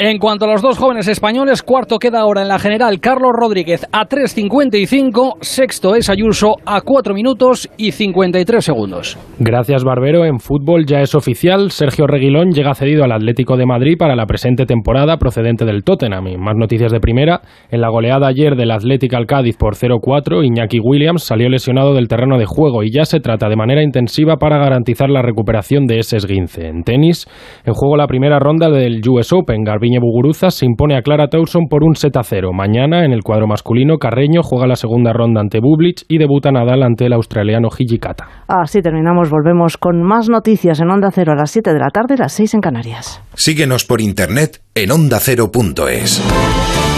En 0.00 0.18
cuanto 0.18 0.44
a 0.44 0.52
los 0.52 0.62
dos 0.62 0.78
jóvenes 0.78 1.08
españoles, 1.08 1.64
cuarto 1.64 1.98
queda 1.98 2.20
ahora 2.20 2.42
en 2.42 2.46
la 2.46 2.60
general 2.60 3.00
Carlos 3.00 3.32
Rodríguez 3.34 3.84
a 3.90 4.06
3.55, 4.06 5.38
sexto 5.40 5.96
es 5.96 6.08
Ayuso 6.08 6.54
a 6.64 6.82
4 6.82 7.14
minutos 7.14 7.68
y 7.76 7.90
53 7.90 8.64
segundos. 8.64 9.18
Gracias 9.40 9.82
Barbero, 9.82 10.24
en 10.24 10.38
fútbol 10.38 10.86
ya 10.86 11.00
es 11.00 11.16
oficial, 11.16 11.72
Sergio 11.72 12.06
Reguilón 12.06 12.52
llega 12.52 12.76
cedido 12.76 13.02
al 13.02 13.10
Atlético 13.10 13.56
de 13.56 13.66
Madrid 13.66 13.96
para 13.98 14.14
la 14.14 14.26
presente 14.26 14.66
temporada 14.66 15.16
procedente 15.16 15.64
del 15.64 15.82
Tottenham. 15.82 16.26
Más 16.38 16.54
noticias 16.54 16.92
de 16.92 17.00
primera, 17.00 17.40
en 17.68 17.80
la 17.80 17.88
goleada 17.88 18.28
ayer 18.28 18.54
del 18.54 18.70
Atlético 18.70 19.16
al 19.16 19.26
Cádiz 19.26 19.56
por 19.56 19.74
0-4, 19.74 20.46
Iñaki 20.46 20.78
Williams 20.78 21.24
salió 21.24 21.48
lesionado 21.48 21.94
del 21.94 22.06
terreno 22.06 22.38
de 22.38 22.46
juego 22.46 22.84
y 22.84 22.92
ya 22.92 23.04
se 23.04 23.18
trata 23.18 23.48
de 23.48 23.56
manera 23.56 23.82
intensiva 23.82 24.36
para 24.36 24.58
garantizar 24.58 25.10
la 25.10 25.22
recuperación 25.22 25.86
de 25.86 25.98
ese 25.98 26.18
esguince. 26.18 26.68
En 26.68 26.84
tenis, 26.84 27.26
en 27.64 27.74
juego 27.74 27.96
la 27.96 28.06
primera 28.06 28.38
ronda 28.38 28.70
del 28.70 29.00
US 29.08 29.32
Open, 29.32 29.64
Garbiñe 29.88 30.00
Buguruza 30.00 30.50
se 30.50 30.66
impone 30.66 30.96
a 30.96 31.02
Clara 31.02 31.28
Towson 31.28 31.66
por 31.68 31.82
un 31.82 31.94
set 31.94 32.16
a 32.16 32.22
0. 32.22 32.50
Mañana, 32.52 33.04
en 33.04 33.12
el 33.12 33.22
cuadro 33.22 33.46
masculino, 33.46 33.96
Carreño 33.96 34.42
juega 34.42 34.66
la 34.66 34.76
segunda 34.76 35.12
ronda 35.12 35.40
ante 35.40 35.60
Bublich 35.60 36.04
y 36.08 36.18
debuta 36.18 36.50
Nadal 36.50 36.82
ante 36.82 37.06
el 37.06 37.14
australiano 37.14 37.68
Hijikata. 37.76 38.28
Así 38.48 38.82
terminamos, 38.82 39.30
volvemos 39.30 39.78
con 39.78 40.02
más 40.02 40.28
noticias 40.28 40.80
en 40.80 40.90
Onda 40.90 41.10
Cero 41.10 41.32
a 41.32 41.36
las 41.36 41.50
7 41.50 41.72
de 41.72 41.78
la 41.78 41.88
tarde, 41.88 42.16
las 42.18 42.32
6 42.32 42.54
en 42.54 42.60
Canarias. 42.60 43.22
Síguenos 43.34 43.86
por 43.86 44.00
internet 44.00 44.60
en 44.74 44.90
ondacero.es. 44.90 46.97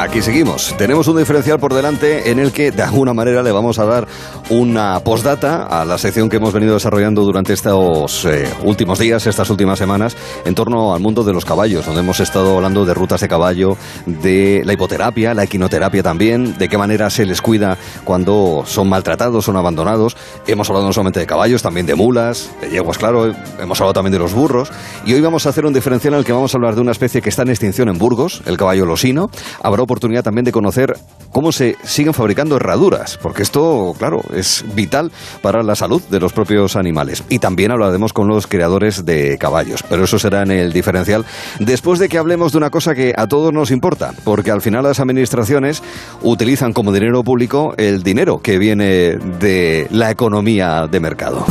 Aquí 0.00 0.22
seguimos. 0.22 0.74
Tenemos 0.78 1.06
un 1.08 1.18
diferencial 1.18 1.58
por 1.58 1.74
delante 1.74 2.30
en 2.30 2.38
el 2.38 2.52
que 2.52 2.72
de 2.72 2.82
alguna 2.82 3.12
manera 3.12 3.42
le 3.42 3.52
vamos 3.52 3.78
a 3.78 3.84
dar 3.84 4.08
una 4.48 4.98
postdata 5.00 5.66
a 5.66 5.84
la 5.84 5.98
sección 5.98 6.28
que 6.28 6.38
hemos 6.38 6.52
venido 6.52 6.74
desarrollando 6.74 7.22
durante 7.22 7.52
estos 7.52 8.24
eh, 8.24 8.48
últimos 8.64 8.98
días, 8.98 9.26
estas 9.26 9.50
últimas 9.50 9.78
semanas, 9.78 10.16
en 10.44 10.54
torno 10.54 10.94
al 10.94 11.00
mundo 11.00 11.22
de 11.22 11.32
los 11.32 11.44
caballos, 11.44 11.86
donde 11.86 12.00
hemos 12.00 12.18
estado 12.18 12.56
hablando 12.56 12.84
de 12.84 12.94
rutas 12.94 13.20
de 13.20 13.28
caballo, 13.28 13.76
de 14.06 14.62
la 14.64 14.72
hipoterapia, 14.72 15.34
la 15.34 15.44
equinoterapia 15.44 16.02
también, 16.02 16.56
de 16.58 16.68
qué 16.68 16.78
manera 16.78 17.10
se 17.10 17.26
les 17.26 17.42
cuida 17.42 17.76
cuando 18.04 18.64
son 18.66 18.88
maltratados, 18.88 19.44
son 19.44 19.56
abandonados. 19.56 20.16
Hemos 20.46 20.68
hablado 20.70 20.86
no 20.86 20.92
solamente 20.92 21.20
de 21.20 21.26
caballos, 21.26 21.62
también 21.62 21.86
de 21.86 21.94
mulas, 21.94 22.50
de 22.60 22.70
yeguas, 22.70 22.98
claro, 22.98 23.32
hemos 23.60 23.80
hablado 23.80 23.92
también 23.92 24.12
de 24.12 24.18
los 24.18 24.32
burros. 24.32 24.72
Y 25.04 25.14
hoy 25.14 25.20
vamos 25.20 25.46
a 25.46 25.50
hacer 25.50 25.66
un 25.66 25.72
diferencial 25.72 26.14
en 26.14 26.20
el 26.20 26.24
que 26.24 26.32
vamos 26.32 26.54
a 26.54 26.56
hablar 26.56 26.74
de 26.74 26.80
una 26.80 26.92
especie 26.92 27.20
que 27.20 27.28
está 27.28 27.42
en 27.42 27.50
extinción 27.50 27.88
en 27.88 27.98
Burgos, 27.98 28.42
el 28.46 28.56
caballo 28.56 28.86
losino. 28.86 29.30
Habrá 29.70 29.84
oportunidad 29.84 30.24
también 30.24 30.44
de 30.44 30.50
conocer 30.50 30.98
cómo 31.30 31.52
se 31.52 31.76
siguen 31.84 32.12
fabricando 32.12 32.56
herraduras, 32.56 33.16
porque 33.22 33.44
esto, 33.44 33.94
claro, 33.96 34.20
es 34.34 34.64
vital 34.74 35.12
para 35.42 35.62
la 35.62 35.76
salud 35.76 36.02
de 36.10 36.18
los 36.18 36.32
propios 36.32 36.74
animales. 36.74 37.22
Y 37.28 37.38
también 37.38 37.70
hablaremos 37.70 38.12
con 38.12 38.26
los 38.26 38.48
creadores 38.48 39.04
de 39.04 39.38
caballos, 39.38 39.84
pero 39.88 40.02
eso 40.02 40.18
será 40.18 40.42
en 40.42 40.50
el 40.50 40.72
diferencial 40.72 41.24
después 41.60 42.00
de 42.00 42.08
que 42.08 42.18
hablemos 42.18 42.50
de 42.50 42.58
una 42.58 42.70
cosa 42.70 42.96
que 42.96 43.14
a 43.16 43.28
todos 43.28 43.52
nos 43.52 43.70
importa, 43.70 44.12
porque 44.24 44.50
al 44.50 44.60
final 44.60 44.82
las 44.82 44.98
administraciones 44.98 45.84
utilizan 46.22 46.72
como 46.72 46.90
dinero 46.90 47.22
público 47.22 47.72
el 47.76 48.02
dinero 48.02 48.40
que 48.42 48.58
viene 48.58 49.18
de 49.38 49.86
la 49.92 50.10
economía 50.10 50.88
de 50.90 50.98
mercado. 50.98 51.46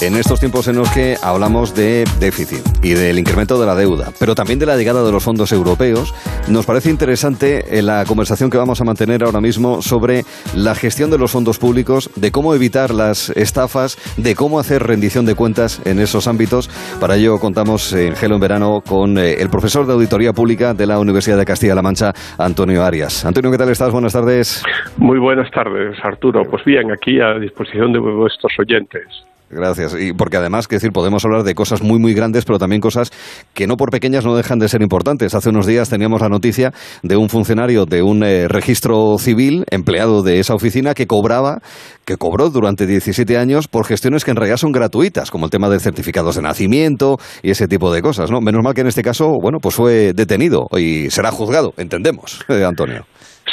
En 0.00 0.14
estos 0.14 0.38
tiempos 0.38 0.68
en 0.68 0.76
los 0.76 0.88
que 0.92 1.16
hablamos 1.24 1.74
de 1.74 2.04
déficit 2.20 2.64
y 2.84 2.94
del 2.94 3.18
incremento 3.18 3.58
de 3.58 3.66
la 3.66 3.74
deuda, 3.74 4.10
pero 4.20 4.36
también 4.36 4.60
de 4.60 4.66
la 4.66 4.76
llegada 4.76 5.02
de 5.02 5.10
los 5.10 5.24
fondos 5.24 5.50
europeos, 5.50 6.14
nos 6.48 6.66
parece 6.66 6.88
interesante 6.88 7.76
en 7.76 7.86
la 7.86 8.04
conversación 8.06 8.48
que 8.48 8.58
vamos 8.58 8.80
a 8.80 8.84
mantener 8.84 9.24
ahora 9.24 9.40
mismo 9.40 9.82
sobre 9.82 10.22
la 10.54 10.76
gestión 10.76 11.10
de 11.10 11.18
los 11.18 11.32
fondos 11.32 11.58
públicos, 11.58 12.10
de 12.14 12.30
cómo 12.30 12.54
evitar 12.54 12.94
las 12.94 13.30
estafas, 13.30 13.98
de 14.16 14.36
cómo 14.36 14.60
hacer 14.60 14.84
rendición 14.84 15.26
de 15.26 15.34
cuentas 15.34 15.84
en 15.84 15.98
esos 15.98 16.28
ámbitos. 16.28 16.68
Para 17.00 17.16
ello 17.16 17.40
contamos 17.40 17.92
en 17.92 18.14
Gelo 18.14 18.36
en 18.36 18.40
Verano 18.40 18.82
con 18.88 19.18
eh, 19.18 19.34
el 19.40 19.50
profesor 19.50 19.84
de 19.84 19.94
Auditoría 19.94 20.32
Pública 20.32 20.74
de 20.74 20.86
la 20.86 21.00
Universidad 21.00 21.38
de 21.38 21.44
Castilla-La 21.44 21.82
Mancha, 21.82 22.12
Antonio 22.38 22.84
Arias. 22.84 23.24
Antonio, 23.24 23.50
¿qué 23.50 23.58
tal 23.58 23.70
estás? 23.70 23.90
Buenas 23.90 24.12
tardes. 24.12 24.62
Muy 24.96 25.18
buenas 25.18 25.50
tardes, 25.50 25.98
Arturo. 26.04 26.42
Pues 26.48 26.64
bien, 26.64 26.92
aquí 26.92 27.20
a 27.20 27.36
disposición 27.40 27.92
de 27.92 27.98
vuestros 27.98 28.52
oyentes. 28.60 29.27
Gracias. 29.50 29.96
Y 29.98 30.12
porque 30.12 30.36
además, 30.36 30.68
que 30.68 30.76
decir, 30.76 30.90
podemos 30.92 31.24
hablar 31.24 31.42
de 31.42 31.54
cosas 31.54 31.82
muy, 31.82 31.98
muy 31.98 32.12
grandes, 32.12 32.44
pero 32.44 32.58
también 32.58 32.80
cosas 32.80 33.10
que 33.54 33.66
no 33.66 33.76
por 33.76 33.90
pequeñas 33.90 34.26
no 34.26 34.36
dejan 34.36 34.58
de 34.58 34.68
ser 34.68 34.82
importantes. 34.82 35.34
Hace 35.34 35.48
unos 35.48 35.66
días 35.66 35.88
teníamos 35.88 36.20
la 36.20 36.28
noticia 36.28 36.72
de 37.02 37.16
un 37.16 37.28
funcionario 37.28 37.86
de 37.86 38.02
un 38.02 38.22
eh, 38.24 38.46
registro 38.48 39.16
civil, 39.18 39.64
empleado 39.70 40.22
de 40.22 40.38
esa 40.38 40.54
oficina, 40.54 40.92
que 40.92 41.06
cobraba, 41.06 41.60
que 42.04 42.16
cobró 42.16 42.50
durante 42.50 42.86
17 42.86 43.38
años 43.38 43.68
por 43.68 43.86
gestiones 43.86 44.24
que 44.24 44.32
en 44.32 44.36
realidad 44.36 44.58
son 44.58 44.72
gratuitas, 44.72 45.30
como 45.30 45.46
el 45.46 45.50
tema 45.50 45.70
de 45.70 45.80
certificados 45.80 46.36
de 46.36 46.42
nacimiento 46.42 47.16
y 47.42 47.50
ese 47.50 47.68
tipo 47.68 47.92
de 47.92 48.02
cosas, 48.02 48.30
¿no? 48.30 48.40
Menos 48.40 48.62
mal 48.62 48.74
que 48.74 48.82
en 48.82 48.88
este 48.88 49.02
caso, 49.02 49.38
bueno, 49.40 49.58
pues 49.62 49.74
fue 49.74 50.12
detenido 50.12 50.66
y 50.76 51.08
será 51.10 51.30
juzgado, 51.30 51.72
entendemos, 51.78 52.44
eh, 52.48 52.64
Antonio. 52.64 53.04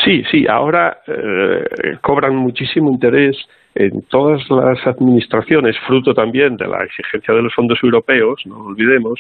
Sí, 0.03 0.23
sí, 0.29 0.45
ahora 0.47 0.97
eh, 1.07 1.97
cobran 2.01 2.35
muchísimo 2.35 2.91
interés 2.91 3.37
en 3.75 4.01
todas 4.03 4.41
las 4.49 4.87
administraciones, 4.87 5.75
fruto 5.85 6.13
también 6.13 6.55
de 6.55 6.65
la 6.67 6.83
exigencia 6.85 7.33
de 7.33 7.41
los 7.41 7.53
fondos 7.53 7.77
europeos, 7.83 8.41
no 8.45 8.67
olvidemos, 8.67 9.19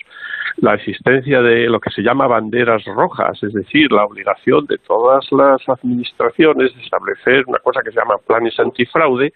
la 0.57 0.75
existencia 0.75 1.41
de 1.41 1.67
lo 1.67 1.81
que 1.81 1.89
se 1.89 2.01
llama 2.01 2.27
banderas 2.27 2.85
rojas, 2.85 3.43
es 3.43 3.51
decir, 3.51 3.91
la 3.91 4.05
obligación 4.05 4.65
de 4.67 4.77
todas 4.77 5.29
las 5.33 5.61
administraciones 5.67 6.73
de 6.73 6.81
establecer 6.81 7.43
una 7.47 7.59
cosa 7.59 7.81
que 7.83 7.91
se 7.91 7.99
llama 7.99 8.15
planes 8.25 8.57
antifraude 8.57 9.33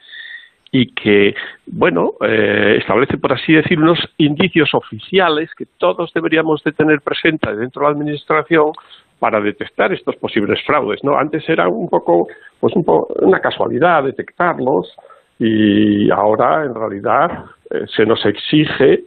y 0.72 0.94
que, 0.94 1.36
bueno, 1.66 2.14
eh, 2.22 2.78
establece, 2.80 3.18
por 3.18 3.34
así 3.34 3.54
decir, 3.54 3.78
unos 3.78 4.00
indicios 4.18 4.74
oficiales 4.74 5.50
que 5.56 5.66
todos 5.78 6.14
deberíamos 6.14 6.64
de 6.64 6.72
tener 6.72 7.02
presentes 7.02 7.58
dentro 7.58 7.82
de 7.82 7.88
la 7.88 7.98
administración 7.98 8.72
para 9.20 9.42
detectar 9.42 9.94
estos 9.94 10.16
posibles 10.16 10.60
fraudes, 10.66 11.04
¿no? 11.04 11.18
Antes 11.18 11.48
era 11.50 11.68
un 11.68 11.90
poco, 11.90 12.28
pues 12.60 12.76
un 12.76 12.84
poco 12.84 13.14
una 13.22 13.40
casualidad 13.40 14.04
detectarlos 14.04 14.96
y 15.38 16.10
ahora 16.10 16.66
en 16.66 16.74
realidad 16.74 17.46
eh, 17.70 17.86
se 17.96 18.06
nos 18.06 18.26
exige 18.26 19.04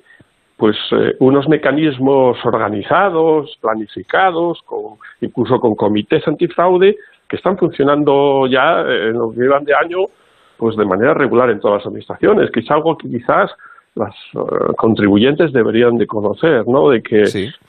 pues 0.56 0.76
eh, 0.92 1.16
unos 1.18 1.48
mecanismos 1.48 2.38
organizados, 2.44 3.58
planificados, 3.60 4.62
con, 4.64 4.98
incluso 5.20 5.58
con 5.58 5.74
comités 5.74 6.26
antifraude 6.28 6.96
que 7.28 7.36
están 7.36 7.58
funcionando 7.58 8.46
ya 8.46 8.82
eh, 8.82 9.08
en 9.08 9.14
los 9.14 9.34
que 9.34 9.40
llevan 9.40 9.64
de 9.64 9.74
año 9.74 9.98
pues 10.58 10.76
de 10.76 10.84
manera 10.84 11.14
regular 11.14 11.50
en 11.50 11.58
todas 11.58 11.78
las 11.78 11.86
administraciones, 11.86 12.50
que 12.52 12.60
es 12.60 12.70
algo 12.70 12.96
que 12.96 13.08
quizás 13.08 13.50
las 13.94 14.14
eh, 14.34 14.72
contribuyentes 14.76 15.52
deberían 15.52 15.96
de 15.96 16.06
conocer, 16.06 16.66
¿no? 16.66 16.90
De 16.90 17.02
que 17.02 17.24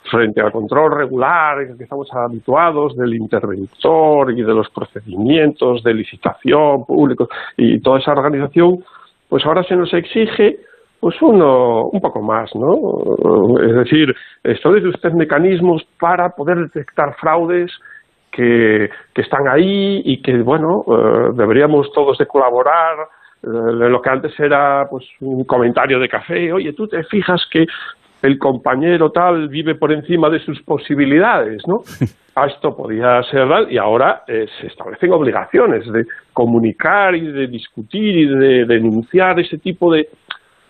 frente 0.09 0.41
al 0.41 0.51
control 0.51 0.95
regular 0.95 1.61
en 1.61 1.71
el 1.71 1.77
que 1.77 1.83
estamos 1.83 2.07
habituados 2.13 2.95
del 2.95 3.13
interventor 3.13 4.31
y 4.31 4.41
de 4.41 4.53
los 4.53 4.69
procedimientos 4.69 5.83
de 5.83 5.93
licitación 5.93 6.85
públicos 6.85 7.27
y 7.57 7.79
toda 7.81 7.99
esa 7.99 8.13
organización, 8.13 8.83
pues 9.27 9.45
ahora 9.45 9.63
se 9.63 9.75
nos 9.75 9.93
exige 9.93 10.59
pues 10.99 11.21
uno 11.21 11.89
un 11.91 11.99
poco 11.99 12.21
más, 12.21 12.49
¿no? 12.55 13.59
Es 13.61 13.75
decir, 13.75 14.15
establece 14.41 14.87
usted 14.87 15.11
mecanismos 15.11 15.83
para 15.99 16.29
poder 16.29 16.59
detectar 16.59 17.13
fraudes 17.19 17.69
que, 18.31 18.89
que 19.13 19.21
están 19.21 19.49
ahí 19.49 20.01
y 20.05 20.21
que, 20.21 20.41
bueno, 20.41 20.85
eh, 20.87 21.31
deberíamos 21.35 21.91
todos 21.91 22.17
de 22.17 22.25
colaborar 22.25 22.95
lo 23.43 24.01
que 24.01 24.09
antes 24.09 24.39
era 24.39 24.87
pues 24.89 25.05
un 25.19 25.43
comentario 25.43 25.99
de 25.99 26.07
café, 26.07 26.51
oye, 26.53 26.73
tú 26.73 26.87
te 26.87 27.03
fijas 27.03 27.45
que 27.51 27.65
el 28.21 28.39
compañero 28.39 29.11
tal 29.11 29.49
vive 29.49 29.75
por 29.75 29.91
encima 29.91 30.29
de 30.29 30.39
sus 30.39 30.61
posibilidades, 30.63 31.61
¿no? 31.67 31.81
A 32.35 32.45
esto 32.47 32.75
podía 32.75 33.21
ser 33.23 33.49
tal 33.49 33.69
y 33.69 33.77
ahora 33.77 34.23
eh, 34.27 34.45
se 34.59 34.67
establecen 34.67 35.11
obligaciones 35.11 35.85
de 35.91 36.05
comunicar 36.31 37.15
y 37.15 37.31
de 37.31 37.47
discutir 37.47 38.17
y 38.17 38.25
de 38.27 38.65
denunciar 38.65 39.41
ese 39.41 39.57
tipo 39.57 39.93
de, 39.93 40.07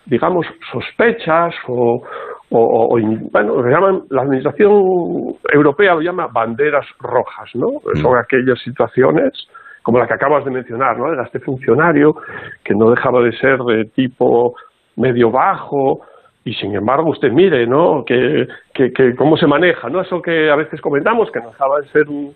digamos, 0.04 0.46
sospechas 0.72 1.54
o, 1.68 2.02
o, 2.50 2.98
bueno, 3.30 3.62
llaman, 3.68 4.02
la 4.10 4.22
administración 4.22 5.36
europea 5.52 5.94
lo 5.94 6.00
llama 6.00 6.26
banderas 6.26 6.86
rojas, 6.98 7.50
¿no? 7.54 7.68
Mm. 7.68 7.98
Son 8.00 8.18
aquellas 8.18 8.58
situaciones 8.64 9.32
como 9.84 9.98
la 9.98 10.06
que 10.06 10.14
acabas 10.14 10.46
de 10.46 10.50
mencionar, 10.50 10.98
¿no? 10.98 11.12
Era 11.12 11.24
este 11.24 11.40
funcionario 11.40 12.16
que 12.64 12.74
no 12.74 12.90
dejaba 12.90 13.20
de 13.20 13.32
ser 13.36 13.58
de 13.58 13.84
tipo 13.84 14.54
medio 14.96 15.30
bajo 15.30 16.00
y 16.42 16.54
sin 16.54 16.74
embargo 16.74 17.10
usted 17.10 17.30
mire, 17.30 17.66
¿no? 17.66 18.02
Que, 18.02 18.48
que, 18.72 19.14
cómo 19.14 19.36
se 19.36 19.46
maneja, 19.46 19.90
¿no? 19.90 20.00
Eso 20.00 20.22
que 20.22 20.50
a 20.50 20.56
veces 20.56 20.80
comentamos 20.80 21.30
que 21.30 21.40
no 21.40 21.48
dejaba 21.48 21.80
de 21.80 21.88
ser 21.88 22.08
un 22.08 22.34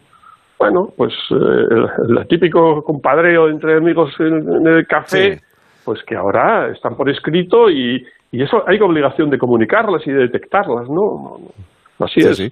bueno, 0.58 0.88
pues 0.94 1.14
eh, 1.30 1.86
el, 2.08 2.26
típico 2.26 2.82
compadreo 2.82 3.48
entre 3.48 3.78
amigos 3.78 4.12
en, 4.18 4.66
el 4.66 4.86
café. 4.86 5.40
pues 5.84 6.02
que 6.02 6.16
ahora 6.16 6.68
están 6.68 6.96
por 6.96 7.08
escrito 7.08 7.70
y, 7.70 8.04
y 8.30 8.42
eso 8.42 8.62
hay 8.66 8.78
obligación 8.80 9.30
de 9.30 9.38
comunicarlas 9.38 10.06
y 10.06 10.10
de 10.10 10.22
detectarlas, 10.22 10.86
¿no? 10.90 11.38
Así 11.98 12.20
es. 12.20 12.36
Sí. 12.36 12.50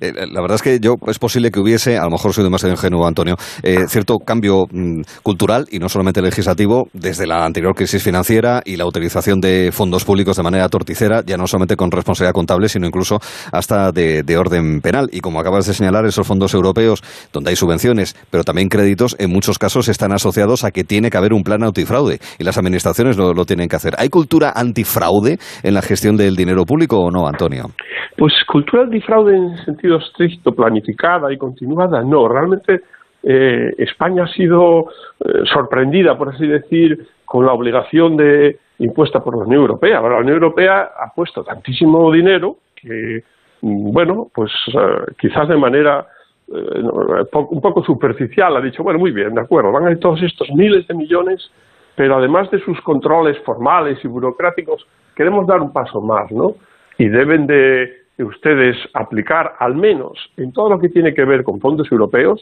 Eh, 0.00 0.12
la 0.30 0.40
verdad 0.40 0.56
es 0.56 0.62
que 0.62 0.80
yo 0.80 0.96
es 1.06 1.18
posible 1.18 1.50
que 1.50 1.60
hubiese, 1.60 1.98
a 1.98 2.04
lo 2.04 2.10
mejor 2.10 2.32
soy 2.32 2.44
demasiado 2.44 2.74
ingenuo, 2.74 3.06
Antonio, 3.06 3.36
eh, 3.62 3.86
cierto 3.88 4.18
cambio 4.18 4.66
mm, 4.70 5.02
cultural 5.22 5.66
y 5.70 5.78
no 5.78 5.88
solamente 5.88 6.22
legislativo 6.22 6.88
desde 6.92 7.26
la 7.26 7.44
anterior 7.44 7.74
crisis 7.74 8.02
financiera 8.02 8.62
y 8.64 8.76
la 8.76 8.86
utilización 8.86 9.40
de 9.40 9.70
fondos 9.72 10.04
públicos 10.04 10.36
de 10.36 10.42
manera 10.42 10.68
torticera, 10.68 11.22
ya 11.24 11.36
no 11.36 11.46
solamente 11.46 11.76
con 11.76 11.90
responsabilidad 11.90 12.34
contable, 12.34 12.68
sino 12.68 12.86
incluso 12.86 13.18
hasta 13.52 13.92
de, 13.92 14.24
orden 14.38 14.80
penal. 14.80 15.08
Y 15.12 15.20
como 15.20 15.40
acabas 15.40 15.66
de 15.66 15.74
señalar, 15.74 16.06
esos 16.06 16.26
fondos 16.26 16.54
europeos, 16.54 17.02
donde 17.32 17.50
hay 17.50 17.56
subvenciones, 17.56 18.14
pero 18.30 18.44
también 18.44 18.68
créditos, 18.68 19.16
en 19.18 19.30
muchos 19.30 19.58
casos 19.58 19.88
están 19.88 20.12
asociados 20.12 20.64
a 20.64 20.70
que 20.70 20.84
tiene 20.84 21.10
que 21.10 21.16
haber 21.16 21.32
un 21.32 21.42
plan 21.42 21.62
antifraude 21.62 22.20
y 22.38 22.44
las 22.44 22.58
administraciones 22.58 23.16
lo, 23.16 23.32
lo 23.34 23.44
tienen 23.44 23.68
que 23.68 23.76
hacer. 23.76 23.94
¿Hay 23.98 24.08
cultura 24.08 24.52
antifraude 24.54 25.38
en 25.62 25.74
la 25.74 25.82
gestión 25.82 26.16
del 26.16 26.36
dinero 26.36 26.64
público 26.64 26.98
o 26.98 27.10
no, 27.10 27.26
Antonio? 27.26 27.70
Pues 28.16 28.32
cultura 28.48 28.82
antifraude 28.82 29.36
sentido 29.68 29.98
estricto, 29.98 30.54
planificada 30.54 31.30
y 31.32 31.36
continuada, 31.36 32.02
no. 32.02 32.26
Realmente 32.26 32.80
eh, 33.22 33.74
España 33.76 34.24
ha 34.24 34.28
sido 34.28 34.86
eh, 35.20 35.42
sorprendida, 35.52 36.16
por 36.16 36.30
así 36.30 36.46
decir, 36.46 37.06
con 37.26 37.44
la 37.44 37.52
obligación 37.52 38.16
de 38.16 38.58
impuesta 38.78 39.22
por 39.22 39.36
la 39.36 39.44
Unión 39.44 39.60
Europea. 39.60 40.00
la 40.00 40.18
Unión 40.18 40.34
Europea 40.34 40.90
ha 40.98 41.12
puesto 41.14 41.44
tantísimo 41.44 42.10
dinero 42.10 42.56
que, 42.74 43.22
mm, 43.60 43.92
bueno, 43.92 44.28
pues 44.34 44.50
eh, 44.68 45.12
quizás 45.20 45.48
de 45.48 45.56
manera 45.56 46.06
un 46.50 47.60
poco 47.60 47.84
superficial 47.84 48.56
ha 48.56 48.62
dicho, 48.62 48.82
bueno, 48.82 48.98
muy 48.98 49.10
bien, 49.10 49.34
de 49.34 49.42
acuerdo, 49.42 49.70
van 49.70 49.86
a 49.86 49.90
ir 49.90 50.00
todos 50.00 50.22
estos 50.22 50.48
miles 50.54 50.86
de 50.86 50.94
millones, 50.94 51.50
pero 51.94 52.16
además 52.16 52.50
de 52.50 52.58
sus 52.60 52.80
controles 52.80 53.36
formales 53.44 54.02
y 54.02 54.08
burocráticos, 54.08 54.86
queremos 55.14 55.46
dar 55.46 55.60
un 55.60 55.74
paso 55.74 56.00
más, 56.00 56.32
¿no? 56.32 56.54
Y 56.96 57.06
deben 57.08 57.46
de 57.46 58.07
ustedes 58.24 58.76
aplicar 58.94 59.54
al 59.58 59.74
menos 59.74 60.18
en 60.36 60.52
todo 60.52 60.70
lo 60.70 60.78
que 60.78 60.88
tiene 60.88 61.14
que 61.14 61.24
ver 61.24 61.44
con 61.44 61.60
fondos 61.60 61.90
europeos 61.90 62.40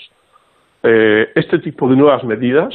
eh, 0.83 1.31
este 1.35 1.59
tipo 1.59 1.89
de 1.89 1.97
nuevas 1.97 2.23
medidas 2.25 2.75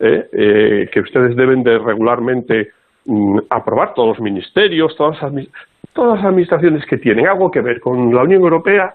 eh, 0.00 0.28
eh, 0.32 0.90
que 0.92 1.00
ustedes 1.00 1.36
deben 1.36 1.62
de 1.62 1.78
regularmente 1.78 2.70
mm, 3.06 3.38
aprobar 3.50 3.94
todos 3.94 4.08
los 4.08 4.20
ministerios, 4.20 4.96
todas 4.96 5.22
las 5.22 6.24
administraciones 6.24 6.84
que 6.86 6.98
tienen 6.98 7.28
algo 7.28 7.50
que 7.50 7.60
ver 7.60 7.80
con 7.80 8.14
la 8.14 8.22
Unión 8.22 8.42
Europea 8.42 8.94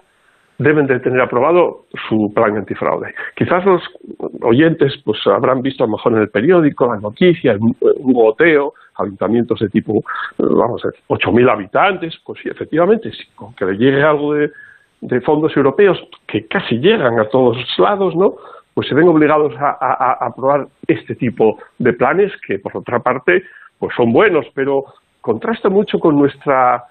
deben 0.58 0.86
de 0.86 0.98
tener 1.00 1.20
aprobado 1.20 1.86
su 2.08 2.32
plan 2.34 2.56
antifraude. 2.56 3.14
Quizás 3.36 3.64
los 3.64 3.82
oyentes 4.42 5.00
pues 5.04 5.18
habrán 5.26 5.62
visto 5.62 5.84
a 5.84 5.86
lo 5.86 5.92
mejor 5.92 6.12
en 6.14 6.18
el 6.18 6.30
periódico, 6.30 6.92
la 6.92 7.00
noticia, 7.00 7.56
un, 7.58 7.76
goteo, 8.12 8.74
ayuntamientos 8.98 9.60
de 9.60 9.68
tipo, 9.68 10.02
vamos 10.38 10.84
a 10.84 10.88
ver, 10.88 10.96
8.000 11.08 11.50
habitantes, 11.50 12.18
pues 12.24 12.40
sí, 12.42 12.48
efectivamente, 12.48 13.10
sí, 13.12 13.24
con 13.34 13.54
que 13.54 13.64
le 13.64 13.76
llegue 13.76 14.02
algo 14.02 14.34
de, 14.34 14.50
de, 15.00 15.20
fondos 15.20 15.56
europeos 15.56 15.98
que 16.26 16.46
casi 16.46 16.78
llegan 16.78 17.18
a 17.18 17.28
todos 17.28 17.56
lados, 17.78 18.14
¿no? 18.16 18.34
Pues 18.74 18.88
se 18.88 18.94
ven 18.94 19.08
obligados 19.08 19.54
a, 19.58 19.76
a 19.80 20.26
aprobar 20.26 20.68
este 20.86 21.14
tipo 21.16 21.58
de 21.78 21.92
planes 21.92 22.32
que, 22.46 22.58
por 22.58 22.76
otra 22.76 23.00
parte, 23.00 23.42
pues 23.78 23.92
son 23.96 24.12
buenos, 24.12 24.46
pero 24.54 24.84
contrasta 25.20 25.68
mucho 25.68 25.98
con 25.98 26.18
nuestra 26.18 26.84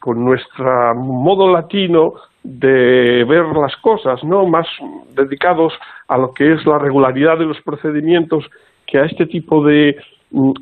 con 0.00 0.24
nuestro 0.24 0.94
modo 0.94 1.52
latino 1.52 2.14
de 2.42 3.24
ver 3.28 3.44
las 3.54 3.76
cosas, 3.76 4.24
¿no? 4.24 4.46
Más 4.46 4.66
dedicados 5.14 5.74
a 6.08 6.16
lo 6.16 6.32
que 6.32 6.54
es 6.54 6.64
la 6.64 6.78
regularidad 6.78 7.38
de 7.38 7.44
los 7.44 7.60
procedimientos 7.60 8.44
que 8.86 8.98
a 8.98 9.04
este 9.04 9.26
tipo 9.26 9.62
de 9.62 9.96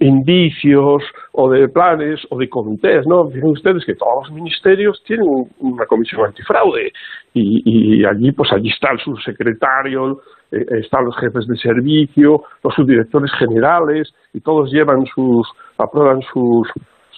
indicios 0.00 1.02
o 1.32 1.50
de 1.50 1.68
planes 1.68 2.20
o 2.30 2.38
de 2.38 2.48
comités, 2.48 3.06
¿no? 3.06 3.28
Fíjense 3.28 3.48
ustedes 3.48 3.84
que 3.84 3.94
todos 3.94 4.28
los 4.28 4.32
ministerios 4.32 5.02
tienen 5.06 5.26
una 5.58 5.84
comisión 5.86 6.24
antifraude 6.24 6.92
y, 7.34 8.04
allí, 8.04 8.32
pues 8.32 8.50
allí 8.52 8.70
está 8.70 8.92
el 8.92 8.98
subsecretario, 8.98 10.20
eh, 10.50 10.64
están 10.80 11.04
los 11.04 11.16
jefes 11.18 11.46
de 11.46 11.56
servicio, 11.56 12.42
los 12.64 12.74
subdirectores 12.74 13.30
generales 13.38 14.12
y 14.32 14.40
todos 14.40 14.72
llevan 14.72 15.04
sus, 15.06 15.46
aprueban 15.76 16.22
sus 16.32 16.68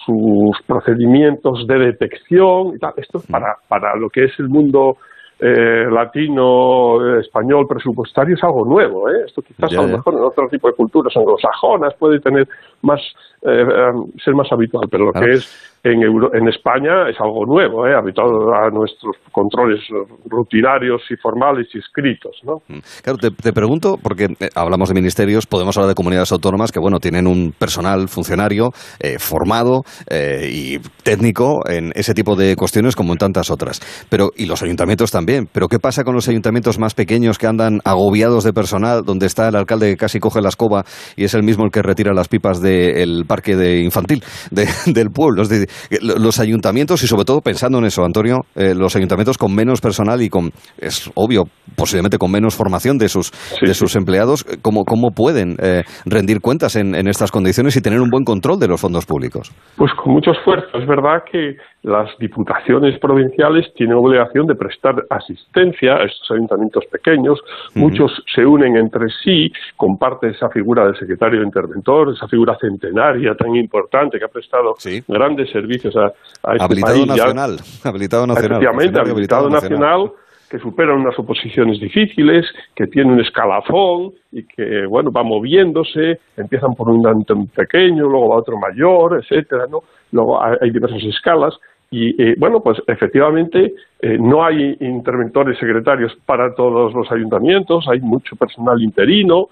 sus 0.05 0.59
procedimientos 0.65 1.67
de 1.67 1.77
detección 1.77 2.75
y 2.75 2.79
tal. 2.79 2.93
Esto 2.97 3.19
es 3.19 3.27
para, 3.27 3.57
para 3.67 3.95
lo 3.95 4.09
que 4.09 4.25
es 4.25 4.31
el 4.39 4.49
mundo 4.49 4.97
eh, 5.43 5.87
latino, 5.89 7.17
eh, 7.17 7.21
español, 7.21 7.67
presupuestario 7.67 8.35
es 8.35 8.43
algo 8.43 8.63
nuevo. 8.63 9.09
¿eh? 9.09 9.23
Esto 9.25 9.41
quizás 9.41 9.71
a 9.73 9.81
lo 9.81 9.87
mejor 9.87 10.13
en 10.13 10.21
otro 10.21 10.47
tipo 10.47 10.67
de 10.67 10.75
culturas 10.75 11.17
anglosajonas 11.17 11.95
puede 11.95 12.19
tener 12.19 12.47
más, 12.83 13.01
eh, 13.41 13.65
ser 14.23 14.33
más 14.33 14.51
habitual, 14.51 14.87
pero 14.89 15.05
lo 15.05 15.13
que 15.13 15.33
es 15.33 15.71
en, 15.83 16.01
en 16.03 16.47
España 16.47 17.09
es 17.09 17.19
algo 17.19 17.45
nuevo, 17.45 17.87
¿eh? 17.87 17.95
habituado 17.95 18.53
a 18.53 18.69
nuestros 18.69 19.15
controles 19.31 19.79
rutinarios 20.25 21.01
y 21.09 21.15
formales 21.15 21.67
y 21.73 21.79
escritos. 21.79 22.39
¿no? 22.43 22.57
Mm. 22.67 22.79
Claro, 23.03 23.17
te, 23.17 23.53
pregunto, 23.53 23.97
porque 24.01 24.25
eh, 24.25 24.49
hablamos 24.55 24.89
de 24.89 24.95
ministerios, 24.95 25.47
podemos 25.47 25.75
hablar 25.77 25.89
de 25.89 25.95
comunidades 25.95 26.31
autónomas 26.31 26.71
que 26.71 26.79
bueno 26.79 26.99
tienen 26.99 27.25
un 27.25 27.51
personal 27.57 28.07
funcionario 28.09 28.69
eh, 28.99 29.17
formado 29.17 29.81
eh, 30.09 30.49
y 30.51 30.79
técnico 31.03 31.67
en 31.67 31.91
ese 31.95 32.13
tipo 32.13 32.35
de 32.35 32.55
cuestiones 32.55 32.95
como 32.95 33.13
en 33.13 33.17
tantas 33.17 33.49
otras. 33.49 33.81
Pero, 34.09 34.29
y 34.35 34.45
los 34.45 34.61
ayuntamientos 34.61 35.11
también. 35.11 35.47
Pero 35.51 35.67
¿qué 35.67 35.79
pasa 35.79 36.03
con 36.03 36.13
los 36.13 36.27
ayuntamientos 36.27 36.77
más 36.77 36.93
pequeños 36.93 37.39
que 37.39 37.47
andan 37.47 37.79
agobiados 37.85 38.43
de 38.43 38.53
personal, 38.53 39.01
donde 39.03 39.25
está 39.25 39.47
el 39.47 39.55
alcalde 39.55 39.89
que 39.89 39.97
casi 39.97 40.19
coge 40.19 40.41
la 40.41 40.49
escoba 40.49 40.83
y 41.15 41.23
es 41.23 41.33
el 41.33 41.41
mismo 41.41 41.65
el 41.65 41.71
que 41.71 41.81
retira 41.81 42.13
las 42.13 42.27
pipas 42.27 42.61
del 42.71 43.25
parque 43.27 43.55
de 43.55 43.81
infantil 43.81 44.23
del 44.51 45.09
pueblo? 45.09 45.41
Es 45.43 45.49
decir, 45.49 45.67
los 46.01 46.39
ayuntamientos, 46.39 47.03
y 47.03 47.07
sobre 47.07 47.25
todo 47.25 47.41
pensando 47.41 47.79
en 47.79 47.85
eso, 47.85 48.03
Antonio, 48.03 48.41
eh, 48.55 48.73
los 48.75 48.95
ayuntamientos 48.95 49.37
con 49.37 49.53
menos 49.53 49.81
personal 49.81 50.21
y 50.21 50.29
con, 50.29 50.51
es 50.77 51.11
obvio, 51.15 51.43
posiblemente 51.75 52.17
con 52.17 52.31
menos 52.31 52.55
formación 52.55 52.97
de 52.97 53.09
sus, 53.09 53.31
de 53.61 53.73
sus 53.73 53.95
empleados, 53.95 54.45
eh, 54.49 54.57
¿cómo, 54.61 54.83
cómo 54.85 55.11
pueden 55.11 55.55
eh, 55.61 55.83
rendir 56.05 56.41
cuentas 56.41 56.75
en, 56.75 56.95
en 56.95 57.07
estas 57.07 57.31
condiciones 57.31 57.75
y 57.75 57.81
tener 57.81 57.99
un 58.01 58.09
buen 58.09 58.23
control 58.23 58.59
de 58.59 58.67
los 58.67 58.79
fondos 58.79 59.05
públicos? 59.05 59.51
Pues 59.77 59.91
con 59.93 60.13
mucho 60.13 60.31
esfuerzo. 60.31 60.77
Es 60.77 60.87
verdad 60.87 61.23
que 61.29 61.55
las 61.83 62.09
diputaciones 62.19 62.99
provinciales 62.99 63.65
tienen 63.75 63.97
obligación 63.97 64.45
de 64.45 64.55
prestar 64.55 64.95
asistencia 65.09 65.95
a 65.95 66.03
estos 66.03 66.29
ayuntamientos 66.31 66.85
pequeños. 66.91 67.39
Muchos 67.73 68.11
se 68.33 68.45
unen 68.45 68.77
entre 68.77 69.07
sí, 69.23 69.51
comparte 69.75 70.29
esa 70.29 70.49
figura 70.49 70.85
del 70.85 70.95
secretario 70.95 71.41
interventor, 71.43 72.13
esa 72.13 72.27
figura 72.27 72.55
centenaria 72.61 73.35
tan 73.35 73.55
importante 73.55 74.17
que 74.19 74.25
ha 74.25 74.29
prestado 74.29 74.75
grandes 75.07 75.49
servicios 75.51 75.95
a, 75.97 76.07
este 76.53 76.63
habilitado 76.63 76.93
país. 76.95 77.07
Nacional, 77.07 77.57
habilitado 77.83 78.27
nacional. 78.27 78.51
Efectivamente, 78.51 78.99
habilitado, 78.99 79.49
nacional 79.49 80.11
que 80.49 80.59
superan 80.59 80.97
unas 80.97 81.17
oposiciones 81.17 81.79
difíciles, 81.79 82.45
que 82.75 82.85
tiene 82.87 83.13
un 83.13 83.21
escalafón 83.21 84.11
y 84.33 84.43
que, 84.43 84.85
bueno, 84.85 85.09
va 85.09 85.23
moviéndose, 85.23 86.19
empiezan 86.35 86.73
por 86.75 86.89
un 86.89 87.01
tanto 87.01 87.35
pequeño, 87.55 88.03
luego 88.03 88.29
va 88.29 88.35
otro 88.35 88.57
mayor, 88.57 89.21
etcétera, 89.23 89.65
¿no? 89.71 89.83
Luego 90.11 90.43
hay 90.43 90.69
diversas 90.71 91.01
escalas 91.03 91.57
y, 91.93 92.21
eh, 92.21 92.35
bueno, 92.37 92.61
pues 92.61 92.81
efectivamente 92.87 93.73
eh, 94.01 94.17
no 94.17 94.45
hay 94.45 94.77
interventores 94.79 95.59
secretarios 95.59 96.15
para 96.25 96.55
todos 96.55 96.93
los 96.93 97.11
ayuntamientos, 97.11 97.85
hay 97.89 97.99
mucho 97.99 98.37
personal 98.37 98.81
interino, 98.81 99.47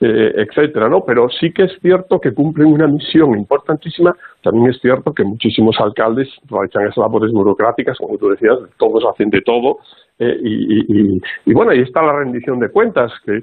eh, 0.00 0.32
etcétera, 0.36 0.88
¿no? 0.88 1.04
Pero 1.04 1.28
sí 1.28 1.52
que 1.52 1.64
es 1.64 1.72
cierto 1.82 2.20
que 2.20 2.32
cumplen 2.32 2.72
una 2.72 2.86
misión 2.86 3.36
importantísima. 3.36 4.14
También 4.42 4.70
es 4.70 4.80
cierto 4.80 5.12
que 5.12 5.24
muchísimos 5.24 5.76
alcaldes 5.80 6.28
realizan 6.48 6.84
esas 6.84 6.98
labores 6.98 7.32
burocráticas, 7.32 7.98
como 7.98 8.16
tú 8.16 8.30
decías, 8.30 8.56
todos 8.78 9.04
hacen 9.12 9.30
de 9.30 9.40
todo 9.42 9.78
eh, 10.20 10.38
y, 10.42 11.52
bueno, 11.52 11.72
ahí 11.72 11.80
está 11.80 12.02
la 12.02 12.12
rendición 12.12 12.60
de 12.60 12.68
cuentas, 12.68 13.10
que 13.24 13.42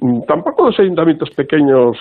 mm, 0.00 0.22
tampoco 0.26 0.66
los 0.66 0.78
ayuntamientos 0.78 1.30
pequeños 1.30 1.96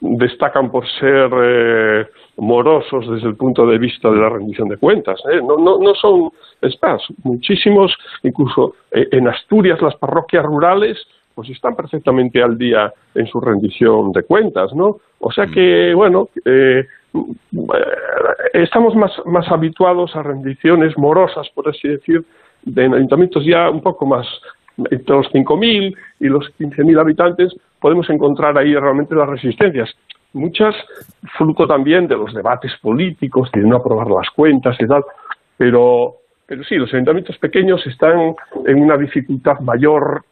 destacan 0.00 0.70
por 0.70 0.86
ser 0.98 1.30
eh, 1.42 2.06
morosos 2.38 3.10
desde 3.10 3.28
el 3.28 3.36
punto 3.36 3.66
de 3.66 3.78
vista 3.78 4.10
de 4.10 4.16
la 4.16 4.30
rendición 4.30 4.68
de 4.68 4.78
cuentas. 4.78 5.20
¿eh? 5.30 5.40
No, 5.42 5.56
no, 5.58 5.78
no 5.78 5.94
son, 5.94 6.30
es 6.62 6.78
muchísimos, 7.24 7.94
incluso 8.22 8.74
en 8.90 9.28
Asturias 9.28 9.82
las 9.82 9.96
parroquias 9.96 10.44
rurales 10.44 10.98
pues 11.38 11.50
están 11.50 11.76
perfectamente 11.76 12.42
al 12.42 12.58
día 12.58 12.92
en 13.14 13.24
su 13.28 13.40
rendición 13.40 14.10
de 14.10 14.24
cuentas, 14.24 14.74
¿no? 14.74 14.96
O 15.20 15.30
sea 15.30 15.46
que, 15.46 15.94
bueno, 15.94 16.30
estamos 18.52 18.96
más, 18.96 19.12
más 19.24 19.48
habituados 19.48 20.16
a 20.16 20.24
rendiciones 20.24 20.98
morosas, 20.98 21.48
por 21.54 21.68
así 21.68 21.86
decir, 21.86 22.24
de 22.64 22.86
ayuntamientos 22.86 23.44
ya 23.46 23.70
un 23.70 23.82
poco 23.82 24.04
más 24.04 24.26
entre 24.90 25.14
los 25.14 25.28
5.000 25.32 25.96
y 26.18 26.26
los 26.26 26.44
15.000 26.58 27.00
habitantes, 27.00 27.54
podemos 27.80 28.10
encontrar 28.10 28.58
ahí 28.58 28.74
realmente 28.74 29.14
las 29.14 29.28
resistencias. 29.28 29.96
Muchas 30.32 30.74
fruto 31.36 31.68
también 31.68 32.08
de 32.08 32.16
los 32.16 32.34
debates 32.34 32.72
políticos, 32.82 33.48
de 33.52 33.60
no 33.60 33.76
aprobar 33.76 34.08
las 34.08 34.28
cuentas 34.30 34.76
y 34.80 34.88
tal, 34.88 35.04
pero, 35.56 36.14
pero 36.48 36.64
sí, 36.64 36.74
los 36.74 36.92
ayuntamientos 36.92 37.38
pequeños 37.38 37.86
están 37.86 38.34
en 38.66 38.82
una 38.82 38.96
dificultad 38.96 39.60
mayor 39.60 40.24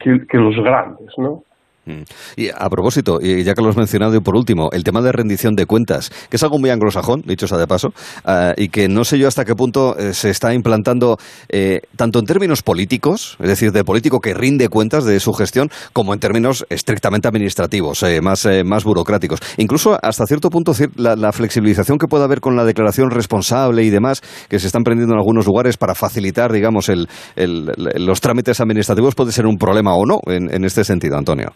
que, 0.00 0.26
que, 0.26 0.38
los 0.38 0.56
grandes, 0.56 1.10
¿no? 1.18 1.44
Mm. 1.84 2.02
Y 2.36 2.48
a 2.48 2.68
propósito, 2.70 3.18
y 3.20 3.42
ya 3.42 3.54
que 3.54 3.62
lo 3.62 3.68
has 3.68 3.76
mencionado 3.76 4.14
y 4.14 4.20
por 4.20 4.36
último, 4.36 4.70
el 4.72 4.84
tema 4.84 5.00
de 5.02 5.10
rendición 5.10 5.56
de 5.56 5.66
cuentas, 5.66 6.10
que 6.30 6.36
es 6.36 6.42
algo 6.42 6.58
muy 6.58 6.70
anglosajón, 6.70 7.22
dicho 7.26 7.48
sea 7.48 7.58
de 7.58 7.66
paso, 7.66 7.92
ah, 8.24 8.52
y 8.56 8.68
que 8.68 8.88
no 8.88 9.04
sé 9.04 9.18
yo 9.18 9.26
hasta 9.26 9.44
qué 9.44 9.54
punto 9.56 9.98
eh, 9.98 10.14
se 10.14 10.30
está 10.30 10.54
implantando 10.54 11.18
eh, 11.48 11.80
tanto 11.96 12.20
en 12.20 12.26
términos 12.26 12.62
políticos, 12.62 13.36
es 13.40 13.48
decir, 13.48 13.72
de 13.72 13.84
político 13.84 14.20
que 14.20 14.32
rinde 14.32 14.68
cuentas 14.68 15.04
de 15.04 15.18
su 15.18 15.32
gestión, 15.32 15.70
como 15.92 16.14
en 16.14 16.20
términos 16.20 16.64
estrictamente 16.70 17.26
administrativos, 17.26 18.02
eh, 18.04 18.20
más, 18.20 18.46
más 18.64 18.84
burocráticos. 18.84 19.40
Incluso 19.56 19.98
hasta 20.00 20.26
cierto 20.26 20.50
punto 20.50 20.72
la, 20.96 21.16
la, 21.16 21.32
flexibilización 21.32 21.98
que 21.98 22.06
pueda 22.06 22.24
haber 22.24 22.40
con 22.40 22.56
la 22.56 22.64
declaración 22.64 23.10
responsable 23.10 23.82
y 23.82 23.90
demás, 23.90 24.20
que 24.48 24.60
se 24.60 24.66
están 24.66 24.84
prendiendo 24.84 25.14
en 25.14 25.18
algunos 25.18 25.46
lugares 25.46 25.76
para 25.76 25.94
facilitar, 25.94 26.52
digamos, 26.52 26.88
el, 26.88 27.08
los 27.36 28.20
trámites 28.20 28.60
administrativos 28.60 29.14
puede 29.14 29.32
ser 29.32 29.46
un 29.46 29.56
problema 29.56 29.94
o 29.94 30.06
no 30.06 30.20
en 30.26 30.64
este 30.64 30.84
sentido, 30.84 31.16
Antonio. 31.16 31.52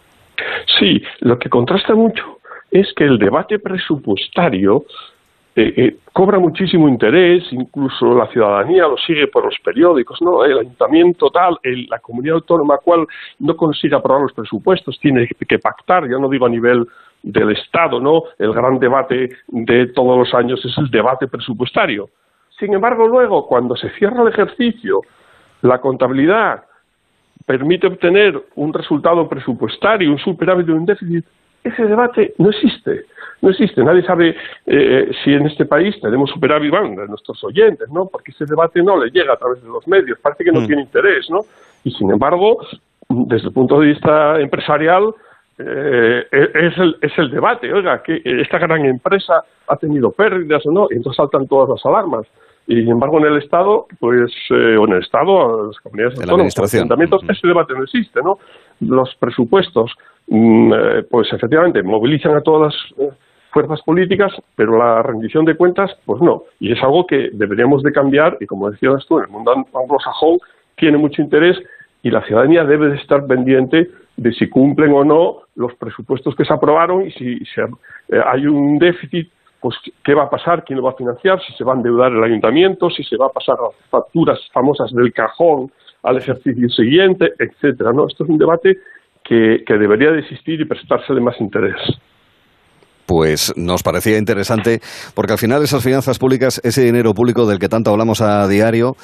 Sí, 0.79 1.01
lo 1.21 1.39
que 1.39 1.49
contrasta 1.49 1.95
mucho 1.95 2.39
es 2.71 2.93
que 2.93 3.05
el 3.05 3.17
debate 3.17 3.59
presupuestario 3.59 4.85
eh, 5.55 5.73
eh, 5.75 5.95
cobra 6.13 6.37
muchísimo 6.37 6.87
interés, 6.87 7.43
incluso 7.51 8.13
la 8.13 8.27
ciudadanía 8.27 8.83
lo 8.83 8.97
sigue 8.97 9.25
por 9.27 9.45
los 9.45 9.55
periódicos, 9.63 10.21
¿no? 10.21 10.45
El 10.45 10.59
ayuntamiento 10.59 11.31
tal, 11.31 11.57
la 11.89 11.97
comunidad 11.97 12.35
autónoma 12.35 12.77
cual 12.77 13.07
no 13.39 13.57
consigue 13.57 13.95
aprobar 13.95 14.21
los 14.21 14.33
presupuestos, 14.33 14.99
tiene 14.99 15.27
que 15.27 15.57
pactar, 15.57 16.07
ya 16.07 16.19
no 16.19 16.29
digo 16.29 16.45
a 16.45 16.49
nivel 16.49 16.85
del 17.23 17.51
Estado, 17.53 17.99
¿no? 17.99 18.23
El 18.37 18.53
gran 18.53 18.77
debate 18.77 19.29
de 19.47 19.87
todos 19.87 20.19
los 20.19 20.33
años 20.35 20.63
es 20.63 20.77
el 20.77 20.91
debate 20.91 21.27
presupuestario. 21.27 22.09
Sin 22.59 22.75
embargo, 22.75 23.07
luego, 23.07 23.47
cuando 23.47 23.75
se 23.75 23.89
cierra 23.91 24.21
el 24.21 24.27
ejercicio, 24.27 25.01
la 25.63 25.79
contabilidad 25.79 26.66
permite 27.47 27.87
obtener 27.87 28.39
un 28.55 28.73
resultado 28.73 29.27
presupuestario, 29.27 30.11
un 30.11 30.19
superávit 30.19 30.69
o 30.69 30.75
un 30.75 30.85
déficit, 30.85 31.25
ese 31.63 31.85
debate 31.85 32.33
no 32.37 32.49
existe. 32.49 33.05
No 33.41 33.49
existe. 33.51 33.83
Nadie 33.83 34.03
sabe 34.03 34.35
eh, 34.65 35.11
si 35.23 35.31
en 35.31 35.47
este 35.47 35.65
país 35.65 35.95
tenemos 36.01 36.29
superávit, 36.29 36.71
bueno, 36.71 37.01
de 37.01 37.07
nuestros 37.07 37.41
oyentes, 37.45 37.89
¿no? 37.89 38.07
Porque 38.07 38.31
ese 38.31 38.45
debate 38.45 38.83
no 38.83 39.01
le 39.01 39.11
llega 39.11 39.33
a 39.33 39.37
través 39.37 39.63
de 39.63 39.69
los 39.69 39.87
medios. 39.87 40.19
Parece 40.19 40.43
que 40.43 40.51
no 40.51 40.61
mm. 40.61 40.67
tiene 40.67 40.81
interés, 40.81 41.29
¿no? 41.29 41.39
Y 41.85 41.91
sin 41.91 42.11
embargo, 42.11 42.57
desde 43.07 43.47
el 43.47 43.53
punto 43.53 43.79
de 43.79 43.87
vista 43.87 44.41
empresarial, 44.41 45.13
eh, 45.57 46.27
es, 46.31 46.77
el, 46.77 46.97
es 47.01 47.17
el 47.17 47.31
debate. 47.31 47.71
Oiga, 47.71 48.03
que 48.03 48.21
esta 48.25 48.57
gran 48.57 48.85
empresa 48.85 49.41
ha 49.67 49.75
tenido 49.77 50.11
pérdidas 50.11 50.65
o 50.65 50.71
no, 50.71 50.87
y 50.91 50.95
entonces 50.95 51.15
saltan 51.15 51.47
todas 51.47 51.69
las 51.69 51.85
alarmas. 51.85 52.27
Y 52.67 52.81
sin 52.81 52.89
embargo, 52.89 53.17
en 53.19 53.27
el 53.27 53.37
Estado, 53.37 53.87
pues, 53.97 54.29
eh, 54.49 54.75
o 54.75 54.85
en 54.85 54.93
el 54.93 55.01
Estado, 55.01 55.67
las 55.67 55.79
comunidades 55.79 56.19
autónomas, 56.19 56.57
los 56.57 56.73
ayuntamientos, 56.73 57.21
ese 57.29 57.47
debate 57.47 57.73
no 57.73 57.83
existe, 57.83 58.21
¿no? 58.21 58.39
Los 58.81 59.15
presupuestos, 59.15 59.93
mm, 60.27 60.73
eh, 60.73 61.03
pues 61.09 61.31
efectivamente, 61.31 61.81
movilizan 61.81 62.35
a 62.35 62.41
todas 62.41 62.73
las 62.73 63.07
eh, 63.07 63.13
fuerzas 63.51 63.81
políticas, 63.83 64.33
pero 64.57 64.77
la 64.77 65.01
rendición 65.01 65.45
de 65.45 65.55
cuentas, 65.55 65.91
pues 66.05 66.21
no. 66.21 66.43
Y 66.59 66.73
es 66.73 66.83
algo 66.83 67.07
que 67.07 67.29
deberíamos 67.31 67.83
de 67.83 67.93
cambiar, 67.93 68.37
y 68.41 68.45
como 68.45 68.69
decías 68.69 69.05
tú, 69.07 69.19
en 69.19 69.25
el 69.25 69.31
mundo 69.31 69.53
anglosajón 69.73 70.37
tiene 70.75 70.97
mucho 70.97 71.21
interés 71.21 71.57
y 72.03 72.11
la 72.11 72.21
ciudadanía 72.23 72.65
debe 72.65 72.89
de 72.89 72.97
estar 72.97 73.25
pendiente 73.27 73.89
de 74.17 74.33
si 74.33 74.49
cumplen 74.49 74.91
o 74.91 75.05
no 75.05 75.37
los 75.55 75.73
presupuestos 75.75 76.35
que 76.35 76.43
se 76.43 76.53
aprobaron 76.53 77.07
y 77.07 77.11
si 77.11 77.39
hay 78.25 78.45
un 78.45 78.77
déficit 78.77 79.31
pues 79.59 79.75
qué 80.03 80.13
va 80.13 80.23
a 80.23 80.29
pasar, 80.29 80.63
quién 80.63 80.77
lo 80.77 80.85
va 80.85 80.91
a 80.91 80.95
financiar, 80.95 81.41
si 81.41 81.53
se 81.53 81.63
va 81.63 81.73
a 81.73 81.75
endeudar 81.75 82.11
el 82.11 82.23
ayuntamiento, 82.23 82.89
si 82.89 83.03
se 83.03 83.17
va 83.17 83.27
a 83.27 83.29
pasar 83.31 83.57
las 83.59 83.73
facturas 83.89 84.39
famosas 84.51 84.91
del 84.91 85.11
cajón 85.13 85.71
al 86.03 86.17
ejercicio 86.17 86.69
siguiente, 86.69 87.33
etcétera. 87.39 87.91
¿no? 87.91 88.07
Esto 88.07 88.23
es 88.23 88.29
un 88.29 88.37
debate 88.37 88.77
que, 89.23 89.63
que 89.65 89.73
debería 89.77 90.11
de 90.11 90.19
existir 90.19 90.61
y 90.61 90.65
prestársele 90.65 91.21
más 91.21 91.39
interés 91.39 91.75
pues 93.07 93.53
nos 93.55 93.83
parecía 93.83 94.17
interesante, 94.17 94.81
porque 95.15 95.31
al 95.31 95.39
final 95.39 95.63
esas 95.63 95.81
finanzas 95.81 96.19
públicas, 96.19 96.59
ese 96.63 96.83
dinero 96.83 97.13
público 97.13 97.47
del 97.47 97.57
que 97.57 97.69
tanto 97.69 97.89
hablamos 97.89 98.19
a 98.19 98.47
diario, 98.49 98.97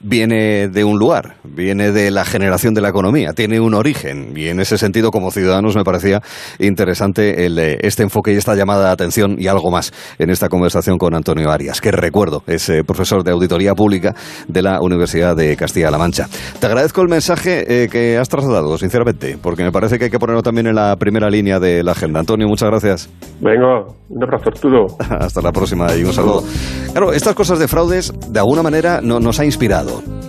viene 0.00 0.68
de 0.68 0.84
un 0.84 0.98
lugar, 0.98 1.36
viene 1.44 1.92
de 1.92 2.10
la 2.10 2.24
generación 2.24 2.74
de 2.74 2.80
la 2.80 2.88
economía, 2.88 3.32
tiene 3.34 3.60
un 3.60 3.74
origen 3.74 4.32
y 4.36 4.48
en 4.48 4.60
ese 4.60 4.78
sentido 4.78 5.10
como 5.10 5.30
ciudadanos 5.30 5.76
me 5.76 5.84
parecía 5.84 6.22
interesante 6.58 7.46
el, 7.46 7.58
este 7.58 8.02
enfoque 8.02 8.32
y 8.32 8.36
esta 8.36 8.54
llamada 8.54 8.86
de 8.86 8.92
atención 8.92 9.36
y 9.38 9.46
algo 9.46 9.70
más 9.70 9.92
en 10.18 10.30
esta 10.30 10.48
conversación 10.48 10.98
con 10.98 11.14
Antonio 11.14 11.50
Arias, 11.50 11.80
que 11.80 11.90
recuerdo 11.90 12.42
es 12.46 12.68
eh, 12.68 12.84
profesor 12.84 13.22
de 13.22 13.32
Auditoría 13.32 13.74
Pública 13.74 14.14
de 14.48 14.62
la 14.62 14.80
Universidad 14.80 15.36
de 15.36 15.56
Castilla-La 15.56 15.98
Mancha. 15.98 16.28
Te 16.58 16.66
agradezco 16.66 17.02
el 17.02 17.08
mensaje 17.08 17.84
eh, 17.84 17.88
que 17.88 18.18
has 18.18 18.28
trasladado, 18.28 18.78
sinceramente, 18.78 19.38
porque 19.40 19.62
me 19.62 19.72
parece 19.72 19.98
que 19.98 20.06
hay 20.06 20.10
que 20.10 20.18
ponerlo 20.18 20.42
también 20.42 20.66
en 20.66 20.74
la 20.74 20.96
primera 20.96 21.28
línea 21.28 21.60
de 21.60 21.82
la 21.82 21.92
agenda. 21.92 22.20
Antonio, 22.20 22.48
muchas 22.48 22.70
gracias. 22.70 23.10
Venga, 23.40 23.84
un 24.08 24.22
abrazo 24.22 24.48
Arturo. 24.48 24.86
Hasta 24.98 25.40
la 25.40 25.52
próxima 25.52 25.94
y 25.94 26.04
un 26.04 26.12
saludo. 26.12 26.44
Claro, 26.92 27.12
estas 27.12 27.34
cosas 27.34 27.58
de 27.58 27.68
fraudes 27.68 28.12
de 28.28 28.38
alguna 28.38 28.62
manera 28.62 29.00
no, 29.02 29.20
nos 29.20 29.38
ha 29.40 29.44
inspirado 29.44 29.81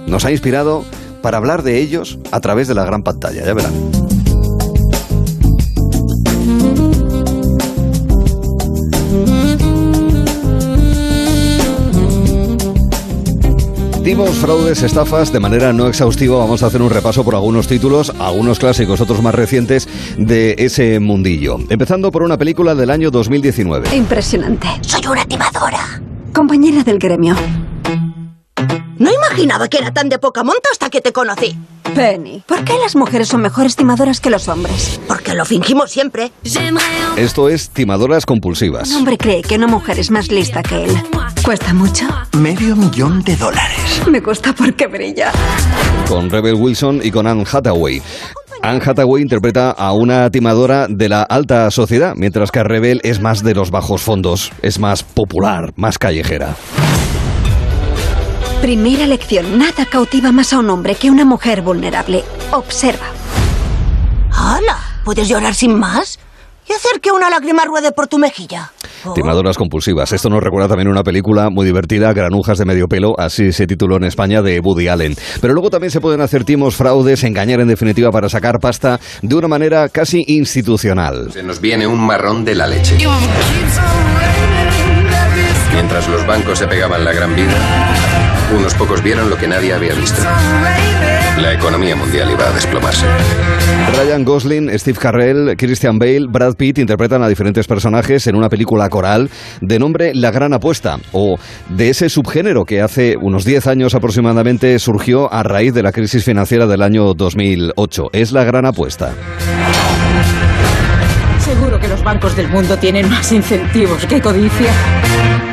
nos 0.08 0.26
ha 0.26 0.32
inspirado 0.32 0.84
para 1.22 1.38
hablar 1.38 1.64
de 1.64 1.80
ellos 1.80 2.20
a 2.32 2.40
través 2.42 2.68
de 2.68 2.76
la 2.76 2.86
gran 2.86 3.04
pantalla, 3.04 3.46
ya 3.46 3.54
verán. 3.54 3.74
Dimos 14.04 14.32
fraudes, 14.32 14.84
estafas, 14.84 15.32
de 15.32 15.40
manera 15.40 15.72
no 15.72 15.88
exhaustiva 15.88 16.38
vamos 16.38 16.62
a 16.62 16.66
hacer 16.68 16.82
un 16.82 16.90
repaso 16.90 17.24
por 17.24 17.36
algunos 17.36 17.68
títulos, 17.68 18.12
algunos 18.20 18.60
clásicos, 18.60 19.00
otros 19.00 19.22
más 19.22 19.34
recientes 19.34 19.88
de 20.18 20.56
ese 20.58 21.00
mundillo. 21.00 21.58
Empezando 21.70 22.12
por 22.12 22.22
una 22.22 22.38
película 22.38 22.76
del 22.76 22.90
año 22.90 23.12
2019. 23.12 23.96
Impresionante. 23.96 24.68
Soy 24.82 25.08
una 25.10 25.24
timadora. 25.24 26.02
Compañera 26.34 26.84
del 26.84 27.00
gremio. 27.00 27.34
No 28.98 29.12
imaginaba 29.12 29.68
que 29.68 29.78
era 29.78 29.92
tan 29.92 30.10
de 30.10 30.20
poca 30.20 30.44
monta 30.44 30.70
hasta 30.72 30.90
que 30.90 31.02
te 31.02 31.12
conocí. 31.12 31.58
Penny, 31.96 32.44
¿por 32.48 32.64
qué 32.64 32.74
las 32.82 32.96
mujeres 32.96 33.28
son 33.28 33.42
mejores 33.42 33.76
timadoras 33.76 34.20
que 34.20 34.30
los 34.30 34.48
hombres? 34.48 35.00
Porque 35.08 35.34
lo 35.34 35.46
fingimos 35.46 35.92
siempre. 35.92 36.32
Esto 37.16 37.50
es 37.50 37.70
Timadoras 37.70 38.26
Compulsivas. 38.26 38.90
Un 38.92 38.98
hombre 38.98 39.18
cree 39.18 39.42
que 39.42 39.56
una 39.56 39.68
mujer 39.68 40.00
es 40.00 40.10
más 40.10 40.32
lista 40.32 40.64
que 40.64 40.86
él. 40.86 40.96
¿Cuesta 41.44 41.74
mucho? 41.74 42.08
Medio 42.38 42.76
millón 42.76 43.22
de 43.24 43.36
dólares. 43.36 44.02
Me 44.10 44.22
gusta 44.22 44.54
porque 44.54 44.88
brilla. 44.88 45.32
Con 46.08 46.30
Rebel 46.30 46.56
Wilson 46.56 47.02
y 47.04 47.12
con 47.12 47.28
Anne 47.28 47.46
Hathaway. 47.52 48.02
Anne 48.62 48.82
Hathaway 48.84 49.22
interpreta 49.22 49.72
a 49.72 49.92
una 49.94 50.30
timadora 50.32 50.88
de 50.90 51.10
la 51.10 51.24
alta 51.24 51.70
sociedad, 51.70 52.14
mientras 52.16 52.50
que 52.50 52.64
Rebel 52.64 53.02
es 53.04 53.20
más 53.20 53.44
de 53.44 53.54
los 53.54 53.72
bajos 53.72 54.02
fondos, 54.02 54.52
es 54.62 54.80
más 54.80 55.04
popular, 55.04 55.74
más 55.76 55.98
callejera. 55.98 56.56
Primera 58.64 59.06
lección. 59.06 59.60
Nada 59.60 59.86
cautiva 59.86 60.32
más 60.32 60.54
a 60.54 60.60
un 60.60 60.70
hombre 60.70 60.96
que 60.96 61.12
una 61.12 61.26
mujer 61.26 61.62
vulnerable. 61.62 62.24
Observa. 62.54 63.08
¡Hala! 64.32 64.78
¿Puedes 65.04 65.28
llorar 65.28 65.54
sin 65.54 65.78
más? 65.78 66.18
Y 66.70 66.72
hacer 66.72 67.02
que 67.02 67.12
una 67.12 67.30
lágrima 67.30 67.66
ruede 67.66 67.92
por 67.92 68.08
tu 68.08 68.18
mejilla. 68.20 68.72
Timadoras 69.16 69.58
compulsivas. 69.58 70.14
Esto 70.14 70.30
nos 70.30 70.42
recuerda 70.42 70.70
también 70.70 70.88
una 70.88 71.04
película 71.04 71.50
muy 71.50 71.66
divertida, 71.66 72.14
Granujas 72.14 72.58
de 72.58 72.64
medio 72.64 72.88
pelo, 72.88 73.20
así 73.20 73.52
se 73.52 73.68
tituló 73.68 73.98
en 73.98 74.06
España, 74.06 74.42
de 74.42 74.62
Woody 74.62 74.88
Allen. 74.88 75.14
Pero 75.42 75.54
luego 75.54 75.70
también 75.70 75.92
se 75.92 76.00
pueden 76.00 76.22
hacer 76.22 76.46
timos, 76.46 76.78
fraudes, 76.78 77.26
engañar 77.26 77.60
en 77.60 77.68
definitiva 77.68 78.12
para 78.12 78.30
sacar 78.30 78.62
pasta 78.62 78.98
de 79.22 79.36
una 79.36 79.50
manera 79.50 79.90
casi 79.90 80.24
institucional. 80.26 81.34
Se 81.34 81.44
nos 81.44 81.60
viene 81.60 81.86
un 81.86 82.00
marrón 82.00 82.46
de 82.46 82.56
la 82.56 82.68
leche. 82.68 82.96
Mientras 85.74 86.08
los 86.08 86.26
bancos 86.26 86.60
se 86.60 86.68
pegaban 86.68 87.04
la 87.04 87.12
gran 87.12 87.36
vida, 87.36 88.23
unos 88.54 88.74
pocos 88.76 89.02
vieron 89.02 89.30
lo 89.30 89.38
que 89.38 89.48
nadie 89.48 89.74
había 89.74 89.94
visto. 89.94 90.22
La 91.38 91.54
economía 91.54 91.96
mundial 91.96 92.30
iba 92.32 92.48
a 92.48 92.52
desplomarse. 92.52 93.06
Ryan 93.98 94.24
Gosling, 94.24 94.78
Steve 94.78 94.98
Carell, 95.00 95.56
Christian 95.58 95.98
Bale, 95.98 96.28
Brad 96.30 96.56
Pitt 96.56 96.78
interpretan 96.78 97.24
a 97.24 97.28
diferentes 97.28 97.68
personajes 97.68 98.28
en 98.28 98.36
una 98.36 98.50
película 98.50 98.88
coral 98.90 99.30
de 99.62 99.80
nombre 99.80 100.14
La 100.14 100.32
Gran 100.32 100.54
Apuesta, 100.54 101.00
o 101.12 101.38
de 101.70 101.90
ese 101.90 102.10
subgénero 102.10 102.66
que 102.66 102.82
hace 102.82 103.16
unos 103.20 103.46
10 103.46 103.68
años 103.68 103.96
aproximadamente 103.96 104.78
surgió 104.80 105.32
a 105.34 105.44
raíz 105.44 105.74
de 105.74 105.84
la 105.84 105.92
crisis 105.92 106.24
financiera 106.24 106.68
del 106.68 106.82
año 106.82 107.14
2008. 107.14 108.04
Es 108.14 108.32
La 108.32 108.44
Gran 108.44 108.66
Apuesta. 108.66 109.14
Seguro 111.40 111.80
que 111.80 111.88
los 111.88 112.04
bancos 112.04 112.36
del 112.36 112.48
mundo 112.50 112.78
tienen 112.78 113.10
más 113.10 113.32
incentivos 113.32 114.06
que 114.06 114.22
codicia. 114.22 114.72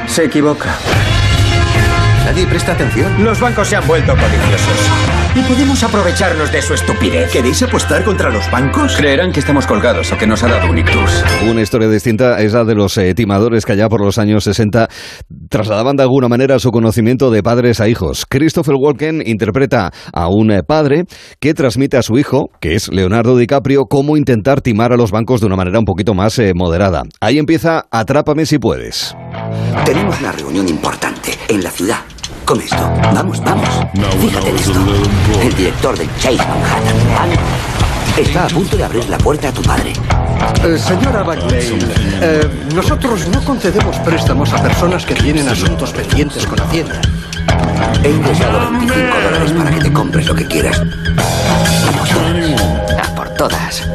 Se 0.07 0.25
equivoca. 0.25 0.77
Nadie 2.31 2.47
presta 2.47 2.70
atención. 2.75 3.25
Los 3.25 3.41
bancos 3.41 3.67
se 3.67 3.75
han 3.75 3.84
vuelto 3.89 4.12
codiciosos. 4.12 4.89
y 5.34 5.42
podemos 5.42 5.83
aprovecharnos 5.83 6.52
de 6.52 6.62
su 6.62 6.75
estupidez. 6.75 7.33
¿Queréis 7.33 7.60
apostar 7.65 8.05
contra 8.05 8.31
los 8.31 8.49
bancos? 8.52 8.97
Creerán 8.97 9.33
que 9.33 9.41
estamos 9.41 9.67
colgados 9.67 10.12
o 10.12 10.17
que 10.17 10.28
nos 10.28 10.44
ha 10.44 10.49
dado 10.49 10.70
un 10.70 10.78
ictus. 10.78 11.25
Una 11.50 11.60
historia 11.60 11.89
distinta 11.89 12.41
es 12.41 12.52
la 12.52 12.65
de 12.65 12.76
los 12.76 12.97
eh, 12.99 13.15
timadores 13.15 13.67
que 13.67 13.73
allá 13.73 13.89
por 13.89 14.00
los 14.00 14.18
años 14.18 14.44
60 14.44 14.86
trasladaban 15.49 15.97
de 15.97 16.05
alguna 16.05 16.28
manera 16.28 16.60
su 16.60 16.70
conocimiento 16.70 17.33
de 17.33 17.42
padres 17.42 17.81
a 17.81 17.89
hijos. 17.89 18.26
Christopher 18.28 18.76
Walken 18.76 19.25
interpreta 19.26 19.91
a 20.12 20.28
un 20.28 20.52
eh, 20.52 20.62
padre 20.62 21.07
que 21.41 21.52
transmite 21.52 21.97
a 21.97 22.02
su 22.02 22.17
hijo, 22.17 22.50
que 22.60 22.76
es 22.76 22.92
Leonardo 22.92 23.36
DiCaprio, 23.36 23.86
cómo 23.86 24.17
intentar 24.17 24.60
timar 24.60 24.92
a 24.92 24.97
los 24.97 25.10
bancos 25.10 25.41
de 25.41 25.49
una 25.49 25.57
manera 25.57 25.81
un 25.81 25.84
poquito 25.84 26.15
más 26.15 26.39
eh, 26.39 26.52
moderada. 26.55 27.02
Ahí 27.20 27.39
empieza 27.39 27.86
Atrápame 27.91 28.47
si 28.47 28.60
puedes. 28.60 29.17
Tenemos 29.84 30.20
una 30.20 30.31
reunión 30.31 30.68
importante 30.68 31.33
en 31.49 31.65
la 31.65 31.70
ciudad. 31.70 31.99
Come 32.51 32.65
esto. 32.65 32.91
Vamos, 33.15 33.41
vamos. 33.45 33.69
Fíjate 34.20 34.51
en 34.51 34.57
esto. 34.57 34.81
El 35.41 35.55
director 35.55 35.97
del 35.97 36.09
Chase 36.17 36.39
Manhattan 36.39 36.97
Bank 37.15 37.39
está 38.19 38.47
a 38.47 38.49
punto 38.49 38.77
de 38.77 38.83
abrir 38.83 39.09
la 39.09 39.19
puerta 39.19 39.51
a 39.51 39.53
tu 39.53 39.62
padre. 39.62 39.93
Eh, 40.65 40.77
señora 40.77 41.23
Bagley, 41.23 41.79
eh, 42.20 42.51
nosotros 42.75 43.29
no 43.29 43.41
concedemos 43.45 43.97
préstamos 43.99 44.53
a 44.53 44.61
personas 44.61 45.07
que 45.07 45.15
tienen 45.15 45.49
asuntos 45.49 45.93
pendientes 45.93 46.45
con 46.45 46.61
Hacienda. 46.61 47.01
He 48.03 48.11
ingresado 48.11 48.69
25 48.73 49.20
dólares 49.23 49.53
para 49.53 49.70
que 49.70 49.81
te 49.83 49.93
compres 49.93 50.27
lo 50.27 50.35
que 50.35 50.47
quieras. 50.47 50.83
Vamos, 51.87 52.11
a 53.01 53.15
por 53.15 53.29
todas. 53.35 53.89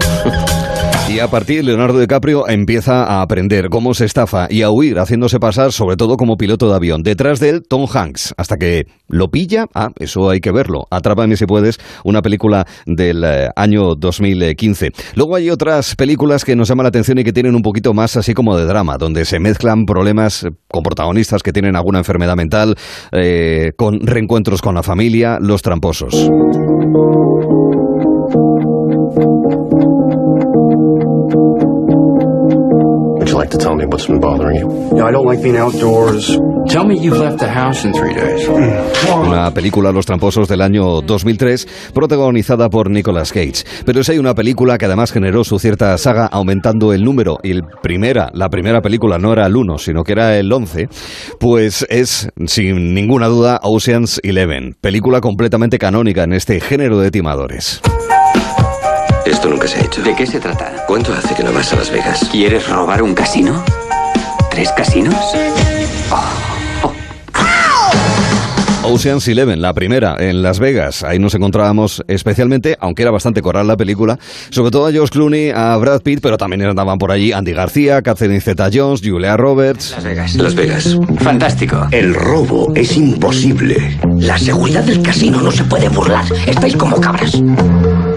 Y 1.16 1.20
a 1.22 1.30
partir 1.30 1.64
Leonardo 1.64 1.98
DiCaprio 1.98 2.46
empieza 2.50 3.06
a 3.06 3.22
aprender 3.22 3.70
cómo 3.70 3.94
se 3.94 4.04
estafa 4.04 4.48
y 4.50 4.64
a 4.64 4.70
huir 4.70 4.98
haciéndose 5.00 5.40
pasar 5.40 5.72
sobre 5.72 5.96
todo 5.96 6.18
como 6.18 6.36
piloto 6.36 6.68
de 6.68 6.76
avión. 6.76 7.04
Detrás 7.04 7.40
de 7.40 7.52
él 7.52 7.64
Tom 7.66 7.86
Hanks, 7.90 8.34
hasta 8.36 8.58
que 8.58 8.84
lo 9.08 9.30
pilla, 9.30 9.68
ah, 9.74 9.92
eso 9.98 10.30
hay 10.30 10.42
que 10.42 10.52
verlo. 10.52 10.88
Atrápame 10.92 11.38
si 11.38 11.46
puedes, 11.46 11.80
una 12.04 12.22
película 12.22 12.68
del 12.86 13.24
eh, 13.24 13.48
año 13.56 13.96
2015. 13.96 14.90
Luego 15.16 15.38
hay 15.38 15.52
otras 15.52 15.96
películas 15.96 16.44
que 16.44 16.58
nos 16.58 16.68
llaman 16.68 16.84
la 16.84 16.90
atención 16.90 17.18
y 17.18 17.24
que 17.24 17.32
tienen 17.32 17.56
un 17.56 17.62
poquito 17.62 17.94
más 17.94 18.18
así 18.18 18.34
como 18.34 18.58
de 18.58 18.66
drama, 18.66 18.98
donde 18.98 19.24
se 19.24 19.40
mezclan 19.40 19.86
problemas 19.86 20.46
con 20.68 20.84
protagonistas 20.84 21.44
que 21.44 21.54
tienen 21.54 21.78
alguna 21.78 22.00
enfermedad 22.00 22.36
mental, 22.36 22.76
eh, 23.14 23.72
con 23.78 24.02
reencuentros 24.02 24.62
con 24.62 24.76
la 24.76 24.84
familia, 24.84 25.38
los 25.40 25.62
tramposos. 25.62 26.30
Like 33.36 33.52
to 33.52 33.58
tell 33.58 33.76
me 33.76 33.86
what's 33.86 34.08
been 34.08 34.20
bothering 34.20 34.56
you? 34.56 35.06
I 35.06 35.12
don't 35.12 35.26
like 35.26 35.42
being 35.42 35.58
outdoors. 35.58 36.38
Tell 36.68 36.86
me 36.86 36.98
you've 36.98 37.20
left 37.20 37.40
the 37.40 37.50
house 37.50 37.86
in 37.86 37.94
three 37.94 38.14
days. 38.14 38.48
Una 38.48 39.52
película 39.54 39.92
Los 39.92 40.06
Tramposos 40.06 40.48
del 40.48 40.62
año 40.62 41.02
2003, 41.02 41.92
protagonizada 41.94 42.70
por 42.70 42.90
Nicolas 42.90 43.32
Cage. 43.32 43.64
Pero 43.86 44.04
si 44.04 44.14
hay 44.14 44.18
una 44.18 44.34
película 44.34 44.78
que 44.78 44.86
además 44.86 45.12
generó 45.12 45.44
su 45.44 45.60
cierta 45.60 45.98
saga 45.98 46.26
aumentando 46.26 46.94
el 46.94 47.04
número, 47.04 47.38
y 47.44 47.52
el 47.52 47.64
primera, 47.82 48.32
la 48.34 48.50
primera 48.50 48.82
película 48.82 49.18
no 49.20 49.34
era 49.34 49.46
el 49.46 49.56
1, 49.56 49.78
sino 49.78 50.04
que 50.04 50.14
era 50.14 50.38
el 50.38 50.52
11, 50.52 50.88
pues 51.40 51.86
es, 51.90 52.30
sin 52.48 52.94
ninguna 52.94 53.28
duda, 53.28 53.60
Ocean's 53.62 54.20
Eleven, 54.24 54.76
película 54.82 55.22
completamente 55.22 55.78
canónica 55.78 56.24
en 56.24 56.34
este 56.34 56.60
género 56.60 57.00
de 57.00 57.12
timadores. 57.12 57.82
Esto 59.46 59.54
nunca 59.54 59.68
se 59.68 59.78
ha 59.78 59.84
hecho. 59.84 60.02
¿De 60.02 60.16
qué 60.16 60.26
se 60.26 60.40
trata? 60.40 60.74
¿Cuánto 60.88 61.14
hace 61.14 61.36
que 61.36 61.44
no 61.44 61.54
vas 61.54 61.72
a 61.72 61.76
Las 61.76 61.92
Vegas? 61.92 62.28
¿Quieres 62.32 62.68
robar 62.68 63.04
un 63.04 63.14
casino? 63.14 63.64
¿Tres 64.50 64.72
casinos? 64.76 65.14
Ocean's 68.82 69.28
Eleven, 69.28 69.62
la 69.62 69.72
primera 69.76 70.16
en 70.18 70.42
Las 70.42 70.58
Vegas. 70.58 71.04
Ahí 71.04 71.20
nos 71.20 71.36
encontrábamos 71.36 72.04
especialmente, 72.08 72.76
aunque 72.80 73.04
era 73.04 73.12
bastante 73.12 73.44
coral 73.44 73.68
la 73.68 73.78
película, 73.78 74.18
sobre 74.50 74.72
todo 74.72 74.88
a 74.88 74.92
Josh 74.92 75.10
Clooney, 75.10 75.52
a 75.52 75.78
Brad 75.78 76.02
Pitt, 76.02 76.22
pero 76.24 76.38
también 76.38 76.64
andaban 76.64 76.98
por 76.98 77.12
allí 77.12 77.32
Andy 77.32 77.54
García, 77.54 78.02
Catherine 78.02 78.42
Zeta-Jones, 78.42 79.02
Julia 79.04 79.38
Roberts. 79.38 79.92
Las 79.92 80.04
Vegas. 80.06 80.36
Las 80.38 80.56
Vegas. 80.56 80.98
Fantástico. 81.20 81.88
El 81.92 82.16
robo 82.16 82.74
es 82.74 82.98
imposible. 82.98 84.00
La 84.18 84.40
seguridad 84.40 84.84
del 84.84 85.04
casino 85.04 85.40
no 85.40 85.52
se 85.52 85.64
puede 85.66 85.88
burlar. 85.90 86.26
Estáis 86.48 86.76
como 86.76 87.00
cabras. 87.00 87.40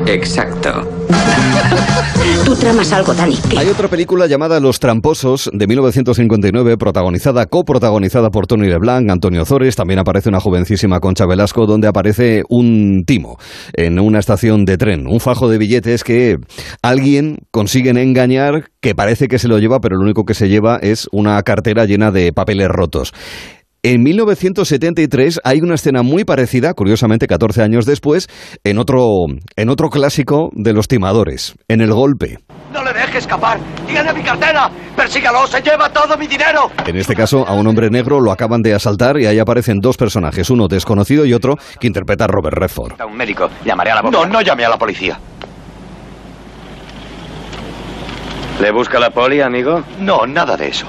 Exacto. 0.08 0.88
Tú 2.44 2.54
tramas 2.56 2.92
algo, 2.92 3.12
Dani. 3.12 3.36
¿Qué? 3.50 3.58
Hay 3.58 3.68
otra 3.68 3.88
película 3.88 4.26
llamada 4.26 4.58
Los 4.58 4.80
Tramposos 4.80 5.50
de 5.52 5.66
1959, 5.66 6.78
protagonizada, 6.78 7.44
coprotagonizada 7.44 8.30
por 8.30 8.46
Tony 8.46 8.68
LeBlanc, 8.68 9.10
Antonio 9.10 9.44
Zores, 9.44 9.76
también 9.76 9.98
aparece 9.98 10.30
una 10.30 10.40
jovencísima 10.40 11.00
Concha 11.00 11.26
Velasco, 11.26 11.66
donde 11.66 11.88
aparece 11.88 12.42
un 12.48 13.02
timo 13.06 13.36
en 13.74 14.00
una 14.00 14.18
estación 14.18 14.64
de 14.64 14.78
tren, 14.78 15.06
un 15.06 15.20
fajo 15.20 15.48
de 15.48 15.58
billetes 15.58 16.04
que 16.04 16.36
alguien 16.82 17.38
consigue 17.50 17.90
engañar, 17.90 18.70
que 18.80 18.94
parece 18.94 19.28
que 19.28 19.38
se 19.38 19.48
lo 19.48 19.58
lleva, 19.58 19.80
pero 19.80 19.96
lo 19.96 20.02
único 20.02 20.24
que 20.24 20.34
se 20.34 20.48
lleva 20.48 20.78
es 20.80 21.06
una 21.12 21.42
cartera 21.42 21.84
llena 21.84 22.10
de 22.10 22.32
papeles 22.32 22.68
rotos. 22.68 23.12
En 23.84 24.02
1973 24.02 25.40
hay 25.44 25.60
una 25.60 25.76
escena 25.76 26.02
muy 26.02 26.24
parecida, 26.24 26.74
curiosamente 26.74 27.28
14 27.28 27.62
años 27.62 27.86
después, 27.86 28.26
en 28.64 28.76
otro, 28.76 29.26
en 29.54 29.68
otro 29.68 29.88
clásico 29.88 30.50
de 30.52 30.72
los 30.72 30.88
timadores, 30.88 31.54
en 31.68 31.80
El 31.80 31.92
Golpe. 31.92 32.38
¡No 32.72 32.82
le 32.82 32.92
deje 32.92 33.18
escapar! 33.18 33.60
¡Tiene 33.86 34.12
mi 34.12 34.22
cartera! 34.24 34.68
¡Persígalo! 34.96 35.46
¡Se 35.46 35.62
lleva 35.62 35.88
todo 35.90 36.18
mi 36.18 36.26
dinero! 36.26 36.72
En 36.86 36.96
este 36.96 37.14
caso, 37.14 37.46
a 37.46 37.54
un 37.54 37.68
hombre 37.68 37.88
negro 37.88 38.18
lo 38.20 38.32
acaban 38.32 38.62
de 38.62 38.74
asaltar 38.74 39.16
y 39.20 39.26
ahí 39.26 39.38
aparecen 39.38 39.78
dos 39.78 39.96
personajes, 39.96 40.50
uno 40.50 40.66
desconocido 40.66 41.24
y 41.24 41.32
otro 41.32 41.54
que 41.78 41.86
interpreta 41.86 42.24
a 42.24 42.26
Robert 42.26 42.58
Redford. 42.58 43.00
Un 43.08 43.16
médico. 43.16 43.48
Llamaré 43.64 43.92
a 43.92 43.94
la 43.94 44.02
policía. 44.02 44.26
No, 44.26 44.32
no 44.32 44.42
llame 44.42 44.64
a 44.64 44.70
la 44.70 44.76
policía. 44.76 45.20
¿Le 48.60 48.72
busca 48.72 48.98
la 48.98 49.10
poli, 49.10 49.40
amigo? 49.40 49.84
No, 50.00 50.26
nada 50.26 50.56
de 50.56 50.66
eso. 50.66 50.88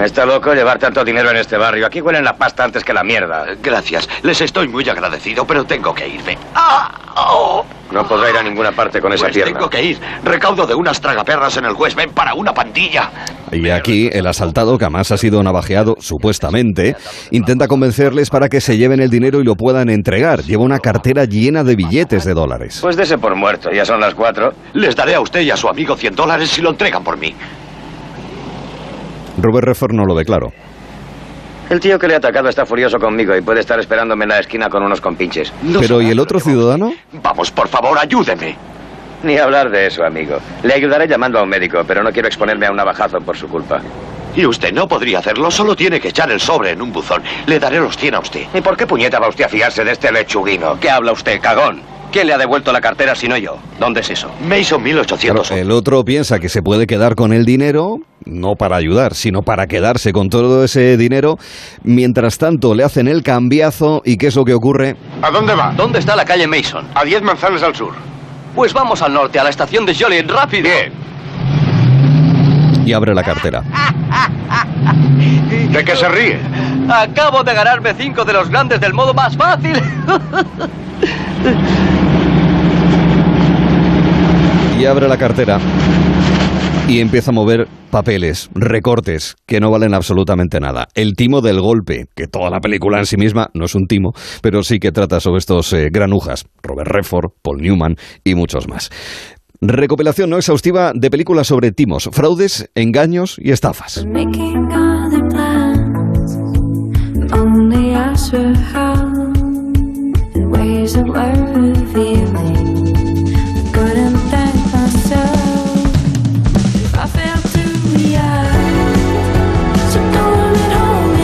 Está 0.00 0.24
loco 0.26 0.52
llevar 0.54 0.78
tanto 0.78 1.04
dinero 1.04 1.30
en 1.30 1.36
este 1.36 1.56
barrio. 1.56 1.86
Aquí 1.86 2.00
huelen 2.00 2.24
la 2.24 2.34
pasta 2.36 2.64
antes 2.64 2.82
que 2.82 2.92
la 2.92 3.04
mierda. 3.04 3.44
Gracias. 3.62 4.08
Les 4.22 4.40
estoy 4.40 4.66
muy 4.66 4.88
agradecido, 4.88 5.46
pero 5.46 5.64
tengo 5.64 5.94
que 5.94 6.08
irme. 6.08 6.36
¡Ah! 6.54 6.90
¡Oh! 7.14 7.64
No 7.92 8.08
podrá 8.08 8.30
ir 8.30 8.36
a 8.38 8.42
ninguna 8.42 8.72
parte 8.72 9.00
con 9.02 9.12
esa 9.12 9.24
Pues 9.26 9.34
pierna. 9.34 9.52
tengo 9.52 9.68
que 9.68 9.82
ir. 9.82 9.98
Recaudo 10.24 10.66
de 10.66 10.74
unas 10.74 10.98
tragaperras 11.00 11.58
en 11.58 11.66
el 11.66 11.74
West 11.74 11.94
Ven 11.94 12.10
para 12.10 12.32
una 12.34 12.54
pandilla. 12.54 13.10
Y 13.52 13.68
aquí 13.68 14.08
el 14.10 14.26
asaltado, 14.26 14.78
que 14.78 14.86
además 14.86 15.12
ha 15.12 15.18
sido 15.18 15.42
navajeado, 15.42 15.94
supuestamente, 16.00 16.96
intenta 17.30 17.68
convencerles 17.68 18.30
para 18.30 18.48
que 18.48 18.62
se 18.62 18.78
lleven 18.78 19.00
el 19.00 19.10
dinero 19.10 19.40
y 19.40 19.44
lo 19.44 19.56
puedan 19.56 19.90
entregar. 19.90 20.42
Lleva 20.42 20.64
una 20.64 20.78
cartera 20.78 21.26
llena 21.26 21.62
de 21.64 21.76
billetes 21.76 22.24
de 22.24 22.32
dólares. 22.32 22.78
Pues 22.80 22.96
dese 22.96 23.18
por 23.18 23.36
muerto. 23.36 23.70
Ya 23.70 23.84
son 23.84 24.00
las 24.00 24.14
cuatro. 24.14 24.54
Les 24.72 24.96
daré 24.96 25.14
a 25.14 25.20
usted 25.20 25.42
y 25.42 25.50
a 25.50 25.56
su 25.58 25.68
amigo 25.68 25.94
100 25.94 26.16
dólares 26.16 26.48
si 26.48 26.62
lo 26.62 26.70
entregan 26.70 27.04
por 27.04 27.18
mí. 27.18 27.34
Robert 29.38 29.66
Redford 29.66 29.92
no 29.92 30.04
lo 30.04 30.14
ve 30.14 30.24
claro. 30.24 30.52
El 31.70 31.80
tío 31.80 31.98
que 31.98 32.06
le 32.06 32.14
ha 32.14 32.18
atacado 32.18 32.48
está 32.48 32.66
furioso 32.66 32.98
conmigo 32.98 33.34
y 33.34 33.40
puede 33.40 33.60
estar 33.60 33.78
esperándome 33.80 34.24
en 34.24 34.30
la 34.30 34.40
esquina 34.40 34.68
con 34.68 34.82
unos 34.82 35.00
compinches. 35.00 35.52
Pero 35.80 36.02
¿y 36.02 36.10
el 36.10 36.18
otro 36.20 36.38
ciudadano? 36.38 36.92
Vamos, 37.22 37.50
por 37.50 37.68
favor, 37.68 37.98
ayúdeme. 37.98 38.56
Ni 39.22 39.38
hablar 39.38 39.70
de 39.70 39.86
eso, 39.86 40.04
amigo. 40.04 40.38
Le 40.64 40.74
ayudaré 40.74 41.06
llamando 41.06 41.38
a 41.38 41.44
un 41.44 41.48
médico, 41.48 41.82
pero 41.86 42.02
no 42.02 42.10
quiero 42.10 42.28
exponerme 42.28 42.66
a 42.66 42.70
un 42.72 42.76
navajazo 42.76 43.18
por 43.20 43.36
su 43.36 43.48
culpa. 43.48 43.80
Y 44.34 44.44
usted 44.44 44.72
no 44.72 44.88
podría 44.88 45.20
hacerlo, 45.20 45.50
solo 45.50 45.76
tiene 45.76 46.00
que 46.00 46.08
echar 46.08 46.30
el 46.30 46.40
sobre 46.40 46.70
en 46.70 46.82
un 46.82 46.92
buzón. 46.92 47.22
Le 47.46 47.58
daré 47.58 47.78
los 47.78 47.96
100 47.96 48.14
a 48.16 48.20
usted. 48.20 48.46
¿Y 48.52 48.60
por 48.60 48.76
qué 48.76 48.86
puñeta 48.86 49.18
va 49.20 49.28
usted 49.28 49.44
a 49.44 49.48
fiarse 49.48 49.84
de 49.84 49.92
este 49.92 50.10
lechuguino? 50.10 50.78
¿Qué 50.80 50.90
habla 50.90 51.12
usted, 51.12 51.40
cagón? 51.40 51.80
¿Quién 52.12 52.26
le 52.26 52.34
ha 52.34 52.38
devuelto 52.38 52.72
la 52.72 52.80
cartera 52.82 53.14
si 53.14 53.26
no 53.26 53.38
yo? 53.38 53.56
¿Dónde 53.80 54.00
es 54.00 54.10
eso? 54.10 54.30
Mason 54.46 54.82
1800. 54.82 55.48
Claro, 55.48 55.62
el 55.62 55.70
otro 55.70 56.04
piensa 56.04 56.38
que 56.38 56.50
se 56.50 56.60
puede 56.60 56.86
quedar 56.86 57.14
con 57.14 57.32
el 57.32 57.46
dinero, 57.46 57.96
no 58.26 58.54
para 58.54 58.76
ayudar, 58.76 59.14
sino 59.14 59.40
para 59.40 59.66
quedarse 59.66 60.12
con 60.12 60.28
todo 60.28 60.62
ese 60.62 60.98
dinero. 60.98 61.38
Mientras 61.84 62.36
tanto, 62.36 62.74
le 62.74 62.84
hacen 62.84 63.08
el 63.08 63.22
cambiazo 63.22 64.02
y 64.04 64.18
¿qué 64.18 64.26
es 64.26 64.36
lo 64.36 64.44
que 64.44 64.52
ocurre? 64.52 64.94
¿A 65.22 65.30
dónde 65.30 65.54
va? 65.54 65.72
¿Dónde 65.74 66.00
está 66.00 66.14
la 66.14 66.26
calle 66.26 66.46
Mason? 66.46 66.86
A 66.94 67.02
10 67.02 67.22
manzanas 67.22 67.62
al 67.62 67.74
sur. 67.74 67.94
Pues 68.54 68.74
vamos 68.74 69.00
al 69.00 69.14
norte, 69.14 69.38
a 69.38 69.44
la 69.44 69.50
estación 69.50 69.86
de 69.86 69.94
Joliet, 69.94 70.30
rápido. 70.30 70.64
Bien. 70.64 70.92
Y 72.84 72.92
abre 72.92 73.14
la 73.14 73.22
cartera. 73.22 73.62
¿De 75.70 75.82
qué 75.82 75.96
se 75.96 76.08
ríe? 76.10 76.38
Acabo 76.90 77.42
de 77.42 77.54
ganarme 77.54 77.94
cinco 77.94 78.26
de 78.26 78.34
los 78.34 78.50
grandes 78.50 78.80
del 78.80 78.92
modo 78.92 79.14
más 79.14 79.34
fácil. 79.34 79.80
Y 84.82 84.86
abre 84.86 85.06
la 85.06 85.16
cartera. 85.16 85.60
Y 86.88 86.98
empieza 86.98 87.30
a 87.30 87.34
mover 87.34 87.68
papeles, 87.92 88.50
recortes, 88.52 89.36
que 89.46 89.60
no 89.60 89.70
valen 89.70 89.94
absolutamente 89.94 90.58
nada. 90.58 90.88
El 90.96 91.14
timo 91.14 91.40
del 91.40 91.60
golpe, 91.60 92.06
que 92.16 92.26
toda 92.26 92.50
la 92.50 92.58
película 92.58 92.98
en 92.98 93.06
sí 93.06 93.16
misma 93.16 93.48
no 93.54 93.66
es 93.66 93.76
un 93.76 93.86
timo, 93.86 94.10
pero 94.42 94.64
sí 94.64 94.80
que 94.80 94.90
trata 94.90 95.20
sobre 95.20 95.38
estos 95.38 95.72
eh, 95.72 95.88
granujas. 95.92 96.46
Robert 96.64 96.90
Redford, 96.90 97.30
Paul 97.42 97.58
Newman 97.58 97.94
y 98.24 98.34
muchos 98.34 98.66
más. 98.66 98.90
Recopilación 99.60 100.30
no 100.30 100.36
exhaustiva 100.36 100.90
de 100.92 101.10
películas 101.10 101.46
sobre 101.46 101.70
timos, 101.70 102.10
fraudes, 102.12 102.68
engaños 102.74 103.36
y 103.38 103.52
estafas. 103.52 104.04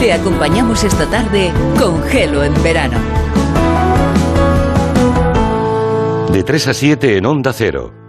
Te 0.09 0.13
acompañamos 0.13 0.83
esta 0.83 1.07
tarde 1.07 1.51
con 1.77 2.01
Gelo 2.01 2.43
en 2.43 2.51
verano. 2.63 2.97
De 6.33 6.41
3 6.41 6.67
a 6.67 6.73
7 6.73 7.17
en 7.17 7.27
Onda 7.27 7.53
Cero. 7.53 8.08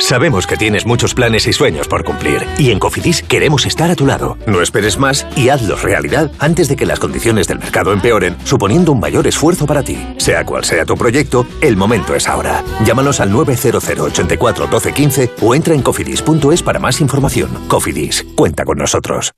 Sabemos 0.00 0.46
que 0.46 0.56
tienes 0.56 0.86
muchos 0.86 1.14
planes 1.14 1.46
y 1.46 1.52
sueños 1.52 1.88
por 1.88 2.04
cumplir 2.04 2.46
y 2.56 2.70
en 2.70 2.78
Cofidis 2.78 3.22
queremos 3.22 3.66
estar 3.66 3.90
a 3.90 3.94
tu 3.94 4.06
lado. 4.06 4.38
No 4.46 4.62
esperes 4.62 4.98
más 4.98 5.26
y 5.36 5.48
hazlos 5.48 5.82
realidad 5.82 6.30
antes 6.38 6.68
de 6.68 6.76
que 6.76 6.86
las 6.86 6.98
condiciones 6.98 7.48
del 7.48 7.58
mercado 7.58 7.92
empeoren, 7.92 8.36
suponiendo 8.44 8.92
un 8.92 9.00
mayor 9.00 9.26
esfuerzo 9.26 9.66
para 9.66 9.82
ti. 9.82 9.98
Sea 10.18 10.44
cual 10.44 10.64
sea 10.64 10.84
tu 10.84 10.96
proyecto, 10.96 11.46
el 11.60 11.76
momento 11.76 12.14
es 12.14 12.28
ahora. 12.28 12.64
Llámanos 12.84 13.20
al 13.20 13.32
900 13.32 13.88
84 13.88 14.66
12 14.66 14.92
15 14.92 15.30
o 15.42 15.54
entra 15.54 15.74
en 15.74 15.82
cofidis.es 15.82 16.62
para 16.62 16.78
más 16.78 17.00
información. 17.00 17.50
Cofidis, 17.68 18.24
cuenta 18.34 18.64
con 18.64 18.78
nosotros. 18.78 19.32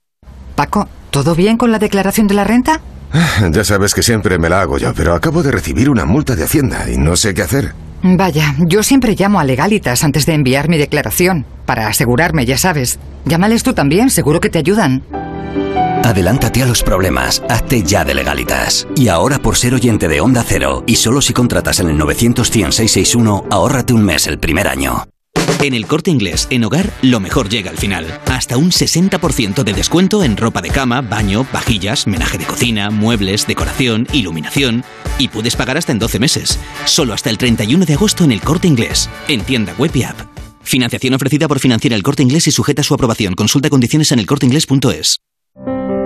Paco, 0.55 0.89
¿todo 1.11 1.35
bien 1.35 1.57
con 1.57 1.73
la 1.73 1.79
declaración 1.79 2.27
de 2.27 2.35
la 2.35 2.45
renta? 2.45 2.81
Ya 3.51 3.65
sabes 3.65 3.95
que 3.95 4.03
siempre 4.03 4.39
me 4.39 4.49
la 4.49 4.61
hago 4.61 4.79
yo, 4.79 4.93
pero 4.95 5.15
acabo 5.15 5.43
de 5.43 5.51
recibir 5.51 5.91
una 5.91 6.05
multa 6.05 6.37
de 6.37 6.45
Hacienda 6.45 6.89
y 6.91 6.97
no 6.97 7.17
sé 7.17 7.35
qué 7.35 7.43
hacer. 7.43 7.75
Vaya, 8.03 8.55
yo 8.59 8.83
siempre 8.83 9.15
llamo 9.15 9.41
a 9.41 9.45
Legalitas 9.45 10.05
antes 10.05 10.25
de 10.25 10.35
enviar 10.35 10.69
mi 10.69 10.79
declaración, 10.79 11.45
para 11.67 11.87
asegurarme, 11.87 12.47
ya 12.47 12.57
sabes. 12.57 12.99
Llámales 13.27 13.63
tú 13.63 13.75
también, 13.75 14.11
seguro 14.11 14.41
que 14.41 14.49
te 14.49 14.59
ayudan. 14.59 15.03
Adelántate 16.03 16.63
a 16.63 16.67
los 16.67 16.83
problemas, 16.83 17.43
hazte 17.49 17.83
ya 17.83 18.05
de 18.05 18.15
legalitas. 18.15 18.89
Y 18.97 19.09
ahora 19.09 19.39
por 19.39 19.57
ser 19.57 19.75
oyente 19.75 20.09
de 20.09 20.21
Onda 20.21 20.43
Cero, 20.47 20.83
y 20.87 20.97
solo 20.97 21.21
si 21.21 21.35
contratas 21.35 21.79
en 21.81 21.89
el 21.89 21.99
900-100-661, 21.99 23.45
ahórrate 23.51 23.93
un 23.93 24.05
mes 24.05 24.27
el 24.27 24.39
primer 24.39 24.67
año. 24.67 25.05
En 25.59 25.75
el 25.75 25.87
corte 25.87 26.11
inglés, 26.11 26.47
en 26.51 26.65
hogar, 26.65 26.91
lo 27.03 27.21
mejor 27.21 27.49
llega 27.49 27.71
al 27.71 27.77
final. 27.77 28.07
Hasta 28.27 28.57
un 28.57 28.71
60% 28.71 29.63
de 29.63 29.73
descuento 29.73 30.25
en 30.25 30.37
ropa 30.37 30.63
de 30.63 30.71
cama, 30.71 31.03
baño, 31.03 31.47
vajillas, 31.53 32.07
menaje 32.07 32.39
de 32.39 32.47
cocina, 32.47 32.91
muebles, 32.91 33.47
decoración, 33.47 34.07
iluminación. 34.13 34.85
Y 35.19 35.29
puedes 35.29 35.57
pagar 35.57 35.77
hasta 35.77 35.93
en 35.93 35.99
12 35.99 36.19
meses. 36.19 36.59
Solo 36.87 37.13
hasta 37.13 37.29
el 37.29 37.37
31 37.37 37.85
de 37.85 37.95
agosto 37.95 38.25
en 38.25 38.33
el 38.33 38.41
corte 38.41 38.69
inglés. 38.69 39.11
En 39.29 39.43
tienda 39.43 39.75
web 39.79 39.91
y 39.95 40.05
app. 40.05 40.21
Financiación 40.63 41.15
ofrecida 41.15 41.49
por 41.49 41.59
Financiera 41.59 41.97
el 41.97 42.03
corte 42.03 42.23
inglés 42.23 42.47
y 42.49 42.53
sujeta 42.53 42.81
a 42.83 42.85
su 42.85 42.95
aprobación. 42.95 43.35
Consulta 43.35 43.69
condiciones 43.69 44.13
en 44.13 44.21
elcorteinglés.es. 44.21 45.21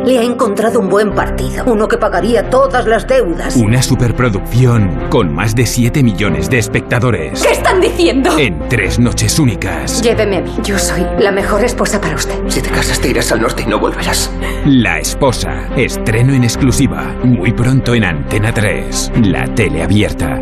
Le 0.05 0.18
ha 0.18 0.23
encontrado 0.23 0.81
un 0.81 0.91
buen 0.91 1.15
partido, 1.15 1.65
uno 1.66 1.89
que 1.89 1.97
pagaría 1.97 2.50
todas 2.50 2.86
las 2.86 3.07
deudas. 3.07 3.57
Una 3.57 3.83
superproducción 3.83 5.08
con 5.08 5.33
más 5.34 5.55
de 5.55 5.65
7 5.65 6.02
millones 6.02 6.50
de 6.50 6.58
espectadores. 6.58 7.42
¿Qué 7.42 7.52
están 7.52 7.81
diciendo? 7.81 8.39
En 8.39 8.68
tres 8.68 8.99
noches 8.99 9.39
únicas. 9.39 10.02
Lléveme 10.02 10.36
a 10.36 10.41
mí, 10.42 10.55
yo 10.62 10.78
soy 10.78 11.07
la 11.18 11.33
mejor 11.33 11.65
esposa 11.65 12.00
para 12.00 12.16
usted. 12.16 12.34
Si 12.49 12.60
te 12.60 12.68
casas 12.68 13.00
te 13.00 13.08
irás 13.08 13.33
al 13.33 13.41
norte 13.41 13.62
y 13.62 13.66
no 13.66 13.78
volverás. 13.78 14.31
La 14.66 14.99
esposa. 14.99 15.68
Estreno 15.76 16.34
en 16.34 16.44
exclusiva. 16.44 17.15
Muy 17.23 17.52
pronto 17.52 17.94
en 17.94 18.05
Antena 18.05 18.52
3. 18.52 19.12
La 19.23 19.47
tele 19.55 19.83
abierta. 19.83 20.39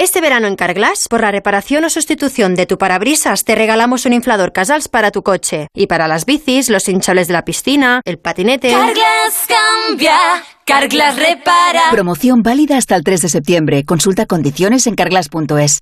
Este 0.00 0.20
verano 0.20 0.46
en 0.46 0.54
Carglass, 0.54 1.08
por 1.10 1.22
la 1.22 1.32
reparación 1.32 1.84
o 1.84 1.90
sustitución 1.90 2.54
de 2.54 2.66
tu 2.66 2.78
parabrisas, 2.78 3.42
te 3.42 3.56
regalamos 3.56 4.06
un 4.06 4.12
inflador 4.12 4.52
Casals 4.52 4.86
para 4.86 5.10
tu 5.10 5.24
coche. 5.24 5.66
Y 5.74 5.88
para 5.88 6.06
las 6.06 6.24
bicis, 6.24 6.70
los 6.70 6.88
hinchables 6.88 7.26
de 7.26 7.32
la 7.32 7.44
piscina, 7.44 8.00
el 8.04 8.16
patinete. 8.16 8.70
Carglass 8.70 9.48
cambia, 9.48 10.16
Carglass 10.64 11.16
repara. 11.16 11.90
Promoción 11.90 12.42
válida 12.42 12.76
hasta 12.76 12.94
el 12.94 13.02
3 13.02 13.22
de 13.22 13.28
septiembre. 13.28 13.84
Consulta 13.84 14.26
condiciones 14.26 14.86
en 14.86 14.94
carglass.es. 14.94 15.80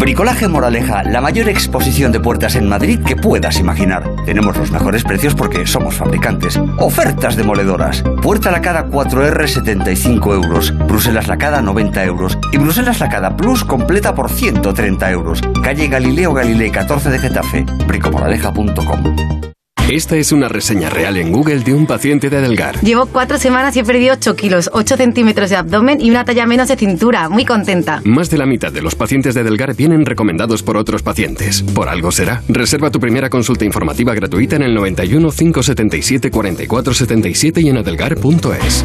Bricolaje 0.00 0.48
Moraleja, 0.48 1.02
la 1.02 1.20
mayor 1.20 1.50
exposición 1.50 2.10
de 2.10 2.20
puertas 2.20 2.54
en 2.56 2.66
Madrid 2.66 3.00
que 3.06 3.16
puedas 3.16 3.60
imaginar. 3.60 4.08
Tenemos 4.24 4.56
los 4.56 4.70
mejores 4.70 5.04
precios 5.04 5.34
porque 5.34 5.66
somos 5.66 5.94
fabricantes. 5.94 6.58
Ofertas 6.78 7.36
demoledoras. 7.36 8.02
Puerta 8.22 8.50
lacada 8.50 8.86
4R 8.86 9.46
75 9.46 10.34
euros. 10.34 10.74
Bruselas 10.86 11.28
lacada 11.28 11.60
90 11.60 12.02
euros. 12.04 12.38
Y 12.50 12.56
Bruselas 12.56 12.98
lacada 12.98 13.36
Plus 13.36 13.62
completa 13.62 14.14
por 14.14 14.30
130 14.30 15.10
euros. 15.10 15.42
Calle 15.62 15.88
Galileo 15.88 16.32
Galilei 16.32 16.70
14 16.70 17.10
de 17.10 17.18
Getafe. 17.18 17.66
bricomoraleja.com 17.86 19.50
Esta 19.90 20.16
es 20.16 20.30
una 20.30 20.46
reseña 20.46 20.88
real 20.88 21.16
en 21.16 21.32
Google 21.32 21.64
de 21.64 21.74
un 21.74 21.84
paciente 21.84 22.30
de 22.30 22.36
Adelgar. 22.36 22.80
Llevo 22.80 23.06
cuatro 23.06 23.38
semanas 23.38 23.74
y 23.74 23.80
he 23.80 23.84
perdido 23.84 24.14
8 24.14 24.36
kilos, 24.36 24.70
8 24.72 24.96
centímetros 24.96 25.50
de 25.50 25.56
abdomen 25.56 26.00
y 26.00 26.10
una 26.10 26.24
talla 26.24 26.46
menos 26.46 26.68
de 26.68 26.76
cintura. 26.76 27.28
Muy 27.28 27.44
contenta. 27.44 28.00
Más 28.04 28.30
de 28.30 28.38
la 28.38 28.46
mitad 28.46 28.70
de 28.70 28.82
los 28.82 28.94
pacientes 28.94 29.34
de 29.34 29.40
Adelgar 29.40 29.74
vienen 29.74 30.06
recomendados 30.06 30.62
por 30.62 30.76
otros 30.76 31.02
pacientes. 31.02 31.62
Por 31.62 31.88
algo 31.88 32.12
será. 32.12 32.40
Reserva 32.48 32.92
tu 32.92 33.00
primera 33.00 33.28
consulta 33.30 33.64
informativa 33.64 34.14
gratuita 34.14 34.54
en 34.54 34.62
el 34.62 34.74
91 34.74 35.28
577 35.32 36.30
44 36.30 36.94
77 36.94 37.60
y 37.60 37.68
en 37.70 37.78
adelgar.es. 37.78 38.84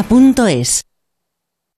duchamanía.es. 0.01 0.83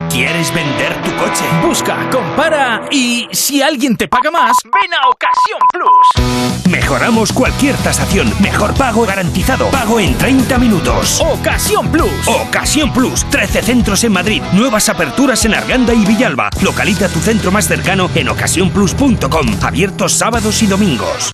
¿Quieres 0.09 0.53
vender 0.53 1.01
tu 1.01 1.15
coche? 1.15 1.45
Busca, 1.65 2.09
compara 2.09 2.81
y 2.91 3.27
si 3.31 3.61
alguien 3.61 3.95
te 3.95 4.07
paga 4.07 4.29
más, 4.31 4.51
ven 4.65 4.93
a 4.93 5.07
Ocasión 5.07 5.59
Plus. 5.71 6.69
Mejoramos 6.69 7.31
cualquier 7.31 7.75
tasación. 7.77 8.31
Mejor 8.41 8.73
pago 8.73 9.05
garantizado. 9.05 9.69
Pago 9.69 9.99
en 9.99 10.17
30 10.17 10.57
minutos. 10.57 11.21
Ocasión 11.21 11.89
Plus. 11.89 12.27
Ocasión 12.27 12.91
Plus. 12.91 13.23
13 13.29 13.61
centros 13.61 14.03
en 14.03 14.11
Madrid. 14.11 14.41
Nuevas 14.51 14.89
aperturas 14.89 15.45
en 15.45 15.53
Arganda 15.53 15.93
y 15.93 16.05
Villalba. 16.05 16.49
Localiza 16.61 17.07
tu 17.07 17.19
centro 17.19 17.51
más 17.51 17.67
cercano 17.67 18.09
en 18.13 18.27
ocasiónplus.com. 18.27 19.47
Abiertos 19.63 20.13
sábados 20.13 20.61
y 20.61 20.67
domingos. 20.67 21.33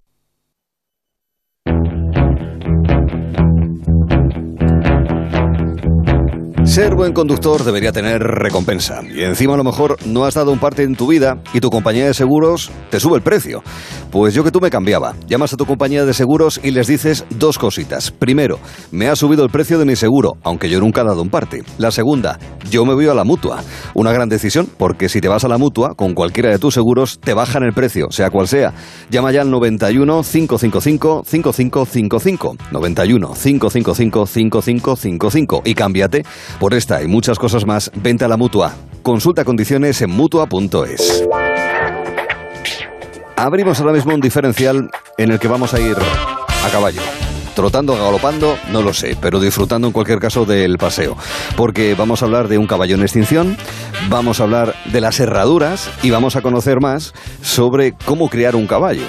Ser 6.70 6.94
buen 6.94 7.14
conductor 7.14 7.64
debería 7.64 7.92
tener 7.92 8.22
recompensa. 8.22 9.02
Y 9.04 9.24
encima 9.24 9.56
a 9.56 9.58
lo 9.58 9.64
mejor 9.64 9.98
no 10.06 10.26
has 10.26 10.36
dado 10.36 10.52
un 10.52 10.60
parte 10.60 10.84
en 10.84 10.96
tu 10.96 11.08
vida 11.08 11.42
y 11.52 11.62
tu 11.62 11.72
compañía 11.72 12.06
de 12.06 12.14
seguros 12.14 12.70
te 12.92 13.00
sube 13.00 13.16
el 13.16 13.24
precio. 13.24 13.64
Pues 14.12 14.36
yo 14.36 14.44
que 14.44 14.52
tú 14.52 14.62
me 14.62 14.70
cambiaba. 14.70 15.16
Llamas 15.28 15.52
a 15.52 15.58
tu 15.58 15.66
compañía 15.66 16.06
de 16.06 16.14
seguros 16.14 16.60
y 16.64 16.70
les 16.70 16.86
dices 16.86 17.26
dos 17.32 17.58
cositas. 17.58 18.12
Primero, 18.12 18.60
me 18.92 19.08
ha 19.08 19.16
subido 19.16 19.44
el 19.44 19.50
precio 19.50 19.80
de 19.80 19.86
mi 19.86 19.96
seguro, 19.96 20.34
aunque 20.44 20.70
yo 20.70 20.80
nunca 20.80 21.02
he 21.02 21.06
dado 21.06 21.24
un 21.24 21.32
parte. 21.32 21.64
La 21.80 21.90
segunda, 21.90 22.38
yo 22.70 22.86
me 22.86 22.94
voy 22.94 23.08
a 23.08 23.16
la 23.16 23.24
mutua. 23.24 23.64
Una 23.96 24.12
gran 24.12 24.30
decisión, 24.30 24.68
porque 24.78 25.10
si 25.10 25.22
te 25.22 25.28
vas 25.28 25.44
a 25.44 25.48
la 25.48 25.58
mutua, 25.58 25.96
con 25.96 26.14
cualquiera 26.14 26.52
de 26.52 26.60
tus 26.60 26.76
seguros, 26.76 27.20
te 27.20 27.34
bajan 27.34 27.64
el 27.64 27.74
precio, 27.74 28.12
sea 28.12 28.30
cual 28.30 28.48
sea. 28.48 28.74
Llama 29.10 29.32
ya 29.32 29.42
al 29.42 29.50
91 29.50 30.22
555 30.22 31.24
5555. 31.26 32.56
91 32.72 33.34
555 33.34 34.26
5555 34.28 35.62
y 35.66 35.74
cámbiate. 35.74 36.24
Por 36.60 36.74
esta 36.74 37.02
y 37.02 37.08
muchas 37.08 37.40
cosas 37.40 37.66
más, 37.66 37.90
vente 37.96 38.26
a 38.26 38.28
la 38.28 38.36
mutua. 38.36 38.76
Consulta 39.02 39.46
condiciones 39.46 40.02
en 40.02 40.12
mutua.es. 40.12 41.24
Abrimos 43.38 43.80
ahora 43.80 43.94
mismo 43.94 44.14
un 44.14 44.20
diferencial 44.20 44.90
en 45.18 45.32
el 45.32 45.40
que 45.40 45.48
vamos 45.48 45.74
a 45.74 45.80
ir 45.80 45.96
a 45.96 46.70
caballo. 46.70 47.00
Trotando, 47.56 47.96
galopando, 47.96 48.58
no 48.74 48.82
lo 48.82 48.94
sé, 48.94 49.16
pero 49.22 49.40
disfrutando 49.40 49.88
en 49.88 49.94
cualquier 49.94 50.20
caso 50.20 50.46
del 50.46 50.78
paseo. 50.78 51.16
Porque 51.56 51.96
vamos 51.96 52.22
a 52.22 52.26
hablar 52.26 52.50
de 52.50 52.58
un 52.58 52.68
caballo 52.68 52.96
en 52.96 53.04
extinción, 53.04 53.56
vamos 54.10 54.42
a 54.42 54.44
hablar 54.44 54.76
de 54.92 55.00
las 55.00 55.18
herraduras 55.22 55.90
y 56.04 56.10
vamos 56.10 56.36
a 56.36 56.42
conocer 56.42 56.82
más 56.82 57.14
sobre 57.42 57.94
cómo 57.94 58.28
criar 58.28 58.58
un 58.58 58.68
caballo 58.68 59.06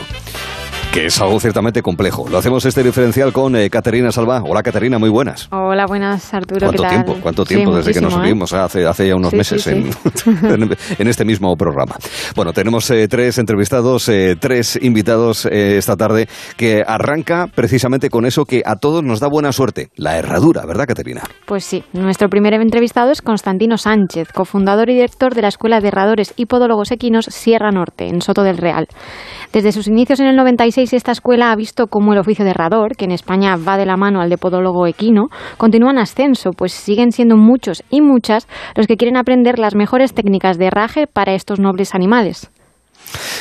que 0.93 1.07
es 1.07 1.21
algo 1.21 1.39
ciertamente 1.39 1.83
complejo. 1.83 2.29
Lo 2.29 2.39
hacemos 2.39 2.65
este 2.65 2.83
diferencial 2.83 3.33
con 3.33 3.55
eh, 3.55 3.71
Caterina 3.71 4.11
Salva. 4.11 4.43
Hola 4.45 4.61
Caterina, 4.63 4.99
muy 4.99 5.09
buenas. 5.09 5.49
Hola, 5.53 5.87
buenas 5.87 6.35
Arturo. 6.35 6.67
¿Cuánto 6.67 6.83
¿qué 6.83 6.89
tal? 6.89 7.05
tiempo? 7.05 7.23
¿Cuánto 7.23 7.45
tiempo 7.45 7.71
Sí, 7.71 7.77
desde 7.77 7.93
que 7.93 8.01
nos 8.01 8.13
muchísimo, 8.15 8.25
¿eh? 8.25 8.33
vimos? 8.33 8.53
Hace, 8.53 8.87
hace 8.87 9.07
ya 9.07 9.15
unos 9.15 9.31
Sí, 9.31 9.37
meses 9.37 9.63
sí, 9.63 9.71
En, 10.43 10.77
en 10.99 11.09
este 11.09 11.25
mismo 11.25 11.55
programa. 11.57 11.95
Bueno, 12.35 12.53
tenemos 12.53 12.91
eh, 12.91 13.07
tres 13.07 13.39
entrevistados, 13.39 14.09
eh, 14.09 14.35
tres 14.39 14.79
invitados 14.83 15.47
eh, 15.47 15.79
esta 15.79 15.97
tarde 15.97 16.29
que 16.57 16.83
arranca 16.85 17.47
precisamente 17.55 18.11
con 18.11 18.27
eso 18.27 18.45
que 18.45 18.63
a 18.67 18.75
todos 18.77 19.05
nos 19.05 19.21
da 19.21 19.29
buena 19.29 19.53
suerte, 19.53 19.91
la 19.95 20.19
herradura, 20.19 20.67
¿verdad 20.67 20.87
Caterina? 20.89 21.23
Pues 21.47 21.65
sí, 21.65 21.85
nuestro 21.93 22.29
primer 22.29 22.55
entrevistado 22.55 23.13
es 23.13 23.23
Constantino 23.23 23.79
Sánchez, 23.79 24.33
cofundador 24.33 24.91
y 24.91 24.95
director 24.95 25.35
de 25.37 25.43
la 25.43 25.49
Escuela 25.49 25.81
de 25.81 25.89
Herradores 25.89 26.35
y 26.37 26.47
Podólogos 26.47 26.91
Equinos 26.91 27.27
Sierra 27.27 27.71
Norte, 27.71 28.09
en 28.09 28.23
Soto 28.23 28.43
del 28.43 28.59
Real. 28.59 28.89
Desde 29.53 29.73
sus 29.73 29.89
inicios 29.89 30.21
en 30.21 30.27
el 30.27 30.37
96, 30.37 30.93
esta 30.93 31.11
escuela 31.11 31.51
ha 31.51 31.57
visto 31.57 31.89
cómo 31.89 32.13
el 32.13 32.21
oficio 32.21 32.45
de 32.45 32.53
herrador, 32.53 32.97
que 32.97 33.05
en 33.05 33.11
España 33.11 33.57
va 33.57 33.77
de 33.77 33.85
la 33.85 33.97
mano 33.97 34.21
al 34.21 34.31
de 34.31 34.39
podólogo 34.39 34.87
equino, 34.87 35.27
continúa 35.59 35.91
en 35.91 35.99
ascenso, 35.99 36.51
pues 36.57 36.71
siguen 36.71 37.11
siendo 37.11 37.37
muchos 37.37 37.83
y 37.91 38.01
muchas 38.01 38.47
los 38.77 38.87
que 38.87 38.97
quieren 38.97 39.17
aprender 39.17 39.59
las 39.59 39.75
mejores 39.75 40.15
técnicas 40.15 40.57
de 40.57 40.67
herraje 40.67 41.07
para 41.13 41.35
estos 41.35 41.59
nobles 41.59 41.97
animales. 41.97 42.53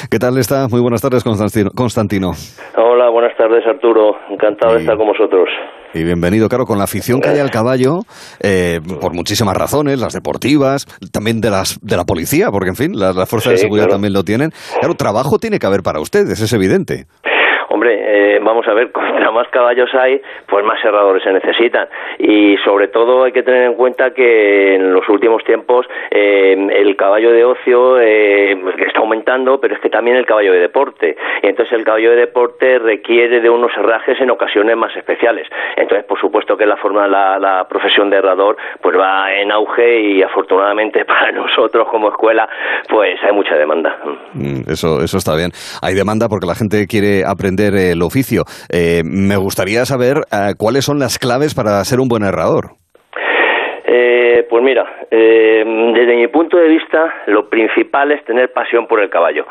¿Qué 0.09 0.17
tal 0.17 0.39
está? 0.39 0.67
Muy 0.67 0.81
buenas 0.81 1.01
tardes 1.03 1.23
Constantino. 1.23 1.69
Constantino. 1.75 2.31
Hola, 2.75 3.09
buenas 3.11 3.37
tardes 3.37 3.63
Arturo. 3.67 4.15
Encantado 4.31 4.73
de 4.73 4.79
estar 4.79 4.97
con 4.97 5.07
vosotros. 5.07 5.47
Y 5.91 6.03
bienvenido, 6.03 6.49
claro, 6.49 6.65
con 6.65 6.77
la 6.77 6.83
afición 6.83 7.19
que 7.19 7.29
hay 7.29 7.39
al 7.39 7.49
caballo, 7.49 8.01
eh, 8.41 8.79
por 9.01 9.13
muchísimas 9.13 9.57
razones, 9.57 9.99
las 9.99 10.13
deportivas, 10.13 10.85
también 11.11 11.41
de 11.41 11.49
las 11.49 11.79
de 11.81 11.97
la 11.97 12.05
policía, 12.05 12.51
porque 12.51 12.69
en 12.69 12.75
fin, 12.75 12.99
las, 12.99 13.15
las 13.15 13.27
fuerzas 13.27 13.53
de 13.53 13.57
seguridad 13.57 13.85
claro. 13.85 13.95
también 13.95 14.13
lo 14.13 14.23
tienen. 14.23 14.51
Claro, 14.79 14.93
trabajo 14.93 15.39
tiene 15.39 15.57
que 15.57 15.65
haber 15.65 15.81
para 15.81 15.99
ustedes, 15.99 16.41
es 16.41 16.53
evidente. 16.53 17.07
Hombre, 17.69 18.35
eh, 18.35 18.39
vamos 18.41 18.67
a 18.67 18.73
ver, 18.73 18.91
contra 18.91 19.31
más 19.31 19.47
caballos 19.49 19.93
hay, 19.93 20.21
pues 20.47 20.65
más 20.65 20.83
herradores 20.83 21.23
se 21.23 21.31
necesitan. 21.31 21.87
Y 22.17 22.57
sobre 22.57 22.87
todo 22.87 23.23
hay 23.23 23.31
que 23.31 23.43
tener 23.43 23.63
en 23.63 23.75
cuenta 23.75 24.11
que 24.13 24.75
en 24.75 24.93
los 24.93 25.07
últimos 25.07 25.43
tiempos 25.43 25.85
eh, 26.09 26.57
el 26.71 26.95
caballo 26.95 27.31
de 27.31 27.45
ocio 27.45 27.99
eh, 27.99 28.57
está 28.85 28.99
aumentando, 28.99 29.59
pero 29.61 29.75
es 29.75 29.81
que 29.81 29.89
también 29.89 30.17
el 30.17 30.25
caballo 30.25 30.51
de 30.51 30.59
deporte. 30.59 31.15
Y 31.43 31.47
entonces 31.47 31.77
el 31.77 31.85
caballo 31.85 32.09
de 32.11 32.17
deporte 32.17 32.79
requiere 32.79 33.39
de 33.39 33.49
unos 33.49 33.71
herrajes 33.77 34.19
en 34.19 34.31
ocasiones 34.31 34.75
más 34.75 34.95
especiales. 34.95 35.47
Entonces, 35.75 36.05
por 36.05 36.19
supuesto 36.19 36.57
que 36.57 36.65
la 36.65 36.77
forma, 36.77 37.07
la, 37.07 37.37
la 37.37 37.67
profesión 37.67 38.09
de 38.09 38.17
herrador, 38.17 38.57
pues 38.81 38.97
va 38.97 39.31
en 39.33 39.51
auge 39.51 40.01
y 40.01 40.23
afortunadamente 40.23 41.05
para 41.05 41.31
nosotros 41.31 41.87
como 41.89 42.09
escuela, 42.09 42.49
pues 42.89 43.19
hay 43.23 43.31
mucha 43.31 43.55
demanda. 43.55 43.95
Mm, 44.33 44.61
Eso, 44.67 45.01
eso 45.01 45.17
está 45.17 45.35
bien. 45.35 45.51
Hay 45.83 45.93
demanda 45.93 46.27
porque 46.27 46.47
la 46.47 46.55
gente 46.55 46.87
quiere 46.87 47.23
aprender 47.25 47.58
el 47.67 48.01
oficio. 48.01 48.45
Eh, 48.69 49.03
me 49.05 49.37
gustaría 49.37 49.85
saber 49.85 50.25
eh, 50.31 50.55
cuáles 50.57 50.85
son 50.85 50.99
las 50.99 51.19
claves 51.19 51.53
para 51.53 51.83
ser 51.85 51.99
un 51.99 52.07
buen 52.07 52.23
herrador. 52.23 52.78
Eh, 53.91 54.45
pues 54.47 54.61
mira, 54.61 54.85
eh, 55.09 55.63
desde 55.95 56.15
mi 56.15 56.27
punto 56.27 56.57
de 56.57 56.67
vista, 56.67 57.23
lo 57.25 57.49
principal 57.49 58.11
es 58.11 58.23
tener 58.23 58.53
pasión 58.53 58.85
por 58.85 58.99
el 58.99 59.09
caballo, 59.09 59.47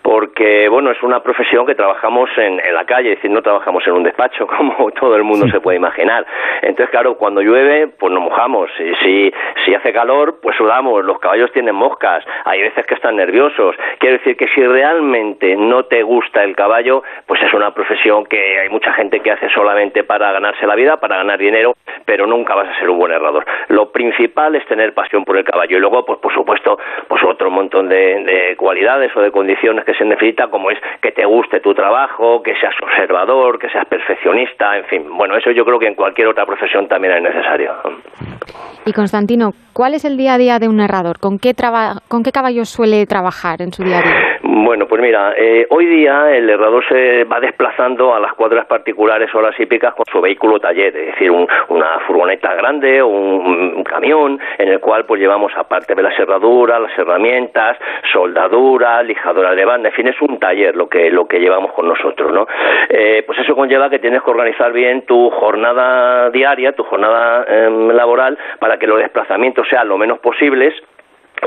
porque 0.00 0.66
bueno, 0.70 0.90
es 0.90 1.02
una 1.02 1.22
profesión 1.22 1.66
que 1.66 1.74
trabajamos 1.74 2.30
en, 2.38 2.58
en 2.58 2.74
la 2.74 2.86
calle, 2.86 3.10
es 3.10 3.16
decir, 3.16 3.30
no 3.30 3.42
trabajamos 3.42 3.86
en 3.86 3.92
un 3.92 4.02
despacho 4.02 4.46
como 4.56 4.90
todo 4.92 5.14
el 5.14 5.24
mundo 5.24 5.46
se 5.50 5.60
puede 5.60 5.76
imaginar. 5.76 6.24
Entonces, 6.62 6.88
claro, 6.88 7.18
cuando 7.18 7.42
llueve, 7.42 7.88
pues 7.88 8.10
nos 8.10 8.22
mojamos, 8.22 8.70
y 8.80 8.94
si, 9.04 9.34
si 9.66 9.74
hace 9.74 9.92
calor, 9.92 10.38
pues 10.40 10.56
sudamos, 10.56 11.04
los 11.04 11.18
caballos 11.18 11.52
tienen 11.52 11.74
moscas, 11.74 12.24
hay 12.46 12.62
veces 12.62 12.86
que 12.86 12.94
están 12.94 13.16
nerviosos. 13.16 13.76
Quiero 13.98 14.16
decir 14.16 14.38
que 14.38 14.48
si 14.54 14.62
realmente 14.66 15.54
no 15.54 15.84
te 15.84 16.02
gusta 16.02 16.42
el 16.44 16.56
caballo, 16.56 17.02
pues 17.26 17.42
es 17.42 17.52
una 17.52 17.74
profesión 17.74 18.24
que 18.24 18.58
hay 18.60 18.70
mucha 18.70 18.94
gente 18.94 19.20
que 19.20 19.32
hace 19.32 19.50
solamente 19.50 20.02
para 20.02 20.32
ganarse 20.32 20.66
la 20.66 20.76
vida, 20.76 20.96
para 20.96 21.18
ganar 21.18 21.38
dinero, 21.38 21.74
pero 22.06 22.26
nunca 22.26 22.54
vas 22.54 22.70
a 22.70 22.78
ser 22.80 22.88
un 22.88 22.98
buen 22.98 23.12
herrador. 23.12 23.44
Lo 23.68 23.81
principal 23.90 24.54
es 24.54 24.64
tener 24.66 24.94
pasión 24.94 25.24
por 25.24 25.36
el 25.38 25.44
caballo 25.44 25.76
y 25.76 25.80
luego, 25.80 26.04
pues 26.04 26.18
por 26.20 26.32
supuesto, 26.32 26.78
pues 27.08 27.22
otro 27.24 27.50
montón 27.50 27.88
de, 27.88 28.22
de 28.24 28.56
cualidades 28.56 29.10
o 29.16 29.20
de 29.20 29.30
condiciones 29.32 29.84
que 29.84 29.94
se 29.94 30.04
necesita, 30.04 30.48
como 30.48 30.70
es 30.70 30.78
que 31.00 31.10
te 31.12 31.24
guste 31.24 31.60
tu 31.60 31.74
trabajo, 31.74 32.42
que 32.42 32.54
seas 32.56 32.74
observador, 32.82 33.58
que 33.58 33.68
seas 33.70 33.86
perfeccionista, 33.86 34.76
en 34.78 34.84
fin. 34.84 35.04
Bueno, 35.16 35.36
eso 35.36 35.50
yo 35.50 35.64
creo 35.64 35.78
que 35.78 35.86
en 35.88 35.94
cualquier 35.94 36.28
otra 36.28 36.46
profesión 36.46 36.86
también 36.86 37.14
es 37.14 37.22
necesario. 37.22 37.72
Y 38.84 38.92
Constantino, 38.92 39.52
¿cuál 39.72 39.94
es 39.94 40.04
el 40.04 40.16
día 40.16 40.34
a 40.34 40.38
día 40.38 40.58
de 40.58 40.68
un 40.68 40.80
herrador? 40.80 41.18
¿Con 41.18 41.38
qué, 41.38 41.54
traba- 41.54 42.00
con 42.08 42.22
qué 42.22 42.32
caballos 42.32 42.68
suele 42.68 43.06
trabajar 43.06 43.62
en 43.62 43.72
su 43.72 43.82
día 43.84 43.98
a 43.98 44.02
día? 44.02 44.31
Bueno, 44.44 44.86
pues 44.88 45.00
mira, 45.00 45.34
eh, 45.36 45.66
hoy 45.70 45.86
día 45.86 46.32
el 46.36 46.50
herrador 46.50 46.84
se 46.88 47.22
va 47.24 47.38
desplazando 47.38 48.12
a 48.12 48.18
las 48.18 48.32
cuadras 48.34 48.66
particulares 48.66 49.32
o 49.34 49.40
las 49.40 49.58
hípicas 49.58 49.94
con 49.94 50.04
su 50.10 50.20
vehículo 50.20 50.58
taller, 50.58 50.96
es 50.96 51.06
decir, 51.12 51.30
un- 51.30 51.46
una 51.68 52.00
furgoneta 52.06 52.52
grande 52.54 53.00
o 53.02 53.06
un, 53.06 53.74
un 53.76 53.84
camión 53.84 54.40
en 54.58 54.68
el 54.68 54.80
cual 54.80 55.04
pues 55.04 55.20
llevamos 55.20 55.52
aparte 55.56 55.94
de 55.94 56.02
las 56.02 56.18
herraduras, 56.18 56.80
las 56.80 56.98
herramientas, 56.98 57.78
soldadura, 58.12 59.00
lijadora 59.04 59.54
de 59.54 59.64
banda, 59.64 59.90
en 59.90 59.94
fin, 59.94 60.08
es 60.08 60.20
un 60.20 60.38
taller 60.40 60.74
lo 60.74 60.88
que 60.88 61.10
lo 61.10 61.26
que 61.28 61.38
llevamos 61.38 61.72
con 61.72 61.86
nosotros, 61.86 62.32
¿no? 62.32 62.46
Eh, 62.88 63.22
pues 63.24 63.38
eso 63.38 63.54
conlleva 63.54 63.90
que 63.90 64.00
tienes 64.00 64.22
que 64.22 64.30
organizar 64.30 64.72
bien 64.72 65.02
tu 65.02 65.30
jornada 65.30 66.30
diaria, 66.30 66.72
tu 66.72 66.82
jornada 66.82 67.44
em, 67.48 67.90
laboral 67.90 68.36
para 68.58 68.76
que 68.76 68.88
los 68.88 68.98
desplazamientos 68.98 69.68
sean 69.68 69.86
lo 69.88 69.98
menos 69.98 70.18
posibles 70.18 70.74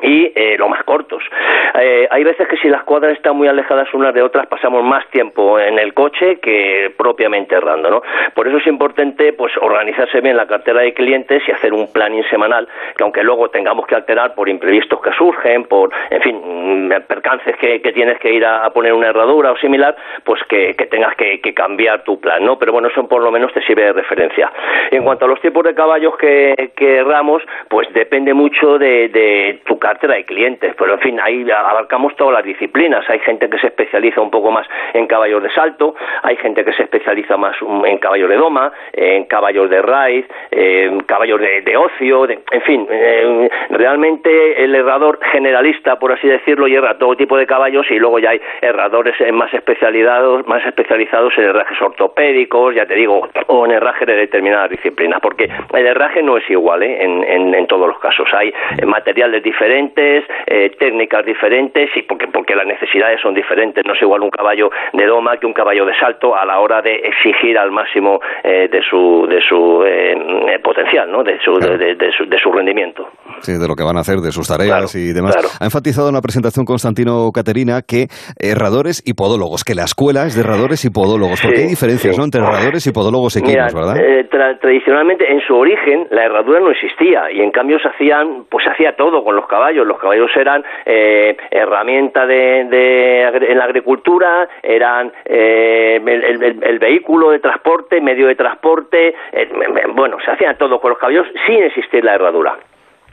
y 0.01 0.31
eh, 0.35 0.55
lo 0.57 0.69
más 0.69 0.83
cortos. 0.83 1.23
Eh, 1.79 2.07
hay 2.09 2.23
veces 2.23 2.47
que 2.47 2.57
si 2.57 2.69
las 2.69 2.83
cuadras 2.83 3.13
están 3.13 3.35
muy 3.35 3.47
alejadas 3.47 3.93
unas 3.93 4.13
de 4.13 4.21
otras 4.21 4.47
pasamos 4.47 4.83
más 4.83 5.07
tiempo 5.09 5.59
en 5.59 5.79
el 5.79 5.93
coche 5.93 6.37
que 6.39 6.93
propiamente 6.97 7.55
errando, 7.55 7.89
¿no? 7.89 8.01
Por 8.33 8.47
eso 8.47 8.57
es 8.57 8.67
importante 8.67 9.33
pues 9.33 9.53
organizarse 9.57 10.21
bien 10.21 10.37
la 10.37 10.47
cartera 10.47 10.81
de 10.81 10.93
clientes 10.93 11.43
y 11.47 11.51
hacer 11.51 11.73
un 11.73 11.91
planning 11.91 12.23
semanal 12.29 12.67
que 12.95 13.03
aunque 13.03 13.23
luego 13.23 13.49
tengamos 13.49 13.85
que 13.87 13.95
alterar 13.95 14.35
por 14.35 14.49
imprevistos 14.49 15.01
que 15.01 15.11
surgen, 15.13 15.65
por 15.65 15.91
en 16.09 16.21
fin, 16.21 16.41
mm, 16.43 16.91
percances 17.07 17.55
que, 17.57 17.79
tienes 17.95 18.19
que 18.19 18.33
ir 18.33 18.45
a, 18.45 18.69
poner 18.71 18.93
una 18.93 19.07
herradura 19.07 19.51
o 19.51 19.57
similar, 19.57 19.95
pues 20.23 20.41
que, 20.49 20.73
que 20.75 20.87
tengas 20.87 21.15
que, 21.15 21.39
cambiar 21.53 22.03
tu 22.03 22.19
plan, 22.19 22.43
¿no? 22.43 22.57
Pero 22.59 22.73
bueno, 22.73 22.89
eso 22.89 23.07
por 23.07 23.21
lo 23.21 23.31
menos 23.31 23.53
te 23.53 23.61
sirve 23.61 23.83
de 23.83 23.93
referencia. 23.93 24.51
En 24.91 25.03
cuanto 25.03 25.25
a 25.25 25.27
los 25.27 25.39
tipos 25.39 25.63
de 25.63 25.73
caballos 25.73 26.17
que, 26.17 26.71
que 26.75 26.97
erramos, 26.97 27.41
pues 27.69 27.87
depende 27.93 28.33
mucho 28.33 28.77
de, 28.77 29.07
de 29.09 29.61
tu 29.65 29.79
cartera 29.85 30.15
de 30.15 30.25
clientes, 30.25 30.73
pero 30.79 30.93
en 30.93 30.99
fin, 30.99 31.19
ahí 31.21 31.45
abarcamos 31.51 32.15
todas 32.15 32.33
las 32.33 32.43
disciplinas. 32.43 33.07
Hay 33.09 33.19
gente 33.19 33.47
que 33.49 33.59
se 33.59 33.67
especializa 33.67 34.19
un 34.19 34.31
poco 34.31 34.49
más 34.49 34.67
en 34.93 35.05
caballos 35.05 35.43
de 35.43 35.51
salto, 35.51 35.93
hay 36.23 36.35
gente 36.37 36.65
que 36.65 36.73
se 36.73 36.83
especializa 36.83 37.37
más 37.37 37.55
en 37.85 37.97
caballos 37.99 38.29
de 38.29 38.35
doma, 38.35 38.71
en 38.93 39.25
caballos 39.25 39.69
de 39.69 39.81
raíz, 39.83 40.25
en 40.51 41.01
caballos 41.01 41.39
de, 41.39 41.77
ocio, 41.77 42.25
de- 42.25 42.39
en 42.51 42.61
fin, 42.61 42.87
realmente 43.69 44.63
el 44.63 44.73
herrador 44.75 45.19
generalista, 45.31 45.97
por 45.99 46.11
así 46.13 46.27
decirlo, 46.27 46.67
hierra 46.67 46.97
todo 46.97 47.15
tipo 47.15 47.37
de 47.37 47.45
caballos 47.45 47.85
y 47.91 47.99
luego 47.99 48.19
ya 48.19 48.31
hay 48.31 48.41
herradores 48.61 49.15
más 49.33 49.53
especializados, 49.53 50.47
más 50.47 50.65
especializados 50.65 51.37
en 51.37 51.43
herrajes 51.45 51.79
ortopédicos, 51.81 52.73
ya 52.75 52.85
te 52.85 52.95
digo, 52.95 53.27
o 53.47 53.65
en 53.65 53.71
herraje 53.71 54.05
de 54.05 54.15
determinadas 54.15 54.69
disciplinas, 54.69 55.19
porque 55.21 55.49
el 55.73 55.85
herraje 55.85 56.23
no 56.23 56.37
es 56.37 56.49
igual 56.49 56.81
¿eh? 56.83 57.03
en, 57.03 57.53
en, 57.53 57.67
todos 57.67 57.87
los 57.87 57.99
casos. 57.99 58.27
Hay 58.33 58.53
materiales 58.85 59.41
diferentes, 59.43 59.74
eh, 60.47 60.69
técnicas 60.77 61.25
diferentes 61.25 61.89
y 61.95 62.01
porque, 62.03 62.27
porque 62.27 62.55
las 62.55 62.67
necesidades 62.67 63.21
son 63.21 63.33
diferentes. 63.33 63.85
No 63.85 63.93
es 63.93 64.01
igual 64.01 64.21
un 64.21 64.29
caballo 64.29 64.71
de 64.93 65.05
doma 65.05 65.37
que 65.37 65.45
un 65.45 65.53
caballo 65.53 65.85
de 65.85 65.95
salto 65.97 66.35
a 66.35 66.45
la 66.45 66.59
hora 66.59 66.81
de 66.81 66.95
exigir 66.95 67.57
al 67.57 67.71
máximo 67.71 68.19
de 68.43 68.81
su, 68.89 69.27
de 69.27 69.41
su 69.41 69.83
potencial, 70.63 71.11
¿no? 71.11 71.23
de, 71.23 71.39
su, 71.39 71.53
de, 71.57 72.11
su, 72.11 72.25
de 72.25 72.39
su 72.39 72.51
rendimiento. 72.51 73.09
Sí, 73.41 73.53
de 73.53 73.67
lo 73.67 73.75
que 73.75 73.83
van 73.83 73.97
a 73.97 74.01
hacer, 74.01 74.17
de 74.17 74.31
sus 74.31 74.47
tareas 74.47 74.95
y 74.95 75.13
demás. 75.13 75.35
Ha 75.59 75.65
enfatizado 75.65 76.09
en 76.09 76.15
la 76.15 76.21
presentación 76.21 76.65
Constantino 76.65 77.31
Caterina 77.33 77.81
que 77.81 78.07
herradores 78.39 79.01
y 79.05 79.13
podólogos, 79.13 79.63
que 79.63 79.75
la 79.75 79.83
escuela 79.83 80.25
es 80.25 80.35
de 80.35 80.41
herradores 80.41 80.83
y 80.85 80.89
podólogos, 80.89 81.41
porque 81.41 81.61
hay 81.61 81.67
diferencias 81.67 82.17
entre 82.17 82.41
herradores 82.41 82.85
y 82.87 82.91
podólogos 82.91 83.35
equinos, 83.37 83.73
¿verdad? 83.73 83.95
tradicionalmente, 84.59 85.31
en 85.31 85.41
su 85.41 85.55
origen, 85.55 86.07
la 86.11 86.25
herradura 86.25 86.59
no 86.59 86.71
existía 86.71 87.31
y 87.31 87.41
en 87.41 87.51
cambio 87.51 87.79
se 87.79 87.87
hacían, 87.87 88.45
pues 88.49 88.63
se 88.63 88.71
hacía 88.71 88.95
todo 88.95 89.23
con 89.23 89.35
los 89.35 89.47
caballos. 89.47 89.85
Los 89.85 89.99
caballos 89.99 90.31
eran 90.35 90.63
eh, 90.85 91.35
herramienta 91.51 92.25
de, 92.25 92.61
en 92.61 93.57
la 93.57 93.65
agricultura, 93.65 94.47
eran 94.63 95.11
eh, 95.25 96.01
el, 96.03 96.79
vehículo 96.79 97.31
de 97.31 97.39
transporte, 97.39 98.01
medio 98.01 98.27
de 98.27 98.35
transporte, 98.35 99.15
eh, 99.31 99.49
bueno, 99.93 100.17
se 100.23 100.31
hacía 100.31 100.53
todo 100.55 100.79
con 100.79 100.91
los 100.91 100.99
caballos 100.99 101.27
sin 101.47 101.63
existir 101.63 102.03
la 102.03 102.15
herradura 102.15 102.57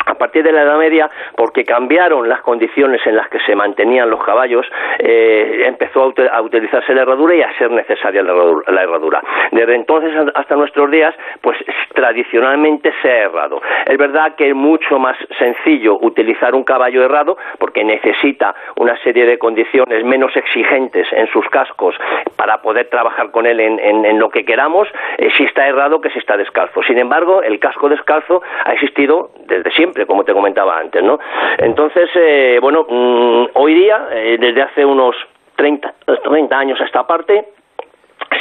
a 0.06 0.14
partir 0.14 0.42
de 0.42 0.52
la 0.52 0.62
Edad 0.62 0.78
Media, 0.78 1.08
porque 1.36 1.64
cambiaron 1.64 2.28
las 2.28 2.42
condiciones 2.42 3.00
en 3.06 3.16
las 3.16 3.28
que 3.28 3.38
se 3.40 3.54
mantenían 3.54 4.10
los 4.10 4.22
caballos, 4.24 4.66
eh, 4.98 5.64
empezó 5.66 6.12
a, 6.32 6.42
utilizarse 6.42 6.94
la 6.94 7.02
herradura 7.02 7.34
y 7.34 7.42
a 7.42 7.56
ser 7.58 7.70
necesaria 7.70 8.22
la 8.22 8.82
herradura. 8.82 9.22
Desde 9.50 9.74
entonces 9.74 10.12
hasta 10.34 10.56
nuestros 10.56 10.90
días, 10.90 11.14
pues 11.40 11.56
tradicionalmente 11.94 12.92
se 13.02 13.10
ha 13.10 13.22
herrado. 13.22 13.60
Es 13.86 13.96
verdad 13.98 14.34
que 14.36 14.48
es 14.48 14.54
mucho 14.54 14.98
más 14.98 15.16
sencillo 15.38 15.98
utilizar 16.00 16.54
un 16.54 16.64
caballo 16.64 17.04
herrado 17.04 17.36
porque 17.58 17.84
necesita 17.84 18.54
una 18.76 18.96
serie 19.02 19.26
de 19.26 19.38
condiciones 19.38 20.04
menos 20.04 20.34
exigentes 20.36 21.06
en 21.12 21.26
sus 21.28 21.46
cascos 21.48 21.94
para 22.36 22.62
poder 22.62 22.88
trabajar 22.88 23.30
con 23.30 23.46
él 23.46 23.60
en, 23.60 24.18
lo 24.18 24.30
que 24.30 24.44
queramos, 24.44 24.88
eh, 25.18 25.30
si 25.36 25.44
está 25.44 25.66
errado 25.66 26.00
que 26.00 26.10
si 26.10 26.18
está 26.18 26.36
descalzo. 26.36 26.82
Sin 26.82 26.98
embargo, 26.98 27.42
el 27.42 27.58
casco 27.58 27.88
descalzo 27.88 28.42
ha 28.64 28.72
existido 28.72 29.30
desde 29.46 29.70
siempre 29.72 29.91
como 30.06 30.24
te 30.24 30.32
comentaba 30.32 30.78
antes, 30.78 31.02
¿no? 31.02 31.18
Entonces, 31.58 32.10
eh, 32.14 32.58
bueno, 32.60 32.86
mm, 32.88 33.46
hoy 33.54 33.74
día, 33.74 34.08
eh, 34.10 34.36
desde 34.38 34.62
hace 34.62 34.84
unos 34.84 35.16
30, 35.56 35.94
30 36.24 36.58
años 36.58 36.80
a 36.80 36.84
esta 36.84 37.06
parte, 37.06 37.46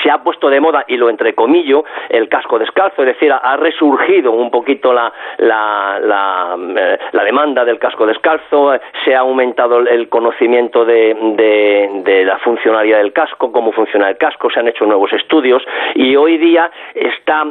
se 0.01 0.09
ha 0.09 0.19
puesto 0.23 0.49
de 0.49 0.59
moda, 0.59 0.85
y 0.88 0.97
lo 0.97 1.09
entrecomillo, 1.09 1.83
el 2.09 2.27
casco 2.30 2.57
descalzo, 2.59 3.03
es 3.03 3.07
decir, 3.07 3.31
ha 3.31 3.57
resurgido 3.57 4.31
un 4.31 4.49
poquito 4.49 4.93
la, 4.93 5.11
la, 5.38 5.99
la, 6.01 6.57
eh, 6.77 7.23
demanda 7.23 7.63
del 7.65 7.80
casco 7.80 8.05
descalzo, 8.05 8.73
se 9.03 9.15
ha 9.15 9.19
aumentado 9.19 9.80
el 9.80 10.09
conocimiento 10.09 10.85
de, 10.85 11.15
de, 11.35 12.01
de, 12.03 12.25
la 12.25 12.38
funcionalidad 12.39 12.97
del 12.97 13.13
casco, 13.13 13.51
cómo 13.51 13.71
funciona 13.71 14.09
el 14.09 14.17
casco, 14.17 14.49
se 14.49 14.59
han 14.59 14.67
hecho 14.67 14.85
nuevos 14.85 15.11
estudios 15.13 15.63
y 15.95 16.15
hoy 16.15 16.38
día 16.38 16.71
está 16.95 17.45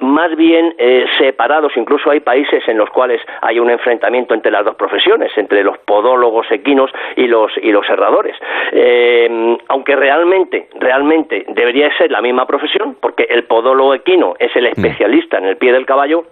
más 0.00 0.36
bien 0.36 0.74
eh, 0.78 1.06
separados, 1.18 1.76
incluso 1.76 2.10
hay 2.10 2.20
países 2.20 2.66
en 2.68 2.78
los 2.78 2.90
cuales 2.90 3.20
hay 3.40 3.58
un 3.58 3.70
enfrentamiento 3.70 4.34
entre 4.34 4.50
las 4.50 4.64
dos 4.64 4.74
profesiones, 4.76 5.32
entre 5.36 5.62
los 5.62 5.78
podólogos 5.78 6.50
equinos 6.50 6.90
y 7.16 7.26
los 7.26 7.52
y 7.62 7.70
los 7.70 7.88
herradores. 7.88 8.36
Eh, 8.72 9.56
aunque 9.68 9.96
realmente, 9.96 10.68
realmente 10.78 11.44
debería 11.48 11.96
ser 11.96 12.10
la 12.10 12.20
misma 12.20 12.46
profesión, 12.46 12.96
porque 13.00 13.26
el 13.28 13.44
podólogo 13.44 13.94
equino 13.94 14.34
es 14.38 14.54
el 14.56 14.64
mm. 14.64 14.66
especialista 14.68 15.38
en 15.38 15.46
el 15.46 15.56
pie 15.56 15.72
del 15.72 15.86
caballo, 15.86 16.24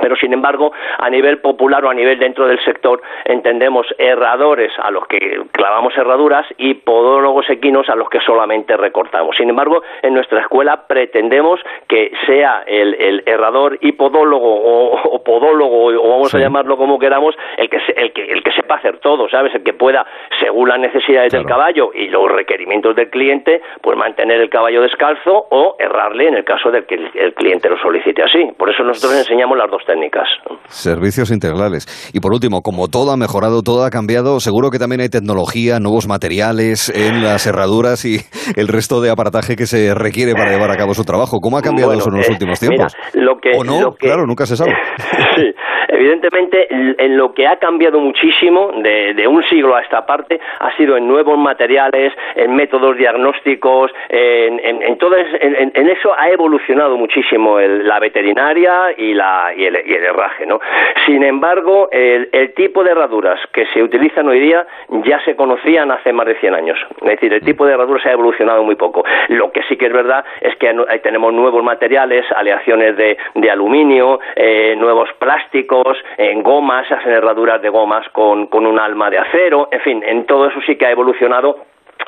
pero 0.00 0.16
sin 0.16 0.32
embargo 0.32 0.72
a 0.98 1.10
nivel 1.10 1.38
popular 1.38 1.84
o 1.84 1.90
a 1.90 1.94
nivel 1.94 2.18
dentro 2.18 2.46
del 2.46 2.62
sector 2.64 3.00
entendemos 3.24 3.86
herradores 3.98 4.72
a 4.78 4.90
los 4.90 5.06
que 5.06 5.40
clavamos 5.52 5.96
herraduras 5.96 6.46
y 6.56 6.74
podólogos 6.74 7.48
equinos 7.50 7.88
a 7.88 7.94
los 7.94 8.08
que 8.08 8.20
solamente 8.20 8.76
recortamos. 8.76 9.36
Sin 9.36 9.50
embargo, 9.50 9.82
en 10.02 10.14
nuestra 10.14 10.40
escuela 10.40 10.86
pretendemos 10.86 11.60
que 11.88 12.12
sea 12.26 12.62
el, 12.66 12.94
el 12.94 13.22
herrador 13.26 13.78
y 13.80 13.92
podólogo 13.92 15.02
o, 15.02 15.22
podólogo 15.22 15.86
o 15.86 16.10
vamos 16.10 16.34
a 16.34 16.38
llamarlo 16.38 16.76
como 16.76 16.98
queramos 16.98 17.34
el 17.56 17.68
que, 17.68 17.78
el 17.96 18.12
que 18.12 18.24
el 18.24 18.42
que 18.42 18.52
sepa 18.52 18.76
hacer 18.76 18.98
todo, 18.98 19.28
¿sabes? 19.28 19.54
El 19.54 19.62
que 19.62 19.72
pueda 19.72 20.06
según 20.40 20.68
las 20.68 20.78
necesidades 20.78 21.32
del 21.32 21.44
caballo 21.44 21.90
y 21.94 22.08
los 22.08 22.30
requerimientos 22.30 22.94
del 22.96 23.10
cliente, 23.10 23.60
pues 23.82 23.96
mantener 23.96 24.40
el 24.40 24.50
caballo 24.50 24.82
descalzo 24.82 25.46
o 25.50 25.76
errarle 25.78 26.28
en 26.28 26.34
el 26.34 26.44
caso 26.44 26.70
de 26.70 26.84
que 26.84 26.94
el 27.14 27.34
cliente 27.34 27.68
lo 27.68 27.78
solicite 27.78 28.22
así. 28.22 28.52
Por 28.56 28.70
eso 28.70 28.82
nosotros 28.82 29.18
enseñamos 29.18 29.56
las 29.58 29.70
dos 29.70 29.84
técnicas. 29.88 30.28
Servicios 30.68 31.32
integrales. 31.32 31.88
Y 32.12 32.20
por 32.20 32.32
último, 32.32 32.60
como 32.60 32.88
todo 32.88 33.10
ha 33.10 33.16
mejorado, 33.16 33.62
todo 33.64 33.84
ha 33.84 33.90
cambiado, 33.90 34.38
seguro 34.38 34.68
que 34.70 34.78
también 34.78 35.00
hay 35.00 35.08
tecnología, 35.08 35.80
nuevos 35.80 36.06
materiales 36.06 36.92
en 36.92 37.24
las 37.24 37.46
herraduras 37.46 38.04
y 38.04 38.20
el 38.60 38.68
resto 38.68 39.00
de 39.00 39.10
aparataje 39.10 39.56
que 39.56 39.64
se 39.64 39.94
requiere 39.94 40.34
para 40.34 40.52
llevar 40.52 40.70
a 40.70 40.76
cabo 40.76 40.92
su 40.92 41.04
trabajo. 41.04 41.40
¿Cómo 41.40 41.56
ha 41.56 41.62
cambiado 41.62 41.92
eso 41.94 42.10
en 42.10 42.18
los 42.18 42.28
eh, 42.28 42.32
últimos 42.32 42.60
tiempos? 42.60 42.94
lo 43.14 43.38
que, 43.38 43.52
¿O 43.56 43.64
no? 43.64 43.94
claro, 43.96 44.26
nunca 44.26 44.44
se 44.44 44.56
sabe. 44.56 44.76
sí, 45.36 45.54
evidentemente 45.88 46.68
en 46.70 47.16
lo 47.16 47.32
que 47.32 47.46
ha 47.46 47.56
cambiado 47.56 47.98
muchísimo 48.00 48.72
de, 48.82 49.26
un 49.26 49.42
siglo 49.44 49.74
a 49.76 49.80
esta 49.80 50.04
parte 50.04 50.38
ha 50.60 50.76
sido 50.76 50.96
en 50.96 51.06
nuevos 51.08 51.38
materiales, 51.38 52.12
en 52.34 52.54
métodos 52.54 52.96
diagnósticos, 52.96 53.90
en, 54.08 54.60
en, 54.82 54.98
todo 54.98 55.16
en, 55.16 55.88
eso 55.88 56.12
ha 56.16 56.28
evolucionado 56.30 56.96
muchísimo 56.96 57.58
la 57.60 57.98
veterinaria 58.00 58.92
y, 58.96 59.14
la, 59.14 59.52
y, 59.56 59.64
el, 59.64 59.77
y 59.84 59.94
el 59.94 60.04
herraje. 60.04 60.46
¿no? 60.46 60.60
Sin 61.06 61.22
embargo, 61.22 61.88
el, 61.90 62.28
tipo 62.54 62.82
de 62.82 62.90
herraduras 62.90 63.38
que 63.52 63.66
se 63.66 63.82
utilizan 63.82 64.28
hoy 64.28 64.40
día 64.40 64.66
ya 65.04 65.22
se 65.24 65.36
conocían 65.36 65.90
hace 65.90 66.12
más 66.12 66.26
de 66.26 66.34
100 66.36 66.54
años. 66.54 66.78
Es 67.02 67.08
decir, 67.08 67.32
el 67.32 67.42
tipo 67.42 67.66
de 67.66 67.74
herraduras 67.74 68.04
ha 68.06 68.12
evolucionado 68.12 68.62
muy 68.64 68.74
poco. 68.74 69.04
Lo 69.28 69.52
que 69.52 69.62
sí 69.64 69.76
que 69.76 69.86
es 69.86 69.92
verdad 69.92 70.24
es 70.40 70.56
que 70.56 70.74
tenemos 71.02 71.32
nuevos 71.32 71.62
materiales, 71.62 72.24
aleaciones 72.34 72.96
de, 72.96 73.16
de 73.34 73.50
aluminio, 73.50 74.20
eh, 74.34 74.74
nuevos 74.76 75.08
plásticos, 75.18 75.98
en 76.16 76.42
gomas, 76.42 76.90
hacen 76.90 77.12
herraduras 77.12 77.60
de 77.62 77.68
gomas 77.68 78.08
con, 78.10 78.46
con 78.46 78.66
un 78.66 78.78
alma 78.78 79.10
de 79.10 79.18
acero, 79.18 79.68
en 79.70 79.80
fin, 79.80 80.02
en 80.04 80.26
todo 80.26 80.48
eso 80.48 80.60
sí 80.66 80.76
que 80.76 80.86
ha 80.86 80.90
evolucionado 80.90 81.56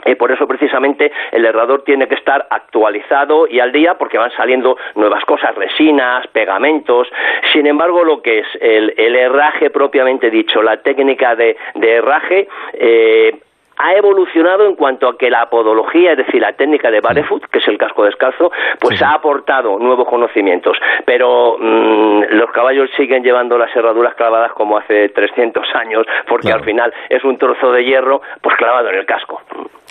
y 0.04 0.14
por 0.14 0.32
eso 0.32 0.46
precisamente 0.46 1.12
el 1.32 1.44
herrador 1.44 1.82
tiene 1.84 2.08
que 2.08 2.14
estar 2.14 2.46
actualizado 2.50 3.46
y 3.46 3.60
al 3.60 3.72
día 3.72 3.94
porque 3.94 4.18
van 4.18 4.30
saliendo 4.32 4.76
nuevas 4.94 5.24
cosas, 5.24 5.54
resinas, 5.54 6.26
pegamentos. 6.28 7.08
Sin 7.52 7.66
embargo, 7.66 8.04
lo 8.04 8.22
que 8.22 8.40
es 8.40 8.46
el, 8.60 8.92
herraje 9.16 9.70
propiamente 9.70 10.30
dicho, 10.30 10.62
la 10.62 10.78
técnica 10.78 11.34
de, 11.34 11.56
herraje, 11.80 12.48
eh, 12.74 13.38
ha 13.82 13.94
evolucionado 13.94 14.66
en 14.66 14.74
cuanto 14.74 15.08
a 15.08 15.16
que 15.16 15.30
la 15.30 15.48
podología, 15.48 16.12
es 16.12 16.18
decir, 16.18 16.40
la 16.40 16.52
técnica 16.52 16.90
de 16.90 17.00
barefoot, 17.00 17.46
que 17.46 17.58
es 17.58 17.68
el 17.68 17.78
casco 17.78 18.04
descalzo, 18.04 18.52
pues 18.78 19.00
ha 19.02 19.14
aportado 19.14 19.78
nuevos 19.78 20.06
conocimientos. 20.06 20.76
Pero 21.06 21.56
mm, 21.58 22.24
los 22.30 22.50
caballos 22.50 22.90
siguen 22.96 23.22
llevando 23.22 23.56
las 23.56 23.74
herraduras 23.74 24.14
clavadas 24.14 24.52
como 24.52 24.76
hace 24.76 25.08
300 25.08 25.66
años, 25.74 26.06
porque 26.28 26.52
al 26.52 26.62
final 26.62 26.92
es 27.08 27.24
un 27.24 27.38
trozo 27.38 27.72
de 27.72 27.84
hierro 27.84 28.20
pues 28.42 28.54
clavado 28.56 28.90
en 28.90 28.96
el 28.96 29.06
casco. 29.06 29.40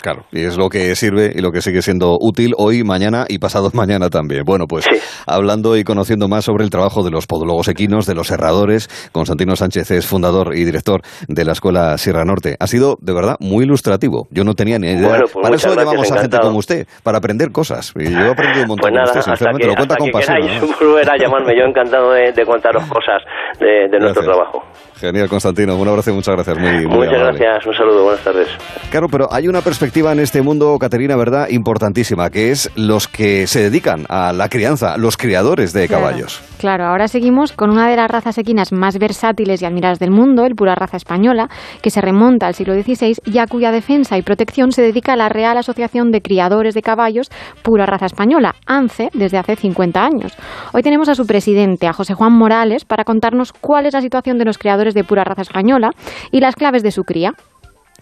Claro, 0.02 0.24
y 0.32 0.44
es 0.44 0.56
lo 0.56 0.68
que 0.68 0.94
sirve 0.94 1.32
y 1.34 1.40
lo 1.40 1.52
que 1.52 1.60
sigue 1.60 1.82
siendo 1.82 2.16
útil 2.20 2.54
hoy, 2.56 2.84
mañana 2.84 3.26
y 3.28 3.38
pasado 3.38 3.70
mañana 3.74 4.08
también. 4.08 4.44
Bueno, 4.44 4.66
pues 4.66 4.86
hablando 5.26 5.76
y 5.76 5.84
conociendo 5.84 6.28
más 6.28 6.44
sobre 6.44 6.64
el 6.64 6.70
trabajo 6.70 7.02
de 7.02 7.10
los 7.10 7.26
podólogos 7.26 7.68
equinos, 7.68 8.06
de 8.06 8.14
los 8.14 8.30
herradores, 8.30 8.88
Constantino 9.12 9.56
Sánchez 9.56 9.90
es 9.90 10.06
fundador 10.06 10.54
y 10.54 10.64
director 10.64 11.02
de 11.28 11.44
la 11.44 11.52
Escuela 11.52 11.98
Sierra 11.98 12.24
Norte. 12.24 12.56
Ha 12.58 12.66
sido, 12.66 12.96
de 13.00 13.12
verdad, 13.12 13.36
muy 13.40 13.64
ilustrativo. 13.64 14.26
Yo 14.30 14.44
no 14.44 14.54
tenía 14.54 14.78
ni 14.78 14.88
idea. 14.88 15.18
Pues 15.20 15.32
para 15.42 15.56
eso 15.56 15.74
llamamos 15.74 16.10
a 16.12 16.20
gente 16.20 16.38
como 16.38 16.58
usted, 16.58 16.86
para 17.02 17.18
aprender 17.18 17.50
cosas. 17.52 17.92
Y 17.96 18.10
yo 18.10 18.18
he 18.18 18.30
aprendido 18.30 18.62
un 18.62 18.68
montón 18.68 18.92
pues 18.92 19.08
usted, 19.08 19.22
sinceramente, 19.22 19.66
lo 19.66 19.74
cuenta 19.74 19.96
con 19.96 20.10
pasión. 20.10 20.38
volver 20.80 21.10
a 21.10 21.16
llamarme, 21.16 21.56
yo 21.56 21.64
encantado 21.64 22.12
de, 22.12 22.44
contaros 22.44 22.84
cosas 22.84 23.22
de, 23.58 23.98
nuestro 23.98 24.22
trabajo. 24.22 24.62
Genial, 25.00 25.28
Constantino. 25.28 25.76
Un 25.76 25.88
abrazo 25.88 26.10
y 26.10 26.14
muchas 26.14 26.34
gracias. 26.34 26.58
Muy, 26.58 26.86
muchas 26.86 27.18
gracias. 27.18 27.66
Un 27.66 27.74
saludo. 27.74 28.04
Buenas 28.04 28.22
tardes. 28.22 28.48
Claro, 28.90 29.06
pero 29.10 29.28
hay 29.32 29.48
una 29.48 29.62
perspectiva 29.62 30.12
en 30.12 30.20
este 30.20 30.42
mundo, 30.42 30.76
Caterina, 30.78 31.16
¿verdad? 31.16 31.48
Importantísima, 31.48 32.28
que 32.28 32.50
es 32.50 32.70
los 32.76 33.08
que 33.08 33.46
se 33.46 33.62
dedican 33.62 34.04
a 34.10 34.34
la 34.34 34.48
crianza, 34.50 34.98
los 34.98 35.16
criadores 35.16 35.72
de 35.72 35.88
caballos. 35.88 36.42
Claro, 36.58 36.84
ahora 36.84 37.08
seguimos 37.08 37.52
con 37.52 37.70
una 37.70 37.88
de 37.88 37.96
las 37.96 38.10
razas 38.10 38.36
equinas 38.36 38.72
más 38.72 38.98
versátiles 38.98 39.62
y 39.62 39.64
admiradas 39.64 39.98
del 39.98 40.10
mundo, 40.10 40.44
el 40.44 40.54
pura 40.54 40.74
raza 40.74 40.98
española, 40.98 41.48
que 41.82 41.88
se 41.88 42.02
remonta 42.02 42.46
al 42.46 42.54
siglo 42.54 42.74
XVI 42.74 43.16
y 43.24 43.38
a 43.38 43.46
cuya 43.46 43.72
defensa 43.72 44.18
y 44.18 44.22
protección 44.22 44.72
se 44.72 44.82
dedica 44.82 45.16
la 45.16 45.30
Real 45.30 45.56
Asociación 45.56 46.10
de 46.10 46.20
Criadores 46.20 46.74
de 46.74 46.82
Caballos 46.82 47.30
Pura 47.62 47.86
Raza 47.86 48.06
Española, 48.06 48.54
ANCE, 48.66 49.08
desde 49.14 49.38
hace 49.38 49.56
50 49.56 50.04
años. 50.04 50.36
Hoy 50.74 50.82
tenemos 50.82 51.08
a 51.08 51.14
su 51.14 51.26
presidente, 51.26 51.86
a 51.86 51.94
José 51.94 52.12
Juan 52.12 52.32
Morales, 52.32 52.84
para 52.84 53.04
contarnos 53.04 53.52
cuál 53.52 53.86
es 53.86 53.94
la 53.94 54.02
situación 54.02 54.36
de 54.36 54.44
los 54.44 54.58
criadores 54.58 54.89
de 54.94 55.04
pura 55.04 55.24
raza 55.24 55.42
española 55.42 55.90
y 56.30 56.40
las 56.40 56.54
claves 56.56 56.82
de 56.82 56.90
su 56.90 57.04
cría. 57.04 57.32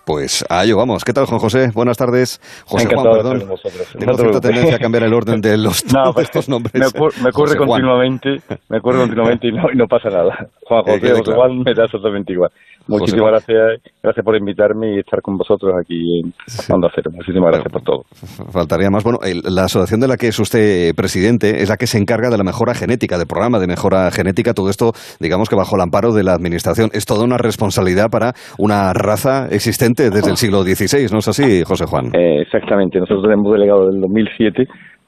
Pues 0.04 0.42
a 0.48 0.64
ello 0.64 0.78
vamos. 0.78 1.04
¿Qué 1.04 1.12
tal, 1.12 1.26
Juan 1.26 1.38
José? 1.38 1.70
Buenas 1.74 1.98
tardes. 1.98 2.40
José 2.64 2.86
Juan, 2.86 2.98
Encantado 3.06 3.16
de 3.16 3.22
perdón. 3.22 3.58
Tengo 3.98 4.14
cierta 4.16 4.40
tendencia 4.40 4.76
a 4.76 4.78
cambiar 4.78 5.02
el 5.04 5.12
orden 5.12 5.40
de 5.42 5.58
los 5.58 5.84
No, 5.92 6.06
de 6.06 6.12
pues, 6.14 6.24
estos 6.28 6.48
nombres. 6.48 6.72
Me, 6.74 6.86
ocurre, 6.86 7.14
me 7.22 7.28
ocurre 7.28 7.46
José 7.48 7.58
Juan. 7.58 7.68
continuamente, 7.82 8.40
me 8.70 8.78
ocurre 8.78 8.98
continuamente 9.00 9.48
y 9.48 9.52
no, 9.52 9.70
y 9.70 9.76
no 9.76 9.86
pasa 9.86 10.08
nada. 10.08 10.48
Juan 10.66 10.82
Eh, 10.86 10.92
José, 10.98 11.10
José 11.10 11.22
claro. 11.24 11.38
Juan 11.40 11.58
me 11.58 11.74
da 11.74 11.84
exactamente 11.84 12.32
igual. 12.32 12.50
José 12.88 13.00
Muchísimas 13.00 13.30
gracias, 13.30 13.82
gracias 14.02 14.24
por 14.24 14.36
invitarme 14.36 14.94
y 14.96 14.98
estar 15.00 15.20
con 15.20 15.36
vosotros 15.36 15.72
aquí 15.78 16.20
en 16.20 16.32
Onda 16.74 16.88
Cero. 16.94 17.10
Muchísimas 17.14 17.50
gracias 17.52 17.72
por 17.72 17.82
todo. 17.82 18.02
Faltaría 18.50 18.88
más. 18.90 19.04
Bueno, 19.04 19.18
el- 19.22 19.42
la 19.54 19.64
asociación 19.64 20.00
de 20.00 20.08
la 20.08 20.16
que 20.16 20.28
es 20.28 20.38
usted 20.38 20.94
presidente 20.96 21.62
es 21.62 21.68
la 21.68 21.76
que 21.76 21.86
se 21.86 21.98
encarga 21.98 22.30
de 22.30 22.38
la 22.38 22.44
mejora 22.44 22.74
genética, 22.74 23.18
del 23.18 23.26
programa 23.26 23.58
de 23.58 23.66
mejora 23.66 24.10
genética. 24.10 24.54
Todo 24.54 24.70
esto, 24.70 24.92
digamos 25.20 25.48
que 25.48 25.56
bajo 25.56 25.76
el 25.76 25.82
amparo 25.82 26.12
de 26.12 26.24
la 26.24 26.32
administración. 26.32 26.88
Es 26.92 27.04
toda 27.04 27.24
una 27.24 27.36
responsabilidad 27.36 28.08
para 28.10 28.32
una 28.58 28.92
raza 28.94 29.48
existente 29.50 30.10
desde 30.10 30.30
el 30.30 30.36
siglo 30.42 30.62
XVI, 30.62 31.06
¿no 31.12 31.18
es 31.18 31.28
así, 31.28 31.62
José 31.64 31.84
Juan? 31.86 32.06
Eh, 32.14 32.40
exactamente, 32.42 32.98
nosotros 32.98 33.22
tenemos 33.24 33.52
delegado 33.52 33.90
del 33.90 34.00
2007. 34.00 34.64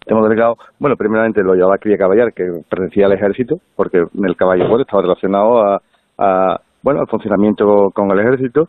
Hemos 0.06 0.28
delegado, 0.28 0.56
bueno, 0.78 0.96
primeramente 0.96 1.42
lo 1.42 1.54
llevaba 1.54 1.78
Cría 1.78 1.96
Caballar, 1.96 2.32
que 2.34 2.44
pertenecía 2.68 3.06
al 3.06 3.12
ejército, 3.12 3.56
porque 3.76 3.98
el 3.98 4.36
caballo 4.36 4.66
bueno, 4.68 4.82
estaba 4.82 5.02
relacionado 5.02 5.62
a, 5.62 5.80
a, 6.18 6.56
bueno, 6.82 7.00
al 7.00 7.08
funcionamiento 7.08 7.90
con 7.94 8.10
el 8.10 8.20
ejército. 8.20 8.68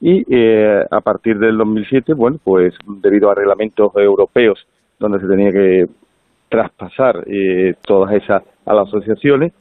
Y 0.00 0.24
eh, 0.28 0.84
a 0.90 1.00
partir 1.00 1.38
del 1.38 1.56
2007, 1.56 2.12
bueno, 2.14 2.38
pues 2.42 2.74
debido 2.86 3.30
a 3.30 3.34
reglamentos 3.34 3.92
europeos 3.96 4.66
donde 4.98 5.20
se 5.20 5.26
tenía 5.26 5.52
que 5.52 5.86
traspasar 6.48 7.24
eh, 7.26 7.74
todas 7.86 8.12
esas 8.14 8.42
a 8.64 8.74
las 8.74 8.88
asociaciones, 8.88 9.52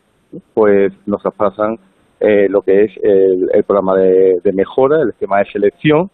pues 0.53 0.91
nos 1.05 1.21
traspasan 1.21 1.77
eh, 2.19 2.47
lo 2.49 2.61
que 2.61 2.83
es 2.83 2.91
el, 3.01 3.49
el 3.53 3.63
programa 3.63 3.95
de, 3.97 4.39
de 4.43 4.53
mejora, 4.53 5.01
el 5.01 5.09
esquema 5.09 5.39
de 5.39 5.51
selección 5.51 6.09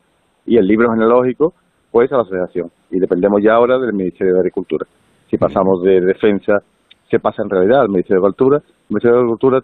y 0.45 0.57
el 0.57 0.67
libro 0.67 0.91
genealógico, 0.91 1.53
pues 1.91 2.11
a 2.11 2.17
la 2.17 2.23
asociación. 2.23 2.71
Y 2.89 2.99
dependemos 2.99 3.41
ya 3.41 3.53
ahora 3.53 3.77
del 3.79 3.93
Ministerio 3.93 4.33
de 4.33 4.39
Agricultura. 4.39 4.85
Si 5.29 5.37
pasamos 5.37 5.81
de 5.83 6.01
defensa, 6.01 6.61
se 7.09 7.19
pasa 7.19 7.41
en 7.41 7.49
realidad 7.49 7.81
al 7.81 7.89
Ministerio 7.89 8.21
de 8.21 8.27
Agricultura. 8.27 8.57
El 8.57 8.89
Ministerio 8.89 9.15
de 9.15 9.21
Agricultura 9.21 9.63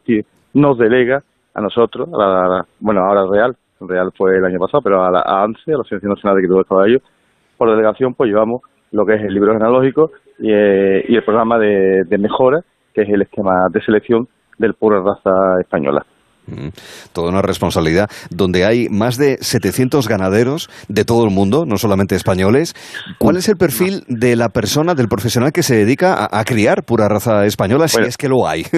nos 0.53 0.77
delega 0.77 1.23
a 1.57 1.61
nosotros, 1.61 2.07
a 2.13 2.17
la, 2.17 2.45
a 2.45 2.47
la- 2.47 2.65
bueno, 2.79 3.01
ahora 3.01 3.25
Real, 3.29 3.55
Real 3.81 4.11
fue 4.17 4.37
el 4.37 4.45
año 4.45 4.59
pasado, 4.59 4.81
pero 4.83 5.03
a 5.03 5.11
la 5.11 5.19
a 5.19 5.43
ANSE, 5.43 5.71
a 5.73 5.77
la 5.77 5.81
Asociación 5.81 6.11
Nacional 6.13 6.35
de 6.35 6.39
Agricultores 6.39 6.69
Caballos, 6.69 7.01
por 7.57 7.69
delegación 7.69 8.13
pues 8.13 8.29
llevamos 8.29 8.61
lo 8.91 9.05
que 9.05 9.15
es 9.15 9.21
el 9.21 9.33
libro 9.33 9.53
genealógico 9.53 10.11
y, 10.39 10.51
eh, 10.53 11.03
y 11.07 11.15
el 11.15 11.23
programa 11.25 11.57
de, 11.59 12.03
de 12.07 12.17
mejora, 12.17 12.61
que 12.93 13.01
es 13.01 13.09
el 13.09 13.21
esquema 13.23 13.67
de 13.71 13.81
selección 13.81 14.27
del 14.57 14.73
pura 14.75 14.99
raza 15.01 15.59
española. 15.59 16.03
Mm, 16.47 16.69
Toda 17.11 17.29
una 17.29 17.41
responsabilidad 17.41 18.09
donde 18.29 18.63
hay 18.65 18.87
más 18.89 19.17
de 19.17 19.37
700 19.41 20.07
ganaderos 20.07 20.69
de 20.87 21.03
todo 21.03 21.25
el 21.25 21.31
mundo, 21.31 21.65
no 21.67 21.75
solamente 21.77 22.15
españoles. 22.15 22.73
¿Cuál 23.19 23.35
es 23.35 23.49
el 23.49 23.57
perfil 23.57 24.03
de 24.07 24.35
la 24.37 24.47
persona, 24.49 24.95
del 24.95 25.09
profesional 25.09 25.51
que 25.51 25.61
se 25.63 25.75
dedica 25.75 26.13
a, 26.13 26.39
a 26.39 26.43
criar 26.45 26.83
pura 26.83 27.09
raza 27.09 27.45
española, 27.45 27.87
si 27.89 27.97
Bueno. 27.97 28.07
es 28.07 28.15
que 28.17 28.29
lo 28.29 28.47
hay? 28.47 28.63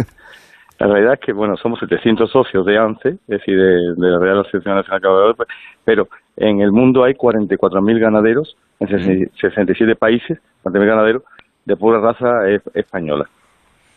La 0.80 0.88
realidad 0.88 1.14
es 1.16 1.20
que, 1.20 1.34
bueno, 1.34 1.58
somos 1.58 1.80
700 1.80 2.32
socios 2.32 2.66
de 2.66 2.78
ANCE, 2.78 3.10
es 3.10 3.28
decir, 3.28 3.58
de, 3.58 3.94
de 3.98 4.10
la 4.12 4.18
Real 4.20 4.40
Asociación 4.40 4.76
Nacional 4.76 5.02
de 5.02 5.08
Caballeros, 5.08 5.38
pero 5.84 6.08
en 6.38 6.62
el 6.62 6.72
mundo 6.72 7.04
hay 7.04 7.14
44.000 7.16 8.00
ganaderos 8.00 8.56
en 8.80 8.88
67 8.88 9.96
países, 9.98 10.40
40.000 10.64 10.86
ganaderos 10.86 11.24
de 11.66 11.76
pura 11.76 12.00
raza 12.00 12.48
es- 12.50 12.62
española. 12.74 13.26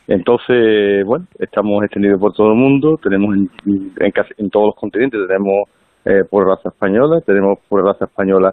Entonces, 0.09 1.05
bueno, 1.07 1.27
estamos 1.39 1.85
extendidos 1.85 2.19
por 2.21 2.33
todo 2.35 2.49
el 2.49 2.59
mundo, 2.59 2.99
tenemos 3.01 3.37
en, 3.37 3.51
en, 4.01 4.11
casi- 4.11 4.35
en 4.39 4.51
todos 4.51 4.67
los 4.67 4.75
continentes, 4.75 5.21
tenemos 5.29 5.69
eh, 6.05 6.25
pura 6.29 6.47
raza 6.57 6.71
española, 6.71 7.21
tenemos 7.25 7.61
pura 7.69 7.85
raza 7.85 8.07
española 8.07 8.53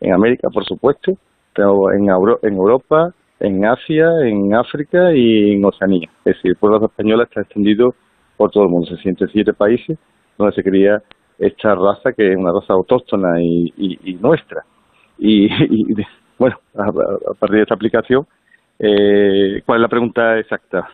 en 0.00 0.12
América, 0.12 0.48
por 0.52 0.64
supuesto, 0.66 1.12
tenemos 1.54 1.94
en, 1.94 2.10
Euro- 2.10 2.38
en 2.42 2.54
Europa, 2.54 3.10
en 3.40 3.64
Asia, 3.64 4.08
en 4.24 4.54
África 4.54 5.12
y 5.14 5.52
en 5.52 5.64
Oceanía. 5.64 6.08
Es 6.24 6.36
decir, 6.36 6.56
pura 6.56 6.74
raza 6.74 6.86
española 6.86 7.24
está 7.24 7.42
extendido 7.42 7.94
por 8.36 8.50
todo 8.50 8.64
el 8.64 8.70
mundo, 8.70 8.86
67 8.88 9.52
países 9.52 9.98
donde 10.38 10.54
se 10.54 10.62
cría 10.64 11.02
esta 11.38 11.74
raza 11.74 12.12
que 12.12 12.32
es 12.32 12.36
una 12.36 12.52
raza 12.52 12.72
autóctona 12.74 13.40
y, 13.42 13.72
y- 13.76 14.14
nuestra. 14.14 14.64
Y, 15.18 15.46
y, 15.46 15.94
bueno, 16.38 16.58
a 16.74 17.34
partir 17.38 17.56
de 17.58 17.62
esta 17.62 17.74
aplicación, 17.74 18.26
eh, 18.78 19.62
¿cuál 19.66 19.78
es 19.78 19.82
la 19.82 19.88
pregunta 19.88 20.38
exacta? 20.38 20.88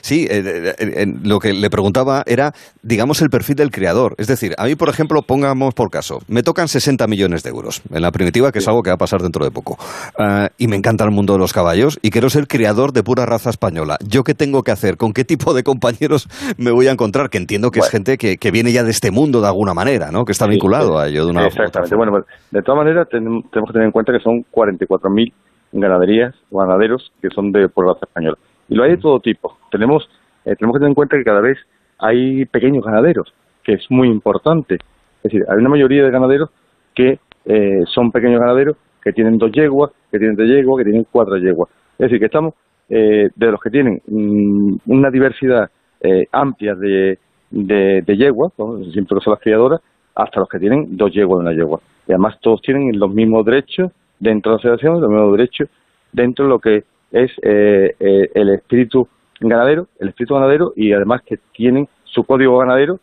Sí, 0.00 0.26
eh, 0.30 0.42
eh, 0.44 0.74
eh, 0.78 1.06
lo 1.22 1.38
que 1.38 1.52
le 1.52 1.70
preguntaba 1.70 2.22
era, 2.26 2.52
digamos, 2.82 3.20
el 3.22 3.30
perfil 3.30 3.56
del 3.56 3.70
criador. 3.70 4.14
Es 4.18 4.26
decir, 4.26 4.54
a 4.58 4.64
mí, 4.64 4.74
por 4.74 4.88
ejemplo, 4.88 5.22
pongamos 5.22 5.74
por 5.74 5.90
caso, 5.90 6.20
me 6.28 6.42
tocan 6.42 6.68
60 6.68 7.06
millones 7.06 7.42
de 7.42 7.50
euros 7.50 7.82
en 7.92 8.02
la 8.02 8.10
primitiva, 8.10 8.50
que 8.52 8.58
es 8.60 8.68
algo 8.68 8.82
que 8.82 8.90
va 8.90 8.94
a 8.94 8.98
pasar 8.98 9.20
dentro 9.22 9.44
de 9.44 9.50
poco. 9.50 9.76
Ah, 10.18 10.48
y 10.58 10.66
me 10.68 10.76
encanta 10.76 11.04
el 11.04 11.10
mundo 11.10 11.34
de 11.34 11.38
los 11.38 11.52
caballos 11.52 11.98
y 12.02 12.10
quiero 12.10 12.30
ser 12.30 12.46
criador 12.48 12.92
de 12.92 13.02
pura 13.02 13.26
raza 13.26 13.50
española. 13.50 13.98
¿Yo 14.06 14.24
qué 14.24 14.34
tengo 14.34 14.62
que 14.62 14.70
hacer? 14.72 14.96
¿Con 14.96 15.12
qué 15.12 15.24
tipo 15.24 15.52
de 15.54 15.62
compañeros 15.62 16.28
me 16.56 16.70
voy 16.70 16.86
a 16.88 16.92
encontrar? 16.92 17.28
Que 17.30 17.38
entiendo 17.38 17.70
que 17.70 17.80
es 17.80 17.90
gente 17.90 18.16
que, 18.18 18.36
que 18.38 18.50
viene 18.50 18.72
ya 18.72 18.82
de 18.84 18.90
este 18.90 19.10
mundo 19.10 19.40
de 19.40 19.46
alguna 19.48 19.74
manera, 19.74 20.10
¿no? 20.10 20.24
Que 20.24 20.32
está 20.32 20.46
vinculado 20.46 20.98
a 20.98 21.08
ello 21.08 21.24
de 21.26 21.30
una 21.30 21.46
Exactamente. 21.46 21.96
Bueno, 21.96 22.12
pues, 22.12 22.24
de 22.50 22.62
todas 22.62 22.78
maneras, 22.78 23.06
tenem- 23.08 23.42
tenemos 23.50 23.68
que 23.68 23.72
tener 23.72 23.86
en 23.86 23.92
cuenta 23.92 24.12
que 24.12 24.20
son 24.20 24.44
44.000 24.52 25.32
ganaderías 25.72 26.34
o 26.50 26.58
ganaderos 26.60 27.12
que 27.20 27.28
son 27.34 27.52
de 27.52 27.68
por 27.68 27.86
raza 27.86 28.00
española. 28.06 28.36
Y 28.68 28.74
lo 28.74 28.84
hay 28.84 28.92
de 28.92 28.96
todo 28.98 29.20
tipo. 29.20 29.58
Tenemos, 29.70 30.08
eh, 30.44 30.54
tenemos 30.56 30.74
que 30.74 30.80
tener 30.80 30.90
en 30.90 30.94
cuenta 30.94 31.16
que 31.16 31.24
cada 31.24 31.40
vez 31.40 31.58
hay 31.98 32.44
pequeños 32.46 32.84
ganaderos, 32.84 33.32
que 33.64 33.74
es 33.74 33.90
muy 33.90 34.08
importante. 34.08 34.76
Es 34.76 35.32
decir, 35.32 35.44
hay 35.48 35.58
una 35.58 35.68
mayoría 35.68 36.04
de 36.04 36.10
ganaderos 36.10 36.50
que 36.94 37.18
eh, 37.44 37.84
son 37.86 38.12
pequeños 38.12 38.40
ganaderos 38.40 38.76
que 39.02 39.12
tienen 39.12 39.38
dos 39.38 39.50
yeguas, 39.52 39.90
que 40.10 40.18
tienen 40.18 40.36
tres 40.36 40.50
yeguas, 40.50 40.78
que 40.78 40.90
tienen 40.90 41.06
cuatro 41.10 41.36
yeguas. 41.36 41.70
Es 41.92 41.98
decir, 41.98 42.18
que 42.18 42.26
estamos 42.26 42.54
eh, 42.88 43.30
de 43.34 43.46
los 43.50 43.60
que 43.60 43.70
tienen 43.70 44.00
mm, 44.06 44.76
una 44.86 45.10
diversidad 45.10 45.70
eh, 46.00 46.26
amplia 46.32 46.74
de, 46.74 47.18
de, 47.50 48.02
de 48.02 48.16
yeguas, 48.16 48.52
¿no? 48.58 48.82
siempre 48.92 49.18
son 49.20 49.32
las 49.32 49.42
criadoras, 49.42 49.80
hasta 50.14 50.40
los 50.40 50.48
que 50.48 50.58
tienen 50.58 50.96
dos 50.96 51.12
yeguas 51.12 51.38
de 51.38 51.48
una 51.48 51.56
yegua. 51.56 51.80
Y 52.06 52.12
además 52.12 52.38
todos 52.40 52.60
tienen 52.62 52.98
los 52.98 53.12
mismos 53.12 53.44
derechos 53.44 53.92
dentro 54.18 54.52
de 54.52 54.56
la 54.56 54.58
asociación, 54.58 55.00
los 55.00 55.10
mismos 55.10 55.36
derechos 55.36 55.68
dentro 56.12 56.44
de 56.44 56.48
lo 56.50 56.58
que 56.58 56.84
es 57.12 57.30
eh, 57.42 57.94
eh, 57.98 58.30
el 58.34 58.50
espíritu 58.50 59.08
ganadero, 59.40 59.86
el 60.00 60.08
espíritu 60.08 60.34
ganadero 60.34 60.72
y 60.76 60.92
además 60.92 61.22
que 61.22 61.38
tienen 61.52 61.88
su 62.04 62.24
código 62.24 62.58
ganadero 62.58 63.00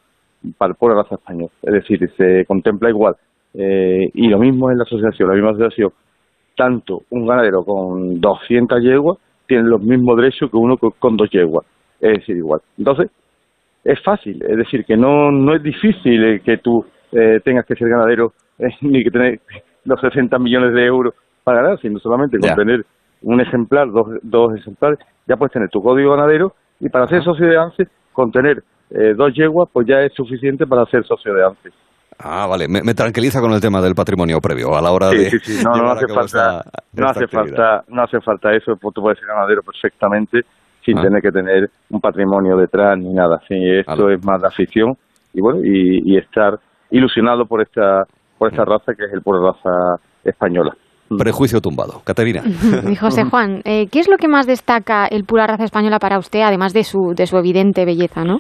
para 0.58 0.72
el 0.72 0.76
pueblo 0.76 0.98
de 0.98 1.04
raza 1.04 1.16
española. 1.16 1.52
Es 1.62 1.74
decir, 1.74 2.12
se 2.18 2.46
contempla 2.46 2.90
igual. 2.90 3.16
Eh, 3.54 4.10
y 4.14 4.28
lo 4.28 4.38
mismo 4.38 4.70
en 4.70 4.78
la 4.78 4.84
asociación, 4.84 5.30
la 5.30 5.36
misma 5.36 5.52
asociación. 5.52 5.92
Tanto 6.56 7.04
un 7.10 7.26
ganadero 7.26 7.64
con 7.64 8.20
200 8.20 8.82
yeguas 8.82 9.18
tiene 9.48 9.64
los 9.64 9.82
mismos 9.82 10.18
derechos 10.18 10.50
que 10.50 10.58
uno 10.58 10.78
con, 10.78 11.18
dos 11.18 11.30
yeguas. 11.30 11.66
Es 12.00 12.20
decir, 12.20 12.38
igual. 12.38 12.62
Entonces, 12.78 13.10
es 13.84 14.02
fácil, 14.02 14.44
es 14.48 14.58
decir, 14.58 14.84
que 14.86 14.98
no, 14.98 15.32
no 15.32 15.56
es 15.56 15.62
difícil 15.62 16.24
eh, 16.24 16.42
que 16.44 16.58
tú 16.58 16.86
eh, 17.12 17.40
tengas 17.44 17.66
que 17.66 17.76
ser 17.76 17.88
ganadero 17.88 18.34
eh, 18.60 18.70
ni 18.82 19.04
que 19.04 19.12
tener 19.12 19.40
los 19.86 20.02
60 20.02 20.38
millones 20.40 20.74
de 20.74 20.86
euros 20.86 21.14
para 21.44 21.62
ganar, 21.62 21.80
sino 21.80 22.00
solamente 22.00 22.40
con 22.40 22.56
tener 22.56 22.86
un 23.26 23.42
ejemplar, 23.42 23.92
dos, 23.92 24.08
dos 24.24 24.56
ejemplares, 24.56 25.00
ya 25.28 25.36
puedes 25.36 25.52
tener 25.52 25.70
tu 25.70 25.82
código 25.82 26.12
ganadero 26.16 26.54
y 26.80 26.90
para 26.90 27.08
ser 27.08 27.24
socio 27.24 27.48
de 27.48 27.58
ANSE, 27.58 27.88
con 28.14 28.32
tener 28.32 28.64
eh, 28.92 29.14
dos 29.16 29.34
yeguas, 29.34 29.68
pues 29.74 29.86
ya 29.88 30.00
es 30.02 30.14
suficiente 30.14 30.66
para 30.66 30.86
ser 30.86 31.04
socio 31.06 31.34
de 31.34 31.44
ANSE. 31.44 31.70
Ah, 32.20 32.48
vale, 32.48 32.68
me, 32.70 32.82
me 32.82 32.94
tranquiliza 32.94 33.42
con 33.42 33.52
el 33.52 33.60
tema 33.60 33.82
del 33.82 33.94
patrimonio 33.94 34.40
previo 34.40 34.74
a 34.78 34.82
la 34.82 34.92
hora 34.92 35.10
Sí, 35.10 35.18
de 35.18 35.30
sí, 35.32 35.40
sí, 35.40 35.64
no, 35.66 35.76
no 35.76 35.92
hace 35.92 36.08
falta, 36.08 36.60
esta- 36.60 36.72
no 36.94 37.10
hace 37.10 37.28
falta, 37.28 37.84
no 37.90 38.02
hace 38.04 38.22
falta 38.22 38.54
eso, 38.54 38.78
pues 38.78 38.94
tú 38.94 39.02
puedes 39.02 39.20
ser 39.20 39.28
ganadero 39.28 39.62
perfectamente 39.64 40.42
sin 40.86 40.98
Ah. 40.98 41.02
tener 41.02 41.22
que 41.22 41.32
tener 41.32 41.70
un 41.90 42.00
patrimonio 42.00 42.56
detrás 42.56 42.98
ni 42.98 43.12
nada. 43.14 43.42
Sí, 43.48 43.56
esto 43.60 44.10
es 44.12 44.24
más 44.24 44.40
de 44.42 44.48
afición 44.48 44.96
y 45.34 45.42
bueno 45.42 45.60
y, 45.64 46.14
y 46.14 46.18
estar 46.18 46.58
ilusionado 46.92 47.46
por 47.48 47.62
esta 47.62 48.06
por 48.38 48.50
esta 48.52 48.64
raza 48.66 48.94
que 48.94 49.06
es 49.06 49.12
el 49.14 49.22
pura 49.22 49.40
raza 49.52 50.00
española. 50.24 50.74
Prejuicio 51.18 51.62
tumbado. 51.62 52.02
Caterina. 52.04 52.42
Y 52.90 52.96
José 52.96 53.24
Juan, 53.26 53.62
eh, 53.66 53.88
¿qué 53.92 54.00
es 54.00 54.10
lo 54.10 54.18
que 54.18 54.28
más 54.28 54.48
destaca 54.48 55.06
el 55.06 55.24
pura 55.24 55.48
raza 55.48 55.64
española 55.64 56.00
para 56.00 56.18
usted, 56.18 56.42
además 56.42 56.74
de 56.74 56.84
su, 56.84 57.14
de 57.16 57.28
su 57.28 57.38
evidente 57.38 57.86
belleza, 57.86 58.24
no? 58.24 58.40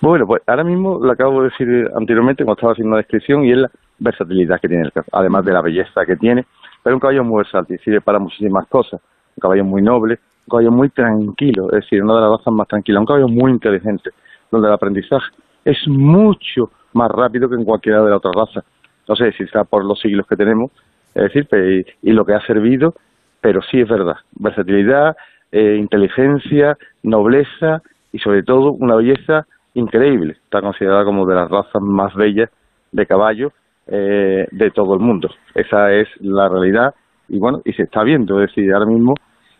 Bueno, 0.00 0.26
pues 0.26 0.42
ahora 0.46 0.64
mismo 0.64 0.98
lo 1.02 1.10
acabo 1.10 1.42
de 1.42 1.48
decir 1.48 1.90
anteriormente 1.96 2.44
cuando 2.44 2.58
estaba 2.58 2.72
haciendo 2.72 2.90
una 2.90 2.98
descripción 2.98 3.44
y 3.44 3.52
es 3.52 3.58
la 3.58 3.70
versatilidad 3.98 4.60
que 4.60 4.68
tiene 4.68 4.84
el 4.84 4.92
caballo, 4.92 5.08
además 5.12 5.44
de 5.44 5.52
la 5.52 5.60
belleza 5.60 6.06
que 6.06 6.16
tiene, 6.16 6.46
pero 6.84 6.94
un 6.94 7.00
caballo 7.00 7.24
muy 7.24 7.38
versátil, 7.38 7.80
sirve 7.80 8.00
para 8.00 8.20
muchísimas 8.20 8.68
cosas, 8.68 9.00
un 9.36 9.40
caballo 9.40 9.64
muy 9.64 9.82
noble, 9.82 10.20
un 10.46 10.50
caballo 10.50 10.70
muy 10.70 10.90
tranquilo, 10.90 11.66
es 11.72 11.82
decir, 11.82 12.02
una 12.02 12.14
de 12.14 12.20
las 12.20 12.30
razas 12.38 12.54
más 12.54 12.68
tranquilas, 12.68 13.00
un 13.00 13.06
caballo 13.06 13.28
muy 13.28 13.50
inteligente, 13.50 14.10
donde 14.52 14.68
el 14.68 14.74
aprendizaje 14.74 15.26
es 15.64 15.78
mucho 15.88 16.70
más 16.92 17.10
rápido 17.10 17.48
que 17.48 17.56
en 17.56 17.64
cualquiera 17.64 18.02
de 18.02 18.10
las 18.10 18.18
otras 18.18 18.34
razas. 18.36 18.64
No 19.08 19.16
sé 19.16 19.32
si 19.32 19.46
será 19.46 19.64
por 19.64 19.84
los 19.84 19.98
siglos 20.00 20.26
que 20.26 20.36
tenemos, 20.36 20.70
es 21.18 21.32
decir, 21.32 21.46
pe- 21.46 21.84
y, 22.02 22.12
lo 22.12 22.24
que 22.24 22.34
ha 22.34 22.40
servido, 22.46 22.94
pero 23.40 23.60
sí 23.62 23.80
es 23.80 23.88
verdad, 23.88 24.16
versatilidad, 24.32 25.16
eh, 25.52 25.76
inteligencia, 25.78 26.76
nobleza 27.02 27.82
y 28.12 28.18
sobre 28.18 28.42
todo 28.42 28.72
una 28.72 28.96
belleza 28.96 29.46
increíble. 29.74 30.36
Está 30.44 30.60
considerada 30.60 31.04
como 31.04 31.26
de 31.26 31.34
las 31.34 31.50
razas 31.50 31.80
más 31.82 32.14
bellas 32.14 32.50
de 32.92 33.06
caballo 33.06 33.52
eh, 33.86 34.46
de 34.50 34.70
todo 34.70 34.94
el 34.94 35.00
mundo. 35.00 35.30
Esa 35.54 35.92
es 35.92 36.08
la 36.20 36.48
realidad 36.48 36.94
y 37.28 37.38
bueno, 37.38 37.60
y 37.64 37.72
se 37.72 37.82
está 37.82 38.02
viendo. 38.02 38.40
Es 38.42 38.48
decir, 38.48 38.72
ahora 38.72 38.86
mismo, 38.86 39.14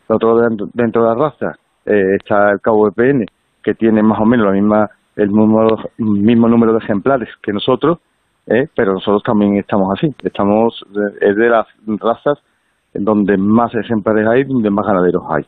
nosotros 0.09 0.43
dentro, 0.49 0.69
dentro 0.73 1.03
de 1.03 1.09
la 1.09 1.15
raza 1.15 1.59
eh, 1.87 2.17
está 2.19 2.51
el 2.53 2.61
cabo 2.61 2.89
EPN, 2.89 3.27
que 3.63 3.75
tiene 3.75 4.03
más 4.03 4.21
o 4.21 4.25
menos 4.25 4.47
la 4.47 4.53
misma, 4.53 4.91
el 5.17 5.29
mismo, 5.29 5.77
mismo 5.99 6.49
número 6.49 6.73
de 6.73 6.79
ejemplares 6.79 7.29
que 7.43 7.53
nosotros, 7.53 7.99
eh, 8.51 8.67
pero 8.75 8.95
nosotros 8.95 9.23
también 9.23 9.57
estamos 9.57 9.89
así. 9.97 10.09
Estamos, 10.23 10.83
es 11.21 11.37
de 11.37 11.49
las 11.49 11.67
razas 12.01 12.39
en 12.95 13.05
donde 13.05 13.37
más 13.37 13.73
ejemplares 13.75 14.27
hay, 14.27 14.45
donde 14.45 14.71
más 14.71 14.87
ganaderos 14.87 15.23
hay. 15.29 15.45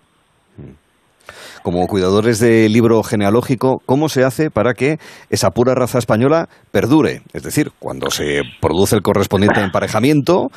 Como 1.62 1.86
cuidadores 1.86 2.40
del 2.40 2.72
libro 2.72 3.02
genealógico, 3.02 3.80
¿cómo 3.84 4.08
se 4.08 4.24
hace 4.24 4.50
para 4.50 4.72
que 4.72 4.98
esa 5.28 5.50
pura 5.50 5.74
raza 5.74 5.98
española 5.98 6.48
perdure? 6.70 7.22
Es 7.32 7.42
decir, 7.42 7.70
cuando 7.78 8.10
se 8.10 8.42
produce 8.60 8.96
el 8.96 9.02
correspondiente 9.02 9.60
emparejamiento, 9.64 10.48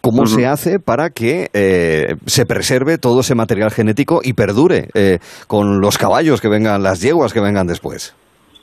¿Cómo 0.00 0.26
se 0.26 0.46
hace 0.46 0.78
para 0.78 1.10
que 1.10 1.50
eh, 1.52 2.14
se 2.24 2.46
preserve 2.46 2.98
todo 2.98 3.20
ese 3.20 3.34
material 3.34 3.72
genético 3.72 4.20
y 4.22 4.32
perdure 4.32 4.88
eh, 4.94 5.18
con 5.48 5.80
los 5.80 5.98
caballos 5.98 6.40
que 6.40 6.48
vengan, 6.48 6.84
las 6.84 7.00
yeguas 7.02 7.32
que 7.32 7.40
vengan 7.40 7.66
después? 7.66 8.14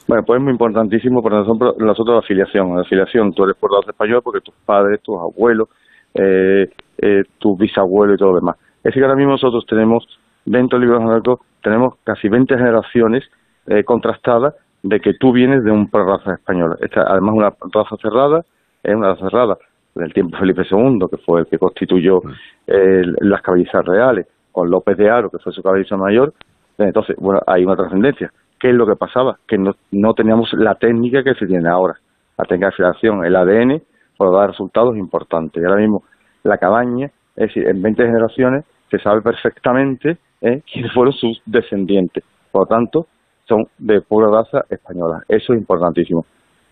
Bueno, 0.07 0.23
pues 0.23 0.37
es 0.37 0.43
muy 0.43 0.51
importantísimo 0.51 1.23
para 1.23 1.39
nosotros, 1.39 1.75
nosotros 1.79 2.15
la 2.15 2.19
afiliación. 2.19 2.75
La 2.75 2.81
afiliación, 2.81 3.33
tú 3.33 3.43
eres 3.43 3.55
por 3.57 3.71
raza 3.71 3.91
español 3.91 4.21
porque 4.23 4.41
tus 4.41 4.53
padres, 4.65 5.01
tus 5.01 5.15
abuelos, 5.15 5.69
eh, 6.13 6.69
eh, 6.99 7.23
tu 7.39 7.57
bisabuelo 7.57 8.13
y 8.13 8.17
todo 8.17 8.29
lo 8.29 8.39
demás. 8.39 8.57
Es 8.77 8.83
decir, 8.83 9.01
que 9.01 9.05
ahora 9.05 9.17
mismo 9.17 9.31
nosotros 9.31 9.65
tenemos, 9.67 10.05
dentro 10.45 10.77
del 10.77 10.87
libro 10.87 10.99
genealógico, 10.99 11.41
tenemos 11.63 11.95
casi 12.03 12.29
20 12.29 12.55
generaciones 12.55 13.23
eh, 13.65 13.83
contrastadas 13.83 14.53
de 14.83 14.99
que 14.99 15.15
tú 15.15 15.33
vienes 15.33 15.63
de 15.63 15.71
un 15.71 15.89
raza 15.91 16.33
española. 16.33 16.75
Esta, 16.81 17.01
además, 17.01 17.33
una 17.33 17.49
raza 17.73 17.95
cerrada, 17.99 18.41
es 18.83 18.93
una 18.93 19.09
raza 19.09 19.27
cerrada 19.29 19.57
del 19.95 20.13
tiempo 20.13 20.37
de 20.37 20.41
Felipe 20.41 20.61
II, 20.69 20.99
que 21.09 21.17
fue 21.17 21.39
el 21.39 21.47
que 21.47 21.57
constituyó 21.57 22.21
eh, 22.67 23.01
las 23.21 23.41
cabezas 23.41 23.83
reales, 23.83 24.27
con 24.51 24.69
López 24.69 24.95
de 24.97 25.09
Aro, 25.09 25.31
que 25.31 25.39
fue 25.39 25.51
su 25.51 25.63
cabeza 25.63 25.97
mayor. 25.97 26.33
Entonces, 26.77 27.15
bueno, 27.17 27.41
hay 27.47 27.65
una 27.65 27.75
trascendencia. 27.75 28.31
¿Qué 28.65 28.71
es 28.71 28.75
lo 28.75 28.87
que 28.87 28.95
pasaba? 28.95 29.37
Que 29.47 29.59
no, 29.59 29.75
no 29.91 30.15
teníamos 30.15 30.51
la 30.53 30.73
técnica 30.73 31.23
que 31.23 31.35
se 31.35 31.45
tiene 31.45 31.69
ahora. 31.69 31.99
La 32.35 32.45
técnica 32.45 32.69
de 32.69 32.75
filación, 32.77 33.23
el 33.23 33.35
ADN, 33.35 33.79
puede 34.17 34.35
dar 34.35 34.49
resultados 34.49 34.97
importantes. 34.97 35.61
Y 35.61 35.65
ahora 35.67 35.79
mismo, 35.81 36.01
la 36.41 36.57
cabaña, 36.57 37.11
es 37.35 37.49
decir, 37.49 37.67
en 37.67 37.79
20 37.79 38.03
generaciones 38.03 38.65
se 38.89 38.97
sabe 38.97 39.21
perfectamente 39.21 40.17
¿eh? 40.41 40.63
quiénes 40.65 40.91
fueron 40.93 41.13
sus 41.13 41.39
descendientes. 41.45 42.23
Por 42.51 42.63
lo 42.63 42.65
tanto, 42.65 43.05
son 43.47 43.67
de 43.77 44.01
pura 44.01 44.31
raza 44.31 44.65
española. 44.67 45.21
Eso 45.29 45.53
es 45.53 45.59
importantísimo. 45.59 46.25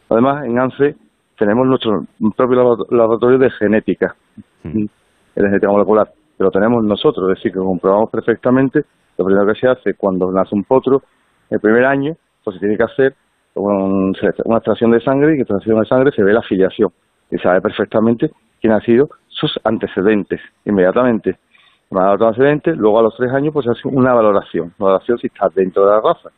Además, 0.10 0.48
en 0.48 0.58
ANCE 0.58 0.96
tenemos 1.38 1.68
nuestro 1.68 2.08
propio 2.36 2.88
laboratorio 2.90 3.38
de 3.38 3.52
genética, 3.52 4.16
de 4.64 4.90
genética 5.36 5.72
molecular, 5.72 6.12
lo 6.40 6.50
tenemos 6.50 6.84
nosotros, 6.84 7.30
es 7.30 7.36
decir, 7.38 7.52
que 7.52 7.60
comprobamos 7.60 8.10
perfectamente 8.10 8.84
lo 9.16 9.26
primero 9.26 9.46
que 9.46 9.60
se 9.60 9.68
hace 9.68 9.94
cuando 9.94 10.32
nace 10.32 10.56
un 10.56 10.64
potro, 10.64 11.04
el 11.54 11.60
primer 11.60 11.86
año, 11.86 12.16
pues 12.44 12.56
se 12.56 12.60
tiene 12.60 12.78
que 12.78 12.84
hacer 12.84 13.16
una 13.56 14.58
extracción 14.58 14.92
de 14.92 15.00
sangre 15.02 15.34
y 15.34 15.36
que 15.36 15.42
extracción 15.42 15.80
de 15.80 15.86
sangre 15.86 16.12
se 16.12 16.24
ve 16.24 16.34
la 16.34 16.40
afiliación 16.40 16.90
y 17.30 17.38
sabe 17.38 17.62
perfectamente 17.62 18.32
quién 18.60 18.74
ha 18.74 18.82
sido 18.82 19.10
sus 19.28 19.60
antecedentes 19.64 20.42
inmediatamente. 20.66 21.38
Antecedentes, 21.92 22.76
luego 22.76 23.00
a 23.00 23.04
los 23.04 23.16
tres 23.16 23.32
años 23.32 23.54
pues 23.54 23.66
se 23.66 23.72
hace 23.72 23.88
una 23.88 24.14
valoración, 24.14 24.74
valoración 24.80 25.20
si 25.20 25.28
está 25.28 25.48
dentro 25.54 25.86
de 25.86 25.92
la 25.92 26.02
raza. 26.02 26.30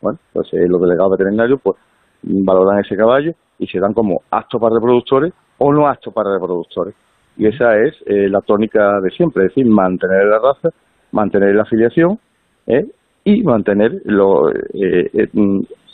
Bueno, 0.00 0.18
pues 0.32 0.48
eh, 0.52 0.68
los 0.68 0.80
delegados 0.80 1.12
veterinarios 1.18 1.60
pues 1.62 1.76
valoran 2.22 2.78
ese 2.78 2.96
caballo 2.96 3.32
y 3.58 3.66
se 3.66 3.80
dan 3.80 3.92
como 3.92 4.22
apto 4.30 4.60
para 4.60 4.76
reproductores 4.76 5.32
o 5.58 5.72
no 5.72 5.88
apto 5.88 6.12
para 6.12 6.32
reproductores. 6.32 6.94
Y 7.36 7.46
esa 7.46 7.76
es 7.76 7.94
eh, 8.06 8.28
la 8.28 8.40
tónica 8.40 9.00
de 9.00 9.10
siempre, 9.10 9.46
es 9.46 9.54
decir, 9.54 9.66
mantener 9.66 10.26
la 10.26 10.38
raza, 10.38 10.68
mantener 11.10 11.56
la 11.56 11.62
afiliación 11.62 12.18
¿eh? 12.66 12.86
Y 13.24 13.42
mantener 13.42 14.02
lo, 14.04 14.50
eh, 14.50 15.10
eh, 15.12 15.28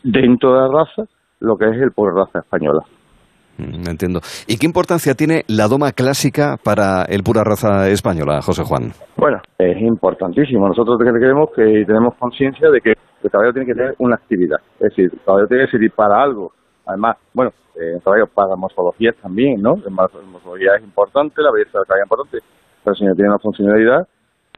dentro 0.05 0.55
de 0.55 0.61
la 0.61 0.69
raza 0.69 1.05
lo 1.41 1.57
que 1.57 1.67
es 1.67 1.77
el 1.83 1.93
por 1.93 2.15
raza 2.15 2.39
española. 2.41 2.81
Mm, 3.59 3.89
Entiendo. 3.89 4.21
¿Y 4.47 4.59
qué 4.59 4.67
importancia 4.67 5.15
tiene 5.15 5.43
la 5.49 5.67
doma 5.69 5.93
clásica 5.93 6.57
para 6.63 7.05
el 7.05 7.23
pura 7.23 7.43
raza 7.43 7.89
española, 7.89 8.43
José 8.43 8.63
Juan? 8.65 8.93
Bueno, 9.17 9.39
es 9.59 9.81
importantísimo. 9.81 10.69
Nosotros 10.69 10.99
creemos 10.99 11.51
que 11.55 11.85
tenemos 11.87 12.15
conciencia 12.19 12.71
de 12.71 12.81
que 12.81 12.95
el 13.23 13.31
caballo 13.31 13.53
tiene 13.53 13.67
que 13.67 13.75
tener 13.75 13.95
una 13.99 14.17
actividad. 14.17 14.59
Es 14.75 14.91
decir, 14.91 15.11
el 15.13 15.21
caballo 15.25 15.47
tiene 15.47 15.65
que 15.65 15.71
servir 15.71 15.93
para 15.93 16.23
algo. 16.23 16.53
Además, 16.87 17.17
bueno, 17.33 17.51
eh, 17.77 17.95
el 17.97 18.03
caballo 18.03 18.27
para 18.27 18.57
morfologías 18.57 19.17
también, 19.17 19.61
¿no? 19.61 19.77
La 19.77 19.91
morfología 19.91 20.77
es 20.77 20.85
importante, 20.85 21.43
la 21.43 21.51
belleza 21.51 21.79
del 21.79 21.99
es 21.99 22.05
importante, 22.05 22.39
pero 22.85 22.95
si 22.95 23.05
no 23.05 23.15
tiene 23.15 23.31
una 23.31 23.39
funcionalidad, 23.39 24.07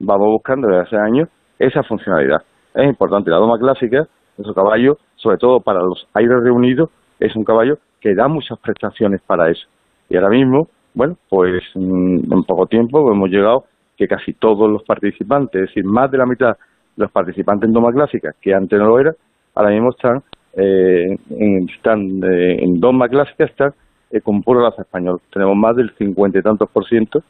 vamos 0.00 0.26
buscando 0.28 0.68
desde 0.68 0.82
hace 0.82 0.96
años 0.96 1.28
esa 1.58 1.82
funcionalidad. 1.82 2.42
Es 2.74 2.86
importante. 2.86 3.30
La 3.30 3.36
doma 3.36 3.58
clásica, 3.58 4.06
nuestro 4.36 4.54
caballo, 4.54 4.98
sobre 5.16 5.38
todo 5.38 5.60
para 5.60 5.80
los 5.80 6.06
aires 6.14 6.42
reunidos, 6.42 6.90
es 7.18 7.34
un 7.34 7.44
caballo 7.44 7.78
que 8.00 8.14
da 8.14 8.28
muchas 8.28 8.58
prestaciones 8.58 9.20
para 9.22 9.50
eso. 9.50 9.66
Y 10.08 10.16
ahora 10.16 10.30
mismo, 10.30 10.68
bueno, 10.94 11.16
pues 11.28 11.62
mm, 11.74 12.32
en 12.32 12.44
poco 12.44 12.66
tiempo 12.66 13.10
hemos 13.10 13.30
llegado 13.30 13.64
que 13.96 14.06
casi 14.06 14.32
todos 14.32 14.70
los 14.70 14.84
participantes, 14.84 15.62
es 15.62 15.68
decir, 15.68 15.84
más 15.84 16.10
de 16.10 16.18
la 16.18 16.26
mitad 16.26 16.56
de 16.96 17.02
los 17.04 17.10
participantes 17.10 17.66
en 17.68 17.74
doma 17.74 17.92
clásica, 17.92 18.34
que 18.40 18.54
antes 18.54 18.78
no 18.78 18.86
lo 18.86 19.00
era, 19.00 19.14
ahora 19.54 19.70
mismo 19.70 19.90
están, 19.90 20.22
eh, 20.54 21.18
en, 21.30 21.68
están 21.68 22.22
eh, 22.22 22.62
en 22.62 22.78
doma 22.78 23.08
clásica, 23.08 23.44
están 23.44 23.74
eh, 24.10 24.20
con 24.20 24.42
pura 24.42 24.62
raza 24.62 24.82
español. 24.82 25.20
Tenemos 25.32 25.56
más 25.56 25.76
del 25.76 25.90
cincuenta 25.96 26.38
y 26.38 26.42
tantos 26.42 26.70
por 26.70 26.86
ciento 26.86 27.22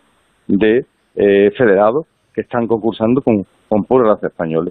de 0.47 0.84
eh, 1.17 1.50
federados 1.57 2.07
que 2.34 2.42
están 2.42 2.67
concursando 2.67 3.23
con, 3.23 3.44
con 3.68 3.84
pura 3.84 4.10
raza 4.10 4.28
española. 4.28 4.70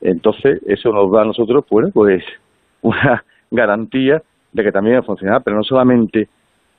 Entonces, 0.00 0.60
eso 0.66 0.92
nos 0.92 1.10
da 1.10 1.22
a 1.22 1.24
nosotros, 1.24 1.64
bueno, 1.70 1.90
pues 1.92 2.24
una 2.82 3.24
garantía 3.50 4.22
de 4.52 4.62
que 4.62 4.72
también 4.72 4.96
va 4.96 5.00
a 5.00 5.04
funcionar, 5.04 5.42
pero 5.42 5.56
no 5.56 5.64
solamente 5.64 6.28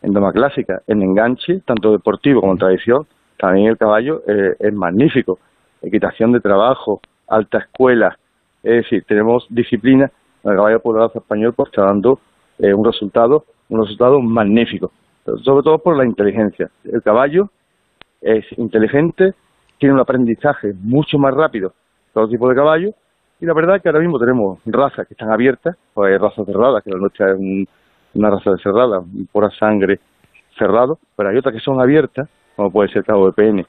en 0.01 0.13
doma 0.13 0.31
clásica, 0.31 0.81
en 0.87 1.01
enganche, 1.01 1.61
tanto 1.65 1.91
deportivo 1.91 2.41
como 2.41 2.53
en 2.53 2.59
tradición, 2.59 3.07
también 3.37 3.67
el 3.67 3.77
caballo 3.77 4.21
eh, 4.27 4.55
es 4.59 4.73
magnífico. 4.73 5.39
Equitación 5.81 6.31
de 6.31 6.39
trabajo, 6.39 7.01
alta 7.27 7.59
escuela, 7.59 8.17
es 8.63 8.83
decir, 8.83 9.03
tenemos 9.07 9.45
disciplina, 9.49 10.11
el 10.43 10.55
caballo 10.55 10.81
raza 10.93 11.19
español 11.19 11.53
pues 11.53 11.69
está 11.69 11.83
dando 11.83 12.19
eh, 12.59 12.73
un 12.73 12.85
resultado, 12.85 13.45
un 13.69 13.81
resultado 13.81 14.19
magnífico, 14.21 14.91
sobre 15.43 15.63
todo 15.63 15.79
por 15.79 15.97
la 15.97 16.05
inteligencia. 16.05 16.69
El 16.83 17.01
caballo 17.01 17.49
es 18.21 18.45
inteligente, 18.57 19.33
tiene 19.77 19.93
un 19.93 20.01
aprendizaje 20.01 20.73
mucho 20.81 21.19
más 21.19 21.33
rápido 21.33 21.69
que 21.69 22.13
todo 22.13 22.29
tipo 22.29 22.49
de 22.49 22.55
caballo, 22.55 22.93
y 23.39 23.45
la 23.45 23.53
verdad 23.53 23.77
es 23.77 23.81
que 23.83 23.89
ahora 23.89 23.99
mismo 24.01 24.19
tenemos 24.19 24.59
razas 24.65 25.07
que 25.07 25.13
están 25.13 25.31
abiertas, 25.31 25.75
pues 25.93 26.11
hay 26.11 26.17
razas 26.17 26.45
cerradas, 26.45 26.83
que 26.83 26.91
la 26.91 26.97
nuestra 26.97 27.31
es 27.31 27.37
un- 27.39 27.67
una 28.15 28.29
raza 28.31 28.51
de 28.51 28.57
cerrada, 28.59 28.99
un 28.99 29.27
pura 29.31 29.49
sangre 29.51 29.99
cerrado, 30.57 30.97
pero 31.15 31.29
hay 31.29 31.37
otras 31.37 31.53
que 31.53 31.59
son 31.61 31.79
abiertas, 31.79 32.27
como 32.55 32.71
puede 32.71 32.89
ser 32.89 32.99
el 32.99 33.05
cabo 33.05 33.27
de 33.27 33.33
PN 33.33 33.65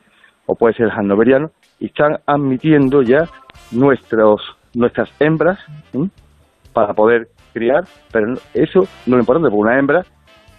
o 0.46 0.54
puede 0.54 0.74
ser 0.74 0.86
el 0.86 0.92
hannoveriano, 0.92 1.50
y 1.78 1.86
están 1.86 2.18
admitiendo 2.24 3.02
ya 3.02 3.28
nuestros, 3.72 4.40
nuestras 4.74 5.10
hembras 5.20 5.58
para 6.72 6.94
poder 6.94 7.28
criar, 7.52 7.84
pero 8.10 8.34
eso 8.54 8.80
no 9.06 9.16
es 9.16 9.20
importante, 9.20 9.50
porque 9.50 9.60
una 9.60 9.78
hembra 9.78 10.04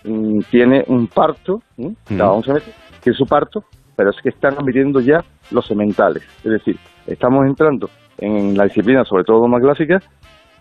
mm, 0.04 0.40
tiene 0.52 0.84
un 0.88 1.08
parto, 1.08 1.62
¿m? 1.78 1.96
cada 2.18 2.32
11 2.32 2.54
meses, 2.54 2.76
tiene 3.02 3.18
su 3.18 3.26
parto, 3.26 3.64
pero 3.96 4.12
es 4.12 4.18
que 4.22 4.30
están 4.30 4.54
admitiendo 4.54 5.00
ya 5.02 5.24
los 5.52 5.66
sementales. 5.66 6.24
Es 6.44 6.52
decir, 6.52 6.78
estamos 7.08 7.46
entrando 7.48 7.90
en 8.22 8.58
la 8.58 8.66
disciplina, 8.66 9.04
sobre 9.06 9.24
todo 9.24 9.48
más 9.48 9.62
clásica, 9.62 10.00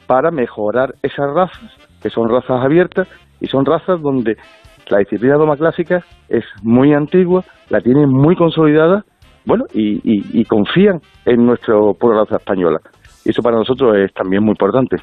para 0.06 0.30
mejorar 0.30 0.94
esas 1.02 1.32
razas, 1.34 1.76
que 2.02 2.10
son 2.10 2.28
razas 2.28 2.64
abiertas 2.64 3.08
y 3.40 3.46
son 3.46 3.64
razas 3.64 4.00
donde 4.00 4.36
la 4.88 4.98
disciplina 4.98 5.34
doma 5.36 5.56
clásica 5.56 6.02
es 6.28 6.44
muy 6.62 6.94
antigua, 6.94 7.44
la 7.68 7.80
tienen 7.80 8.08
muy 8.08 8.34
consolidada, 8.36 9.04
bueno, 9.44 9.64
y, 9.72 10.00
y- 10.04 10.44
confían 10.44 11.00
en 11.24 11.46
nuestro 11.46 11.94
pura 11.94 12.18
raza 12.20 12.36
española. 12.36 12.78
Y 13.24 13.30
eso 13.30 13.42
para 13.42 13.56
nosotros 13.56 13.96
es 13.96 14.12
también 14.14 14.42
muy 14.42 14.52
importante. 14.52 14.96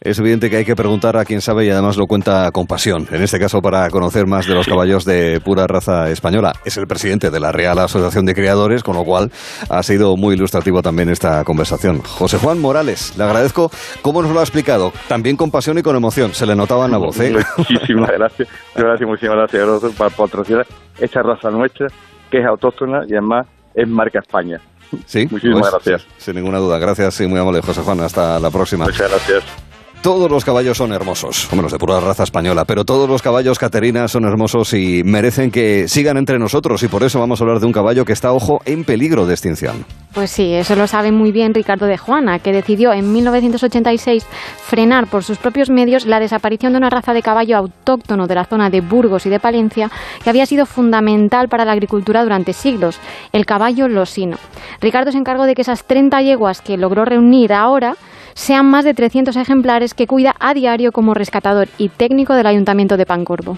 Es 0.00 0.18
evidente 0.18 0.50
que 0.50 0.56
hay 0.56 0.64
que 0.64 0.76
preguntar 0.76 1.16
a 1.16 1.24
quien 1.24 1.40
sabe 1.40 1.64
y 1.64 1.70
además 1.70 1.96
lo 1.96 2.06
cuenta 2.06 2.50
con 2.52 2.66
pasión. 2.66 3.08
En 3.10 3.22
este 3.22 3.38
caso, 3.38 3.62
para 3.62 3.88
conocer 3.90 4.26
más 4.26 4.46
de 4.46 4.54
los 4.54 4.66
caballos 4.66 5.04
de 5.04 5.40
pura 5.40 5.66
raza 5.66 6.10
española. 6.10 6.52
Es 6.64 6.76
el 6.76 6.86
presidente 6.86 7.30
de 7.30 7.40
la 7.40 7.50
Real 7.50 7.78
Asociación 7.78 8.26
de 8.26 8.34
Criadores, 8.34 8.82
con 8.82 8.96
lo 8.96 9.04
cual 9.04 9.30
ha 9.70 9.82
sido 9.82 10.16
muy 10.16 10.34
ilustrativo 10.34 10.82
también 10.82 11.08
esta 11.08 11.42
conversación. 11.44 12.02
José 12.02 12.38
Juan 12.38 12.60
Morales, 12.60 13.16
le 13.16 13.24
agradezco 13.24 13.70
cómo 14.02 14.22
nos 14.22 14.32
lo 14.32 14.40
ha 14.40 14.42
explicado, 14.42 14.92
también 15.08 15.36
con 15.36 15.50
pasión 15.50 15.78
y 15.78 15.82
con 15.82 15.96
emoción. 15.96 16.34
Se 16.34 16.46
le 16.46 16.54
notaba 16.54 16.84
en 16.84 16.92
la 16.92 16.98
voz, 16.98 17.18
¿eh? 17.20 17.34
Muchísimas 17.56 18.10
gracias. 18.10 18.48
Gracias, 18.74 19.08
muchísimas 19.08 19.36
gracias 19.36 19.92
por 19.94 20.12
patrocinar 20.12 20.66
esta 20.98 21.22
raza 21.22 21.50
nuestra, 21.50 21.86
que 22.30 22.38
es 22.38 22.46
autóctona 22.46 23.00
y 23.08 23.12
además 23.14 23.46
es 23.74 23.88
marca 23.88 24.18
España. 24.18 24.60
Sí, 25.06 25.26
Muchísimas 25.30 25.70
pues, 25.70 25.84
gracias. 25.84 26.06
Sin 26.18 26.36
ninguna 26.36 26.58
duda. 26.58 26.78
Gracias 26.78 27.20
y 27.20 27.26
muy 27.26 27.40
amable, 27.40 27.60
José 27.60 27.80
Juan. 27.80 28.00
Hasta 28.00 28.38
la 28.38 28.50
próxima. 28.50 28.84
Muchas 28.84 29.10
gracias. 29.10 29.75
Todos 30.06 30.30
los 30.30 30.44
caballos 30.44 30.78
son 30.78 30.92
hermosos, 30.92 31.48
los 31.52 31.72
de 31.72 31.78
pura 31.78 31.98
raza 31.98 32.22
española, 32.22 32.64
pero 32.64 32.84
todos 32.84 33.08
los 33.08 33.22
caballos, 33.22 33.58
Caterina, 33.58 34.06
son 34.06 34.24
hermosos 34.24 34.72
y 34.72 35.02
merecen 35.02 35.50
que 35.50 35.88
sigan 35.88 36.16
entre 36.16 36.38
nosotros 36.38 36.80
y 36.84 36.86
por 36.86 37.02
eso 37.02 37.18
vamos 37.18 37.40
a 37.40 37.44
hablar 37.44 37.58
de 37.58 37.66
un 37.66 37.72
caballo 37.72 38.04
que 38.04 38.12
está, 38.12 38.32
ojo, 38.32 38.60
en 38.66 38.84
peligro 38.84 39.26
de 39.26 39.34
extinción. 39.34 39.84
Pues 40.14 40.30
sí, 40.30 40.54
eso 40.54 40.76
lo 40.76 40.86
sabe 40.86 41.10
muy 41.10 41.32
bien 41.32 41.54
Ricardo 41.54 41.86
de 41.86 41.98
Juana, 41.98 42.38
que 42.38 42.52
decidió 42.52 42.92
en 42.92 43.12
1986 43.12 44.24
frenar 44.64 45.08
por 45.08 45.24
sus 45.24 45.38
propios 45.38 45.70
medios 45.70 46.06
la 46.06 46.20
desaparición 46.20 46.74
de 46.74 46.78
una 46.78 46.88
raza 46.88 47.12
de 47.12 47.22
caballo 47.22 47.56
autóctono 47.56 48.28
de 48.28 48.36
la 48.36 48.44
zona 48.44 48.70
de 48.70 48.82
Burgos 48.82 49.26
y 49.26 49.28
de 49.28 49.40
Palencia 49.40 49.90
que 50.22 50.30
había 50.30 50.46
sido 50.46 50.66
fundamental 50.66 51.48
para 51.48 51.64
la 51.64 51.72
agricultura 51.72 52.22
durante 52.22 52.52
siglos, 52.52 53.00
el 53.32 53.44
caballo 53.44 53.88
losino. 53.88 54.38
Ricardo 54.80 55.10
se 55.10 55.18
encargó 55.18 55.46
de 55.46 55.56
que 55.56 55.62
esas 55.62 55.82
30 55.82 56.22
yeguas 56.22 56.60
que 56.60 56.76
logró 56.76 57.04
reunir 57.04 57.52
ahora 57.52 57.96
sean 58.36 58.70
más 58.70 58.84
de 58.84 58.94
300 58.94 59.34
ejemplares 59.36 59.94
que 59.94 60.06
cuida 60.06 60.34
a 60.38 60.52
diario 60.52 60.92
como 60.92 61.14
rescatador 61.14 61.68
y 61.78 61.88
técnico 61.88 62.34
del 62.34 62.46
Ayuntamiento 62.46 62.96
de 62.96 63.06
Pancorvo. 63.06 63.56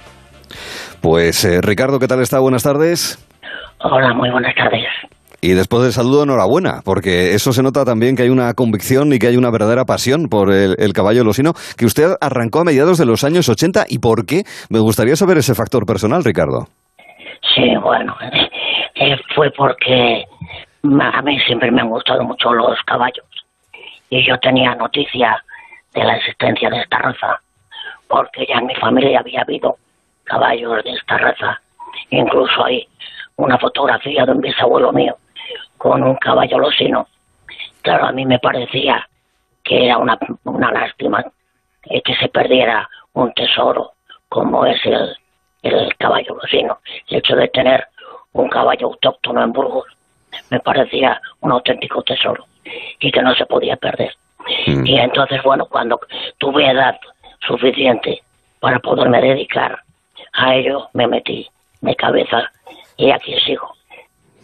Pues 1.02 1.44
eh, 1.44 1.60
Ricardo, 1.60 1.98
¿qué 1.98 2.06
tal 2.06 2.22
está? 2.22 2.38
Buenas 2.38 2.62
tardes. 2.62 3.18
Hola, 3.80 4.14
muy 4.14 4.30
buenas 4.30 4.54
tardes. 4.54 4.86
Y 5.40 5.52
después 5.52 5.82
del 5.82 5.92
saludo, 5.92 6.22
enhorabuena, 6.22 6.80
porque 6.84 7.34
eso 7.34 7.52
se 7.52 7.62
nota 7.62 7.84
también 7.84 8.16
que 8.16 8.22
hay 8.22 8.28
una 8.28 8.54
convicción 8.54 9.12
y 9.12 9.18
que 9.18 9.26
hay 9.28 9.36
una 9.36 9.50
verdadera 9.50 9.84
pasión 9.84 10.28
por 10.28 10.52
el, 10.52 10.74
el 10.78 10.92
caballo 10.92 11.22
losino, 11.22 11.52
que 11.76 11.84
usted 11.84 12.14
arrancó 12.20 12.60
a 12.60 12.64
mediados 12.64 12.98
de 12.98 13.06
los 13.06 13.22
años 13.24 13.48
80. 13.48 13.84
¿Y 13.88 13.98
por 13.98 14.26
qué? 14.26 14.42
Me 14.70 14.80
gustaría 14.80 15.16
saber 15.16 15.38
ese 15.38 15.54
factor 15.54 15.86
personal, 15.86 16.24
Ricardo. 16.24 16.66
Sí, 17.54 17.76
bueno, 17.82 18.16
eh, 18.94 19.16
fue 19.34 19.50
porque 19.56 20.24
a 20.82 21.22
mí 21.22 21.38
siempre 21.46 21.70
me 21.70 21.82
han 21.82 21.88
gustado 21.88 22.22
mucho 22.24 22.52
los 22.52 22.78
caballos 22.86 23.27
y 24.10 24.26
yo 24.26 24.38
tenía 24.38 24.74
noticia 24.74 25.42
de 25.94 26.04
la 26.04 26.16
existencia 26.16 26.70
de 26.70 26.80
esta 26.80 26.98
raza 26.98 27.40
porque 28.08 28.46
ya 28.46 28.56
en 28.56 28.66
mi 28.66 28.74
familia 28.74 29.20
había 29.20 29.42
habido 29.42 29.76
caballos 30.24 30.82
de 30.84 30.92
esta 30.92 31.18
raza. 31.18 31.60
Incluso 32.10 32.64
hay 32.64 32.88
una 33.36 33.58
fotografía 33.58 34.24
de 34.24 34.32
un 34.32 34.40
bisabuelo 34.40 34.92
mío 34.92 35.16
con 35.76 36.02
un 36.02 36.16
caballo 36.16 36.58
losino. 36.58 37.06
Claro, 37.82 38.06
a 38.06 38.12
mí 38.12 38.24
me 38.24 38.38
parecía 38.38 39.08
que 39.62 39.86
era 39.86 39.98
una, 39.98 40.18
una 40.44 40.72
lástima 40.72 41.24
eh, 41.84 42.02
que 42.02 42.14
se 42.16 42.28
perdiera 42.28 42.88
un 43.12 43.32
tesoro 43.34 43.92
como 44.28 44.64
es 44.66 44.84
el, 44.84 45.16
el 45.62 45.96
caballo 45.96 46.34
losino. 46.34 46.78
El 47.08 47.18
hecho 47.18 47.36
de 47.36 47.48
tener 47.48 47.86
un 48.32 48.48
caballo 48.48 48.86
autóctono 48.86 49.42
en 49.42 49.52
Burgos 49.52 49.86
me 50.50 50.60
parecía 50.60 51.20
un 51.40 51.52
auténtico 51.52 52.02
tesoro 52.02 52.46
y 53.00 53.10
que 53.10 53.22
no 53.22 53.34
se 53.34 53.46
podía 53.46 53.76
perder. 53.76 54.14
Y 54.66 54.98
entonces, 54.98 55.42
bueno, 55.42 55.66
cuando 55.66 56.00
tuve 56.38 56.70
edad 56.70 56.98
suficiente 57.46 58.22
para 58.60 58.78
poderme 58.78 59.20
dedicar 59.20 59.82
a 60.32 60.54
ello, 60.54 60.88
me 60.94 61.06
metí 61.06 61.46
de 61.80 61.94
cabeza 61.94 62.50
y 62.96 63.10
aquí 63.10 63.34
sigo, 63.44 63.74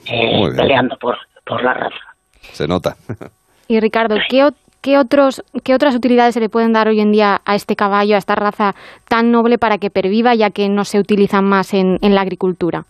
eh, 0.07 0.51
peleando 0.57 0.97
por, 0.99 1.17
por 1.45 1.63
la 1.63 1.75
raza. 1.75 2.15
Se 2.53 2.67
nota. 2.69 2.97
Y 3.67 3.81
Ricardo, 3.81 4.17
¿qué, 4.29 4.47
qué 4.83 4.99
otros, 4.99 5.43
¿qué 5.65 5.75
otras 5.75 5.95
utilidades 5.95 6.35
se 6.35 6.41
le 6.41 6.51
pueden 6.51 6.75
dar 6.75 6.87
hoy 6.87 7.01
en 7.01 7.13
día 7.13 7.41
a 7.47 7.55
este 7.55 7.77
caballo, 7.77 8.15
a 8.15 8.19
esta 8.19 8.35
raza 8.35 8.75
tan 9.09 9.33
noble 9.33 9.57
para 9.57 9.79
que 9.79 9.89
perviva, 9.89 10.35
ya 10.35 10.51
que 10.51 10.69
no 10.69 10.85
se 10.85 10.99
utilizan 10.99 11.47
más 11.47 11.73
en, 11.73 11.99
en 12.03 12.15
la 12.15 12.21
agricultura? 12.21 12.85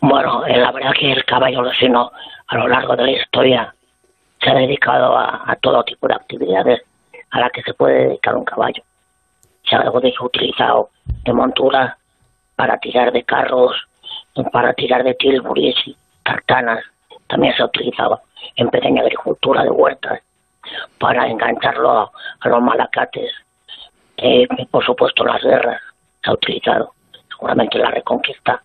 Bueno, 0.00 0.44
eh, 0.46 0.58
la 0.58 0.70
verdad 0.70 0.92
que 0.98 1.12
el 1.12 1.24
caballo 1.24 1.62
losino 1.62 2.12
a 2.48 2.56
lo 2.56 2.68
largo 2.68 2.96
de 2.96 3.02
la 3.04 3.10
historia 3.12 3.74
se 4.40 4.50
ha 4.50 4.54
dedicado 4.54 5.16
a, 5.16 5.56
todo 5.60 5.82
tipo 5.84 6.06
de 6.06 6.14
actividades 6.14 6.82
a 7.30 7.40
las 7.40 7.50
que 7.50 7.62
se 7.62 7.74
puede 7.74 8.08
dedicar 8.08 8.36
un 8.36 8.44
caballo. 8.44 8.82
Se 9.68 9.74
ha 9.74 9.90
utilizado 9.90 10.90
de 11.06 11.32
montura 11.32 11.98
para 12.54 12.78
tirar 12.78 13.12
de 13.12 13.24
carros, 13.24 13.72
para 14.52 14.72
tirar 14.74 15.02
de 15.02 15.14
tilburis 15.14 15.74
tartanas. 16.22 16.84
También 17.26 17.54
se 17.56 17.62
ha 17.62 17.66
utilizado 17.66 18.20
en 18.54 18.68
pequeña 18.68 19.02
agricultura 19.02 19.64
de 19.64 19.70
huertas 19.70 20.20
para 20.98 21.26
engancharlo 21.26 21.90
a, 21.90 22.10
los 22.44 22.62
malacates. 22.62 23.32
Eh, 24.18 24.46
por 24.70 24.84
supuesto, 24.84 25.24
las 25.24 25.42
guerras 25.42 25.80
se 26.22 26.30
ha 26.30 26.34
utilizado. 26.34 26.92
Seguramente 27.28 27.78
la 27.78 27.90
reconquista 27.90 28.62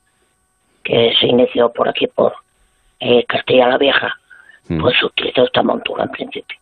que 0.84 1.14
se 1.20 1.28
inició 1.28 1.72
por 1.72 1.90
aquí, 1.90 2.08
por 2.08 2.36
eh, 3.02 3.26
Castilla 3.26 3.68
la 3.68 3.78
Vieja, 3.78 4.16
pues 4.80 4.98
se 4.98 5.06
utilizó 5.06 5.44
esta 5.44 5.64
montura 5.64 6.04
en 6.04 6.12
principio. 6.12 6.58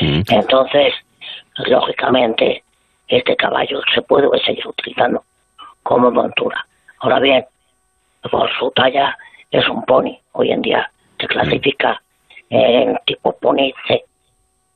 Entonces, 0.00 0.94
lógicamente, 1.56 2.62
este 3.08 3.34
caballo 3.34 3.80
se 3.92 4.02
puede 4.02 4.28
seguir 4.44 4.66
utilizando 4.66 5.24
como 5.82 6.10
montura. 6.10 6.64
Ahora 7.00 7.18
bien, 7.18 7.44
por 8.30 8.48
su 8.58 8.70
talla 8.70 9.16
es 9.50 9.66
un 9.68 9.82
pony. 9.84 10.16
Hoy 10.32 10.52
en 10.52 10.62
día 10.62 10.88
se 11.18 11.26
clasifica 11.26 12.00
en 12.50 12.96
tipo 13.06 13.32
pony 13.38 13.72
C. 13.88 14.04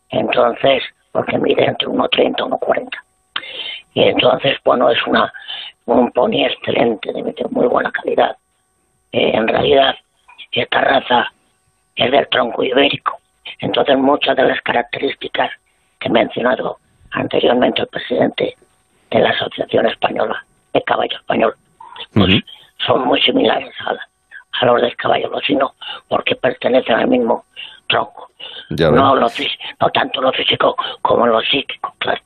Entonces, 0.09 0.83
porque 1.13 1.39
mide 1.39 1.67
entre 1.67 1.87
1,30 1.89 2.25
y 2.27 2.43
1,40. 2.43 2.89
Y 3.93 4.03
entonces, 4.05 4.57
bueno, 4.65 4.91
es 4.91 5.07
una 5.07 5.33
un 5.87 6.11
pony 6.13 6.47
excelente, 6.47 7.13
de 7.13 7.23
de 7.23 7.45
muy 7.51 7.67
buena 7.67 7.93
calidad. 7.93 8.37
Eh, 9.13 9.33
en 9.35 9.47
realidad, 9.47 9.95
esta 10.61 10.81
raza 10.81 11.33
es 11.97 12.11
del 12.11 12.29
tronco 12.29 12.63
ibérico. 12.63 13.19
Entonces, 13.61 13.97
muchas 13.99 14.37
de 14.37 14.45
las 14.45 14.61
características 14.63 15.51
que 15.99 16.09
ha 16.09 16.13
mencionado 16.13 16.79
anteriormente 17.13 17.83
el 17.83 17.89
presidente 17.89 18.57
de 19.11 19.21
la 19.21 19.31
Asociación 19.31 19.87
Española 19.87 20.45
de 20.73 20.83
Caballo 20.83 21.17
Español 21.17 21.55
pues, 22.13 22.43
son 22.85 23.07
muy 23.07 23.21
similares 23.23 23.73
a, 23.87 23.95
a 24.61 24.67
los 24.67 24.83
del 24.83 24.97
caballo 24.97 25.29
losino 25.29 25.73
porque 26.09 26.35
pertenecen 26.35 26.97
al 26.97 27.09
mismo 27.09 27.45
tronco. 27.89 28.29
Ya 28.71 28.91
no, 28.91 29.15
lo 29.15 29.27
no 29.29 29.89
tanto 29.93 30.21
lo 30.21 30.33
físico 30.33 30.75
como 31.03 31.27
lo 31.27 31.41
psíquico, 31.41 31.95
claro. 31.99 32.21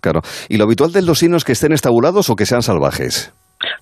Claro. 0.00 0.20
¿Y 0.48 0.56
lo 0.56 0.64
habitual 0.64 0.90
de 0.90 1.00
los 1.00 1.10
losinos 1.10 1.44
que 1.44 1.52
estén 1.52 1.72
estabulados 1.72 2.28
o 2.28 2.34
que 2.34 2.44
sean 2.44 2.62
salvajes? 2.62 3.32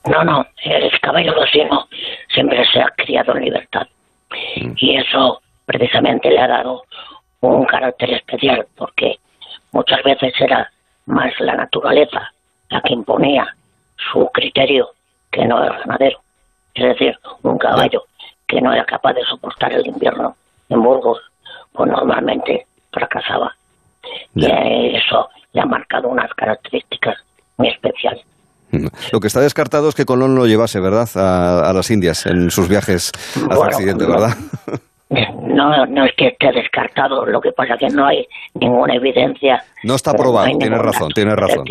No, 0.07 0.25
no, 0.25 0.47
el 0.65 1.01
caballo 1.01 1.35
losino 1.35 1.89
siempre 2.33 2.65
se 2.73 2.81
ha 2.81 2.89
criado 2.97 3.37
en 3.37 3.45
libertad. 3.45 3.87
Y 4.77 4.97
eso 4.97 5.43
precisamente 5.67 6.31
le 6.31 6.41
ha 6.41 6.49
dado 6.49 6.85
un 7.41 7.65
carácter 7.65 8.15
especial, 8.15 8.67
porque 8.77 9.19
muchas 9.73 10.03
veces 10.03 10.33
era 10.41 10.71
más 11.07 11.33
la 11.41 11.55
naturaleza 11.55 12.33
la 12.71 12.81
que 12.83 12.95
imponía 12.95 13.55
su 14.13 14.29
criterio 14.33 14.91
que 15.31 15.45
no 15.45 15.63
el 15.63 15.71
ganadero. 15.71 16.21
Es 16.75 16.85
decir, 16.85 17.19
un 17.43 17.59
caballo 17.59 18.05
que 18.47 18.61
no 18.61 18.73
era 18.73 18.85
capaz 18.85 19.15
de 19.15 19.25
soportar 19.25 19.73
el 19.73 19.87
invierno 19.87 20.37
en 20.69 20.83
Burgos, 20.83 21.21
pues 21.73 21.91
normalmente 21.91 22.67
fracasaba. 22.93 23.55
Y 24.35 24.47
eso 24.97 25.29
le 25.53 25.61
ha 25.61 25.67
marcado 25.67 26.09
unas 26.09 26.33
características 26.35 27.17
muy 27.57 27.69
especiales. 27.69 28.25
Lo 29.13 29.21
que 29.21 29.27
está 29.27 29.41
descartado 29.41 29.89
es 29.89 29.95
que 29.95 30.05
Colón 30.05 30.35
lo 30.35 30.47
llevase, 30.47 30.81
¿verdad?, 30.81 31.09
a, 31.17 31.69
a 31.69 31.73
las 31.73 31.91
Indias 31.91 32.27
en 32.27 32.51
sus 32.51 32.69
viajes 32.69 33.11
hacia 33.35 33.47
Bueno, 33.47 33.63
Occidente, 33.63 34.05
no. 34.05 34.11
¿verdad? 34.11 34.37
No, 35.11 35.87
no 35.87 36.05
es 36.05 36.13
que 36.17 36.29
esté 36.29 36.53
descartado, 36.53 37.27
lo 37.27 37.41
que 37.41 37.51
pasa 37.51 37.75
es 37.75 37.81
que 37.81 37.89
no 37.89 38.07
hay 38.07 38.27
ninguna 38.55 38.95
evidencia. 38.95 39.65
No 39.83 39.97
está 39.97 40.13
probado, 40.15 40.47
tienes 40.47 40.71
ninguna, 40.71 40.83
razón, 40.83 41.09
tienes 41.13 41.35
razón. 41.35 41.65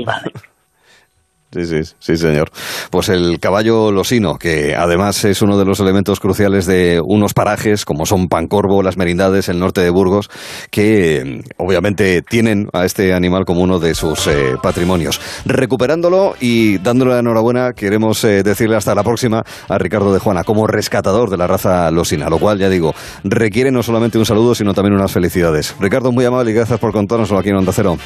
Sí, 1.52 1.66
sí, 1.66 1.82
sí, 1.98 2.16
señor. 2.16 2.52
Pues 2.92 3.10
el 3.10 3.40
caballo 3.40 3.92
losino, 3.92 4.38
que 4.38 4.76
además 4.76 5.26
es 5.26 5.42
uno 5.42 5.58
de 5.58 5.66
los 5.66 5.80
elementos 5.80 6.20
cruciales 6.20 6.68
de 6.68 7.02
unos 7.04 7.34
parajes 7.34 7.86
como 7.86 8.06
son 8.06 8.28
Pancorvo, 8.28 8.84
las 8.84 8.98
Merindades, 8.98 9.50
el 9.50 9.58
norte 9.58 9.82
de 9.82 9.90
Burgos, 9.90 10.30
que 10.70 11.18
eh, 11.18 11.42
obviamente 11.58 12.22
tienen 12.22 12.70
a 12.72 12.86
este 12.86 13.16
animal 13.16 13.46
como 13.46 13.62
uno 13.62 13.80
de 13.80 13.96
sus 13.96 14.28
eh, 14.28 14.58
patrimonios. 14.62 15.20
Recuperándolo 15.46 16.36
y 16.40 16.78
dándole 16.78 17.14
la 17.14 17.20
enhorabuena, 17.20 17.74
queremos 17.74 18.24
eh, 18.26 18.44
decirle 18.44 18.76
hasta 18.76 18.94
la 18.94 19.04
próxima 19.04 19.44
a 19.68 19.78
Ricardo 19.80 20.14
de 20.14 20.20
Juana 20.20 20.44
como 20.44 20.68
rescatador 20.68 21.32
de 21.32 21.38
la 21.38 21.48
raza 21.48 21.90
losina, 21.90 22.30
lo 22.30 22.38
cual, 22.38 22.60
ya 22.60 22.70
digo, 22.70 22.94
requiere 23.24 23.72
no 23.72 23.82
solamente 23.82 24.20
un 24.20 24.26
saludo, 24.26 24.54
sino 24.54 24.76
también 24.76 24.94
unas 24.94 25.12
felicidades. 25.12 25.76
Ricardo, 25.80 26.12
muy 26.12 26.26
amable 26.26 26.52
y 26.52 26.54
gracias 26.54 26.80
por 26.80 26.92
contárnoslo 26.92 27.40
aquí 27.40 27.50
en 27.50 27.56
Onda 27.56 27.72
Cero. 27.74 27.98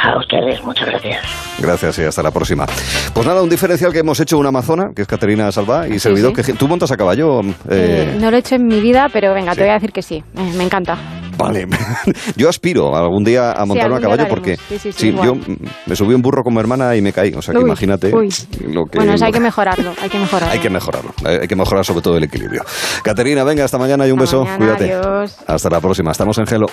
A 0.00 0.18
ustedes, 0.18 0.62
muchas 0.64 0.88
gracias. 0.88 1.24
Gracias 1.60 1.98
y 1.98 2.02
hasta 2.02 2.22
la 2.22 2.30
próxima. 2.30 2.66
Pues 3.14 3.26
nada, 3.26 3.42
un 3.42 3.48
diferencial 3.48 3.92
que 3.92 4.00
hemos 4.00 4.18
hecho 4.20 4.38
una 4.38 4.48
amazona, 4.48 4.90
que 4.94 5.02
es 5.02 5.08
Caterina 5.08 5.50
Salva, 5.52 5.86
y 5.86 5.98
servidor 5.98 6.32
sí. 6.36 6.42
que... 6.42 6.52
¿Tú 6.54 6.66
montas 6.66 6.90
a 6.90 6.96
caballo? 6.96 7.40
Eh, 7.70 8.16
No 8.20 8.30
lo 8.30 8.36
he 8.36 8.40
hecho 8.40 8.56
en 8.56 8.66
mi 8.66 8.80
vida, 8.80 9.08
pero 9.12 9.32
venga, 9.34 9.54
te 9.54 9.60
voy 9.62 9.70
a 9.70 9.74
decir 9.74 9.92
que 9.92 10.02
sí. 10.02 10.16
Eh, 10.36 10.52
me 10.56 10.64
encanta. 10.64 10.96
Vale. 11.36 11.66
Yo 12.36 12.48
aspiro 12.48 12.96
algún 12.96 13.22
día 13.24 13.52
a 13.52 13.64
montarme 13.64 13.94
a 13.94 13.98
algún 13.98 13.98
día 13.98 14.08
caballo 14.08 14.22
lo 14.24 14.28
porque... 14.28 14.56
Sí, 14.56 14.78
sí, 14.78 14.92
sí, 14.92 15.12
yo 15.22 15.34
me 15.86 15.96
subí 15.96 16.14
un 16.14 16.20
burro 16.22 16.42
con 16.42 16.52
mi 16.54 16.60
hermana 16.60 16.94
y 16.94 17.00
me 17.02 17.12
caí. 17.12 17.32
O 17.34 17.40
sea, 17.42 17.52
que 17.52 17.58
Uy, 17.58 17.64
imagínate 17.64 18.14
uy. 18.14 18.28
lo 18.68 18.84
que... 18.84 18.98
bueno, 18.98 19.14
eso 19.14 19.24
lo 19.24 19.26
hay 19.26 19.32
que 19.32 19.40
mejorarlo, 19.40 19.92
hay 20.00 20.08
que 20.10 20.18
mejorarlo. 20.18 20.52
hay 20.52 20.58
que 20.58 20.70
mejorarlo. 20.70 21.10
Hay 21.24 21.36
hay 21.42 21.48
que 21.48 21.56
mejorar 21.56 21.84
sobre 21.84 22.02
todo 22.02 22.16
el 22.16 22.24
equilibrio. 22.24 22.62
Caterina, 23.02 23.44
venga, 23.44 23.64
hasta 23.64 23.78
mañana 23.78 24.06
y 24.06 24.10
un 24.10 24.20
Hasta 24.20 24.36
beso. 24.38 24.44
mañana, 24.44 24.76
Cuídate. 24.76 24.92
adiós. 24.94 25.36
Hasta 25.46 25.70
la 25.70 25.80
próxima. 25.80 26.12
Estamos 26.12 26.38
en 26.38 26.46
Gelo. 26.46 26.66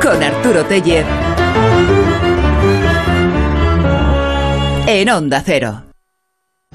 Con 0.00 0.22
Arturo 0.22 0.64
Tellez. 0.64 1.04
En 4.86 5.10
Onda 5.10 5.42
Cero. 5.44 5.91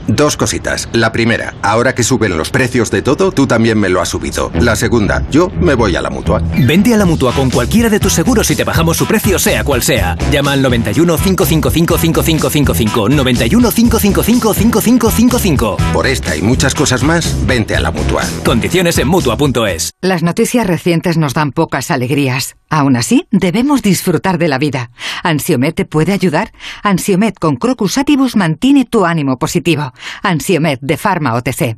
Dos 0.08 0.38
cositas. 0.38 0.88
La 0.94 1.12
primera, 1.12 1.56
ahora 1.62 1.96
que 1.96 2.04
suben 2.04 2.38
los 2.38 2.50
precios 2.50 2.92
de 2.92 3.02
todo, 3.02 3.32
tú 3.32 3.48
también 3.48 3.80
me 3.80 3.90
lo 3.90 4.02
has 4.02 4.10
subido. 4.10 4.52
La 4.60 4.76
segunda, 4.76 5.26
yo 5.32 5.50
me 5.60 5.74
voy 5.74 5.96
a 5.96 6.02
la 6.02 6.10
mutua. 6.10 6.42
Vente 6.66 6.94
a 6.94 6.98
la 6.98 7.06
mutua 7.06 7.34
con 7.34 7.50
cualquiera 7.50 7.90
de 7.90 8.00
tus 8.00 8.14
seguros 8.14 8.50
y 8.52 8.56
te 8.56 8.64
bajamos 8.64 8.98
su 8.98 9.06
precio, 9.06 9.40
sea 9.40 9.64
cual 9.64 9.84
sea. 9.84 10.18
Llama 10.32 10.54
al 10.54 10.62
91 10.62 11.18
555 11.18 11.98
5555. 11.98 13.10
91 13.10 13.72
555 13.72 14.54
5555. 14.54 15.78
Por 15.94 16.08
esta 16.08 16.36
y 16.36 16.42
muchas 16.42 16.74
cosas 16.74 17.04
más, 17.04 17.36
vente 17.46 17.76
a 17.76 17.80
la 17.80 17.92
mutua. 17.92 18.24
Condiciones 18.46 18.98
en 18.98 19.08
mutua.es. 19.08 19.92
Las 20.02 20.24
noticias 20.24 20.68
recientes 20.68 21.18
nos 21.18 21.34
dan 21.34 21.52
pocas 21.52 21.92
alegrías. 21.92 22.56
Aún 22.70 22.98
así, 22.98 23.28
debemos 23.32 23.82
disfrutar 23.82 24.38
de 24.38 24.50
la 24.50 24.58
vida. 24.58 24.92
¿Ansiomet 25.24 25.76
te 25.76 25.86
puede 25.86 26.12
ayudar? 26.12 26.52
Ansiomet 26.84 27.40
con 27.40 27.56
Crocus 27.56 27.98
Atibus 27.98 28.36
mantiene 28.36 28.84
tu 28.84 29.06
ánimo 29.06 29.40
positivo. 29.40 29.87
Ansiomet 30.24 30.80
de 30.82 30.98
Pharma 30.98 31.34
OTC. 31.36 31.78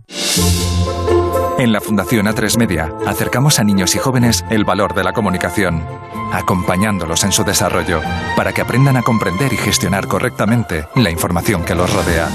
En 1.59 1.73
la 1.73 1.81
Fundación 1.81 2.25
A3 2.27 2.57
Media 2.57 2.89
acercamos 3.05 3.59
a 3.59 3.63
niños 3.63 3.93
y 3.95 3.97
jóvenes 3.97 4.45
el 4.49 4.63
valor 4.63 4.93
de 4.93 5.03
la 5.03 5.11
comunicación, 5.11 5.83
acompañándolos 6.31 7.25
en 7.25 7.33
su 7.33 7.43
desarrollo 7.43 8.01
para 8.37 8.53
que 8.53 8.61
aprendan 8.61 8.95
a 8.95 9.01
comprender 9.01 9.51
y 9.51 9.57
gestionar 9.57 10.07
correctamente 10.07 10.87
la 10.95 11.11
información 11.11 11.65
que 11.65 11.75
los 11.75 11.93
rodea. 11.93 12.29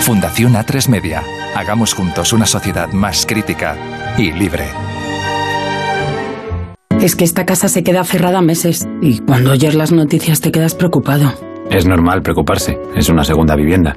Fundación 0.00 0.54
A3 0.54 0.88
Media. 0.88 1.22
Hagamos 1.54 1.94
juntos 1.94 2.32
una 2.32 2.46
sociedad 2.46 2.92
más 2.92 3.26
crítica 3.26 3.76
y 4.18 4.30
libre. 4.32 4.68
Es 7.00 7.16
que 7.16 7.24
esta 7.24 7.44
casa 7.44 7.68
se 7.68 7.82
queda 7.82 8.04
cerrada 8.04 8.40
meses 8.40 8.86
y 9.00 9.18
cuando 9.20 9.52
oyes 9.52 9.74
las 9.74 9.92
noticias 9.92 10.40
te 10.40 10.52
quedas 10.52 10.74
preocupado. 10.74 11.32
Es 11.70 11.86
normal 11.86 12.22
preocuparse, 12.22 12.78
es 12.94 13.08
una 13.08 13.24
segunda 13.24 13.56
vivienda. 13.56 13.96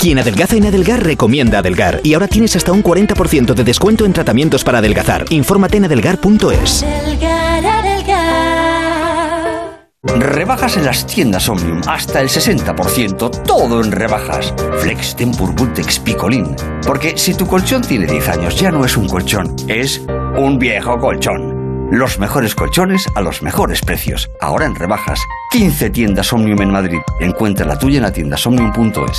Quien 0.00 0.16
adelgaza 0.20 0.54
en 0.54 0.64
Adelgar 0.64 1.02
recomienda 1.02 1.58
Adelgar 1.58 2.00
y 2.04 2.14
ahora 2.14 2.28
tienes 2.28 2.54
hasta 2.54 2.70
un 2.70 2.84
40% 2.84 3.52
de 3.52 3.64
descuento 3.64 4.06
en 4.06 4.12
tratamientos 4.12 4.62
para 4.62 4.78
adelgazar. 4.78 5.24
Infórmate 5.30 5.78
en 5.78 5.86
adelgar.es. 5.86 6.86
Rebajas 10.04 10.76
en 10.76 10.84
las 10.84 11.04
tiendas 11.04 11.48
Omnium, 11.48 11.80
hasta 11.88 12.20
el 12.20 12.28
60%, 12.28 13.42
todo 13.42 13.82
en 13.82 13.90
rebajas. 13.90 14.54
Flex, 14.78 15.16
Tempur, 15.16 15.52
Bultex, 15.56 15.98
Picolín. 15.98 16.54
Porque 16.86 17.18
si 17.18 17.34
tu 17.34 17.48
colchón 17.48 17.82
tiene 17.82 18.06
10 18.06 18.28
años, 18.28 18.54
ya 18.54 18.70
no 18.70 18.84
es 18.84 18.96
un 18.96 19.08
colchón, 19.08 19.56
es 19.66 20.00
un 20.36 20.60
viejo 20.60 20.96
colchón. 21.00 21.90
Los 21.90 22.20
mejores 22.20 22.54
colchones 22.54 23.04
a 23.16 23.20
los 23.20 23.42
mejores 23.42 23.80
precios. 23.80 24.30
Ahora 24.40 24.66
en 24.66 24.76
rebajas. 24.76 25.18
15 25.50 25.90
tiendas 25.90 26.32
Omnium 26.32 26.62
en 26.62 26.70
Madrid. 26.70 27.00
Encuentra 27.18 27.66
la 27.66 27.76
tuya 27.76 27.96
en 27.96 28.04
la 28.04 28.12
tienda 28.12 28.36
somnium.es. 28.36 29.18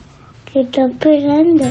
¿Qué 0.53 0.61
está 0.61 0.85
esperando? 0.85 1.65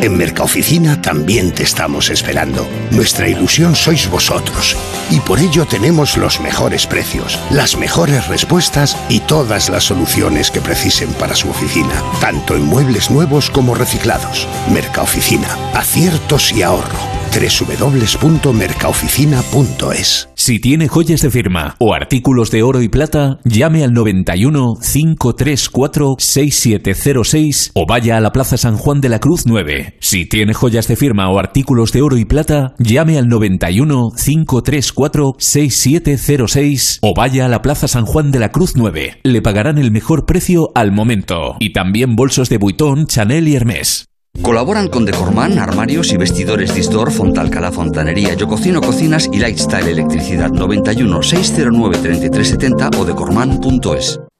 En 0.00 0.16
Mercaoficina 0.16 1.02
también 1.02 1.52
te 1.52 1.62
estamos 1.62 2.10
esperando. 2.10 2.66
Nuestra 2.90 3.28
ilusión 3.28 3.76
sois 3.76 4.10
vosotros. 4.10 4.76
Y 5.10 5.20
por 5.20 5.38
ello 5.38 5.66
tenemos 5.66 6.16
los 6.16 6.40
mejores 6.40 6.86
precios, 6.86 7.38
las 7.50 7.76
mejores 7.76 8.26
respuestas 8.28 8.96
y 9.08 9.20
todas 9.20 9.68
las 9.68 9.84
soluciones 9.84 10.50
que 10.50 10.60
precisen 10.60 11.12
para 11.14 11.36
su 11.36 11.48
oficina, 11.50 12.02
tanto 12.20 12.56
en 12.56 12.62
muebles 12.62 13.10
nuevos 13.10 13.50
como 13.50 13.74
reciclados. 13.74 14.48
Mercaoficina, 14.72 15.48
aciertos 15.74 16.50
y 16.52 16.62
ahorro. 16.62 16.98
www.mercaoficina.es 17.34 20.28
Si 20.34 20.60
tiene 20.60 20.88
joyas 20.88 21.20
de 21.20 21.30
firma 21.30 21.76
o 21.78 21.92
artículos 21.94 22.50
de 22.50 22.62
oro 22.62 22.80
y 22.80 22.88
plata, 22.88 23.38
llame 23.44 23.84
al 23.84 23.92
91 23.92 24.78
534 24.80 26.16
6706 26.18 27.72
o 27.74 27.84
vaya 27.86 28.13
a 28.16 28.20
la 28.20 28.32
Plaza 28.32 28.56
San 28.56 28.76
Juan 28.76 29.00
de 29.00 29.08
la 29.08 29.18
Cruz 29.18 29.46
9. 29.46 29.96
Si 30.00 30.26
tiene 30.26 30.54
joyas 30.54 30.88
de 30.88 30.96
firma 30.96 31.28
o 31.30 31.38
artículos 31.38 31.92
de 31.92 32.02
oro 32.02 32.16
y 32.16 32.24
plata, 32.24 32.74
llame 32.78 33.18
al 33.18 33.28
91 33.28 34.12
534 34.12 35.36
6706 35.38 36.98
o 37.02 37.14
vaya 37.14 37.46
a 37.46 37.48
la 37.48 37.62
Plaza 37.62 37.88
San 37.88 38.06
Juan 38.06 38.30
de 38.30 38.38
la 38.38 38.52
Cruz 38.52 38.72
9. 38.76 39.20
Le 39.22 39.42
pagarán 39.42 39.78
el 39.78 39.90
mejor 39.90 40.26
precio 40.26 40.70
al 40.74 40.92
momento. 40.92 41.56
Y 41.58 41.72
también 41.72 42.16
bolsos 42.16 42.48
de 42.48 42.58
Vuitton, 42.58 43.06
Chanel 43.06 43.48
y 43.48 43.56
Hermès. 43.56 44.06
Colaboran 44.42 44.88
con 44.88 45.04
Decorman, 45.04 45.58
armarios 45.58 46.12
y 46.12 46.16
vestidores 46.16 46.74
Distor, 46.74 47.12
Fontalcala 47.12 47.70
Fontanería, 47.70 48.34
Yo 48.34 48.48
Cocino 48.48 48.80
Cocinas 48.80 49.28
y 49.32 49.38
Lifestyle 49.38 49.88
Electricidad 49.88 50.50
91 50.50 51.22
609 51.22 51.98
3370 52.02 52.90
o 52.98 53.04
decorman.es.「 53.04 54.33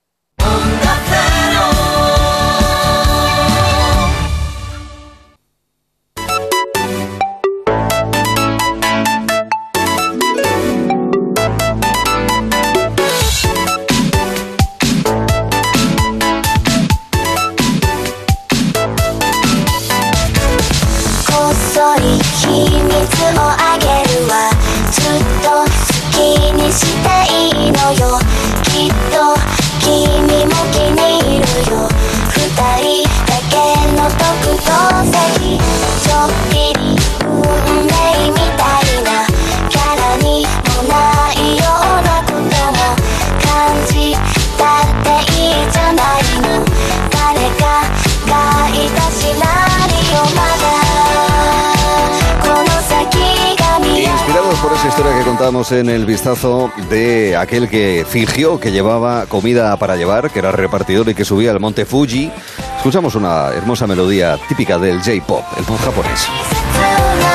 contábamos 55.44 55.73
en 55.73 55.90
el 55.90 56.06
vistazo 56.06 56.73
de 56.89 57.36
aquel 57.36 57.68
que 57.68 58.06
fingió 58.08 58.58
que 58.58 58.73
llevaba 58.73 59.26
comida 59.26 59.76
para 59.76 59.94
llevar, 59.94 60.31
que 60.31 60.39
era 60.39 60.52
repartidor 60.52 61.06
y 61.10 61.14
que 61.14 61.26
subía 61.26 61.50
al 61.50 61.60
monte 61.60 61.84
Fuji, 61.84 62.32
escuchamos 62.78 63.14
una 63.14 63.48
hermosa 63.48 63.86
melodía 63.86 64.39
típica 64.48 64.78
del 64.78 65.02
J-pop, 65.02 65.44
el 65.58 65.64
pop 65.64 65.78
japonés. 65.84 67.33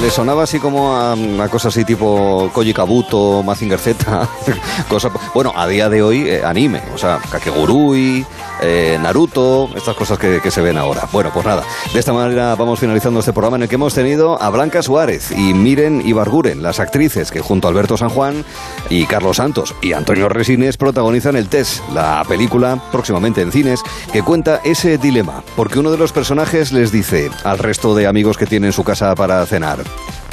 Le 0.00 0.10
sonaba 0.10 0.44
así 0.44 0.60
como 0.60 0.94
a 0.94 1.14
una 1.14 1.48
cosa 1.48 1.68
así 1.68 1.84
tipo 1.84 2.50
Koji 2.52 2.72
Kabuto, 2.72 3.42
Mazinger 3.42 3.78
Z, 3.78 4.28
cosa, 4.88 5.10
bueno, 5.34 5.52
a 5.56 5.66
día 5.66 5.88
de 5.88 6.02
hoy 6.02 6.28
eh, 6.28 6.42
anime, 6.44 6.82
o 6.94 6.98
sea, 6.98 7.20
Kakegurui, 7.30 8.24
eh, 8.62 8.98
Naruto, 9.00 9.68
estas 9.76 9.96
cosas 9.96 10.18
que, 10.18 10.50
se 10.50 10.60
ven 10.60 10.78
ahora. 10.78 11.08
Bueno, 11.12 11.30
pues 11.32 11.44
nada, 11.44 11.62
de 11.92 11.98
esta 11.98 12.12
manera 12.12 12.54
vamos 12.54 12.80
finalizando 12.80 13.20
este 13.20 13.32
programa 13.32 13.56
en 13.56 13.64
el 13.64 13.68
que 13.68 13.74
hemos 13.74 13.94
tenido 13.94 14.40
a 14.40 14.50
Blanca 14.50 14.82
Suárez 14.82 15.30
y 15.30 15.54
Miren 15.54 16.06
Ibarguren, 16.06 16.62
las 16.62 16.80
actrices 16.80 17.30
que 17.30 17.40
junto 17.40 17.68
a 17.68 17.70
Alberto 17.70 17.96
San 17.96 18.08
Juan 18.08 18.44
y 18.88 19.06
Carlos 19.06 19.36
Santos 19.36 19.74
y 19.82 19.92
Antonio 19.92 20.28
Resines 20.28 20.76
protagonizan 20.76 21.36
el 21.36 21.48
Test, 21.48 21.82
la 21.92 22.24
película 22.26 22.82
próximamente 22.90 23.42
en 23.42 23.52
cines 23.52 23.82
que 24.12 24.22
cuenta 24.22 24.60
ese 24.64 24.98
dilema, 24.98 25.42
porque 25.56 25.78
uno 25.78 25.90
de 25.90 25.98
los 25.98 26.12
personajes 26.12 26.72
les 26.72 26.92
dice 26.92 27.30
al 27.44 27.58
resto 27.58 27.94
de 27.94 28.06
amigos 28.06 28.38
que 28.38 28.46
tiene 28.46 28.68
en 28.68 28.72
su 28.72 28.84
casa 28.84 29.14
para 29.14 29.44
cenar, 29.46 29.78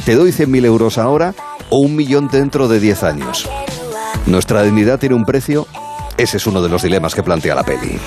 ¿te 0.06 0.16
doy 0.16 0.32
100.000 0.32 0.66
euros 0.66 0.98
ahora 0.98 1.34
o 1.70 1.80
un 1.80 1.96
millón 1.96 2.30
dentro 2.30 2.68
de 2.68 2.80
10 2.80 3.04
años? 3.04 3.50
¿Nuestra 4.26 4.64
dignidad 4.64 5.00
tiene 5.00 5.16
un 5.16 5.26
precio? 5.26 5.68
Ese 6.18 6.38
es 6.38 6.48
uno 6.48 6.62
de 6.62 6.70
los 6.70 6.82
dilemas 6.82 7.14
que 7.14 7.24
plantea 7.24 7.56
la 7.56 7.64
peli. 7.64 8.00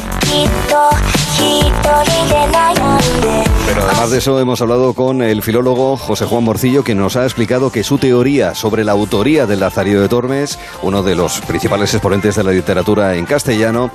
Pero 3.67 3.83
además 3.85 4.11
de 4.11 4.19
eso 4.19 4.41
hemos 4.41 4.62
hablado 4.62 4.95
con 4.95 5.20
el 5.23 5.43
filólogo 5.43 5.99
José 5.99 6.25
Juan 6.25 6.45
Morcillo, 6.45 6.83
que 6.85 6.95
nos 6.95 7.17
ha 7.17 7.25
explicado 7.25 7.70
que 7.70 7.85
su 7.85 7.99
teoría 7.99 8.55
sobre 8.55 8.83
la 8.85 8.93
autoría 8.93 9.47
del 9.47 9.61
Lazarillo 9.61 10.01
de 10.01 10.09
Tormes, 10.09 10.59
uno 10.83 11.03
de 11.03 11.17
los 11.17 11.41
principales 11.43 11.93
exponentes 11.93 12.37
de 12.37 12.45
la 12.45 12.53
literatura 12.53 13.15
en 13.15 13.27
castellano, 13.27 13.91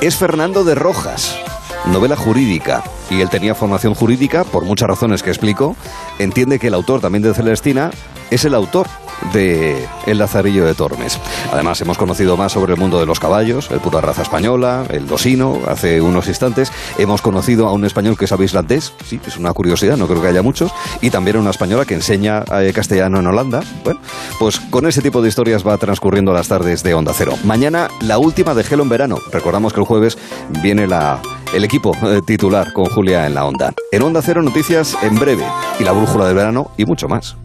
es 0.00 0.16
Fernando 0.16 0.62
de 0.62 0.76
Rojas, 0.76 1.36
novela 1.86 2.14
jurídica. 2.14 2.84
Y 3.10 3.20
él 3.20 3.30
tenía 3.30 3.56
formación 3.56 3.94
jurídica, 3.94 4.44
por 4.44 4.64
muchas 4.64 4.88
razones 4.88 5.24
que 5.24 5.30
explico. 5.30 5.74
Entiende 6.20 6.60
que 6.60 6.68
el 6.68 6.74
autor 6.74 7.00
también 7.00 7.22
de 7.22 7.34
Celestina 7.34 7.90
es 8.30 8.44
el 8.44 8.54
autor 8.54 8.86
de 9.32 9.86
El 10.06 10.18
Lazarillo 10.18 10.64
de 10.64 10.74
Tormes. 10.74 11.18
Además, 11.52 11.80
hemos 11.80 11.98
conocido 11.98 12.36
más 12.36 12.52
sobre 12.52 12.74
el 12.74 12.80
mundo 12.80 12.98
de 12.98 13.06
los 13.06 13.20
caballos, 13.20 13.70
el 13.70 13.80
pura 13.80 14.00
raza 14.00 14.22
española, 14.22 14.84
el 14.90 15.06
dosino, 15.06 15.58
hace 15.68 16.00
unos 16.00 16.26
instantes. 16.28 16.72
Hemos 16.98 17.20
conocido 17.22 17.68
a 17.68 17.72
un 17.72 17.84
español 17.84 18.16
que 18.16 18.26
sabe 18.26 18.44
islandés, 18.46 18.92
sí, 19.04 19.20
es 19.26 19.36
una 19.36 19.52
curiosidad, 19.52 19.96
no 19.96 20.06
creo 20.06 20.22
que 20.22 20.28
haya 20.28 20.42
muchos, 20.42 20.72
y 21.00 21.10
también 21.10 21.36
a 21.36 21.40
una 21.40 21.50
española 21.50 21.84
que 21.84 21.94
enseña 21.94 22.44
eh, 22.60 22.72
castellano 22.74 23.20
en 23.20 23.26
Holanda. 23.26 23.60
Bueno, 23.84 24.00
pues 24.38 24.58
con 24.58 24.86
ese 24.86 25.02
tipo 25.02 25.20
de 25.22 25.28
historias 25.28 25.66
va 25.66 25.76
transcurriendo 25.76 26.32
las 26.32 26.48
tardes 26.48 26.82
de 26.82 26.94
Onda 26.94 27.12
Cero. 27.14 27.34
Mañana, 27.44 27.88
la 28.00 28.18
última 28.18 28.54
de 28.54 28.64
Gelo 28.64 28.82
en 28.82 28.88
verano. 28.88 29.18
Recordamos 29.32 29.72
que 29.72 29.80
el 29.80 29.86
jueves 29.86 30.18
viene 30.62 30.86
la, 30.86 31.20
el 31.54 31.64
equipo 31.64 31.94
eh, 32.02 32.20
titular 32.24 32.72
con 32.72 32.86
Julia 32.86 33.26
en 33.26 33.34
la 33.34 33.44
Onda. 33.44 33.74
En 33.92 34.02
Onda 34.02 34.22
Cero, 34.22 34.42
noticias 34.42 34.96
en 35.02 35.18
breve, 35.18 35.44
y 35.78 35.84
la 35.84 35.92
brújula 35.92 36.26
del 36.26 36.34
verano 36.34 36.70
y 36.76 36.84
mucho 36.84 37.06
más. 37.08 37.36